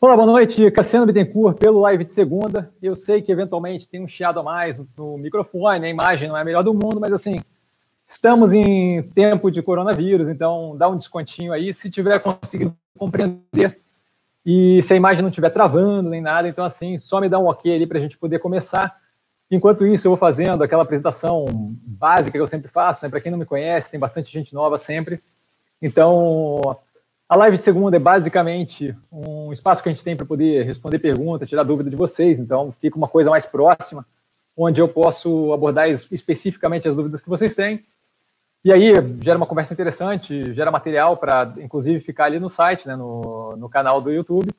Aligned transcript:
Olá, 0.00 0.14
boa 0.16 0.26
noite. 0.26 0.70
Cassiano 0.70 1.06
Bittencourt, 1.06 1.58
pelo 1.58 1.80
live 1.80 2.04
de 2.04 2.12
segunda. 2.12 2.70
Eu 2.82 2.94
sei 2.94 3.20
que 3.20 3.32
eventualmente 3.32 3.88
tem 3.88 4.02
um 4.02 4.08
chiado 4.08 4.40
a 4.40 4.42
mais 4.42 4.80
no 4.96 5.18
microfone, 5.18 5.86
a 5.86 5.90
imagem 5.90 6.28
não 6.28 6.36
é 6.36 6.42
a 6.42 6.44
melhor 6.44 6.62
do 6.62 6.72
mundo, 6.72 7.00
mas 7.00 7.12
assim, 7.12 7.42
estamos 8.08 8.52
em 8.52 9.02
tempo 9.02 9.50
de 9.50 9.60
coronavírus, 9.62 10.28
então 10.28 10.76
dá 10.76 10.88
um 10.88 10.96
descontinho 10.96 11.52
aí. 11.52 11.74
Se 11.74 11.90
tiver 11.90 12.18
conseguido 12.20 12.76
compreender 12.98 13.78
e 14.44 14.82
se 14.82 14.92
a 14.92 14.96
imagem 14.96 15.22
não 15.22 15.28
estiver 15.30 15.50
travando 15.50 16.08
nem 16.08 16.20
nada, 16.20 16.48
então 16.48 16.64
assim, 16.64 16.98
só 16.98 17.20
me 17.20 17.28
dá 17.28 17.38
um 17.38 17.46
ok 17.46 17.74
ali 17.74 17.86
para 17.86 17.98
a 17.98 18.00
gente 18.00 18.16
poder 18.16 18.38
começar. 18.38 18.96
Enquanto 19.50 19.84
isso, 19.84 20.06
eu 20.06 20.10
vou 20.10 20.18
fazendo 20.18 20.62
aquela 20.62 20.84
apresentação 20.84 21.44
básica 21.84 22.38
que 22.38 22.40
eu 22.40 22.46
sempre 22.46 22.70
faço, 22.70 23.04
né? 23.04 23.10
Para 23.10 23.20
quem 23.20 23.32
não 23.32 23.38
me 23.38 23.44
conhece, 23.44 23.90
tem 23.90 23.98
bastante 23.98 24.32
gente 24.32 24.54
nova 24.54 24.78
sempre. 24.78 25.20
Então, 25.82 26.76
a 27.30 27.36
live 27.36 27.56
segunda 27.58 27.96
é 27.96 28.00
basicamente 28.00 28.92
um 29.12 29.52
espaço 29.52 29.80
que 29.80 29.88
a 29.88 29.92
gente 29.92 30.02
tem 30.02 30.16
para 30.16 30.26
poder 30.26 30.64
responder 30.64 30.98
perguntas, 30.98 31.48
tirar 31.48 31.62
dúvida 31.62 31.88
de 31.88 31.94
vocês. 31.94 32.40
Então, 32.40 32.72
fica 32.80 32.96
uma 32.96 33.06
coisa 33.06 33.30
mais 33.30 33.46
próxima, 33.46 34.04
onde 34.56 34.80
eu 34.80 34.88
posso 34.88 35.52
abordar 35.52 35.88
especificamente 35.88 36.88
as 36.88 36.96
dúvidas 36.96 37.22
que 37.22 37.28
vocês 37.28 37.54
têm. 37.54 37.84
E 38.64 38.72
aí 38.72 38.92
gera 39.22 39.36
uma 39.36 39.46
conversa 39.46 39.72
interessante, 39.72 40.52
gera 40.52 40.72
material 40.72 41.16
para, 41.16 41.54
inclusive, 41.58 42.00
ficar 42.00 42.24
ali 42.24 42.40
no 42.40 42.50
site, 42.50 42.88
né, 42.88 42.96
no, 42.96 43.54
no 43.56 43.68
canal 43.68 44.00
do 44.00 44.10
YouTube. 44.10 44.50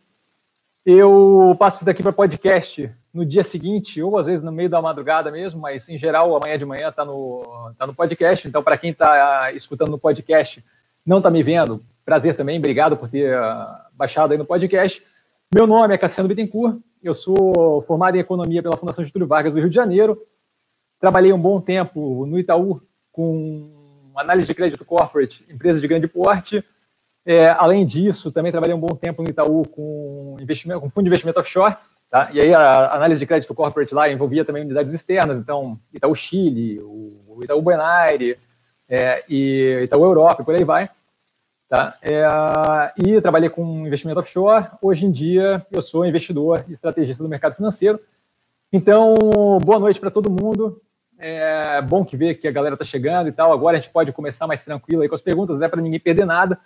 Eu 0.86 1.54
passo 1.60 1.80
isso 1.80 1.86
daqui 1.86 2.02
para 2.02 2.14
podcast 2.14 2.90
no 3.14 3.26
dia 3.26 3.44
seguinte, 3.44 4.02
ou 4.02 4.18
às 4.18 4.28
vezes 4.28 4.42
no 4.42 4.52
meio 4.52 4.70
da 4.70 4.82
madrugada 4.82 5.30
mesmo, 5.30 5.60
mas 5.60 5.90
em 5.90 5.98
geral 5.98 6.34
amanhã 6.38 6.58
de 6.58 6.66
manhã 6.66 6.88
está 6.88 7.04
no, 7.04 7.74
tá 7.78 7.86
no 7.86 7.94
podcast. 7.94 8.48
Então, 8.48 8.64
para 8.64 8.78
quem 8.78 8.92
está 8.92 9.52
escutando 9.52 9.92
no 9.92 10.00
podcast, 10.00 10.64
não 11.06 11.18
está 11.18 11.30
me 11.30 11.44
vendo, 11.44 11.82
Prazer 12.12 12.36
também, 12.36 12.58
obrigado 12.58 12.98
por 12.98 13.08
ter 13.08 13.34
ah, 13.34 13.88
baixado 13.94 14.34
aí 14.34 14.38
no 14.38 14.44
podcast. 14.44 15.02
Meu 15.56 15.66
nome 15.66 15.96
é 15.96 15.98
Cassiano 15.98 16.28
Bittencourt, 16.28 16.78
eu 17.02 17.14
sou 17.14 17.82
formado 17.84 18.18
em 18.18 18.20
Economia 18.20 18.62
pela 18.62 18.76
Fundação 18.76 19.06
Getúlio 19.06 19.26
Vargas 19.26 19.54
do 19.54 19.62
Rio 19.62 19.70
de 19.70 19.76
Janeiro. 19.76 20.22
Trabalhei 21.00 21.32
um 21.32 21.40
bom 21.40 21.62
tempo 21.62 22.26
no 22.26 22.38
Itaú 22.38 22.82
com 23.14 24.12
análise 24.14 24.46
de 24.46 24.54
crédito 24.54 24.84
corporate, 24.84 25.46
empresa 25.50 25.80
de 25.80 25.88
grande 25.88 26.06
porte. 26.06 26.62
É, 27.26 27.48
além 27.52 27.86
disso, 27.86 28.30
também 28.30 28.52
trabalhei 28.52 28.76
um 28.76 28.80
bom 28.82 28.94
tempo 28.94 29.24
no 29.24 29.30
Itaú 29.30 29.66
com, 29.70 30.36
investimento, 30.38 30.82
com 30.82 30.90
fundo 30.90 31.06
de 31.06 31.10
investimento 31.12 31.40
offshore. 31.40 31.78
Tá? 32.10 32.30
E 32.34 32.42
aí 32.42 32.54
a 32.54 32.94
análise 32.94 33.22
de 33.22 33.26
crédito 33.26 33.56
corporate 33.56 33.96
lá 33.96 34.12
envolvia 34.12 34.44
também 34.44 34.66
unidades 34.66 34.94
externas, 34.94 35.38
então 35.38 35.80
Itaú 35.94 36.14
Chile, 36.14 36.78
o 36.82 37.40
Itaú 37.42 37.62
Buenos 37.62 37.86
Aires 37.86 38.38
é, 38.90 39.24
e 39.30 39.84
Itaú 39.86 40.04
Europa, 40.04 40.42
e 40.42 40.46
por 40.46 40.54
aí 40.54 40.66
vai. 40.66 40.90
Tá? 41.72 41.96
É, 42.02 42.22
e 42.98 43.22
trabalhei 43.22 43.50
com 43.50 43.88
investimento 43.88 44.20
offshore. 44.20 44.68
Hoje 44.82 45.06
em 45.06 45.12
dia, 45.12 45.66
eu 45.72 45.82
sou 45.82 46.06
investidor 46.06 46.66
e 46.68 46.74
estrategista 46.74 47.24
do 47.24 47.30
mercado 47.30 47.56
financeiro. 47.56 47.98
Então, 48.74 49.16
boa 49.64 49.80
noite 49.80 49.98
para 49.98 50.12
todo 50.12 50.30
mundo. 50.30 50.82
É 51.18 51.82
bom 51.82 52.04
que 52.04 52.18
ver 52.18 52.36
que 52.36 52.46
a 52.46 52.52
galera 52.52 52.76
está 52.76 52.84
chegando 52.84 53.30
e 53.30 53.32
tal. 53.32 53.54
Agora 53.54 53.78
a 53.78 53.80
gente 53.80 53.90
pode 53.90 54.12
começar 54.12 54.48
mais 54.48 54.66
tranquilo 54.66 55.02
aí 55.02 55.08
com 55.08 55.16
as 55.16 55.22
perguntas, 55.22 55.60
não 55.60 55.66
é 55.66 55.70
para 55.70 55.82
ninguém 55.82 55.98
perder 55.98 56.26
nada. 56.26 56.60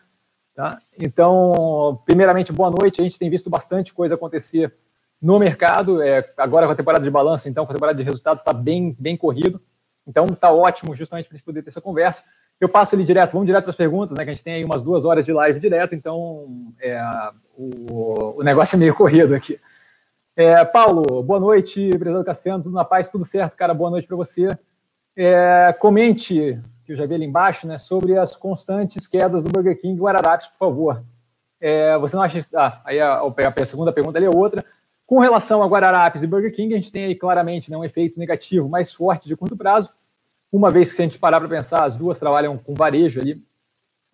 Tá? 0.56 0.82
Então, 0.98 2.02
primeiramente, 2.04 2.52
boa 2.52 2.72
noite. 2.72 3.00
A 3.00 3.04
gente 3.04 3.20
tem 3.20 3.30
visto 3.30 3.48
bastante 3.48 3.94
coisa 3.94 4.16
acontecer 4.16 4.74
no 5.22 5.38
mercado. 5.38 6.02
É, 6.02 6.28
agora 6.36 6.66
com 6.66 6.74
a 6.74 6.76
temporada 6.76 7.04
de 7.04 7.12
balanço, 7.12 7.48
então, 7.48 7.64
com 7.64 7.72
a 7.72 7.76
temporada 7.76 7.98
de 8.00 8.04
resultados, 8.04 8.42
está 8.42 8.54
bem, 8.54 8.96
bem 8.98 9.16
corrido. 9.16 9.62
Então, 10.08 10.26
está 10.26 10.52
ótimo 10.52 10.96
justamente 10.96 11.28
para 11.28 11.36
a 11.36 11.38
gente 11.38 11.46
poder 11.46 11.62
ter 11.62 11.70
essa 11.70 11.80
conversa. 11.80 12.24
Eu 12.60 12.70
passo 12.70 12.96
ali 12.96 13.04
direto, 13.04 13.34
vamos 13.34 13.46
direto 13.46 13.64
para 13.64 13.72
as 13.72 13.78
perguntas, 13.78 14.18
né? 14.18 14.24
Que 14.24 14.30
a 14.32 14.34
gente 14.34 14.44
tem 14.44 14.54
aí 14.54 14.64
umas 14.64 14.82
duas 14.82 15.04
horas 15.04 15.26
de 15.26 15.34
live 15.34 15.60
direto, 15.60 15.94
então 15.94 16.74
é, 16.80 17.00
o, 17.58 18.40
o 18.40 18.44
negócio 18.44 18.76
é 18.76 18.80
meio 18.80 18.96
corrido 18.96 19.36
aqui. 19.36 19.60
É, 20.38 20.64
Paulo, 20.66 21.24
boa 21.24 21.40
noite, 21.40 21.90
Presidente 21.98 22.26
Cassiano, 22.26 22.64
tudo 22.64 22.76
na 22.76 22.84
paz, 22.84 23.10
tudo 23.10 23.26
certo, 23.26 23.56
cara, 23.56 23.74
boa 23.74 23.90
noite 23.90 24.08
para 24.08 24.18
você. 24.18 24.48
É, 25.16 25.74
comente, 25.80 26.60
que 26.86 26.94
eu 26.94 26.98
já 26.98 27.06
vi 27.06 27.16
ali 27.16 27.26
embaixo, 27.26 27.68
né, 27.68 27.78
sobre 27.78 28.18
as 28.18 28.36
constantes 28.36 29.08
quedas 29.08 29.44
do 29.44 29.50
Burger 29.50 29.80
King 29.80 29.98
e 29.98 30.02
Guararapes, 30.02 30.48
por 30.48 30.58
favor. 30.58 31.04
É, 31.60 31.98
você 31.98 32.16
não 32.16 32.24
acha. 32.24 32.46
Ah, 32.54 32.82
aí 32.84 33.00
a, 33.00 33.22
a, 33.22 33.66
segunda 33.66 33.94
pergunta 33.94 34.18
ali 34.18 34.26
é 34.26 34.30
outra. 34.30 34.64
Com 35.06 35.20
relação 35.20 35.64
a 35.64 35.68
Guararapes 35.68 36.22
e 36.22 36.28
Burger 36.28 36.54
King, 36.54 36.74
a 36.74 36.78
gente 36.78 36.92
tem 36.92 37.06
aí 37.06 37.16
claramente 37.16 37.72
né, 37.72 37.78
um 37.78 37.84
efeito 37.84 38.20
negativo 38.20 38.68
mais 38.68 38.92
forte 38.92 39.28
de 39.28 39.36
curto 39.36 39.56
prazo 39.56 39.90
uma 40.52 40.70
vez 40.70 40.94
que 40.94 41.02
a 41.02 41.06
gente 41.06 41.20
parar 41.20 41.40
para 41.40 41.50
pensar, 41.50 41.84
as 41.84 41.98
duas 41.98 42.18
trabalham 42.18 42.58
com 42.58 42.74
varejo 42.74 43.20
ali 43.20 43.44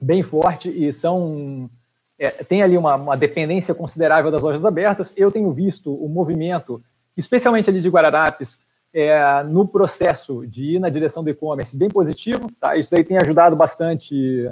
bem 0.02 0.24
forte 0.24 0.70
e 0.70 0.92
são 0.92 1.70
é, 2.18 2.30
tem 2.30 2.62
ali 2.62 2.78
uma, 2.78 2.96
uma, 2.96 3.18
dependência 3.18 3.74
considerável 3.74 4.30
das 4.30 4.42
lojas 4.42 4.64
abertas. 4.64 5.12
Eu 5.18 5.32
tenho 5.32 5.52
visto 5.52 5.92
o 5.94 6.08
movimento, 6.08 6.80
especialmente 7.18 7.70
ali 7.70 7.82
de 7.82 7.90
Guararapes, 7.90 8.60
é, 8.94 9.42
no 9.44 9.68
processo 9.68 10.46
de 10.46 10.76
ir 10.76 10.80
na 10.80 10.90
direção 10.90 11.24
do 11.24 11.30
e-commerce 11.30 11.76
bem 11.76 11.90
positivo. 11.90 12.52
Tá? 12.60 12.76
Isso 12.76 12.96
aí 12.96 13.04
tem 13.04 13.18
ajudado 13.18 13.56
bastante 13.56 14.48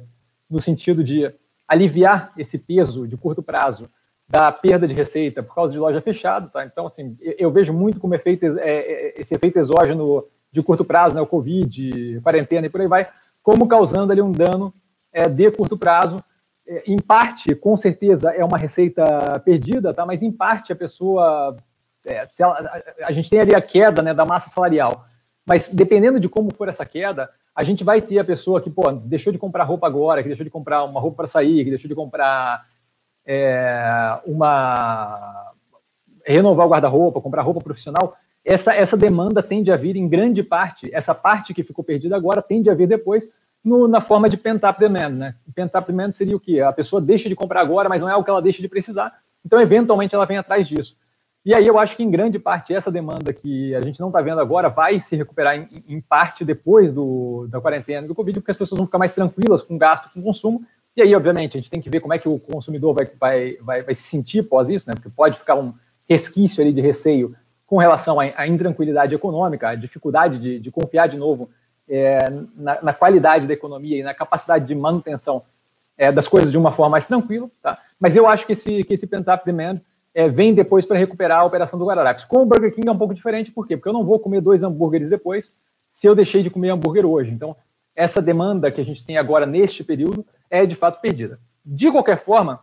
no 0.50 0.60
sentido 0.60 1.04
de 1.04 1.32
aliviar 1.68 2.34
esse 2.38 2.58
peso 2.58 3.08
de 3.08 3.16
curto 3.16 3.44
prazo 3.44 3.88
da 4.28 4.52
perda 4.52 4.88
de 4.88 4.94
receita 4.94 5.44
por 5.44 5.54
causa 5.54 5.72
de 5.72 5.80
loja 5.80 6.02
fechada. 6.02 6.48
Tá? 6.48 6.66
Então, 6.66 6.88
assim, 6.88 7.16
eu 7.20 7.52
vejo 7.52 7.72
muito 7.72 8.00
como 8.00 8.16
efeito, 8.16 8.46
é, 8.58 8.80
é, 8.80 9.22
esse 9.22 9.36
efeito 9.36 9.60
exógeno 9.60 10.24
de 10.52 10.62
curto 10.64 10.84
prazo, 10.84 11.16
né, 11.16 11.22
o 11.22 11.28
Covid, 11.28 12.20
quarentena 12.22 12.68
e 12.68 12.70
por 12.70 12.82
aí 12.82 12.88
vai, 12.88 13.08
como 13.42 13.68
causando 13.68 14.12
ali 14.12 14.22
um 14.22 14.32
dano 14.32 14.74
é, 15.12 15.28
de 15.28 15.50
curto 15.52 15.78
prazo. 15.78 16.24
É, 16.68 16.84
em 16.88 16.98
parte, 16.98 17.56
com 17.56 17.76
certeza, 17.78 18.32
é 18.32 18.44
uma 18.44 18.58
receita 18.58 19.40
perdida, 19.44 19.94
tá? 19.94 20.06
mas 20.06 20.22
em 20.22 20.32
parte 20.32 20.72
a 20.72 20.76
pessoa. 20.76 21.58
É, 22.06 22.26
ela, 22.40 22.54
a, 22.54 23.08
a, 23.08 23.12
gente 23.12 23.30
tem 23.30 23.40
ali 23.40 23.54
a 23.54 23.62
queda 23.62 24.02
né, 24.02 24.14
da 24.14 24.26
massa 24.26 24.50
salarial, 24.50 25.06
mas 25.46 25.70
dependendo 25.70 26.20
de 26.20 26.30
como 26.30 26.54
for 26.54 26.70
essa 26.70 26.86
queda, 26.86 27.30
a 27.54 27.64
gente 27.64 27.84
vai 27.84 28.02
ter 28.02 28.20
a 28.20 28.24
pessoa 28.24 28.62
que 28.62 28.70
pô, 28.70 28.90
deixou 28.92 29.34
de 29.34 29.40
comprar 29.40 29.66
roupa 29.66 29.86
agora, 29.86 30.22
que 30.22 30.30
deixou 30.30 30.46
de 30.46 30.50
comprar 30.50 30.84
uma 30.84 31.00
roupa 31.00 31.18
para 31.18 31.28
sair, 31.28 31.64
que 31.64 31.70
deixou 31.70 31.90
de 31.90 31.96
comprar 31.96 32.66
é, 33.26 34.20
uma. 34.26 35.52
renovar 36.26 36.66
o 36.66 36.70
guarda-roupa, 36.70 37.22
comprar 37.22 37.42
roupa 37.42 37.62
profissional 37.62 38.16
essa, 38.50 38.74
essa 38.74 38.98
demanda 38.98 39.44
tende 39.44 39.72
a 39.72 39.76
vir 39.76 39.96
em 39.96 40.08
grande 40.08 40.42
parte, 40.42 40.90
essa 40.94 41.14
parte 41.14 41.54
que 41.54 41.64
ficou 41.64 41.84
perdida 41.84 42.16
agora 42.16 42.42
tende 42.42 42.70
a 42.70 42.74
vir 42.74 42.88
depois 42.88 43.32
no, 43.64 43.88
na 43.88 44.02
forma 44.02 44.30
de 44.30 44.38
pent-up 44.38 44.80
demand. 44.80 45.10
Né? 45.10 45.36
Pent-up 45.54 45.86
demand 45.86 46.12
seria 46.12 46.36
o 46.36 46.40
quê? 46.40 46.60
A 46.60 46.74
pessoa 46.74 47.02
deixa 47.02 47.30
de 47.30 47.36
comprar 47.36 47.62
agora, 47.62 47.88
mas 47.88 48.02
não 48.02 48.10
é 48.10 48.16
o 48.16 48.24
que 48.24 48.30
ela 48.30 48.42
deixa 48.42 48.62
de 48.62 48.68
precisar, 48.68 49.14
então 49.46 49.62
eventualmente 49.62 50.16
ela 50.16 50.26
vem 50.26 50.38
atrás 50.38 50.68
disso. 50.68 50.98
E 51.46 51.54
aí 51.54 51.66
eu 51.66 51.80
acho 51.80 51.96
que 51.96 52.04
em 52.04 52.12
grande 52.12 52.38
parte 52.38 52.74
essa 52.74 52.92
demanda 52.92 53.32
que 53.32 53.74
a 53.74 53.82
gente 53.82 54.00
não 54.00 54.10
está 54.10 54.20
vendo 54.20 54.42
agora 54.42 54.68
vai 54.68 55.00
se 55.00 55.16
recuperar 55.16 55.56
em, 55.56 55.84
em 55.88 56.02
parte 56.02 56.44
depois 56.44 56.94
do, 56.94 57.48
da 57.50 57.62
quarentena 57.62 58.08
do 58.08 58.16
Covid, 58.16 58.40
porque 58.40 58.52
as 58.52 58.58
pessoas 58.58 58.78
vão 58.78 58.88
ficar 58.88 58.98
mais 58.98 59.14
tranquilas 59.14 59.62
com 59.62 59.78
gasto, 59.78 60.12
com 60.12 60.22
consumo, 60.22 60.66
e 60.98 61.02
aí, 61.02 61.16
obviamente, 61.16 61.56
a 61.56 61.62
gente 61.62 61.70
tem 61.70 61.82
que 61.82 61.90
ver 61.90 62.02
como 62.02 62.14
é 62.14 62.20
que 62.20 62.28
o 62.28 62.38
consumidor 62.40 62.94
vai, 62.94 63.10
vai, 63.18 63.58
vai, 63.62 63.84
vai 63.84 63.96
se 63.96 64.02
sentir 64.02 64.40
após 64.40 64.68
isso, 64.68 64.90
né? 64.90 64.96
Porque 64.96 65.10
pode 65.10 65.38
ficar 65.38 65.56
um 65.56 65.74
resquício 66.10 66.62
ali 66.62 66.74
de 66.74 66.82
receio 66.82 67.34
com 67.70 67.78
relação 67.78 68.20
à, 68.20 68.24
à 68.36 68.48
intranquilidade 68.48 69.14
econômica, 69.14 69.70
à 69.70 69.76
dificuldade 69.76 70.40
de, 70.40 70.60
de 70.60 70.72
confiar 70.72 71.08
de 71.08 71.18
novo 71.18 71.52
é, 71.88 72.28
na, 72.56 72.82
na, 72.82 72.94
qualidade 72.94 73.46
da 73.46 73.54
economia 73.54 74.00
e 74.00 74.04
na 74.04 74.12
capacidade 74.12 74.66
de 74.66 74.74
manutenção 74.74 75.44
é, 75.96 76.12
das 76.12 76.28
coisas 76.28 76.52
de 76.52 76.58
uma 76.58 76.72
forma 76.72 76.94
mais 76.94 77.06
tranquila. 77.06 77.48
Tá? 77.62 77.78
Mas 78.00 78.16
eu 78.16 78.28
acho 78.28 78.48
que 78.48 78.54
esse, 78.54 78.84
que 78.84 78.96
esse 78.96 79.06
pent-up 79.06 79.46
demand 79.46 79.80
é, 80.16 80.28
vem 80.28 80.52
depois 80.52 80.84
para 80.84 80.98
recuperar 80.98 81.42
a 81.42 81.46
operação 81.46 81.78
do 81.78 81.86
Guararapes. 81.86 82.26
Com 82.26 82.42
o 82.42 82.46
Burger 82.46 82.74
King 82.74 82.88
é 82.88 82.92
um 82.92 82.98
pouco 82.98 83.14
diferente, 83.14 83.52
por 83.52 83.68
quê? 83.68 83.78
Porque 83.78 83.90
eu 83.90 83.94
não 83.94 84.04
vou 84.04 84.20
comer 84.20 84.42
dois 84.42 84.64
hambúrgueres 84.64 85.08
depois 85.08 85.54
se 85.92 86.08
eu 86.08 86.16
deixei 86.16 86.42
de 86.42 86.50
comer 86.50 86.72
hambúrguer 86.72 87.06
hoje. 87.06 87.30
Então, 87.30 87.56
essa 87.96 88.20
demanda 88.20 88.72
que 88.72 88.82
a 88.82 88.86
gente 88.86 89.06
tem 89.06 89.18
agora 89.18 89.46
neste 89.46 89.84
período 89.84 90.26
é 90.50 90.66
de 90.66 90.74
fato 90.74 91.00
perdida. 91.02 91.40
De 91.64 91.92
qualquer 91.92 92.24
forma, 92.24 92.62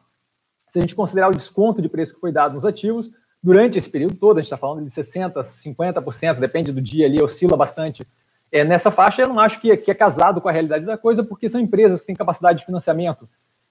se 0.73 0.81
a 0.81 0.83
gente 0.83 0.97
considerar 0.97 1.29
o 1.29 1.37
desconto 1.37 1.81
de 1.81 1.89
preço 1.89 2.15
que 2.15 2.21
foi 2.21 2.33
dado 2.33 2.55
nos 2.55 2.65
ativos, 2.65 3.09
durante 3.47 3.79
esse 3.79 3.89
período 3.89 4.17
todo, 4.17 4.39
a 4.39 4.41
gente 4.41 4.49
está 4.49 4.57
falando 4.57 4.85
de 4.85 4.91
60%, 4.91 5.33
50%, 5.35 6.41
depende 6.41 6.73
do 6.73 6.81
dia 6.81 7.07
ali, 7.07 7.23
oscila 7.23 7.57
bastante. 7.57 8.05
É, 8.51 8.65
nessa 8.65 8.91
faixa, 8.91 9.23
eu 9.23 9.29
não 9.29 9.39
acho 9.39 9.61
que, 9.61 9.77
que, 9.77 9.89
é 9.89 9.95
casado 9.95 10.41
com 10.41 10.49
a 10.49 10.53
realidade 10.53 10.85
da 10.85 10.99
coisa, 10.99 11.23
porque 11.23 11.49
são 11.49 11.61
empresas 11.61 12.01
que 12.01 12.09
têm 12.09 12.17
capacidade 12.17 12.59
de 12.59 12.67
financiamento, 12.67 13.29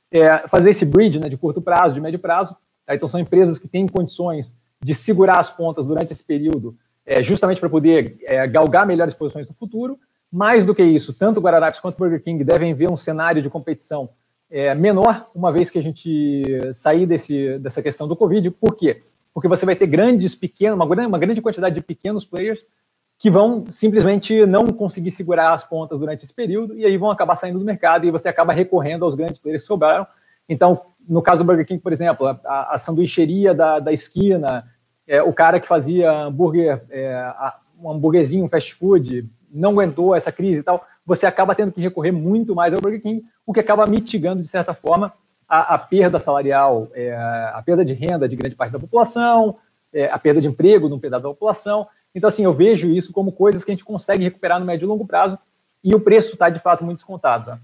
é, 0.10 0.38
fazer 0.48 0.69
esse 0.69 0.86
bridge 0.86 1.19
né, 1.19 1.27
de 1.27 1.36
curto 1.36 1.62
prazo, 1.62 1.94
de 1.94 2.00
médio 2.00 2.18
prazo. 2.18 2.56
Tá? 2.86 2.95
Então, 2.95 3.10
são 3.10 3.19
empresas 3.19 3.60
que 3.60 3.68
têm 3.68 3.86
condições 3.86 4.54
de 4.81 4.95
segurar 4.95 5.42
as 5.42 5.50
pontas 5.50 5.86
durante 5.86 6.13
esse 6.13 6.24
período, 6.24 6.77
é, 7.06 7.22
justamente 7.22 7.60
para 7.60 7.69
poder 7.69 8.16
é, 8.24 8.48
galgar 8.48 8.88
melhores 8.88 9.13
posições 9.13 9.45
no 9.45 9.56
futuro. 9.56 10.00
Mais 10.31 10.66
do 10.66 10.74
que 10.74 10.83
isso, 10.83 11.12
tanto 11.12 11.42
o 11.42 11.44
Guararapes 11.44 11.81
quanto 11.81 11.95
o 11.95 11.98
Burger 11.98 12.24
King 12.24 12.42
devem 12.45 12.74
ver 12.74 12.89
um 12.89 12.95
cenário 12.95 13.42
de 13.42 13.50
competição 13.50 14.07
é, 14.50 14.74
menor, 14.74 15.30
uma 15.36 15.51
vez 15.51 15.69
que 15.69 15.80
a 15.80 15.83
gente 15.83 16.44
sair 16.74 17.06
desse, 17.06 17.60
dessa 17.60 17.81
questão 17.81 18.07
do 18.07 18.16
Covid. 18.16 18.50
Por 18.51 18.74
quê? 18.77 19.01
Porque 19.36 19.50
você 19.50 19.66
vai 19.66 19.76
ter 19.76 19.86
grandes, 19.86 20.34
pequenos, 20.34 20.78
uma 20.78 20.88
grande, 20.88 21.08
uma 21.10 21.20
grande 21.20 21.42
quantidade 21.42 21.76
de 21.76 21.82
pequenos 21.82 22.24
players 22.24 22.66
que 23.20 23.30
vão 23.30 23.66
simplesmente 23.70 24.46
não 24.46 24.68
conseguir 24.68 25.12
segurar 25.12 25.54
as 25.54 25.66
pontas 25.66 26.00
durante 26.00 26.24
esse 26.24 26.34
período 26.34 26.74
e 26.78 26.86
aí 26.86 26.98
vão 26.98 27.12
acabar 27.12 27.36
saindo 27.36 27.60
do 27.60 27.66
mercado 27.66 28.06
e 28.06 28.12
você 28.12 28.30
acaba 28.30 28.54
recorrendo 28.54 29.04
aos 29.04 29.14
grandes 29.14 29.38
players 29.38 29.64
que 29.64 29.68
sobraram. 29.68 30.08
Então, 30.48 30.82
no 31.08 31.22
caso 31.22 31.44
do 31.44 31.46
Burger 31.46 31.68
King, 31.68 31.82
por 31.82 31.92
exemplo, 31.92 32.26
a, 32.28 32.76
a 32.76 32.78
sanduicheria 32.78 33.54
da, 33.54 33.80
da 33.80 33.92
esquina, 33.92 34.66
é, 35.06 35.22
o 35.22 35.34
cara 35.34 35.60
que 35.60 35.68
fazia 35.68 36.10
hambúrguer, 36.12 36.82
é, 36.90 37.34
um 37.78 37.92
hambúrguerzinho, 37.92 38.46
um 38.46 38.50
fast 38.50 38.74
food, 38.74 39.30
não 39.52 39.72
aguentou 39.72 40.16
essa 40.16 40.32
crise 40.32 40.62
e 40.62 40.64
tal, 40.64 40.86
você 41.06 41.26
acaba 41.26 41.54
tendo 41.54 41.74
que 41.74 41.82
recorrer 41.82 42.14
muito 42.14 42.56
mais 42.56 42.74
ao 42.74 42.80
Burger 42.80 43.02
King, 43.02 43.26
o 43.46 43.52
que 43.52 43.60
acaba 43.60 43.86
mitigando, 43.86 44.42
de 44.42 44.48
certa 44.48 44.74
forma, 44.74 45.12
a, 45.47 45.75
a 45.75 45.77
perda 45.77 46.19
salarial, 46.19 46.88
é, 46.94 47.13
a 47.15 47.62
perda 47.65 47.86
de 47.86 47.94
renda 47.94 48.27
de 48.27 48.36
grande 48.36 48.56
parte 48.56 48.71
da 48.71 48.80
população, 48.80 49.57
é, 49.94 50.09
a 50.09 50.18
perda 50.18 50.42
de 50.42 50.47
emprego 50.47 50.88
de 50.88 50.94
um 50.94 51.00
pedaço 51.00 51.24
da 51.24 51.30
população. 51.30 51.88
Então, 52.13 52.27
assim, 52.27 52.44
eu 52.44 52.53
vejo 52.53 52.89
isso 52.92 53.12
como 53.12 53.31
coisas 53.31 53.63
que 53.63 53.71
a 53.71 53.74
gente 53.74 53.86
consegue 53.86 54.24
recuperar 54.24 54.59
no 54.59 54.65
médio 54.65 54.86
e 54.86 54.88
longo 54.88 55.06
prazo 55.06 55.38
e 55.83 55.94
o 55.94 56.00
preço 56.00 56.33
está, 56.33 56.50
de 56.50 56.59
fato, 56.59 56.83
muito 56.83 56.97
descontado. 56.97 57.45
Tá? 57.45 57.59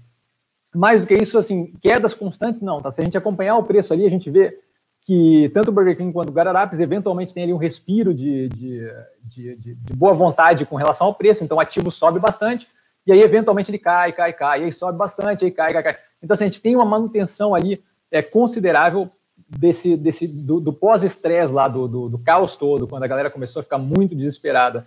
Mais 0.74 1.00
do 1.00 1.06
que 1.06 1.14
isso, 1.14 1.38
assim, 1.38 1.72
quedas 1.82 2.14
constantes, 2.14 2.62
não. 2.62 2.80
Tá? 2.80 2.92
Se 2.92 3.00
a 3.00 3.04
gente 3.04 3.18
acompanhar 3.18 3.56
o 3.56 3.64
preço 3.64 3.92
ali, 3.92 4.06
a 4.06 4.10
gente 4.10 4.30
vê 4.30 4.58
que 5.04 5.50
tanto 5.52 5.68
o 5.68 5.72
Burger 5.72 5.96
King 5.96 6.12
quanto 6.12 6.30
o 6.30 6.32
Guararapes 6.32 6.78
eventualmente 6.78 7.34
tem 7.34 7.42
ali 7.42 7.52
um 7.52 7.58
respiro 7.58 8.14
de, 8.14 8.48
de, 8.48 8.88
de, 9.24 9.56
de, 9.56 9.74
de 9.74 9.92
boa 9.94 10.14
vontade 10.14 10.64
com 10.64 10.76
relação 10.76 11.08
ao 11.08 11.14
preço, 11.14 11.42
então 11.42 11.56
o 11.56 11.60
ativo 11.60 11.90
sobe 11.90 12.20
bastante, 12.20 12.68
e 13.04 13.12
aí 13.12 13.20
eventualmente 13.20 13.70
ele 13.70 13.78
cai, 13.78 14.12
cai, 14.12 14.32
cai, 14.32 14.60
e 14.60 14.64
aí 14.66 14.72
sobe 14.72 14.96
bastante, 14.96 15.44
aí 15.44 15.50
cai, 15.50 15.72
cai, 15.72 15.82
cai. 15.82 15.96
Então, 16.22 16.34
assim, 16.34 16.44
a 16.44 16.46
gente 16.46 16.62
tem 16.62 16.76
uma 16.76 16.84
manutenção 16.84 17.54
ali 17.54 17.82
é, 18.10 18.22
considerável 18.22 19.10
desse, 19.48 19.96
desse 19.96 20.26
do, 20.26 20.60
do 20.60 20.72
pós-estresse 20.72 21.52
lá, 21.52 21.68
do, 21.68 21.88
do, 21.88 22.08
do, 22.08 22.18
caos 22.18 22.56
todo, 22.56 22.86
quando 22.86 23.02
a 23.02 23.08
galera 23.08 23.30
começou 23.30 23.60
a 23.60 23.62
ficar 23.62 23.78
muito 23.78 24.14
desesperada 24.14 24.86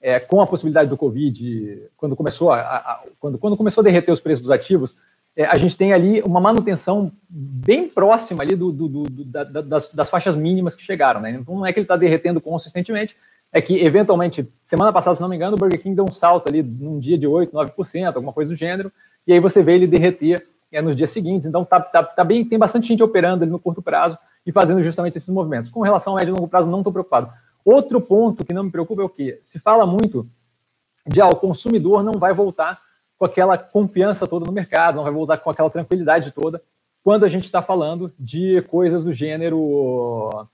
é, 0.00 0.18
com 0.18 0.40
a 0.40 0.46
possibilidade 0.46 0.90
do 0.90 0.96
Covid, 0.96 1.90
quando 1.96 2.16
começou 2.16 2.50
a, 2.50 2.60
a, 2.60 3.02
quando, 3.20 3.38
quando 3.38 3.56
começou 3.56 3.82
a 3.82 3.84
derreter 3.84 4.12
os 4.12 4.20
preços 4.20 4.42
dos 4.42 4.50
ativos, 4.50 4.94
é, 5.34 5.44
a 5.44 5.56
gente 5.56 5.78
tem 5.78 5.92
ali 5.92 6.20
uma 6.22 6.40
manutenção 6.40 7.10
bem 7.28 7.88
próxima 7.88 8.42
ali 8.42 8.54
do, 8.54 8.70
do, 8.70 8.88
do 8.88 9.24
da, 9.24 9.44
das, 9.44 9.90
das, 9.90 10.10
faixas 10.10 10.36
mínimas 10.36 10.76
que 10.76 10.84
chegaram, 10.84 11.20
né? 11.20 11.30
Então 11.30 11.54
não 11.54 11.64
é 11.64 11.72
que 11.72 11.78
ele 11.78 11.84
está 11.84 11.96
derretendo 11.96 12.40
consistentemente, 12.40 13.16
é 13.50 13.62
que 13.62 13.82
eventualmente, 13.82 14.46
semana 14.64 14.92
passada, 14.92 15.16
se 15.16 15.22
não 15.22 15.28
me 15.28 15.36
engano, 15.36 15.56
o 15.56 15.58
Burger 15.58 15.80
King 15.80 15.94
deu 15.94 16.04
um 16.04 16.12
salto 16.12 16.48
ali 16.48 16.62
num 16.62 16.98
dia 16.98 17.16
de 17.16 17.26
8, 17.26 17.52
9%, 17.52 18.06
alguma 18.06 18.32
coisa 18.32 18.50
do 18.50 18.56
gênero, 18.56 18.92
e 19.26 19.32
aí 19.32 19.40
você 19.40 19.62
vê 19.62 19.74
ele 19.74 19.86
derreter 19.86 20.46
é, 20.72 20.82
nos 20.82 20.96
dias 20.96 21.10
seguintes. 21.10 21.46
Então 21.46 21.64
tá, 21.64 21.80
tá, 21.80 22.02
tá 22.02 22.24
bem, 22.24 22.44
tem 22.44 22.58
bastante 22.58 22.88
gente 22.88 23.02
operando 23.02 23.44
ali 23.44 23.52
no 23.52 23.58
curto 23.58 23.82
prazo 23.82 24.18
e 24.44 24.50
fazendo 24.50 24.82
justamente 24.82 25.18
esses 25.18 25.28
movimentos. 25.28 25.70
Com 25.70 25.80
relação 25.80 26.12
ao 26.12 26.18
médio 26.18 26.32
e 26.32 26.34
longo 26.34 26.48
prazo, 26.48 26.70
não 26.70 26.78
estou 26.78 26.92
preocupado. 26.92 27.30
Outro 27.64 28.00
ponto 28.00 28.44
que 28.44 28.52
não 28.52 28.64
me 28.64 28.70
preocupa 28.70 29.02
é 29.02 29.04
o 29.04 29.08
que 29.08 29.38
se 29.42 29.60
fala 29.60 29.86
muito 29.86 30.26
de 31.06 31.20
ah, 31.20 31.28
o 31.28 31.36
consumidor 31.36 32.02
não 32.02 32.14
vai 32.14 32.32
voltar 32.32 32.80
com 33.18 33.24
aquela 33.24 33.56
confiança 33.56 34.26
toda 34.26 34.46
no 34.46 34.52
mercado, 34.52 34.96
não 34.96 35.04
vai 35.04 35.12
voltar 35.12 35.38
com 35.38 35.50
aquela 35.50 35.70
tranquilidade 35.70 36.32
toda, 36.32 36.60
quando 37.04 37.24
a 37.24 37.28
gente 37.28 37.44
está 37.44 37.62
falando 37.62 38.12
de 38.18 38.62
coisas 38.62 39.04
do 39.04 39.12
gênero 39.12 40.48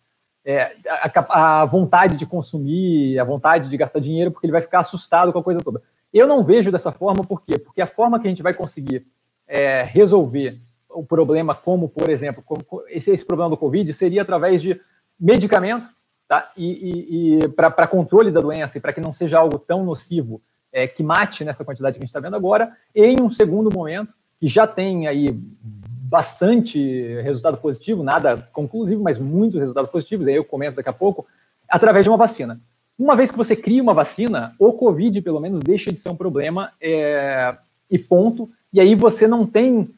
é, 0.44 0.72
a, 0.88 1.60
a, 1.60 1.64
vontade 1.64 2.16
de 2.16 2.26
consumir, 2.26 3.18
a 3.18 3.24
vontade 3.24 3.68
de 3.68 3.76
gastar 3.76 4.00
dinheiro, 4.00 4.30
porque 4.30 4.46
ele 4.46 4.52
vai 4.52 4.62
ficar 4.62 4.80
assustado 4.80 5.32
com 5.32 5.38
a 5.38 5.42
coisa 5.42 5.60
toda. 5.60 5.82
Eu 6.12 6.26
não 6.26 6.42
vejo 6.42 6.72
dessa 6.72 6.90
forma, 6.90 7.24
por 7.24 7.42
quê? 7.42 7.58
Porque 7.58 7.82
a 7.82 7.86
forma 7.86 8.18
que 8.18 8.26
a 8.26 8.30
gente 8.30 8.42
vai 8.42 8.54
conseguir 8.54 9.06
é, 9.48 9.82
resolver 9.82 10.58
o 10.90 11.04
problema, 11.04 11.54
como, 11.54 11.88
por 11.88 12.08
exemplo, 12.08 12.42
como 12.44 12.62
esse, 12.88 13.10
esse 13.10 13.24
problema 13.24 13.50
do 13.50 13.56
Covid, 13.56 13.92
seria 13.94 14.22
através 14.22 14.60
de 14.60 14.80
medicamento, 15.18 15.88
tá? 16.28 16.50
E, 16.56 16.66
e, 16.66 17.44
e 17.44 17.48
para 17.48 17.86
controle 17.86 18.30
da 18.30 18.40
doença 18.40 18.76
e 18.76 18.80
para 18.80 18.92
que 18.92 19.00
não 19.00 19.14
seja 19.14 19.38
algo 19.38 19.58
tão 19.58 19.84
nocivo 19.84 20.40
é, 20.72 20.86
que 20.86 21.02
mate 21.02 21.44
nessa 21.44 21.64
quantidade 21.64 21.94
que 21.94 22.00
a 22.00 22.04
gente 22.04 22.10
está 22.10 22.20
vendo 22.20 22.36
agora, 22.36 22.72
e 22.94 23.02
em 23.02 23.20
um 23.20 23.30
segundo 23.30 23.72
momento, 23.72 24.12
que 24.38 24.46
já 24.46 24.66
tem 24.66 25.06
aí 25.06 25.30
bastante 25.32 27.20
resultado 27.22 27.58
positivo, 27.58 28.02
nada 28.02 28.48
conclusivo, 28.52 29.02
mas 29.02 29.18
muitos 29.18 29.60
resultados 29.60 29.90
positivos, 29.90 30.26
aí 30.26 30.34
eu 30.34 30.44
comento 30.44 30.76
daqui 30.76 30.88
a 30.88 30.92
pouco, 30.92 31.26
através 31.68 32.04
de 32.04 32.10
uma 32.10 32.16
vacina. 32.16 32.60
Uma 32.98 33.14
vez 33.14 33.30
que 33.30 33.36
você 33.36 33.54
cria 33.54 33.82
uma 33.82 33.94
vacina, 33.94 34.54
o 34.58 34.72
Covid, 34.72 35.20
pelo 35.22 35.38
menos, 35.38 35.60
deixa 35.62 35.92
de 35.92 35.98
ser 35.98 36.08
um 36.08 36.16
problema 36.16 36.72
é, 36.80 37.54
e 37.90 37.98
ponto, 37.98 38.50
e 38.72 38.80
aí 38.80 38.94
você 38.94 39.26
não 39.26 39.46
tem. 39.46 39.88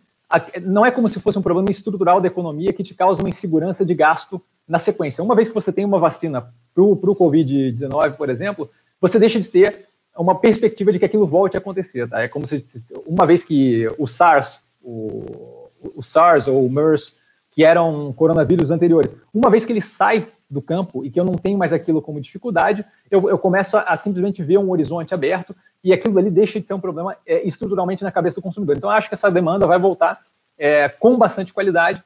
Não 0.63 0.87
é 0.87 0.91
como 0.91 1.09
se 1.09 1.21
fosse 1.21 1.39
um 1.39 1.43
problema 1.43 1.71
estrutural 1.71 2.21
da 2.21 2.29
economia 2.29 2.73
que 2.73 2.85
te 2.85 2.95
causa 2.95 3.21
uma 3.21 3.29
insegurança 3.29 3.85
de 3.85 3.95
gasto 3.95 4.41
na 4.67 4.79
sequência. 4.79 5.25
Uma 5.25 5.35
vez 5.35 5.49
que 5.49 5.55
você 5.55 5.73
tem 5.73 5.85
uma 5.85 5.99
vacina 5.99 6.53
para 6.73 6.83
o 6.85 7.17
Covid-19, 7.17 8.13
por 8.13 8.31
exemplo, 8.31 8.71
você 9.01 9.19
deixa 9.19 9.41
de 9.41 9.49
ter 9.49 9.87
uma 10.17 10.37
perspectiva 10.37 10.93
de 10.93 10.99
que 10.99 11.05
aquilo 11.05 11.27
volte 11.27 11.57
a 11.57 11.61
acontecer. 11.61 12.09
Tá? 12.09 12.23
É 12.23 12.29
como 12.29 12.47
se, 12.47 12.65
uma 13.07 13.27
vez 13.27 13.43
que 13.43 13.89
o 13.99 14.07
SARS, 14.07 14.59
o, 14.83 15.69
o 15.97 16.03
SARS 16.03 16.47
ou 16.47 16.65
o 16.65 16.71
MERS, 16.71 17.17
que 17.53 17.65
eram 17.65 18.13
coronavírus 18.13 18.71
anteriores, 18.71 19.11
uma 19.35 19.51
vez 19.51 19.65
que 19.65 19.73
ele 19.73 19.83
sai 19.83 20.25
do 20.51 20.61
campo 20.61 21.05
e 21.05 21.11
que 21.11 21.21
eu 21.21 21.25
não 21.25 21.35
tenho 21.35 21.57
mais 21.57 21.73
aquilo 21.73 22.03
como 22.03 22.21
dificuldade, 22.21 22.85
eu, 23.11 23.29
eu 23.29 23.39
começo 23.39 23.77
a, 23.77 23.83
a, 23.83 23.97
simplesmente 23.97 24.43
ver 24.43 24.59
um 24.59 24.71
horizonte 24.71 25.15
aberto 25.15 25.55
e 25.83 25.93
aquilo 25.93 26.19
ali 26.19 26.31
deixa 26.31 26.61
de 26.61 26.67
ser 26.67 26.75
um 26.75 26.81
problema 26.81 27.17
é, 27.25 27.47
estruturalmente 27.47 28.03
na 28.03 28.11
cabeça 28.11 28.37
do 28.37 28.43
consumidor. 28.43 28.77
Então, 28.77 28.91
acho 28.91 29.09
que 29.09 29.15
essa 29.15 29.31
demanda 29.31 29.67
vai 29.67 29.79
voltar 29.79 30.21
é, 30.59 30.89
com 30.89 31.17
bastante 31.17 31.53
qualidade. 31.53 32.03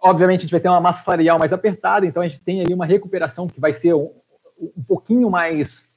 Obviamente, 0.00 0.40
a 0.40 0.42
gente 0.42 0.50
vai 0.50 0.60
ter 0.60 0.68
uma 0.68 0.80
massa 0.80 1.04
salarial 1.04 1.38
mais 1.38 1.52
apertada, 1.52 2.06
então 2.06 2.22
a 2.22 2.28
gente 2.28 2.40
tem 2.40 2.60
ali 2.62 2.72
uma 2.72 2.86
recuperação 2.86 3.46
que 3.46 3.60
vai 3.60 3.72
ser 3.72 3.94
um, 3.94 4.10
um 4.58 4.82
pouquinho 4.82 5.28
mais 5.28 5.88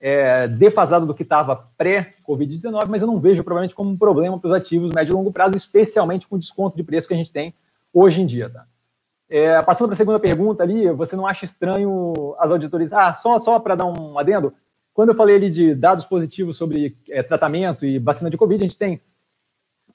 é, 0.00 0.46
defasada 0.46 1.04
do 1.04 1.14
que 1.14 1.22
estava 1.22 1.68
pré-Covid-19, 1.76 2.86
mas 2.88 3.02
eu 3.02 3.08
não 3.08 3.18
vejo 3.18 3.42
provavelmente 3.42 3.74
como 3.74 3.90
um 3.90 3.96
problema 3.96 4.38
para 4.38 4.48
os 4.48 4.54
ativos 4.54 4.92
médio 4.92 5.12
e 5.12 5.14
longo 5.14 5.32
prazo, 5.32 5.56
especialmente 5.56 6.26
com 6.26 6.36
o 6.36 6.38
desconto 6.38 6.76
de 6.76 6.84
preço 6.84 7.08
que 7.08 7.14
a 7.14 7.16
gente 7.16 7.32
tem 7.32 7.54
hoje 7.92 8.20
em 8.20 8.26
dia. 8.26 8.48
Tá? 8.48 8.66
É, 9.28 9.60
passando 9.62 9.88
para 9.88 9.94
a 9.94 9.96
segunda 9.96 10.20
pergunta 10.20 10.62
ali, 10.62 10.88
você 10.92 11.16
não 11.16 11.26
acha 11.26 11.44
estranho 11.44 12.36
as 12.38 12.50
auditorias? 12.50 12.92
Ah, 12.92 13.12
só, 13.12 13.38
só 13.38 13.58
para 13.58 13.74
dar 13.74 13.84
um 13.84 14.18
adendo, 14.18 14.52
quando 14.94 15.10
eu 15.10 15.14
falei 15.14 15.36
ali 15.36 15.50
de 15.50 15.74
dados 15.74 16.06
positivos 16.06 16.56
sobre 16.56 16.96
é, 17.10 17.22
tratamento 17.22 17.84
e 17.84 17.98
vacina 17.98 18.30
de 18.30 18.36
Covid, 18.36 18.62
a 18.64 18.66
gente 18.66 18.78
tem 18.78 19.00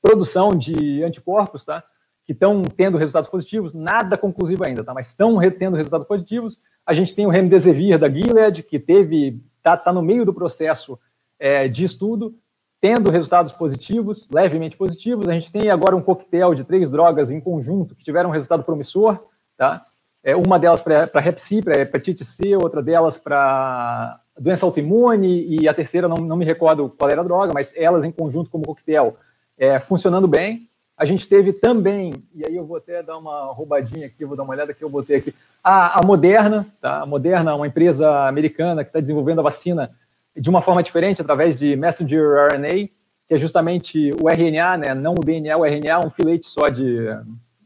produção 0.02 0.56
de 0.56 1.04
anticorpos, 1.04 1.64
tá? 1.64 1.84
Que 2.26 2.34
estão 2.34 2.62
tendo 2.62 2.98
resultados 2.98 3.30
positivos, 3.30 3.74
nada 3.74 4.18
conclusivo 4.18 4.66
ainda, 4.66 4.84
tá? 4.84 4.94
Mas 4.94 5.08
estão 5.08 5.40
tendo 5.58 5.78
resultados 5.78 6.08
positivos. 6.08 6.62
A 6.86 6.94
gente 6.94 7.16
tem 7.16 7.26
o 7.26 7.30
Remdesivir 7.30 7.98
da 7.98 8.10
Gilead, 8.10 8.64
que 8.64 8.78
teve, 8.78 9.42
tá, 9.64 9.78
tá 9.78 9.94
no 9.94 10.02
meio 10.02 10.26
do 10.26 10.34
processo 10.34 11.00
é, 11.40 11.68
de 11.68 11.86
estudo, 11.86 12.36
tendo 12.82 13.12
resultados 13.12 13.54
positivos, 13.54 14.28
levemente 14.34 14.76
positivos. 14.76 15.30
A 15.30 15.34
gente 15.34 15.52
tem 15.52 15.70
agora 15.70 15.96
um 15.96 16.02
coquetel 16.02 16.56
de 16.56 16.64
três 16.64 16.90
drogas 16.90 17.30
em 17.30 17.40
conjunto 17.40 17.96
que 17.96 18.04
tiveram 18.04 18.30
um 18.32 18.34
resultado 18.34 18.64
promissor, 18.64 19.20
tá? 19.56 19.86
É, 20.24 20.36
uma 20.36 20.60
delas 20.60 20.82
para 20.82 21.26
Hep 21.26 21.40
C, 21.40 21.62
para 21.62 21.80
hepatite 21.80 22.26
C, 22.26 22.56
outra 22.56 22.82
delas 22.82 23.18
para 23.18 24.20
doença 24.38 24.66
autoimune 24.66 25.46
e 25.48 25.68
a 25.68 25.74
terceira, 25.74 26.08
não, 26.08 26.18
não 26.18 26.36
me 26.36 26.46
recordo 26.46 26.90
qual 26.90 27.10
era 27.10 27.22
a 27.22 27.24
droga, 27.24 27.54
mas 27.54 27.72
elas 27.76 28.04
em 28.04 28.12
conjunto 28.12 28.50
como 28.50 28.66
coquetel 28.66 29.16
é, 29.58 29.80
funcionando 29.80 30.28
bem. 30.28 30.68
A 30.98 31.06
gente 31.06 31.28
teve 31.28 31.54
também, 31.54 32.14
e 32.34 32.46
aí 32.46 32.56
eu 32.56 32.66
vou 32.66 32.78
até 32.78 33.02
dar 33.02 33.18
uma 33.18 33.46
roubadinha 33.46 34.06
aqui, 34.06 34.26
vou 34.26 34.38
dar 34.38 34.44
uma 34.44 34.54
olhada 34.54 34.74
que 34.74 34.84
eu 34.84 34.90
botei 34.90 35.18
aqui, 35.18 35.34
a, 35.64 36.00
a 36.00 36.04
Moderna, 36.04 36.68
tá? 36.80 37.02
A 37.02 37.06
Moderna, 37.06 37.56
uma 37.56 37.68
empresa 37.68 38.28
americana 38.28 38.84
que 38.84 38.90
está 38.90 39.00
desenvolvendo 39.00 39.40
a 39.40 39.44
vacina 39.44 39.92
de 40.36 40.50
uma 40.50 40.62
forma 40.62 40.84
diferente, 40.84 41.22
através 41.22 41.60
de 41.60 41.76
messenger 41.76 42.48
RNA, 42.54 42.88
que 43.28 43.36
é 43.36 43.38
justamente 43.38 44.12
o 44.22 44.30
RNA, 44.30 44.78
né? 44.78 44.94
não 44.94 45.14
o 45.14 45.24
DNA, 45.24 45.58
o 45.58 45.66
RNA, 45.66 46.00
um 46.06 46.10
filete 46.10 46.48
só 46.48 46.70
de, 46.70 47.08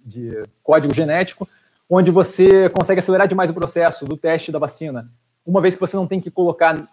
de 0.05 0.43
código 0.63 0.93
genético, 0.93 1.47
onde 1.89 2.11
você 2.11 2.69
consegue 2.69 2.99
acelerar 2.99 3.27
demais 3.27 3.49
o 3.49 3.53
processo 3.53 4.05
do 4.05 4.17
teste 4.17 4.51
da 4.51 4.59
vacina 4.59 5.09
uma 5.45 5.61
vez 5.61 5.75
que 5.75 5.81
você 5.81 5.95
não 5.95 6.07
tem 6.07 6.19
que 6.19 6.31
colocar 6.31 6.87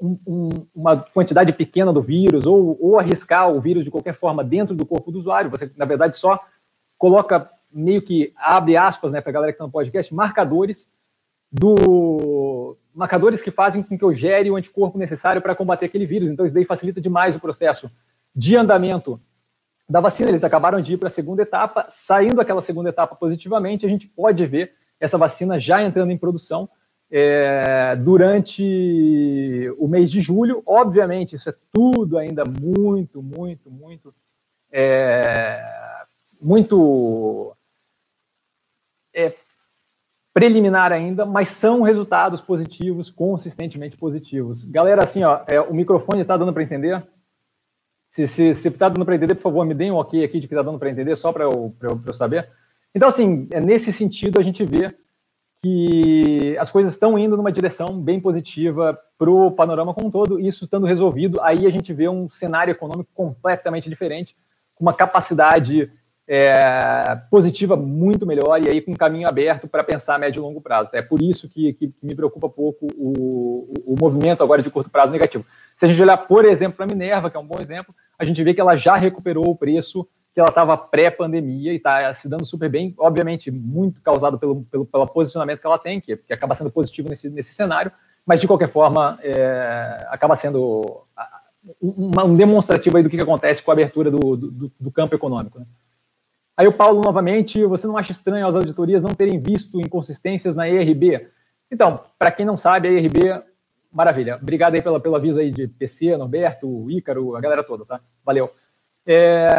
um, 0.00 0.18
um, 0.26 0.48
uma 0.74 0.96
quantidade 0.96 1.52
pequena 1.52 1.92
do 1.92 2.00
vírus 2.00 2.46
ou, 2.46 2.76
ou 2.80 2.98
arriscar 2.98 3.50
o 3.50 3.60
vírus 3.60 3.84
de 3.84 3.90
qualquer 3.90 4.14
forma 4.14 4.42
dentro 4.42 4.74
do 4.74 4.86
corpo 4.86 5.12
do 5.12 5.18
usuário, 5.18 5.50
você, 5.50 5.70
na 5.76 5.84
verdade, 5.84 6.16
só 6.16 6.40
coloca 6.96 7.50
meio 7.70 8.00
que, 8.00 8.32
abre 8.36 8.76
aspas, 8.76 9.12
né, 9.12 9.20
para 9.20 9.30
a 9.30 9.32
galera 9.32 9.52
que 9.52 9.56
está 9.56 9.66
no 9.66 9.70
podcast, 9.70 10.12
marcadores 10.14 10.86
do 11.52 12.76
marcadores 12.98 13.40
que 13.40 13.52
fazem 13.52 13.80
com 13.80 13.96
que 13.96 14.04
eu 14.04 14.12
gere 14.12 14.50
o 14.50 14.56
anticorpo 14.56 14.98
necessário 14.98 15.40
para 15.40 15.54
combater 15.54 15.86
aquele 15.86 16.04
vírus. 16.04 16.28
Então, 16.28 16.44
isso 16.44 16.54
daí 16.54 16.64
facilita 16.64 17.00
demais 17.00 17.36
o 17.36 17.40
processo 17.40 17.88
de 18.34 18.56
andamento 18.56 19.20
da 19.88 20.00
vacina. 20.00 20.28
Eles 20.28 20.42
acabaram 20.42 20.80
de 20.80 20.94
ir 20.94 20.96
para 20.96 21.06
a 21.06 21.10
segunda 21.10 21.42
etapa. 21.42 21.86
Saindo 21.88 22.40
aquela 22.40 22.60
segunda 22.60 22.88
etapa 22.88 23.14
positivamente, 23.14 23.86
a 23.86 23.88
gente 23.88 24.08
pode 24.08 24.44
ver 24.46 24.72
essa 24.98 25.16
vacina 25.16 25.60
já 25.60 25.80
entrando 25.80 26.10
em 26.10 26.18
produção 26.18 26.68
é, 27.08 27.94
durante 27.94 29.72
o 29.78 29.86
mês 29.86 30.10
de 30.10 30.20
julho. 30.20 30.60
Obviamente, 30.66 31.36
isso 31.36 31.48
é 31.48 31.54
tudo 31.72 32.18
ainda 32.18 32.44
muito, 32.44 33.22
muito, 33.22 33.70
muito, 33.70 34.12
é, 34.72 35.62
muito 36.40 37.56
é, 39.14 39.32
preliminar 40.38 40.92
ainda, 40.92 41.26
mas 41.26 41.50
são 41.50 41.82
resultados 41.82 42.40
positivos, 42.40 43.10
consistentemente 43.10 43.96
positivos. 43.96 44.62
Galera, 44.62 45.02
assim, 45.02 45.24
ó, 45.24 45.40
é, 45.48 45.60
o 45.60 45.74
microfone 45.74 46.22
está 46.22 46.36
dando 46.36 46.52
para 46.52 46.62
entender? 46.62 47.04
Se 48.08 48.22
está 48.22 48.88
dando 48.88 49.04
para 49.04 49.16
entender, 49.16 49.34
por 49.34 49.42
favor, 49.42 49.66
me 49.66 49.74
deem 49.74 49.90
um 49.90 49.96
ok 49.96 50.22
aqui 50.22 50.38
de 50.38 50.46
que 50.46 50.54
está 50.54 50.62
dando 50.62 50.78
para 50.78 50.90
entender, 50.90 51.16
só 51.16 51.32
para 51.32 51.42
eu, 51.42 51.74
eu, 51.82 52.00
eu, 52.06 52.14
saber. 52.14 52.48
Então, 52.94 53.08
assim, 53.08 53.48
é 53.50 53.58
nesse 53.58 53.92
sentido 53.92 54.38
a 54.38 54.44
gente 54.44 54.64
vê 54.64 54.94
que 55.60 56.56
as 56.60 56.70
coisas 56.70 56.92
estão 56.92 57.18
indo 57.18 57.36
numa 57.36 57.50
direção 57.50 58.00
bem 58.00 58.20
positiva 58.20 58.96
para 59.18 59.28
o 59.28 59.50
panorama 59.50 59.92
como 59.92 60.06
um 60.06 60.10
todo, 60.10 60.38
e 60.38 60.46
isso 60.46 60.62
estando 60.62 60.86
resolvido, 60.86 61.40
aí 61.42 61.66
a 61.66 61.70
gente 61.70 61.92
vê 61.92 62.08
um 62.08 62.30
cenário 62.30 62.70
econômico 62.70 63.10
completamente 63.12 63.90
diferente, 63.90 64.36
com 64.76 64.84
uma 64.84 64.94
capacidade 64.94 65.90
é, 66.28 67.18
positiva 67.30 67.74
muito 67.74 68.26
melhor 68.26 68.62
e 68.62 68.68
aí 68.68 68.82
com 68.82 68.92
um 68.92 68.96
caminho 68.96 69.26
aberto 69.26 69.66
para 69.66 69.82
pensar 69.82 70.16
a 70.16 70.18
médio 70.18 70.40
e 70.40 70.42
longo 70.42 70.60
prazo. 70.60 70.90
É 70.92 71.00
por 71.00 71.22
isso 71.22 71.48
que, 71.48 71.72
que, 71.72 71.94
me 72.02 72.14
preocupa 72.14 72.50
pouco 72.50 72.86
o, 72.96 73.72
o, 73.86 73.96
movimento 73.98 74.42
agora 74.42 74.62
de 74.62 74.68
curto 74.68 74.90
prazo 74.90 75.10
negativo. 75.10 75.46
Se 75.78 75.86
a 75.86 75.88
gente 75.88 76.02
olhar, 76.02 76.18
por 76.18 76.44
exemplo, 76.44 76.76
para 76.76 76.84
a 76.84 76.88
Minerva, 76.88 77.30
que 77.30 77.36
é 77.36 77.40
um 77.40 77.46
bom 77.46 77.58
exemplo, 77.58 77.94
a 78.18 78.26
gente 78.26 78.42
vê 78.42 78.52
que 78.52 78.60
ela 78.60 78.76
já 78.76 78.94
recuperou 78.94 79.48
o 79.48 79.56
preço 79.56 80.06
que 80.34 80.40
ela 80.40 80.50
estava 80.50 80.76
pré-pandemia 80.76 81.72
e 81.72 81.76
está 81.76 82.12
se 82.12 82.28
dando 82.28 82.44
super 82.44 82.68
bem, 82.68 82.94
obviamente 82.98 83.50
muito 83.50 84.02
causado 84.02 84.38
pelo, 84.38 84.62
pelo, 84.64 84.84
pelo 84.84 85.06
posicionamento 85.06 85.60
que 85.60 85.66
ela 85.66 85.78
tem, 85.78 85.98
que, 85.98 86.14
que 86.14 86.32
acaba 86.32 86.54
sendo 86.54 86.70
positivo 86.70 87.08
nesse, 87.08 87.30
nesse 87.30 87.54
cenário, 87.54 87.90
mas 88.26 88.38
de 88.38 88.46
qualquer 88.46 88.68
forma 88.68 89.18
é, 89.22 90.06
acaba 90.10 90.36
sendo 90.36 91.04
um, 91.80 92.10
um 92.22 92.36
demonstrativo 92.36 92.98
aí 92.98 93.02
do 93.02 93.08
que, 93.08 93.16
que 93.16 93.22
acontece 93.22 93.62
com 93.62 93.70
a 93.70 93.74
abertura 93.74 94.10
do, 94.10 94.36
do, 94.36 94.72
do 94.78 94.90
campo 94.92 95.14
econômico. 95.14 95.58
Né? 95.58 95.64
Aí 96.58 96.66
o 96.66 96.72
Paulo, 96.72 97.00
novamente, 97.04 97.64
você 97.64 97.86
não 97.86 97.96
acha 97.96 98.10
estranho 98.10 98.44
as 98.44 98.56
auditorias 98.56 99.00
não 99.00 99.14
terem 99.14 99.38
visto 99.38 99.80
inconsistências 99.80 100.56
na 100.56 100.68
ERB? 100.68 101.28
Então, 101.70 102.00
para 102.18 102.32
quem 102.32 102.44
não 102.44 102.58
sabe, 102.58 102.88
a 102.88 102.90
ERB, 102.90 103.40
maravilha. 103.92 104.40
Obrigado 104.42 104.74
aí 104.74 104.82
pelo 104.82 105.14
aviso 105.14 105.38
aí 105.38 105.52
de 105.52 105.68
PC, 105.68 106.16
Norberto, 106.16 106.90
Ícaro, 106.90 107.36
a 107.36 107.40
galera 107.40 107.62
toda, 107.62 107.84
tá? 107.84 108.00
Valeu. 108.26 108.50
É, 109.06 109.54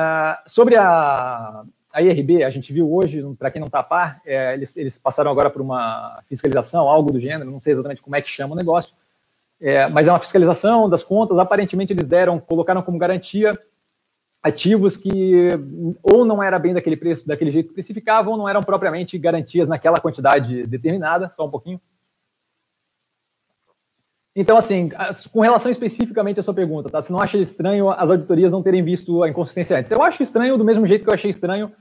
sobre 0.45 0.75
a, 0.75 1.63
a 1.93 2.01
IRB, 2.01 2.43
a 2.43 2.49
gente 2.49 2.73
viu 2.73 2.93
hoje, 2.93 3.23
para 3.39 3.49
quem 3.49 3.61
não 3.61 3.67
está 3.67 3.79
a 3.79 3.83
par, 3.83 4.19
é, 4.25 4.53
eles, 4.55 4.75
eles 4.75 4.97
passaram 4.97 5.31
agora 5.31 5.49
por 5.49 5.61
uma 5.61 6.21
fiscalização, 6.27 6.89
algo 6.89 7.13
do 7.13 7.19
gênero, 7.21 7.49
não 7.49 7.61
sei 7.61 7.71
exatamente 7.71 8.01
como 8.01 8.17
é 8.17 8.21
que 8.21 8.29
chama 8.29 8.55
o 8.55 8.57
negócio, 8.57 8.91
é, 9.61 9.87
mas 9.87 10.05
é 10.05 10.11
uma 10.11 10.19
fiscalização 10.19 10.89
das 10.89 11.01
contas, 11.01 11.39
aparentemente 11.39 11.93
eles 11.93 12.09
deram, 12.09 12.41
colocaram 12.41 12.81
como 12.81 12.97
garantia 12.97 13.57
ativos 14.41 14.95
que 14.95 15.49
ou 16.01 16.25
não 16.25 16.41
era 16.41 16.57
bem 16.57 16.73
daquele 16.73 16.95
preço, 16.95 17.27
daquele 17.27 17.51
jeito 17.51 17.69
que 17.69 17.73
precificavam, 17.73 18.33
ou 18.33 18.37
não 18.37 18.49
eram 18.49 18.61
propriamente 18.61 19.17
garantias 19.17 19.67
naquela 19.67 19.99
quantidade 19.99 20.65
determinada, 20.65 21.31
só 21.35 21.45
um 21.45 21.51
pouquinho. 21.51 21.79
Então, 24.35 24.57
assim, 24.57 24.89
com 25.33 25.41
relação 25.41 25.71
especificamente 25.71 26.39
à 26.39 26.43
sua 26.43 26.53
pergunta, 26.53 26.89
tá? 26.89 27.01
Você 27.01 27.11
não 27.11 27.19
acha 27.19 27.37
estranho 27.37 27.89
as 27.89 28.09
auditorias 28.09 28.51
não 28.51 28.63
terem 28.63 28.83
visto 28.83 29.21
a 29.21 29.29
inconsistência 29.29 29.77
antes? 29.77 29.91
Eu 29.91 30.01
acho 30.01 30.23
estranho 30.23 30.57
do 30.57 30.63
mesmo 30.63 30.87
jeito 30.87 31.03
que 31.03 31.09
eu 31.09 31.13
achei 31.13 31.31
estranho 31.31 31.71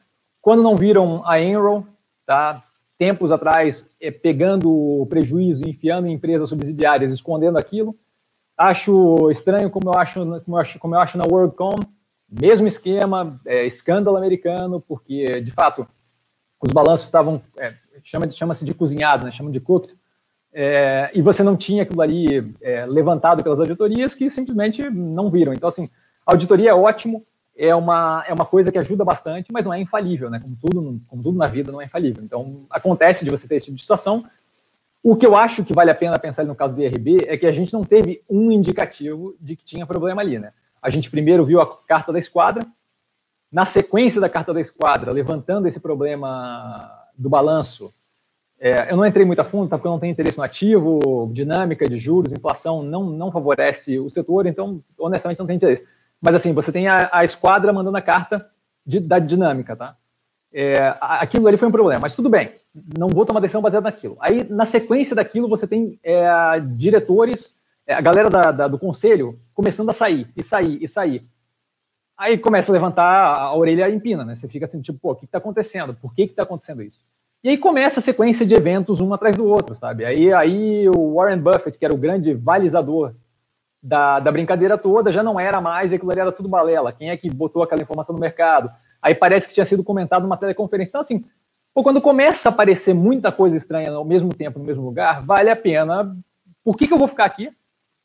quando 0.41 0.62
não 0.62 0.77
viram 0.77 1.23
a 1.25 1.41
Enron, 1.41 1.85
tá? 2.27 2.62
Tempos 2.99 3.31
atrás, 3.31 3.95
é, 4.00 4.11
pegando 4.11 4.71
o 4.73 5.07
prejuízo, 5.07 5.69
enfiando 5.69 6.09
em 6.09 6.15
empresas 6.15 6.49
subsidiárias, 6.49 7.12
escondendo 7.12 7.59
aquilo. 7.59 7.97
Acho 8.57 9.31
estranho 9.31 9.71
como 9.71 9.91
eu 9.91 9.95
acho, 9.97 10.19
como 10.41 10.57
eu 10.57 10.61
acho, 10.61 10.79
como 10.81 10.95
eu 10.97 11.00
acho 11.00 11.17
na 11.17 11.25
WorldCom, 11.25 11.77
mesmo 12.31 12.67
esquema, 12.67 13.41
é, 13.47 13.67
escândalo 13.67 14.17
americano, 14.17 14.81
porque, 14.81 15.41
de 15.41 15.51
fato, 15.51 15.87
os 16.61 16.73
balanços 16.73 17.07
estavam, 17.07 17.41
é, 17.57 17.73
chama-se 18.05 18.37
chama 18.37 18.55
de 18.55 18.75
cozinhado, 18.75 19.25
né, 19.25 19.33
chama 19.33 19.51
de 19.51 19.61
cooked, 19.61 19.95
é, 20.53 21.11
e 21.15 21.23
você 21.23 21.43
não 21.43 21.57
tinha 21.57 21.83
aquilo 21.83 22.03
ali 22.03 22.55
é, 22.61 22.85
levantado 22.87 23.43
pelas 23.43 23.61
auditorias 23.61 24.15
que 24.15 24.29
simplesmente 24.29 24.89
não 24.91 25.31
viram. 25.31 25.53
Então, 25.53 25.69
assim, 25.69 25.89
auditoria 26.27 26.71
é 26.71 26.75
ótimo, 26.75 27.25
é 27.57 27.75
uma, 27.75 28.25
é 28.27 28.33
uma 28.33 28.45
coisa 28.45 28.71
que 28.71 28.79
ajuda 28.79 29.05
bastante, 29.05 29.53
mas 29.53 29.65
não 29.65 29.75
é 29.75 29.81
infalível, 29.81 30.31
né? 30.31 30.39
Como 30.39 30.57
tudo, 30.57 31.01
como 31.09 31.23
tudo 31.23 31.37
na 31.37 31.47
vida 31.47 31.73
não 31.73 31.81
é 31.83 31.85
infalível. 31.85 32.23
Então, 32.25 32.67
acontece 32.71 33.25
de 33.25 33.31
você 33.31 33.49
ter 33.49 33.57
esse 33.57 33.67
tipo 33.67 33.77
de 33.77 33.83
situação. 33.83 34.25
O 35.03 35.17
que 35.17 35.27
eu 35.27 35.37
acho 35.37 35.65
que 35.65 35.75
vale 35.75 35.91
a 35.91 35.95
pena 35.95 36.19
pensar 36.19 36.45
no 36.45 36.55
caso 36.55 36.75
do 36.75 36.83
IRB 36.83 37.19
é 37.27 37.37
que 37.37 37.47
a 37.47 37.53
gente 37.53 37.73
não 37.73 37.85
teve 37.85 38.23
um 38.29 38.51
indicativo 38.51 39.35
de 39.41 39.57
que 39.57 39.65
tinha 39.65 39.87
problema 39.87 40.23
ali, 40.23 40.39
né? 40.39 40.53
A 40.81 40.91
gente 40.91 41.11
primeiro 41.11 41.45
viu 41.45 41.61
a 41.61 41.67
carta 41.87 42.13
da 42.13 42.19
esquadra, 42.19 42.65
na 43.51 43.65
sequência 43.65 44.21
da 44.21 44.29
carta 44.29 44.53
da 44.53 44.61
esquadra, 44.61 45.13
levantando 45.13 45.67
esse 45.67 45.81
problema 45.81 46.91
do 47.17 47.29
balanço. 47.29 47.93
É, 48.61 48.91
eu 48.93 48.97
não 48.97 49.07
entrei 49.07 49.25
muito 49.25 49.41
a 49.41 49.45
fundo, 49.45 49.69
tá, 49.69 49.77
porque 49.77 49.87
eu 49.87 49.93
não 49.93 50.01
tenho 50.01 50.11
interesse 50.11 50.37
no 50.37 50.45
ativo, 50.45 51.31
dinâmica 51.33 51.89
de 51.89 51.99
juros, 51.99 52.33
inflação 52.33 52.83
não, 52.83 53.05
não 53.05 53.31
favorece 53.31 53.99
o 53.99 54.11
setor, 54.11 54.47
então, 54.47 54.83
honestamente, 54.99 55.39
não 55.39 55.47
tenho 55.47 55.57
interesse. 55.57 55.87
Mas, 56.21 56.35
assim, 56.35 56.53
você 56.53 56.73
tem 56.73 56.89
a, 56.89 57.09
a 57.13 57.25
esquadra 57.25 57.73
mandando 57.73 57.97
a 57.97 58.03
carta 58.03 58.49
de, 58.85 59.01
da 59.01 59.19
dinâmica, 59.19 59.77
tá? 59.77 59.97
É, 60.53 60.95
aquilo 61.01 61.47
ali 61.47 61.57
foi 61.57 61.69
um 61.69 61.73
problema, 61.73 62.01
mas 62.01 62.17
tudo 62.17 62.31
bem, 62.31 62.51
não 62.99 63.09
vou 63.09 63.27
tomar 63.27 63.41
decisão 63.41 63.61
baseada 63.61 63.85
naquilo. 63.85 64.17
Aí, 64.19 64.45
na 64.49 64.65
sequência 64.65 65.15
daquilo, 65.15 65.49
você 65.49 65.67
tem 65.67 65.99
é, 66.03 66.27
diretores 66.61 67.58
a 67.95 68.00
galera 68.00 68.28
da, 68.28 68.50
da, 68.50 68.68
do 68.68 68.78
conselho 68.78 69.38
começando 69.54 69.90
a 69.90 69.92
sair, 69.92 70.28
e 70.37 70.45
sair, 70.45 70.83
e 70.83 70.88
sair. 70.88 71.26
Aí 72.16 72.37
começa 72.37 72.73
a 72.73 72.75
levantar 72.75 73.38
a 73.38 73.54
orelha 73.54 73.88
e 73.88 73.95
empina, 73.95 74.25
né? 74.25 74.37
Você 74.37 74.49
fica 74.49 74.66
assim, 74.66 74.83
tipo, 74.83 74.99
pô, 74.99 75.12
o 75.12 75.16
que 75.16 75.25
está 75.25 75.38
acontecendo? 75.38 75.95
Por 75.95 76.12
que 76.14 76.23
está 76.23 76.42
acontecendo 76.42 76.83
isso? 76.83 77.00
E 77.42 77.49
aí 77.49 77.57
começa 77.57 78.00
a 78.00 78.02
sequência 78.02 78.45
de 78.45 78.54
eventos 78.54 79.00
um 79.00 79.14
atrás 79.14 79.37
do 79.37 79.47
outro, 79.47 79.76
sabe? 79.76 80.04
Aí, 80.04 80.33
aí 80.33 80.88
o 80.88 81.14
Warren 81.14 81.38
Buffett, 81.38 81.78
que 81.78 81.85
era 81.85 81.95
o 81.95 81.99
grande 81.99 82.35
valizador 82.35 83.14
da, 83.80 84.18
da 84.18 84.33
brincadeira 84.33 84.76
toda, 84.76 85.12
já 85.12 85.23
não 85.23 85.38
era 85.38 85.61
mais, 85.61 85.92
aquilo 85.92 86.11
ali 86.11 86.21
era 86.21 86.33
tudo 86.33 86.49
balela. 86.49 86.92
Quem 86.92 87.11
é 87.11 87.16
que 87.16 87.30
botou 87.30 87.62
aquela 87.62 87.83
informação 87.83 88.12
no 88.12 88.21
mercado? 88.21 88.68
Aí 89.00 89.14
parece 89.14 89.47
que 89.47 89.54
tinha 89.54 89.64
sido 89.64 89.85
comentado 89.85 90.23
numa 90.23 90.37
teleconferência. 90.37 90.90
Então, 90.90 91.00
assim, 91.00 91.25
pô, 91.73 91.85
quando 91.85 92.00
começa 92.00 92.49
a 92.49 92.52
aparecer 92.52 92.92
muita 92.92 93.30
coisa 93.30 93.57
estranha 93.57 93.92
ao 93.92 94.04
mesmo 94.04 94.35
tempo, 94.35 94.59
no 94.59 94.64
mesmo 94.64 94.85
lugar, 94.85 95.23
vale 95.25 95.49
a 95.50 95.57
pena. 95.57 96.16
Por 96.64 96.76
que, 96.76 96.88
que 96.88 96.92
eu 96.92 96.99
vou 96.99 97.07
ficar 97.07 97.26
aqui? 97.26 97.52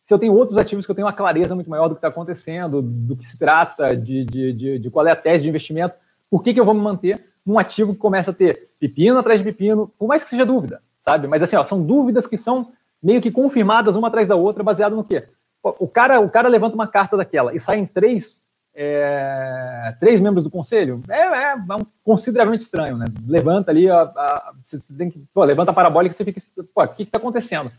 Se 0.06 0.14
eu 0.14 0.20
tenho 0.20 0.34
outros 0.34 0.58
ativos 0.58 0.86
que 0.86 0.92
eu 0.92 0.96
tenho 0.96 1.08
uma 1.08 1.14
clareza 1.14 1.56
muito 1.56 1.70
maior 1.70 1.88
do 1.88 1.96
que 1.96 2.00
está 2.00 2.10
acontecendo, 2.10 2.82
do 2.82 3.16
que 3.16 3.28
se 3.28 3.38
trata, 3.38 3.96
de, 3.96 4.26
de, 4.26 4.54
de, 4.54 4.80
de, 4.80 4.90
qual 4.90 5.08
é 5.08 5.12
a 5.12 5.16
tese 5.16 5.44
de 5.44 5.50
investimento, 5.50 5.96
por 6.30 6.44
que, 6.44 6.54
que 6.54 6.60
eu 6.60 6.66
vou 6.66 6.74
me 6.74 6.82
manter 6.82 7.24
num 7.46 7.58
ativo 7.58 7.94
que 7.94 8.00
começa 8.00 8.32
a 8.32 8.34
ter 8.34 8.70
pepino 8.80 9.18
atrás 9.18 9.40
de 9.40 9.46
pepino, 9.46 9.92
por 9.98 10.08
mais 10.08 10.24
que 10.24 10.30
seja 10.30 10.46
dúvida, 10.46 10.82
sabe? 11.02 11.28
Mas 11.28 11.42
assim, 11.42 11.56
ó, 11.56 11.64
são 11.64 11.82
dúvidas 11.82 12.28
que 12.28 12.38
são 12.38 12.72
meio 13.02 13.22
que 13.22 13.32
confirmadas 13.32 13.96
uma 13.96 14.08
atrás 14.08 14.28
da 14.28 14.36
outra, 14.36 14.64
baseado 14.64 14.96
no 14.96 15.04
quê? 15.04 15.24
O 15.62 15.88
cara, 15.88 16.20
o 16.20 16.30
cara 16.30 16.50
levanta 16.50 16.76
uma 16.76 16.88
carta 16.88 17.16
daquela 17.16 17.56
e 17.56 17.60
saem 17.60 17.86
três, 17.86 18.42
é, 18.76 19.96
três 20.00 20.20
membros 20.20 20.44
do 20.44 20.50
conselho, 20.50 21.02
é, 21.08 21.20
é, 21.20 21.52
é 21.52 21.76
um 21.76 21.86
consideravelmente 22.04 22.66
estranho, 22.66 22.98
né? 22.98 23.06
Levanta 23.26 23.72
ali, 23.72 23.90
a, 23.90 24.02
a, 24.02 24.54
você 24.66 24.80
tem 24.98 25.10
que, 25.10 25.24
pô, 25.34 25.46
levanta 25.46 25.72
a 25.72 25.74
parabólica 25.74 26.14
e 26.14 26.18
você 26.18 26.26
fica, 26.26 26.42
pô, 26.74 26.84
o 26.84 26.88
que 26.90 27.04
está 27.04 27.18
acontecendo? 27.18 27.72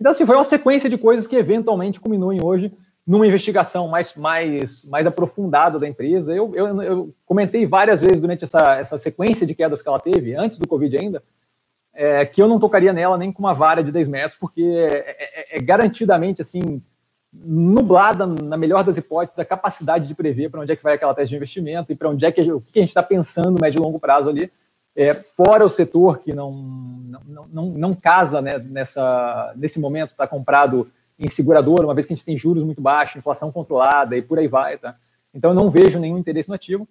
Então, 0.00 0.12
assim, 0.12 0.24
foi 0.24 0.36
uma 0.36 0.44
sequência 0.44 0.88
de 0.88 0.96
coisas 0.96 1.26
que 1.26 1.36
eventualmente 1.36 2.00
culminou 2.00 2.32
hoje 2.44 2.72
numa 3.06 3.26
investigação 3.26 3.88
mais, 3.88 4.14
mais, 4.14 4.84
mais 4.84 5.06
aprofundada 5.06 5.78
da 5.78 5.88
empresa. 5.88 6.34
Eu, 6.34 6.54
eu, 6.54 6.82
eu 6.82 7.14
comentei 7.24 7.66
várias 7.66 8.00
vezes 8.00 8.20
durante 8.20 8.44
essa, 8.44 8.76
essa 8.78 8.98
sequência 8.98 9.46
de 9.46 9.54
quedas 9.54 9.80
que 9.80 9.88
ela 9.88 9.98
teve, 9.98 10.34
antes 10.34 10.58
do 10.58 10.68
Covid 10.68 10.96
ainda, 10.96 11.22
é, 11.94 12.24
que 12.26 12.40
eu 12.40 12.46
não 12.46 12.60
tocaria 12.60 12.92
nela 12.92 13.16
nem 13.16 13.32
com 13.32 13.40
uma 13.40 13.54
vara 13.54 13.82
de 13.82 13.90
10 13.90 14.08
metros, 14.08 14.38
porque 14.38 14.62
é, 14.62 15.54
é, 15.54 15.56
é 15.56 15.60
garantidamente, 15.60 16.42
assim, 16.42 16.82
nublada, 17.32 18.26
na 18.26 18.56
melhor 18.56 18.84
das 18.84 18.96
hipóteses, 18.96 19.38
a 19.38 19.44
capacidade 19.44 20.06
de 20.06 20.14
prever 20.14 20.50
para 20.50 20.60
onde 20.60 20.72
é 20.72 20.76
que 20.76 20.82
vai 20.82 20.94
aquela 20.94 21.14
tese 21.14 21.30
de 21.30 21.36
investimento 21.36 21.90
e 21.90 21.96
para 21.96 22.10
onde 22.10 22.24
é 22.24 22.30
que, 22.30 22.40
o 22.52 22.60
que 22.60 22.78
a 22.78 22.82
gente 22.82 22.90
está 22.90 23.02
pensando 23.02 23.60
médio 23.60 23.80
e 23.80 23.82
longo 23.82 23.98
prazo 23.98 24.28
ali 24.28 24.50
é, 24.98 25.14
fora 25.14 25.64
o 25.64 25.70
setor 25.70 26.18
que 26.18 26.34
não, 26.34 26.50
não, 27.24 27.46
não, 27.46 27.66
não 27.66 27.94
casa 27.94 28.42
né, 28.42 28.58
nessa, 28.58 29.52
nesse 29.54 29.78
momento, 29.78 30.10
está 30.10 30.26
comprado 30.26 30.90
em 31.16 31.30
seguradora, 31.30 31.86
uma 31.86 31.94
vez 31.94 32.04
que 32.04 32.12
a 32.12 32.16
gente 32.16 32.24
tem 32.24 32.36
juros 32.36 32.64
muito 32.64 32.82
baixos, 32.82 33.14
inflação 33.14 33.52
controlada 33.52 34.16
e 34.16 34.22
por 34.22 34.40
aí 34.40 34.48
vai. 34.48 34.76
Tá? 34.76 34.96
Então, 35.32 35.52
eu 35.52 35.54
não 35.54 35.70
vejo 35.70 36.00
nenhum 36.00 36.18
interesse 36.18 36.48
no 36.48 36.56
ativo. 36.56 36.88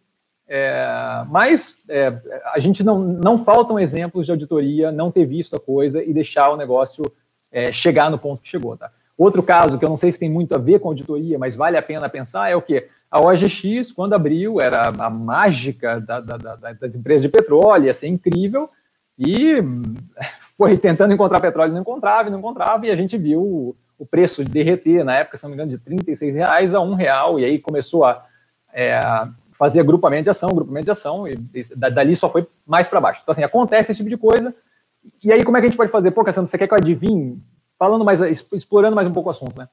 É, 0.47 1.25
mas 1.27 1.75
é, 1.89 2.13
a 2.53 2.59
gente 2.59 2.81
não, 2.81 2.97
não 2.97 3.43
faltam 3.43 3.77
exemplos 3.77 4.25
de 4.25 4.31
auditoria 4.31 4.89
não 4.89 5.11
ter 5.11 5.25
visto 5.25 5.57
a 5.57 5.59
coisa 5.59 6.01
e 6.01 6.13
deixar 6.13 6.49
o 6.49 6.55
negócio 6.55 7.03
é, 7.51 7.73
chegar 7.73 8.09
no 8.09 8.17
ponto 8.17 8.41
que 8.41 8.47
chegou. 8.47 8.77
Tá? 8.77 8.89
Outro 9.17 9.43
caso 9.43 9.77
que 9.77 9.83
eu 9.83 9.89
não 9.89 9.97
sei 9.97 10.13
se 10.13 10.19
tem 10.19 10.29
muito 10.29 10.55
a 10.55 10.57
ver 10.57 10.79
com 10.79 10.87
auditoria, 10.87 11.37
mas 11.37 11.55
vale 11.55 11.75
a 11.75 11.81
pena 11.81 12.07
pensar 12.07 12.49
é 12.49 12.55
o 12.55 12.61
que 12.61 12.87
a 13.09 13.21
OGX, 13.21 13.91
quando 13.91 14.13
abriu, 14.13 14.59
era 14.59 14.89
a 14.89 15.09
mágica 15.09 15.99
da, 15.99 16.19
da, 16.19 16.37
da, 16.37 16.73
das 16.73 16.95
empresas 16.95 17.21
de 17.21 17.29
petróleo, 17.29 17.85
ia 17.85 17.93
ser 17.93 18.07
incrível, 18.07 18.69
e 19.17 19.55
foi 20.57 20.77
tentando 20.77 21.13
encontrar 21.13 21.39
petróleo, 21.39 21.73
não 21.73 21.81
encontrava, 21.81 22.29
não 22.29 22.39
encontrava, 22.39 22.85
e 22.85 22.91
a 22.91 22.95
gente 22.95 23.17
viu 23.17 23.41
o, 23.41 23.75
o 23.97 24.05
preço 24.05 24.43
derreter, 24.43 25.03
na 25.03 25.15
época, 25.15 25.37
se 25.37 25.43
não 25.43 25.49
me 25.49 25.55
engano, 25.55 25.71
de 25.71 25.77
36 25.77 26.35
reais 26.35 26.75
a 26.75 26.81
um 26.81 26.93
real, 26.93 27.39
e 27.39 27.45
aí 27.45 27.59
começou 27.59 28.03
a, 28.03 28.25
é, 28.73 28.99
fazer 29.57 29.79
agrupamento 29.79 30.23
de 30.25 30.29
ação, 30.29 30.53
grupamento 30.53 30.85
de 30.85 30.91
ação, 30.91 31.27
e, 31.27 31.39
e 31.53 31.63
dali 31.75 32.15
só 32.15 32.29
foi 32.29 32.45
mais 32.65 32.87
para 32.87 33.01
baixo. 33.01 33.21
Então, 33.23 33.31
assim, 33.31 33.43
acontece 33.43 33.91
esse 33.91 33.97
tipo 33.97 34.09
de 34.09 34.17
coisa, 34.17 34.53
e 35.23 35.31
aí 35.31 35.43
como 35.43 35.55
é 35.57 35.61
que 35.61 35.67
a 35.67 35.69
gente 35.69 35.77
pode 35.77 35.91
fazer? 35.91 36.11
Pô, 36.11 36.23
Cassandra, 36.23 36.49
você 36.49 36.57
quer 36.57 36.67
que 36.67 36.73
eu 36.73 36.77
adivinhe? 36.77 37.41
Falando 37.79 38.03
mais, 38.03 38.19
explorando 38.51 38.95
mais 38.95 39.07
um 39.07 39.13
pouco 39.13 39.29
o 39.29 39.31
assunto, 39.31 39.57
né? 39.57 39.67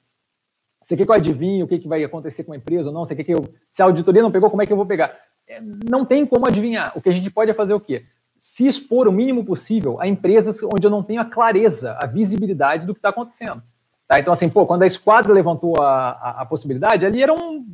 Você 0.85 0.99
quer 0.99 1.07
que 1.07 1.11
eu 1.11 1.15
adivinhe 1.15 1.63
o 1.63 1.67
que, 1.67 1.79
que 1.79 1.89
vai 1.89 2.05
acontecer 2.05 2.45
com 2.45 2.53
a 2.53 2.57
empresa 2.57 2.89
ou 2.89 2.95
não? 2.95 3.07
Você 3.07 3.17
quer 3.17 3.25
que 3.25 3.33
eu, 3.33 3.49
se 3.71 3.81
a 3.81 3.87
auditoria 3.87 4.23
não 4.23 4.31
pegou, 4.31 4.51
como 4.51 4.61
é 4.61 4.67
que 4.67 4.73
eu 4.73 4.77
vou 4.77 4.85
pegar? 4.85 5.17
É, 5.49 5.59
não 5.61 6.05
tem 6.05 6.27
como 6.27 6.47
adivinhar. 6.47 6.93
O 6.95 7.01
que 7.01 7.09
a 7.09 7.13
gente 7.13 7.31
pode 7.31 7.51
é 7.51 7.55
fazer 7.55 7.73
o 7.73 7.81
quê? 7.81 8.05
Se 8.39 8.69
expor 8.69 9.09
o 9.09 9.13
mínimo 9.13 9.47
possível 9.47 9.99
a 9.99 10.07
empresas 10.07 10.59
onde 10.63 10.87
eu 10.87 10.91
não 10.91 11.03
tenho 11.03 11.23
a 11.23 11.25
clareza, 11.25 11.97
a 11.99 12.07
visibilidade 12.07 12.85
do 12.85 12.93
que 12.93 12.99
está 12.99 13.09
acontecendo. 13.09 13.63
Tá? 14.07 14.21
Então, 14.21 14.31
assim, 14.31 14.51
pô, 14.51 14.67
quando 14.67 14.83
a 14.83 14.87
esquadra 14.87 15.33
levantou 15.33 15.81
a, 15.81 16.11
a, 16.11 16.43
a 16.43 16.45
possibilidade, 16.45 17.07
ali 17.07 17.23
era 17.23 17.33
um. 17.33 17.67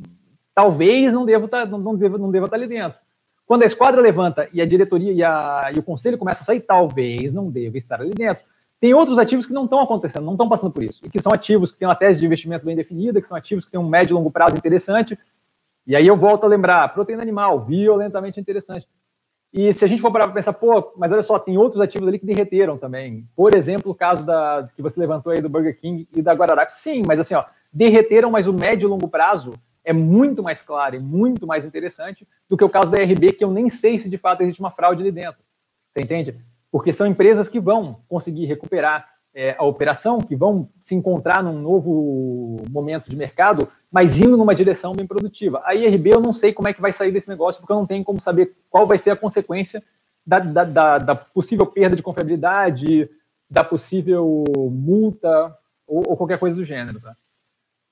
Talvez 0.55 1.11
não 1.11 1.25
deva 1.25 1.49
tá, 1.49 1.65
não, 1.65 1.95
deva, 1.97 2.17
não 2.17 2.31
deva 2.31 2.45
estar 2.45 2.57
tá 2.57 2.63
ali 2.63 2.73
dentro. 2.73 2.97
Quando 3.45 3.63
a 3.63 3.65
esquadra 3.65 3.99
levanta 3.99 4.47
e 4.53 4.61
a 4.61 4.65
diretoria 4.65 5.11
e, 5.11 5.21
a, 5.21 5.69
e 5.75 5.79
o 5.79 5.83
conselho 5.83 6.17
começa 6.17 6.43
a 6.43 6.45
sair, 6.45 6.61
talvez 6.61 7.33
não 7.33 7.51
deva 7.51 7.77
estar 7.77 7.99
ali 7.99 8.11
dentro. 8.11 8.43
Tem 8.81 8.95
outros 8.95 9.19
ativos 9.19 9.45
que 9.45 9.53
não 9.53 9.65
estão 9.65 9.79
acontecendo, 9.79 10.25
não 10.25 10.31
estão 10.31 10.49
passando 10.49 10.73
por 10.73 10.83
isso, 10.83 10.99
e 11.05 11.09
que 11.09 11.21
são 11.21 11.31
ativos 11.31 11.71
que 11.71 11.77
têm 11.77 11.87
uma 11.87 11.95
tese 11.95 12.19
de 12.19 12.25
investimento 12.25 12.65
bem 12.65 12.75
definida, 12.75 13.21
que 13.21 13.27
são 13.27 13.37
ativos 13.37 13.63
que 13.63 13.69
têm 13.69 13.79
um 13.79 13.87
médio 13.87 14.13
e 14.13 14.15
longo 14.15 14.31
prazo 14.31 14.57
interessante. 14.57 15.17
E 15.85 15.95
aí 15.95 16.07
eu 16.07 16.17
volto 16.17 16.45
a 16.45 16.47
lembrar, 16.47 16.91
proteína 16.91 17.21
animal, 17.21 17.63
violentamente 17.63 18.39
interessante. 18.39 18.87
E 19.53 19.71
se 19.71 19.85
a 19.85 19.87
gente 19.87 20.01
for 20.01 20.11
para 20.11 20.27
pensar, 20.29 20.53
pô, 20.53 20.93
mas 20.97 21.11
olha 21.11 21.21
só, 21.21 21.37
tem 21.37 21.59
outros 21.59 21.79
ativos 21.79 22.07
ali 22.07 22.17
que 22.17 22.25
derreteram 22.25 22.75
também. 22.75 23.27
Por 23.35 23.53
exemplo, 23.53 23.91
o 23.91 23.95
caso 23.95 24.25
da 24.25 24.67
que 24.75 24.81
você 24.81 24.99
levantou 24.99 25.31
aí 25.31 25.41
do 25.41 25.49
Burger 25.49 25.79
King 25.79 26.07
e 26.11 26.21
da 26.21 26.33
Guararapes, 26.33 26.77
sim, 26.77 27.03
mas 27.05 27.19
assim, 27.19 27.35
ó, 27.35 27.43
derreteram, 27.71 28.31
mas 28.31 28.47
o 28.47 28.53
médio 28.53 28.87
e 28.87 28.89
longo 28.89 29.07
prazo 29.07 29.53
é 29.83 29.93
muito 29.93 30.41
mais 30.41 30.59
claro 30.59 30.95
e 30.95 30.99
muito 30.99 31.45
mais 31.45 31.65
interessante 31.65 32.27
do 32.49 32.57
que 32.57 32.63
o 32.63 32.69
caso 32.69 32.89
da 32.89 32.97
RB, 32.97 33.33
que 33.33 33.43
eu 33.43 33.51
nem 33.51 33.69
sei 33.69 33.99
se 33.99 34.09
de 34.09 34.17
fato 34.17 34.41
existe 34.41 34.59
uma 34.59 34.71
fraude 34.71 35.01
ali 35.01 35.11
dentro. 35.11 35.41
Você 35.93 36.03
entende? 36.03 36.35
Porque 36.71 36.93
são 36.93 37.05
empresas 37.05 37.49
que 37.49 37.59
vão 37.59 37.99
conseguir 38.07 38.45
recuperar 38.45 39.07
é, 39.33 39.55
a 39.57 39.63
operação, 39.63 40.19
que 40.21 40.35
vão 40.35 40.69
se 40.81 40.95
encontrar 40.95 41.43
num 41.43 41.59
novo 41.59 42.63
momento 42.69 43.09
de 43.09 43.15
mercado, 43.15 43.67
mas 43.91 44.17
indo 44.17 44.37
numa 44.37 44.55
direção 44.55 44.95
bem 44.95 45.05
produtiva. 45.05 45.61
A 45.65 45.75
IRB 45.75 46.13
eu 46.13 46.21
não 46.21 46.33
sei 46.33 46.53
como 46.53 46.67
é 46.67 46.73
que 46.73 46.81
vai 46.81 46.93
sair 46.93 47.11
desse 47.11 47.29
negócio, 47.29 47.61
porque 47.61 47.71
eu 47.71 47.77
não 47.77 47.85
tenho 47.85 48.03
como 48.03 48.21
saber 48.21 48.55
qual 48.69 48.87
vai 48.87 48.97
ser 48.97 49.11
a 49.11 49.15
consequência 49.15 49.83
da, 50.25 50.39
da, 50.39 50.63
da, 50.63 50.97
da 50.97 51.15
possível 51.15 51.65
perda 51.65 51.95
de 51.95 52.03
confiabilidade, 52.03 53.09
da 53.49 53.63
possível 53.63 54.43
multa 54.71 55.55
ou, 55.87 56.03
ou 56.07 56.17
qualquer 56.17 56.39
coisa 56.39 56.55
do 56.55 56.63
gênero. 56.63 56.99
Tá? 56.99 57.15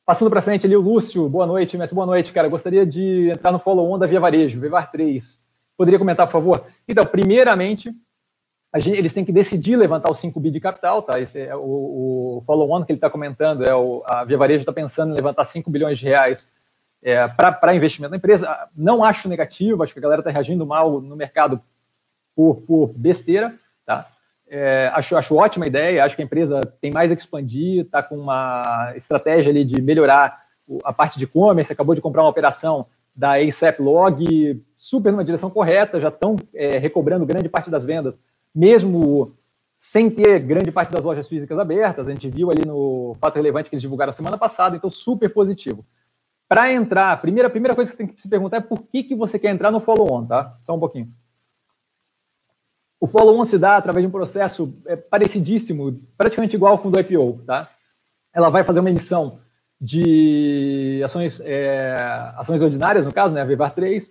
Passando 0.05 0.29
para 0.29 0.41
frente 0.41 0.65
ali, 0.65 0.75
o 0.75 0.81
Lúcio, 0.81 1.27
boa 1.29 1.45
noite, 1.45 1.77
mestre, 1.77 1.95
boa 1.95 2.07
noite, 2.07 2.31
cara. 2.31 2.47
Gostaria 2.47 2.85
de 2.85 3.29
entrar 3.29 3.51
no 3.51 3.59
follow-on 3.59 3.99
da 3.99 4.07
Via 4.07 4.19
Varejo, 4.19 4.59
Vivar 4.59 4.91
3. 4.91 5.37
Poderia 5.77 5.99
comentar, 5.99 6.27
por 6.27 6.33
favor? 6.33 6.65
Então, 6.87 7.03
primeiramente, 7.05 7.93
gente, 8.77 8.97
eles 8.97 9.13
têm 9.13 9.25
que 9.25 9.31
decidir 9.31 9.75
levantar 9.75 10.11
os 10.11 10.19
5 10.19 10.39
bi 10.39 10.51
de 10.51 10.59
capital, 10.59 11.01
tá? 11.01 11.19
Esse 11.19 11.41
é 11.41 11.55
o, 11.55 12.37
o 12.37 12.43
follow-on 12.45 12.83
que 12.83 12.91
ele 12.91 12.97
está 12.97 13.09
comentando, 13.09 13.65
é 13.65 13.73
o, 13.73 14.03
a 14.05 14.23
Via 14.23 14.37
Varejo 14.37 14.59
está 14.59 14.71
pensando 14.71 15.11
em 15.11 15.15
levantar 15.15 15.45
5 15.45 15.71
bilhões 15.71 15.97
de 15.97 16.05
reais 16.05 16.45
é, 17.01 17.27
para 17.27 17.73
investimento 17.73 18.11
na 18.11 18.17
empresa. 18.17 18.69
Não 18.75 19.03
acho 19.03 19.27
negativo, 19.27 19.81
acho 19.81 19.93
que 19.93 19.99
a 19.99 20.01
galera 20.01 20.21
está 20.21 20.29
reagindo 20.29 20.65
mal 20.67 21.01
no 21.01 21.15
mercado 21.15 21.59
por, 22.35 22.61
por 22.61 22.93
besteira, 22.95 23.55
tá? 23.85 24.05
É, 24.47 24.91
acho, 24.93 25.15
acho 25.15 25.35
ótima 25.35 25.65
ideia, 25.65 26.03
acho 26.03 26.15
que 26.15 26.21
a 26.21 26.25
empresa 26.25 26.61
tem 26.81 26.91
mais 26.91 27.11
a 27.11 27.13
expandir, 27.13 27.85
está 27.85 28.03
com 28.03 28.17
uma 28.17 28.93
estratégia 28.95 29.51
ali 29.51 29.63
de 29.63 29.81
melhorar 29.81 30.43
a 30.83 30.93
parte 30.93 31.17
de 31.17 31.23
e-commerce, 31.23 31.71
acabou 31.71 31.95
de 31.95 32.01
comprar 32.01 32.21
uma 32.21 32.29
operação 32.29 32.85
da 33.15 33.33
ASAP 33.33 33.79
Log, 33.79 34.63
super 34.77 35.11
numa 35.11 35.25
direção 35.25 35.49
correta, 35.49 35.99
já 35.99 36.07
estão 36.09 36.35
é, 36.53 36.77
recobrando 36.77 37.25
grande 37.25 37.49
parte 37.49 37.69
das 37.69 37.83
vendas 37.83 38.17
mesmo 38.53 39.31
sem 39.79 40.09
ter 40.09 40.39
grande 40.39 40.71
parte 40.71 40.91
das 40.91 41.03
lojas 41.03 41.27
físicas 41.27 41.57
abertas, 41.57 42.05
a 42.05 42.11
gente 42.11 42.29
viu 42.29 42.51
ali 42.51 42.65
no 42.65 43.15
fato 43.19 43.35
relevante 43.35 43.69
que 43.69 43.75
eles 43.75 43.81
divulgaram 43.81 44.11
semana 44.11 44.37
passada, 44.37 44.75
então 44.75 44.91
super 44.91 45.33
positivo. 45.33 45.85
Para 46.49 46.73
entrar, 46.73 47.13
a 47.13 47.17
primeira, 47.17 47.49
primeira 47.49 47.75
coisa 47.75 47.89
que 47.89 47.95
você 47.95 48.03
tem 48.03 48.13
que 48.13 48.21
se 48.21 48.27
perguntar 48.27 48.57
é 48.57 48.61
por 48.61 48.81
que, 48.83 49.03
que 49.03 49.15
você 49.15 49.39
quer 49.39 49.51
entrar 49.51 49.71
no 49.71 49.79
follow-on, 49.79 50.25
tá? 50.25 50.57
Só 50.65 50.75
um 50.75 50.79
pouquinho. 50.79 51.13
O 52.99 53.07
follow-on 53.07 53.45
se 53.45 53.57
dá 53.57 53.77
através 53.77 54.03
de 54.03 54.07
um 54.07 54.11
processo 54.11 54.75
é, 54.85 54.97
parecidíssimo, 54.97 56.01
praticamente 56.17 56.55
igual 56.55 56.73
ao 56.73 56.81
fundo 56.81 56.99
IPO, 56.99 57.43
tá? 57.45 57.69
Ela 58.33 58.49
vai 58.49 58.63
fazer 58.63 58.81
uma 58.81 58.89
emissão 58.89 59.39
de 59.79 61.01
ações, 61.05 61.39
é, 61.39 61.95
ações 62.35 62.61
ordinárias, 62.61 63.05
no 63.05 63.13
caso, 63.13 63.33
né, 63.33 63.41
a 63.41 63.45
Vivar 63.45 63.73
3, 63.73 64.09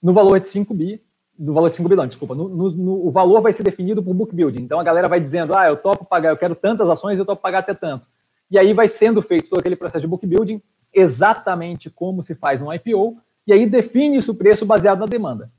no 0.00 0.12
valor 0.12 0.38
de 0.38 0.48
5 0.48 0.72
bi, 0.72 1.02
no 1.38 1.52
valor 1.52 1.70
de 1.70 1.76
5 1.76 1.88
bilhões, 1.88 2.08
desculpa. 2.08 2.34
No, 2.34 2.48
no, 2.48 2.70
no, 2.70 3.06
o 3.06 3.10
valor 3.10 3.40
vai 3.40 3.52
ser 3.52 3.62
definido 3.62 4.02
por 4.02 4.12
book 4.12 4.34
building. 4.34 4.62
Então 4.62 4.80
a 4.80 4.82
galera 4.82 5.08
vai 5.08 5.20
dizendo, 5.20 5.54
ah, 5.54 5.68
eu 5.68 5.76
topo 5.76 6.04
pagar, 6.04 6.30
eu 6.30 6.36
quero 6.36 6.54
tantas 6.56 6.88
ações, 6.88 7.18
eu 7.18 7.24
topo 7.24 7.40
pagar 7.40 7.58
até 7.58 7.74
tanto. 7.74 8.04
E 8.50 8.58
aí 8.58 8.72
vai 8.72 8.88
sendo 8.88 9.22
feito 9.22 9.48
todo 9.48 9.60
aquele 9.60 9.76
processo 9.76 10.00
de 10.00 10.08
book 10.08 10.26
building, 10.26 10.60
exatamente 10.92 11.88
como 11.88 12.22
se 12.22 12.34
faz 12.34 12.60
um 12.60 12.72
IPO, 12.72 13.18
e 13.46 13.52
aí 13.52 13.66
define-se 13.66 14.30
o 14.30 14.34
preço 14.34 14.66
baseado 14.66 14.98
na 14.98 15.06
demanda. 15.06 15.50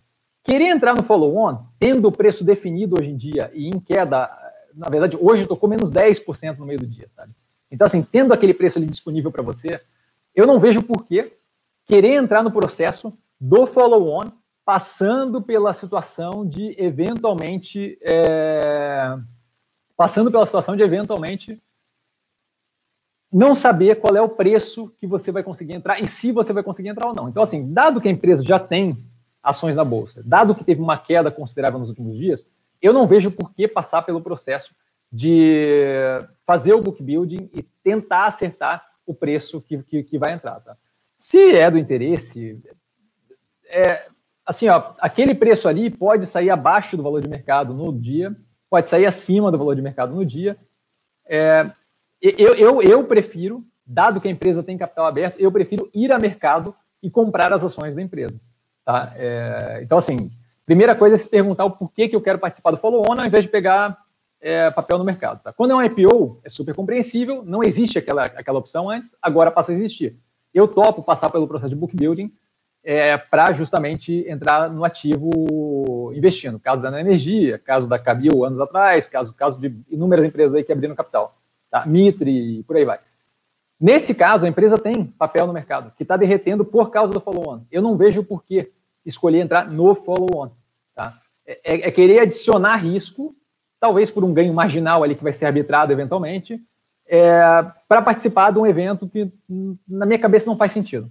Querer 0.44 0.66
entrar 0.66 0.96
no 0.96 1.04
follow-on, 1.04 1.60
tendo 1.80 2.08
o 2.08 2.12
preço 2.12 2.44
definido 2.44 2.96
hoje 3.00 3.10
em 3.10 3.16
dia 3.16 3.52
e 3.54 3.68
em 3.68 3.80
queda, 3.80 4.30
na 4.76 4.90
verdade, 4.90 5.18
hoje 5.20 5.48
tocou 5.48 5.70
menos 5.70 5.92
10% 5.92 6.58
no 6.58 6.66
meio 6.66 6.80
do 6.80 6.88
dia, 6.88 7.08
sabe? 7.16 7.32
Então, 7.72 7.86
assim, 7.86 8.02
tendo 8.02 8.34
aquele 8.34 8.54
preço 8.54 8.80
ali 8.80 8.88
disponível 8.88 9.32
para 9.32 9.44
você, 9.44 9.80
eu 10.36 10.48
não 10.48 10.60
vejo 10.60 10.82
por 10.82 11.06
que 11.06 11.32
querer 11.86 12.16
entrar 12.16 12.44
no 12.44 12.52
processo 12.52 13.14
do 13.40 13.68
follow-on 13.68 14.32
passando 14.70 15.42
pela 15.42 15.74
situação 15.74 16.48
de 16.48 16.76
eventualmente 16.78 17.98
é, 18.04 19.18
passando 19.98 20.30
pela 20.30 20.46
situação 20.46 20.76
de 20.76 20.84
eventualmente 20.84 21.60
não 23.34 23.56
saber 23.56 23.96
qual 23.96 24.16
é 24.16 24.22
o 24.22 24.30
preço 24.30 24.94
que 25.00 25.08
você 25.08 25.32
vai 25.32 25.42
conseguir 25.42 25.74
entrar 25.74 26.00
e 26.00 26.08
se 26.08 26.32
você 26.32 26.54
vai 26.54 26.62
conseguir 26.62 26.90
entrar 26.90 27.08
ou 27.08 27.16
não. 27.16 27.28
Então, 27.28 27.42
assim, 27.42 27.74
dado 27.74 28.00
que 28.00 28.08
a 28.08 28.12
empresa 28.12 28.44
já 28.44 28.60
tem 28.60 28.96
ações 29.42 29.76
na 29.76 29.84
bolsa, 29.84 30.22
dado 30.24 30.54
que 30.54 30.64
teve 30.64 30.84
uma 30.84 31.00
queda 31.00 31.32
considerável 31.32 31.80
nos 31.80 31.90
últimos 31.90 32.16
dias, 32.16 32.46
eu 32.80 32.94
não 32.94 33.08
vejo 33.08 33.32
por 33.32 33.52
que 33.52 33.68
passar 33.68 34.04
pelo 34.04 34.22
processo 34.22 34.76
de 35.12 36.22
fazer 36.46 36.76
o 36.76 36.82
book 36.84 37.02
building 37.02 37.50
e 37.56 37.64
tentar 37.84 38.28
acertar 38.28 38.86
o 39.04 39.16
preço 39.16 39.62
que, 39.62 39.82
que, 39.82 40.04
que 40.04 40.20
vai 40.20 40.32
entrar. 40.34 40.60
Tá? 40.60 40.78
Se 41.18 41.56
é 41.56 41.72
do 41.72 41.80
interesse, 41.80 42.62
é, 43.66 44.06
assim, 44.50 44.68
ó, 44.68 44.82
aquele 44.98 45.36
preço 45.36 45.68
ali 45.68 45.92
pode 45.92 46.26
sair 46.26 46.50
abaixo 46.50 46.98
do 46.98 47.04
valor 47.04 47.22
de 47.22 47.30
mercado 47.30 47.72
no 47.72 47.94
dia, 47.94 48.36
pode 48.68 48.90
sair 48.90 49.06
acima 49.06 49.52
do 49.52 49.60
valor 49.60 49.76
de 49.76 49.82
mercado 49.82 50.16
no 50.16 50.26
dia. 50.26 50.58
É, 51.28 51.70
eu, 52.20 52.56
eu, 52.56 52.82
eu 52.82 53.04
prefiro, 53.04 53.64
dado 53.86 54.20
que 54.20 54.28
a 54.28 54.32
empresa 54.32 54.64
tem 54.64 54.76
capital 54.76 55.06
aberto, 55.06 55.40
eu 55.40 55.52
prefiro 55.52 55.88
ir 55.94 56.12
a 56.12 56.18
mercado 56.18 56.74
e 57.02 57.12
comprar 57.12 57.54
as 57.54 57.64
ações 57.64 57.96
da 57.96 58.02
empresa. 58.02 58.42
Tá? 58.84 59.14
É, 59.18 59.82
então, 59.84 60.00
assim, 60.00 60.32
primeira 60.66 60.96
coisa 60.96 61.14
é 61.14 61.20
se 61.20 61.30
perguntar 61.30 61.66
o 61.66 61.72
porquê 61.72 62.10
que 62.10 62.16
eu 62.16 62.22
quero 62.22 62.40
participar 62.40 62.72
do 62.72 62.78
follow-on 62.78 63.20
ao 63.20 63.28
invés 63.28 63.46
de 63.46 63.52
pegar 63.52 64.00
é, 64.42 64.72
papel 64.72 64.98
no 64.98 65.04
mercado. 65.04 65.44
Tá? 65.44 65.54
Quando 65.54 65.72
é 65.72 65.76
um 65.76 65.84
IPO, 65.84 66.42
é 66.44 66.50
super 66.50 66.74
compreensível, 66.74 67.44
não 67.46 67.64
existe 67.64 68.00
aquela, 68.00 68.24
aquela 68.24 68.58
opção 68.58 68.90
antes, 68.90 69.16
agora 69.22 69.52
passa 69.52 69.72
a 69.72 69.76
existir. 69.76 70.18
Eu 70.52 70.68
topo 70.68 71.04
passar 71.04 71.30
pelo 71.30 71.48
processo 71.48 71.70
de 71.70 71.76
book 71.76 71.96
building, 71.96 72.34
é, 72.84 73.18
para 73.18 73.52
justamente 73.52 74.26
entrar 74.28 74.70
no 74.70 74.84
ativo 74.84 76.12
investindo. 76.16 76.60
Caso 76.60 76.82
da 76.82 77.00
Energia, 77.00 77.60
caso 77.60 77.88
da 77.88 78.00
Cabil 78.00 78.46
anos 78.46 78.60
atrás, 78.60 79.06
caso, 79.06 79.34
caso 79.34 79.60
de 79.60 79.76
inúmeras 79.90 80.26
empresas 80.26 80.56
aí 80.56 80.64
que 80.64 80.72
abriram 80.72 80.96
capital. 80.96 81.36
Tá? 81.70 81.86
Mitre, 81.86 82.64
por 82.64 82.78
aí 82.78 82.86
vai. 82.86 83.00
Nesse 83.80 84.14
caso, 84.14 84.46
a 84.46 84.50
empresa 84.50 84.78
tem 84.78 85.06
papel 85.06 85.48
no 85.48 85.54
mercado, 85.54 85.94
que 85.96 86.04
está 86.04 86.18
derretendo 86.18 86.66
por 86.66 86.92
causa 86.92 87.14
do 87.14 87.22
follow-on. 87.22 87.62
Eu 87.72 87.82
não 87.82 87.96
vejo 87.96 88.24
por 88.24 88.44
que 88.44 88.72
escolher 89.06 89.40
entrar 89.40 89.70
no 89.70 89.96
follow-on. 89.96 90.52
Tá? 90.94 91.14
É, 91.46 91.60
é, 91.64 91.88
é, 91.88 91.92
querer 91.92 92.20
adicionar 92.20 92.76
risco, 92.78 93.34
talvez 93.80 94.12
por 94.12 94.24
um 94.24 94.34
ganho 94.34 94.54
marginal 94.54 95.04
ali 95.04 95.16
que 95.16 95.24
vai 95.24 95.32
ser 95.32 95.46
arbitrado 95.46 95.94
eventualmente, 95.94 96.62
é, 97.08 97.42
para 97.88 98.02
participar 98.02 98.52
de 98.52 98.60
um 98.60 98.68
evento 98.68 99.08
que, 99.08 99.32
na 99.88 100.06
minha 100.06 100.20
cabeça, 100.20 100.46
não 100.46 100.58
faz 100.58 100.72
sentido. 100.72 101.10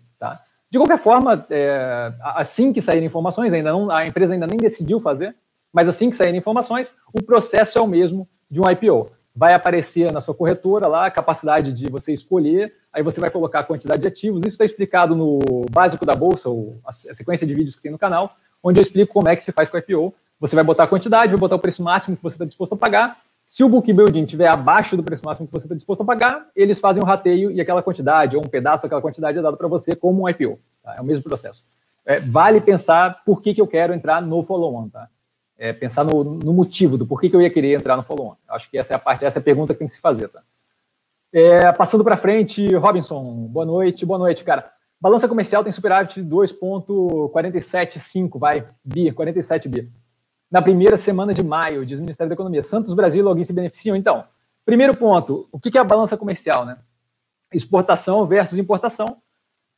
De 0.70 0.78
qualquer 0.78 0.98
forma, 0.98 1.46
é, 1.50 2.12
assim 2.20 2.72
que 2.72 2.82
saírem 2.82 3.06
informações, 3.06 3.52
ainda 3.52 3.72
não, 3.72 3.90
a 3.90 4.06
empresa 4.06 4.34
ainda 4.34 4.46
nem 4.46 4.58
decidiu 4.58 5.00
fazer, 5.00 5.34
mas 5.72 5.88
assim 5.88 6.10
que 6.10 6.16
saírem 6.16 6.38
informações, 6.38 6.90
o 7.12 7.22
processo 7.22 7.78
é 7.78 7.80
o 7.80 7.86
mesmo 7.86 8.28
de 8.50 8.60
um 8.60 8.70
IPO. 8.70 9.10
Vai 9.34 9.54
aparecer 9.54 10.12
na 10.12 10.20
sua 10.20 10.34
corretora 10.34 10.86
lá 10.86 11.06
a 11.06 11.10
capacidade 11.10 11.72
de 11.72 11.90
você 11.90 12.12
escolher, 12.12 12.74
aí 12.92 13.02
você 13.02 13.20
vai 13.20 13.30
colocar 13.30 13.60
a 13.60 13.64
quantidade 13.64 14.02
de 14.02 14.08
ativos. 14.08 14.40
Isso 14.40 14.50
está 14.50 14.64
explicado 14.64 15.14
no 15.14 15.38
básico 15.70 16.04
da 16.04 16.14
bolsa, 16.14 16.50
ou 16.50 16.78
a 16.84 16.92
sequência 16.92 17.46
de 17.46 17.54
vídeos 17.54 17.74
que 17.74 17.82
tem 17.82 17.92
no 17.92 17.98
canal, 17.98 18.36
onde 18.62 18.78
eu 18.78 18.82
explico 18.82 19.12
como 19.12 19.28
é 19.28 19.36
que 19.36 19.44
se 19.44 19.52
faz 19.52 19.70
com 19.70 19.76
o 19.76 19.80
IPO. 19.80 20.14
Você 20.40 20.54
vai 20.54 20.64
botar 20.64 20.84
a 20.84 20.88
quantidade, 20.88 21.30
vai 21.30 21.40
botar 21.40 21.56
o 21.56 21.60
preço 21.60 21.82
máximo 21.82 22.16
que 22.16 22.22
você 22.22 22.34
está 22.34 22.44
disposto 22.44 22.74
a 22.74 22.76
pagar, 22.76 23.16
se 23.48 23.64
o 23.64 23.68
book 23.68 23.90
building 23.90 24.24
estiver 24.24 24.48
abaixo 24.48 24.96
do 24.96 25.02
preço 25.02 25.24
máximo 25.24 25.46
que 25.46 25.52
você 25.52 25.64
está 25.64 25.74
disposto 25.74 26.02
a 26.02 26.04
pagar, 26.04 26.46
eles 26.54 26.78
fazem 26.78 27.02
um 27.02 27.06
rateio 27.06 27.50
e 27.50 27.60
aquela 27.60 27.82
quantidade, 27.82 28.36
ou 28.36 28.44
um 28.44 28.48
pedaço 28.48 28.82
daquela 28.82 29.00
quantidade 29.00 29.38
é 29.38 29.42
dado 29.42 29.56
para 29.56 29.66
você 29.66 29.96
como 29.96 30.22
um 30.22 30.28
IPO. 30.28 30.58
Tá? 30.82 30.96
É 30.96 31.00
o 31.00 31.04
mesmo 31.04 31.24
processo. 31.24 31.64
É, 32.04 32.20
vale 32.20 32.60
pensar 32.60 33.22
por 33.24 33.40
que, 33.40 33.54
que 33.54 33.60
eu 33.60 33.66
quero 33.66 33.94
entrar 33.94 34.20
no 34.20 34.42
follow-on. 34.42 34.90
Tá? 34.90 35.08
É, 35.56 35.72
pensar 35.72 36.04
no, 36.04 36.22
no, 36.22 36.52
motivo 36.52 36.98
do 36.98 37.06
porquê 37.06 37.30
que 37.30 37.36
eu 37.36 37.40
ia 37.40 37.50
querer 37.50 37.78
entrar 37.78 37.96
no 37.96 38.02
follow-on. 38.02 38.34
Acho 38.48 38.70
que 38.70 38.76
essa 38.76 38.92
é 38.92 38.96
a 38.96 38.98
parte, 38.98 39.24
essa 39.24 39.38
é 39.38 39.40
a 39.40 39.44
pergunta 39.44 39.72
que 39.72 39.78
tem 39.78 39.88
que 39.88 39.94
se 39.94 40.00
fazer. 40.00 40.28
Tá? 40.28 40.42
É, 41.32 41.72
passando 41.72 42.04
para 42.04 42.18
frente, 42.18 42.74
Robinson, 42.74 43.46
boa 43.48 43.64
noite, 43.64 44.04
boa 44.04 44.18
noite, 44.18 44.44
cara. 44.44 44.70
Balança 45.00 45.26
comercial 45.26 45.62
tem 45.62 45.72
superávit 45.72 46.20
2,475, 46.20 48.38
vai, 48.38 48.68
bi, 48.84 49.10
47 49.10 49.68
bi. 49.68 49.90
Na 50.50 50.62
primeira 50.62 50.96
semana 50.96 51.34
de 51.34 51.42
maio, 51.42 51.84
diz 51.84 51.98
o 51.98 52.02
Ministério 52.02 52.28
da 52.28 52.34
Economia. 52.34 52.62
Santos 52.62 52.94
Brasil 52.94 53.20
e 53.20 53.22
Login 53.22 53.44
se 53.44 53.52
beneficiam. 53.52 53.94
Então, 53.94 54.24
primeiro 54.64 54.96
ponto, 54.96 55.46
o 55.52 55.60
que 55.60 55.76
é 55.76 55.80
a 55.80 55.84
balança 55.84 56.16
comercial, 56.16 56.64
né? 56.64 56.78
Exportação 57.52 58.26
versus 58.26 58.58
importação. 58.58 59.18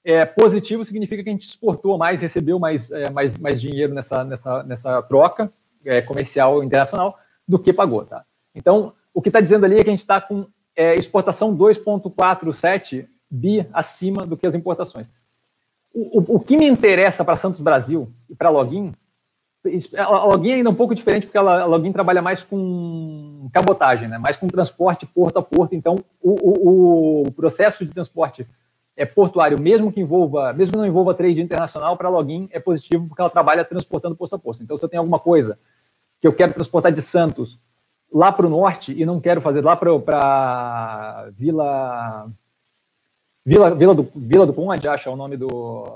É, 0.05 0.25
positivo 0.25 0.85
significa 0.85 1.23
que 1.23 1.29
a 1.29 1.33
gente 1.33 1.47
exportou 1.47 1.99
mais, 1.99 2.21
recebeu 2.21 2.59
mais, 2.59 2.91
é, 2.91 3.11
mais, 3.11 3.37
mais 3.37 3.61
dinheiro 3.61 3.93
nessa, 3.93 4.25
nessa, 4.25 4.63
nessa 4.63 5.03
troca 5.03 5.53
é, 5.85 6.01
comercial 6.01 6.63
internacional 6.63 7.19
do 7.47 7.59
que 7.59 7.73
pagou, 7.73 8.05
tá? 8.05 8.25
Então, 8.55 8.95
o 9.13 9.21
que 9.21 9.29
está 9.29 9.41
dizendo 9.41 9.65
ali 9.65 9.77
é 9.77 9.85
que 9.85 9.91
a 9.91 9.93
gente 9.93 10.01
está 10.01 10.21
com 10.21 10.47
é, 10.75 10.95
exportação 10.95 11.57
2,47 11.57 13.07
bi 13.29 13.67
acima 13.73 14.27
do 14.27 14.37
que 14.37 14.47
as 14.47 14.55
importações. 14.55 15.07
O, 15.93 16.21
o, 16.21 16.37
o 16.37 16.41
que 16.41 16.57
me 16.57 16.67
interessa 16.67 17.25
para 17.25 17.37
Santos 17.37 17.61
Brasil 17.61 18.09
e 18.29 18.35
para 18.35 18.51
Login, 18.51 18.95
a 19.97 20.25
Login 20.27 20.53
ainda 20.53 20.69
é 20.69 20.73
um 20.73 20.77
pouco 20.77 20.95
diferente, 20.95 21.27
porque 21.27 21.39
a 21.39 21.67
Login 21.67 21.93
trabalha 21.93 22.23
mais 22.23 22.43
com 22.43 23.49
cabotagem, 23.53 24.09
né? 24.09 24.17
mais 24.17 24.37
com 24.37 24.49
transporte 24.49 25.07
porto 25.07 25.39
a 25.39 25.43
porto. 25.43 25.75
Então, 25.75 26.03
o, 26.21 26.31
o, 26.31 27.23
o 27.27 27.33
processo 27.33 27.85
de 27.85 27.93
transporte 27.93 28.47
é 28.97 29.05
portuário, 29.05 29.61
mesmo 29.61 29.93
que 29.93 30.01
envolva, 30.01 30.53
mesmo 30.53 30.73
que 30.73 30.79
não 30.79 30.87
envolva 30.87 31.15
trade 31.15 31.41
internacional, 31.41 31.97
para 31.97 32.09
a 32.09 32.11
Login 32.11 32.49
é 32.53 32.61
positivo, 32.61 33.07
porque 33.09 33.21
ela 33.21 33.31
trabalha 33.31 33.65
transportando 33.65 34.17
posto 34.17 34.35
a 34.35 34.39
posto. 34.39 34.63
Então, 34.63 34.77
se 34.79 34.85
eu 34.85 34.89
tenho 34.89 35.01
alguma 35.03 35.19
coisa 35.19 35.59
que 36.21 36.27
eu 36.27 36.33
quero 36.33 36.55
transportar 36.55 36.93
de 36.93 37.03
Santos 37.03 37.59
lá 38.13 38.33
para 38.33 38.47
o 38.47 38.51
norte 38.51 38.93
e 38.93 39.05
não 39.05 39.21
quero 39.21 39.41
fazer 39.41 39.65
lá 39.65 39.77
para 39.77 41.31
Vila 41.37 42.29
Vila, 43.45 43.75
Vila, 43.75 43.95
do, 43.95 44.09
Vila 44.15 44.47
do 44.47 44.53
Conde, 44.53 44.87
acho 44.87 45.09
é 45.09 45.13
o 45.13 45.17
nome 45.17 45.37
do, 45.37 45.87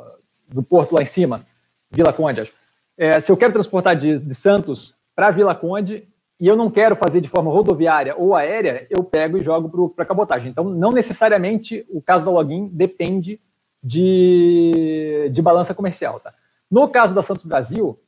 do 0.48 0.62
porto 0.62 0.94
lá 0.94 1.02
em 1.02 1.06
cima, 1.06 1.42
Vila 1.90 2.12
Conde, 2.12 2.40
acho. 2.40 2.52
É, 2.96 3.18
se 3.20 3.30
eu 3.30 3.36
quero 3.36 3.52
transportar 3.52 3.96
de, 3.96 4.18
de 4.18 4.34
Santos 4.34 4.94
para 5.14 5.30
Vila 5.30 5.54
Conde 5.54 6.08
e 6.38 6.46
eu 6.46 6.56
não 6.56 6.70
quero 6.70 6.96
fazer 6.96 7.20
de 7.20 7.28
forma 7.28 7.50
rodoviária 7.50 8.14
ou 8.16 8.34
aérea, 8.34 8.86
eu 8.90 9.02
pego 9.02 9.38
e 9.38 9.44
jogo 9.44 9.88
para 9.90 10.04
cabotagem. 10.04 10.50
Então, 10.50 10.64
não 10.64 10.90
necessariamente 10.90 11.86
o 11.90 12.00
caso 12.02 12.24
da 12.24 12.30
login 12.30 12.68
depende 12.68 13.40
de, 13.82 15.30
de 15.32 15.42
balança 15.42 15.74
comercial. 15.74 16.20
Tá? 16.20 16.32
No 16.70 16.88
caso 16.88 17.14
da 17.14 17.22
Santos 17.22 17.44
Brasil, 17.44 17.98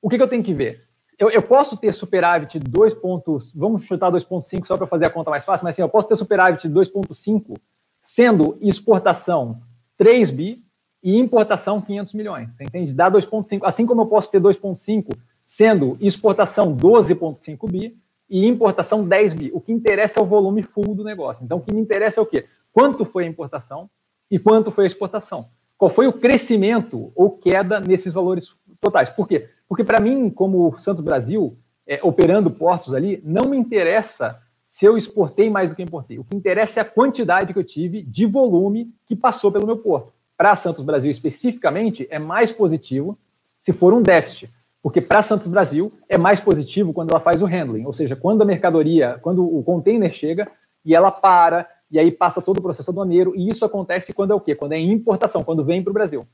o 0.00 0.08
que, 0.08 0.16
que 0.16 0.22
eu 0.22 0.28
tenho 0.28 0.42
que 0.42 0.54
ver? 0.54 0.84
eu, 1.18 1.30
eu 1.30 1.42
posso 1.42 1.76
ter 1.76 1.92
superávit 1.92 2.58
de 2.58 2.70
2 2.70 2.94
pontos, 2.94 3.52
vamos 3.54 3.84
chutar 3.84 4.10
2,5 4.10 4.66
só 4.66 4.76
para 4.76 4.86
fazer 4.86 5.06
a 5.06 5.10
conta 5.10 5.30
mais 5.30 5.44
fácil, 5.44 5.64
mas 5.64 5.74
assim, 5.74 5.82
eu 5.82 5.88
posso 5.88 6.08
ter 6.08 6.16
superávit 6.16 6.68
de 6.68 6.74
2,5 6.74 7.56
sendo 8.02 8.58
exportação 8.60 9.60
3 9.96 10.30
bi 10.30 10.63
e 11.04 11.18
importação 11.18 11.82
500 11.82 12.14
milhões. 12.14 12.48
Você 12.56 12.64
entende? 12.64 12.94
Dá 12.94 13.10
2,5. 13.10 13.60
Assim 13.62 13.84
como 13.84 14.00
eu 14.00 14.06
posso 14.06 14.30
ter 14.30 14.40
2,5 14.40 15.14
sendo 15.44 15.98
exportação 16.00 16.74
12,5 16.74 17.70
bi 17.70 17.94
e 18.28 18.46
importação 18.46 19.06
10 19.06 19.34
bi. 19.34 19.50
O 19.52 19.60
que 19.60 19.70
interessa 19.70 20.18
é 20.18 20.22
o 20.22 20.26
volume 20.26 20.62
full 20.62 20.94
do 20.94 21.04
negócio. 21.04 21.44
Então, 21.44 21.58
o 21.58 21.60
que 21.60 21.74
me 21.74 21.80
interessa 21.80 22.20
é 22.20 22.22
o 22.22 22.26
quê? 22.26 22.46
Quanto 22.72 23.04
foi 23.04 23.24
a 23.24 23.28
importação 23.28 23.90
e 24.30 24.38
quanto 24.38 24.70
foi 24.70 24.84
a 24.84 24.86
exportação? 24.86 25.46
Qual 25.76 25.90
foi 25.90 26.06
o 26.06 26.12
crescimento 26.12 27.12
ou 27.14 27.32
queda 27.32 27.80
nesses 27.80 28.14
valores 28.14 28.48
totais? 28.80 29.10
Por 29.10 29.28
quê? 29.28 29.50
Porque 29.68 29.84
para 29.84 30.00
mim, 30.00 30.30
como 30.30 30.78
Santo 30.78 31.02
Brasil, 31.02 31.58
é, 31.86 32.00
operando 32.02 32.50
portos 32.50 32.94
ali, 32.94 33.20
não 33.22 33.50
me 33.50 33.58
interessa 33.58 34.40
se 34.66 34.86
eu 34.86 34.96
exportei 34.96 35.50
mais 35.50 35.68
do 35.68 35.76
que 35.76 35.82
importei. 35.82 36.18
O 36.18 36.24
que 36.24 36.34
interessa 36.34 36.80
é 36.80 36.82
a 36.82 36.86
quantidade 36.86 37.52
que 37.52 37.58
eu 37.58 37.64
tive 37.64 38.02
de 38.02 38.24
volume 38.24 38.90
que 39.06 39.14
passou 39.14 39.52
pelo 39.52 39.66
meu 39.66 39.76
porto. 39.76 40.13
Para 40.36 40.56
Santos 40.56 40.84
Brasil 40.84 41.10
especificamente, 41.10 42.06
é 42.10 42.18
mais 42.18 42.52
positivo 42.52 43.18
se 43.60 43.72
for 43.72 43.92
um 43.92 44.02
déficit. 44.02 44.50
Porque 44.82 45.00
para 45.00 45.22
Santos 45.22 45.46
Brasil 45.46 45.92
é 46.08 46.18
mais 46.18 46.40
positivo 46.40 46.92
quando 46.92 47.10
ela 47.10 47.20
faz 47.20 47.40
o 47.40 47.46
handling, 47.46 47.86
ou 47.86 47.92
seja, 47.94 48.14
quando 48.14 48.42
a 48.42 48.44
mercadoria, 48.44 49.18
quando 49.22 49.42
o 49.42 49.62
container 49.62 50.12
chega 50.12 50.46
e 50.84 50.94
ela 50.94 51.10
para, 51.10 51.66
e 51.90 51.98
aí 51.98 52.10
passa 52.10 52.42
todo 52.42 52.58
o 52.58 52.62
processo 52.62 52.90
aduaneiro, 52.90 53.34
e 53.34 53.48
isso 53.48 53.64
acontece 53.64 54.12
quando 54.12 54.32
é 54.32 54.34
o 54.34 54.40
quê? 54.40 54.54
Quando 54.54 54.72
é 54.72 54.78
importação, 54.78 55.42
quando 55.42 55.64
vem 55.64 55.82
para 55.82 55.90
o 55.90 55.94
Brasil. 55.94 56.26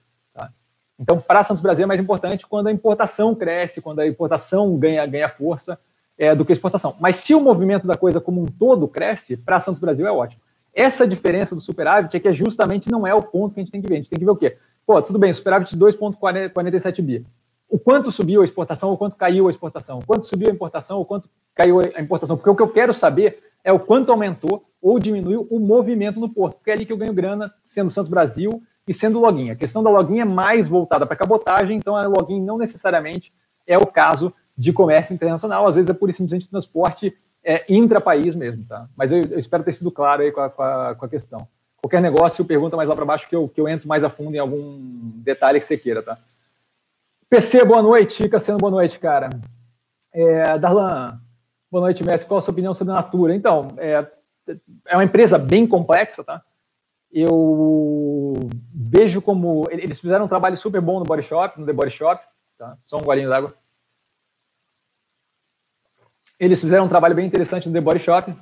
Então, 1.01 1.19
para 1.19 1.43
Santos 1.43 1.63
Brasil 1.63 1.85
é 1.85 1.87
mais 1.87 1.99
importante 1.99 2.47
quando 2.47 2.67
a 2.67 2.73
importação 2.73 3.35
cresce, 3.35 3.81
quando 3.81 4.01
a 4.01 4.07
importação 4.07 4.77
ganha, 4.77 5.07
ganha 5.07 5.31
força 5.31 5.79
é, 6.19 6.35
do 6.35 6.45
que 6.45 6.53
a 6.53 6.55
exportação. 6.55 6.95
Mas 7.01 7.17
se 7.17 7.35
o 7.35 7.41
movimento 7.41 7.87
da 7.87 7.95
coisa 7.95 8.21
como 8.21 8.43
um 8.43 8.47
todo 8.47 8.87
cresce, 8.87 9.35
para 9.35 9.61
Santos 9.61 9.81
Brasil 9.81 10.07
é 10.07 10.13
ótimo. 10.13 10.43
Essa 10.75 11.07
diferença 11.07 11.55
do 11.55 11.61
superávit 11.61 12.17
é 12.17 12.21
que 12.21 12.33
justamente 12.33 12.91
não 12.91 13.07
é 13.07 13.15
o 13.15 13.23
ponto 13.23 13.55
que 13.55 13.61
a 13.61 13.63
gente 13.63 13.73
tem 13.73 13.83
que 13.83 13.89
ver. 13.89 13.95
A 13.95 13.99
gente 13.99 14.11
tem 14.11 14.19
que 14.19 14.25
ver 14.25 14.31
o 14.31 14.37
quê? 14.37 14.57
Pô, 14.87 15.01
tudo 15.03 15.19
bem, 15.19 15.33
superávit 15.33 15.77
de 15.77 15.85
2,47 15.85 17.03
bi. 17.03 17.27
O 17.69 17.79
quanto 17.79 18.11
subiu 18.11 18.43
a 18.43 18.45
exportação 18.45 18.91
ou 18.91 18.99
quanto 18.99 19.17
caiu 19.17 19.47
a 19.47 19.51
exportação? 19.51 20.01
O 20.01 20.07
quanto 20.07 20.27
subiu 20.27 20.49
a 20.49 20.53
importação 20.53 20.99
ou 20.99 21.05
quanto 21.05 21.29
caiu 21.55 21.81
a 21.81 22.01
importação? 22.01 22.37
Porque 22.37 22.51
o 22.51 22.57
que 22.57 22.63
eu 22.63 22.69
quero 22.69 22.93
saber 22.93 23.41
é 23.63 23.73
o 23.73 23.79
quanto 23.79 24.11
aumentou 24.11 24.65
ou 24.83 24.99
diminuiu 24.99 25.47
o 25.51 25.61
movimento 25.61 26.19
no 26.19 26.29
porto, 26.29 26.57
porque 26.57 26.71
é 26.71 26.75
ali 26.75 26.87
que 26.87 26.93
eu 26.93 26.97
ganho 26.97 27.13
grana, 27.13 27.53
sendo 27.67 27.91
Santos 27.91 28.11
Brasil 28.11 28.63
e 28.89 28.95
sendo 28.95 29.21
login. 29.21 29.51
A 29.51 29.57
questão 29.57 29.83
da 29.83 29.91
login 29.91 30.21
é 30.21 30.25
mais 30.25 30.67
voltada 30.67 31.07
para 31.07 31.17
cabotagem, 31.17 31.77
então 31.77 31.95
a 31.95 32.07
login 32.07 32.41
não 32.41 32.57
necessariamente 32.57 33.33
é 33.67 33.77
o 33.77 33.87
caso 33.87 34.33
de 34.57 34.73
comércio 34.73 35.15
internacional, 35.15 35.67
às 35.67 35.77
vezes 35.77 35.91
é 35.91 35.93
e 35.93 36.13
simplesmente 36.13 36.49
transporte 36.49 37.15
é, 37.45 37.65
intra-país 37.69 38.35
mesmo, 38.35 38.65
tá? 38.65 38.89
Mas 38.97 39.11
eu, 39.11 39.23
eu, 39.23 39.39
espero 39.39 39.65
ter 39.65 39.73
sido 39.73 39.91
claro 39.91 40.23
aí 40.23 40.33
com 40.33 40.41
a, 40.41 40.51
com 40.51 40.63
a, 40.63 40.95
com 40.95 41.05
a 41.05 41.09
questão. 41.09 41.47
Qualquer 41.77 42.01
negócio, 42.03 42.45
pergunta 42.45 42.77
mais 42.77 42.89
lá 42.89 42.95
para 42.95 43.05
baixo 43.05 43.29
que 43.29 43.35
eu, 43.35 43.49
que 43.49 43.61
eu 43.61 43.69
entro 43.69 43.89
mais 43.89 44.05
a 44.05 44.11
fundo 44.11 44.35
em 44.35 44.39
algum 44.39 44.79
detalhe 45.17 45.59
que 45.59 45.67
você 45.67 45.77
queira, 45.77 46.03
tá? 46.03 46.19
PC, 47.29 47.65
boa 47.65 47.81
noite. 47.81 48.29
Cassiano, 48.29 48.59
boa 48.59 48.71
noite, 48.71 48.99
cara. 48.99 49.31
É, 50.13 50.59
Darlan, 50.59 51.19
boa 51.71 51.85
noite, 51.85 52.05
mestre. 52.05 52.29
Qual 52.29 52.39
a 52.39 52.43
sua 52.43 52.53
opinião 52.53 52.75
sobre 52.75 52.93
a 52.93 52.97
Natura? 52.97 53.35
Então, 53.35 53.69
é, 53.79 54.07
é 54.87 54.97
uma 54.97 55.05
empresa 55.05 55.39
bem 55.39 55.67
complexa, 55.67 56.23
tá? 56.23 56.43
eu 57.13 58.35
vejo 58.73 59.21
como. 59.21 59.67
Eles 59.71 60.01
fizeram 60.01 60.27
um 60.27 60.29
trabalho 60.29 60.57
super 60.57 60.81
bom 60.81 60.99
no 60.99 61.05
Body 61.05 61.25
Shop, 61.25 61.59
no 61.59 61.67
The 61.67 61.73
Body 61.73 61.91
Shop. 61.91 62.23
Tá? 62.57 62.77
Só 62.87 62.99
um 62.99 63.03
golinho 63.03 63.29
d'água. 63.29 63.55
Eles 66.41 66.61
fizeram 66.61 66.87
um 66.87 66.89
trabalho 66.89 67.15
bem 67.15 67.27
interessante 67.27 67.69
no 67.69 67.75
The 67.75 67.81
Body 67.81 68.01
Shop. 68.01 68.35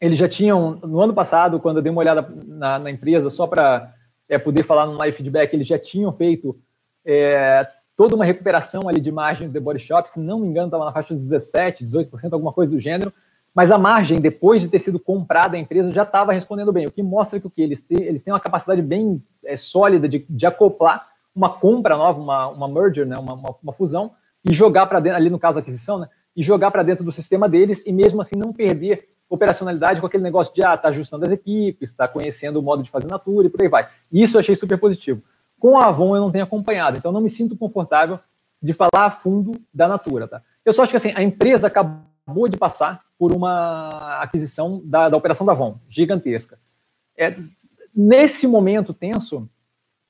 Eles 0.00 0.18
já 0.18 0.28
tinham, 0.28 0.76
no 0.82 1.00
ano 1.00 1.12
passado, 1.12 1.60
quando 1.60 1.76
eu 1.76 1.82
dei 1.82 1.92
uma 1.92 2.00
olhada 2.00 2.26
na, 2.46 2.78
na 2.78 2.90
empresa, 2.90 3.30
só 3.30 3.46
para 3.46 3.92
é, 4.28 4.38
poder 4.38 4.64
falar 4.64 4.86
no 4.86 4.94
live 4.94 5.16
feedback, 5.16 5.52
eles 5.52 5.68
já 5.68 5.78
tinham 5.78 6.10
feito 6.12 6.58
é, 7.04 7.68
toda 7.94 8.14
uma 8.14 8.24
recuperação 8.24 8.88
ali 8.88 9.00
de 9.00 9.12
margem 9.12 9.46
do 9.46 9.52
The 9.52 9.60
Body 9.60 9.80
Shop. 9.80 10.10
Se 10.10 10.18
não 10.18 10.40
me 10.40 10.48
engano, 10.48 10.68
estava 10.68 10.86
na 10.86 10.92
faixa 10.92 11.14
de 11.14 11.20
17%, 11.20 11.82
18%, 11.82 12.32
alguma 12.32 12.52
coisa 12.52 12.72
do 12.72 12.80
gênero 12.80 13.12
mas 13.58 13.72
a 13.72 13.76
margem, 13.76 14.20
depois 14.20 14.62
de 14.62 14.68
ter 14.68 14.78
sido 14.78 15.00
comprada 15.00 15.56
a 15.56 15.58
empresa, 15.58 15.90
já 15.90 16.04
estava 16.04 16.32
respondendo 16.32 16.72
bem, 16.72 16.86
o 16.86 16.92
que 16.92 17.02
mostra 17.02 17.40
que 17.40 17.46
o 17.48 17.50
que 17.50 17.60
eles 17.60 17.82
têm, 17.82 18.02
eles 18.02 18.22
têm 18.22 18.32
uma 18.32 18.38
capacidade 18.38 18.80
bem 18.80 19.20
é, 19.44 19.56
sólida 19.56 20.08
de, 20.08 20.24
de, 20.30 20.46
acoplar 20.46 21.08
uma 21.34 21.50
compra 21.50 21.96
nova, 21.96 22.20
uma, 22.20 22.46
uma 22.46 22.68
merger, 22.68 23.04
né, 23.04 23.18
uma, 23.18 23.34
uma, 23.34 23.56
uma 23.60 23.72
fusão, 23.72 24.12
e 24.48 24.54
jogar 24.54 24.86
para 24.86 25.00
dentro, 25.00 25.16
ali 25.16 25.28
no 25.28 25.40
caso 25.40 25.58
aquisição, 25.58 25.98
né, 25.98 26.08
e 26.38 26.42
jogar 26.44 26.70
para 26.70 26.84
dentro 26.84 27.02
do 27.02 27.10
sistema 27.10 27.48
deles 27.48 27.84
e 27.84 27.92
mesmo 27.92 28.22
assim 28.22 28.36
não 28.36 28.52
perder 28.52 29.08
operacionalidade 29.28 30.00
com 30.00 30.06
aquele 30.06 30.22
negócio 30.22 30.54
de 30.54 30.62
ah, 30.62 30.76
tá 30.76 30.86
ajustando 30.86 31.24
as 31.24 31.32
equipes, 31.32 31.90
está 31.90 32.06
conhecendo 32.06 32.60
o 32.60 32.62
modo 32.62 32.80
de 32.80 32.90
fazer 32.92 33.08
natura 33.08 33.48
e 33.48 33.50
por 33.50 33.60
aí 33.60 33.66
vai. 33.66 33.88
Isso 34.10 34.36
eu 34.36 34.40
achei 34.40 34.54
super 34.54 34.78
positivo. 34.78 35.20
Com 35.58 35.76
a 35.76 35.86
Avon 35.86 36.14
eu 36.14 36.22
não 36.22 36.30
tenho 36.30 36.44
acompanhado, 36.44 36.96
então 36.96 37.10
não 37.10 37.20
me 37.20 37.28
sinto 37.28 37.56
confortável 37.56 38.20
de 38.62 38.72
falar 38.72 39.06
a 39.06 39.10
fundo 39.10 39.60
da 39.74 39.88
Natura, 39.88 40.28
tá? 40.28 40.40
Eu 40.64 40.72
só 40.72 40.84
acho 40.84 40.92
que 40.92 40.96
assim, 40.96 41.12
a 41.12 41.24
empresa 41.24 41.66
acabou 41.66 42.48
de 42.48 42.56
passar 42.56 43.00
por 43.18 43.32
uma 43.32 44.20
aquisição 44.22 44.80
da, 44.84 45.08
da 45.08 45.16
operação 45.16 45.44
da 45.44 45.50
Avon, 45.50 45.76
gigantesca. 45.88 46.56
É, 47.16 47.34
nesse 47.92 48.46
momento 48.46 48.94
tenso, 48.94 49.50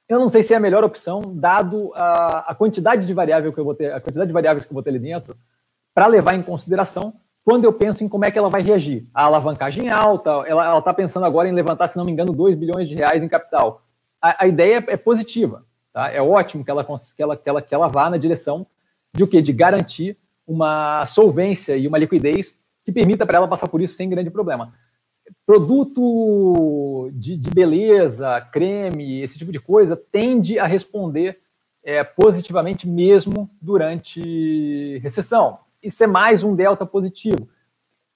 eu 0.07 0.19
não 0.19 0.29
sei 0.29 0.43
se 0.43 0.53
é 0.53 0.59
a 0.59 0.61
melhor 0.61 0.85
opção, 0.85 1.23
dado 1.25 1.91
a, 1.95 2.51
a 2.51 2.55
quantidade 2.55 3.07
de 3.07 3.15
variável 3.15 3.51
que 3.51 3.59
eu 3.59 3.65
vou 3.65 3.75
ter, 3.75 3.95
a 3.95 4.01
quantidade 4.01 4.29
de 4.29 4.35
variáveis 4.35 4.67
que 4.67 4.71
eu 4.71 4.75
vou 4.75 4.83
ter 4.83 4.91
ali 4.91 4.99
dentro, 4.99 5.35
para 5.99 6.07
levar 6.07 6.37
em 6.37 6.43
consideração 6.43 7.13
quando 7.45 7.65
eu 7.65 7.73
penso 7.73 8.05
em 8.05 8.09
como 8.09 8.25
é 8.25 8.31
que 8.31 8.39
ela 8.39 8.49
vai 8.49 8.63
reagir. 8.63 9.09
A 9.13 9.25
alavancagem 9.25 9.91
alta, 9.91 10.31
ela 10.47 10.79
está 10.79 10.95
pensando 10.95 11.27
agora 11.27 11.49
em 11.49 11.53
levantar, 11.53 11.89
se 11.89 11.97
não 11.97 12.05
me 12.05 12.13
engano, 12.13 12.33
2 12.33 12.55
bilhões 12.55 12.89
de 12.89 12.95
reais 12.95 13.21
em 13.21 13.27
capital. 13.29 13.83
A, 14.23 14.45
a 14.45 14.47
ideia 14.47 14.77
é, 14.77 14.93
é, 14.93 14.97
positiva, 14.97 15.67
tá? 15.93 16.09
É 16.09 16.23
ótimo 16.23 16.65
que 16.65 16.71
ela, 16.71 16.85
que, 16.85 17.21
ela, 17.21 17.37
que, 17.37 17.49
ela, 17.49 17.61
que 17.61 17.75
ela 17.75 17.89
vá 17.89 18.09
na 18.09 18.17
direção 18.17 18.65
de 19.13 19.25
o 19.25 19.27
quê? 19.27 19.43
De 19.43 19.53
garantir 19.53 20.17
uma 20.47 21.05
solvência 21.05 21.77
e 21.77 21.89
uma 21.89 21.99
liquidez 21.99 22.55
que 22.85 22.93
permita 22.93 23.27
para 23.27 23.39
ela 23.39 23.49
passar 23.49 23.67
por 23.67 23.81
isso 23.81 23.97
sem 23.97 24.09
grande 24.09 24.31
problema. 24.31 24.73
Produto 25.45 27.11
de, 27.13 27.37
de 27.37 27.51
beleza, 27.51 28.41
creme, 28.53 29.21
esse 29.21 29.37
tipo 29.37 29.51
de 29.51 29.59
coisa, 29.59 29.97
tende 29.97 30.61
a 30.61 30.65
responder 30.65 31.39
é, 31.83 32.05
positivamente 32.05 32.87
mesmo 32.87 33.51
durante 33.61 34.99
recessão. 34.99 35.59
Isso 35.83 36.03
é 36.03 36.07
mais 36.07 36.43
um 36.43 36.55
delta 36.55 36.85
positivo. 36.85 37.49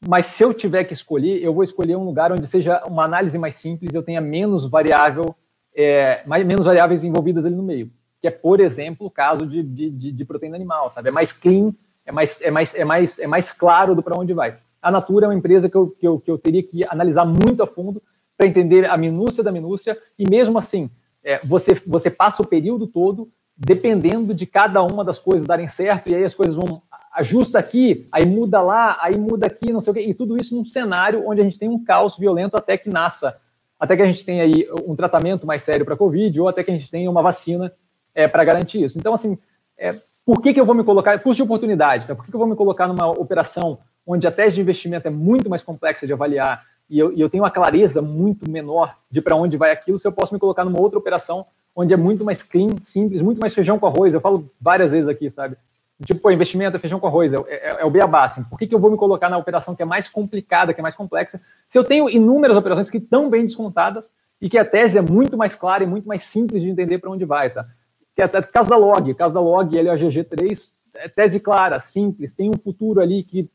mas 0.08 0.26
se 0.26 0.42
eu 0.42 0.52
tiver 0.52 0.82
que 0.84 0.92
escolher, 0.92 1.40
eu 1.42 1.54
vou 1.54 1.62
escolher 1.62 1.96
um 1.96 2.04
lugar 2.04 2.32
onde 2.32 2.46
seja 2.48 2.82
uma 2.86 3.04
análise 3.04 3.38
mais 3.38 3.54
simples, 3.54 3.94
eu 3.94 4.02
tenha 4.02 4.20
menos 4.20 4.68
variável, 4.68 5.34
é, 5.74 6.26
mais, 6.26 6.44
menos 6.44 6.66
variáveis 6.66 7.04
envolvidas 7.04 7.46
ali 7.46 7.54
no 7.54 7.62
meio. 7.62 7.88
Que 8.20 8.26
é, 8.26 8.30
por 8.30 8.58
exemplo, 8.58 9.06
o 9.06 9.10
caso 9.10 9.46
de, 9.46 9.62
de, 9.62 10.12
de 10.12 10.24
proteína 10.24 10.56
animal, 10.56 10.90
sabe? 10.90 11.08
É 11.08 11.12
mais 11.12 11.32
clean, 11.32 11.72
é 12.04 12.10
mais, 12.10 12.40
é 12.40 12.50
mais, 12.50 12.74
é 12.74 12.84
mais, 12.84 13.18
é 13.20 13.26
mais 13.28 13.52
claro 13.52 13.94
do 13.94 14.02
para 14.02 14.18
onde 14.18 14.32
vai. 14.32 14.56
A 14.80 14.90
Natura 14.90 15.26
é 15.26 15.28
uma 15.28 15.36
empresa 15.36 15.70
que 15.70 15.76
eu, 15.76 15.88
que 15.88 16.06
eu, 16.06 16.18
que 16.18 16.30
eu 16.30 16.38
teria 16.38 16.64
que 16.64 16.84
analisar 16.88 17.24
muito 17.24 17.62
a 17.62 17.66
fundo 17.66 18.02
para 18.36 18.48
entender 18.48 18.90
a 18.90 18.96
minúcia 18.96 19.44
da 19.44 19.52
minúcia, 19.52 19.96
e 20.18 20.28
mesmo 20.28 20.58
assim, 20.58 20.90
é, 21.22 21.38
você, 21.44 21.80
você 21.86 22.10
passa 22.10 22.42
o 22.42 22.46
período 22.46 22.88
todo 22.88 23.30
dependendo 23.56 24.34
de 24.34 24.46
cada 24.46 24.82
uma 24.82 25.04
das 25.04 25.18
coisas 25.18 25.46
darem 25.46 25.68
certo, 25.68 26.08
e 26.08 26.14
aí 26.16 26.24
as 26.24 26.34
coisas 26.34 26.56
vão 26.56 26.82
ajusta 27.12 27.58
aqui, 27.58 28.08
aí 28.10 28.26
muda 28.26 28.60
lá, 28.60 28.98
aí 29.00 29.16
muda 29.16 29.46
aqui, 29.46 29.72
não 29.72 29.80
sei 29.80 29.90
o 29.90 29.94
quê, 29.94 30.00
e 30.00 30.14
tudo 30.14 30.36
isso 30.40 30.56
num 30.56 30.64
cenário 30.64 31.28
onde 31.28 31.40
a 31.40 31.44
gente 31.44 31.58
tem 31.58 31.68
um 31.68 31.82
caos 31.82 32.16
violento 32.16 32.56
até 32.56 32.76
que 32.76 32.88
nasça, 32.88 33.38
até 33.78 33.96
que 33.96 34.02
a 34.02 34.06
gente 34.06 34.24
tenha 34.24 34.44
aí 34.44 34.66
um 34.86 34.96
tratamento 34.96 35.46
mais 35.46 35.62
sério 35.62 35.84
para 35.84 35.94
a 35.94 35.96
Covid, 35.96 36.40
ou 36.40 36.48
até 36.48 36.62
que 36.64 36.70
a 36.70 36.74
gente 36.74 36.90
tenha 36.90 37.10
uma 37.10 37.22
vacina 37.22 37.70
é, 38.14 38.26
para 38.26 38.44
garantir 38.44 38.82
isso. 38.82 38.98
Então, 38.98 39.12
assim, 39.12 39.36
é, 39.76 39.94
por 40.24 40.40
que, 40.40 40.54
que 40.54 40.60
eu 40.60 40.64
vou 40.64 40.74
me 40.74 40.84
colocar, 40.84 41.18
custo 41.18 41.36
de 41.36 41.42
oportunidade, 41.42 42.06
tá? 42.06 42.14
por 42.14 42.24
que, 42.24 42.30
que 42.30 42.34
eu 42.34 42.40
vou 42.40 42.48
me 42.48 42.56
colocar 42.56 42.86
numa 42.86 43.08
operação 43.10 43.78
onde 44.06 44.26
a 44.26 44.32
tese 44.32 44.56
de 44.56 44.60
investimento 44.60 45.06
é 45.06 45.10
muito 45.10 45.50
mais 45.50 45.62
complexa 45.62 46.06
de 46.06 46.12
avaliar 46.12 46.64
e 46.88 46.98
eu, 46.98 47.12
e 47.12 47.20
eu 47.20 47.30
tenho 47.30 47.42
uma 47.42 47.50
clareza 47.50 48.02
muito 48.02 48.50
menor 48.50 48.96
de 49.10 49.20
para 49.20 49.36
onde 49.36 49.56
vai 49.56 49.70
aquilo, 49.70 49.98
se 49.98 50.06
eu 50.06 50.12
posso 50.12 50.34
me 50.34 50.40
colocar 50.40 50.64
numa 50.64 50.80
outra 50.80 50.98
operação 50.98 51.46
onde 51.74 51.94
é 51.94 51.96
muito 51.96 52.24
mais 52.24 52.42
clean, 52.42 52.76
simples, 52.82 53.22
muito 53.22 53.40
mais 53.40 53.54
feijão 53.54 53.78
com 53.78 53.86
arroz. 53.86 54.12
Eu 54.12 54.20
falo 54.20 54.50
várias 54.60 54.90
vezes 54.90 55.08
aqui, 55.08 55.30
sabe? 55.30 55.56
Tipo, 56.04 56.20
pô, 56.20 56.30
investimento 56.30 56.76
é 56.76 56.80
feijão 56.80 56.98
com 56.98 57.06
arroz, 57.06 57.32
é, 57.32 57.36
é, 57.48 57.76
é 57.80 57.84
o 57.84 57.90
beabá. 57.90 58.24
Assim. 58.24 58.42
Por 58.44 58.58
que, 58.58 58.66
que 58.66 58.74
eu 58.74 58.78
vou 58.78 58.90
me 58.90 58.96
colocar 58.96 59.28
na 59.28 59.38
operação 59.38 59.74
que 59.74 59.82
é 59.82 59.86
mais 59.86 60.08
complicada, 60.08 60.74
que 60.74 60.80
é 60.80 60.82
mais 60.82 60.96
complexa, 60.96 61.40
se 61.68 61.78
eu 61.78 61.84
tenho 61.84 62.08
inúmeras 62.10 62.56
operações 62.56 62.90
que 62.90 62.98
estão 62.98 63.30
bem 63.30 63.46
descontadas 63.46 64.10
e 64.40 64.50
que 64.50 64.58
a 64.58 64.64
tese 64.64 64.98
é 64.98 65.02
muito 65.02 65.36
mais 65.36 65.54
clara 65.54 65.84
e 65.84 65.86
muito 65.86 66.08
mais 66.08 66.24
simples 66.24 66.62
de 66.62 66.68
entender 66.68 66.98
para 66.98 67.10
onde 67.10 67.24
vai, 67.24 67.50
tá? 67.50 67.66
Que 68.14 68.22
é 68.22 68.26
o 68.26 68.52
caso 68.52 68.68
da 68.68 68.76
log, 68.76 69.14
caso 69.14 69.32
da 69.32 69.40
log 69.40 69.76
LOGG3, 69.76 70.70
é 70.94 71.08
tese 71.08 71.40
clara, 71.40 71.78
simples, 71.80 72.34
tem 72.34 72.50
um 72.50 72.58
futuro 72.58 73.00
ali 73.00 73.22
que 73.22 73.48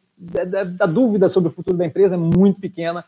a 0.79 0.85
dúvida 0.85 1.29
sobre 1.29 1.49
o 1.49 1.53
futuro 1.53 1.77
da 1.77 1.85
empresa 1.85 2.15
é 2.15 2.17
muito 2.17 2.59
pequena, 2.59 3.05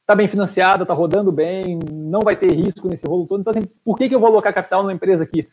está 0.00 0.14
bem 0.14 0.26
financiada, 0.26 0.82
está 0.82 0.92
rodando 0.92 1.30
bem, 1.30 1.78
não 1.92 2.20
vai 2.20 2.34
ter 2.34 2.52
risco 2.52 2.88
nesse 2.88 3.06
rolo 3.06 3.26
todo. 3.26 3.40
Então, 3.40 3.52
assim, 3.52 3.68
por 3.84 3.96
que, 3.96 4.08
que 4.08 4.14
eu 4.14 4.18
vou 4.18 4.28
alocar 4.28 4.52
capital 4.52 4.82
numa 4.82 4.92
empresa 4.92 5.24
que 5.24 5.46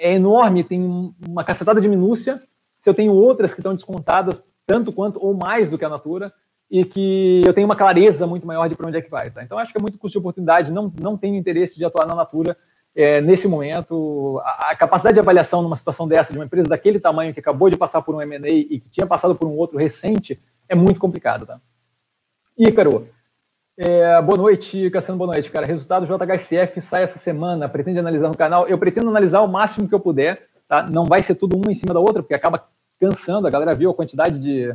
é 0.00 0.14
enorme, 0.14 0.64
tem 0.64 1.14
uma 1.28 1.44
cacetada 1.44 1.80
de 1.80 1.88
minúcia, 1.88 2.40
se 2.80 2.88
eu 2.88 2.94
tenho 2.94 3.12
outras 3.12 3.52
que 3.52 3.60
estão 3.60 3.74
descontadas 3.74 4.42
tanto 4.66 4.92
quanto 4.92 5.22
ou 5.22 5.34
mais 5.34 5.70
do 5.70 5.76
que 5.76 5.84
a 5.84 5.88
Natura, 5.88 6.32
e 6.70 6.84
que 6.84 7.42
eu 7.44 7.52
tenho 7.52 7.66
uma 7.66 7.74
clareza 7.74 8.26
muito 8.26 8.46
maior 8.46 8.68
de 8.68 8.76
para 8.76 8.86
onde 8.86 8.96
é 8.96 9.02
que 9.02 9.10
vai. 9.10 9.30
Tá? 9.30 9.42
Então, 9.42 9.58
acho 9.58 9.72
que 9.72 9.78
é 9.78 9.82
muito 9.82 9.98
custo 9.98 10.12
de 10.12 10.18
oportunidade, 10.18 10.70
não, 10.70 10.92
não 11.00 11.16
tenho 11.16 11.34
interesse 11.34 11.76
de 11.76 11.84
atuar 11.84 12.06
na 12.06 12.14
Natura 12.14 12.56
é, 12.94 13.20
nesse 13.20 13.48
momento. 13.48 14.40
A, 14.44 14.70
a, 14.70 14.76
capacidade 14.76 15.14
de 15.14 15.20
avaliação 15.20 15.62
numa 15.62 15.76
situação 15.76 16.06
dessa, 16.06 16.32
de 16.32 16.38
uma 16.38 16.44
empresa 16.44 16.68
daquele 16.68 17.00
tamanho 17.00 17.34
que 17.34 17.40
acabou 17.40 17.68
de 17.68 17.76
passar 17.76 18.00
por 18.02 18.14
um 18.14 18.22
M&A 18.22 18.48
e 18.48 18.78
que 18.78 18.88
tinha 18.88 19.06
passado 19.06 19.34
por 19.34 19.48
um 19.48 19.56
outro 19.56 19.76
recente, 19.76 20.38
é 20.68 20.74
muito 20.74 21.00
complicado. 21.00 21.44
Tá? 21.44 21.60
É, 23.76 24.20
boa 24.22 24.36
noite, 24.36 24.90
Cassiano, 24.90 25.18
boa 25.18 25.32
noite, 25.32 25.50
cara. 25.50 25.66
Resultado 25.66 26.06
JHSF 26.06 26.82
sai 26.82 27.02
essa 27.02 27.18
semana, 27.18 27.68
pretende 27.68 27.98
analisar 27.98 28.28
no 28.28 28.36
canal. 28.36 28.68
Eu 28.68 28.78
pretendo 28.78 29.08
analisar 29.08 29.40
o 29.40 29.48
máximo 29.48 29.88
que 29.88 29.94
eu 29.94 30.00
puder, 30.00 30.42
tá? 30.68 30.82
Não 30.82 31.04
vai 31.04 31.22
ser 31.22 31.34
tudo 31.34 31.56
uma 31.56 31.72
em 31.72 31.74
cima 31.74 31.94
da 31.94 32.00
outra, 32.00 32.22
porque 32.22 32.34
acaba 32.34 32.66
cansando, 33.00 33.46
a 33.46 33.50
galera 33.50 33.74
viu 33.74 33.90
a 33.90 33.94
quantidade 33.94 34.38
de... 34.38 34.74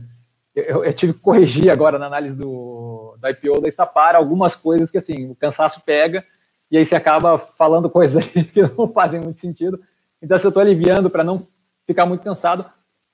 Eu, 0.55 0.85
eu 0.85 0.93
tive 0.93 1.13
que 1.13 1.19
corrigir 1.19 1.69
agora 1.69 1.99
na 1.99 2.07
análise 2.07 2.35
do, 2.35 3.15
do 3.19 3.29
IPO 3.29 3.61
da 3.61 3.67
Estapar 3.67 4.15
algumas 4.15 4.55
coisas 4.55 4.89
que, 4.89 4.97
assim, 4.97 5.29
o 5.29 5.35
cansaço 5.35 5.81
pega 5.85 6.23
e 6.71 6.77
aí 6.77 6.85
você 6.85 6.95
acaba 6.95 7.37
falando 7.37 7.89
coisas 7.89 8.25
que 8.27 8.61
não 8.61 8.87
fazem 8.87 9.19
muito 9.19 9.39
sentido. 9.39 9.79
Então, 10.21 10.35
assim, 10.35 10.47
eu 10.47 10.49
estou 10.49 10.61
aliviando 10.61 11.09
para 11.09 11.23
não 11.23 11.47
ficar 11.85 12.05
muito 12.05 12.23
cansado, 12.23 12.65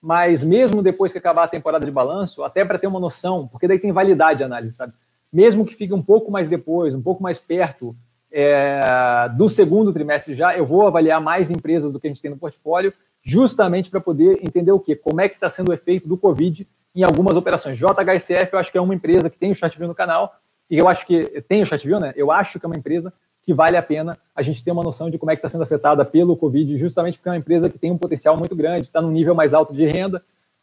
mas 0.01 0.43
mesmo 0.43 0.81
depois 0.81 1.11
que 1.11 1.17
acabar 1.17 1.43
a 1.43 1.47
temporada 1.47 1.85
de 1.85 1.91
balanço, 1.91 2.43
até 2.43 2.63
para 2.63 2.79
ter 2.79 2.87
uma 2.87 2.99
noção, 2.99 3.47
porque 3.47 3.67
daí 3.67 3.79
tem 3.79 3.91
validade 3.91 4.41
a 4.41 4.45
análise, 4.45 4.75
sabe? 4.75 4.93
Mesmo 5.31 5.65
que 5.65 5.75
fique 5.75 5.93
um 5.93 6.01
pouco 6.01 6.31
mais 6.31 6.49
depois, 6.49 6.93
um 6.93 7.01
pouco 7.01 7.21
mais 7.23 7.39
perto 7.39 7.95
é, 8.31 9.29
do 9.35 9.49
segundo 9.49 9.93
trimestre 9.93 10.35
já, 10.35 10.55
eu 10.55 10.65
vou 10.65 10.87
avaliar 10.87 11.19
mais 11.19 11.51
empresas 11.51 11.91
do 11.91 11.99
que 11.99 12.07
a 12.07 12.09
gente 12.09 12.21
tem 12.21 12.31
no 12.31 12.37
portfólio, 12.37 12.93
justamente 13.23 13.89
para 13.89 14.01
poder 14.01 14.39
entender 14.41 14.71
o 14.71 14.79
quê? 14.79 14.95
Como 14.95 15.21
é 15.21 15.27
que 15.27 15.35
está 15.35 15.49
sendo 15.49 15.69
o 15.69 15.73
efeito 15.73 16.07
do 16.07 16.17
Covid 16.17 16.67
em 16.95 17.03
algumas 17.03 17.37
operações. 17.37 17.77
JHSF, 17.77 18.53
eu 18.53 18.59
acho 18.59 18.71
que 18.71 18.77
é 18.77 18.81
uma 18.81 18.93
empresa 18.93 19.29
que 19.29 19.37
tem 19.37 19.51
o 19.51 19.55
chat 19.55 19.77
view 19.77 19.87
no 19.87 19.95
canal, 19.95 20.35
e 20.69 20.77
eu 20.77 20.87
acho 20.87 21.05
que 21.05 21.41
tem 21.47 21.61
o 21.61 21.65
chat 21.65 21.85
view, 21.85 21.99
né? 21.99 22.13
Eu 22.15 22.31
acho 22.31 22.59
que 22.59 22.65
é 22.65 22.67
uma 22.67 22.77
empresa 22.77 23.13
que 23.43 23.53
vale 23.53 23.75
a 23.75 23.81
pena 23.81 24.17
a 24.35 24.41
gente 24.41 24.63
ter 24.63 24.71
uma 24.71 24.83
noção 24.83 25.09
de 25.09 25.17
como 25.17 25.31
é 25.31 25.35
que 25.35 25.39
está 25.39 25.49
sendo 25.49 25.63
afetada 25.63 26.05
pelo 26.05 26.37
Covid, 26.37 26.77
justamente 26.77 27.17
porque 27.17 27.29
é 27.29 27.31
uma 27.31 27.37
empresa 27.37 27.69
que 27.69 27.79
tem 27.79 27.91
um 27.91 27.97
potencial 27.97 28.37
muito 28.37 28.55
grande, 28.55 28.87
está 28.87 29.01
num 29.01 29.11
nível 29.11 29.33
mais 29.33 29.53
alto 29.53 29.73
de 29.73 29.85
renda, 29.85 30.21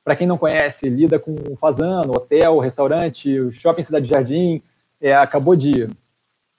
para 0.09 0.17
quem 0.17 0.27
não 0.27 0.39
conhece, 0.39 0.89
lida 0.89 1.19
com 1.19 1.37
fazano, 1.61 2.15
hotel, 2.15 2.59
restaurante, 2.61 3.53
shopping 3.53 3.83
Cidade 3.83 4.09
Jardim, 4.09 4.63
é, 4.99 5.15
acabou 5.15 5.55
de 5.55 5.87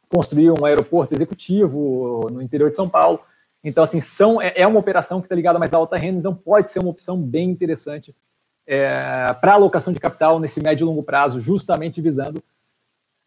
construir 0.08 0.52
um 0.52 0.64
aeroporto 0.64 1.16
executivo 1.16 2.30
no 2.32 2.44
interior 2.44 2.70
de 2.70 2.76
São 2.76 2.88
Paulo. 2.88 3.20
Então, 3.64 3.84
assim, 3.84 4.02
são, 4.02 4.40
é, 4.40 4.54
é 4.56 4.68
uma 4.68 4.80
operação 4.80 5.20
que 5.20 5.26
está 5.26 5.36
ligada 5.36 5.58
mais 5.58 5.74
à 5.74 5.78
alta 5.78 5.98
renda, 5.98 6.20
então 6.20 6.36
pode 6.36 6.70
ser 6.70 6.78
uma 6.78 6.92
opção 6.92 7.20
bem 7.20 7.50
interessante 7.50 8.14
é, 8.68 9.34
para 9.42 9.54
alocação 9.54 9.92
de 9.92 10.00
capital 10.00 10.40
nesse 10.40 10.62
médio 10.62 10.84
e 10.84 10.86
longo 10.86 11.02
prazo, 11.02 11.42
justamente 11.42 12.00
visando 12.00 12.44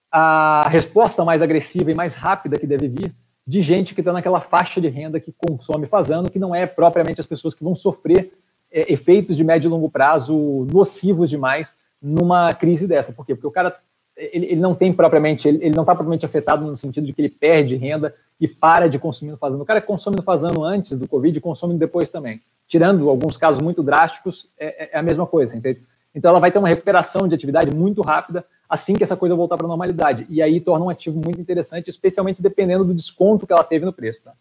a 0.09 0.69
resposta 0.69 1.25
mais 1.25 1.43
agressiva 1.43 1.91
e 1.91 1.97
mais 1.97 2.15
rápida 2.15 2.61
que 2.61 2.67
deve 2.69 2.87
vir 2.87 3.13
de 3.45 3.61
gente 3.61 3.93
que 3.93 4.01
está 4.01 4.13
naquela 4.13 4.41
faixa 4.41 4.81
de 4.81 4.87
renda 4.87 5.19
que 5.19 5.33
consome 5.33 5.89
fazendo, 5.89 6.31
que 6.31 6.39
não 6.39 6.55
é 6.55 6.65
propriamente 6.65 7.21
as 7.21 7.27
pessoas 7.27 7.57
que 7.57 7.65
vão 7.65 7.75
sofrer 7.75 8.31
é, 8.73 8.93
efeitos 8.93 9.37
de 9.37 9.45
médio 9.45 9.69
e 9.69 9.71
longo 9.71 9.91
prazo 9.91 10.67
nocivos 10.73 11.29
demais 11.29 11.75
numa 12.01 12.53
crise 12.55 12.87
dessa. 12.87 13.13
Por 13.13 13.25
quê? 13.27 13.35
Porque 13.35 13.47
o 13.47 13.51
cara 13.51 13.77
ele, 14.17 14.47
ele 14.47 14.61
não 14.61 14.75
tem 14.75 14.93
propriamente, 14.93 15.49
ele, 15.49 15.59
ele 15.59 15.75
não 15.75 15.83
está 15.83 15.95
propriamente 15.95 16.27
afetado 16.27 16.65
no 16.65 16.77
sentido 16.77 17.07
de 17.07 17.13
que 17.13 17.21
ele 17.21 17.29
perde 17.31 17.77
renda 17.77 18.15
e 18.41 18.47
para 18.47 18.89
de 18.89 18.99
consumir 18.99 19.31
no 19.31 19.37
fazendo. 19.37 19.63
O 19.63 19.67
cara 19.67 19.81
que 19.81 19.87
consome 19.87 20.17
no 20.17 20.23
fazendo 20.23 20.65
antes 20.65 20.99
do 20.99 21.09
Covid 21.09 21.41
consome 21.41 21.75
depois 21.79 22.11
também. 22.11 22.41
Tirando 22.69 23.09
alguns 23.09 23.37
casos 23.37 23.63
muito 23.63 23.83
drásticos, 23.83 24.49
é, 24.59 24.85
é, 24.85 24.91
é 24.93 24.99
a 24.99 25.03
mesma 25.03 25.27
coisa, 25.27 25.57
entende? 25.57 25.81
Então 26.15 26.31
ela 26.31 26.41
vai 26.41 26.51
ter 26.51 26.59
uma 26.59 26.69
recuperação 26.69 27.27
de 27.27 27.35
atividade 27.35 27.71
muito 27.75 28.03
rápida 28.03 28.45
assim 28.69 28.95
que 28.95 29.05
essa 29.05 29.17
coisa 29.17 29.35
voltar 29.35 29.57
para 29.57 29.67
a 29.67 29.69
normalidade. 29.69 30.27
E 30.31 30.41
aí 30.41 30.61
torna 30.61 30.85
um 30.85 30.89
ativo 30.89 31.21
muito 31.23 31.41
interessante, 31.41 31.91
especialmente 31.91 32.43
dependendo 32.43 32.85
do 32.85 32.95
desconto 32.95 33.47
que 33.47 33.53
ela 33.53 33.65
teve 33.65 33.85
no 33.85 33.93
preço. 33.93 34.23
Tá? 34.23 34.33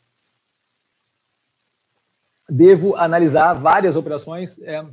Devo 2.51 2.97
analisar 2.97 3.53
várias 3.53 3.95
operações, 3.95 4.59
é, 4.63 4.85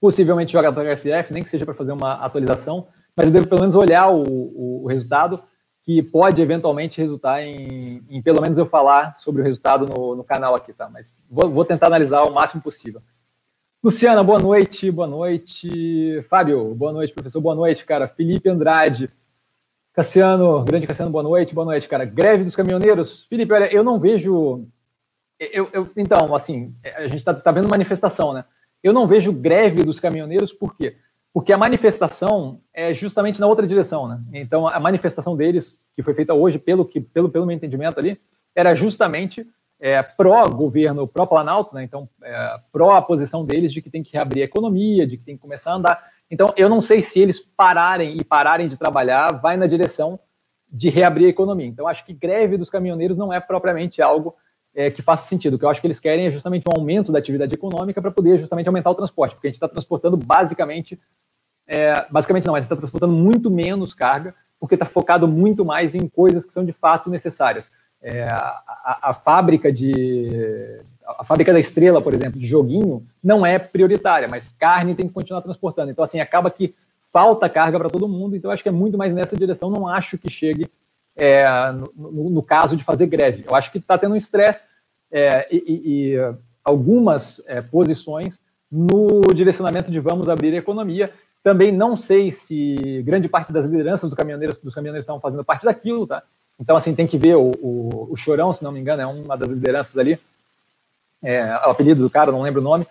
possivelmente 0.00 0.52
jogar 0.52 0.72
para 0.72 0.96
nem 1.30 1.42
que 1.42 1.50
seja 1.50 1.66
para 1.66 1.74
fazer 1.74 1.92
uma 1.92 2.14
atualização, 2.14 2.88
mas 3.14 3.26
eu 3.26 3.32
devo 3.34 3.48
pelo 3.48 3.60
menos 3.60 3.74
olhar 3.74 4.08
o, 4.08 4.22
o, 4.22 4.84
o 4.84 4.86
resultado, 4.86 5.42
que 5.82 6.02
pode 6.02 6.40
eventualmente 6.40 7.00
resultar 7.00 7.42
em, 7.42 8.02
em, 8.08 8.22
pelo 8.22 8.40
menos 8.40 8.56
eu 8.56 8.64
falar 8.64 9.14
sobre 9.18 9.42
o 9.42 9.44
resultado 9.44 9.86
no, 9.86 10.16
no 10.16 10.24
canal 10.24 10.54
aqui, 10.54 10.72
tá? 10.72 10.88
Mas 10.88 11.14
vou, 11.30 11.50
vou, 11.50 11.64
tentar 11.64 11.86
analisar 11.86 12.22
o 12.22 12.32
máximo 12.32 12.62
possível. 12.62 13.02
Luciana, 13.84 14.24
boa 14.24 14.40
noite, 14.40 14.90
boa 14.90 15.06
noite. 15.06 16.24
Fábio, 16.28 16.74
boa 16.74 16.92
noite, 16.92 17.12
professor, 17.12 17.40
boa 17.40 17.54
noite, 17.54 17.84
cara. 17.84 18.08
Felipe 18.08 18.48
Andrade, 18.48 19.10
Cassiano, 19.92 20.64
grande 20.64 20.86
Cassiano, 20.86 21.10
boa 21.10 21.22
noite, 21.22 21.54
boa 21.54 21.66
noite, 21.66 21.86
cara. 21.86 22.04
Greve 22.04 22.44
dos 22.44 22.56
caminhoneiros. 22.56 23.24
Felipe, 23.28 23.52
olha, 23.52 23.72
eu 23.72 23.84
não 23.84 24.00
vejo 24.00 24.66
eu, 25.38 25.68
eu, 25.72 25.90
então, 25.96 26.34
assim, 26.34 26.74
a 26.96 27.02
gente 27.02 27.18
está 27.18 27.34
tá 27.34 27.50
vendo 27.50 27.68
manifestação, 27.68 28.32
né? 28.32 28.44
Eu 28.82 28.92
não 28.92 29.06
vejo 29.06 29.32
greve 29.32 29.82
dos 29.82 30.00
caminhoneiros, 30.00 30.52
por 30.52 30.74
quê? 30.74 30.96
Porque 31.32 31.52
a 31.52 31.58
manifestação 31.58 32.60
é 32.72 32.94
justamente 32.94 33.38
na 33.38 33.46
outra 33.46 33.66
direção, 33.66 34.08
né? 34.08 34.20
Então, 34.32 34.66
a 34.66 34.80
manifestação 34.80 35.36
deles, 35.36 35.78
que 35.94 36.02
foi 36.02 36.14
feita 36.14 36.32
hoje, 36.32 36.58
pelo, 36.58 36.84
que, 36.84 37.00
pelo, 37.00 37.28
pelo 37.28 37.44
meu 37.44 37.54
entendimento 37.54 37.98
ali, 37.98 38.18
era 38.54 38.74
justamente 38.74 39.46
é, 39.78 40.02
pró-governo, 40.02 41.06
pró-Planalto, 41.06 41.74
né? 41.74 41.84
Então, 41.84 42.08
é, 42.22 42.56
pró 42.72 42.92
a 42.92 43.02
posição 43.02 43.44
deles 43.44 43.72
de 43.72 43.82
que 43.82 43.90
tem 43.90 44.02
que 44.02 44.12
reabrir 44.14 44.42
a 44.42 44.46
economia, 44.46 45.06
de 45.06 45.18
que 45.18 45.24
tem 45.24 45.36
que 45.36 45.42
começar 45.42 45.72
a 45.72 45.76
andar. 45.76 46.10
Então, 46.30 46.54
eu 46.56 46.68
não 46.68 46.80
sei 46.80 47.02
se 47.02 47.20
eles 47.20 47.38
pararem 47.38 48.16
e 48.16 48.24
pararem 48.24 48.68
de 48.68 48.76
trabalhar, 48.76 49.32
vai 49.32 49.56
na 49.56 49.66
direção 49.66 50.18
de 50.72 50.88
reabrir 50.88 51.26
a 51.26 51.30
economia. 51.30 51.66
Então, 51.66 51.86
acho 51.86 52.04
que 52.04 52.12
greve 52.12 52.56
dos 52.56 52.70
caminhoneiros 52.70 53.16
não 53.16 53.32
é 53.32 53.40
propriamente 53.40 54.00
algo 54.00 54.34
é, 54.76 54.90
que 54.90 55.00
faça 55.00 55.26
sentido. 55.26 55.54
O 55.54 55.58
que 55.58 55.64
eu 55.64 55.70
acho 55.70 55.80
que 55.80 55.86
eles 55.86 55.98
querem 55.98 56.26
é 56.26 56.30
justamente 56.30 56.66
um 56.68 56.78
aumento 56.78 57.10
da 57.10 57.18
atividade 57.18 57.54
econômica 57.54 58.02
para 58.02 58.10
poder 58.10 58.38
justamente 58.38 58.66
aumentar 58.68 58.90
o 58.90 58.94
transporte, 58.94 59.34
porque 59.34 59.46
a 59.46 59.50
gente 59.50 59.56
está 59.56 59.66
transportando 59.66 60.18
basicamente, 60.18 61.00
é, 61.66 62.04
basicamente 62.10 62.46
não, 62.46 62.54
a 62.54 62.58
gente 62.58 62.66
está 62.66 62.76
transportando 62.76 63.14
muito 63.14 63.50
menos 63.50 63.94
carga, 63.94 64.34
porque 64.60 64.74
está 64.74 64.84
focado 64.84 65.26
muito 65.26 65.64
mais 65.64 65.94
em 65.94 66.06
coisas 66.06 66.44
que 66.44 66.52
são 66.52 66.64
de 66.64 66.72
fato 66.72 67.08
necessárias. 67.08 67.64
É, 68.02 68.24
a, 68.24 68.98
a, 69.02 69.14
fábrica 69.14 69.72
de 69.72 70.80
a 71.04 71.24
fábrica 71.24 71.52
da 71.52 71.58
estrela, 71.58 72.00
por 72.00 72.12
exemplo, 72.12 72.38
de 72.38 72.46
joguinho, 72.46 73.02
não 73.24 73.46
é 73.46 73.58
prioritária, 73.58 74.28
mas 74.28 74.50
carne 74.58 74.94
tem 74.94 75.08
que 75.08 75.14
continuar 75.14 75.40
transportando. 75.40 75.90
Então, 75.90 76.04
assim, 76.04 76.20
acaba 76.20 76.50
que 76.50 76.74
falta 77.10 77.48
carga 77.48 77.78
para 77.78 77.88
todo 77.88 78.06
mundo, 78.06 78.36
então 78.36 78.50
acho 78.50 78.62
que 78.62 78.68
é 78.68 78.72
muito 78.72 78.98
mais 78.98 79.14
nessa 79.14 79.36
direção. 79.36 79.70
Não 79.70 79.88
acho 79.88 80.18
que 80.18 80.30
chegue 80.30 80.68
é, 81.16 81.46
no, 81.72 82.30
no, 82.30 82.42
caso 82.42 82.76
de 82.76 82.84
fazer 82.84 83.06
greve. 83.06 83.44
Eu 83.46 83.54
acho 83.54 83.72
que 83.72 83.78
está 83.78 83.96
tendo 83.96 84.12
um 84.12 84.18
estresse 84.18 84.62
é, 85.10 85.48
e, 85.50 86.14
e, 86.14 86.34
algumas 86.62 87.40
é, 87.46 87.62
posições 87.62 88.38
no 88.70 89.22
direcionamento 89.34 89.90
de 89.90 89.98
vamos 89.98 90.28
abrir 90.28 90.54
a 90.54 90.58
economia. 90.58 91.10
Também 91.42 91.72
não 91.72 91.96
sei 91.96 92.32
se 92.32 93.02
grande 93.04 93.28
parte 93.28 93.52
das 93.52 93.64
lideranças 93.66 94.10
dos 94.10 94.18
caminhoneiros, 94.18 94.60
dos 94.60 94.74
caminhoneiros 94.74 95.04
estão 95.04 95.20
fazendo 95.20 95.44
parte 95.44 95.64
daquilo, 95.64 96.06
tá? 96.06 96.22
Então, 96.58 96.76
assim, 96.76 96.94
tem 96.94 97.06
que 97.06 97.18
ver 97.18 97.36
o, 97.36 97.52
o, 97.62 98.08
o 98.10 98.16
Chorão, 98.16 98.52
se 98.52 98.64
não 98.64 98.72
me 98.72 98.80
engano, 98.80 99.02
é 99.02 99.06
uma 99.06 99.36
das 99.36 99.48
lideranças 99.48 99.96
ali. 99.96 100.18
É, 101.22 101.44
o 101.66 101.70
apelido 101.70 102.02
do 102.02 102.10
cara, 102.10 102.32
não 102.32 102.42
lembro 102.42 102.60
o 102.60 102.64
nome, 102.64 102.86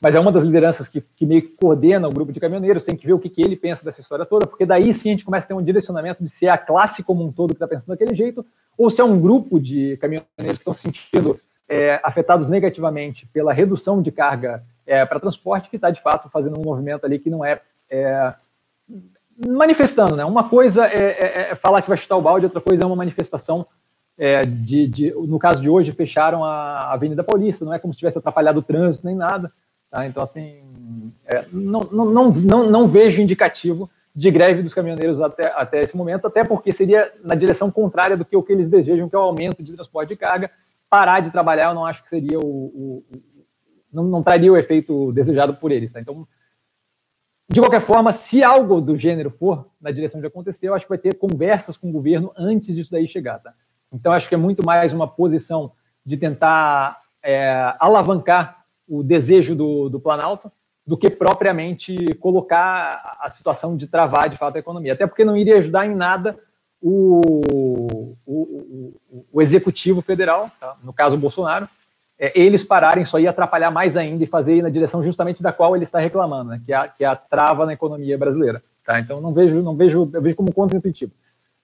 mas 0.00 0.14
é 0.14 0.20
uma 0.20 0.30
das 0.30 0.44
lideranças 0.44 0.86
que, 0.88 1.00
que 1.00 1.26
meio 1.26 1.42
que 1.42 1.56
coordena 1.56 2.08
o 2.08 2.12
grupo 2.12 2.32
de 2.32 2.38
caminhoneiros, 2.38 2.84
tem 2.84 2.96
que 2.96 3.06
ver 3.06 3.12
o 3.12 3.18
que, 3.18 3.28
que 3.28 3.42
ele 3.42 3.56
pensa 3.56 3.84
dessa 3.84 4.00
história 4.00 4.24
toda, 4.24 4.46
porque 4.46 4.64
daí 4.64 4.94
sim 4.94 5.10
a 5.10 5.12
gente 5.12 5.24
começa 5.24 5.44
a 5.44 5.48
ter 5.48 5.54
um 5.54 5.62
direcionamento 5.62 6.22
de 6.22 6.30
se 6.30 6.46
é 6.46 6.50
a 6.50 6.58
classe 6.58 7.02
como 7.02 7.24
um 7.24 7.32
todo 7.32 7.50
que 7.50 7.56
está 7.56 7.66
pensando 7.66 7.88
daquele 7.88 8.14
jeito, 8.14 8.44
ou 8.76 8.90
se 8.90 9.00
é 9.00 9.04
um 9.04 9.20
grupo 9.20 9.58
de 9.58 9.96
caminhoneiros 9.96 10.28
que 10.36 10.52
estão 10.60 10.74
se 10.74 10.82
sentindo 10.82 11.40
é, 11.68 12.00
afetados 12.02 12.48
negativamente 12.48 13.26
pela 13.26 13.52
redução 13.52 14.00
de 14.00 14.10
carga 14.10 14.62
é, 14.86 15.04
para 15.04 15.20
transporte, 15.20 15.68
que 15.68 15.76
está 15.76 15.90
de 15.90 16.00
fato 16.00 16.30
fazendo 16.30 16.58
um 16.58 16.64
movimento 16.64 17.04
ali 17.04 17.18
que 17.18 17.28
não 17.28 17.44
é, 17.44 17.60
é 17.90 18.32
manifestando, 19.46 20.16
né? 20.16 20.24
Uma 20.24 20.48
coisa 20.48 20.86
é, 20.86 20.96
é, 20.96 21.50
é, 21.50 21.54
falar 21.54 21.82
que 21.82 21.88
vai 21.88 21.98
chutar 21.98 22.16
o 22.16 22.22
balde, 22.22 22.46
outra 22.46 22.60
coisa 22.60 22.82
é 22.82 22.86
uma 22.86 22.96
manifestação 22.96 23.66
é, 24.16 24.44
de, 24.44 24.88
de, 24.88 25.10
no 25.12 25.38
caso 25.38 25.60
de 25.60 25.68
hoje, 25.68 25.92
fecharam 25.92 26.44
a 26.44 26.92
Avenida 26.92 27.22
Paulista, 27.22 27.64
não 27.64 27.72
é 27.72 27.78
como 27.78 27.92
se 27.92 28.00
tivesse 28.00 28.18
atrapalhado 28.18 28.58
o 28.58 28.62
trânsito 28.62 29.06
nem 29.06 29.14
nada. 29.14 29.52
Tá? 29.90 30.06
Então, 30.06 30.22
assim, 30.22 30.62
é, 31.26 31.44
não, 31.52 31.80
não, 31.80 32.30
não, 32.30 32.70
não, 32.70 32.88
vejo 32.88 33.22
indicativo 33.22 33.88
de 34.14 34.30
greve 34.30 34.62
dos 34.62 34.74
caminhoneiros 34.74 35.20
até, 35.20 35.48
até 35.54 35.80
esse 35.80 35.96
momento, 35.96 36.26
até 36.26 36.44
porque 36.44 36.72
seria 36.72 37.12
na 37.22 37.34
direção 37.34 37.70
contrária 37.70 38.16
do 38.16 38.24
que 38.24 38.36
o 38.36 38.42
que 38.42 38.52
eles 38.52 38.68
desejam, 38.68 39.08
que 39.08 39.16
é 39.16 39.18
o 39.18 39.22
aumento 39.22 39.62
de 39.62 39.72
transporte 39.72 40.10
de 40.10 40.16
carga. 40.16 40.50
Parar 40.90 41.20
de 41.20 41.30
trabalhar, 41.30 41.68
eu 41.68 41.74
não 41.74 41.84
acho 41.84 42.02
que 42.02 42.08
seria 42.08 42.38
o. 42.38 42.42
o, 42.42 43.04
o 43.10 43.22
não, 43.92 44.04
não 44.04 44.22
traria 44.22 44.52
o 44.52 44.56
efeito 44.56 45.12
desejado 45.12 45.54
por 45.54 45.70
eles. 45.70 45.92
Tá? 45.92 46.00
Então, 46.00 46.26
de 47.50 47.60
qualquer 47.60 47.80
forma, 47.80 48.12
se 48.12 48.42
algo 48.42 48.80
do 48.80 48.96
gênero 48.96 49.30
for 49.30 49.66
na 49.80 49.90
direção 49.90 50.20
de 50.20 50.26
acontecer, 50.26 50.68
eu 50.68 50.74
acho 50.74 50.84
que 50.84 50.90
vai 50.90 50.98
ter 50.98 51.14
conversas 51.14 51.76
com 51.76 51.88
o 51.88 51.92
governo 51.92 52.32
antes 52.36 52.74
disso 52.74 52.90
daí 52.90 53.08
chegar. 53.08 53.38
Tá? 53.38 53.54
Então, 53.92 54.12
acho 54.12 54.28
que 54.28 54.34
é 54.34 54.38
muito 54.38 54.64
mais 54.64 54.92
uma 54.92 55.08
posição 55.08 55.72
de 56.04 56.16
tentar 56.16 57.00
é, 57.22 57.74
alavancar 57.78 58.64
o 58.88 59.02
desejo 59.02 59.54
do, 59.54 59.88
do 59.88 60.00
Planalto 60.00 60.50
do 60.86 60.96
que 60.96 61.10
propriamente 61.10 62.14
colocar 62.14 63.18
a 63.20 63.28
situação 63.28 63.76
de 63.76 63.86
travar 63.86 64.30
de 64.30 64.38
fato 64.38 64.56
a 64.56 64.58
economia. 64.58 64.94
Até 64.94 65.06
porque 65.06 65.22
não 65.24 65.36
iria 65.36 65.58
ajudar 65.58 65.84
em 65.84 65.94
nada 65.94 66.38
o, 66.80 67.20
o, 68.24 68.96
o, 69.10 69.26
o 69.30 69.42
executivo 69.42 70.00
federal, 70.00 70.50
tá? 70.58 70.76
no 70.82 70.92
caso 70.92 71.16
o 71.16 71.18
Bolsonaro, 71.18 71.68
é, 72.18 72.32
eles 72.40 72.64
pararem 72.64 73.04
só 73.04 73.18
ia 73.18 73.28
atrapalhar 73.28 73.70
mais 73.70 73.98
ainda 73.98 74.24
e 74.24 74.26
fazer 74.26 74.56
ir 74.56 74.62
na 74.62 74.70
direção 74.70 75.04
justamente 75.04 75.42
da 75.42 75.52
qual 75.52 75.76
ele 75.76 75.84
está 75.84 75.98
reclamando, 75.98 76.50
né? 76.50 76.62
que, 76.64 76.72
é 76.72 76.76
a, 76.76 76.88
que 76.88 77.04
é 77.04 77.06
a 77.06 77.14
trava 77.14 77.66
na 77.66 77.74
economia 77.74 78.16
brasileira. 78.16 78.62
Tá? 78.82 78.98
Então 78.98 79.20
não 79.20 79.34
vejo, 79.34 79.62
não 79.62 79.76
vejo, 79.76 80.10
eu 80.14 80.22
vejo 80.22 80.36
como 80.36 80.54
contra-intuitivo. 80.54 81.12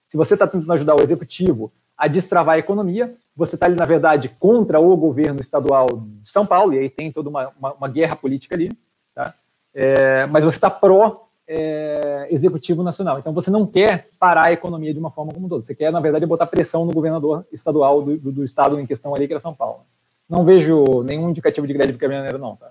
Se 0.07 0.15
você 0.15 0.35
está 0.35 0.45
tentando 0.45 0.71
ajudar 0.73 0.95
o 0.95 1.01
executivo 1.01 1.71
a 1.97 2.07
destravar 2.07 2.55
a 2.55 2.59
economia, 2.59 3.15
você 3.35 3.55
está 3.55 3.65
ali, 3.65 3.75
na 3.75 3.85
verdade, 3.85 4.29
contra 4.39 4.79
o 4.79 4.95
governo 4.95 5.41
estadual 5.41 5.87
de 6.21 6.31
São 6.31 6.45
Paulo, 6.45 6.73
e 6.73 6.79
aí 6.79 6.89
tem 6.89 7.11
toda 7.11 7.29
uma, 7.29 7.51
uma, 7.59 7.73
uma 7.73 7.87
guerra 7.87 8.15
política 8.15 8.55
ali, 8.55 8.71
tá? 9.13 9.33
É, 9.73 10.25
mas 10.27 10.43
você 10.43 10.57
está 10.57 10.69
pró 10.69 11.25
é, 11.47 12.29
nacional. 12.77 13.19
Então 13.19 13.33
você 13.33 13.51
não 13.51 13.65
quer 13.65 14.07
parar 14.19 14.45
a 14.45 14.51
economia 14.53 14.93
de 14.93 14.99
uma 14.99 15.11
forma 15.11 15.33
como 15.33 15.49
toda. 15.49 15.63
Você 15.63 15.75
quer, 15.75 15.91
na 15.91 15.99
verdade, 15.99 16.25
botar 16.25 16.45
pressão 16.45 16.85
no 16.85 16.93
governador 16.93 17.45
estadual 17.51 18.01
do, 18.01 18.17
do, 18.17 18.31
do 18.31 18.45
estado 18.45 18.79
em 18.79 18.85
questão 18.85 19.13
ali, 19.13 19.27
que 19.27 19.33
era 19.33 19.39
São 19.39 19.53
Paulo. 19.53 19.81
Não 20.29 20.43
vejo 20.43 21.03
nenhum 21.03 21.29
indicativo 21.29 21.67
de 21.67 21.73
greve 21.73 21.93
caminhoneiro, 21.93 22.37
não. 22.37 22.55
Tá? 22.55 22.69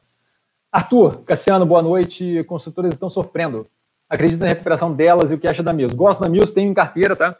Arthur, 0.73 1.19
Cassiano, 1.25 1.65
boa 1.65 1.83
noite. 1.83 2.43
Construtoras 2.45 2.95
estão 2.95 3.09
sofrendo. 3.09 3.67
Acredito 4.09 4.41
na 4.41 4.49
recuperação 4.49 4.93
delas 4.93 5.31
e 5.31 5.35
o 5.35 5.39
que 5.39 5.47
acha 5.47 5.63
da 5.63 5.73
Mills. 5.73 5.95
Gosto 5.97 6.21
da 6.21 6.29
Mills, 6.29 6.53
tenho 6.53 6.71
em 6.71 6.75
carteira, 6.75 7.15
tá? 7.15 7.37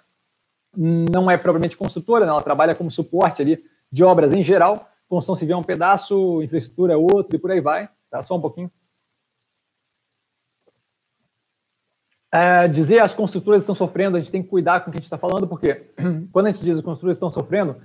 Não 0.77 1.31
é 1.31 1.37
propriamente 1.37 1.77
construtora, 1.77 2.25
né? 2.25 2.31
ela 2.31 2.43
trabalha 2.43 2.75
como 2.75 2.91
suporte 2.91 3.43
ali 3.43 3.63
de 3.91 4.03
obras 4.03 4.33
em 4.33 4.43
geral. 4.43 4.89
Construção 5.09 5.37
civil 5.37 5.57
é 5.57 5.59
um 5.59 5.63
pedaço, 5.63 6.43
infraestrutura 6.43 6.95
é 6.95 6.97
outro 6.97 7.37
e 7.37 7.39
por 7.39 7.51
aí 7.51 7.61
vai. 7.61 7.89
Tá? 8.11 8.23
Só 8.23 8.37
um 8.37 8.41
pouquinho. 8.41 8.71
É, 12.33 12.67
dizer 12.67 12.99
as 12.99 13.15
construtoras 13.15 13.63
estão 13.63 13.77
sofrendo, 13.77 14.17
a 14.17 14.21
gente 14.21 14.33
tem 14.33 14.43
que 14.43 14.49
cuidar 14.49 14.81
com 14.81 14.91
o 14.91 14.93
que 14.93 14.99
a 14.99 15.01
gente 15.01 15.07
está 15.07 15.19
falando, 15.19 15.47
porque 15.47 15.93
quando 16.33 16.47
a 16.47 16.51
gente 16.51 16.65
diz 16.65 16.79
as 16.79 16.85
construtoras 16.85 17.17
estão 17.17 17.31
sofrendo, 17.31 17.77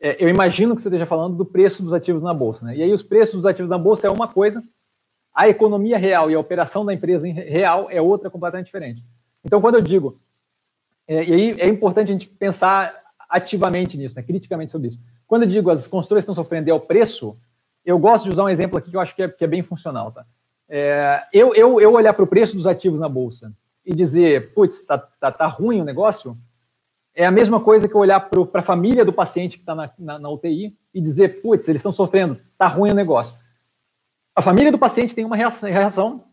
é, 0.00 0.22
eu 0.22 0.28
imagino 0.28 0.74
que 0.74 0.82
você 0.82 0.88
esteja 0.88 1.06
falando 1.06 1.36
do 1.36 1.44
preço 1.44 1.82
dos 1.82 1.92
ativos 1.92 2.22
na 2.22 2.34
bolsa. 2.34 2.64
Né? 2.64 2.76
E 2.76 2.82
aí 2.82 2.92
os 2.92 3.04
preços 3.04 3.36
dos 3.36 3.46
ativos 3.46 3.70
na 3.70 3.78
bolsa 3.78 4.08
é 4.08 4.10
uma 4.10 4.26
coisa, 4.26 4.62
a 5.32 5.48
economia 5.48 5.96
real 5.96 6.30
e 6.30 6.34
a 6.34 6.40
operação 6.40 6.84
da 6.84 6.92
empresa 6.92 7.26
real 7.26 7.88
é 7.90 8.00
outra 8.02 8.30
completamente 8.30 8.66
diferente. 8.66 9.02
Então, 9.44 9.60
quando 9.60 9.76
eu 9.76 9.82
digo 9.82 10.18
é, 11.06 11.24
e 11.24 11.32
aí 11.32 11.60
é 11.60 11.68
importante 11.68 12.10
a 12.10 12.12
gente 12.12 12.26
pensar 12.26 12.94
ativamente 13.28 13.96
nisso, 13.96 14.14
né, 14.14 14.22
criticamente 14.22 14.72
sobre 14.72 14.88
isso. 14.88 14.98
Quando 15.26 15.42
eu 15.42 15.48
digo 15.48 15.70
as 15.70 15.86
construtoras 15.86 16.22
estão 16.22 16.34
sofrendo 16.34 16.70
é 16.70 16.74
o 16.74 16.80
preço, 16.80 17.36
eu 17.84 17.98
gosto 17.98 18.24
de 18.24 18.30
usar 18.30 18.44
um 18.44 18.48
exemplo 18.48 18.78
aqui 18.78 18.90
que 18.90 18.96
eu 18.96 19.00
acho 19.00 19.14
que 19.14 19.22
é, 19.22 19.28
que 19.28 19.44
é 19.44 19.46
bem 19.46 19.62
funcional. 19.62 20.12
Tá? 20.12 20.24
É, 20.68 21.22
eu, 21.32 21.54
eu, 21.54 21.80
eu 21.80 21.92
olhar 21.92 22.14
para 22.14 22.24
o 22.24 22.26
preço 22.26 22.56
dos 22.56 22.66
ativos 22.66 22.98
na 22.98 23.08
bolsa 23.08 23.52
e 23.84 23.94
dizer, 23.94 24.54
putz, 24.54 24.78
está 24.78 24.96
tá, 24.96 25.30
tá 25.30 25.46
ruim 25.46 25.80
o 25.80 25.84
negócio, 25.84 26.36
é 27.14 27.26
a 27.26 27.30
mesma 27.30 27.60
coisa 27.60 27.86
que 27.86 27.94
eu 27.94 28.00
olhar 28.00 28.20
para 28.20 28.60
a 28.60 28.64
família 28.64 29.04
do 29.04 29.12
paciente 29.12 29.56
que 29.56 29.62
está 29.62 29.74
na, 29.74 29.90
na, 29.98 30.18
na, 30.18 30.30
UTI 30.30 30.76
e 30.92 31.00
dizer, 31.00 31.42
putz, 31.42 31.68
eles 31.68 31.80
estão 31.80 31.92
sofrendo, 31.92 32.34
está 32.52 32.66
ruim 32.66 32.90
o 32.90 32.94
negócio. 32.94 33.34
A 34.34 34.42
família 34.42 34.72
do 34.72 34.78
paciente 34.78 35.14
tem 35.14 35.24
uma 35.24 35.36
reação, 35.36 35.68
reação 35.68 36.24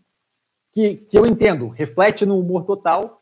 que, 0.72 0.96
que 0.96 1.18
eu 1.18 1.26
entendo, 1.26 1.68
reflete 1.68 2.26
no 2.26 2.40
humor 2.40 2.64
total 2.64 3.21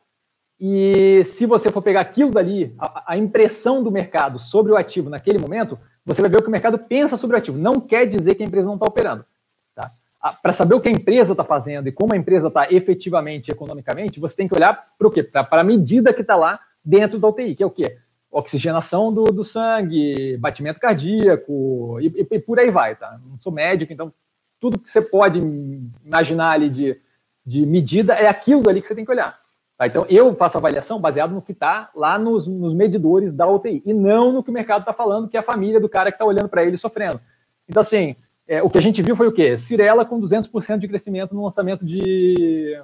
e 0.59 1.23
se 1.23 1.45
você 1.45 1.71
for 1.71 1.81
pegar 1.81 2.01
aquilo 2.01 2.31
dali, 2.31 2.75
a, 2.77 3.13
a, 3.13 3.17
impressão 3.17 3.81
do 3.81 3.89
mercado 3.89 4.37
sobre 4.37 4.73
o 4.73 4.75
ativo 4.75 5.09
naquele 5.09 5.39
momento, 5.39 5.79
você 6.05 6.21
vai 6.21 6.29
ver 6.29 6.39
o 6.39 6.41
que 6.41 6.49
o 6.49 6.51
mercado 6.51 6.77
pensa 6.77 7.15
sobre 7.15 7.37
o 7.37 7.39
ativo. 7.39 7.57
Não 7.57 7.79
quer 7.79 8.05
dizer 8.05 8.35
que 8.35 8.43
a 8.43 8.45
empresa 8.45 8.67
não 8.67 8.73
está 8.73 8.85
operando. 8.85 9.25
Tá? 9.73 9.89
Para 10.41 10.51
saber 10.51 10.75
o 10.75 10.81
que 10.81 10.89
a 10.89 10.91
empresa 10.91 11.31
está 11.31 11.45
fazendo 11.45 11.87
e 11.87 11.93
como 11.93 12.13
a 12.13 12.17
empresa 12.17 12.49
está 12.49 12.69
efetivamente, 12.69 13.49
economicamente, 13.49 14.19
você 14.19 14.35
tem 14.35 14.49
que 14.49 14.55
olhar 14.55 14.93
para 14.97 15.07
o 15.07 15.11
quê? 15.11 15.23
Para 15.23 15.61
a 15.61 15.63
medida 15.63 16.11
que 16.11 16.21
está 16.21 16.35
lá 16.35 16.59
dentro 16.83 17.17
da 17.17 17.29
UTI, 17.29 17.55
que 17.55 17.63
é 17.63 17.65
o 17.65 17.71
quê? 17.71 17.95
Oxigenação 18.29 19.13
do, 19.13 19.23
do 19.25 19.45
sangue, 19.45 20.35
batimento 20.37 20.79
cardíaco 20.79 21.99
e, 22.01 22.07
e, 22.07 22.27
e, 22.35 22.39
por 22.39 22.59
aí 22.59 22.69
vai. 22.69 22.97
Tá? 22.97 23.17
Não 23.25 23.39
sou 23.39 23.53
médico, 23.53 23.93
então 23.93 24.11
tudo 24.59 24.77
que 24.77 24.91
você 24.91 25.01
pode 25.01 25.39
imaginar 26.03 26.51
ali 26.51 26.69
de, 26.69 26.97
de 27.45 27.65
medida 27.65 28.13
é 28.13 28.27
aquilo 28.27 28.69
ali 28.69 28.81
que 28.81 28.87
você 28.89 28.95
tem 28.95 29.05
que 29.05 29.11
olhar. 29.11 29.39
Tá? 29.79 29.87
Então, 29.87 30.05
eu 30.09 30.35
faço 30.35 30.57
avaliação 30.57 30.99
baseado 30.99 31.31
no 31.31 31.41
que 31.41 31.53
está 31.53 31.89
lá 31.95 32.19
nos, 32.19 32.45
nos, 32.45 32.73
medidores 32.73 33.33
da 33.33 33.47
UTI, 33.47 33.81
e 33.85 33.93
não 33.93 34.33
no 34.33 34.43
que 34.43 34.49
o 34.49 34.53
mercado 34.53 34.81
está 34.81 34.91
falando, 34.91 35.29
que 35.29 35.37
é 35.37 35.39
a 35.39 35.43
família 35.43 35.79
do 35.79 35.87
cara 35.87 36.11
que 36.11 36.15
está 36.15 36.25
olhando 36.25 36.49
para 36.49 36.65
ele 36.65 36.75
sofrendo. 36.75 37.17
Então, 37.65 37.79
assim, 37.79 38.13
é, 38.45 38.61
o 38.61 38.69
que 38.69 38.77
a 38.77 38.81
gente 38.81 39.01
viu 39.01 39.15
foi 39.15 39.29
o 39.29 39.31
quê? 39.31 39.57
Cirela 39.57 40.03
com 40.03 40.19
200% 40.19 40.79
de 40.79 40.87
crescimento 40.89 41.33
no 41.33 41.45
lançamento 41.45 41.85
de, 41.85 42.77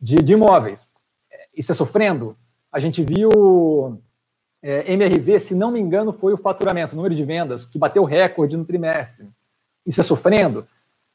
de, 0.00 0.14
de, 0.22 0.32
imóveis. 0.32 0.86
Isso 1.52 1.72
é 1.72 1.74
sofrendo? 1.74 2.36
A 2.70 2.78
gente 2.78 3.02
viu 3.02 4.00
é, 4.62 4.92
MRV, 4.92 5.40
se 5.40 5.54
não 5.56 5.72
me 5.72 5.80
engano, 5.80 6.12
foi 6.12 6.32
o 6.32 6.38
faturamento, 6.38 6.92
o 6.92 6.96
número 6.96 7.14
de 7.16 7.24
vendas, 7.24 7.66
que 7.66 7.76
bateu 7.76 8.04
recorde 8.04 8.56
no 8.56 8.64
trimestre. 8.64 9.26
Isso 9.84 10.00
é 10.00 10.04
sofrendo? 10.04 10.64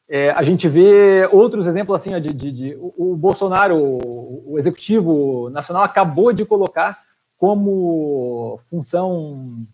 É, 0.08 0.30
a 0.32 0.44
gente 0.44 0.68
vê 0.68 1.28
outros 1.32 1.66
exemplos 1.66 1.96
assim, 1.96 2.20
de, 2.22 2.32
de, 2.32 2.52
de 2.52 2.76
o, 2.76 3.14
o, 3.14 3.16
Bolsonaro, 3.16 3.76
o, 3.76 4.56
executivo 4.60 5.50
nacional, 5.50 5.84
acabou 5.84 6.32
de 6.32 6.46
colocar 6.46 7.00
como 7.38 8.60
função. 8.70 9.66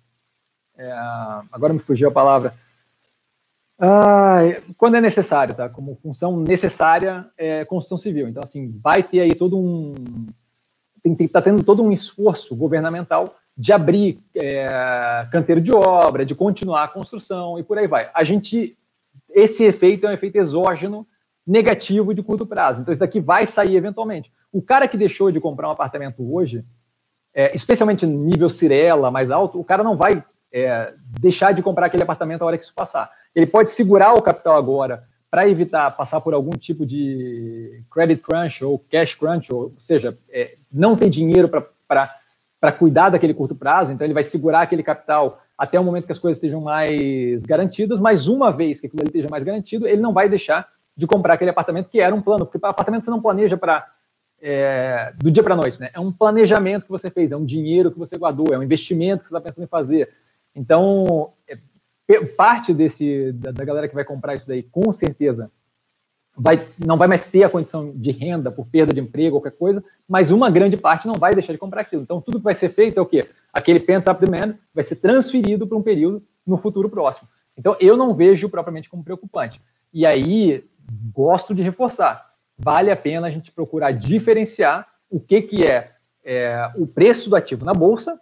É, 0.77 0.91
agora 1.51 1.73
me 1.73 1.79
fugiu 1.79 2.07
a 2.07 2.11
palavra. 2.11 2.53
Ah, 3.77 4.41
quando 4.77 4.95
é 4.95 5.01
necessário, 5.01 5.53
tá? 5.53 5.67
Como 5.67 5.99
função 6.01 6.37
necessária 6.37 7.25
é 7.37 7.65
construção 7.65 7.97
civil. 7.97 8.27
Então, 8.27 8.43
assim, 8.43 8.79
vai 8.81 9.03
ter 9.03 9.19
aí 9.19 9.35
todo 9.35 9.57
um. 9.57 9.93
Tem 11.03 11.27
tá 11.27 11.41
tendo 11.41 11.63
todo 11.63 11.83
um 11.83 11.91
esforço 11.91 12.55
governamental 12.55 13.35
de 13.57 13.73
abrir 13.73 14.19
é, 14.35 15.27
canteiro 15.31 15.59
de 15.59 15.73
obra, 15.73 16.25
de 16.25 16.35
continuar 16.35 16.83
a 16.83 16.87
construção 16.87 17.59
e 17.59 17.63
por 17.63 17.77
aí 17.77 17.87
vai. 17.87 18.09
A 18.13 18.23
gente 18.23 18.77
esse 19.33 19.63
efeito 19.63 20.05
é 20.05 20.09
um 20.09 20.13
efeito 20.13 20.37
exógeno 20.37 21.07
negativo 21.45 22.13
de 22.13 22.21
curto 22.21 22.45
prazo. 22.45 22.81
Então, 22.81 22.93
isso 22.93 22.99
daqui 22.99 23.19
vai 23.19 23.45
sair 23.45 23.75
eventualmente. 23.75 24.31
O 24.51 24.61
cara 24.61 24.87
que 24.87 24.97
deixou 24.97 25.31
de 25.31 25.39
comprar 25.39 25.67
um 25.67 25.71
apartamento 25.71 26.33
hoje, 26.33 26.63
é, 27.33 27.55
especialmente 27.55 28.05
nível 28.05 28.49
Cirela 28.49 29.09
mais 29.09 29.31
alto, 29.31 29.59
o 29.59 29.63
cara 29.63 29.83
não 29.83 29.95
vai 29.95 30.23
é, 30.51 30.93
deixar 31.19 31.53
de 31.53 31.61
comprar 31.61 31.87
aquele 31.87 32.03
apartamento 32.03 32.41
a 32.41 32.45
hora 32.45 32.57
que 32.57 32.63
isso 32.63 32.73
passar. 32.73 33.09
Ele 33.33 33.47
pode 33.47 33.71
segurar 33.71 34.13
o 34.13 34.21
capital 34.21 34.57
agora 34.57 35.03
para 35.29 35.47
evitar 35.47 35.89
passar 35.91 36.19
por 36.19 36.33
algum 36.33 36.51
tipo 36.51 36.85
de 36.85 37.81
credit 37.89 38.21
crunch 38.21 38.63
ou 38.63 38.77
cash 38.77 39.15
crunch, 39.15 39.51
ou, 39.51 39.73
seja, 39.79 40.17
é, 40.29 40.55
não 40.71 40.95
ter 40.95 41.09
dinheiro 41.09 41.47
para 41.87 42.19
cuidar 42.69 43.09
daquele 43.09 43.33
curto 43.33 43.55
prazo, 43.55 43.91
então 43.93 44.05
ele 44.05 44.13
vai 44.13 44.23
segurar 44.23 44.61
aquele 44.61 44.83
capital 44.83 45.41
até 45.57 45.79
o 45.79 45.83
momento 45.83 46.05
que 46.05 46.11
as 46.11 46.19
coisas 46.19 46.37
estejam 46.37 46.59
mais 46.59 47.41
garantidas, 47.45 47.99
mas 47.99 48.27
uma 48.27 48.51
vez 48.51 48.81
que 48.81 48.87
aquilo 48.87 49.01
ali 49.01 49.09
esteja 49.09 49.29
mais 49.29 49.43
garantido, 49.43 49.87
ele 49.87 50.01
não 50.01 50.11
vai 50.11 50.27
deixar 50.27 50.67
de 50.97 51.07
comprar 51.07 51.35
aquele 51.35 51.51
apartamento 51.51 51.89
que 51.89 52.01
era 52.01 52.13
um 52.13 52.21
plano, 52.21 52.45
porque 52.45 52.57
apartamento 52.57 53.05
você 53.05 53.11
não 53.11 53.21
planeja 53.21 53.55
para 53.55 53.87
é, 54.41 55.13
do 55.17 55.29
dia 55.29 55.43
para 55.43 55.53
a 55.53 55.57
noite, 55.57 55.79
né? 55.79 55.91
É 55.93 55.99
um 55.99 56.11
planejamento 56.11 56.85
que 56.85 56.91
você 56.91 57.09
fez, 57.09 57.31
é 57.31 57.37
um 57.37 57.45
dinheiro 57.45 57.91
que 57.91 57.99
você 57.99 58.17
guardou, 58.17 58.53
é 58.53 58.57
um 58.57 58.63
investimento 58.63 59.23
que 59.23 59.29
você 59.29 59.37
está 59.37 59.49
pensando 59.49 59.63
em 59.63 59.67
fazer. 59.67 60.09
Então, 60.55 61.31
é, 61.47 61.57
parte 62.25 62.73
desse 62.73 63.31
da, 63.33 63.51
da, 63.51 63.63
galera 63.63 63.87
que 63.87 63.95
vai 63.95 64.03
comprar 64.03 64.35
isso 64.35 64.47
daí, 64.47 64.63
com 64.63 64.91
certeza, 64.91 65.51
vai, 66.35 66.65
não 66.77 66.97
vai 66.97 67.07
mais 67.07 67.23
ter 67.23 67.43
a 67.43 67.49
condição 67.49 67.91
de 67.91 68.11
renda 68.11 68.51
por 68.51 68.65
perda 68.65 68.93
de 68.93 68.99
emprego, 68.99 69.39
qualquer 69.39 69.57
coisa, 69.57 69.83
mas 70.07 70.31
uma 70.31 70.49
grande 70.49 70.77
parte 70.77 71.07
não 71.07 71.15
vai 71.15 71.33
deixar 71.33 71.53
de 71.53 71.59
comprar 71.59 71.81
aquilo. 71.81 72.01
Então, 72.01 72.21
tudo 72.21 72.37
que 72.37 72.43
vai 72.43 72.55
ser 72.55 72.69
feito 72.69 72.97
é 72.97 73.01
o 73.01 73.05
quê? 73.05 73.27
Aquele 73.53 73.79
pent-up 73.79 74.23
demand 74.23 74.55
vai 74.73 74.83
ser 74.83 74.95
transferido 74.95 75.67
para 75.67 75.77
um 75.77 75.83
período 75.83 76.23
no 76.45 76.57
futuro 76.57 76.89
próximo. 76.89 77.27
Então, 77.57 77.75
eu 77.79 77.97
não 77.97 78.13
vejo 78.13 78.49
propriamente 78.49 78.89
como 78.89 79.03
preocupante. 79.03 79.61
E 79.93 80.05
aí, 80.05 80.63
gosto 81.13 81.53
de 81.53 81.61
reforçar. 81.61 82.31
Vale 82.57 82.91
a 82.91 82.95
pena 82.95 83.27
a 83.27 83.31
gente 83.31 83.51
procurar 83.51 83.91
diferenciar 83.91 84.87
o 85.09 85.19
que, 85.19 85.41
que 85.41 85.63
é, 85.63 85.91
é 86.23 86.69
o 86.75 86.87
preço 86.87 87.29
do 87.29 87.35
ativo 87.35 87.65
na 87.65 87.73
bolsa 87.73 88.19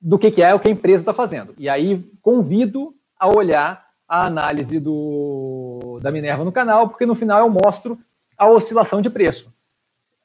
do 0.00 0.18
que, 0.18 0.30
que 0.30 0.42
é 0.42 0.54
o 0.54 0.60
que 0.60 0.68
a 0.68 0.72
empresa 0.72 1.02
está 1.02 1.14
fazendo. 1.14 1.54
E 1.58 1.68
aí, 1.68 2.02
convido 2.22 2.94
a 3.18 3.28
olhar 3.28 3.89
a 4.10 4.26
análise 4.26 4.80
do, 4.80 6.00
da 6.02 6.10
Minerva 6.10 6.44
no 6.44 6.50
canal, 6.50 6.88
porque 6.88 7.06
no 7.06 7.14
final 7.14 7.46
eu 7.46 7.48
mostro 7.48 7.96
a 8.36 8.48
oscilação 8.48 9.00
de 9.00 9.08
preço. 9.08 9.54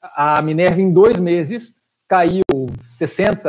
A 0.02 0.42
Minerva, 0.42 0.82
em 0.82 0.92
dois 0.92 1.20
meses, 1.20 1.76
caiu 2.08 2.42
60%, 2.90 3.44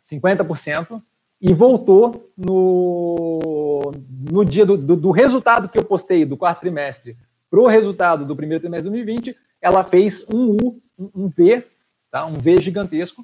50% 0.00 1.02
e 1.38 1.52
voltou 1.52 2.32
no, 2.34 3.92
no 4.30 4.42
dia 4.42 4.64
do, 4.64 4.78
do, 4.78 4.96
do 4.96 5.10
resultado 5.10 5.68
que 5.68 5.78
eu 5.78 5.84
postei 5.84 6.24
do 6.24 6.38
quarto 6.38 6.60
trimestre 6.60 7.14
para 7.50 7.60
o 7.60 7.66
resultado 7.66 8.24
do 8.24 8.34
primeiro 8.34 8.62
trimestre 8.62 8.90
de 8.90 8.96
2020, 8.96 9.36
ela 9.60 9.84
fez 9.84 10.24
um 10.32 10.56
U, 10.62 10.80
um, 10.98 11.28
V, 11.28 11.62
tá? 12.10 12.24
um 12.24 12.38
V 12.38 12.58
gigantesco. 12.62 13.22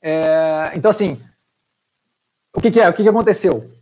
É, 0.00 0.70
então, 0.76 0.90
assim, 0.90 1.20
o 2.54 2.60
que, 2.60 2.70
que 2.70 2.78
é? 2.78 2.88
O 2.88 2.92
que, 2.92 3.02
que 3.02 3.08
aconteceu? 3.08 3.79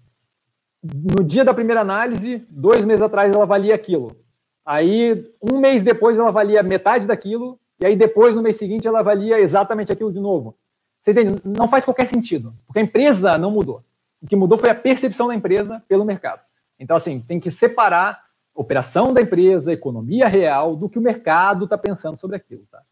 No 0.83 1.25
dia 1.25 1.45
da 1.45 1.55
primeira 1.55 1.81
análise, 1.81 2.47
dois 2.49 2.85
meses 2.85 3.03
atrás, 3.03 3.35
ela 3.35 3.47
valia 3.47 3.75
aquilo. 3.75 4.17
Aí, 4.65 5.27
um 5.43 5.59
mês 5.59 5.83
depois, 5.83 6.19
ela 6.19 6.31
valia 6.31 6.63
metade 6.63 7.07
daquilo, 7.07 7.59
e 7.81 7.87
aí 7.87 7.97
depois, 7.97 8.35
no 8.37 8.43
mês 8.43 8.57
seguinte, 8.57 8.87
ela 8.87 9.03
valia 9.03 9.41
exatamente 9.41 9.93
aquilo 9.93 10.13
de 10.13 10.21
novo. 10.21 10.57
Você 11.03 11.13
entende? 11.13 11.41
Não 11.45 11.69
faz 11.69 11.85
qualquer 11.85 12.07
sentido, 12.07 12.55
porque 12.67 12.79
a 12.79 12.83
empresa 12.83 13.39
não 13.39 13.51
mudou. 13.51 13.83
O 14.21 14.27
que 14.27 14.37
mudou 14.37 14.59
foi 14.59 14.71
a 14.71 14.75
percepção 14.75 15.29
da 15.29 15.35
empresa 15.35 15.83
pelo 15.89 16.05
mercado. 16.05 16.41
Então, 16.79 16.97
assim, 16.97 17.21
tem 17.21 17.41
que 17.41 17.51
separar 17.51 18.25
a 18.55 18.61
operação 18.61 19.13
da 19.13 19.21
empresa, 19.21 19.71
a 19.71 19.75
economia 19.75 20.29
real, 20.29 20.77
do 20.77 20.89
que 20.89 20.99
o 20.99 21.03
mercado 21.03 21.65
está 21.65 21.79
pensando 21.79 22.19
sobre 22.19 22.37
aquilo. 22.37 22.65
Tá? 22.71 22.83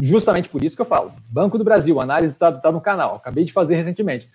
Justamente 0.00 0.48
por 0.48 0.62
isso 0.62 0.76
que 0.76 0.82
eu 0.82 0.86
falo. 0.86 1.12
Banco 1.28 1.58
do 1.58 1.64
Brasil, 1.64 1.98
a 2.00 2.04
análise 2.04 2.34
está 2.34 2.52
tá 2.52 2.70
no 2.72 2.80
canal, 2.80 3.16
acabei 3.16 3.44
de 3.44 3.52
fazer 3.52 3.76
recentemente. 3.76 4.30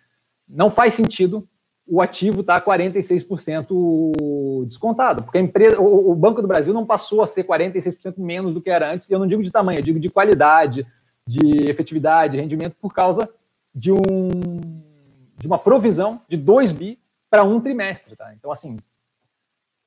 Não 0.48 0.70
faz 0.70 0.94
sentido 0.94 1.48
o 1.86 2.02
ativo 2.02 2.42
está 2.42 2.62
46% 2.62 4.66
descontado, 4.66 5.24
porque 5.24 5.38
a 5.38 5.42
empresa, 5.42 5.82
o, 5.82 6.16
Banco 6.16 6.42
do 6.42 6.48
Brasil 6.48 6.74
não 6.74 6.86
passou 6.86 7.22
a 7.22 7.28
ser 7.28 7.44
46% 7.44 8.18
menos 8.18 8.54
do 8.54 8.62
que 8.62 8.70
era 8.70 8.92
antes, 8.92 9.10
e 9.10 9.14
eu 9.14 9.20
não 9.20 9.28
digo 9.28 9.44
de 9.44 9.52
tamanho, 9.52 9.80
eu 9.80 9.84
digo 9.84 10.00
de 10.00 10.10
qualidade, 10.10 10.88
de 11.28 11.70
efetividade, 11.70 12.38
rendimento, 12.38 12.76
por 12.82 12.94
causa 12.94 13.30
de, 13.76 13.92
um, 13.92 14.30
de 15.38 15.46
uma 15.46 15.60
provisão 15.60 16.22
de 16.28 16.38
2 16.38 16.72
bi 16.72 17.00
para 17.30 17.44
um 17.44 17.60
trimestre. 17.60 18.16
Tá? 18.16 18.34
Então, 18.34 18.52
assim, 18.52 18.78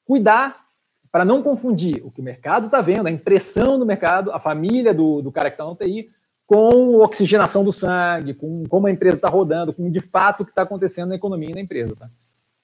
cuidar 0.04 0.66
para 1.10 1.24
não 1.24 1.42
confundir 1.42 2.02
o 2.04 2.10
que 2.10 2.20
o 2.20 2.24
mercado 2.24 2.66
está 2.66 2.82
vendo, 2.82 3.06
a 3.06 3.10
impressão 3.10 3.78
do 3.78 3.86
mercado, 3.86 4.32
a 4.32 4.38
família 4.38 4.92
do, 4.92 5.22
do 5.22 5.32
cara 5.32 5.50
que 5.50 5.54
está 5.54 5.64
no 5.64 5.74
TI, 5.74 6.10
com 6.46 7.00
oxigenação 7.00 7.64
do 7.64 7.72
sangue, 7.72 8.32
com 8.32 8.64
como 8.68 8.86
a 8.86 8.90
empresa 8.90 9.16
está 9.16 9.28
rodando, 9.28 9.72
com 9.72 9.90
de 9.90 10.00
fato 10.00 10.42
o 10.42 10.44
que 10.44 10.52
está 10.52 10.62
acontecendo 10.62 11.08
na 11.08 11.16
economia 11.16 11.50
e 11.50 11.54
na 11.54 11.60
empresa. 11.60 11.96
Tá? 11.96 12.08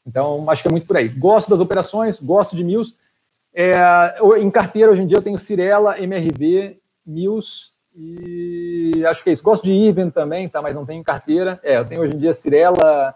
Então, 0.06 0.48
acho 0.48 0.62
que 0.62 0.68
é 0.68 0.70
muito 0.70 0.86
por 0.86 0.96
aí. 0.96 1.08
Gosto 1.08 1.50
das 1.50 1.60
operações, 1.60 2.20
gosto 2.20 2.54
de 2.54 2.62
Mills. 2.62 2.94
É, 3.54 3.74
em 4.40 4.50
carteira, 4.50 4.90
hoje 4.90 5.02
em 5.02 5.06
dia, 5.06 5.18
eu 5.18 5.22
tenho 5.22 5.38
Cirela, 5.38 5.98
MRV, 5.98 6.78
Mills 7.04 7.72
e 7.94 9.04
acho 9.06 9.22
que 9.22 9.30
é 9.30 9.32
isso. 9.32 9.42
Gosto 9.42 9.64
de 9.64 9.72
Even 9.72 10.10
também, 10.10 10.48
tá? 10.48 10.62
mas 10.62 10.74
não 10.74 10.86
tenho 10.86 11.02
carteira. 11.02 11.60
É, 11.62 11.76
eu 11.76 11.84
tenho 11.84 12.00
hoje 12.00 12.14
em 12.14 12.18
dia 12.18 12.32
Cirela, 12.32 13.14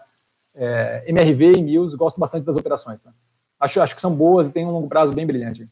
é, 0.53 1.03
MRV 1.07 1.53
e 1.53 1.61
Mills. 1.61 1.95
Gosto 1.95 2.19
bastante 2.19 2.45
das 2.45 2.55
operações. 2.55 3.01
Tá? 3.01 3.11
Acho, 3.59 3.81
acho 3.81 3.95
que 3.95 4.01
são 4.01 4.13
boas 4.13 4.49
e 4.49 4.51
tem 4.51 4.65
um 4.65 4.71
longo 4.71 4.87
prazo 4.87 5.13
bem 5.13 5.25
brilhante. 5.25 5.67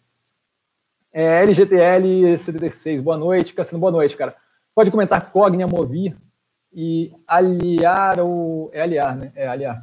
É, 1.14 1.44
LGTL 1.44 2.38
76, 2.38 3.02
boa 3.02 3.18
noite. 3.18 3.54
Cassino, 3.54 3.80
boa 3.80 3.92
noite, 3.92 4.18
cara. 4.18 4.36
Pode 4.76 4.92
comentar 4.92 5.32
Cognia, 5.32 5.66
Movir 5.66 6.18
e 6.74 7.14
aliar 7.26 8.20
ou 8.20 8.70
é 8.74 8.82
aliar, 8.82 9.16
né? 9.16 9.32
É 9.34 9.48
aliar. 9.48 9.82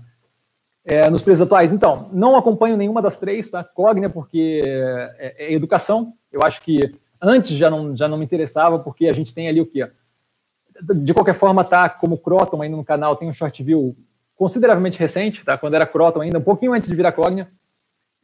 É, 0.84 1.08
nos 1.08 1.22
preços 1.22 1.40
atuais. 1.40 1.72
Então, 1.72 2.10
não 2.12 2.36
acompanho 2.36 2.76
nenhuma 2.76 3.00
das 3.00 3.16
três, 3.16 3.50
tá? 3.50 3.64
Cognia 3.64 4.10
porque 4.10 4.62
é, 5.18 5.46
é, 5.46 5.52
educação. 5.54 6.12
Eu 6.30 6.42
acho 6.42 6.60
que 6.60 6.94
antes 7.20 7.56
já 7.56 7.70
não, 7.70 7.96
já 7.96 8.06
não 8.06 8.18
me 8.18 8.24
interessava, 8.24 8.78
porque 8.78 9.06
a 9.06 9.12
gente 9.14 9.32
tem 9.32 9.48
ali 9.48 9.62
o 9.62 9.66
quê? 9.66 9.90
De 10.82 11.14
qualquer 11.14 11.38
forma, 11.38 11.64
tá 11.64 11.88
como 11.88 12.18
Croton 12.18 12.60
ainda 12.60 12.76
no 12.76 12.84
canal, 12.84 13.16
tem 13.16 13.28
um 13.28 13.34
short 13.34 13.62
view 13.62 13.96
consideravelmente 14.36 14.98
recente, 14.98 15.44
tá? 15.44 15.56
Quando 15.56 15.74
era 15.74 15.86
Croton 15.86 16.20
ainda, 16.20 16.38
um 16.38 16.42
pouquinho 16.42 16.74
antes 16.74 16.90
de 16.90 16.96
virar 16.96 17.12
Cognia. 17.12 17.48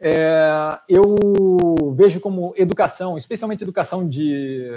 É, 0.00 0.78
eu 0.88 1.94
vejo 1.96 2.20
como 2.20 2.52
educação, 2.56 3.16
especialmente 3.16 3.62
educação 3.62 4.06
de 4.06 4.68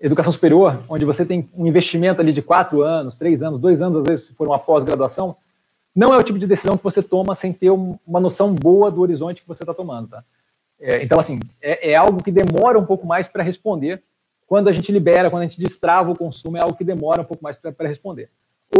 educação 0.00 0.32
superior, 0.32 0.78
onde 0.88 1.04
você 1.04 1.24
tem 1.24 1.48
um 1.54 1.66
investimento 1.66 2.20
ali 2.20 2.32
de 2.32 2.42
quatro 2.42 2.82
anos, 2.82 3.16
três 3.16 3.42
anos, 3.42 3.60
dois 3.60 3.80
anos, 3.80 4.00
às 4.00 4.06
vezes, 4.06 4.26
se 4.26 4.34
for 4.34 4.46
uma 4.46 4.58
pós-graduação, 4.58 5.36
não 5.94 6.12
é 6.12 6.18
o 6.18 6.22
tipo 6.22 6.38
de 6.38 6.46
decisão 6.46 6.76
que 6.76 6.84
você 6.84 7.02
toma 7.02 7.34
sem 7.34 7.52
ter 7.52 7.70
uma 7.70 8.20
noção 8.20 8.54
boa 8.54 8.90
do 8.90 9.00
horizonte 9.00 9.40
que 9.40 9.48
você 9.48 9.62
está 9.62 9.72
tomando, 9.72 10.08
tá? 10.08 10.22
É, 10.78 11.02
então, 11.02 11.18
assim, 11.18 11.40
é, 11.60 11.92
é, 11.92 11.94
algo 11.94 12.22
que 12.22 12.30
demora 12.30 12.78
um 12.78 12.84
pouco 12.84 13.06
mais 13.06 13.26
para 13.26 13.42
responder. 13.42 14.02
Quando 14.46 14.68
a 14.68 14.72
gente 14.72 14.92
libera, 14.92 15.30
quando 15.30 15.42
a 15.42 15.46
gente 15.46 15.58
destrava 15.58 16.10
o 16.10 16.16
consumo, 16.16 16.58
é 16.58 16.60
algo 16.60 16.76
que 16.76 16.84
demora 16.84 17.22
um 17.22 17.24
pouco 17.24 17.42
mais 17.42 17.56
para 17.56 17.88
responder. 17.88 18.28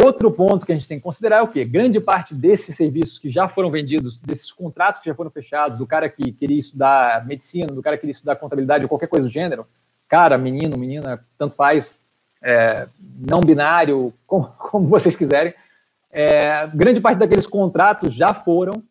Outro 0.03 0.29
ponto 0.31 0.65
que 0.65 0.71
a 0.71 0.75
gente 0.75 0.87
tem 0.87 0.97
que 0.97 1.03
considerar 1.03 1.37
é 1.37 1.41
o 1.41 1.47
quê? 1.47 1.65
Grande 1.65 1.99
parte 1.99 2.35
desses 2.35 2.75
serviços 2.75 3.17
que 3.17 3.31
já 3.31 3.49
foram 3.49 3.71
vendidos, 3.71 4.19
desses 4.19 4.51
contratos 4.51 5.01
que 5.01 5.09
já 5.09 5.15
foram 5.15 5.31
fechados, 5.31 5.77
do 5.77 5.87
cara 5.87 6.07
que 6.07 6.31
queria 6.33 6.59
estudar 6.59 7.25
medicina, 7.25 7.67
do 7.67 7.81
cara 7.81 7.95
que 7.95 8.01
queria 8.01 8.13
estudar 8.13 8.35
contabilidade 8.35 8.83
ou 8.83 8.89
qualquer 8.89 9.07
coisa 9.07 9.27
do 9.27 9.31
gênero, 9.31 9.65
cara, 10.07 10.37
menino, 10.37 10.77
menina, 10.77 11.23
tanto 11.37 11.55
faz, 11.55 11.95
é, 12.41 12.87
não 13.19 13.41
binário, 13.41 14.13
como, 14.25 14.45
como 14.57 14.87
vocês 14.87 15.15
quiserem, 15.15 15.53
é, 16.11 16.67
grande 16.73 16.99
parte 16.99 17.19
daqueles 17.19 17.45
contratos 17.45 18.13
já 18.13 18.33
foram 18.33 18.81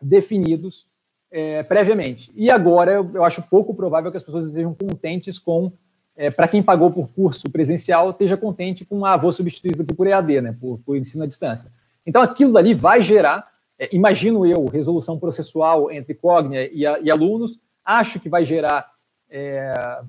definidos 0.00 0.86
é, 1.30 1.62
previamente. 1.62 2.30
E 2.34 2.50
agora 2.50 2.92
eu, 2.92 3.10
eu, 3.14 3.24
acho 3.24 3.42
pouco 3.42 3.74
provável 3.74 4.10
que 4.10 4.16
as 4.16 4.22
pessoas 4.22 4.46
estejam 4.46 4.74
contentes 4.74 5.38
com, 5.38 5.72
é, 6.16 6.30
para 6.30 6.48
quem 6.48 6.62
pagou 6.62 6.90
por 6.90 7.08
curso 7.08 7.50
presencial, 7.50 8.10
esteja 8.10 8.36
contente 8.36 8.84
com, 8.84 9.04
ah, 9.04 9.16
vou 9.16 9.32
substituir 9.32 9.80
aqui 9.80 9.94
por 9.94 10.06
EAD, 10.06 10.40
né, 10.40 10.56
por, 10.58 10.80
por 10.84 10.96
ensino 10.96 11.24
à 11.24 11.26
distância. 11.26 11.70
Então 12.04 12.22
aquilo 12.22 12.52
dali 12.52 12.74
vai 12.74 13.02
gerar, 13.02 13.48
é, 13.78 13.88
imagino 13.94 14.46
eu, 14.46 14.66
resolução 14.66 15.18
processual 15.18 15.90
entre 15.90 16.14
Cognia 16.14 16.68
e, 16.72 16.80
e 16.80 17.10
alunos, 17.10 17.58
acho 17.84 18.18
que 18.18 18.28
vai 18.28 18.44
gerar 18.44 18.90
é, 19.30 20.00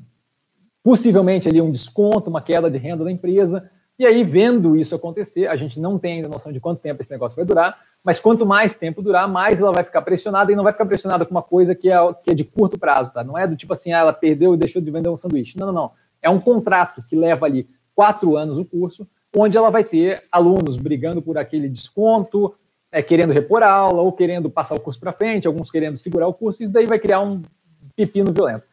possivelmente 0.84 1.48
ali 1.48 1.62
um 1.62 1.72
desconto, 1.72 2.30
uma 2.30 2.42
queda 2.42 2.70
de 2.70 2.78
renda 2.78 3.04
da 3.04 3.12
empresa. 3.12 3.70
E 3.98 4.06
aí, 4.06 4.24
vendo 4.24 4.76
isso 4.76 4.96
acontecer, 4.96 5.48
a 5.48 5.56
gente 5.56 5.80
não 5.80 6.00
tem 6.00 6.14
ainda 6.14 6.28
noção 6.28 6.52
de 6.52 6.60
quanto 6.60 6.82
tempo 6.82 7.02
esse 7.02 7.12
negócio 7.12 7.36
vai 7.36 7.46
durar, 7.46 7.78
mas 8.04 8.20
quanto 8.20 8.46
mais 8.46 8.76
tempo 8.76 9.02
durar, 9.02 9.28
mais 9.28 9.60
ela 9.60 9.72
vai 9.72 9.84
ficar 9.84 10.02
pressionada 10.02 10.52
e 10.52 10.56
não 10.56 10.64
vai 10.64 10.74
ficar 10.74 10.86
pressionada 10.86 11.24
com 11.24 11.32
uma 11.32 11.44
coisa 11.44 11.76
que 11.76 11.90
é, 11.90 11.98
que 12.24 12.32
é 12.32 12.34
de 12.34 12.44
curto 12.44 12.80
prazo, 12.80 13.14
tá? 13.14 13.24
Não 13.24 13.38
é 13.38 13.46
do 13.46 13.56
tipo 13.56 13.74
assim, 13.74 13.92
ah, 13.92 14.00
ela 14.00 14.14
perdeu 14.14 14.54
e 14.56 14.58
deixou 14.58 14.82
de 14.82 14.90
vender 14.90 15.10
um 15.10 15.18
sanduíche. 15.18 15.58
Não, 15.58 15.68
não, 15.68 15.74
não. 15.74 15.92
É 16.22 16.30
um 16.30 16.40
contrato 16.40 17.04
que 17.08 17.16
leva 17.16 17.46
ali 17.46 17.68
quatro 17.94 18.36
anos 18.36 18.58
o 18.58 18.66
curso, 18.66 19.08
onde 19.36 19.56
ela 19.56 19.70
vai 19.70 19.84
ter 19.84 20.24
alunos 20.32 20.78
brigando 20.78 21.22
por 21.22 21.38
aquele 21.38 21.70
desconto, 21.70 22.56
é, 22.92 23.02
querendo 23.02 23.32
repor 23.32 23.64
aula 23.64 24.02
ou 24.02 24.12
querendo 24.12 24.50
passar 24.50 24.76
o 24.76 24.80
curso 24.80 25.00
para 25.00 25.14
frente, 25.14 25.48
alguns 25.48 25.70
querendo 25.70 25.98
segurar 25.98 26.28
o 26.28 26.34
curso, 26.34 26.62
e 26.62 26.66
isso 26.66 26.74
daí 26.74 26.86
vai 26.86 27.00
criar 27.00 27.22
um 27.22 27.42
pepino 27.96 28.34
violento. 28.34 28.64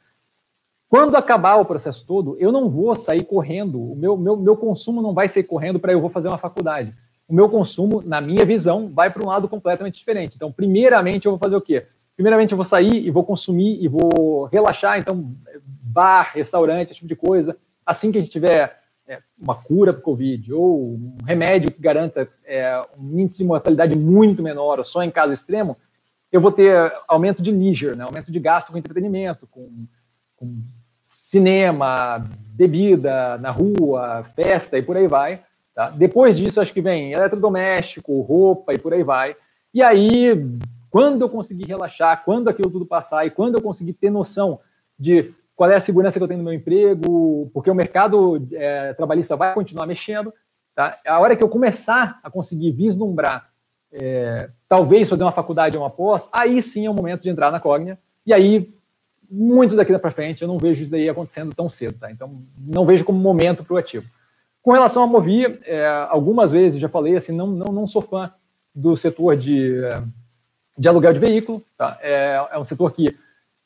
Quando 0.89 1.17
acabar 1.17 1.57
o 1.57 1.65
processo 1.65 2.05
todo, 2.07 2.37
eu 2.39 2.51
não 2.51 2.69
vou 2.69 2.95
sair 2.97 3.25
correndo, 3.25 3.81
o 3.81 3.95
meu, 3.95 4.17
meu, 4.17 4.37
meu 4.37 4.57
consumo 4.57 5.03
não 5.03 5.13
vai 5.13 5.29
sair 5.29 5.45
correndo 5.45 5.79
para 5.79 5.93
eu 5.93 6.01
vou 6.01 6.11
fazer 6.11 6.29
uma 6.29 6.39
faculdade. 6.39 6.95
O 7.29 7.35
meu 7.35 7.49
consumo, 7.49 8.03
na 8.03 8.21
minha 8.21 8.45
visão, 8.45 8.89
vai 8.89 9.11
para 9.11 9.23
um 9.23 9.29
lado 9.29 9.49
completamente 9.49 9.99
diferente. 9.99 10.35
Então, 10.37 10.51
primeiramente, 10.51 11.27
eu 11.27 11.33
vou 11.33 11.39
fazer 11.39 11.57
o 11.57 11.61
quê? 11.61 11.85
primeiramente 12.19 12.51
eu 12.51 12.57
vou 12.57 12.65
sair 12.65 13.07
e 13.07 13.13
vou 13.13 13.25
consumir 13.25 13.81
e 13.81 13.87
vou 13.87 14.47
relaxar, 14.47 14.99
então 14.99 15.37
bar, 15.81 16.33
restaurante, 16.35 16.89
esse 16.89 16.97
tipo 16.97 17.07
de 17.07 17.15
coisa. 17.15 17.57
Assim 17.87 18.11
que 18.11 18.19
a 18.19 18.21
gente 18.21 18.33
tiver 18.33 18.77
é, 19.07 19.23
uma 19.39 19.55
cura 19.55 19.93
para 19.93 20.01
o 20.01 20.03
Covid 20.03 20.53
ou 20.53 20.95
um 20.95 21.17
remédio 21.25 21.71
que 21.71 21.81
garanta 21.81 22.29
é, 22.45 22.83
um 22.99 23.21
índice 23.21 23.39
de 23.39 23.45
mortalidade 23.45 23.97
muito 23.97 24.43
menor, 24.43 24.81
ou 24.81 24.85
só 24.85 25.01
em 25.05 25.13
caso 25.13 25.33
extremo, 25.33 25.77
eu 26.33 26.41
vou 26.41 26.51
ter 26.51 26.93
aumento 27.07 27.41
de 27.41 27.53
leisure, 27.53 27.95
né? 27.95 28.03
aumento 28.03 28.33
de 28.33 28.41
gasto 28.41 28.73
com 28.73 28.79
entretenimento, 28.79 29.47
com, 29.47 29.87
com 30.35 30.61
cinema, 31.29 32.25
bebida 32.55 33.37
na 33.37 33.51
rua, 33.51 34.25
festa 34.35 34.79
e 34.79 34.83
por 34.83 34.97
aí 34.97 35.07
vai. 35.07 35.43
Tá? 35.75 35.91
Depois 35.91 36.39
disso, 36.39 36.59
acho 36.59 36.73
que 36.73 36.81
vem 36.81 37.13
eletrodoméstico, 37.13 38.23
roupa 38.23 38.73
e 38.73 38.79
por 38.79 38.95
aí 38.95 39.03
vai. 39.03 39.37
E 39.75 39.83
aí, 39.83 40.43
quando 40.89 41.21
eu 41.21 41.29
conseguir 41.29 41.67
relaxar, 41.67 42.25
quando 42.25 42.49
aquilo 42.49 42.71
tudo 42.71 42.87
passar 42.87 43.27
e 43.27 43.31
quando 43.31 43.57
eu 43.57 43.61
conseguir 43.61 43.93
ter 43.93 44.09
noção 44.09 44.59
de 44.99 45.35
qual 45.55 45.71
é 45.71 45.77
a 45.77 45.81
segurança 45.81 46.19
que 46.19 46.23
eu 46.23 46.29
tenho 46.29 46.39
no 46.39 46.45
meu 46.45 46.55
emprego, 46.55 47.51
porque 47.53 47.71
o 47.71 47.75
mercado 47.75 48.49
é, 48.53 48.95
trabalhista 48.95 49.37
vai 49.37 49.53
continuar 49.53 49.87
mexendo, 49.87 50.33
tá? 50.75 50.97
A 51.07 51.19
hora 51.19 51.37
que 51.37 51.45
eu 51.45 51.49
começar 51.51 52.21
a 52.23 52.31
conseguir 52.31 52.73
vislumbrar, 52.73 53.51
é, 53.93 54.49
talvez 54.67 55.11
fazer 55.11 55.25
uma 55.25 55.33
faculdade 55.33 55.77
ou 55.77 55.83
uma 55.83 55.91
pós, 55.91 56.31
aí 56.33 56.63
sim 56.63 56.87
é 56.87 56.91
o 56.91 56.95
momento 56.95 57.21
de 57.21 57.29
entrar 57.29 57.51
na 57.51 57.61
Cognia. 57.61 57.99
E 58.25 58.33
aí, 58.33 58.67
muito 59.31 59.77
daqui 59.77 59.97
para 59.99 60.11
frente, 60.11 60.43
eu 60.43 60.49
não 60.49 60.59
vejo 60.59 60.83
isso 60.83 60.91
daí 60.91 61.09
acontecendo 61.09 61.55
tão 61.55 61.69
cedo, 61.69 61.99
tá? 61.99 62.11
Então, 62.11 62.33
não 62.59 62.87
vejo 62.87 63.05
como 63.05 63.19
momento 63.19 63.63
para 63.63 63.75
o 63.75 63.77
ativo. 63.77 64.07
Com 64.63 64.73
relação 64.73 65.03
a 65.03 65.07
Movi, 65.07 65.59
é, 65.65 65.87
algumas 66.09 66.51
vezes 66.51 66.81
já 66.81 66.89
falei 66.89 67.17
assim, 67.17 67.33
não, 67.33 67.47
não, 67.47 67.73
não 67.73 67.87
sou 67.87 68.03
fã 68.03 68.31
do 68.75 68.97
setor 68.97 69.37
de, 69.37 69.81
de 70.77 70.89
aluguel 70.89 71.13
de 71.13 71.19
veículo. 71.19 71.63
Tá? 71.77 71.99
É, 72.01 72.47
é 72.53 72.59
um 72.59 72.65
setor 72.65 72.93
que 72.93 73.17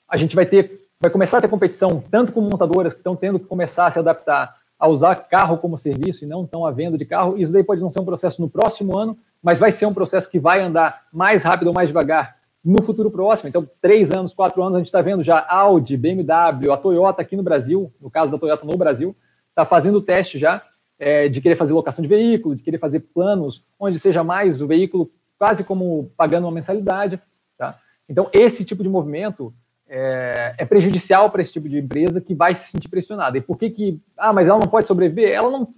a 0.09 0.17
gente 0.17 0.35
vai 0.35 0.47
ter, 0.47 0.81
vai 1.01 1.11
começar 1.11 1.39
a 1.39 1.41
ter 1.41 1.49
competição 1.49 2.03
tanto 2.11 2.33
com 2.33 2.41
montadoras 2.41 2.93
que 2.93 3.01
estão 3.01 3.17
tendo 3.17 3.39
que 3.39 3.47
começar 3.47 3.87
a 3.87 3.91
se 3.91 3.99
adaptar 3.99 4.57
a 4.79 4.89
usar 4.89 5.15
carro 5.15 5.59
como 5.59 5.79
serviço 5.79 6.25
e 6.25 6.27
não 6.27 6.43
estão 6.43 6.67
à 6.67 6.71
venda 6.73 6.99
de 6.99 7.05
carro. 7.05 7.39
Isso 7.39 7.53
daí 7.53 7.63
pode 7.63 7.81
não 7.81 7.91
ser 7.91 8.01
um 8.01 8.05
processo 8.05 8.43
no 8.43 8.51
próximo 8.51 8.99
ano, 8.99 9.17
mas 9.41 9.59
vai 9.59 9.71
ser 9.71 9.87
um 9.87 9.95
processo 9.95 10.29
que 10.29 10.41
vai 10.41 10.61
andar 10.61 11.03
mais 11.13 11.45
rápido 11.45 11.69
ou 11.69 11.73
mais 11.73 11.89
devagar 11.89 12.37
no 12.65 12.83
futuro 12.83 13.11
próximo. 13.11 13.49
Então, 13.49 13.69
três 13.81 14.13
anos, 14.13 14.33
quatro 14.33 14.63
anos, 14.63 14.77
a 14.77 14.79
gente 14.79 14.87
está 14.87 15.01
vendo 15.01 15.23
já 15.23 15.45
Audi, 15.49 15.97
BMW, 15.97 16.73
a 16.73 16.77
Toyota 16.77 17.23
aqui 17.23 17.37
no 17.37 17.43
Brasil, 17.43 17.93
no 18.01 18.11
caso 18.11 18.31
da 18.31 18.39
Toyota 18.39 18.65
no 18.65 18.77
Brasil, 18.77 19.15
está 19.49 19.65
fazendo 19.65 20.01
teste 20.01 20.39
já 20.39 20.63
é, 20.99 21.29
de 21.29 21.41
querer 21.41 21.57
fazer 21.57 21.73
locação 21.73 22.03
de 22.03 22.09
veículo, 22.09 22.55
de 22.55 22.63
querer 22.63 22.79
fazer 22.79 23.01
planos 23.01 23.65
onde 23.79 23.99
seja 23.99 24.23
mais 24.23 24.61
o 24.61 24.67
veículo 24.67 25.11
quase 25.37 25.65
como 25.65 26.11
pagando 26.17 26.47
uma 26.47 26.53
mensalidade. 26.53 27.21
Tá? 27.59 27.77
Então, 28.09 28.29
esse 28.33 28.65
tipo 28.65 28.85
de 28.85 28.89
movimento 28.89 29.53
é, 29.89 30.55
é 30.57 30.65
prejudicial 30.65 31.29
para 31.29 31.43
esse 31.43 31.53
tipo 31.53 31.69
de 31.69 31.79
empresa 31.79 32.21
que 32.21 32.33
vai 32.33 32.55
se 32.55 32.71
sentir 32.71 32.89
pressionada. 32.89 33.37
E 33.37 33.41
por 33.41 33.59
que 33.59 33.69
que... 33.69 34.01
Ah, 34.17 34.33
mas 34.33 34.47
ela 34.47 34.61
não 34.61 34.69
pode 34.69 34.87
sobreviver? 34.87 35.33
Ela 35.33 35.51
não, 35.51 35.69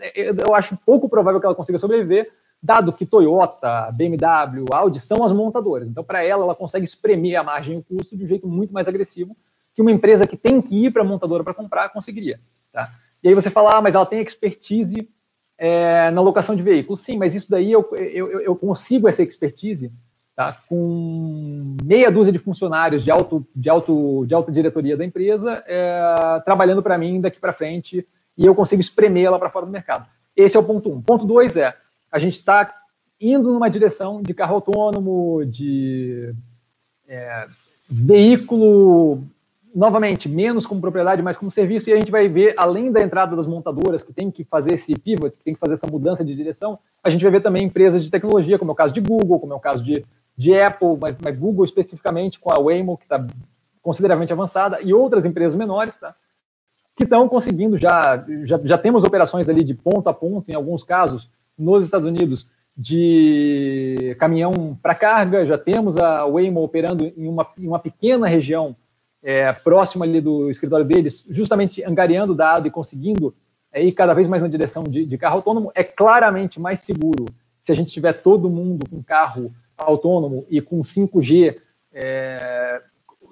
eu 0.46 0.54
acho 0.54 0.76
pouco 0.84 1.08
provável 1.08 1.40
que 1.40 1.46
ela 1.46 1.54
consiga 1.54 1.78
sobreviver, 1.78 2.30
dado 2.64 2.94
que 2.94 3.04
Toyota, 3.04 3.92
BMW, 3.92 4.64
Audi 4.72 4.98
são 4.98 5.22
as 5.22 5.32
montadoras. 5.32 5.86
Então, 5.86 6.02
para 6.02 6.24
ela, 6.24 6.44
ela 6.44 6.54
consegue 6.54 6.86
espremer 6.86 7.38
a 7.38 7.42
margem 7.42 7.74
e 7.74 7.76
o 7.76 7.82
custo 7.82 8.16
de 8.16 8.24
um 8.24 8.26
jeito 8.26 8.48
muito 8.48 8.72
mais 8.72 8.88
agressivo 8.88 9.36
que 9.74 9.82
uma 9.82 9.92
empresa 9.92 10.26
que 10.26 10.34
tem 10.36 10.62
que 10.62 10.86
ir 10.86 10.90
para 10.90 11.02
a 11.02 11.04
montadora 11.04 11.44
para 11.44 11.52
comprar 11.52 11.90
conseguiria. 11.90 12.40
Tá? 12.72 12.90
E 13.22 13.28
aí 13.28 13.34
você 13.34 13.50
fala, 13.50 13.76
ah, 13.76 13.82
mas 13.82 13.94
ela 13.94 14.06
tem 14.06 14.18
expertise 14.22 15.06
é, 15.58 16.10
na 16.10 16.22
locação 16.22 16.56
de 16.56 16.62
veículos. 16.62 17.02
Sim, 17.02 17.18
mas 17.18 17.34
isso 17.34 17.50
daí 17.50 17.70
eu, 17.70 17.86
eu, 17.96 18.40
eu 18.40 18.56
consigo 18.56 19.08
essa 19.08 19.22
expertise 19.22 19.92
tá, 20.34 20.56
com 20.66 21.76
meia 21.84 22.10
dúzia 22.10 22.32
de 22.32 22.38
funcionários 22.38 23.04
de, 23.04 23.10
auto, 23.10 23.46
de, 23.54 23.68
auto, 23.68 24.24
de 24.26 24.34
alta 24.34 24.50
diretoria 24.50 24.96
da 24.96 25.04
empresa 25.04 25.62
é, 25.66 26.40
trabalhando 26.46 26.82
para 26.82 26.96
mim 26.96 27.20
daqui 27.20 27.38
para 27.38 27.52
frente 27.52 28.06
e 28.38 28.46
eu 28.46 28.54
consigo 28.54 28.80
espremê-la 28.80 29.38
para 29.38 29.50
fora 29.50 29.66
do 29.66 29.72
mercado. 29.72 30.06
Esse 30.34 30.56
é 30.56 30.60
o 30.60 30.64
ponto 30.64 30.90
um. 30.90 31.02
Ponto 31.02 31.26
dois 31.26 31.56
é, 31.56 31.74
a 32.14 32.18
gente 32.20 32.34
está 32.34 32.72
indo 33.20 33.52
numa 33.52 33.68
direção 33.68 34.22
de 34.22 34.32
carro 34.32 34.54
autônomo, 34.54 35.44
de 35.44 36.32
é, 37.08 37.48
veículo 37.90 39.24
novamente, 39.74 40.28
menos 40.28 40.64
como 40.64 40.80
propriedade, 40.80 41.20
mas 41.22 41.36
como 41.36 41.50
serviço, 41.50 41.90
e 41.90 41.92
a 41.92 41.96
gente 41.96 42.12
vai 42.12 42.28
ver, 42.28 42.54
além 42.56 42.92
da 42.92 43.02
entrada 43.02 43.34
das 43.34 43.48
montadoras, 43.48 44.04
que 44.04 44.12
tem 44.12 44.30
que 44.30 44.44
fazer 44.44 44.74
esse 44.74 44.96
pivot, 44.96 45.36
que 45.36 45.42
tem 45.42 45.54
que 45.54 45.58
fazer 45.58 45.74
essa 45.74 45.88
mudança 45.90 46.24
de 46.24 46.36
direção, 46.36 46.78
a 47.02 47.10
gente 47.10 47.22
vai 47.22 47.32
ver 47.32 47.42
também 47.42 47.66
empresas 47.66 48.04
de 48.04 48.12
tecnologia, 48.12 48.60
como 48.60 48.70
é 48.70 48.74
o 48.74 48.76
caso 48.76 48.94
de 48.94 49.00
Google, 49.00 49.40
como 49.40 49.52
é 49.52 49.56
o 49.56 49.60
caso 49.60 49.82
de, 49.82 50.06
de 50.38 50.56
Apple, 50.56 50.96
mas, 51.00 51.16
mas 51.20 51.36
Google 51.36 51.64
especificamente, 51.64 52.38
com 52.38 52.52
a 52.52 52.62
Waymo, 52.62 52.96
que 52.96 53.06
está 53.06 53.26
consideravelmente 53.82 54.32
avançada, 54.32 54.80
e 54.80 54.94
outras 54.94 55.24
empresas 55.24 55.56
menores, 55.58 55.98
tá? 55.98 56.14
que 56.96 57.02
estão 57.02 57.28
conseguindo 57.28 57.76
já, 57.76 58.24
já, 58.44 58.60
já 58.62 58.78
temos 58.78 59.02
operações 59.02 59.48
ali 59.48 59.64
de 59.64 59.74
ponto 59.74 60.08
a 60.08 60.14
ponto, 60.14 60.48
em 60.48 60.54
alguns 60.54 60.84
casos, 60.84 61.28
nos 61.56 61.84
Estados 61.84 62.08
Unidos, 62.08 62.48
de 62.76 64.16
caminhão 64.18 64.76
para 64.82 64.94
carga, 64.94 65.46
já 65.46 65.56
temos 65.56 65.96
a 65.96 66.26
Waymo 66.26 66.62
operando 66.62 67.12
em 67.16 67.28
uma, 67.28 67.46
em 67.56 67.68
uma 67.68 67.78
pequena 67.78 68.26
região 68.26 68.74
é, 69.22 69.52
próximo 69.52 70.04
ali 70.04 70.20
do 70.20 70.50
escritório 70.50 70.84
deles, 70.84 71.24
justamente 71.30 71.82
angariando 71.84 72.34
dado 72.34 72.66
e 72.66 72.70
conseguindo 72.70 73.34
é, 73.72 73.82
ir 73.82 73.92
cada 73.92 74.12
vez 74.12 74.28
mais 74.28 74.42
na 74.42 74.48
direção 74.48 74.84
de, 74.84 75.06
de 75.06 75.18
carro 75.18 75.36
autônomo, 75.36 75.72
é 75.74 75.84
claramente 75.84 76.60
mais 76.60 76.80
seguro 76.80 77.26
se 77.62 77.72
a 77.72 77.74
gente 77.74 77.90
tiver 77.90 78.12
todo 78.12 78.50
mundo 78.50 78.86
com 78.88 79.02
carro 79.02 79.50
autônomo 79.76 80.46
e 80.50 80.60
com 80.60 80.82
5G, 80.82 81.56
é, 81.92 82.82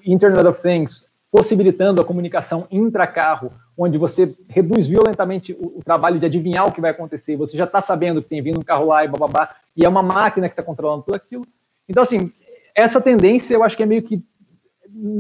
Internet 0.06 0.46
of 0.46 0.62
Things, 0.62 1.04
possibilitando 1.32 1.98
a 1.98 2.04
comunicação 2.04 2.66
intra-carro, 2.70 3.50
onde 3.76 3.96
você 3.96 4.36
reduz 4.50 4.86
violentamente 4.86 5.54
o, 5.54 5.78
o, 5.78 5.82
trabalho 5.82 6.20
de 6.20 6.26
adivinhar 6.26 6.68
o 6.68 6.72
que 6.72 6.80
vai 6.80 6.90
acontecer, 6.90 7.36
você 7.36 7.56
já 7.56 7.64
está 7.64 7.80
sabendo 7.80 8.22
que 8.22 8.28
tem 8.28 8.42
vindo 8.42 8.60
um 8.60 8.62
carro 8.62 8.84
lá 8.84 9.02
e 9.02 9.08
bababá, 9.08 9.56
e 9.74 9.82
é 9.82 9.88
uma 9.88 10.02
máquina 10.02 10.46
que 10.46 10.52
está 10.52 10.62
controlando 10.62 11.04
tudo 11.04 11.14
aquilo. 11.14 11.46
Então, 11.88 12.02
assim, 12.02 12.30
essa 12.74 13.00
tendência 13.00 13.54
eu 13.54 13.64
acho 13.64 13.74
que 13.74 13.82
é 13.82 13.86
meio 13.86 14.02
que 14.02 14.22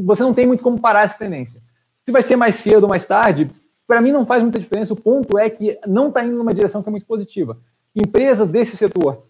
você 0.04 0.22
não 0.22 0.34
tem 0.34 0.46
muito 0.46 0.62
como 0.62 0.78
parar 0.78 1.04
essa 1.04 1.16
tendência. 1.16 1.62
Se 1.98 2.12
vai 2.12 2.20
ser 2.20 2.36
mais 2.36 2.56
cedo 2.56 2.82
ou 2.82 2.88
mais 2.90 3.06
tarde, 3.06 3.50
para 3.86 4.02
mim 4.02 4.12
não 4.12 4.26
faz 4.26 4.42
muita 4.42 4.60
diferença. 4.60 4.92
O 4.92 4.96
ponto 4.96 5.38
é 5.38 5.48
que 5.48 5.78
não 5.86 6.08
está 6.08 6.22
indo 6.22 6.36
numa 6.36 6.52
direção 6.52 6.82
que 6.82 6.90
é 6.90 6.92
muito 6.92 7.06
positiva. 7.06 7.56
Empresas 7.96 8.50
desse 8.50 8.76
setor 8.76 9.26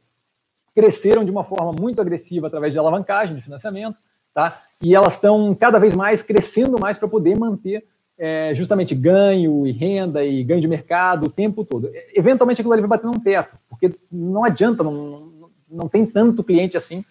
cresceram 0.75 1.25
de 1.25 1.31
uma 1.31 1.45
forma 1.45 1.73
muito 1.73 2.01
agressiva 2.01 2.49
através 2.49 2.73
de 2.73 2.79
alavancagem, 2.79 3.37
de 3.37 3.43
financiamento, 3.43 3.97
tá? 4.35 4.61
E 4.81 4.95
elas 4.95 5.15
estão 5.15 5.55
cada 5.55 5.79
vez 5.79 5.95
mais 5.95 6.23
crescendo 6.23 6.79
mais 6.81 6.99
para 6.99 7.09
poder 7.09 7.39
manter 7.39 7.85
é, 8.19 8.55
justamente 8.55 8.95
ganho 8.95 9.67
e 9.67 9.73
renda 9.73 10.25
e 10.25 10.45
ganho 10.45 10.61
de 10.61 10.69
mercado 10.69 11.27
o 11.27 11.31
tempo 11.31 11.65
todo. 11.65 11.91
Eventualmente 12.15 12.61
aquilo 12.61 12.73
ali 12.73 12.83
vai 12.83 12.91
bater 12.91 13.07
num 13.07 13.19
teto, 13.19 13.57
porque 13.69 13.93
não 14.11 14.45
adianta, 14.45 14.83
não, 14.83 15.51
não 15.71 15.89
tem 15.89 16.07
tanto 16.07 16.45
cliente 16.45 16.77
assim 16.77 17.05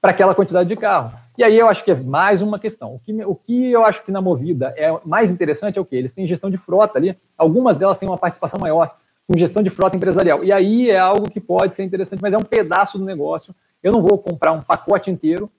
para 0.00 0.10
aquela 0.10 0.34
quantidade 0.34 0.68
de 0.68 0.76
carro. 0.76 1.18
E 1.36 1.44
aí 1.44 1.56
eu 1.56 1.68
acho 1.68 1.84
que 1.84 1.90
é 1.90 1.94
mais 1.94 2.42
uma 2.42 2.58
questão. 2.58 2.94
O 2.94 2.98
que, 2.98 3.12
o 3.24 3.34
que 3.34 3.70
eu 3.70 3.84
acho 3.84 4.04
que 4.04 4.12
na 4.12 4.20
Movida 4.20 4.74
é 4.76 4.92
mais 5.04 5.30
interessante 5.30 5.78
é 5.78 5.80
o 5.80 5.84
que? 5.84 5.96
Eles 5.96 6.12
têm 6.12 6.26
gestão 6.26 6.50
de 6.50 6.58
frota 6.58 6.98
ali, 6.98 7.16
algumas 7.36 7.78
delas 7.78 7.98
têm 7.98 8.08
uma 8.08 8.18
participação 8.18 8.58
maior 8.58 8.94
com 9.26 9.38
gestão 9.38 9.62
de 9.62 9.70
frota 9.70 9.96
empresarial. 9.96 10.42
E 10.42 10.50
aí 10.50 10.90
é 10.90 10.98
algo 10.98 11.30
que 11.30 11.40
pode 11.40 11.76
ser 11.76 11.84
interessante, 11.84 12.20
mas 12.20 12.32
é 12.32 12.38
um 12.38 12.42
pedaço 12.42 12.98
do 12.98 13.04
negócio. 13.04 13.54
Eu 13.82 13.92
não 13.92 14.00
vou 14.00 14.18
comprar 14.18 14.52
um 14.52 14.60
pacote 14.60 15.10
inteiro 15.10 15.50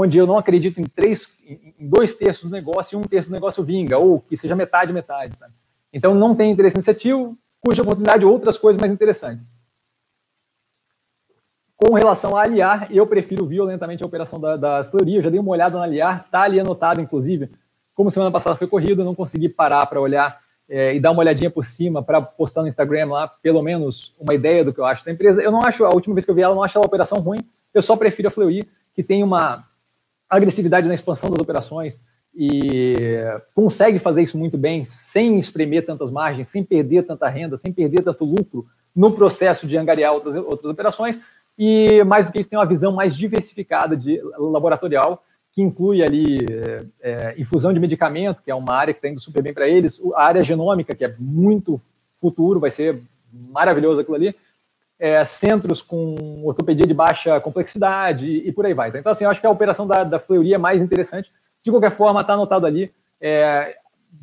onde 0.00 0.16
eu 0.16 0.28
não 0.28 0.38
acredito 0.38 0.80
em 0.80 0.84
três, 0.84 1.28
em 1.44 1.88
dois 1.88 2.14
terços 2.14 2.48
do 2.48 2.54
negócio 2.54 2.96
e 2.96 3.02
um 3.02 3.04
terço 3.04 3.28
do 3.28 3.32
negócio 3.32 3.64
vinga, 3.64 3.98
ou 3.98 4.20
que 4.20 4.36
seja 4.36 4.54
metade, 4.54 4.92
metade. 4.92 5.36
Sabe? 5.36 5.52
Então 5.92 6.14
não 6.14 6.36
tem 6.36 6.52
interesse 6.52 6.76
iniciativo, 6.76 7.36
cuja 7.60 7.82
oportunidade 7.82 8.24
outras 8.24 8.56
coisas 8.56 8.80
mais 8.80 8.92
interessantes. 8.92 9.44
Com 11.76 11.94
relação 11.94 12.36
a 12.36 12.42
aliar, 12.42 12.88
eu 12.92 13.06
prefiro 13.08 13.44
violentamente 13.44 14.04
a 14.04 14.06
operação 14.06 14.38
da, 14.38 14.56
da. 14.56 14.88
Eu 14.92 15.22
já 15.22 15.30
dei 15.30 15.40
uma 15.40 15.50
olhada 15.50 15.76
na 15.76 15.84
aliar, 15.84 16.24
está 16.24 16.42
ali 16.42 16.60
anotado, 16.60 17.00
inclusive. 17.00 17.50
Como 17.92 18.10
semana 18.10 18.30
passada 18.30 18.54
foi 18.54 18.68
corrida, 18.68 19.02
não 19.02 19.16
consegui 19.16 19.48
parar 19.48 19.84
para 19.86 20.00
olhar 20.00 20.38
é, 20.68 20.94
e 20.94 21.00
dar 21.00 21.10
uma 21.10 21.20
olhadinha 21.20 21.50
por 21.50 21.66
cima 21.66 22.02
para 22.04 22.22
postar 22.22 22.62
no 22.62 22.68
Instagram 22.68 23.06
lá, 23.06 23.26
pelo 23.26 23.62
menos 23.62 24.14
uma 24.20 24.34
ideia 24.34 24.64
do 24.64 24.72
que 24.72 24.80
eu 24.80 24.84
acho 24.84 25.04
da 25.04 25.10
empresa. 25.10 25.42
Eu 25.42 25.50
não 25.50 25.62
acho, 25.62 25.84
a 25.84 25.90
última 25.90 26.14
vez 26.14 26.24
que 26.24 26.30
eu 26.30 26.34
vi 26.36 26.42
ela, 26.42 26.52
eu 26.52 26.56
não 26.56 26.62
acho 26.62 26.78
ela 26.78 26.86
operação 26.86 27.18
ruim. 27.18 27.40
Eu 27.74 27.82
só 27.82 27.96
prefiro 27.96 28.28
a 28.28 28.30
Fleury, 28.30 28.68
que 28.94 29.02
tem 29.02 29.22
uma 29.22 29.67
agressividade 30.28 30.86
na 30.86 30.94
expansão 30.94 31.30
das 31.30 31.40
operações 31.40 32.00
e 32.34 32.94
consegue 33.54 33.98
fazer 33.98 34.22
isso 34.22 34.38
muito 34.38 34.56
bem, 34.56 34.84
sem 34.84 35.38
espremer 35.38 35.84
tantas 35.84 36.10
margens, 36.10 36.48
sem 36.48 36.62
perder 36.62 37.04
tanta 37.04 37.28
renda, 37.28 37.56
sem 37.56 37.72
perder 37.72 38.02
tanto 38.02 38.24
lucro 38.24 38.66
no 38.94 39.12
processo 39.12 39.66
de 39.66 39.76
angariar 39.76 40.12
outras, 40.12 40.36
outras 40.36 40.70
operações. 40.70 41.18
E 41.58 42.04
mais 42.04 42.26
do 42.26 42.32
que 42.32 42.40
isso 42.40 42.48
tem 42.48 42.58
uma 42.58 42.66
visão 42.66 42.92
mais 42.92 43.16
diversificada 43.16 43.96
de 43.96 44.20
laboratorial 44.38 45.24
que 45.52 45.62
inclui 45.62 46.02
ali 46.02 46.46
é, 46.48 46.84
é, 47.00 47.34
infusão 47.36 47.72
de 47.72 47.80
medicamento, 47.80 48.40
que 48.44 48.50
é 48.50 48.54
uma 48.54 48.74
área 48.74 48.94
que 48.94 48.98
está 48.98 49.08
indo 49.08 49.20
super 49.20 49.42
bem 49.42 49.52
para 49.52 49.68
eles, 49.68 50.00
a 50.14 50.22
área 50.22 50.44
genômica, 50.44 50.94
que 50.94 51.04
é 51.04 51.12
muito 51.18 51.80
futuro, 52.20 52.60
vai 52.60 52.70
ser 52.70 53.00
maravilhoso 53.32 54.00
aquilo 54.00 54.14
ali, 54.14 54.34
é, 54.98 55.24
centros 55.24 55.80
com 55.80 56.42
ortopedia 56.44 56.86
de 56.86 56.94
baixa 56.94 57.40
complexidade 57.40 58.26
e, 58.26 58.48
e 58.48 58.52
por 58.52 58.66
aí 58.66 58.74
vai. 58.74 58.88
Então, 58.90 59.12
assim, 59.12 59.24
eu 59.24 59.30
acho 59.30 59.40
que 59.40 59.46
a 59.46 59.50
operação 59.50 59.86
da, 59.86 60.02
da 60.02 60.18
Fleury 60.18 60.54
é 60.54 60.58
mais 60.58 60.82
interessante. 60.82 61.30
De 61.62 61.70
qualquer 61.70 61.92
forma, 61.92 62.20
está 62.20 62.32
anotado 62.32 62.66
ali. 62.66 62.92
É, 63.20 63.76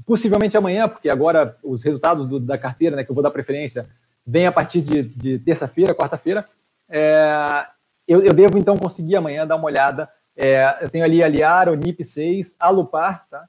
possivelmente 0.06 0.58
amanhã, 0.58 0.88
porque 0.88 1.10
agora 1.10 1.56
os 1.64 1.84
resultados 1.84 2.28
do, 2.28 2.40
da 2.40 2.58
carteira, 2.58 2.96
né, 2.96 3.04
que 3.04 3.12
eu 3.12 3.16
vou 3.16 3.24
dar 3.24 3.32
preferência, 3.32 3.88
vem 4.26 4.46
a 4.48 4.52
partir 4.52 4.82
de, 4.82 5.04
de 5.04 5.40
terça-feira, 5.40 5.96
quarta-feira. 5.96 6.46
É, 6.90 7.66
eu, 8.08 8.22
eu, 8.22 8.34
devo, 8.34 8.58
então, 8.58 8.78
conseguir 8.78 9.16
amanhã 9.16 9.48
dar 9.48 9.56
uma 9.56 9.66
olhada. 9.66 10.10
É, 10.36 10.78
eu 10.82 10.90
tenho 10.90 11.06
ali 11.06 11.24
a 11.24 11.28
Liara, 11.28 11.72
o 11.72 11.78
NIP6, 11.78 12.56
a 12.60 12.70
Lupar, 12.70 13.26
tá? 13.30 13.46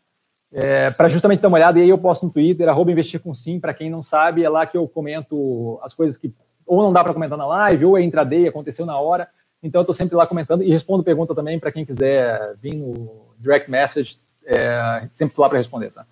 É, 0.52 0.90
para 0.92 1.08
justamente 1.08 1.40
dar 1.40 1.48
uma 1.48 1.56
olhada, 1.56 1.78
e 1.78 1.82
aí 1.82 1.88
eu 1.88 1.98
posto 1.98 2.24
no 2.24 2.32
Twitter, 2.32 2.68
arroba 2.68 2.92
investir 2.92 3.20
com 3.20 3.34
sim, 3.34 3.58
para 3.58 3.74
quem 3.74 3.90
não 3.90 4.04
sabe, 4.04 4.44
é 4.44 4.48
lá 4.48 4.64
que 4.64 4.76
eu 4.76 4.86
comento 4.86 5.78
as 5.82 5.92
coisas 5.92 6.16
que 6.16 6.32
ou 6.66 6.82
não 6.82 6.92
dá 6.92 7.04
para 7.04 7.14
comentar 7.14 7.38
na 7.38 7.46
live, 7.46 7.84
ou 7.84 7.98
é 7.98 8.02
intraday, 8.02 8.48
aconteceu 8.48 8.84
na 8.84 8.98
hora. 8.98 9.28
Então 9.62 9.80
eu 9.80 9.82
estou 9.82 9.94
sempre 9.94 10.16
lá 10.16 10.26
comentando 10.26 10.62
e 10.62 10.70
respondo 10.70 11.02
pergunta 11.02 11.34
também 11.34 11.58
para 11.58 11.72
quem 11.72 11.84
quiser 11.84 12.54
vir 12.60 12.74
no 12.74 13.26
direct 13.38 13.70
message, 13.70 14.18
é, 14.44 15.06
sempre 15.12 15.32
estou 15.32 15.42
lá 15.42 15.48
para 15.48 15.58
responder, 15.58 15.90
tá? 15.90 16.04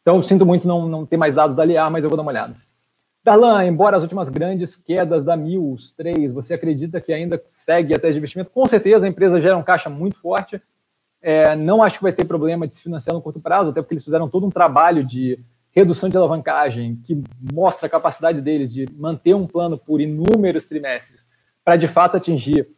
Então 0.00 0.22
sinto 0.22 0.44
muito 0.44 0.66
não, 0.66 0.86
não 0.86 1.06
ter 1.06 1.16
mais 1.16 1.34
dados 1.34 1.56
da 1.56 1.64
Liar, 1.64 1.90
mas 1.90 2.04
eu 2.04 2.10
vou 2.10 2.16
dar 2.16 2.22
uma 2.22 2.32
olhada. 2.32 2.54
Darlan, 3.24 3.64
embora 3.64 3.96
as 3.96 4.02
últimas 4.02 4.28
grandes 4.28 4.74
quedas 4.74 5.24
da 5.24 5.36
Mills 5.36 5.94
3, 5.96 6.32
você 6.32 6.54
acredita 6.54 7.00
que 7.00 7.12
ainda 7.12 7.40
segue 7.48 7.94
até 7.94 8.10
de 8.10 8.18
investimento? 8.18 8.50
Com 8.50 8.66
certeza 8.66 9.06
a 9.06 9.08
empresa 9.08 9.40
gera 9.40 9.56
um 9.56 9.62
caixa 9.62 9.88
muito 9.88 10.18
forte. 10.18 10.60
É, 11.20 11.54
não 11.54 11.84
acho 11.84 11.98
que 11.98 12.02
vai 12.02 12.12
ter 12.12 12.24
problema 12.24 12.66
de 12.66 12.74
se 12.74 12.82
financiar 12.82 13.14
no 13.14 13.22
curto 13.22 13.38
prazo, 13.38 13.70
até 13.70 13.80
porque 13.80 13.94
eles 13.94 14.04
fizeram 14.04 14.28
todo 14.28 14.44
um 14.44 14.50
trabalho 14.50 15.04
de 15.04 15.38
redução 15.72 16.08
de 16.08 16.16
alavancagem, 16.16 16.96
que 17.04 17.22
mostra 17.52 17.86
a 17.86 17.90
capacidade 17.90 18.40
deles 18.40 18.72
de 18.72 18.86
manter 18.92 19.34
um 19.34 19.46
plano 19.46 19.78
por 19.78 20.00
inúmeros 20.00 20.66
trimestres, 20.66 21.20
para 21.64 21.76
de 21.76 21.88
fato 21.88 22.16
atingir 22.16 22.68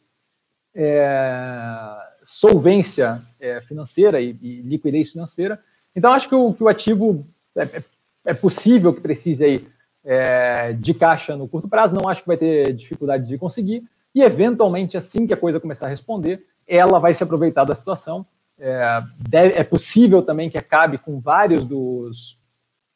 é, 0.74 1.96
solvência 2.24 3.20
é, 3.40 3.60
financeira 3.62 4.20
e, 4.20 4.36
e, 4.40 4.62
liquidez 4.62 5.10
financeira. 5.10 5.60
Então, 5.94 6.12
acho 6.12 6.28
que 6.28 6.34
o, 6.34 6.52
que 6.52 6.62
o 6.62 6.68
ativo 6.68 7.26
é, 7.56 7.62
é, 7.62 7.82
é 8.26 8.34
possível 8.34 8.92
que 8.92 9.00
precise 9.00 9.44
aí, 9.44 9.66
é, 10.04 10.72
de 10.72 10.94
caixa 10.94 11.36
no 11.36 11.48
curto 11.48 11.68
prazo, 11.68 11.94
não 11.94 12.08
acho 12.08 12.20
que 12.20 12.28
vai 12.28 12.36
ter 12.36 12.72
dificuldade 12.74 13.26
de 13.26 13.38
conseguir, 13.38 13.84
e 14.14 14.22
eventualmente, 14.22 14.96
assim 14.96 15.26
que 15.26 15.34
a 15.34 15.36
coisa 15.36 15.58
começar 15.58 15.86
a 15.86 15.90
responder, 15.90 16.44
ela 16.66 16.98
vai 17.00 17.14
se 17.14 17.22
aproveitar 17.24 17.64
da 17.64 17.74
situação. 17.74 18.24
É, 18.58 19.02
deve, 19.18 19.58
é 19.58 19.64
possível 19.64 20.22
também 20.22 20.48
que 20.48 20.56
acabe 20.56 20.98
com 20.98 21.18
vários 21.18 21.64
dos 21.64 22.36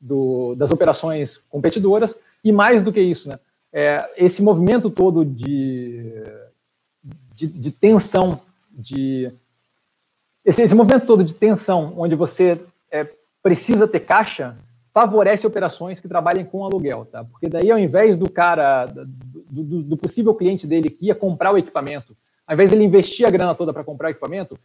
do, 0.00 0.54
das 0.54 0.70
operações 0.70 1.38
competidoras, 1.48 2.14
e 2.42 2.52
mais 2.52 2.82
do 2.82 2.92
que 2.92 3.00
isso, 3.00 3.28
né, 3.28 3.38
é, 3.72 4.08
esse 4.16 4.42
movimento 4.42 4.88
todo 4.90 5.24
de, 5.24 6.22
de, 7.34 7.46
de 7.46 7.70
tensão, 7.70 8.40
de 8.72 9.30
esse, 10.44 10.62
esse, 10.62 10.74
movimento 10.74 11.06
todo 11.06 11.22
de 11.22 11.34
tensão, 11.34 11.92
onde 11.96 12.14
você 12.14 12.60
é, 12.90 13.06
precisa 13.42 13.86
ter 13.86 14.00
caixa, 14.00 14.56
favorece 14.94 15.46
operações 15.46 16.00
que 16.00 16.08
trabalhem 16.08 16.44
com 16.44 16.64
aluguel, 16.64 17.04
tá? 17.04 17.22
Porque 17.22 17.48
daí, 17.48 17.70
ao 17.70 17.78
invés 17.78 18.16
do 18.16 18.30
cara, 18.30 18.86
do, 18.86 19.62
do, 19.62 19.82
do 19.82 19.96
possível 19.96 20.34
cliente 20.34 20.66
dele 20.66 20.88
que 20.88 21.06
ia 21.06 21.14
comprar 21.14 21.52
o 21.52 21.58
equipamento, 21.58 22.16
ao 22.46 22.54
invés 22.54 22.70
de 22.70 22.76
ele 22.76 22.84
investir 22.84 23.26
a 23.26 23.30
grana 23.30 23.54
toda 23.54 23.72
para 23.72 23.84
comprar 23.84 24.08
o 24.08 24.10
equipamento, 24.10 24.58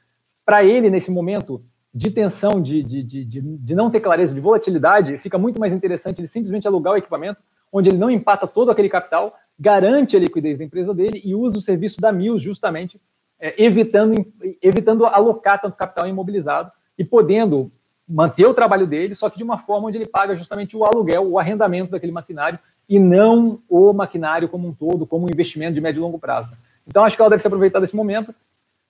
para 0.45 0.63
ele, 0.63 0.89
nesse 0.89 1.11
momento, 1.11 1.61
de 1.93 2.09
tensão, 2.09 2.61
de, 2.61 2.81
de, 2.81 3.03
de, 3.03 3.23
de, 3.23 3.75
não 3.75 3.91
ter 3.91 3.99
clareza, 3.99 4.33
de 4.33 4.39
volatilidade, 4.39 5.17
fica 5.19 5.37
muito 5.37 5.59
mais 5.59 5.71
interessante 5.71 6.19
ele 6.19 6.27
simplesmente 6.27 6.67
alugar 6.67 6.93
o 6.93 6.97
equipamento, 6.97 7.39
onde 7.71 7.89
ele 7.89 7.97
não 7.97 8.09
empata 8.09 8.47
todo 8.47 8.71
aquele 8.71 8.89
capital, 8.89 9.35
garante 9.59 10.15
a 10.15 10.19
liquidez 10.19 10.57
da 10.57 10.63
empresa 10.63 10.93
dele 10.93 11.21
e 11.23 11.35
usa 11.35 11.59
o 11.59 11.61
serviço 11.61 12.01
da 12.01 12.11
Mills 12.11 12.43
justamente, 12.43 12.99
é, 13.39 13.61
evitando, 13.63 14.25
evitando 14.61 15.05
alocar 15.05 15.61
tanto 15.61 15.77
capital 15.77 16.07
imobilizado 16.07 16.71
e 16.97 17.03
podendo 17.05 17.71
manter 18.07 18.45
o 18.45 18.53
trabalho 18.53 18.87
dele, 18.87 19.15
só 19.15 19.29
que 19.29 19.37
de 19.37 19.43
uma 19.43 19.59
forma 19.59 19.87
onde 19.87 19.97
ele 19.97 20.05
paga 20.05 20.35
justamente 20.35 20.75
o 20.75 20.83
aluguel, 20.83 21.29
o 21.29 21.39
arrendamento 21.39 21.91
daquele 21.91 22.11
maquinário 22.11 22.59
e 22.89 22.99
não 22.99 23.59
o 23.69 23.93
maquinário 23.93 24.49
como 24.49 24.67
um 24.67 24.73
todo, 24.73 25.05
como 25.05 25.25
um 25.25 25.29
investimento 25.29 25.73
de 25.73 25.81
médio 25.81 25.99
e 25.99 26.01
longo 26.01 26.19
prazo. 26.19 26.49
Então, 26.87 27.03
acho 27.03 27.15
que 27.15 27.21
ela 27.21 27.29
deve 27.29 27.41
se 27.41 27.47
aproveitar 27.47 27.79
desse 27.79 27.95
momento. 27.95 28.35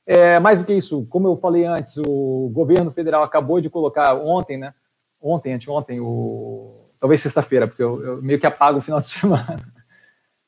É, 0.06 0.38
mais 0.40 0.60
do 0.60 0.66
que 0.66 0.74
isso, 0.74 1.06
como 1.10 1.28
eu 1.28 1.38
falei 1.38 1.66
antes, 1.66 1.98
o 1.98 2.52
governo 2.54 2.92
federal 2.92 3.24
acabou 3.24 3.62
de 3.62 3.70
colocar 3.70 4.14
ontem, 4.16 4.58
né? 4.58 4.74
Ontem, 5.22 5.54
anteontem, 5.54 6.02
o, 6.02 6.90
talvez 7.00 7.22
sexta-feira, 7.22 7.68
porque 7.68 7.82
eu, 7.82 8.04
eu, 8.04 8.22
meio 8.22 8.40
que 8.40 8.46
apago 8.46 8.80
o 8.80 8.82
final 8.82 9.00
de 9.00 9.08
semana. 9.10 9.58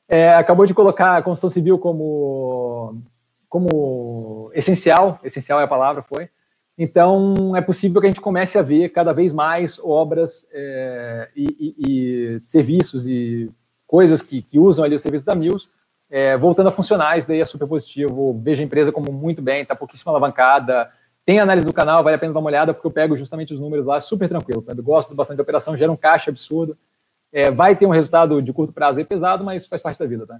É, 0.07 0.33
acabou 0.33 0.65
de 0.65 0.73
colocar 0.73 1.17
a 1.17 1.21
construção 1.21 1.49
civil 1.49 1.79
como, 1.79 3.01
como 3.47 4.51
essencial, 4.53 5.19
essencial 5.23 5.59
é 5.59 5.63
a 5.63 5.67
palavra, 5.67 6.03
foi. 6.03 6.29
Então, 6.77 7.55
é 7.55 7.61
possível 7.61 8.01
que 8.01 8.07
a 8.07 8.09
gente 8.09 8.21
comece 8.21 8.57
a 8.57 8.61
ver 8.61 8.89
cada 8.89 9.13
vez 9.13 9.31
mais 9.31 9.79
obras 9.79 10.45
é, 10.51 11.29
e, 11.33 11.45
e, 11.57 12.35
e, 12.35 12.39
serviços 12.41 13.07
e 13.07 13.49
coisas 13.87 14.21
que, 14.21 14.41
que 14.41 14.59
usam 14.59 14.83
ali 14.83 14.95
o 14.95 14.99
serviço 14.99 15.25
da 15.25 15.33
Mills 15.33 15.69
é, 16.15 16.37
voltando 16.37 16.69
a 16.69 16.71
funcionar, 16.71 17.19
isso 17.19 17.27
daí 17.27 17.41
é 17.41 17.45
super 17.45 17.67
positivo. 17.67 18.39
Vejo 18.41 18.61
a 18.61 18.65
empresa 18.65 18.89
como 18.89 19.11
muito 19.11 19.41
bem, 19.41 19.63
está 19.63 19.75
pouquíssima 19.75 20.13
alavancada. 20.13 20.89
Tem 21.25 21.41
análise 21.41 21.67
do 21.67 21.73
canal, 21.73 22.01
vale 22.05 22.15
a 22.15 22.17
pena 22.17 22.31
dar 22.31 22.39
uma 22.39 22.47
olhada, 22.47 22.73
porque 22.73 22.87
eu 22.87 22.91
pego 22.91 23.17
justamente 23.17 23.53
os 23.53 23.59
números 23.59 23.85
lá 23.85 23.99
super 23.99 24.29
tranquilo, 24.29 24.61
sabe? 24.61 24.81
Gosto 24.81 25.13
bastante 25.13 25.35
da 25.35 25.43
operação, 25.43 25.75
gera 25.75 25.91
um 25.91 25.97
caixa 25.97 26.31
absurdo. 26.31 26.77
É, 27.33 27.51
vai 27.51 27.75
ter 27.75 27.85
um 27.85 27.89
resultado 27.89 28.41
de 28.41 28.53
curto 28.53 28.71
prazo 28.71 28.99
aí 28.99 29.03
pesado, 29.03 29.43
mas 29.43 29.65
faz 29.65 29.81
parte 29.81 29.99
da 29.99 30.05
vida, 30.05 30.25
tá? 30.25 30.39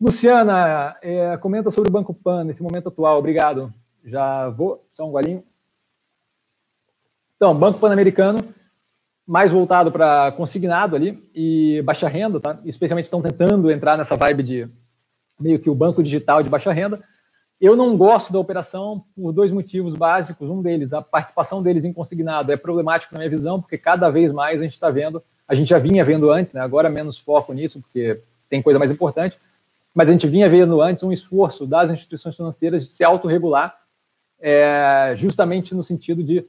Luciana, 0.00 0.96
é, 1.00 1.36
comenta 1.36 1.70
sobre 1.70 1.88
o 1.88 1.92
Banco 1.92 2.12
Pan 2.12 2.42
nesse 2.42 2.60
momento 2.60 2.88
atual. 2.88 3.20
Obrigado. 3.20 3.72
Já 4.04 4.48
vou. 4.48 4.84
Só 4.90 5.06
um 5.06 5.12
golinho. 5.12 5.44
Então, 7.36 7.54
Banco 7.54 7.78
Pan-Americano 7.78 8.42
mais 9.30 9.52
voltado 9.52 9.92
para 9.92 10.32
consignado 10.32 10.96
ali 10.96 11.22
e 11.32 11.80
baixa 11.82 12.08
renda, 12.08 12.40
tá? 12.40 12.58
Especialmente 12.64 13.04
estão 13.04 13.22
tentando 13.22 13.70
entrar 13.70 13.96
nessa 13.96 14.16
vibe 14.16 14.42
de 14.42 14.68
meio 15.38 15.56
que 15.60 15.70
o 15.70 15.74
banco 15.74 16.02
digital 16.02 16.42
de 16.42 16.48
baixa 16.48 16.72
renda. 16.72 17.00
Eu 17.60 17.76
não 17.76 17.96
gosto 17.96 18.32
da 18.32 18.40
operação 18.40 19.04
por 19.14 19.30
dois 19.30 19.52
motivos 19.52 19.94
básicos. 19.94 20.50
Um 20.50 20.60
deles, 20.60 20.92
a 20.92 21.00
participação 21.00 21.62
deles 21.62 21.84
em 21.84 21.92
consignado 21.92 22.50
é 22.50 22.56
problemático 22.56 23.14
na 23.14 23.20
minha 23.20 23.30
visão, 23.30 23.60
porque 23.60 23.78
cada 23.78 24.10
vez 24.10 24.32
mais 24.32 24.60
a 24.60 24.64
gente 24.64 24.74
está 24.74 24.90
vendo, 24.90 25.22
a 25.46 25.54
gente 25.54 25.68
já 25.68 25.78
vinha 25.78 26.04
vendo 26.04 26.28
antes, 26.28 26.52
né? 26.52 26.60
agora 26.60 26.90
menos 26.90 27.16
foco 27.16 27.52
nisso, 27.52 27.80
porque 27.80 28.20
tem 28.48 28.60
coisa 28.60 28.80
mais 28.80 28.90
importante, 28.90 29.38
mas 29.94 30.08
a 30.08 30.12
gente 30.12 30.26
vinha 30.26 30.48
vendo 30.48 30.82
antes 30.82 31.04
um 31.04 31.12
esforço 31.12 31.68
das 31.68 31.88
instituições 31.88 32.34
financeiras 32.34 32.82
de 32.82 32.90
se 32.90 33.04
autorregular, 33.04 33.78
é, 34.40 35.14
justamente 35.16 35.72
no 35.72 35.84
sentido 35.84 36.24
de 36.24 36.44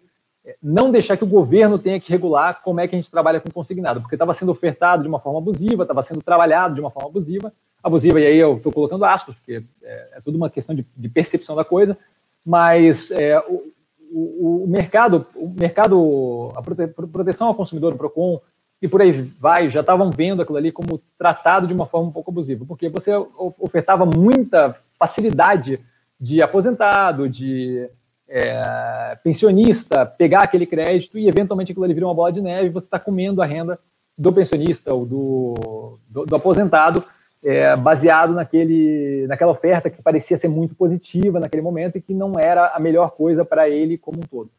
não 0.62 0.92
deixar 0.92 1.18
que 1.18 1.24
o 1.24 1.28
governo 1.28 1.78
tenha 1.78 2.00
que 2.00 2.12
regular 2.12 2.62
como 2.64 2.80
é 2.80 2.88
que 2.88 2.96
a 2.96 3.00
gente 3.00 3.12
trabalha 3.12 3.40
com 3.40 3.52
consignado, 3.52 4.02
porque 4.02 4.16
estava 4.16 4.34
sendo 4.34 4.52
ofertado 4.52 5.04
de 5.04 5.10
uma 5.10 5.20
forma 5.20 5.40
abusiva, 5.40 5.84
estava 5.84 6.02
sendo 6.02 6.22
trabalhado 6.22 6.74
de 6.74 6.82
uma 6.82 6.90
forma 6.90 7.10
abusiva, 7.10 7.54
abusiva, 7.84 8.20
e 8.20 8.26
aí 8.26 8.38
eu 8.38 8.58
estou 8.58 8.72
colocando 8.72 9.06
aspas, 9.06 9.36
porque 9.36 9.64
é, 9.84 10.08
é, 10.14 10.22
tudo 10.22 10.36
uma 10.36 10.50
questão 10.50 10.76
de, 10.76 10.86
de 10.96 11.10
percepção 11.10 11.56
da 11.56 11.64
coisa, 11.64 11.98
mas 12.46 13.12
é, 13.12 13.40
o, 13.40 13.72
o, 14.12 14.64
o, 14.64 14.68
mercado, 14.68 15.26
o 15.36 15.48
mercado, 15.48 16.52
a 16.56 16.62
prote, 16.62 16.88
proteção 16.88 17.48
ao 17.48 17.56
consumidor, 17.56 17.94
o 17.94 17.98
PROCON, 17.98 18.40
e 18.82 18.88
por 18.88 19.02
aí 19.02 19.12
vai, 19.12 19.70
já 19.70 19.82
estavam 19.82 20.10
vendo 20.10 20.42
aquilo 20.42 20.58
ali 20.58 20.72
como 20.72 21.00
tratado 21.18 21.68
de 21.68 21.74
uma 21.74 21.86
forma 21.86 22.10
um 22.10 22.12
pouco 22.12 22.32
abusiva, 22.32 22.66
porque 22.68 22.90
você 22.90 23.12
ofertava 23.60 24.06
muita 24.06 24.76
facilidade 24.98 25.80
de 26.20 26.42
aposentado, 26.42 27.30
de 27.30 27.88
é, 28.32 29.18
pensionista 29.22 30.06
pegar 30.06 30.44
aquele 30.44 30.66
crédito 30.66 31.20
e 31.20 31.28
eventualmente 31.28 31.72
aquilo 31.72 31.84
ali 31.84 31.94
vira 31.94 32.08
uma 32.08 32.16
bola 32.16 32.32
de 32.32 32.42
neve 32.42 32.70
você 32.70 32.88
está 32.88 32.98
comendo 32.98 33.42
a 33.42 33.46
renda 33.46 33.78
do 34.18 34.32
pensionista 34.32 34.94
ou 34.94 35.06
do, 35.06 36.00
do, 36.08 36.26
do 36.26 36.36
aposentado 36.36 37.04
é, 37.44 37.76
baseado 37.76 38.34
naquele, 38.34 39.26
naquela 39.28 39.52
oferta 39.52 39.90
que 39.90 40.02
parecia 40.02 40.38
ser 40.38 40.48
muito 40.48 40.76
positiva 40.76 41.40
naquele 41.40 41.62
momento 41.62 41.98
e 41.98 42.02
que 42.02 42.14
não 42.14 42.40
era 42.40 42.68
a 42.68 42.80
melhor 42.80 43.12
coisa 43.12 43.44
para 43.44 43.68
ele 43.68 43.98
como 43.98 44.20
um 44.20 44.28
todo. 44.28 44.50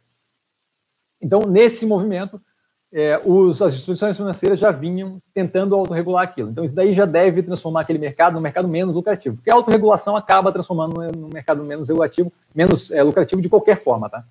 Então, 1.21 1.41
nesse 1.43 1.87
movimento, 1.87 2.41
é, 2.93 3.19
os, 3.25 3.63
as 3.63 3.73
instituições 3.73 4.17
financeiras 4.17 4.59
já 4.59 4.71
vinham 4.71 5.19
tentando 5.33 5.75
autorregular 5.75 6.25
aquilo. 6.25 6.51
Então, 6.51 6.65
isso 6.65 6.75
daí 6.75 6.93
já 6.93 7.07
deve 7.07 7.43
transformar 7.43 7.81
aquele 7.81 7.99
mercado 7.99 8.35
num 8.35 8.41
mercado 8.41 8.69
menos 8.69 8.95
lucrativo, 8.95 9.37
porque 9.37 9.51
a 9.51 9.55
autorregulação 9.55 10.15
acaba 10.15 10.53
transformando 10.53 11.01
num 11.17 11.29
mercado 11.29 11.65
menos 11.65 11.89
regulativo, 11.89 12.31
menos 12.55 12.91
é, 12.91 13.03
lucrativo 13.03 13.41
de 13.41 13.49
qualquer 13.49 13.83
forma, 13.83 14.11
tá? 14.11 14.23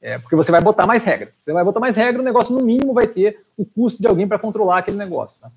É, 0.00 0.18
porque 0.18 0.36
você 0.36 0.50
vai 0.50 0.60
botar 0.60 0.86
mais 0.86 1.04
regra. 1.04 1.30
Você 1.38 1.52
vai 1.52 1.64
botar 1.64 1.80
mais 1.80 1.96
regra, 1.96 2.20
o 2.20 2.24
negócio 2.24 2.54
no 2.54 2.64
mínimo 2.64 2.92
vai 2.92 3.06
ter 3.06 3.40
o 3.56 3.64
custo 3.64 4.00
de 4.00 4.08
alguém 4.08 4.26
para 4.26 4.38
controlar 4.38 4.78
aquele 4.78 4.96
negócio. 4.96 5.40
Tá? 5.40 5.50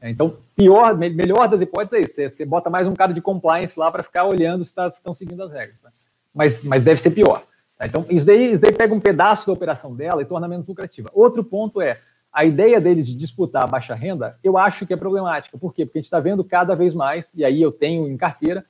É, 0.00 0.10
então, 0.10 0.36
pior, 0.56 0.96
melhor 0.96 1.48
das 1.48 1.60
hipóteses 1.60 1.92
é 1.92 2.00
isso. 2.00 2.14
Você, 2.14 2.30
você 2.30 2.44
bota 2.44 2.70
mais 2.70 2.86
um 2.86 2.94
cara 2.94 3.12
de 3.12 3.20
compliance 3.20 3.78
lá 3.78 3.90
para 3.90 4.02
ficar 4.02 4.24
olhando 4.24 4.64
se, 4.64 4.74
tá, 4.74 4.88
estão 4.88 5.14
seguindo 5.14 5.42
as 5.42 5.52
regras. 5.52 5.76
Tá? 5.80 5.90
Mas, 6.34 6.62
mas 6.64 6.84
deve 6.84 7.00
ser 7.00 7.10
pior. 7.10 7.42
Tá? 7.78 7.86
Então, 7.86 8.04
isso 8.10 8.26
daí, 8.26 8.52
isso 8.52 8.60
daí 8.60 8.72
pega 8.72 8.92
um 8.92 9.00
pedaço 9.00 9.46
da 9.46 9.52
operação 9.52 9.94
dela 9.94 10.20
e 10.20 10.26
torna 10.26 10.48
menos 10.48 10.66
lucrativa. 10.66 11.08
Outro 11.14 11.44
ponto 11.44 11.80
é, 11.80 11.98
a 12.32 12.44
ideia 12.44 12.80
deles 12.80 13.06
de 13.06 13.14
disputar 13.14 13.64
a 13.64 13.66
baixa 13.66 13.94
renda, 13.94 14.36
eu 14.42 14.58
acho 14.58 14.84
que 14.84 14.92
é 14.92 14.96
problemática. 14.96 15.56
Por 15.56 15.72
quê? 15.72 15.86
Porque 15.86 15.98
a 15.98 16.00
gente 16.00 16.06
está 16.06 16.20
vendo 16.20 16.44
cada 16.44 16.74
vez 16.74 16.92
mais, 16.92 17.32
e 17.34 17.44
aí 17.44 17.62
eu 17.62 17.72
tenho 17.72 18.08
em 18.08 18.16
carteira, 18.16 18.64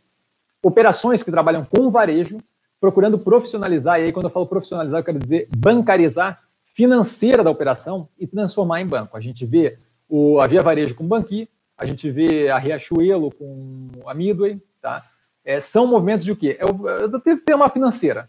operações 0.62 1.22
que 1.22 1.30
trabalham 1.30 1.64
com 1.64 1.90
varejo, 1.90 2.38
procurando 2.80 3.18
profissionalizar, 3.18 3.98
e 3.98 4.04
aí 4.04 4.12
quando 4.12 4.26
eu 4.26 4.30
falo 4.30 4.46
profissionalizar, 4.46 5.00
eu 5.00 5.04
quero 5.04 5.18
dizer 5.18 5.48
bancarizar 5.56 6.40
financeira 6.74 7.42
da 7.42 7.50
operação 7.50 8.08
e 8.18 8.26
transformar 8.26 8.80
em 8.80 8.86
banco. 8.86 9.16
A 9.16 9.20
gente 9.20 9.44
vê 9.44 9.78
o, 10.08 10.38
a 10.40 10.46
Via 10.46 10.62
Varejo 10.62 10.94
com 10.94 11.06
Banqui, 11.06 11.48
a 11.76 11.84
gente 11.84 12.10
vê 12.10 12.48
a 12.48 12.58
Riachuelo 12.58 13.32
com 13.32 13.88
a 14.06 14.14
Midway, 14.14 14.60
tá? 14.80 15.04
É, 15.44 15.60
são 15.60 15.86
movimentos 15.86 16.24
de 16.24 16.32
o 16.32 16.36
quê? 16.36 16.56
É 16.60 16.64
o, 16.64 16.88
é 16.88 17.36
ter 17.44 17.54
uma 17.54 17.68
financeira. 17.68 18.28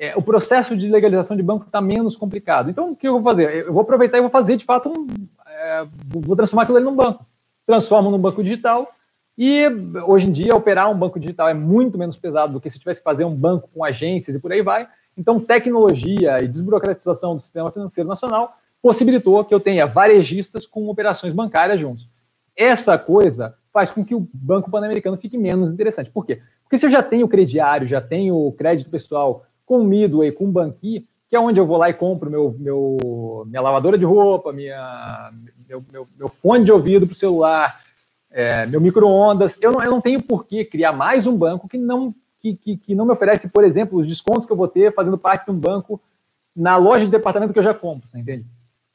É, 0.00 0.16
o 0.16 0.22
processo 0.22 0.74
de 0.74 0.88
legalização 0.88 1.36
de 1.36 1.42
banco 1.42 1.66
está 1.66 1.78
menos 1.78 2.16
complicado. 2.16 2.70
Então, 2.70 2.92
o 2.92 2.96
que 2.96 3.06
eu 3.06 3.20
vou 3.20 3.22
fazer? 3.22 3.66
Eu 3.66 3.72
vou 3.74 3.82
aproveitar 3.82 4.16
e 4.16 4.22
vou 4.22 4.30
fazer, 4.30 4.56
de 4.56 4.64
fato, 4.64 4.88
um, 4.88 5.06
é, 5.46 5.84
vou 6.08 6.34
transformar 6.34 6.62
aquilo 6.62 6.78
ali 6.78 6.86
num 6.86 6.96
banco. 6.96 7.26
Transformo 7.66 8.10
num 8.10 8.18
banco 8.18 8.42
digital 8.42 8.90
e, 9.36 9.66
hoje 10.06 10.26
em 10.26 10.32
dia, 10.32 10.56
operar 10.56 10.90
um 10.90 10.96
banco 10.96 11.20
digital 11.20 11.50
é 11.50 11.52
muito 11.52 11.98
menos 11.98 12.16
pesado 12.16 12.54
do 12.54 12.60
que 12.62 12.70
se 12.70 12.78
tivesse 12.78 13.00
que 13.00 13.04
fazer 13.04 13.26
um 13.26 13.34
banco 13.34 13.68
com 13.74 13.84
agências 13.84 14.34
e 14.34 14.40
por 14.40 14.50
aí 14.50 14.62
vai. 14.62 14.88
Então, 15.18 15.38
tecnologia 15.38 16.42
e 16.42 16.48
desburocratização 16.48 17.36
do 17.36 17.42
sistema 17.42 17.70
financeiro 17.70 18.08
nacional 18.08 18.56
possibilitou 18.80 19.44
que 19.44 19.52
eu 19.52 19.60
tenha 19.60 19.86
varejistas 19.86 20.66
com 20.66 20.88
operações 20.88 21.34
bancárias 21.34 21.78
juntos. 21.78 22.08
Essa 22.56 22.96
coisa 22.96 23.54
faz 23.70 23.90
com 23.90 24.02
que 24.02 24.14
o 24.14 24.26
Banco 24.32 24.70
Pan-Americano 24.70 25.18
fique 25.18 25.36
menos 25.36 25.70
interessante. 25.70 26.10
Por 26.10 26.24
quê? 26.24 26.40
Porque 26.62 26.78
se 26.78 26.86
eu 26.86 26.90
já 26.90 27.02
tenho 27.02 27.28
crediário, 27.28 27.86
já 27.86 28.00
tenho 28.00 28.50
crédito 28.52 28.88
pessoal 28.88 29.44
com 29.70 29.84
Midway, 29.84 30.32
com 30.32 30.50
Banqui, 30.50 31.06
que 31.28 31.36
é 31.36 31.38
onde 31.38 31.60
eu 31.60 31.64
vou 31.64 31.76
lá 31.76 31.88
e 31.88 31.94
compro 31.94 32.28
meu, 32.28 32.56
meu, 32.58 33.46
minha 33.46 33.62
lavadora 33.62 33.96
de 33.96 34.04
roupa, 34.04 34.52
minha, 34.52 35.30
meu, 35.68 35.84
meu, 35.92 36.08
meu 36.18 36.28
fone 36.28 36.64
de 36.64 36.72
ouvido 36.72 37.06
para 37.06 37.12
o 37.12 37.16
celular, 37.16 37.80
é, 38.32 38.66
meu 38.66 38.80
micro-ondas, 38.80 39.56
eu 39.60 39.70
não, 39.70 39.80
eu 39.80 39.92
não 39.92 40.00
tenho 40.00 40.20
por 40.20 40.44
que 40.44 40.64
criar 40.64 40.90
mais 40.90 41.24
um 41.24 41.36
banco 41.36 41.68
que 41.68 41.78
não, 41.78 42.12
que, 42.42 42.56
que, 42.56 42.76
que 42.78 42.94
não 42.96 43.04
me 43.04 43.12
oferece, 43.12 43.46
por 43.46 43.62
exemplo, 43.62 44.00
os 44.00 44.08
descontos 44.08 44.44
que 44.44 44.50
eu 44.50 44.56
vou 44.56 44.66
ter 44.66 44.92
fazendo 44.92 45.16
parte 45.16 45.44
de 45.44 45.52
um 45.52 45.56
banco 45.56 46.00
na 46.54 46.76
loja 46.76 47.04
de 47.04 47.12
departamento 47.12 47.52
que 47.52 47.58
eu 47.60 47.62
já 47.62 47.72
compro, 47.72 48.08
você 48.08 48.18
entende? 48.18 48.44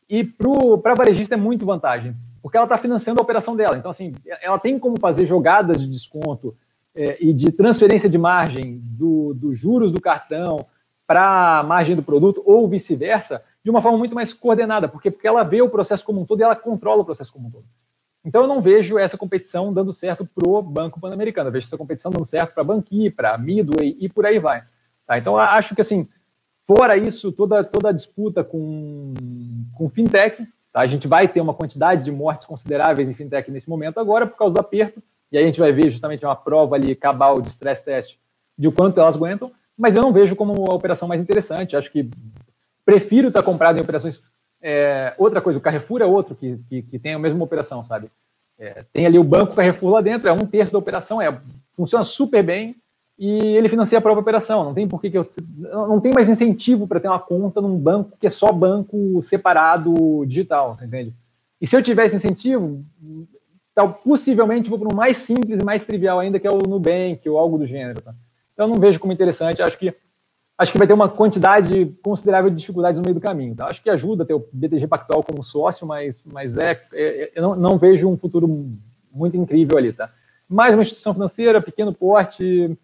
E 0.09 0.25
para 0.25 0.91
a 0.91 0.95
varejista 0.95 1.35
é 1.35 1.37
muito 1.37 1.65
vantagem, 1.65 2.13
porque 2.41 2.57
ela 2.57 2.65
está 2.65 2.77
financiando 2.77 3.21
a 3.21 3.23
operação 3.23 3.55
dela. 3.55 3.77
Então, 3.77 3.91
assim, 3.91 4.13
ela 4.41 4.59
tem 4.59 4.77
como 4.77 4.99
fazer 4.99 5.25
jogadas 5.25 5.77
de 5.77 5.87
desconto 5.87 6.53
é, 6.95 7.17
e 7.19 7.33
de 7.33 7.51
transferência 7.51 8.09
de 8.09 8.17
margem 8.17 8.79
dos 8.83 9.35
do 9.35 9.53
juros 9.53 9.91
do 9.91 10.01
cartão 10.01 10.65
para 11.05 11.59
a 11.59 11.63
margem 11.63 11.95
do 11.95 12.01
produto 12.01 12.41
ou 12.45 12.67
vice-versa, 12.67 13.43
de 13.63 13.69
uma 13.69 13.81
forma 13.81 13.97
muito 13.97 14.15
mais 14.15 14.33
coordenada, 14.33 14.87
porque, 14.87 15.11
porque 15.11 15.27
ela 15.27 15.43
vê 15.43 15.61
o 15.61 15.69
processo 15.69 16.03
como 16.03 16.21
um 16.21 16.25
todo 16.25 16.39
e 16.39 16.43
ela 16.43 16.55
controla 16.55 17.01
o 17.01 17.05
processo 17.05 17.31
como 17.31 17.47
um 17.47 17.51
todo. 17.51 17.65
Então, 18.23 18.41
eu 18.41 18.47
não 18.47 18.59
vejo 18.59 18.97
essa 18.97 19.17
competição 19.17 19.71
dando 19.71 19.93
certo 19.93 20.25
para 20.25 20.49
o 20.49 20.59
Banco 20.59 20.99
Pan-Americano. 20.99 21.51
Vejo 21.51 21.67
essa 21.67 21.77
competição 21.77 22.11
dando 22.11 22.25
certo 22.25 22.53
para 22.53 22.61
a 22.61 22.65
Banqui, 22.65 23.11
para 23.11 23.35
a 23.35 23.37
Midway 23.37 23.95
e 23.99 24.09
por 24.09 24.25
aí 24.25 24.39
vai. 24.39 24.63
Tá? 25.05 25.19
Então, 25.19 25.37
acho 25.37 25.75
que, 25.75 25.81
assim, 25.81 26.07
Fora 26.67 26.97
isso, 26.97 27.31
toda, 27.31 27.63
toda 27.63 27.89
a 27.89 27.91
disputa 27.91 28.43
com, 28.43 29.13
com 29.75 29.87
fintech, 29.87 30.47
tá? 30.73 30.79
a 30.79 30.87
gente 30.87 31.07
vai 31.07 31.27
ter 31.27 31.39
uma 31.39 31.53
quantidade 31.53 32.03
de 32.03 32.11
mortes 32.11 32.47
consideráveis 32.47 33.07
em 33.07 33.13
fintech 33.13 33.51
nesse 33.51 33.69
momento 33.69 33.99
agora 33.99 34.25
por 34.25 34.35
causa 34.35 34.55
do 34.55 34.59
aperto, 34.59 35.01
e 35.31 35.37
aí 35.37 35.43
a 35.43 35.47
gente 35.47 35.59
vai 35.59 35.71
ver 35.71 35.89
justamente 35.89 36.25
uma 36.25 36.35
prova 36.35 36.75
ali 36.75 36.95
cabal 36.95 37.41
de 37.41 37.49
stress 37.49 37.83
test 37.83 38.15
de 38.57 38.67
o 38.67 38.71
quanto 38.71 38.99
elas 38.99 39.15
aguentam, 39.15 39.51
mas 39.77 39.95
eu 39.95 40.01
não 40.01 40.13
vejo 40.13 40.35
como 40.35 40.71
a 40.71 40.73
operação 40.73 41.07
mais 41.07 41.19
interessante. 41.19 41.75
Acho 41.75 41.91
que 41.91 42.09
prefiro 42.85 43.27
estar 43.27 43.43
comprado 43.43 43.77
em 43.77 43.81
operações. 43.81 44.21
É, 44.61 45.13
outra 45.17 45.41
coisa, 45.41 45.59
o 45.59 45.61
Carrefour 45.61 46.01
é 46.01 46.05
outro 46.05 46.35
que, 46.35 46.57
que, 46.69 46.81
que 46.83 46.99
tem 46.99 47.13
a 47.13 47.19
mesma 47.19 47.43
operação, 47.43 47.83
sabe? 47.83 48.09
É, 48.57 48.85
tem 48.93 49.05
ali 49.05 49.19
o 49.19 49.23
banco 49.23 49.55
Carrefour 49.55 49.91
lá 49.91 50.01
dentro, 50.01 50.29
é 50.29 50.31
um 50.31 50.45
terço 50.45 50.71
da 50.71 50.79
operação, 50.79 51.21
é, 51.21 51.37
funciona 51.75 52.05
super 52.05 52.41
bem, 52.41 52.75
e 53.17 53.37
ele 53.55 53.69
financia 53.69 53.97
a 53.97 54.01
própria 54.01 54.21
operação. 54.21 54.63
Não 54.63 54.73
tem 54.73 54.87
por 54.87 54.99
que 54.99 55.11
eu 55.13 55.29
não 55.71 55.99
tem 55.99 56.13
mais 56.13 56.29
incentivo 56.29 56.87
para 56.87 56.99
ter 56.99 57.07
uma 57.07 57.19
conta 57.19 57.61
num 57.61 57.77
banco 57.77 58.17
que 58.19 58.27
é 58.27 58.29
só 58.29 58.51
banco 58.51 59.21
separado 59.23 60.25
digital, 60.25 60.77
entende? 60.81 61.13
E 61.61 61.65
se 61.65 61.75
eu 61.75 61.81
tivesse 61.81 62.15
incentivo, 62.15 62.83
tal, 63.75 63.93
possivelmente 63.93 64.69
vou 64.69 64.79
para 64.79 64.91
o 64.91 64.95
mais 64.95 65.17
simples 65.17 65.59
e 65.59 65.63
mais 65.63 65.83
trivial 65.83 66.19
ainda, 66.19 66.39
que 66.39 66.47
é 66.47 66.51
o 66.51 66.57
Nubank 66.67 67.27
ou 67.29 67.37
algo 67.37 67.57
do 67.57 67.67
gênero. 67.67 68.01
Tá? 68.01 68.15
Então, 68.53 68.67
não 68.67 68.79
vejo 68.79 68.99
como 68.99 69.13
interessante. 69.13 69.61
Acho 69.61 69.77
que 69.77 69.93
acho 70.57 70.71
que 70.71 70.77
vai 70.77 70.87
ter 70.87 70.93
uma 70.93 71.09
quantidade 71.09 71.93
considerável 72.01 72.49
de 72.49 72.55
dificuldades 72.55 72.97
no 72.97 73.03
meio 73.03 73.15
do 73.15 73.21
caminho. 73.21 73.53
Tá? 73.53 73.67
Acho 73.67 73.83
que 73.83 73.89
ajuda 73.89 74.25
ter 74.25 74.33
o 74.33 74.47
BTG 74.53 74.87
Pactual 74.87 75.21
como 75.21 75.43
sócio, 75.43 75.85
mas, 75.85 76.23
mas 76.25 76.57
é, 76.57 76.81
é 76.93 77.31
eu 77.35 77.41
não, 77.41 77.55
não 77.55 77.77
vejo 77.77 78.09
um 78.09 78.17
futuro 78.17 78.47
muito 79.11 79.35
incrível 79.35 79.77
ali, 79.77 79.91
tá? 79.91 80.09
Mais 80.47 80.73
uma 80.73 80.83
instituição 80.83 81.13
financeira, 81.13 81.61
pequeno 81.61 81.93
porte, 81.93 82.77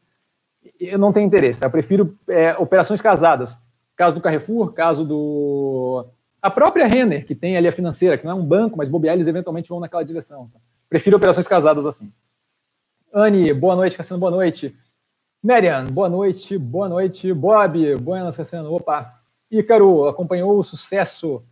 eu 0.80 0.98
não 0.98 1.14
tenho 1.14 1.28
interesse. 1.28 1.64
Eu 1.64 1.70
prefiro 1.70 2.18
é, 2.28 2.56
operações 2.58 3.02
casadas. 3.02 3.56
Caso 3.96 4.16
do 4.16 4.22
Carrefour, 4.22 4.74
caso 4.74 5.06
do. 5.06 6.06
A 6.42 6.50
própria 6.50 6.88
Renner, 6.88 7.26
que 7.26 7.36
tem 7.36 7.56
ali 7.56 7.68
a 7.68 7.72
financeira, 7.72 8.18
que 8.18 8.26
não 8.26 8.32
é 8.32 8.36
um 8.36 8.44
banco, 8.44 8.76
mas 8.76 8.90
bobear, 8.90 9.14
eles 9.14 9.28
eventualmente 9.28 9.70
vão 9.70 9.80
naquela 9.80 10.04
direção. 10.04 10.50
Tá? 10.52 10.60
Prefiro 10.90 11.18
operações 11.18 11.46
casadas 11.46 11.86
assim. 11.86 12.12
Anne, 13.14 13.54
boa 13.54 13.76
noite, 13.76 13.96
Cassiano, 13.96 14.20
boa 14.20 14.32
noite. 14.32 14.76
Marian, 15.44 15.86
boa 15.86 16.10
noite, 16.10 16.58
boa 16.58 16.90
noite. 16.90 17.32
Bob, 17.32 17.96
buenas, 17.98 18.38
Cassiano, 18.38 18.74
opa. 18.74 19.22
Ícaro, 19.52 20.08
acompanhou 20.08 20.58
o 20.58 20.64
sucesso 20.64 21.44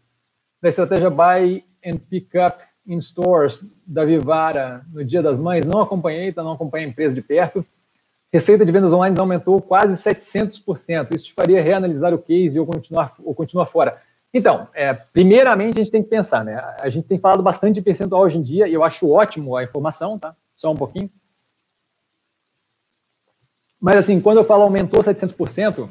da 0.60 0.70
estratégia 0.70 1.10
Buy 1.10 1.64
and 1.86 1.98
Pick 2.10 2.32
Up 2.36 2.58
in 2.88 3.00
Stores 3.00 3.64
da 3.86 4.04
Vivara 4.04 4.84
no 4.92 5.06
Dia 5.06 5.22
das 5.22 5.38
Mães? 5.38 5.66
Não 5.66 5.82
acompanhei, 5.82 6.30
então 6.30 6.44
não 6.44 6.54
acompanhei 6.54 6.88
a 6.88 6.90
empresa 6.90 7.14
de 7.14 7.22
perto. 7.22 7.64
Receita 8.34 8.66
de 8.66 8.72
vendas 8.72 8.92
online 8.92 9.18
aumentou 9.20 9.62
quase 9.62 9.94
700%. 9.94 11.16
Isso 11.16 11.26
te 11.26 11.34
faria 11.34 11.62
reanalisar 11.62 12.14
o 12.14 12.20
case 12.20 12.60
ou 12.60 12.66
continuar, 12.66 13.14
ou 13.24 13.36
continuar 13.36 13.68
fora. 13.68 14.02
Então, 14.34 14.68
é, 14.74 14.94
primeiramente 14.94 15.80
a 15.80 15.84
gente 15.84 15.92
tem 15.92 16.04
que 16.04 16.10
pensar, 16.10 16.44
né? 16.44 16.56
A 16.80 16.90
gente 16.90 17.08
tem 17.08 17.18
falado 17.18 17.42
bastante 17.42 17.76
de 17.76 17.82
percentual 17.82 18.22
hoje 18.22 18.38
em 18.38 18.44
dia 18.44 18.68
e 18.68 18.74
eu 18.74 18.84
acho 18.84 19.10
ótimo 19.10 19.56
a 19.56 19.64
informação, 19.64 20.20
tá? 20.20 20.36
Só 20.56 20.72
um 20.72 20.78
pouquinho. 20.78 21.10
Mas 23.80 23.96
assim, 23.96 24.20
quando 24.20 24.38
eu 24.38 24.44
falo 24.44 24.64
aumentou 24.64 25.04
700%, 25.04 25.90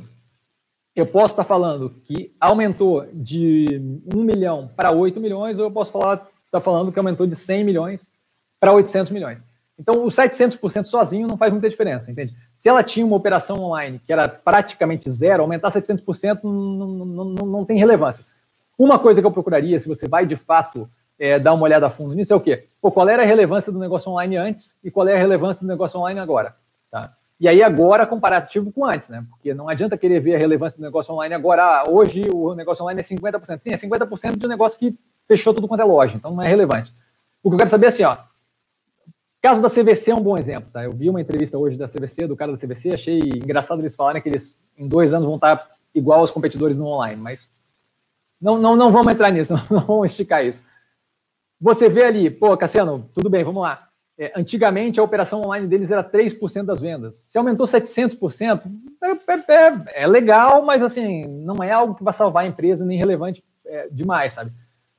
eu 0.95 1.07
posso 1.07 1.32
estar 1.32 1.45
falando 1.45 1.91
que 2.05 2.34
aumentou 2.41 3.07
de 3.12 3.80
1 4.14 4.22
milhão 4.22 4.70
para 4.76 4.93
8 4.93 5.20
milhões, 5.20 5.59
ou 5.59 5.64
eu 5.64 5.70
posso 5.70 5.91
falar, 5.91 6.28
estar 6.45 6.61
falando 6.61 6.93
que 6.93 6.99
aumentou 6.99 7.26
de 7.26 7.34
100 7.34 7.64
milhões 7.64 8.07
para 8.61 8.72
800 8.72 9.12
milhões. 9.12 9.39
Então, 9.78 10.05
os 10.05 10.14
700% 10.14 10.84
sozinho 10.84 11.28
não 11.28 11.36
faz 11.36 11.53
muita 11.53 11.70
diferença, 11.70 12.11
entende? 12.11 12.34
Se 12.59 12.68
ela 12.68 12.82
tinha 12.82 13.06
uma 13.06 13.16
operação 13.16 13.61
online 13.61 14.00
que 14.04 14.12
era 14.12 14.28
praticamente 14.28 15.09
zero, 15.11 15.42
aumentar 15.42 15.70
700% 15.70 16.40
não, 16.42 16.50
não, 16.50 17.24
não, 17.24 17.46
não 17.46 17.64
tem 17.64 17.78
relevância. 17.78 18.24
Uma 18.76 18.98
coisa 18.98 19.20
que 19.20 19.26
eu 19.26 19.30
procuraria, 19.30 19.78
se 19.78 19.86
você 19.86 20.09
vai 20.09 20.26
de 20.26 20.34
fato 20.34 20.90
é, 21.16 21.38
dar 21.38 21.54
uma 21.54 21.62
olhada 21.62 21.86
a 21.86 21.90
fundo 21.90 22.14
nisso, 22.14 22.32
é 22.32 22.36
o 22.36 22.40
quê? 22.40 22.64
Pô, 22.82 22.90
qual 22.90 23.09
era 23.09 23.22
a 23.22 23.26
relevância 23.26 23.70
do 23.70 23.78
negócio 23.78 24.11
online 24.11 24.36
antes 24.36 24.76
e 24.82 24.90
qual 24.90 25.06
é 25.06 25.14
a 25.14 25.18
relevância 25.18 25.64
do 25.64 25.68
negócio 25.68 26.00
online 26.00 26.18
agora? 26.18 26.56
Tá? 26.90 27.12
E 27.40 27.46
aí 27.46 27.62
agora 27.62 28.04
comparativo 28.04 28.72
com 28.72 28.84
antes, 28.84 29.09
né? 29.09 29.24
Porque 29.30 29.54
não 29.54 29.68
adianta 29.68 29.96
querer 29.96 30.18
ver 30.18 30.34
a 30.34 30.38
relevância 30.38 30.76
do 30.76 30.82
negócio 30.82 31.14
online 31.14 31.36
agora. 31.36 31.62
Ah, 31.62 31.84
hoje 31.88 32.22
o 32.32 32.54
negócio 32.56 32.82
online 32.82 33.00
é 33.00 33.04
50%. 33.04 33.59
Sim, 33.61 33.70
é 33.70 33.76
50% 33.76 34.36
de 34.36 34.46
um 34.46 34.48
negócio 34.48 34.76
que 34.76 34.98
fechou 35.28 35.54
tudo 35.54 35.68
quanto 35.68 35.80
é 35.80 35.84
loja, 35.84 36.16
então 36.16 36.34
não 36.34 36.42
é 36.42 36.48
relevante. 36.48 36.92
O 37.40 37.50
que 37.50 37.54
eu 37.54 37.59
quero 37.59 37.70
saber 37.70 37.86
é 37.86 37.88
assim, 37.90 38.02
ó, 38.02 38.16
caso 39.41 39.62
da 39.62 39.70
CVC 39.70 40.11
é 40.11 40.14
um 40.14 40.22
bom 40.22 40.36
exemplo, 40.36 40.70
tá? 40.72 40.84
Eu 40.84 40.93
vi 40.93 41.09
uma 41.09 41.20
entrevista 41.20 41.59
hoje 41.59 41.76
da 41.76 41.89
CVC, 41.89 42.26
do 42.26 42.36
cara 42.36 42.53
da 42.53 42.59
CVC, 42.59 42.95
achei 42.95 43.18
engraçado 43.18 43.80
eles 43.80 43.97
falarem 43.97 44.20
que 44.20 44.28
eles 44.28 44.61
em 44.76 44.89
dois 44.89 45.12
anos 45.12 45.26
vão 45.26 45.36
estar 45.36 45.68
igual 45.95 46.20
aos 46.20 46.30
competidores 46.30 46.76
no 46.76 46.86
online, 46.86 47.20
mas 47.20 47.49
não, 48.41 48.59
não, 48.59 48.76
não 48.76 48.93
vamos 48.93 49.12
entrar 49.12 49.30
nisso, 49.30 49.53
não, 49.70 49.78
não 49.78 49.86
vamos 49.86 50.11
esticar 50.11 50.45
isso. 50.45 50.62
Você 51.61 51.89
vê 51.89 52.05
ali, 52.05 52.30
pô, 52.30 52.57
Cassiano, 52.57 53.09
tudo 53.14 53.28
bem, 53.28 53.43
vamos 53.43 53.62
lá. 53.62 53.89
É, 54.16 54.32
antigamente 54.34 54.99
a 54.99 55.03
operação 55.03 55.43
online 55.43 55.66
deles 55.66 55.91
era 55.91 56.03
3% 56.03 56.64
das 56.64 56.80
vendas. 56.80 57.16
Se 57.16 57.39
aumentou 57.39 57.66
700%, 57.66 58.62
é, 59.01 59.32
é, 59.32 59.55
é, 59.55 60.03
é, 60.03 60.07
legal, 60.07 60.64
mas 60.64 60.82
assim, 60.82 61.26
não 61.26 61.62
é 61.62 61.70
algo 61.70 61.95
que 61.95 62.03
vai 62.03 62.12
salvar 62.12 62.45
a 62.45 62.47
empresa 62.47 62.84
nem 62.84 62.99
relevante 62.99 63.45
é, 63.64 63.89
demais, 63.91 64.32
sabe? 64.32 64.53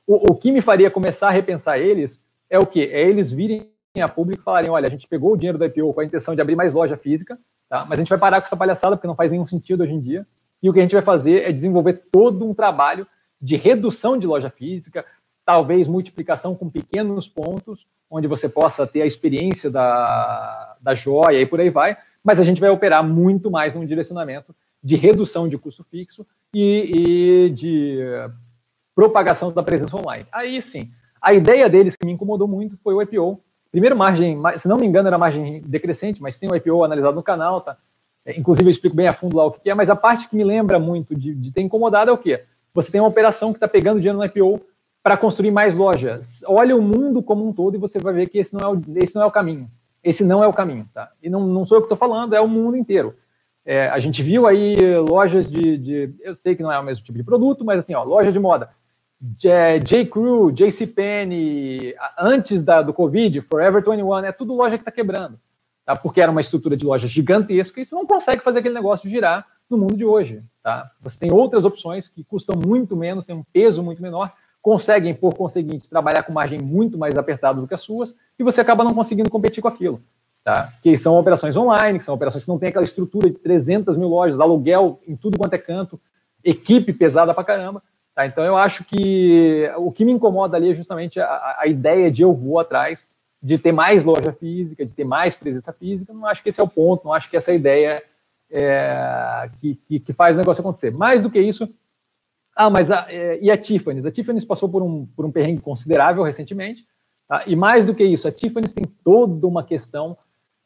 O, 0.06 0.32
o 0.32 0.34
que 0.34 0.50
me 0.50 0.62
faria 0.62 0.90
começar 0.90 1.28
a 1.28 1.32
repensar 1.32 1.78
eles 1.78 2.18
é 2.48 2.58
o 2.58 2.66
quê? 2.66 2.90
É 2.92 3.06
eles 3.06 3.30
virem 3.30 3.70
a 3.98 4.08
público 4.08 4.40
e 4.40 4.44
falarem: 4.44 4.70
olha, 4.70 4.86
a 4.86 4.90
gente 4.90 5.08
pegou 5.08 5.32
o 5.32 5.36
dinheiro 5.36 5.58
da 5.58 5.66
IPO 5.66 5.92
com 5.92 6.00
a 6.00 6.04
intenção 6.04 6.34
de 6.34 6.40
abrir 6.40 6.54
mais 6.54 6.72
loja 6.72 6.96
física, 6.96 7.38
tá? 7.68 7.84
mas 7.88 7.98
a 7.98 8.02
gente 8.02 8.08
vai 8.08 8.18
parar 8.18 8.40
com 8.40 8.46
essa 8.46 8.56
palhaçada 8.56 8.96
porque 8.96 9.08
não 9.08 9.16
faz 9.16 9.30
nenhum 9.30 9.46
sentido 9.46 9.82
hoje 9.82 9.92
em 9.92 10.00
dia. 10.00 10.26
E 10.62 10.70
o 10.70 10.72
que 10.72 10.78
a 10.78 10.82
gente 10.82 10.92
vai 10.92 11.02
fazer 11.02 11.42
é 11.42 11.52
desenvolver 11.52 12.02
todo 12.12 12.48
um 12.48 12.54
trabalho 12.54 13.06
de 13.40 13.56
redução 13.56 14.18
de 14.18 14.26
loja 14.26 14.50
física, 14.50 15.04
talvez 15.44 15.88
multiplicação 15.88 16.54
com 16.54 16.68
pequenos 16.68 17.28
pontos, 17.28 17.86
onde 18.10 18.28
você 18.28 18.48
possa 18.48 18.86
ter 18.86 19.02
a 19.02 19.06
experiência 19.06 19.70
da, 19.70 20.76
da 20.80 20.94
joia 20.94 21.40
e 21.40 21.46
por 21.46 21.58
aí 21.58 21.70
vai, 21.70 21.96
mas 22.22 22.38
a 22.38 22.44
gente 22.44 22.60
vai 22.60 22.68
operar 22.68 23.02
muito 23.02 23.50
mais 23.50 23.74
num 23.74 23.86
direcionamento 23.86 24.54
de 24.82 24.96
redução 24.96 25.48
de 25.48 25.56
custo 25.56 25.84
fixo 25.84 26.26
e, 26.54 27.46
e 27.46 27.50
de 27.50 27.98
propagação 28.94 29.50
da 29.50 29.62
presença 29.62 29.96
online. 29.96 30.26
Aí 30.30 30.60
sim, 30.60 30.90
a 31.20 31.32
ideia 31.32 31.68
deles 31.68 31.96
que 31.96 32.04
me 32.04 32.12
incomodou 32.12 32.46
muito 32.46 32.76
foi 32.82 32.94
o 32.94 33.00
IPO. 33.00 33.40
Primeiro, 33.70 33.96
margem, 33.96 34.38
se 34.58 34.66
não 34.66 34.76
me 34.76 34.86
engano, 34.86 35.08
era 35.08 35.18
margem 35.18 35.62
decrescente, 35.62 36.20
mas 36.20 36.38
tem 36.38 36.50
o 36.50 36.56
IPO 36.56 36.84
analisado 36.84 37.14
no 37.14 37.22
canal, 37.22 37.60
tá? 37.60 37.76
É, 38.24 38.38
inclusive, 38.38 38.68
eu 38.68 38.72
explico 38.72 38.96
bem 38.96 39.06
a 39.06 39.12
fundo 39.12 39.36
lá 39.36 39.46
o 39.46 39.52
que 39.52 39.70
é, 39.70 39.74
mas 39.74 39.88
a 39.88 39.96
parte 39.96 40.28
que 40.28 40.36
me 40.36 40.44
lembra 40.44 40.78
muito 40.78 41.14
de, 41.14 41.34
de 41.34 41.52
ter 41.52 41.62
incomodado 41.62 42.10
é 42.10 42.12
o 42.12 42.18
quê? 42.18 42.42
Você 42.74 42.90
tem 42.90 43.00
uma 43.00 43.08
operação 43.08 43.52
que 43.52 43.56
está 43.56 43.68
pegando 43.68 43.98
dinheiro 43.98 44.18
no 44.18 44.24
IPO 44.24 44.60
para 45.02 45.16
construir 45.16 45.50
mais 45.50 45.74
lojas. 45.74 46.42
Olha 46.46 46.76
o 46.76 46.82
mundo 46.82 47.22
como 47.22 47.48
um 47.48 47.52
todo 47.52 47.74
e 47.74 47.78
você 47.78 47.98
vai 47.98 48.12
ver 48.12 48.28
que 48.28 48.38
esse 48.38 48.54
não 48.54 48.60
é 48.60 48.72
o, 48.72 48.82
esse 48.96 49.14
não 49.14 49.22
é 49.22 49.26
o 49.26 49.30
caminho. 49.30 49.68
Esse 50.02 50.24
não 50.24 50.42
é 50.42 50.46
o 50.46 50.52
caminho, 50.52 50.86
tá? 50.92 51.10
E 51.22 51.28
não, 51.28 51.46
não 51.46 51.66
sou 51.66 51.78
eu 51.78 51.82
que 51.82 51.86
estou 51.86 51.98
falando, 51.98 52.34
é 52.34 52.40
o 52.40 52.48
mundo 52.48 52.76
inteiro. 52.76 53.14
É, 53.64 53.88
a 53.88 53.98
gente 53.98 54.22
viu 54.22 54.46
aí 54.46 54.76
lojas 55.08 55.48
de, 55.48 55.76
de, 55.76 56.14
Eu 56.20 56.34
sei 56.34 56.54
que 56.56 56.62
não 56.62 56.72
é 56.72 56.78
o 56.78 56.82
mesmo 56.82 57.04
tipo 57.04 57.18
de 57.18 57.24
produto, 57.24 57.64
mas 57.64 57.78
assim, 57.78 57.94
ó, 57.94 58.02
loja 58.02 58.32
de 58.32 58.38
moda. 58.38 58.70
J. 59.20 60.06
Crew, 60.06 60.50
JCPenney, 60.50 61.94
antes 62.18 62.62
da, 62.62 62.80
do 62.80 62.94
Covid, 62.94 63.42
Forever 63.42 63.84
21, 63.84 64.18
é 64.24 64.32
tudo 64.32 64.54
loja 64.54 64.78
que 64.78 64.82
está 64.82 64.90
quebrando. 64.90 65.38
Tá? 65.84 65.94
Porque 65.94 66.20
era 66.20 66.32
uma 66.32 66.40
estrutura 66.40 66.76
de 66.76 66.86
loja 66.86 67.06
gigantesca 67.06 67.80
e 67.80 67.84
você 67.84 67.94
não 67.94 68.06
consegue 68.06 68.42
fazer 68.42 68.60
aquele 68.60 68.74
negócio 68.74 69.10
girar 69.10 69.46
no 69.68 69.76
mundo 69.76 69.94
de 69.94 70.06
hoje. 70.06 70.42
Tá? 70.62 70.90
Você 71.02 71.18
tem 71.18 71.32
outras 71.32 71.66
opções 71.66 72.08
que 72.08 72.24
custam 72.24 72.56
muito 72.56 72.96
menos, 72.96 73.26
têm 73.26 73.36
um 73.36 73.44
peso 73.52 73.82
muito 73.82 74.00
menor, 74.00 74.32
conseguem, 74.62 75.14
por 75.14 75.34
conseguinte, 75.34 75.88
trabalhar 75.90 76.22
com 76.22 76.32
margem 76.32 76.58
muito 76.58 76.96
mais 76.96 77.16
apertada 77.18 77.60
do 77.60 77.68
que 77.68 77.74
as 77.74 77.82
suas, 77.82 78.14
e 78.38 78.42
você 78.42 78.62
acaba 78.62 78.84
não 78.84 78.94
conseguindo 78.94 79.28
competir 79.28 79.60
com 79.60 79.68
aquilo. 79.68 80.00
Tá? 80.42 80.72
Que 80.82 80.96
são 80.96 81.18
operações 81.18 81.56
online, 81.56 81.98
que 81.98 82.04
são 82.06 82.14
operações 82.14 82.44
que 82.44 82.48
não 82.48 82.58
têm 82.58 82.70
aquela 82.70 82.84
estrutura 82.84 83.28
de 83.28 83.36
300 83.36 83.98
mil 83.98 84.08
lojas, 84.08 84.40
aluguel 84.40 84.98
em 85.06 85.14
tudo 85.14 85.38
quanto 85.38 85.52
é 85.52 85.58
canto, 85.58 86.00
equipe 86.42 86.92
pesada 86.94 87.34
pra 87.34 87.44
caramba. 87.44 87.82
Tá? 88.14 88.26
Então 88.26 88.44
eu 88.44 88.56
acho 88.56 88.84
que 88.84 89.70
o 89.76 89.90
que 89.90 90.04
me 90.04 90.12
incomoda 90.12 90.56
ali 90.56 90.70
é 90.70 90.74
justamente 90.74 91.20
a, 91.20 91.56
a 91.58 91.66
ideia 91.66 92.10
de 92.10 92.22
eu 92.22 92.32
vou 92.32 92.58
atrás 92.58 93.08
de 93.42 93.56
ter 93.56 93.72
mais 93.72 94.04
loja 94.04 94.32
física, 94.32 94.84
de 94.84 94.92
ter 94.92 95.04
mais 95.04 95.34
presença 95.34 95.72
física. 95.72 96.12
Não 96.12 96.26
acho 96.26 96.42
que 96.42 96.50
esse 96.50 96.60
é 96.60 96.64
o 96.64 96.68
ponto, 96.68 97.04
não 97.04 97.12
acho 97.12 97.30
que 97.30 97.36
essa 97.36 97.50
é 97.50 97.54
a 97.54 97.56
ideia 97.56 98.02
é, 98.50 99.50
que, 99.60 99.74
que, 99.74 100.00
que, 100.00 100.12
faz 100.12 100.36
o 100.36 100.38
negócio 100.38 100.60
acontecer. 100.60 100.90
Mais 100.90 101.22
do 101.22 101.30
que 101.30 101.40
isso, 101.40 101.68
ah, 102.54 102.68
mas 102.68 102.90
a, 102.90 103.06
é, 103.08 103.38
e 103.40 103.50
a 103.50 103.56
Tiffany? 103.56 104.06
A 104.06 104.10
Tiffany 104.10 104.44
passou 104.44 104.68
por 104.68 104.82
um, 104.82 105.06
por 105.06 105.24
um 105.24 105.32
perrengue 105.32 105.62
considerável 105.62 106.22
recentemente, 106.22 106.84
tá? 107.26 107.44
e 107.46 107.56
mais 107.56 107.86
do 107.86 107.94
que 107.94 108.04
isso, 108.04 108.28
a 108.28 108.32
Tiffany 108.32 108.68
tem 108.68 108.84
toda 109.02 109.46
uma 109.46 109.64
questão. 109.64 110.16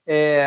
É, 0.07 0.45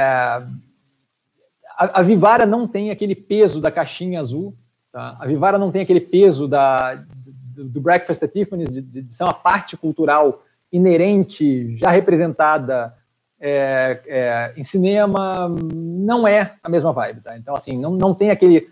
a, 1.78 2.00
a, 2.00 2.02
Vivara 2.02 2.46
não 2.46 2.68
tem 2.68 2.92
aquele 2.92 3.16
peso 3.16 3.62
da 3.62 3.72
caixinha 3.72 4.20
azul, 4.20 4.54
tá? 4.92 5.18
a 5.20 5.26
Vivara 5.26 5.58
não 5.58 5.72
tem 5.72 5.82
aquele 5.82 6.02
peso 6.02 6.48
da, 6.48 6.96
do, 6.96 7.66
do 7.66 7.82
Breakfast 7.82 8.24
at 8.24 8.32
Tiffany's, 8.32 8.74
de, 8.74 8.82
de, 8.82 9.16
ser 9.16 9.24
uma 9.24 9.34
parte 9.34 9.76
cultural 9.78 10.44
inerente, 10.72 11.78
já 11.78 11.90
representada 11.90 12.96
é, 13.40 14.02
é, 14.06 14.54
em 14.58 14.64
cinema, 14.64 15.48
não 15.74 16.28
é 16.28 16.56
a 16.62 16.70
mesma 16.70 16.92
vibe. 16.92 17.22
Tá? 17.22 17.38
Então, 17.38 17.56
assim, 17.56 17.78
não, 17.78 17.92
não 17.92 18.14
tem 18.14 18.30
aquele 18.30 18.68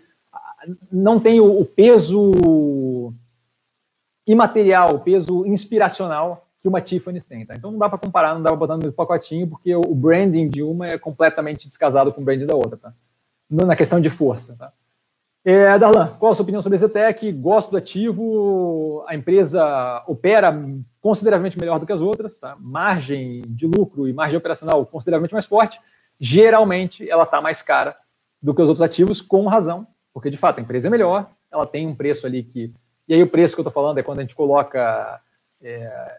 não 0.90 1.20
tem 1.20 1.40
o, 1.40 1.60
o 1.60 1.64
peso 1.64 3.12
imaterial, 4.26 4.94
o 4.94 5.00
peso 5.00 5.46
inspiracional 5.46 6.48
que 6.60 6.68
uma 6.68 6.80
Tiffany's 6.80 7.26
tem. 7.26 7.46
Tá? 7.46 7.54
Então 7.54 7.70
não 7.70 7.78
dá 7.78 7.88
para 7.88 7.98
comparar, 7.98 8.34
não 8.34 8.42
dá 8.42 8.50
para 8.50 8.58
botar 8.58 8.74
no 8.74 8.80
mesmo 8.80 8.94
pacotinho, 8.94 9.46
porque 9.46 9.74
o, 9.74 9.94
branding 9.94 10.48
de 10.48 10.62
uma 10.62 10.88
é 10.88 10.98
completamente 10.98 11.66
descasado 11.68 12.12
com 12.12 12.20
o 12.20 12.24
branding 12.24 12.46
da 12.46 12.56
outra, 12.56 12.76
tá? 12.76 12.92
na 13.48 13.76
questão 13.76 14.00
de 14.00 14.10
força. 14.10 14.56
Tá? 14.56 14.72
É, 15.48 15.78
Darlan, 15.78 16.08
qual 16.18 16.32
a 16.32 16.34
sua 16.34 16.42
opinião 16.42 16.60
sobre 16.60 16.74
a 16.74 16.80
Zetec? 16.80 17.30
Gosto 17.30 17.70
do 17.70 17.76
ativo, 17.76 19.04
a 19.06 19.14
empresa 19.14 20.02
opera 20.08 20.52
consideravelmente 21.00 21.56
melhor 21.56 21.78
do 21.78 21.86
que 21.86 21.92
as 21.92 22.00
outras, 22.00 22.36
tá? 22.36 22.56
margem 22.58 23.42
de 23.46 23.64
lucro 23.64 24.08
e 24.08 24.12
margem 24.12 24.36
operacional 24.36 24.84
consideravelmente 24.84 25.32
mais 25.32 25.46
forte. 25.46 25.78
Geralmente 26.18 27.08
ela 27.08 27.22
está 27.22 27.40
mais 27.40 27.62
cara 27.62 27.96
do 28.42 28.52
que 28.52 28.60
os 28.60 28.68
outros 28.68 28.84
ativos, 28.84 29.20
com 29.20 29.46
razão, 29.46 29.86
porque 30.12 30.30
de 30.30 30.36
fato 30.36 30.58
a 30.58 30.62
empresa 30.62 30.88
é 30.88 30.90
melhor, 30.90 31.30
ela 31.48 31.64
tem 31.64 31.86
um 31.86 31.94
preço 31.94 32.26
ali 32.26 32.42
que. 32.42 32.74
E 33.06 33.14
aí 33.14 33.22
o 33.22 33.28
preço 33.28 33.54
que 33.54 33.60
eu 33.60 33.62
estou 33.68 33.72
falando 33.72 33.98
é 33.98 34.02
quando 34.02 34.18
a 34.18 34.22
gente 34.22 34.34
coloca 34.34 35.20
é, 35.62 36.12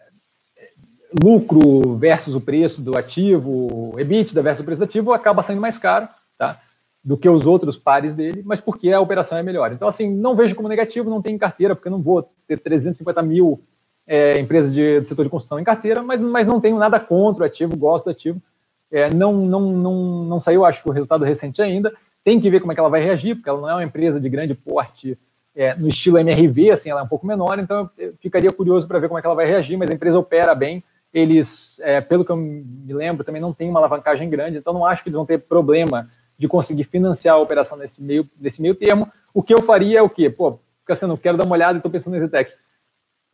lucro 1.22 1.98
versus 1.98 2.34
o 2.34 2.40
preço 2.40 2.80
do 2.80 2.96
ativo, 2.96 3.94
EBITDA 3.98 4.40
versus 4.40 4.62
o 4.62 4.64
preço 4.64 4.78
do 4.78 4.84
ativo, 4.84 5.12
acaba 5.12 5.42
sendo 5.42 5.60
mais 5.60 5.76
caro, 5.76 6.08
tá? 6.38 6.58
Do 7.04 7.16
que 7.16 7.28
os 7.28 7.46
outros 7.46 7.78
pares 7.78 8.14
dele, 8.14 8.42
mas 8.44 8.60
porque 8.60 8.92
a 8.92 9.00
operação 9.00 9.38
é 9.38 9.42
melhor. 9.42 9.72
Então, 9.72 9.88
assim, 9.88 10.10
não 10.10 10.34
vejo 10.34 10.54
como 10.54 10.68
negativo, 10.68 11.08
não 11.08 11.22
tem 11.22 11.34
em 11.34 11.38
carteira, 11.38 11.74
porque 11.74 11.88
não 11.88 12.02
vou 12.02 12.28
ter 12.46 12.58
350 12.58 13.22
mil 13.22 13.60
é, 14.06 14.38
empresas 14.38 14.72
de, 14.72 15.00
de, 15.00 15.08
setor 15.08 15.24
de 15.24 15.30
construção 15.30 15.60
em 15.60 15.64
carteira, 15.64 16.02
mas, 16.02 16.20
mas 16.20 16.46
não 16.46 16.60
tenho 16.60 16.78
nada 16.78 16.98
contra 16.98 17.44
o 17.44 17.46
ativo, 17.46 17.76
gosto 17.76 18.06
do 18.06 18.10
ativo. 18.10 18.42
É, 18.90 19.10
não, 19.10 19.32
não, 19.32 19.60
não, 19.60 20.24
não 20.24 20.40
saiu, 20.40 20.64
acho 20.64 20.82
que 20.82 20.88
o 20.88 20.92
resultado 20.92 21.24
recente 21.24 21.62
ainda. 21.62 21.92
Tem 22.24 22.40
que 22.40 22.50
ver 22.50 22.60
como 22.60 22.72
é 22.72 22.74
que 22.74 22.80
ela 22.80 22.90
vai 22.90 23.02
reagir, 23.02 23.36
porque 23.36 23.48
ela 23.48 23.60
não 23.60 23.70
é 23.70 23.74
uma 23.74 23.84
empresa 23.84 24.20
de 24.20 24.28
grande 24.28 24.54
porte 24.54 25.16
é, 25.58 25.74
no 25.74 25.88
estilo 25.88 26.18
MRV, 26.18 26.70
assim, 26.70 26.88
ela 26.88 27.00
é 27.00 27.02
um 27.02 27.08
pouco 27.08 27.26
menor, 27.26 27.58
então 27.58 27.90
eu 27.98 28.14
ficaria 28.20 28.52
curioso 28.52 28.86
para 28.86 29.00
ver 29.00 29.08
como 29.08 29.18
é 29.18 29.20
que 29.20 29.26
ela 29.26 29.34
vai 29.34 29.44
reagir, 29.44 29.76
mas 29.76 29.90
a 29.90 29.94
empresa 29.94 30.16
opera 30.16 30.54
bem, 30.54 30.84
eles, 31.12 31.80
é, 31.80 32.00
pelo 32.00 32.24
que 32.24 32.30
eu 32.30 32.36
me 32.36 32.92
lembro, 32.92 33.24
também 33.24 33.42
não 33.42 33.52
tem 33.52 33.68
uma 33.68 33.80
alavancagem 33.80 34.30
grande, 34.30 34.58
então 34.58 34.72
não 34.72 34.86
acho 34.86 35.02
que 35.02 35.08
eles 35.08 35.16
vão 35.16 35.26
ter 35.26 35.38
problema 35.38 36.08
de 36.38 36.46
conseguir 36.46 36.84
financiar 36.84 37.34
a 37.34 37.38
operação 37.38 37.76
nesse 37.76 38.02
meio, 38.02 38.26
nesse 38.38 38.62
meio 38.62 38.74
termo. 38.74 39.10
O 39.34 39.42
que 39.42 39.52
eu 39.52 39.60
faria 39.62 39.98
é 39.98 40.02
o 40.02 40.08
quê? 40.08 40.30
Pô, 40.30 40.58
fica 40.80 40.94
sendo, 40.94 41.16
quero 41.16 41.36
dar 41.36 41.44
uma 41.44 41.54
olhada 41.54 41.74
e 41.74 41.78
estou 41.78 41.90
pensando 41.90 42.14
no 42.14 42.20
Zetec. 42.20 42.52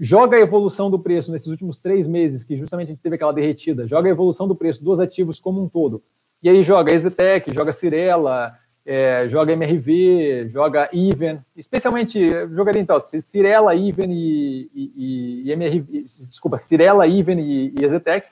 Joga 0.00 0.36
a 0.36 0.40
evolução 0.40 0.90
do 0.90 0.98
preço 0.98 1.30
nesses 1.30 1.46
últimos 1.46 1.78
três 1.78 2.08
meses, 2.08 2.42
que 2.42 2.56
justamente 2.56 2.88
a 2.88 2.94
gente 2.94 3.02
teve 3.02 3.14
aquela 3.14 3.32
derretida, 3.32 3.86
joga 3.86 4.08
a 4.08 4.10
evolução 4.10 4.48
do 4.48 4.56
preço 4.56 4.82
dos 4.82 4.98
ativos 4.98 5.38
como 5.38 5.62
um 5.62 5.68
todo. 5.68 6.02
E 6.42 6.48
aí 6.48 6.62
joga 6.62 6.92
Exetec, 6.92 7.54
joga 7.54 7.72
Cirela, 7.72 8.58
é, 8.84 9.28
joga 9.28 9.52
MRV, 9.52 10.48
joga 10.48 10.90
Even, 10.92 11.38
especialmente, 11.56 12.28
jogaria 12.50 12.82
então 12.82 12.98
Cirela, 13.00 13.74
Even 13.76 14.10
e, 14.10 14.70
e, 14.74 15.42
e 15.46 15.52
MRV, 15.52 16.06
desculpa, 16.28 16.58
Cirela, 16.58 17.06
Even 17.06 17.38
e, 17.38 17.74
e 17.78 17.84
Exetec, 17.84 18.28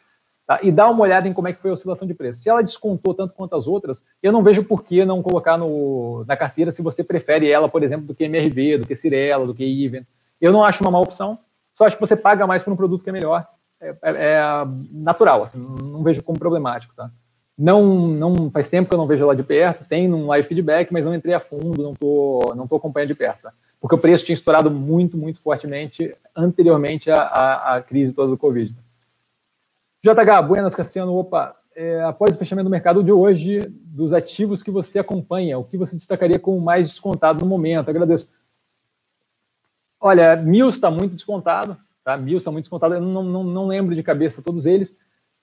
tá? 0.47 0.61
e 0.63 0.71
dá 0.71 0.89
uma 0.89 1.03
olhada 1.03 1.29
em 1.29 1.33
como 1.33 1.49
é 1.49 1.53
que 1.53 1.61
foi 1.61 1.71
a 1.71 1.75
oscilação 1.75 2.07
de 2.07 2.15
preço. 2.15 2.41
Se 2.41 2.49
ela 2.49 2.63
descontou 2.63 3.15
tanto 3.15 3.35
quanto 3.35 3.57
as 3.57 3.67
outras, 3.67 4.03
eu 4.23 4.33
não 4.33 4.43
vejo 4.43 4.65
por 4.65 4.83
que 4.83 5.05
não 5.05 5.23
colocar 5.23 5.57
no, 5.57 6.25
na 6.27 6.37
carteira 6.37 6.73
se 6.73 6.83
você 6.83 7.03
prefere 7.03 7.51
ela, 7.51 7.69
por 7.69 7.83
exemplo, 7.83 8.07
do 8.07 8.15
que 8.15 8.25
MRV, 8.25 8.79
do 8.79 8.87
que 8.87 8.97
Cirela, 8.97 9.47
do 9.47 9.55
que 9.55 9.65
Even. 9.65 10.05
Eu 10.41 10.53
não 10.53 10.65
acho 10.65 10.83
uma 10.83 10.91
má 10.91 11.01
opção, 11.01 11.39
só 11.75 11.87
acho 11.87 11.97
que 11.97 12.07
você 12.07 12.17
paga 12.17 12.47
mais 12.47 12.63
por 12.63 12.73
um 12.73 12.77
produto 12.77 13.03
que 13.03 13.11
é 13.11 13.13
melhor. 13.13 13.47
É, 13.81 13.89
é, 13.91 13.97
é 14.05 14.43
natural, 14.91 15.43
assim, 15.43 15.59
não 15.59 16.03
vejo 16.03 16.23
como 16.23 16.39
problemático, 16.39 16.95
tá? 16.95 17.11
Não, 17.59 18.09
não 18.09 18.51
faz 18.51 18.69
tempo 18.69 18.89
que 18.89 18.95
eu 18.95 18.99
não 18.99 19.07
vejo 19.07 19.23
ela 19.23 19.37
de 19.37 19.43
perto, 19.43 19.85
tem 19.85 20.13
um 20.13 20.27
live 20.27 20.49
feedback, 20.49 20.93
mas 20.93 21.05
não 21.05 21.15
entrei 21.15 21.35
a 21.35 21.41
fundo, 21.41 21.83
não 21.83 21.95
tô, 21.95 22.55
não 22.57 22.67
tô 22.67 22.77
acompanhando 22.77 23.09
de 23.09 23.15
perto, 23.15 23.43
tá? 23.43 23.53
porque 23.83 23.97
o 23.97 23.99
preço 23.99 24.25
tinha 24.25 24.35
estourado 24.35 24.71
muito, 24.71 25.17
muito 25.17 25.41
fortemente 25.41 26.15
anteriormente 26.37 27.11
à, 27.11 27.23
à, 27.23 27.75
à 27.75 27.83
crise 27.83 28.13
toda 28.13 28.31
do 28.31 28.39
Covid. 28.39 28.73
JH, 30.03 30.43
Buenas 30.47 30.75
Cassiano, 30.75 31.15
opa, 31.15 31.57
é, 31.77 32.03
após 32.03 32.35
o 32.35 32.39
fechamento 32.39 32.65
do 32.65 32.71
mercado 32.71 33.05
de 33.05 33.13
hoje, 33.13 33.61
dos 33.69 34.13
ativos 34.13 34.63
que 34.63 34.71
você 34.71 34.99
acompanha, 34.99 35.59
o 35.59 35.65
que 35.65 35.79
você 35.79 35.97
destacaria 35.97 36.39
como 36.39 36.61
mais 36.61 36.89
descontado 36.89 37.41
no 37.41 37.47
momento? 37.47 37.89
Agradeço. 37.89 38.29
Olha, 40.01 40.35
Mills 40.35 40.77
está 40.77 40.91
muito 40.91 41.15
descontado, 41.15 41.77
tá? 42.03 42.17
Mills 42.17 42.39
está 42.39 42.51
muito 42.51 42.65
descontado, 42.65 42.95
eu 42.95 43.01
não, 43.01 43.23
não, 43.23 43.45
não 43.45 43.67
lembro 43.69 43.95
de 43.95 44.03
cabeça 44.03 44.43
todos 44.43 44.67
eles. 44.67 44.95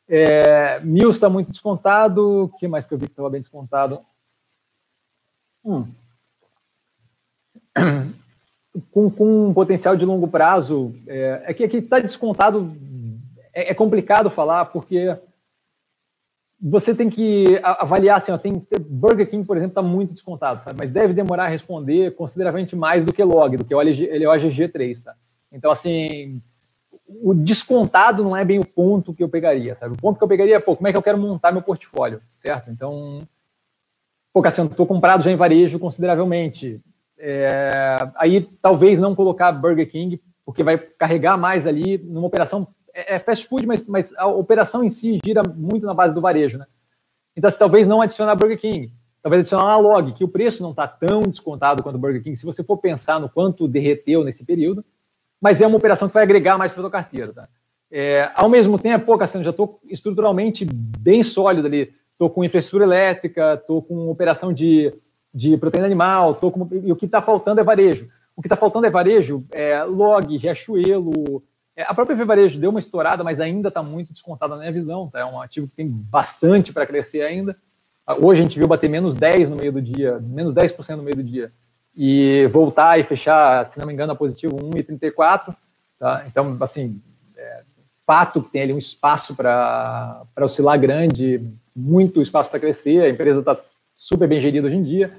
É, 0.08 0.80
Mills 0.82 1.16
está 1.16 1.30
muito 1.30 1.52
descontado. 1.52 2.44
O 2.44 2.50
que 2.50 2.68
mais 2.68 2.86
que 2.86 2.94
eu 2.94 2.98
vi 2.98 3.06
que 3.06 3.12
estava 3.12 3.30
bem 3.30 3.42
descontado? 3.42 4.02
Hum. 5.64 5.88
Com, 8.92 9.10
com 9.10 9.50
um 9.50 9.54
potencial 9.54 9.98
de 9.98 10.06
longo 10.06 10.28
prazo, 10.28 10.94
é, 11.08 11.44
é 11.48 11.54
que 11.54 11.64
aqui 11.64 11.78
está 11.78 12.00
descontado, 12.00 12.72
é, 13.54 13.72
é, 13.72 13.74
complicado 13.74 14.30
falar, 14.30 14.66
porque 14.66 15.18
você 16.62 16.94
tem 16.94 17.10
que 17.10 17.60
avaliar, 17.64 18.18
assim, 18.18 18.32
ó, 18.32 18.38
tem, 18.38 18.66
Burger 18.82 19.30
King, 19.30 19.46
por 19.46 19.56
exemplo, 19.56 19.72
está 19.72 19.82
muito 19.82 20.14
descontado, 20.14 20.62
sabe? 20.62 20.78
mas 20.78 20.92
deve 20.92 21.14
demorar 21.14 21.46
a 21.46 21.50
responder 21.50 22.16
consideravelmente 22.16 22.76
mais 22.76 23.06
do 23.06 23.14
que 23.14 23.24
log, 23.24 23.58
do 23.58 23.64
que 23.64 23.74
o, 23.74 23.82
LG, 23.82 24.04
ele 24.12 24.26
é 24.26 24.28
o 24.28 24.32
AGG3, 24.32 25.02
tá? 25.04 25.16
Então, 25.52 25.72
assim, 25.72 26.42
o 27.08 27.34
descontado 27.34 28.24
não 28.24 28.36
é 28.36 28.46
bem 28.46 28.60
o 28.60 28.66
ponto 28.66 29.14
que 29.14 29.24
eu 29.24 29.30
pegaria, 29.30 29.76
sabe? 29.76 29.94
O 29.94 29.98
ponto 29.98 30.18
que 30.18 30.24
eu 30.24 30.28
pegaria 30.28 30.56
é, 30.56 30.60
pô, 30.60 30.76
como 30.76 30.88
é 30.88 30.92
que 30.92 30.98
eu 30.98 31.02
quero 31.02 31.18
montar 31.18 31.52
meu 31.52 31.62
portfólio, 31.62 32.22
certo? 32.36 32.70
Então, 32.70 33.28
pô, 34.34 34.42
Cassiano, 34.42 34.70
estou 34.70 34.86
comprado 34.86 35.24
já 35.24 35.32
em 35.32 35.36
varejo 35.36 35.80
consideravelmente. 35.80 36.80
É, 37.18 37.98
aí 38.16 38.42
talvez 38.62 39.00
não 39.00 39.16
colocar 39.16 39.52
Burger 39.52 39.90
King, 39.90 40.22
porque 40.46 40.64
vai 40.64 40.78
carregar 40.78 41.38
mais 41.38 41.66
ali 41.68 41.98
numa 41.98 42.28
operação. 42.28 42.68
É, 42.94 43.16
é 43.16 43.20
fast 43.20 43.48
food, 43.48 43.66
mas, 43.66 43.86
mas 43.86 44.14
a 44.18 44.28
operação 44.28 44.84
em 44.84 44.90
si 44.90 45.20
gira 45.24 45.42
muito 45.44 45.86
na 45.86 45.94
base 45.94 46.14
do 46.14 46.22
varejo, 46.22 46.58
né? 46.58 46.66
Então, 47.36 47.50
se 47.50 47.58
talvez 47.58 47.88
não 47.88 48.02
adicionar 48.02 48.36
Burger 48.36 48.60
King, 48.60 48.92
talvez 49.22 49.42
adicionar 49.42 49.66
uma 49.66 49.78
log, 49.78 50.14
que 50.14 50.24
o 50.24 50.28
preço 50.28 50.62
não 50.62 50.72
está 50.72 50.88
tão 50.88 51.22
descontado 51.22 51.84
quanto 51.84 51.96
o 51.96 52.00
Burger 52.00 52.24
King, 52.24 52.36
se 52.36 52.46
você 52.46 52.64
for 52.64 52.78
pensar 52.78 53.20
no 53.20 53.30
quanto 53.30 53.68
derreteu 53.68 54.24
nesse 54.24 54.44
período, 54.44 54.84
mas 55.42 55.62
é 55.62 55.68
uma 55.68 55.78
operação 55.78 56.08
que 56.08 56.14
vai 56.14 56.24
agregar 56.24 56.58
mais 56.58 56.72
para 56.72 56.82
a 56.82 56.84
tua 56.84 56.92
carteira. 56.92 57.34
Tá? 57.34 57.48
É, 57.92 58.30
ao 58.36 58.50
mesmo 58.50 58.78
tempo, 58.78 59.06
pô, 59.06 59.18
Cassiano, 59.18 59.44
já 59.44 59.52
estou 59.52 59.80
estruturalmente 59.88 60.66
bem 60.66 61.24
sólido 61.24 61.68
ali. 61.68 61.94
Estou 62.12 62.30
com 62.30 62.44
infraestrutura 62.44 62.84
elétrica, 62.84 63.54
estou 63.54 63.82
com 63.82 64.10
operação 64.10 64.52
de, 64.52 64.94
de 65.34 65.56
proteína 65.58 65.86
animal, 65.86 66.36
tô 66.36 66.52
com, 66.52 66.68
e 66.84 66.92
o 66.92 66.96
que 66.96 67.06
está 67.06 67.22
faltando 67.22 67.62
é 67.62 67.64
varejo. 67.64 68.10
O 68.36 68.42
que 68.42 68.48
está 68.48 68.58
faltando 68.58 68.86
é 68.86 68.90
varejo, 68.90 69.46
é, 69.52 69.82
log, 69.84 70.36
riachuelo. 70.38 71.42
É, 71.80 71.86
a 71.88 71.94
própria 71.94 72.26
Varejo 72.26 72.60
deu 72.60 72.72
uma 72.72 72.82
estourada, 72.82 73.24
mas 73.24 73.40
ainda 73.40 73.70
está 73.70 73.82
muito 73.82 74.12
descontada 74.12 74.54
na 74.54 74.60
minha 74.60 74.72
visão. 74.74 75.08
Tá? 75.08 75.22
É 75.22 75.26
um 75.26 75.42
ativo 75.42 75.66
que 75.66 75.76
tem 75.76 75.88
bastante 75.88 76.74
para 76.74 76.86
crescer 76.86 77.22
ainda. 77.22 77.56
Hoje 78.22 78.42
a 78.42 78.44
gente 78.44 78.60
viu 78.60 78.68
bater 78.68 78.90
menos 78.90 79.16
10 79.16 79.50
no 79.50 79.56
meio 79.56 79.72
do 79.72 79.82
dia, 79.82 80.20
menos 80.20 80.54
10% 80.54 80.98
no 80.98 81.04
meio 81.04 81.16
do 81.16 81.24
dia, 81.24 81.54
e 81.96 82.48
voltar 82.48 83.00
e 83.00 83.06
fechar, 83.06 83.66
se 83.68 83.80
não 83.80 83.88
me 83.88 83.94
engano, 83.94 84.12
a 84.12 84.16
positivo 84.16 84.58
1,34. 84.58 85.56
Tá? 85.98 86.26
Então, 86.28 86.58
assim, 86.60 87.02
é, 87.38 87.62
fato 88.06 88.44
que 88.44 88.52
tem 88.52 88.64
ali 88.64 88.74
um 88.74 88.78
espaço 88.78 89.34
para 89.34 90.26
oscilar 90.42 90.78
grande, 90.78 91.40
muito 91.74 92.22
espaço 92.22 92.50
para 92.50 92.60
crescer, 92.60 93.04
a 93.04 93.10
empresa 93.10 93.40
está 93.40 93.58
super 93.96 94.28
bem 94.28 94.42
gerida 94.42 94.68
hoje 94.68 94.76
em 94.76 94.84
dia. 94.84 95.14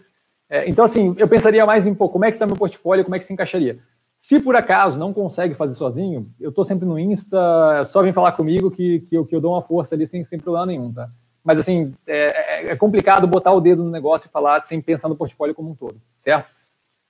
É, 0.46 0.68
então, 0.68 0.84
assim, 0.84 1.14
eu 1.16 1.26
pensaria 1.26 1.64
mais 1.64 1.86
em 1.86 1.94
pô, 1.94 2.06
como 2.06 2.26
é 2.26 2.30
que 2.30 2.34
está 2.34 2.46
meu 2.46 2.56
portfólio, 2.56 3.04
como 3.04 3.14
é 3.14 3.18
que 3.18 3.24
se 3.24 3.32
encaixaria. 3.32 3.78
Se 4.20 4.38
por 4.38 4.54
acaso 4.54 4.98
não 4.98 5.14
consegue 5.14 5.54
fazer 5.54 5.72
sozinho, 5.72 6.30
eu 6.38 6.50
estou 6.50 6.62
sempre 6.62 6.86
no 6.86 6.98
Insta, 6.98 7.38
é 7.80 7.84
só 7.84 8.02
vem 8.02 8.12
falar 8.12 8.32
comigo 8.32 8.70
que, 8.70 9.00
que, 9.00 9.16
eu, 9.16 9.24
que 9.24 9.34
eu 9.34 9.40
dou 9.40 9.54
uma 9.54 9.62
força 9.62 9.94
ali 9.94 10.06
sem, 10.06 10.22
sem 10.26 10.38
problema 10.38 10.66
nenhum, 10.66 10.92
tá? 10.92 11.08
Mas, 11.42 11.58
assim, 11.58 11.94
é, 12.06 12.66
é, 12.66 12.72
é 12.72 12.76
complicado 12.76 13.26
botar 13.26 13.50
o 13.52 13.62
dedo 13.62 13.82
no 13.82 13.90
negócio 13.90 14.26
e 14.28 14.30
falar 14.30 14.60
sem 14.60 14.78
pensar 14.78 15.08
no 15.08 15.16
portfólio 15.16 15.54
como 15.54 15.70
um 15.70 15.74
todo, 15.74 15.98
certo? 16.22 16.50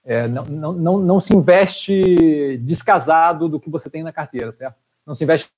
É, 0.05 0.29
não, 0.29 0.45
não, 0.45 0.73
não, 0.73 0.99
não 0.99 1.21
se 1.21 1.35
investe 1.35 2.59
descasado 2.59 3.49
do 3.49 3.59
que 3.59 3.69
você 3.69 3.91
tem 3.91 4.05
na 4.05 4.13
carteira, 4.13 4.53
certo? 4.53 4.77
Não 5.05 5.17
se 5.17 5.25
investe 5.25 5.51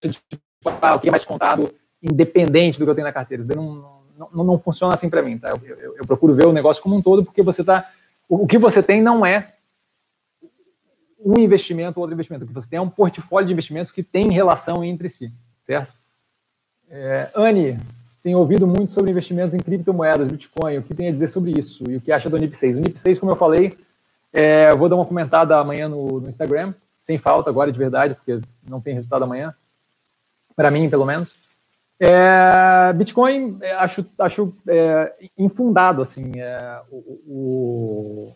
ah, 0.80 0.94
o 0.94 1.00
que 1.00 1.08
é 1.08 1.10
mais 1.10 1.24
contado 1.24 1.70
independente 2.02 2.78
do 2.78 2.86
que 2.86 2.90
eu 2.90 2.94
tenho 2.94 3.06
na 3.06 3.12
carteira. 3.12 3.44
Não, 3.44 4.00
não, 4.16 4.42
não 4.42 4.58
funciona 4.58 4.94
assim 4.94 5.10
para 5.10 5.20
mim, 5.20 5.36
tá? 5.36 5.50
Eu, 5.50 5.76
eu, 5.76 5.96
eu, 5.98 6.06
procuro 6.06 6.34
ver 6.34 6.46
o 6.46 6.52
negócio 6.52 6.82
como 6.82 6.96
um 6.96 7.02
todo, 7.02 7.22
porque 7.22 7.42
você 7.42 7.62
tá. 7.62 7.88
O, 8.26 8.44
o 8.44 8.46
que 8.46 8.56
você 8.56 8.82
tem 8.82 9.02
não 9.02 9.24
é 9.24 9.52
um 11.24 11.40
investimento 11.40 11.98
ou 11.98 12.02
outro 12.02 12.14
investimento. 12.14 12.46
Que 12.46 12.52
você 12.52 12.66
tem 12.68 12.78
é 12.78 12.82
um 12.82 12.88
portfólio 12.88 13.46
de 13.46 13.52
investimentos 13.52 13.92
que 13.92 14.02
tem 14.02 14.30
relação 14.30 14.84
entre 14.84 15.08
si, 15.10 15.30
certo? 15.66 15.92
É, 16.90 17.30
Anne, 17.34 17.78
tem 18.22 18.34
ouvido 18.34 18.66
muito 18.66 18.92
sobre 18.92 19.10
investimentos 19.10 19.54
em 19.54 19.58
criptomoedas, 19.58 20.30
Bitcoin. 20.30 20.78
O 20.78 20.82
que 20.82 20.94
tem 20.94 21.08
a 21.08 21.12
dizer 21.12 21.28
sobre 21.28 21.58
isso? 21.58 21.90
E 21.90 21.96
o 21.96 22.00
que 22.00 22.12
acha 22.12 22.30
do 22.30 22.38
NIP6? 22.38 22.76
O 22.76 22.82
NIP6, 22.82 23.18
como 23.18 23.32
eu 23.32 23.36
falei, 23.36 23.76
é, 24.32 24.74
vou 24.74 24.88
dar 24.88 24.96
uma 24.96 25.06
comentada 25.06 25.56
amanhã 25.58 25.88
no, 25.88 26.20
no, 26.20 26.28
Instagram, 26.28 26.72
sem 27.02 27.18
falta 27.18 27.50
agora 27.50 27.72
de 27.72 27.78
verdade, 27.78 28.14
porque 28.14 28.40
não 28.68 28.80
tem 28.80 28.94
resultado 28.94 29.24
amanhã. 29.24 29.54
Para 30.54 30.70
mim, 30.70 30.88
pelo 30.88 31.04
menos. 31.04 31.34
É, 31.98 32.92
Bitcoin, 32.94 33.58
é, 33.60 33.72
acho, 33.72 34.04
acho 34.18 34.52
é, 34.68 35.12
infundado, 35.38 36.02
assim, 36.02 36.32
é, 36.36 36.80
o, 36.90 38.32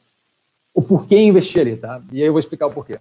o 0.76 0.82
porquê 0.82 1.18
investir 1.18 1.62
ali, 1.62 1.74
tá? 1.74 2.02
E 2.12 2.20
aí 2.20 2.28
eu 2.28 2.32
vou 2.34 2.38
explicar 2.38 2.66
o 2.66 2.70
porquê. 2.70 3.00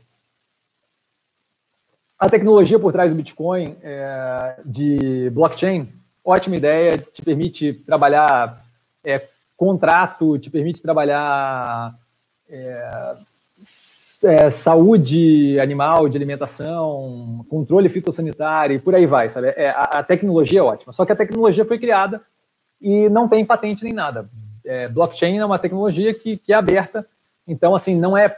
A 2.18 2.30
tecnologia 2.30 2.80
por 2.80 2.94
trás 2.94 3.12
do 3.12 3.18
Bitcoin, 3.18 3.76
é, 3.84 4.62
de 4.64 5.30
blockchain, 5.32 5.90
ótima 6.24 6.56
ideia, 6.56 6.98
te 6.98 7.22
permite 7.22 7.74
trabalhar 7.74 8.66
é, 9.04 9.28
contrato, 9.58 10.40
te 10.40 10.50
permite 10.50 10.82
trabalhar 10.82 11.94
é, 12.50 13.16
é, 14.24 14.50
saúde 14.50 15.60
animal, 15.60 16.08
de 16.08 16.16
alimentação, 16.16 17.46
controle 17.50 17.90
fitossanitário 17.90 18.78
e 18.78 18.80
por 18.80 18.96
aí 18.96 19.06
vai, 19.06 19.28
sabe? 19.28 19.50
É, 19.50 19.72
a, 19.72 19.84
a, 19.84 20.04
tecnologia 20.04 20.62
é 20.62 20.64
ótima, 20.64 20.94
só 20.94 21.06
que 21.06 21.12
a 21.12 21.16
tecnologia 21.16 21.66
foi 21.66 21.78
criada 21.78 22.22
e 22.82 23.10
não 23.10 23.28
tem 23.28 23.46
patente 23.46 23.84
nem 23.84 23.92
nada. 23.92 24.30
É, 24.64 24.88
blockchain 24.88 25.40
é 25.40 25.46
uma 25.46 25.60
tecnologia 25.60 26.14
que, 26.14 26.38
que 26.38 26.54
é 26.54 26.56
aberta, 26.56 27.06
então, 27.48 27.76
assim, 27.76 27.96
não 27.96 28.18
é 28.18 28.30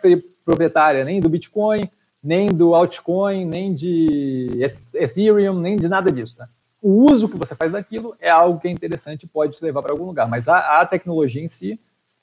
proprietária 0.43 1.03
nem 1.03 1.19
do 1.19 1.29
Bitcoin, 1.29 1.89
nem 2.23 2.47
do 2.47 2.75
altcoin, 2.75 3.45
nem 3.45 3.73
de 3.73 4.71
Ethereum, 4.93 5.59
nem 5.59 5.77
de 5.77 5.87
nada 5.87 6.11
disso. 6.11 6.35
Né? 6.37 6.47
o 6.81 7.11
uso 7.11 7.27
que 7.27 7.37
você 7.37 7.55
faz 7.55 7.71
daquilo 7.71 8.15
é 8.19 8.29
algo 8.29 8.59
que 8.59 8.67
é 8.67 8.71
interessante 8.71 9.23
e 9.23 9.27
pode 9.27 9.57
te 9.57 9.63
levar 9.63 9.81
para 9.81 9.91
algum 9.91 10.05
lugar. 10.05 10.27
Mas 10.27 10.47
a, 10.47 10.79
a 10.81 10.85
tecnologia 10.85 11.43
em 11.43 11.49
si 11.49 11.79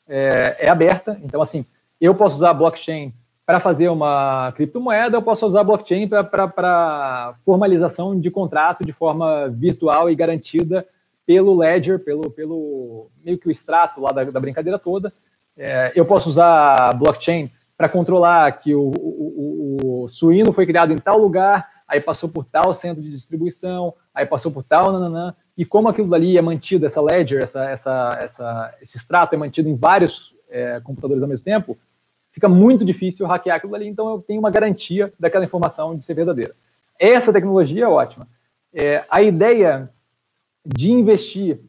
é, 0.09 0.57
é, 0.61 0.69
aberta. 0.69 1.19
Então, 1.23 1.43
assim, 1.43 1.65
eu 2.01 2.15
posso 2.15 2.37
usar 2.37 2.55
blockchain 2.55 3.13
para 3.45 3.61
fazer 3.61 3.89
uma 3.91 4.53
criptomoeda, 4.53 5.19
eu 5.19 5.23
posso 5.23 5.47
usar 5.47 5.65
blockchain 5.65 6.09
para 6.09 7.35
formalização 7.45 8.19
de 8.19 8.31
contrato 8.31 8.83
de 8.83 8.93
forma 8.93 9.49
virtual 9.51 10.11
e 10.11 10.15
garantida 10.15 10.87
pelo 11.27 11.55
ledger, 11.55 12.03
pelo, 12.03 12.31
pelo 12.31 13.11
meio 13.23 13.37
que 13.37 13.49
o 13.49 13.51
extrato 13.51 14.01
lá 14.01 14.13
da, 14.13 14.25
da 14.25 14.41
brincadeira 14.41 14.79
toda. 14.79 15.13
É, 15.57 15.93
eu 15.95 16.05
posso 16.05 16.29
usar 16.29 16.93
blockchain 16.95 17.51
para 17.77 17.89
controlar 17.89 18.51
que 18.53 18.75
o, 18.75 18.83
o, 18.83 20.05
o, 20.05 20.09
suíno 20.09 20.53
foi 20.53 20.67
criado 20.67 20.93
em 20.93 20.99
tal 20.99 21.19
lugar, 21.19 21.69
aí 21.87 22.01
passou 22.01 22.29
por 22.29 22.45
tal 22.45 22.75
centro 22.75 23.03
de 23.03 23.11
distribuição, 23.11 23.95
aí 24.15 24.27
passou 24.27 24.51
por 24.51 24.63
tal, 24.63 24.93
nananã, 24.93 25.35
e 25.57 25.65
como 25.65 25.89
aquilo 25.89 26.09
dali 26.09 26.37
é 26.37 26.43
mantido, 26.43 26.87
essa 26.87 27.01
ledger, 27.01 27.43
essa, 27.43 27.65
essa, 27.69 28.19
essa, 28.21 28.75
esse 28.83 28.97
extrato 28.97 29.35
é 29.35 29.39
mantido 29.39 29.69
em 29.69 29.75
vários 29.75 30.33
é, 30.49 30.81
computadores 30.81 31.23
ao 31.23 31.29
mesmo 31.29 31.45
tempo, 31.45 31.77
fica 32.33 32.49
muito 32.49 32.85
difícil 32.85 33.27
hackear 33.27 33.57
aquilo 33.57 33.73
dali, 33.73 33.89
então 33.89 34.09
eu 34.11 34.19
tenho 34.21 34.41
uma 34.41 34.51
garantia 34.51 35.13
daquela 35.19 35.45
informação 35.45 35.97
de 35.97 36.05
ser 36.05 36.15
verdadeira. 36.15 36.53
Essa 36.99 37.33
tecnologia 37.33 37.85
é 37.85 37.89
ótima. 37.89 38.27
É, 38.73 39.05
a 39.11 39.23
ideia 39.23 39.91
de 40.65 40.91
investir 40.91 41.61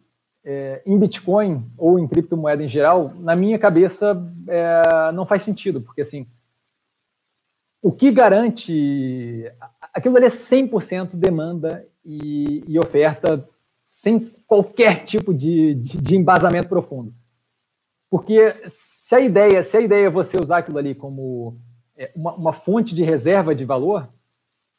é, 0.45 0.81
em 0.85 0.97
Bitcoin 0.97 1.65
ou 1.75 1.97
em 1.97 2.07
criptomoeda 2.07 2.63
em 2.63 2.69
geral, 2.69 3.11
na 3.19 3.35
minha 3.35 3.57
cabeça, 3.57 4.15
é, 4.47 5.11
não 5.11 5.25
faz 5.25 5.41
sentido, 5.41 5.81
porque 5.81 6.01
assim, 6.01 6.27
o 7.85 7.91
que 7.91 8.11
garante. 8.11 9.43
Aquilo 9.93 10.17
ali 10.17 10.25
é 10.25 10.29
100% 10.29 11.11
demanda 11.13 11.87
e, 12.03 12.63
e, 12.67 12.79
oferta 12.79 13.47
sem 13.87 14.19
qualquer 14.47 15.05
tipo 15.05 15.31
de, 15.33 15.75
de, 15.75 15.97
de, 16.01 16.17
embasamento 16.17 16.67
profundo. 16.67 17.13
Porque 18.09 18.55
se 18.69 19.13
a 19.15 19.19
ideia, 19.19 19.63
se 19.63 19.77
a 19.77 19.81
ideia 19.81 20.07
é 20.07 20.09
você 20.09 20.35
usar 20.35 20.57
aquilo 20.57 20.79
ali 20.79 20.95
como 20.95 21.59
é, 21.95 22.11
uma, 22.15 22.33
uma 22.33 22.53
fonte 22.53 22.95
de 22.95 23.03
reserva 23.03 23.53
de 23.53 23.63
valor, 23.63 24.09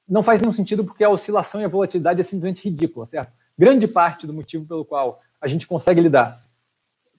não 0.09 0.23
faz 0.23 0.41
nenhum 0.41 0.53
sentido 0.53 0.85
porque 0.85 1.05
a 1.05 1.11
oscilação 1.11 1.61
e 1.61 1.65
a 1.65 1.69
volatilidade 1.69 2.21
é 2.21 2.25
simplesmente 2.25 2.69
ridícula, 2.69 3.07
certo? 3.07 3.33
Grande 3.57 3.87
parte 3.87 4.27
do 4.27 4.35
motivo 4.35 4.67
pelo 4.67 4.85
qual 4.85 5.21
a 5.41 5.49
gente 5.49 5.67
consegue 5.67 6.01
lidar 6.01 6.45